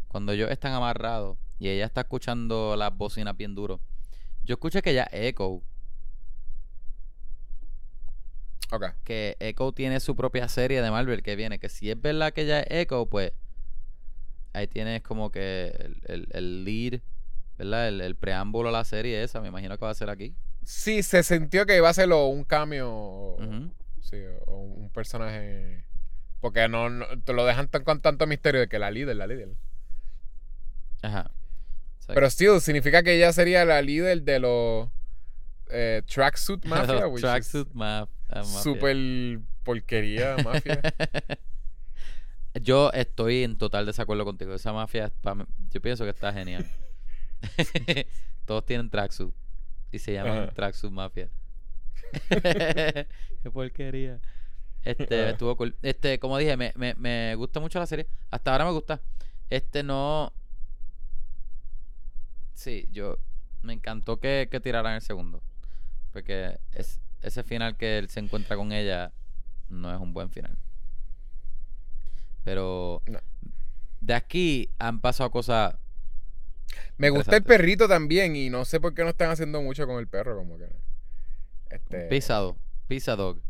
cuando 0.09 0.32
ellos 0.32 0.50
están 0.50 0.72
amarrados 0.72 1.38
y 1.59 1.68
ella 1.68 1.86
está 1.86 2.02
escuchando 2.02 2.76
las 2.76 2.96
bocinas 2.96 3.36
bien 3.36 3.55
duro, 3.55 3.80
yo 4.44 4.55
escuché 4.55 4.82
que 4.82 4.90
ella 4.90 5.05
es 5.12 5.28
Echo, 5.28 5.62
ok. 8.70 8.94
que 9.05 9.36
Echo 9.40 9.72
tiene 9.72 10.00
su 10.00 10.14
propia 10.16 10.48
serie 10.48 10.82
de 10.82 10.90
Marvel 10.90 11.22
que 11.22 11.36
viene, 11.36 11.59
que 11.59 11.68
si 11.68 11.90
es 11.90 12.00
verdad 12.00 12.32
que 12.32 12.42
ella 12.42 12.60
es 12.60 12.66
Echo, 12.70 13.06
pues 13.06 13.32
ahí 14.52 14.66
tienes 14.66 15.02
como 15.02 15.30
que 15.30 15.68
el, 15.78 16.00
el, 16.06 16.28
el 16.32 16.64
lead, 16.64 17.00
¿verdad? 17.59 17.88
El, 17.88 18.00
el 18.00 18.16
preámbulo 18.16 18.68
a 18.70 18.72
la 18.72 18.84
serie 18.84 19.22
esa, 19.22 19.40
me 19.40 19.48
imagino 19.48 19.78
que 19.78 19.84
va 19.84 19.90
a 19.90 19.94
ser 19.94 20.10
aquí. 20.10 20.34
Sí, 20.70 21.03
se 21.03 21.23
sintió 21.23 21.65
que 21.65 21.78
iba 21.78 21.89
a 21.89 21.95
ser 21.95 22.11
un 22.12 22.45
cambio. 22.45 23.36
Sí, 24.03 24.19
o 24.47 24.59
un 24.59 24.90
personaje. 24.90 25.86
Porque 26.40 26.69
no, 26.69 26.90
no- 26.90 27.07
te 27.24 27.32
lo 27.32 27.47
dejan 27.47 27.69
tan, 27.69 27.85
con 27.85 28.03
tanto 28.03 28.27
misterio 28.27 28.61
de 28.61 28.69
que 28.69 28.78
la 28.78 28.90
líder, 28.90 29.16
la 29.16 29.27
líder. 29.27 29.49
Ajá. 31.01 31.31
Pero 32.07 32.27
still, 32.28 32.61
significa 32.61 33.03
que 33.03 33.15
ella 33.16 33.32
sería 33.32 33.65
la 33.65 33.81
líder 33.81 34.23
de 34.23 34.40
los 34.40 34.90
eh, 35.70 36.03
Tracksuit 36.07 36.62
Mafia, 36.66 37.03
Tracksuit 37.19 37.69
Maf- 37.73 38.09
ah, 38.28 38.40
Mafia. 38.40 38.61
super 38.61 38.97
porquería 39.62 40.36
mafia. 40.45 40.82
Yo 42.61 42.90
estoy 42.93 43.43
en 43.45 43.57
total 43.57 43.86
desacuerdo 43.86 44.27
contigo. 44.27 44.53
Esa 44.55 44.73
mafia, 44.74 45.12
yo 45.70 45.81
pienso 45.81 46.05
que 46.05 46.11
está 46.11 46.32
genial. 46.32 46.66
Todos 48.45 48.66
tienen 48.66 48.90
tracksuit 48.90 49.32
y 49.93 49.98
se 49.98 50.19
Ajá. 50.19 50.48
tracksuit 50.52 50.93
mafia. 50.93 51.28
Qué 52.31 53.51
porquería. 53.52 54.20
Este, 54.85 55.20
Ajá. 55.23 55.31
estuvo 55.31 55.56
cool. 55.56 55.77
Este, 55.82 56.19
como 56.19 56.39
dije, 56.39 56.56
me, 56.56 56.73
me, 56.77 56.94
me 56.94 57.35
gusta 57.35 57.60
mucho 57.60 57.78
la 57.78 57.86
serie. 57.86 58.06
Hasta 58.31 58.52
ahora 58.52 58.65
me 58.65 58.73
gusta. 58.73 59.01
Este, 59.51 59.82
no. 59.82 60.32
Sí, 62.55 62.89
yo. 62.93 63.19
Me 63.62 63.73
encantó 63.73 64.19
que, 64.20 64.48
que 64.51 64.60
tiraran 64.60 64.94
el 64.94 65.02
segundo. 65.02 65.43
Porque 66.12 66.59
es, 66.73 67.01
ese 67.23 67.43
final 67.43 67.77
que 67.77 67.98
él 67.98 68.09
se 68.09 68.20
encuentra 68.20 68.56
con 68.56 68.73
ella 68.73 69.12
no 69.69 69.93
es 69.93 70.01
un 70.01 70.12
buen 70.15 70.31
final. 70.31 70.56
Pero 72.44 73.02
No. 73.06 73.19
de 74.01 74.15
aquí 74.15 74.70
han 74.78 75.01
pasado 75.01 75.31
cosas. 75.31 75.74
Me 76.97 77.11
gusta 77.11 77.36
el 77.36 77.43
perrito 77.45 77.89
también 77.89 78.36
y 78.36 78.51
no 78.51 78.65
sé 78.65 78.81
por 78.81 78.95
qué 78.95 79.03
no 79.03 79.11
están 79.11 79.31
haciendo 79.31 79.62
mucho 79.62 79.86
con 79.86 79.99
el 79.99 80.09
perro, 80.09 80.36
como 80.36 80.59
que. 80.59 80.69
Este, 81.70 82.09
Pizza, 82.09 82.40
pizza 82.86 83.15
dog. 83.16 83.40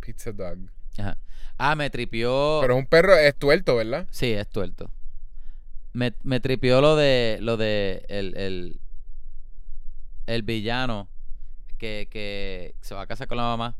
Pizza 0.00 0.32
Dog. 0.32 0.58
Ajá. 0.96 1.18
Ah, 1.58 1.74
me 1.74 1.90
tripió. 1.90 2.58
Pero 2.62 2.74
es 2.74 2.78
un 2.80 2.86
perro, 2.86 3.14
es 3.14 3.34
tuerto, 3.36 3.76
¿verdad? 3.76 4.06
Sí, 4.10 4.32
es 4.32 4.48
tuerto. 4.48 4.90
Me, 5.92 6.14
me 6.22 6.40
tripió 6.40 6.80
lo 6.80 6.96
de. 6.96 7.38
Lo 7.42 7.56
de. 7.56 8.04
El, 8.08 8.36
el, 8.36 8.80
el 10.26 10.42
villano. 10.42 11.08
Que, 11.76 12.08
que 12.10 12.74
se 12.80 12.94
va 12.94 13.02
a 13.02 13.06
casar 13.06 13.28
con 13.28 13.36
la 13.36 13.44
mamá. 13.44 13.76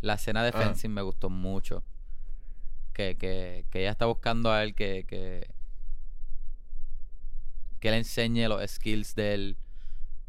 La 0.00 0.14
escena 0.14 0.42
de 0.42 0.50
Ajá. 0.50 0.62
fencing 0.62 0.90
me 0.92 1.02
gustó 1.02 1.30
mucho. 1.30 1.82
Que, 2.92 3.16
que, 3.16 3.64
que 3.70 3.80
ella 3.80 3.90
está 3.90 4.06
buscando 4.06 4.52
a 4.52 4.62
él 4.62 4.74
que, 4.74 5.04
que. 5.06 5.48
Que 7.82 7.90
le 7.90 7.98
enseñe 7.98 8.48
los 8.48 8.62
skills 8.70 9.14
de 9.16 9.34
él. 9.34 9.56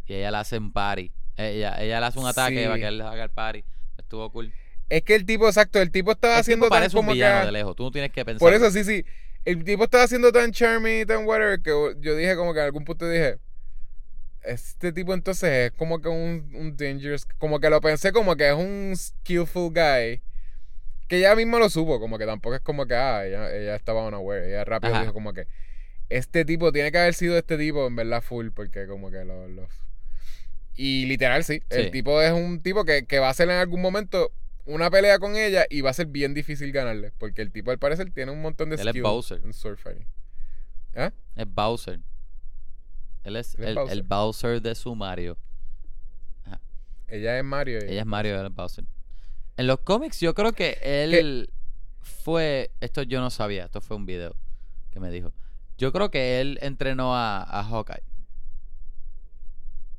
Y 0.08 0.16
ella 0.16 0.32
la 0.32 0.40
hace 0.42 0.56
en 0.58 0.72
party. 0.74 1.12
Ella, 1.38 1.82
ella 1.82 2.00
le 2.00 2.06
hace 2.08 2.20
un 2.20 2.26
ataque 2.28 2.60
Sí. 2.60 2.66
para 2.66 2.78
que 2.80 2.88
él 2.88 2.98
le 2.98 3.04
haga 3.04 3.24
el 3.24 3.30
party. 3.30 3.64
Estuvo 3.98 4.30
cool. 4.32 4.52
Es 4.90 5.04
que 5.04 5.16
el 5.16 5.26
tipo, 5.26 5.48
exacto, 5.48 5.80
el 5.82 5.92
tipo 5.92 6.12
estaba 6.12 6.34
El 6.36 6.40
haciendo 6.42 6.66
tipo 6.66 6.74
tan 6.76 6.82
parece 6.82 6.98
un 6.98 7.00
como 7.04 7.12
que... 7.12 7.14
villano 7.16 7.46
de 7.46 7.52
lejos. 7.52 7.76
Tú 7.76 7.84
no 7.84 7.92
tienes 7.92 8.12
que 8.12 8.26
pensar. 8.26 8.40
Por 8.40 8.54
eso 8.54 8.70
sí, 8.72 8.84
sí. 8.84 9.06
El 9.46 9.64
tipo 9.64 9.84
estaba 9.84 10.04
haciendo 10.04 10.32
tan 10.32 10.52
charming 10.52 11.02
y 11.02 11.06
tan 11.06 11.26
whatever 11.26 11.62
que 11.62 11.70
yo 12.00 12.16
dije 12.16 12.36
como 12.36 12.54
que 12.54 12.60
en 12.60 12.66
algún 12.66 12.86
punto 12.86 13.08
dije, 13.10 13.38
este 14.44 14.92
tipo 14.92 15.14
entonces 15.14 15.50
es 15.68 15.72
como 15.72 16.02
que 16.02 16.10
un, 16.10 16.52
un 16.56 16.76
dangerous, 16.76 17.26
como 17.38 17.60
que 17.60 17.70
lo 17.70 17.80
pensé 17.82 18.12
como 18.12 18.36
que 18.36 18.50
es 18.50 18.56
un 18.56 18.94
skillful 18.96 19.70
guy. 19.74 20.22
Que 21.08 21.18
ella 21.18 21.36
misma 21.36 21.60
lo 21.60 21.70
supo, 21.70 22.00
como 22.00 22.18
que 22.18 22.26
tampoco 22.26 22.56
es 22.56 22.62
como 22.62 22.86
que, 22.86 22.96
ah, 22.96 23.26
ella, 23.26 23.54
ella 23.56 23.76
estaba 23.76 24.06
unaware. 24.08 24.48
Ella 24.50 24.64
rápido 24.66 24.94
Ajá. 24.94 25.02
dijo 25.02 25.14
como 25.14 25.34
que, 25.34 25.46
este 26.10 26.46
tipo 26.46 26.72
tiene 26.72 26.92
que 26.92 26.98
haber 26.98 27.14
sido 27.14 27.38
este 27.38 27.58
tipo 27.58 27.88
en 27.88 27.96
verdad 27.96 28.22
full, 28.22 28.50
porque 28.50 28.88
como 28.88 29.12
que 29.12 29.24
los... 29.26 29.50
los... 29.50 29.70
Y 30.76 31.06
literal, 31.06 31.44
sí. 31.44 31.62
El 31.70 31.92
tipo 31.92 32.22
es 32.22 32.32
un 32.32 32.62
tipo 32.62 32.84
que, 32.84 33.06
que 33.06 33.20
va 33.20 33.28
a 33.28 33.32
hacer 33.32 33.50
en 33.50 33.58
algún 33.58 33.82
momento 33.82 34.32
una 34.66 34.90
pelea 34.90 35.20
con 35.20 35.36
ella 35.36 35.66
y 35.70 35.82
va 35.82 35.92
a 35.92 35.94
ser 35.94 36.08
bien 36.08 36.34
difícil 36.34 36.72
ganarle. 36.72 37.12
Porque 37.18 37.42
el 37.42 37.52
tipo 37.52 37.72
al 37.72 37.80
parecer 37.80 38.10
tiene 38.12 38.32
un 38.32 38.42
montón 38.42 38.70
de 38.70 38.78
Él 38.78 38.88
es 38.88 39.02
Bowser. 39.02 39.42
en 39.44 39.54
sword 39.54 39.78
fighting. 39.78 40.08
¿Ah? 40.96 41.12
Es 41.36 41.46
Bowser. 41.48 42.00
Él 43.24 43.36
es, 43.36 43.56
Él 43.56 43.64
es 43.64 43.68
el, 43.70 43.76
Bowser. 43.76 43.94
el 43.98 44.04
Bowser 44.04 44.62
de 44.62 44.76
su 44.76 44.96
Mario. 44.96 45.38
Ella 47.08 47.38
es 47.38 47.44
Mario. 47.44 47.78
Ella 47.80 48.02
es 48.02 48.06
Mario, 48.08 48.40
él 48.40 48.48
es 48.48 48.56
Bowser. 48.56 48.86
En 49.58 49.68
los 49.68 49.80
cómics 49.82 50.20
yo 50.20 50.34
creo 50.34 50.54
que 50.54 50.80
él 50.82 51.54
fue... 52.02 52.72
Esto 52.82 53.04
yo 53.04 53.22
no 53.22 53.30
sabía. 53.30 53.66
Esto 53.66 53.82
fue 53.82 53.98
un 53.98 54.08
video 54.08 54.36
que 54.90 55.00
me 55.00 55.12
dijo. 55.12 55.32
Yo 55.78 55.91
creo 55.91 56.10
que 56.12 56.40
él 56.41 56.60
entrenó 56.62 57.16
a, 57.16 57.41
a 57.44 57.64
Hawkeye. 57.64 58.04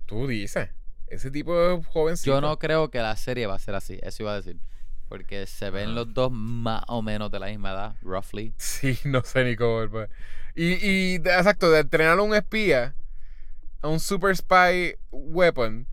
Tú 0.07 0.27
dices. 0.27 0.71
Ese 1.07 1.31
tipo 1.31 1.55
es 1.73 1.87
jovencito. 1.87 2.31
Yo 2.35 2.41
no 2.41 2.59
creo 2.59 2.91
que 2.91 2.99
la 3.01 3.17
serie 3.17 3.47
va 3.47 3.55
a 3.55 3.59
ser 3.59 3.75
así. 3.75 3.99
Eso 4.03 4.23
iba 4.25 4.33
a 4.33 4.37
decir. 4.37 4.59
Porque 5.09 5.47
se 5.47 5.71
ven 5.71 5.91
Ah. 5.91 5.93
los 5.93 6.15
dos 6.15 6.31
más 6.33 6.83
o 6.89 7.03
menos 7.03 7.31
de 7.31 7.39
la 7.39 7.47
misma 7.47 7.73
edad, 7.73 7.97
roughly. 8.03 8.55
Sí, 8.59 8.99
no 9.05 9.23
sé 9.23 9.45
ni 9.45 9.57
cómo. 9.57 9.89
pues. 9.91 10.11
Y, 10.55 10.75
y 10.87 11.19
de- 11.19 11.35
exacto, 11.37 11.71
de 11.71 11.81
entrenar 11.81 12.19
a 12.19 12.23
un 12.23 12.35
espía, 12.35 12.95
a 13.83 13.89
un 13.89 14.01
super 14.01 14.35
spy 14.37 14.97
weapon, 15.11 15.87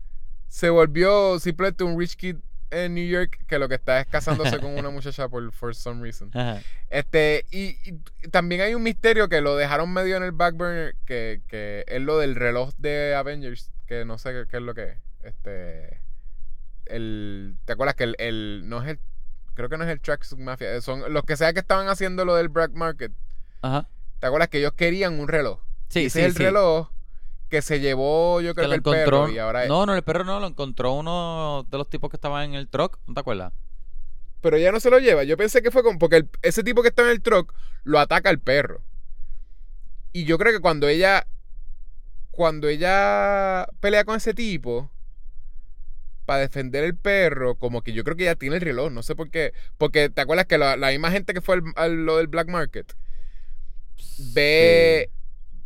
se 0.48 0.70
volvió 0.70 1.38
simplemente 1.40 1.84
un 1.84 1.98
rich 1.98 2.16
kid 2.16 2.36
en 2.72 2.94
New 2.94 3.06
York 3.06 3.38
que 3.46 3.58
lo 3.58 3.68
que 3.68 3.74
está 3.76 4.00
es 4.00 4.06
casándose 4.06 4.58
con 4.58 4.76
una 4.78 4.90
muchacha 4.90 5.28
por 5.28 5.52
for 5.52 5.74
some 5.74 6.02
reason. 6.02 6.30
Ajá. 6.34 6.60
Este, 6.90 7.44
y, 7.50 7.76
y 7.84 8.28
también 8.30 8.60
hay 8.62 8.74
un 8.74 8.82
misterio 8.82 9.28
que 9.28 9.40
lo 9.40 9.56
dejaron 9.56 9.92
medio 9.92 10.16
en 10.16 10.22
el 10.22 10.32
back 10.32 10.54
burner, 10.56 10.94
que, 11.06 11.42
que 11.48 11.84
es 11.86 12.00
lo 12.02 12.18
del 12.18 12.34
reloj 12.34 12.72
de 12.78 13.14
Avengers, 13.14 13.70
que 13.86 14.04
no 14.04 14.18
sé 14.18 14.32
qué, 14.32 14.44
qué 14.50 14.56
es 14.56 14.62
lo 14.62 14.74
que 14.74 14.84
es. 14.84 14.96
Este, 15.22 16.00
el, 16.86 17.56
¿te 17.64 17.72
acuerdas 17.74 17.94
que 17.94 18.04
el, 18.04 18.16
el- 18.18 18.62
no 18.68 18.82
es 18.82 18.88
el, 18.88 18.98
creo 19.54 19.68
que 19.68 19.76
no 19.78 19.84
es 19.84 19.90
el 19.90 20.00
Tracksuit 20.00 20.40
Mafia, 20.40 20.80
son 20.80 21.12
los 21.12 21.24
que 21.24 21.36
sea 21.36 21.52
que 21.52 21.60
estaban 21.60 21.88
haciendo 21.88 22.24
lo 22.24 22.34
del 22.34 22.48
Black 22.48 22.72
Market. 22.72 23.12
Ajá. 23.62 23.88
¿Te 24.18 24.26
acuerdas 24.26 24.48
que 24.48 24.58
ellos 24.58 24.72
querían 24.72 25.18
un 25.20 25.28
reloj? 25.28 25.60
Sí, 25.88 26.06
Ese 26.06 26.10
sí, 26.10 26.20
es 26.20 26.26
el 26.26 26.32
sí. 26.36 26.42
reloj 26.44 26.88
que 27.52 27.60
se 27.60 27.80
llevó, 27.80 28.40
yo 28.40 28.54
creo 28.54 28.66
que, 28.66 28.74
el 28.74 28.78
encontró. 28.78 29.24
perro 29.24 29.28
y 29.28 29.36
ahora 29.38 29.66
No, 29.66 29.84
no, 29.84 29.94
el 29.94 30.02
perro 30.02 30.24
no, 30.24 30.40
lo 30.40 30.46
encontró 30.46 30.94
uno 30.94 31.66
de 31.70 31.76
los 31.76 31.86
tipos 31.90 32.08
que 32.08 32.16
estaban 32.16 32.44
en 32.44 32.54
el 32.54 32.66
truck. 32.66 32.98
¿No 33.06 33.12
te 33.12 33.20
acuerdas? 33.20 33.52
Pero 34.40 34.56
ella 34.56 34.72
no 34.72 34.80
se 34.80 34.88
lo 34.88 34.98
lleva. 34.98 35.22
Yo 35.22 35.36
pensé 35.36 35.60
que 35.60 35.70
fue 35.70 35.82
con. 35.82 35.98
Porque 35.98 36.16
el- 36.16 36.30
ese 36.40 36.64
tipo 36.64 36.80
que 36.80 36.88
está 36.88 37.02
en 37.02 37.10
el 37.10 37.20
truck 37.20 37.52
lo 37.84 37.98
ataca 38.00 38.30
al 38.30 38.40
perro. 38.40 38.80
Y 40.14 40.24
yo 40.24 40.38
creo 40.38 40.52
que 40.54 40.60
cuando 40.60 40.88
ella. 40.88 41.26
Cuando 42.30 42.68
ella 42.68 43.68
pelea 43.80 44.04
con 44.04 44.16
ese 44.16 44.32
tipo. 44.32 44.90
Para 46.24 46.40
defender 46.40 46.84
el 46.84 46.96
perro. 46.96 47.56
Como 47.56 47.82
que 47.82 47.92
yo 47.92 48.02
creo 48.02 48.16
que 48.16 48.22
ella 48.22 48.36
tiene 48.36 48.56
el 48.56 48.62
reloj. 48.62 48.90
No 48.90 49.02
sé 49.02 49.14
por 49.14 49.28
qué. 49.30 49.52
Porque 49.76 50.08
te 50.08 50.22
acuerdas 50.22 50.46
que 50.46 50.56
la, 50.56 50.78
la 50.78 50.88
misma 50.88 51.10
gente 51.10 51.34
que 51.34 51.42
fue 51.42 51.56
al, 51.56 51.62
a 51.76 51.86
lo 51.88 52.16
del 52.16 52.28
Black 52.28 52.48
Market. 52.48 52.94
Ve. 54.34 55.10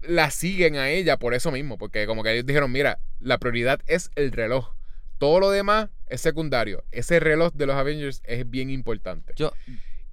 La 0.08 0.30
siguen 0.30 0.76
a 0.76 0.90
ella 0.90 1.16
por 1.18 1.34
eso 1.34 1.50
mismo. 1.50 1.78
Porque 1.78 2.06
como 2.06 2.22
que 2.22 2.32
ellos 2.32 2.46
dijeron: 2.46 2.70
Mira, 2.72 2.98
la 3.20 3.38
prioridad 3.38 3.80
es 3.86 4.10
el 4.14 4.32
reloj. 4.32 4.74
Todo 5.18 5.40
lo 5.40 5.50
demás 5.50 5.88
es 6.08 6.20
secundario. 6.20 6.84
Ese 6.92 7.20
reloj 7.20 7.52
de 7.54 7.66
los 7.66 7.76
Avengers 7.76 8.22
es 8.24 8.48
bien 8.48 8.70
importante. 8.70 9.32
Yo. 9.36 9.52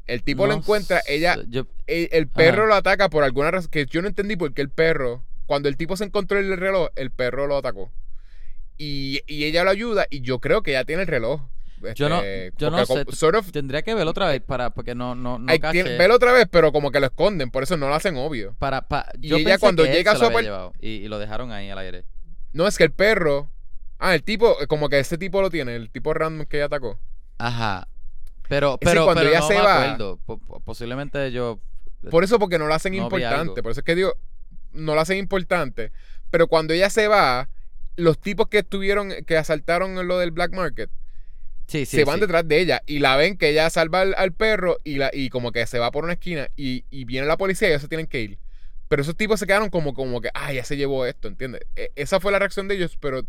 El 0.06 0.22
tipo 0.24 0.48
lo 0.48 0.54
encuentra, 0.54 1.02
ella, 1.08 1.38
yo- 1.48 1.66
el, 1.88 2.10
el 2.12 2.28
perro 2.28 2.64
Ajá. 2.64 2.68
lo 2.68 2.76
ataca 2.76 3.10
por 3.10 3.24
alguna 3.24 3.52
razón 3.52 3.72
que 3.72 3.86
yo 3.86 4.02
no 4.02 4.10
entendí 4.10 4.36
por 4.36 4.54
qué 4.54 4.62
el 4.62 4.70
perro, 4.70 5.24
cuando 5.46 5.70
el 5.70 5.78
tipo 5.78 5.96
se 5.96 6.04
encontró 6.04 6.40
el 6.40 6.58
reloj, 6.58 6.90
el 6.98 7.10
perro 7.10 7.48
lo 7.48 7.56
atacó. 7.56 7.90
Y, 8.78 9.22
y 9.28 9.46
ella 9.46 9.64
lo 9.64 9.70
ayuda 9.70 10.06
y 10.10 10.20
yo 10.22 10.40
creo 10.40 10.62
que 10.62 10.72
ya 10.74 10.84
tiene 10.84 11.04
el 11.04 11.08
reloj. 11.08 11.42
Yo 11.96 12.10
no- 12.10 12.22
Este, 12.22 12.54
yo 12.58 12.70
no 12.72 12.86
sé, 12.86 12.86
como- 13.06 13.12
sort 13.12 13.36
of- 13.38 13.52
tendría 13.52 13.82
que 13.82 13.94
verlo 13.94 14.12
otra 14.12 14.28
vez 14.28 14.42
para 14.42 14.70
porque 14.72 14.96
no 14.96 15.16
no 15.16 15.38
no 15.40 15.60
caché. 15.60 15.84
velo 15.98 16.16
otra 16.16 16.32
vez, 16.34 16.48
pero 16.50 16.72
como 16.72 16.92
que 16.92 17.00
lo 17.00 17.08
esconden, 17.08 17.52
por 17.52 17.64
eso 17.64 17.78
no 17.78 17.88
lo 17.90 17.96
hacen 17.96 18.16
obvio. 18.18 18.56
para, 18.60 18.88
pa- 18.88 19.08
Y 19.22 19.28
yo 19.28 19.36
ella 19.38 19.46
pensé 19.46 19.60
cuando 19.60 19.84
que 19.84 19.92
llega 19.92 20.12
a 20.12 20.16
se 20.16 20.20
su 20.20 20.26
había 20.26 20.38
apart- 20.40 20.44
llevado 20.46 20.74
y, 20.80 20.90
y 20.90 21.08
lo 21.08 21.20
dejaron 21.20 21.52
ahí 21.52 21.70
al 21.70 21.78
aire. 21.80 22.06
No 22.54 22.68
es 22.68 22.78
que 22.78 22.84
el 22.86 22.92
perro. 22.92 23.50
Ah, 24.00 24.16
el 24.16 24.24
tipo, 24.24 24.56
como 24.68 24.90
que 24.90 25.00
ese 25.00 25.18
tipo 25.18 25.42
lo 25.42 25.50
tiene, 25.50 25.76
el 25.76 25.90
tipo 25.90 26.14
random 26.14 26.46
que 26.46 26.58
ella 26.58 26.66
atacó. 26.66 27.00
Ajá. 27.38 27.88
Pero 28.50 28.78
pero, 28.80 29.06
cuando 29.06 29.22
pero 29.22 29.32
ella 29.32 29.40
no 29.40 29.48
se 29.48 29.54
me 29.56 29.62
va- 29.62 29.84
acuerdo. 29.84 30.20
Po- 30.26 30.38
po- 30.38 30.60
posiblemente 30.60 31.32
yo 31.32 31.60
Por 32.12 32.24
eso, 32.26 32.38
porque 32.38 32.60
no 32.60 32.68
lo 32.68 32.74
hacen 32.74 32.94
No 32.98 33.04
importante. 33.04 33.64
Por 33.64 33.72
eso 33.72 33.80
es 33.80 33.86
que 33.86 33.96
digo, 33.96 34.14
no 34.74 34.94
lo 34.94 35.00
hacen 35.00 35.18
importante. 35.18 35.92
Pero 36.32 36.48
cuando 36.48 36.74
ella 36.74 36.90
se 36.90 37.08
va, 37.08 37.48
los 37.96 38.20
tipos 38.20 38.50
que 38.50 38.60
estuvieron, 38.60 39.12
que 39.26 39.38
asaltaron 39.38 39.98
en 39.98 40.08
lo 40.08 40.18
del 40.20 40.32
black 40.32 40.52
market, 40.54 40.90
sí, 41.74 41.86
sí, 41.88 41.98
se 41.98 42.04
van 42.06 42.16
sí. 42.16 42.22
detrás 42.22 42.48
de 42.48 42.60
ella 42.60 42.84
y 42.86 43.00
la 43.00 43.16
ven 43.18 43.36
que 43.36 43.50
ella 43.50 43.68
salva 43.72 44.02
al, 44.02 44.14
al 44.16 44.32
perro 44.32 44.78
y, 44.84 44.96
la, 44.98 45.10
y 45.12 45.30
como 45.30 45.52
que 45.52 45.66
se 45.66 45.80
va 45.80 45.90
por 45.90 46.04
una 46.04 46.14
esquina 46.14 46.50
y, 46.56 46.86
y 46.92 47.06
viene 47.06 47.26
la 47.26 47.36
policía 47.36 47.68
y 47.68 47.72
ellos 47.72 47.82
se 47.82 47.88
tienen 47.88 48.06
que 48.06 48.22
ir. 48.22 48.40
Pero 48.90 49.02
esos 49.02 49.18
tipos 49.18 49.40
se 49.40 49.48
quedaron 49.48 49.70
como, 49.70 49.96
como 49.96 50.22
que, 50.22 50.30
ah, 50.36 50.54
ya 50.54 50.64
se 50.64 50.78
llevó 50.78 51.08
esto, 51.08 51.28
¿entiendes? 51.28 51.62
E- 51.76 51.92
esa 51.96 52.20
fue 52.20 52.32
la 52.32 52.38
reacción 52.38 52.68
de 52.68 52.76
ellos, 52.76 52.96
pero, 53.00 53.26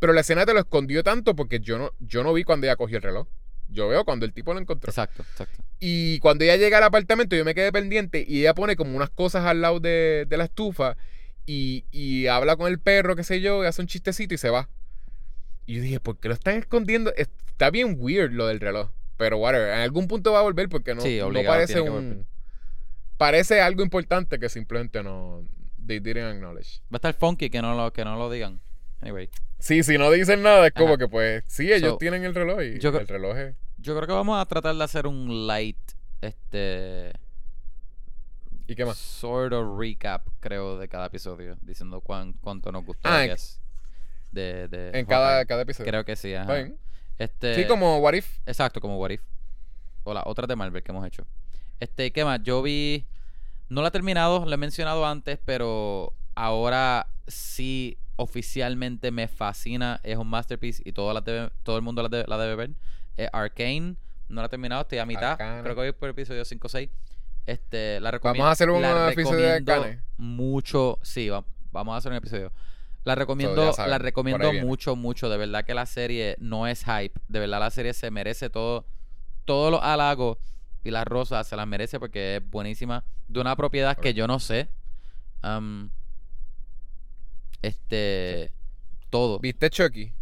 pero 0.00 0.12
la 0.12 0.22
escena 0.22 0.44
te 0.44 0.52
lo 0.52 0.58
escondió 0.58 1.04
tanto 1.04 1.36
porque 1.36 1.60
yo 1.60 1.78
no, 1.78 1.92
yo 2.00 2.24
no 2.24 2.32
vi 2.32 2.42
cuando 2.42 2.66
ella 2.66 2.74
cogió 2.74 2.96
el 2.96 3.02
reloj. 3.04 3.28
Yo 3.68 3.86
veo 3.88 4.04
cuando 4.04 4.26
el 4.26 4.32
tipo 4.32 4.52
lo 4.52 4.60
encontró. 4.60 4.90
Exacto, 4.90 5.22
exacto. 5.22 5.62
Y 5.78 6.18
cuando 6.18 6.44
ella 6.44 6.56
llega 6.56 6.78
al 6.78 6.84
apartamento, 6.84 7.36
yo 7.36 7.44
me 7.44 7.54
quedé 7.54 7.70
pendiente 7.70 8.24
y 8.26 8.40
ella 8.40 8.54
pone 8.54 8.74
como 8.74 8.96
unas 8.96 9.10
cosas 9.10 9.44
al 9.44 9.60
lado 9.60 9.78
de, 9.78 10.24
de 10.28 10.36
la 10.36 10.44
estufa 10.44 10.96
y, 11.46 11.84
y 11.92 12.26
habla 12.26 12.56
con 12.56 12.66
el 12.68 12.80
perro, 12.80 13.14
qué 13.14 13.22
sé 13.24 13.40
yo, 13.40 13.62
y 13.62 13.66
hace 13.66 13.82
un 13.82 13.88
chistecito 13.88 14.34
y 14.34 14.38
se 14.38 14.50
va. 14.50 14.68
Y 15.66 15.74
yo 15.76 15.82
dije, 15.82 16.00
¿por 16.00 16.18
qué 16.18 16.28
lo 16.28 16.34
están 16.34 16.56
escondiendo? 16.56 17.12
Está 17.56 17.70
bien 17.70 17.96
weird 17.98 18.32
lo 18.32 18.46
del 18.48 18.60
reloj. 18.60 18.90
Pero 19.16 19.38
whatever, 19.38 19.68
en 19.72 19.80
algún 19.80 20.08
punto 20.08 20.30
va 20.30 20.40
a 20.40 20.42
volver 20.42 20.68
porque 20.68 20.94
no, 20.94 21.00
Sí, 21.00 21.18
no 21.18 21.42
parece 21.44 21.80
un... 21.80 22.26
Parece 23.16 23.62
algo 23.62 23.82
importante 23.82 24.38
que 24.38 24.50
simplemente 24.50 25.02
no... 25.02 25.42
They 25.86 26.00
didn't 26.00 26.34
acknowledge. 26.36 26.80
Va 26.92 26.96
a 26.96 26.96
estar 26.96 27.14
funky 27.14 27.48
que 27.48 27.62
no 27.62 27.74
lo 27.74 27.92
que 27.94 28.04
no 28.04 28.16
lo 28.18 28.28
digan. 28.30 28.60
Anyway, 29.00 29.30
Sí, 29.58 29.82
si 29.82 29.96
no 29.96 30.10
dicen 30.10 30.42
nada, 30.42 30.66
es 30.66 30.74
como 30.74 30.88
Ajá. 30.88 30.98
que 30.98 31.08
pues... 31.08 31.44
Sí, 31.46 31.72
ellos 31.72 31.92
So, 31.92 31.96
tienen 31.96 32.24
el 32.24 32.34
reloj 32.34 32.60
y 32.62 32.78
yo 32.78 32.90
el 32.90 33.08
reloj 33.08 33.36
es... 33.38 33.54
yo 33.78 33.94
creo 33.96 34.06
que 34.06 34.12
vamos 34.12 34.38
a 34.38 34.44
tratar 34.44 34.74
de 34.76 34.84
hacer 34.84 35.06
un 35.06 35.46
light 35.46 35.78
este 36.20 37.12
¿Y 38.66 38.74
qué 38.74 38.84
más? 38.84 38.98
sort 38.98 39.54
of 39.54 39.78
recap, 39.78 40.26
creo, 40.40 40.76
de 40.76 40.88
cada 40.88 41.06
episodio, 41.06 41.56
diciendo 41.62 42.00
cuán, 42.02 42.34
cuánto 42.34 42.70
nos 42.72 42.84
gustó 42.84 43.08
Ah, 43.08 43.20
I 43.20 43.24
en- 43.24 43.30
guess, 43.30 43.60
de, 44.32 44.68
de 44.68 44.98
En 44.98 45.06
cada, 45.06 45.44
cada 45.46 45.62
episodio. 45.62 45.90
Creo 45.90 46.04
que 46.04 46.16
sí, 46.16 46.34
ajá. 46.34 46.52
Bien. 46.52 46.76
Este, 47.18 47.54
Sí, 47.54 47.66
como 47.66 47.98
What 47.98 48.14
If. 48.14 48.38
Exacto, 48.46 48.80
como 48.80 48.98
What 48.98 49.10
If. 49.10 49.22
O 50.04 50.12
las 50.14 50.22
otras 50.26 50.48
de 50.48 50.56
Marvel 50.56 50.82
que 50.82 50.92
hemos 50.92 51.06
hecho. 51.06 51.26
Este, 51.80 52.12
¿qué 52.12 52.24
más? 52.24 52.42
Yo 52.42 52.62
vi. 52.62 53.06
No 53.68 53.82
la 53.82 53.88
he 53.88 53.90
terminado, 53.90 54.44
la 54.46 54.54
he 54.54 54.58
mencionado 54.58 55.04
antes, 55.06 55.38
pero 55.44 56.12
ahora 56.36 57.08
sí 57.26 57.98
oficialmente 58.16 59.10
me 59.10 59.26
fascina. 59.28 60.00
Es 60.04 60.16
un 60.16 60.28
masterpiece 60.28 60.82
y 60.84 60.92
todo, 60.92 61.12
la 61.12 61.20
debe- 61.22 61.50
todo 61.64 61.76
el 61.76 61.82
mundo 61.82 62.02
la 62.02 62.08
debe, 62.08 62.24
la 62.28 62.38
debe 62.38 62.54
ver. 62.54 62.70
Es 63.16 63.28
Arcane. 63.32 63.96
No 64.28 64.40
la 64.40 64.46
he 64.46 64.50
terminado, 64.50 64.82
estoy 64.82 64.98
a 64.98 65.06
mitad. 65.06 65.32
Arcane. 65.32 65.62
Creo 65.62 65.74
que 65.74 65.80
voy 65.82 65.92
por 65.92 66.08
el 66.08 66.12
episodio 66.12 66.44
5 66.44 66.66
o 66.66 66.70
6. 66.70 66.88
Este, 67.46 68.00
la 68.00 68.10
recomiendo. 68.10 68.44
Vamos 68.44 68.50
a 68.50 68.52
hacer 68.52 68.70
un 68.70 68.84
episodio 69.10 69.38
de 69.46 69.52
Arcane. 69.52 70.00
Mucho. 70.16 70.98
Sí, 71.02 71.28
va- 71.28 71.44
vamos 71.72 71.94
a 71.94 71.98
hacer 71.98 72.10
un 72.12 72.18
episodio. 72.18 72.52
La 73.06 73.14
recomiendo, 73.14 73.72
la 73.86 73.98
recomiendo 73.98 74.52
mucho, 74.52 74.96
mucho. 74.96 75.28
De 75.28 75.36
verdad 75.36 75.64
que 75.64 75.74
la 75.74 75.86
serie 75.86 76.34
no 76.40 76.66
es 76.66 76.82
hype. 76.82 77.12
De 77.28 77.38
verdad 77.38 77.60
la 77.60 77.70
serie 77.70 77.94
se 77.94 78.10
merece 78.10 78.50
todo. 78.50 78.84
Todos 79.44 79.70
los 79.70 79.80
halagos 79.80 80.38
y 80.82 80.90
las 80.90 81.04
rosas 81.04 81.46
se 81.46 81.54
las 81.54 81.68
merece 81.68 82.00
porque 82.00 82.38
es 82.38 82.50
buenísima. 82.50 83.04
De 83.28 83.38
una 83.38 83.54
propiedad 83.54 83.96
que 83.96 84.12
yo 84.12 84.26
no 84.26 84.40
sé. 84.40 84.70
Am, 85.42 85.90
este. 87.62 88.50
Todo. 89.08 89.38
¿Viste 89.38 89.70
Chucky? 89.70 90.12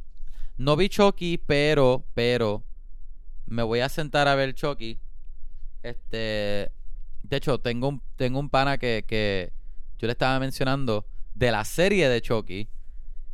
No 0.59 0.77
vi 0.77 0.91
Chucky, 0.91 1.39
pero, 1.39 2.05
pero. 2.13 2.65
Me 3.47 3.63
voy 3.63 3.81
a 3.81 3.89
sentar 3.89 4.29
a 4.29 4.35
ver 4.35 4.55
Chucky. 4.55 4.99
Este. 5.83 6.71
De 7.23 7.37
hecho, 7.39 7.59
tengo 7.61 7.89
un, 7.89 8.03
tengo 8.17 8.39
un 8.39 8.51
pana 8.51 8.77
que, 8.77 9.07
que 9.09 9.55
yo 9.97 10.07
le 10.07 10.13
estaba 10.13 10.39
mencionando 10.39 11.07
de 11.35 11.51
la 11.51 11.65
serie 11.65 12.09
de 12.09 12.23
Chucky. 12.23 12.69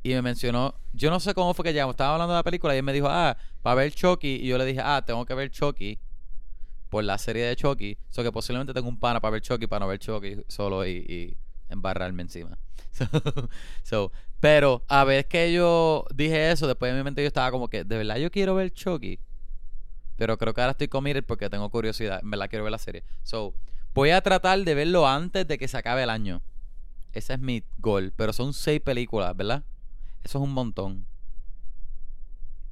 y 0.03 0.15
me 0.15 0.23
mencionó, 0.23 0.75
yo 0.93 1.11
no 1.11 1.21
sé 1.21 1.35
cómo 1.35 1.53
fue 1.53 1.65
que 1.65 1.73
llegamos, 1.73 1.93
estaba 1.93 2.15
hablando 2.15 2.33
de 2.33 2.39
la 2.39 2.43
película 2.43 2.75
y 2.75 2.79
él 2.79 2.83
me 2.83 2.93
dijo, 2.93 3.07
ah, 3.09 3.37
para 3.63 3.75
ver 3.75 3.93
Chucky, 3.93 4.37
y 4.37 4.47
yo 4.47 4.57
le 4.57 4.65
dije, 4.65 4.81
ah, 4.83 5.03
tengo 5.05 5.27
que 5.27 5.35
ver 5.35 5.51
Chucky 5.51 5.99
por 6.89 7.05
la 7.05 7.19
serie 7.19 7.45
de 7.45 7.55
Chucky, 7.55 7.99
so 8.09 8.23
que 8.23 8.33
posiblemente 8.33 8.73
tengo 8.73 8.89
un 8.89 8.99
pana 8.99 9.21
para 9.21 9.33
ver 9.33 9.43
Chucky, 9.43 9.67
para 9.67 9.81
no 9.81 9.89
ver 9.89 9.99
Chucky 9.99 10.43
solo 10.49 10.87
y, 10.87 11.37
embarrarme 11.69 12.23
encima. 12.23 12.59
So, 13.85 14.11
pero 14.41 14.83
a 14.89 15.05
ver 15.05 15.29
que 15.29 15.53
yo 15.53 16.05
dije 16.15 16.51
eso, 16.51 16.67
después 16.67 16.91
en 16.91 16.99
mi 16.99 17.05
mente 17.05 17.23
yo 17.23 17.29
estaba 17.29 17.51
como 17.51 17.69
que, 17.69 17.85
de 17.85 17.97
verdad 17.99 18.17
yo 18.17 18.31
quiero 18.31 18.55
ver 18.55 18.73
Chucky, 18.73 19.21
pero 20.17 20.37
creo 20.37 20.53
que 20.53 20.61
ahora 20.61 20.73
estoy 20.73 20.89
committed 20.89 21.25
porque 21.25 21.49
tengo 21.49 21.69
curiosidad, 21.71 22.21
en 22.23 22.31
verdad 22.31 22.49
quiero 22.49 22.65
ver 22.65 22.73
la 22.73 22.79
serie. 22.79 23.05
So, 23.23 23.55
voy 23.95 24.11
a 24.11 24.21
tratar 24.21 24.59
de 24.59 24.75
verlo 24.75 25.07
antes 25.07 25.47
de 25.47 25.59
que 25.59 25.69
se 25.69 25.77
acabe 25.77 26.03
el 26.03 26.11
año. 26.11 26.43
Ese 27.13 27.35
es 27.35 27.41
mi 27.41 27.65
goal, 27.79 28.13
pero 28.17 28.33
son 28.33 28.53
seis 28.53 28.81
películas, 28.81 29.37
¿verdad? 29.37 29.65
Eso 30.23 30.39
es 30.39 30.45
un 30.45 30.53
montón. 30.53 31.07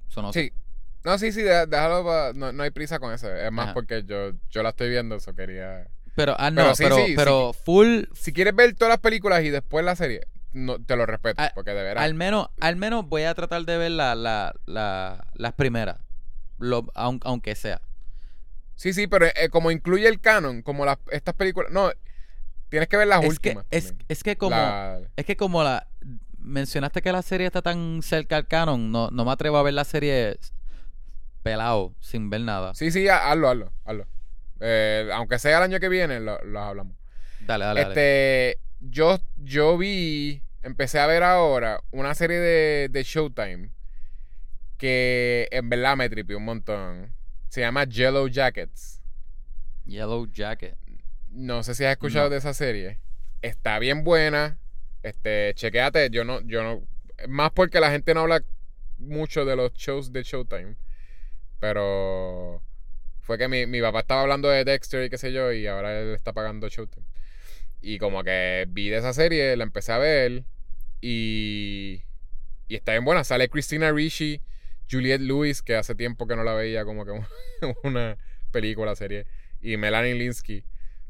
Eso 0.08 0.22
no. 0.22 0.32
Sí. 0.32 0.52
No, 1.04 1.16
sí, 1.18 1.32
sí, 1.32 1.42
déjalo. 1.42 2.04
pa- 2.04 2.32
no, 2.34 2.52
no 2.52 2.62
hay 2.62 2.70
prisa 2.70 2.98
con 2.98 3.12
eso. 3.12 3.32
Es 3.32 3.50
más 3.52 3.66
Ajá. 3.66 3.74
porque 3.74 4.04
yo, 4.04 4.32
yo 4.50 4.62
la 4.62 4.70
estoy 4.70 4.90
viendo, 4.90 5.16
eso 5.16 5.34
quería. 5.34 5.88
Pero, 6.14 6.34
ah, 6.38 6.50
no, 6.50 6.62
Pero 6.62 6.74
sí, 6.74 6.82
pero, 6.82 6.96
sí, 6.96 7.06
sí. 7.08 7.14
pero 7.16 7.52
full, 7.52 8.04
Si 8.14 8.32
quieres 8.32 8.54
ver 8.54 8.74
todas 8.74 8.90
las 8.90 8.98
películas 9.00 9.42
y 9.44 9.50
después 9.50 9.84
la 9.84 9.94
serie, 9.94 10.26
no, 10.52 10.78
te 10.82 10.96
lo 10.96 11.06
respeto, 11.06 11.40
Al- 11.40 11.52
porque 11.54 11.70
de 11.72 11.82
veras. 11.82 12.02
al 12.04 12.14
menos, 12.14 12.48
al 12.60 12.76
menos 12.76 13.06
voy 13.08 13.22
a 13.22 13.34
tratar 13.34 13.64
de 13.64 13.78
ver 13.78 13.92
la, 13.92 14.14
la, 14.16 14.54
la- 14.66 15.28
las 15.34 15.52
primeras. 15.52 15.98
Lo, 16.58 16.82
aun- 16.94 17.20
aunque 17.24 17.54
sea. 17.54 17.80
Sí, 18.74 18.92
sí, 18.92 19.06
pero 19.06 19.26
eh, 19.26 19.48
como 19.50 19.70
incluye 19.70 20.08
el 20.08 20.20
canon, 20.20 20.62
como 20.62 20.84
las, 20.84 20.98
estas 21.12 21.34
películas. 21.34 21.70
No, 21.72 21.90
tienes 22.68 22.88
que 22.88 22.96
ver 22.96 23.06
las 23.08 23.24
Es 23.24 23.38
que, 23.38 23.48
últimas. 23.50 23.66
es, 23.70 23.86
también. 23.88 24.06
es 24.08 24.22
que 24.22 24.36
como, 24.36 24.56
La- 24.56 25.00
es 25.16 25.24
que 25.24 25.36
como 25.36 25.62
la 25.62 25.88
mencionaste 26.38 27.02
que 27.02 27.12
la 27.12 27.22
serie 27.22 27.46
está 27.46 27.62
tan 27.62 28.00
cerca 28.02 28.36
al 28.36 28.46
canon, 28.46 28.90
no, 28.92 29.10
no 29.10 29.24
me 29.24 29.32
atrevo 29.32 29.56
a 29.58 29.62
ver 29.62 29.74
la 29.74 29.84
serie 29.84 30.38
pelado, 31.42 31.94
sin 32.00 32.30
ver 32.30 32.42
nada. 32.42 32.74
Sí, 32.74 32.90
sí, 32.90 33.08
ha- 33.08 33.30
hazlo, 33.30 33.48
hazlo, 33.48 33.72
hazlo. 33.84 34.06
Eh, 34.60 35.08
aunque 35.12 35.38
sea 35.38 35.58
el 35.58 35.64
año 35.64 35.80
que 35.80 35.88
viene, 35.88 36.20
lo, 36.20 36.38
lo 36.44 36.60
hablamos. 36.60 36.96
Dale, 37.40 37.64
dale, 37.64 37.80
dale. 37.80 37.90
Este, 37.92 38.60
yo, 38.80 39.18
yo 39.36 39.78
vi, 39.78 40.42
empecé 40.62 40.98
a 40.98 41.06
ver 41.06 41.22
ahora 41.22 41.80
una 41.90 42.14
serie 42.14 42.38
de, 42.38 42.88
de 42.90 43.02
Showtime 43.02 43.70
que 44.76 45.48
en 45.50 45.68
verdad 45.68 45.96
me 45.96 46.08
tripió 46.08 46.38
un 46.38 46.44
montón. 46.44 47.12
Se 47.48 47.60
llama 47.60 47.84
Yellow 47.84 48.28
Jackets. 48.28 49.00
Yellow 49.86 50.26
Jacket. 50.30 50.76
No 51.30 51.62
sé 51.62 51.74
si 51.74 51.84
has 51.84 51.92
escuchado 51.92 52.26
No. 52.26 52.30
de 52.30 52.38
esa 52.38 52.54
serie. 52.54 52.98
Está 53.42 53.78
bien 53.78 54.04
buena. 54.04 54.58
Este, 55.02 55.52
chequéate, 55.54 56.10
yo 56.10 56.24
no, 56.24 56.40
yo 56.42 56.62
no, 56.62 56.86
más 57.28 57.50
porque 57.52 57.80
la 57.80 57.90
gente 57.90 58.14
no 58.14 58.20
habla 58.20 58.42
mucho 58.98 59.44
de 59.44 59.54
los 59.56 59.72
shows 59.74 60.12
de 60.12 60.22
Showtime. 60.22 60.76
Pero 61.60 62.62
fue 63.20 63.38
que 63.38 63.48
mi, 63.48 63.66
mi 63.66 63.80
papá 63.80 64.00
estaba 64.00 64.22
hablando 64.22 64.48
de 64.48 64.64
Dexter 64.64 65.04
y 65.04 65.10
qué 65.10 65.18
sé 65.18 65.32
yo, 65.32 65.52
y 65.52 65.66
ahora 65.66 66.00
él 66.00 66.14
está 66.14 66.32
pagando 66.32 66.68
Showtime. 66.68 67.06
Y 67.80 67.98
como 67.98 68.24
que 68.24 68.66
vi 68.68 68.88
de 68.88 68.96
esa 68.98 69.12
serie, 69.12 69.56
la 69.56 69.64
empecé 69.64 69.92
a 69.92 69.98
ver, 69.98 70.44
y, 71.00 72.02
y 72.68 72.74
está 72.74 72.92
bien 72.92 73.04
buena. 73.04 73.24
Sale 73.24 73.48
Christina 73.48 73.92
Ricci, 73.92 74.40
Juliette 74.90 75.20
Lewis, 75.22 75.62
que 75.62 75.76
hace 75.76 75.94
tiempo 75.94 76.26
que 76.26 76.36
no 76.36 76.44
la 76.44 76.54
veía 76.54 76.84
como 76.84 77.04
que 77.04 77.12
una 77.84 78.16
película, 78.50 78.96
serie, 78.96 79.26
y 79.60 79.76
Melanie 79.76 80.14
Linsky. 80.14 80.64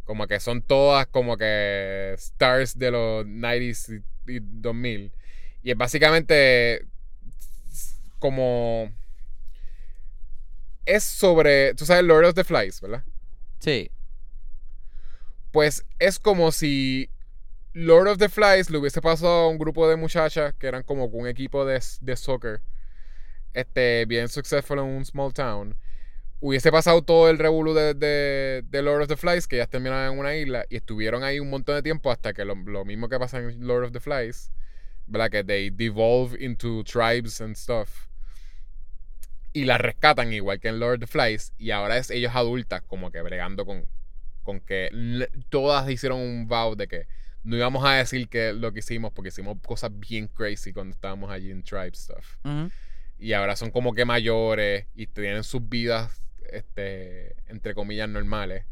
Como 0.08 0.26
que 0.26 0.40
son 0.40 0.62
todas 0.62 1.06
como 1.06 1.36
que 1.36 2.14
stars 2.16 2.78
de 2.78 2.90
los 2.90 3.26
90s 3.26 3.98
y 3.98 4.02
y 4.28 4.40
2000. 4.40 5.12
Y 5.62 5.70
es 5.70 5.76
básicamente 5.76 6.86
como... 8.18 8.92
Es 10.84 11.04
sobre... 11.04 11.74
Tú 11.74 11.84
sabes 11.84 12.04
Lord 12.04 12.26
of 12.26 12.34
the 12.34 12.44
Flies, 12.44 12.80
¿verdad? 12.80 13.04
Sí. 13.58 13.90
Pues 15.50 15.84
es 15.98 16.18
como 16.18 16.52
si 16.52 17.10
Lord 17.72 18.08
of 18.08 18.18
the 18.18 18.28
Flies 18.28 18.70
le 18.70 18.78
hubiese 18.78 19.02
pasado 19.02 19.32
a 19.32 19.48
un 19.48 19.58
grupo 19.58 19.88
de 19.88 19.96
muchachas 19.96 20.54
que 20.54 20.66
eran 20.66 20.82
como 20.82 21.04
un 21.06 21.26
equipo 21.26 21.64
de, 21.64 21.82
de 22.00 22.16
soccer. 22.16 22.62
Este, 23.52 24.06
bien 24.06 24.28
successful 24.28 24.78
en 24.78 24.84
un 24.84 25.04
small 25.04 25.32
town. 25.32 25.76
Hubiese 26.40 26.70
pasado 26.70 27.02
todo 27.02 27.28
el 27.30 27.38
revolú 27.38 27.74
de, 27.74 27.94
de, 27.94 28.62
de 28.64 28.82
Lord 28.82 29.02
of 29.02 29.08
the 29.08 29.16
Flies, 29.16 29.48
que 29.48 29.56
ya 29.56 29.66
terminaron 29.66 30.12
en 30.12 30.18
una 30.20 30.36
isla, 30.36 30.64
y 30.70 30.76
estuvieron 30.76 31.24
ahí 31.24 31.40
un 31.40 31.50
montón 31.50 31.74
de 31.74 31.82
tiempo 31.82 32.12
hasta 32.12 32.32
que 32.32 32.44
lo, 32.44 32.54
lo 32.54 32.84
mismo 32.84 33.08
que 33.08 33.18
pasa 33.18 33.38
en 33.38 33.66
Lord 33.66 33.86
of 33.86 33.92
the 33.92 34.00
Flies, 34.00 34.52
¿verdad? 35.06 35.30
Que 35.30 35.42
they 35.42 35.70
devolve 35.70 36.36
into 36.38 36.84
tribes 36.84 37.40
and 37.40 37.56
stuff. 37.56 38.06
Y 39.52 39.64
las 39.64 39.80
rescatan 39.80 40.32
igual 40.32 40.60
que 40.60 40.68
en 40.68 40.78
Lord 40.78 40.94
of 40.94 41.00
the 41.00 41.06
Flies, 41.08 41.52
y 41.58 41.72
ahora 41.72 41.96
es 41.96 42.10
ellos 42.10 42.32
adultas 42.34 42.82
como 42.82 43.10
que 43.10 43.20
bregando 43.20 43.66
con, 43.66 43.86
con 44.44 44.60
que 44.60 44.90
todas 45.48 45.90
hicieron 45.90 46.20
un 46.20 46.46
vow 46.46 46.76
de 46.76 46.86
que 46.86 47.06
no 47.42 47.56
íbamos 47.56 47.84
a 47.84 47.94
decir 47.94 48.28
que 48.28 48.52
lo 48.52 48.72
que 48.72 48.80
hicimos 48.80 49.12
porque 49.12 49.30
hicimos 49.30 49.56
cosas 49.66 49.90
bien 49.92 50.28
crazy 50.28 50.72
cuando 50.72 50.94
estábamos 50.94 51.30
allí 51.30 51.50
en 51.50 51.62
tribe 51.62 51.94
stuff. 51.94 52.36
Y 53.18 53.32
ahora 53.32 53.56
son 53.56 53.70
como 53.70 53.94
que 53.94 54.04
mayores 54.04 54.86
y 54.94 55.06
tienen 55.08 55.42
sus 55.42 55.68
vidas, 55.68 56.22
este, 56.52 57.36
entre 57.46 57.74
comillas, 57.74 58.08
normales. 58.08 58.64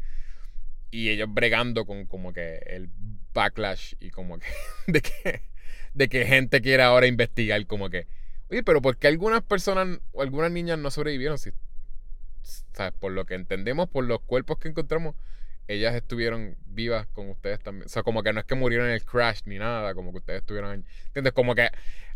Y 0.91 1.09
ellos 1.09 1.27
bregando 1.31 1.85
con 1.85 2.05
como 2.05 2.31
que 2.33 2.57
el 2.67 2.89
backlash 3.33 3.95
y 3.99 4.09
como 4.09 4.39
que 4.39 4.47
de 4.87 5.01
que, 5.01 5.41
de 5.93 6.09
que 6.09 6.25
gente 6.25 6.61
quiere 6.61 6.83
ahora 6.83 7.07
investigar 7.07 7.65
como 7.67 7.89
que, 7.89 8.07
oye, 8.49 8.63
pero 8.63 8.81
¿por 8.81 8.97
qué 8.97 9.07
algunas 9.07 9.43
personas 9.43 9.99
o 10.13 10.21
algunas 10.21 10.51
niñas 10.51 10.79
no 10.79 10.89
sobrevivieron? 10.91 11.37
Si, 11.37 11.51
¿sabes? 12.73 12.93
Por 12.99 13.11
lo 13.11 13.25
que 13.25 13.35
entendemos, 13.35 13.89
por 13.89 14.05
los 14.05 14.21
cuerpos 14.21 14.57
que 14.59 14.69
encontramos, 14.69 15.15
ellas 15.67 15.95
estuvieron 15.95 16.55
vivas 16.65 17.07
con 17.07 17.29
ustedes 17.29 17.59
también. 17.59 17.87
O 17.87 17.89
sea, 17.89 18.03
como 18.03 18.23
que 18.23 18.31
no 18.31 18.39
es 18.39 18.45
que 18.45 18.55
murieron 18.55 18.87
en 18.87 18.93
el 18.93 19.03
crash 19.03 19.41
ni 19.45 19.57
nada, 19.57 19.93
como 19.93 20.11
que 20.11 20.19
ustedes 20.19 20.39
estuvieron. 20.39 20.85
¿Entiendes? 21.07 21.33
Como 21.33 21.55
que 21.55 21.69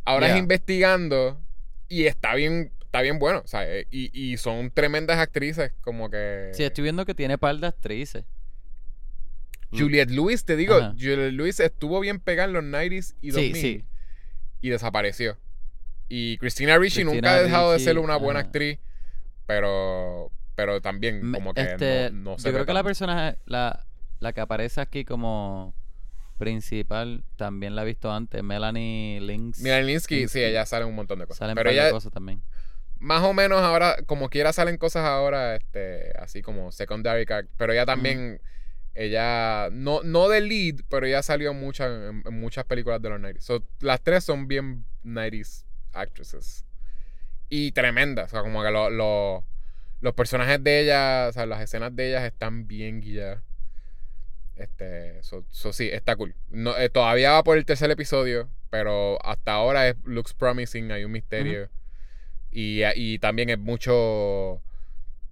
ahora 0.06 0.28
Yeah. 0.28 0.36
es 0.38 0.40
investigando 0.40 1.42
y 1.90 2.06
está 2.06 2.36
bien, 2.36 2.72
está 2.92 3.02
bien 3.02 3.20
bueno. 3.20 3.42
O 3.44 3.48
sea, 3.48 3.64
eh, 3.66 3.88
y, 3.90 4.12
y 4.14 4.36
son 4.36 4.70
tremendas 4.70 5.18
actrices, 5.18 5.72
como 5.80 6.10
que... 6.10 6.52
Sí, 6.54 6.64
estoy 6.64 6.84
viendo 6.84 7.06
que 7.06 7.16
tiene 7.16 7.38
par 7.38 7.58
de 7.58 7.68
actrices. 7.68 8.26
Juliette 9.72 10.12
Lewis, 10.12 10.44
te 10.44 10.58
digo, 10.58 10.76
Ajá. 10.76 10.92
Juliette 11.00 11.32
Lewis 11.32 11.62
estuvo 11.62 12.02
bien 12.02 12.20
pegada 12.20 12.50
en 12.50 12.54
los 12.54 12.64
90s 12.66 13.16
y 13.22 13.30
2000 13.32 13.56
Sí, 13.56 13.62
sí. 13.62 13.86
y 14.60 14.70
desapareció. 14.70 15.38
Y 16.10 16.38
Christina 16.40 16.78
Ricci 16.78 17.06
nunca 17.06 17.36
ha 17.36 17.42
dejado 17.42 17.72
de 17.72 17.80
ser 17.80 17.98
una 17.98 18.18
buena 18.18 18.42
ajá. 18.42 18.48
actriz, 18.48 18.80
pero 19.46 20.30
pero 20.56 20.82
también 20.82 21.32
como 21.32 21.54
que 21.54 21.62
este, 21.62 22.10
no, 22.12 22.32
no 22.32 22.38
se 22.38 22.50
yo 22.50 22.54
creo 22.54 22.66
que 22.66 22.74
la 22.74 22.84
persona, 22.84 23.38
la, 23.46 23.86
la 24.20 24.34
que 24.34 24.42
aparece 24.42 24.82
aquí 24.82 25.06
como 25.06 25.74
principal, 26.38 27.24
también 27.38 27.74
la 27.76 27.84
he 27.84 27.86
visto 27.86 28.12
antes, 28.12 28.44
Melanie 28.44 29.22
Lynx. 29.22 29.62
Mira, 29.62 29.82
Linsky, 29.82 30.28
sí, 30.28 30.44
ella 30.44 30.66
sale 30.66 30.84
en 30.84 30.90
un 30.90 30.96
montón 30.96 31.20
de 31.20 31.26
cosas. 31.28 31.38
Salen 31.40 31.56
pero 31.56 31.70
par 31.70 31.76
de 31.76 31.80
ella, 31.80 31.92
cosas 31.92 32.12
también. 32.12 32.44
Más 33.02 33.24
o 33.24 33.34
menos 33.34 33.62
ahora, 33.62 33.98
como 34.06 34.30
quiera, 34.30 34.54
salen 34.54 34.78
cosas 34.78 35.04
ahora, 35.06 35.56
este, 35.56 36.14
así 36.20 36.42
como 36.42 36.72
secondary 36.72 37.26
character. 37.26 37.54
Pero 37.58 37.74
ella 37.74 37.86
también, 37.86 38.40
ella, 38.94 39.70
no, 39.72 40.04
no 40.04 40.30
de 40.30 40.42
lead, 40.42 40.76
pero 40.88 41.06
ella 41.08 41.24
salió 41.24 41.54
mucha, 41.54 41.88
en, 41.88 42.22
en 42.26 42.40
muchas 42.40 42.64
películas 42.66 43.02
de 43.02 43.10
los 43.10 43.20
90s. 43.20 43.40
So, 43.44 43.64
las 43.80 44.02
tres 44.02 44.24
son 44.24 44.48
bien 44.48 44.86
90s 45.04 45.66
actresses. 45.94 46.64
Y 47.50 47.72
tremendas, 47.74 48.28
o 48.28 48.30
sea, 48.36 48.42
como 48.42 48.64
que 48.64 48.70
lo- 48.72 48.90
lo- 48.90 49.44
los 50.00 50.14
personajes 50.14 50.64
de 50.64 50.82
ella, 50.82 51.28
o 51.30 51.34
sea, 51.34 51.46
las 51.46 51.62
escenas 51.62 51.96
de 51.96 52.10
ellas 52.10 52.24
están 52.24 52.68
bien 52.68 53.02
guiadas. 53.02 53.42
Este, 54.56 55.22
so, 55.24 55.44
so 55.50 55.74
sí, 55.74 55.90
está 55.92 56.16
cool. 56.16 56.36
No, 56.50 56.78
eh, 56.78 56.90
todavía 56.90 57.32
va 57.32 57.44
por 57.44 57.58
el 57.58 57.66
tercer 57.66 57.90
episodio, 57.90 58.48
pero 58.70 59.18
hasta 59.26 59.54
ahora 59.54 59.88
es, 59.88 59.96
looks 60.06 60.34
promising, 60.34 60.92
hay 60.92 61.04
un 61.04 61.12
misterio. 61.12 61.70
Y, 62.52 62.82
y 62.96 63.20
también 63.20 63.50
es 63.50 63.58
mucho 63.60 64.62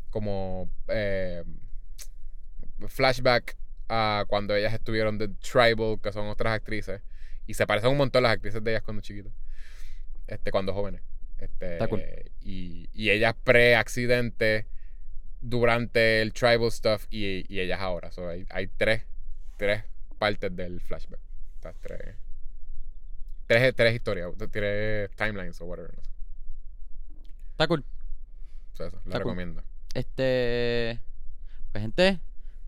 como 0.10 0.70
eh, 0.88 1.44
flashback 2.88 3.56
a 3.90 4.26
cuando 4.28 4.56
ellas 4.56 4.74
estuvieron 4.74 5.18
de 5.18 5.30
Tribal, 5.30 6.00
que 6.02 6.12
son 6.12 6.28
otras 6.28 6.54
actrices. 6.54 7.02
Y 7.48 7.56
se 7.56 7.66
parecen 7.66 7.90
un 7.92 7.98
montón 7.98 8.24
las 8.24 8.34
actrices 8.34 8.64
de 8.64 8.72
ellas 8.72 8.84
cuando 8.84 9.02
chiquitas. 9.02 9.34
Este, 10.28 10.52
cuando 10.52 10.74
jóvenes. 10.74 11.02
Este, 11.40 11.74
Está 11.74 11.88
cool. 11.88 12.04
y, 12.42 12.90
y 12.94 13.10
ellas 13.10 13.34
pre-accidente 13.44 14.68
durante 15.42 16.22
el 16.22 16.34
tribal 16.34 16.72
stuff 16.72 17.08
y, 17.10 17.46
y 17.52 17.60
ellas 17.60 17.80
ahora. 17.80 18.12
So, 18.12 18.28
hay, 18.30 18.46
hay 18.50 18.68
tres, 18.68 19.04
tres 19.58 19.84
partes 20.20 20.56
del 20.56 20.80
flashback. 20.82 21.20
O 21.58 21.62
sea, 21.62 21.74
tres, 21.82 22.16
tres, 23.48 23.74
tres 23.76 23.96
historias, 23.96 24.32
tres 24.52 25.10
timelines 25.16 25.60
o 25.62 25.66
whatever. 25.66 25.96
No 25.96 26.04
sé. 26.04 26.12
Está 27.60 27.68
cool. 27.68 27.84
Eso, 28.74 28.84
la 28.84 28.88
Está 28.88 29.02
cool. 29.04 29.20
recomiendo. 29.20 29.64
Este, 29.94 31.02
pues 31.74 31.82
gente, 31.82 32.22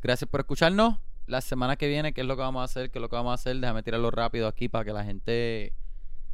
gracias 0.04 0.30
por 0.30 0.42
escucharnos. 0.42 0.98
La 1.28 1.40
semana 1.40 1.78
que 1.78 1.88
viene, 1.88 2.12
¿qué 2.12 2.20
es 2.22 2.28
lo 2.28 2.36
que 2.36 2.42
vamos 2.42 2.60
a 2.60 2.66
hacer? 2.66 2.92
¿Qué 2.92 3.00
es 3.00 3.02
lo 3.02 3.08
que 3.08 3.16
vamos 3.16 3.32
a 3.32 3.36
hacer? 3.36 3.56
Déjame 3.56 3.84
tirarlo 3.84 4.12
rápido 4.12 4.50
aquí 4.50 4.68
para 4.68 4.84
que 4.84 4.92
la 4.92 5.06
gente 5.06 5.72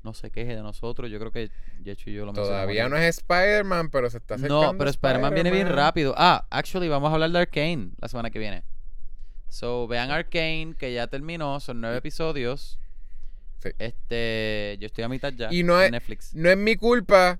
no 0.01 0.15
se 0.15 0.31
queje 0.31 0.55
de 0.55 0.63
nosotros. 0.63 1.11
Yo 1.11 1.19
creo 1.19 1.31
que 1.31 1.51
Yecho 1.83 2.09
y 2.09 2.13
yo 2.15 2.25
lo 2.25 2.33
Todavía 2.33 2.89
no 2.89 2.97
es 2.97 3.19
Spider-Man, 3.19 3.91
pero 3.91 4.09
se 4.09 4.17
está 4.17 4.33
acercando. 4.35 4.71
No, 4.73 4.77
pero 4.79 4.89
Spider-Man 4.89 5.35
viene 5.35 5.51
bien 5.51 5.69
rápido. 5.69 6.15
Ah, 6.17 6.47
actually, 6.49 6.87
vamos 6.87 7.11
a 7.11 7.13
hablar 7.13 7.29
de 7.29 7.37
Arkane 7.37 7.91
la 8.01 8.07
semana 8.07 8.31
que 8.31 8.39
viene. 8.39 8.63
So, 9.49 9.87
vean 9.87 10.09
Arkane, 10.09 10.73
que 10.79 10.91
ya 10.95 11.05
terminó, 11.05 11.59
son 11.59 11.79
nueve 11.79 11.97
episodios. 11.97 12.79
Sí. 13.61 13.69
Este, 13.77 14.77
yo 14.79 14.87
estoy 14.87 15.03
a 15.03 15.09
mitad 15.09 15.31
ya 15.33 15.53
Y 15.53 15.61
no 15.61 15.77
en 15.79 15.85
es- 15.85 15.91
Netflix. 15.91 16.33
No 16.33 16.49
es 16.49 16.57
mi 16.57 16.75
culpa, 16.75 17.39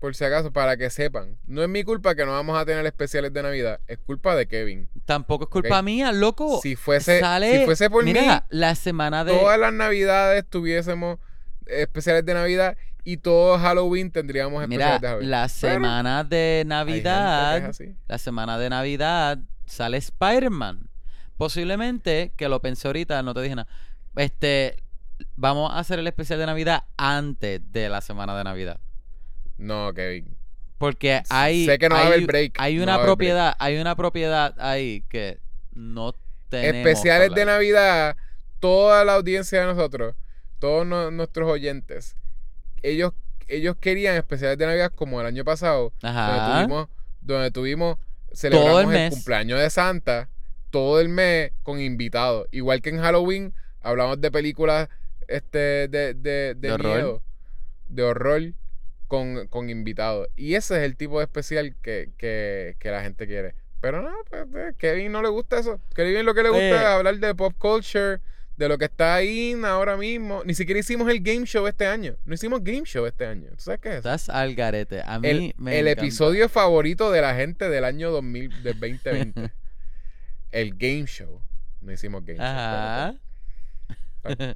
por 0.00 0.16
si 0.16 0.24
acaso, 0.24 0.50
para 0.52 0.76
que 0.76 0.90
sepan. 0.90 1.36
No 1.46 1.62
es 1.62 1.68
mi 1.68 1.84
culpa 1.84 2.14
que 2.14 2.24
no 2.26 2.32
vamos 2.32 2.58
a 2.58 2.64
tener 2.64 2.84
especiales 2.86 3.32
de 3.32 3.42
Navidad. 3.42 3.80
Es 3.86 3.98
culpa 3.98 4.34
de 4.34 4.46
Kevin. 4.48 4.88
Tampoco 5.04 5.44
es 5.44 5.50
culpa 5.50 5.82
mía, 5.82 6.10
loco. 6.10 6.58
Si 6.62 6.74
fuese, 6.74 7.20
Sale, 7.20 7.60
si 7.60 7.64
fuese 7.66 7.88
por 7.90 8.02
mira, 8.04 8.20
mí, 8.50 8.56
la 8.58 8.74
semana 8.74 9.24
de 9.24 9.36
todas 9.38 9.58
las 9.58 9.72
Navidades 9.72 10.44
tuviésemos 10.48 11.18
especiales 11.66 12.24
de 12.24 12.34
Navidad 12.34 12.76
y 13.04 13.18
todo 13.18 13.58
Halloween 13.58 14.10
tendríamos 14.10 14.66
Mira, 14.66 14.96
especiales 14.96 15.00
de 15.02 15.08
Halloween. 15.08 15.30
la 15.30 15.48
semana 15.48 16.24
de 16.24 16.64
Navidad, 16.66 17.72
la 18.08 18.18
semana 18.18 18.58
de 18.58 18.70
Navidad 18.70 19.38
sale 19.66 19.98
Spider-Man. 19.98 20.88
Posiblemente, 21.36 22.32
que 22.36 22.48
lo 22.48 22.60
pensé 22.60 22.88
ahorita, 22.88 23.22
no 23.22 23.32
te 23.34 23.40
dije 23.42 23.54
nada. 23.54 23.68
Este, 24.16 24.82
vamos 25.36 25.70
a 25.72 25.78
hacer 25.78 25.98
el 25.98 26.06
especial 26.06 26.38
de 26.38 26.46
Navidad 26.46 26.84
antes 26.96 27.60
de 27.72 27.88
la 27.88 28.00
semana 28.00 28.36
de 28.36 28.44
Navidad. 28.44 28.80
No, 29.60 29.92
Kevin. 29.94 30.36
Porque 30.78 31.22
hay 31.28 31.66
Sé 31.66 31.78
que 31.78 31.88
no 31.88 31.94
va 31.94 32.00
a 32.00 32.04
hay, 32.06 32.12
haber 32.12 32.26
break, 32.26 32.54
hay 32.58 32.78
una 32.78 33.00
propiedad, 33.02 33.54
hay 33.58 33.76
una 33.78 33.94
propiedad 33.96 34.54
ahí 34.58 35.04
que 35.10 35.38
no 35.72 36.14
tenemos 36.48 36.76
Especiales 36.76 37.34
de. 37.34 37.44
Navidad, 37.44 38.16
toda 38.60 39.04
la 39.04 39.14
audiencia 39.14 39.60
de 39.60 39.66
nosotros, 39.66 40.14
todos 40.58 40.86
no- 40.86 41.10
nuestros 41.10 41.48
oyentes, 41.50 42.16
ellos, 42.82 43.12
ellos 43.48 43.76
querían 43.78 44.16
especiales 44.16 44.56
de 44.56 44.66
Navidad 44.66 44.90
como 44.94 45.20
el 45.20 45.26
año 45.26 45.44
pasado, 45.44 45.92
donde 46.00 46.62
tuvimos, 46.64 46.88
donde 47.20 47.50
tuvimos, 47.50 47.96
celebramos 48.32 48.70
Todo 48.72 48.80
el 48.80 48.86
el, 48.96 49.02
mes. 49.02 49.10
cumpleaños 49.14 49.60
de 49.60 49.68
Santa, 49.70 50.30
todo 50.70 50.98
el 51.00 51.10
mes 51.10 51.52
con 51.62 51.78
invitados. 51.78 52.46
Igual 52.52 52.80
que 52.80 52.88
en 52.88 53.00
Halloween, 53.00 53.52
hablamos 53.82 54.18
de 54.20 54.30
películas 54.30 54.88
este, 55.28 55.58
de, 55.88 56.14
de, 56.14 56.14
de, 56.14 56.54
De 56.54 56.72
horror. 56.72 56.94
miedo, 56.96 57.22
de 57.88 58.02
horror, 58.02 58.42
con, 59.10 59.48
con 59.48 59.68
invitados. 59.70 60.28
Y 60.36 60.54
ese 60.54 60.76
es 60.78 60.84
el 60.84 60.96
tipo 60.96 61.18
de 61.18 61.24
especial 61.24 61.74
que, 61.82 62.10
que, 62.16 62.76
que 62.78 62.90
la 62.92 63.02
gente 63.02 63.26
quiere. 63.26 63.56
Pero 63.80 64.02
no, 64.02 64.10
pues 64.30 64.46
eh, 64.54 64.72
Kevin 64.78 65.10
no 65.10 65.20
le 65.20 65.28
gusta 65.30 65.58
eso. 65.58 65.80
Kevin 65.96 66.24
lo 66.24 66.32
que 66.32 66.44
le 66.44 66.50
gusta 66.50 66.76
es 66.76 66.84
hablar 66.86 67.16
de 67.18 67.34
pop 67.34 67.52
culture, 67.58 68.20
de 68.56 68.68
lo 68.68 68.78
que 68.78 68.84
está 68.84 69.16
ahí 69.16 69.60
ahora 69.64 69.96
mismo. 69.96 70.42
Ni 70.44 70.54
siquiera 70.54 70.78
hicimos 70.78 71.08
el 71.10 71.20
game 71.20 71.44
show 71.44 71.66
este 71.66 71.86
año. 71.86 72.14
No 72.24 72.34
hicimos 72.34 72.62
game 72.62 72.84
show 72.84 73.04
este 73.04 73.26
año. 73.26 73.48
¿Tú 73.56 73.64
sabes 73.64 73.80
qué 73.80 73.88
es? 73.88 73.96
Estás 73.96 74.28
al 74.28 74.54
garete. 74.54 75.02
A 75.04 75.18
mí 75.18 75.28
El, 75.28 75.54
me 75.56 75.80
el 75.80 75.88
encanta. 75.88 76.02
episodio 76.04 76.48
favorito 76.48 77.10
de 77.10 77.20
la 77.20 77.34
gente 77.34 77.68
del 77.68 77.82
año 77.84 78.12
2000, 78.12 78.62
del 78.62 78.78
2020. 78.78 79.50
el 80.52 80.70
game 80.76 81.06
show. 81.06 81.40
No 81.80 81.90
hicimos 81.90 82.24
game 82.24 82.38
Ajá. 82.40 83.14
show. 84.24 84.54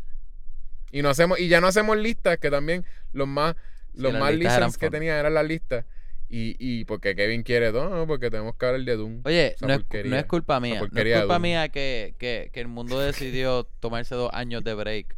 Y 0.92 1.02
no 1.02 1.08
hacemos, 1.08 1.40
y 1.40 1.48
ya 1.48 1.60
no 1.60 1.66
hacemos 1.66 1.96
listas, 1.96 2.38
que 2.38 2.50
también 2.50 2.84
los 3.12 3.26
más, 3.26 3.56
los 3.96 4.12
las 4.12 4.20
más 4.20 4.34
listens 4.34 4.78
que 4.78 4.86
fun. 4.86 4.92
tenía 4.92 5.18
eran 5.18 5.34
las 5.34 5.46
listas. 5.46 5.84
Y, 6.28 6.56
y 6.58 6.84
porque 6.86 7.14
Kevin 7.14 7.42
quiere 7.42 7.70
todo, 7.70 7.90
¿no? 7.90 8.06
porque 8.06 8.30
tenemos 8.30 8.56
que 8.56 8.66
hablar 8.66 8.80
de 8.80 8.96
Doom. 8.96 9.20
Oye, 9.24 9.54
no 9.60 9.68
es, 9.72 9.78
porquería. 9.80 10.10
no 10.10 10.16
es 10.16 10.24
culpa 10.24 10.58
mía. 10.58 10.80
No 10.80 11.00
es 11.00 11.18
culpa 11.20 11.38
mía 11.38 11.68
que, 11.68 12.14
que, 12.18 12.50
que 12.52 12.60
el 12.60 12.66
mundo 12.68 12.98
decidió 12.98 13.64
tomarse 13.80 14.14
dos 14.14 14.30
años 14.32 14.64
de 14.64 14.74
break. 14.74 15.14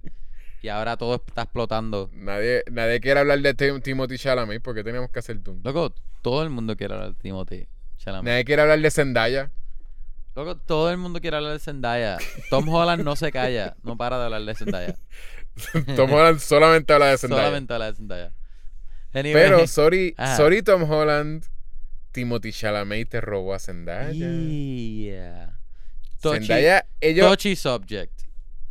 Y 0.62 0.68
ahora 0.68 0.96
todo 0.96 1.14
está 1.26 1.42
explotando. 1.42 2.10
Nadie, 2.12 2.64
nadie 2.70 3.00
quiere 3.00 3.20
hablar 3.20 3.38
de 3.40 3.54
Tim- 3.54 3.80
Timothy 3.80 4.18
Chalamet 4.18 4.60
porque 4.62 4.82
teníamos 4.82 5.10
que 5.10 5.20
hacer 5.20 5.40
Doom. 5.42 5.60
Loco, 5.62 5.94
todo 6.22 6.42
el 6.42 6.50
mundo 6.50 6.76
quiere 6.76 6.94
hablar 6.94 7.14
de 7.14 7.20
Timothy 7.20 7.68
Chalamet. 7.98 8.24
Nadie 8.32 8.44
quiere 8.44 8.62
hablar 8.62 8.80
de 8.80 8.90
Zendaya. 8.90 9.50
Loco, 10.34 10.56
todo 10.56 10.90
el 10.90 10.98
mundo 10.98 11.20
quiere 11.20 11.36
hablar 11.36 11.52
de 11.52 11.60
Zendaya. 11.60 12.18
Tom 12.50 12.68
Holland 12.74 13.04
no 13.04 13.16
se 13.16 13.30
calla. 13.32 13.76
No 13.84 13.96
para 13.96 14.18
de 14.18 14.24
hablar 14.24 14.42
de 14.44 14.54
Zendaya. 14.54 14.96
Tom 15.94 16.12
Holland 16.12 16.40
solamente 16.40 16.92
habla 16.92 17.06
de 17.06 17.18
Zendaya. 17.18 17.42
Solamente 17.42 17.72
habla 17.72 17.86
de 17.86 17.94
Zendaya. 17.96 18.32
Anyway. 19.16 19.32
Pero, 19.32 19.66
sorry, 19.66 20.14
Ajá. 20.16 20.36
sorry 20.36 20.62
Tom 20.62 20.82
Holland, 20.90 21.44
Timothy 22.12 22.52
Chalamet 22.52 23.08
te 23.08 23.20
robó 23.20 23.54
a 23.54 23.58
Zendaya. 23.58 24.12
Yeah. 24.12 25.58
Touchy, 26.20 26.46
Zendaya, 26.46 26.86
ellos, 27.00 27.26
touchy 27.28 27.56
subject. 27.56 28.22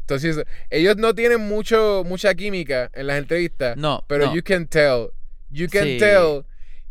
entonces, 0.01 0.43
ellos 0.69 0.97
no 0.97 1.13
tienen 1.15 1.41
mucho, 1.47 2.03
mucha 2.05 2.33
química 2.35 2.89
en 2.93 3.07
las 3.07 3.17
entrevistas, 3.17 3.75
No, 3.77 4.03
pero 4.07 4.27
no. 4.27 4.35
you 4.35 4.43
can 4.43 4.67
tell, 4.67 5.09
you 5.49 5.67
can 5.69 5.83
Sí. 5.83 5.97
tell 5.99 6.43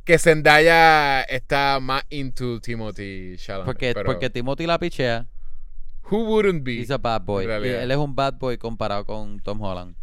que 0.05 0.19
Zendaya 0.19 1.23
está 1.23 1.81
más 1.81 2.05
into 2.11 2.61
Timothy 2.61 3.37
Chalamet. 3.39 3.67
porque, 3.67 3.93
pero 3.95 4.07
porque 4.07 4.31
Timothy 4.31 4.67
la 4.67 4.79
pichea. 4.79 5.27
who 6.11 6.25
wouldn't 6.25 6.63
be? 6.65 6.81
He's 6.81 6.91
a 6.91 6.99
bad 6.99 7.23
boy. 7.23 7.45
Él 7.47 7.91
es 7.91 7.97
un 7.97 8.15
bad 8.15 8.35
boy 8.35 8.59
comparado 8.59 9.05
con 9.07 9.41
Tom 9.41 9.61
Holland. 9.63 9.97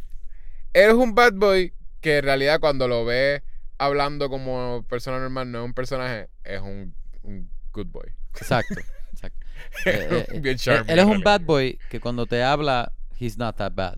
Él 0.74 0.90
es 0.90 0.96
un 0.96 1.14
bad 1.14 1.34
boy 1.34 1.72
que 2.02 2.18
en 2.18 2.24
realidad 2.24 2.60
cuando 2.60 2.88
lo 2.88 3.06
ves 3.06 3.42
hablando 3.78 4.30
como 4.30 4.86
persona 4.88 5.20
normal, 5.20 5.52
no 5.52 5.60
es 5.60 5.66
un 5.66 5.74
personaje, 5.74 6.30
es 6.44 6.62
un, 6.62 6.94
un 7.24 7.50
good 7.74 7.88
boy. 7.88 8.12
Exacto. 8.36 8.76
exacto. 9.14 9.38
Eh, 9.86 10.26
eh, 10.28 10.40
Bien 10.40 10.54
Él, 10.54 10.58
charming, 10.58 10.90
él 10.90 11.00
es 11.00 11.06
un 11.06 11.22
bad 11.22 11.42
boy 11.42 11.78
que 11.92 12.00
cuando 12.00 12.26
te 12.26 12.42
habla, 12.42 12.92
he's 13.20 13.38
not 13.38 13.56
that 13.58 13.74
bad. 13.76 13.98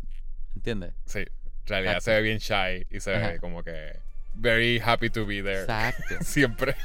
¿Entiendes? 0.56 0.94
Sí, 1.06 1.20
en 1.20 1.28
realidad 1.66 1.94
Exacto. 1.94 2.04
se 2.04 2.12
ve 2.12 2.22
bien 2.22 2.38
shy 2.38 2.88
y 2.90 3.00
se 3.00 3.12
ve 3.12 3.40
como 3.40 3.64
que 3.64 3.98
very 4.36 4.80
happy 4.80 5.10
to 5.10 5.26
be 5.26 5.42
there. 5.42 5.62
Exacto. 5.62 6.16
Siempre. 6.22 6.76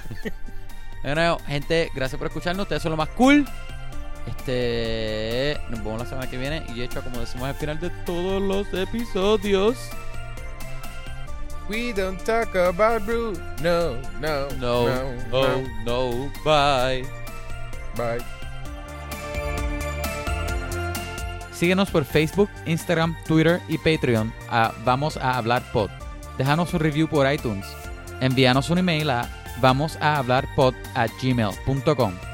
Bueno, 1.03 1.39
gente, 1.47 1.91
gracias 1.95 2.19
por 2.19 2.29
escucharnos. 2.29 2.65
Ustedes 2.65 2.83
son 2.83 2.93
lo 2.93 2.97
más 2.97 3.09
cool. 3.11 3.45
Este. 4.27 5.59
Nos 5.71 5.81
vemos 5.81 6.01
la 6.01 6.07
semana 6.07 6.31
que 6.31 6.39
viene. 6.39 6.65
Y 6.75 6.83
hecho, 6.83 7.03
como 7.03 7.21
decimos 7.21 7.49
al 7.49 7.55
final 7.55 7.81
de 7.81 7.91
todos 8.07 8.41
los 8.41 8.73
episodios. 8.73 9.77
We 11.69 11.93
don't 11.93 12.19
talk 12.25 12.55
about 12.55 13.05
Brew. 13.05 13.35
No, 13.63 14.01
no, 14.21 14.49
No, 14.59 14.89
no, 14.89 15.13
no, 15.31 15.63
no, 15.85 16.33
bye. 16.45 17.05
Bye. 17.97 18.25
Síguenos 21.53 21.91
por 21.91 22.05
Facebook, 22.05 22.49
Instagram, 22.67 23.17
Twitter 23.27 23.61
y 23.69 23.79
Patreon 23.79 24.33
a 24.49 24.73
Vamos 24.85 25.17
a 25.17 25.37
Hablar 25.37 25.63
Pod. 25.73 25.91
Déjanos 26.39 26.73
un 26.73 26.81
review 26.81 27.09
por 27.09 27.31
iTunes. 27.31 27.67
Envíanos 28.21 28.71
un 28.71 28.79
email 28.79 29.11
a 29.11 29.29
vamos 29.61 29.97
a 30.01 30.19
hablar 30.19 30.47
pod 30.55 30.75
a 30.95 31.07
gmail.com. 31.21 32.28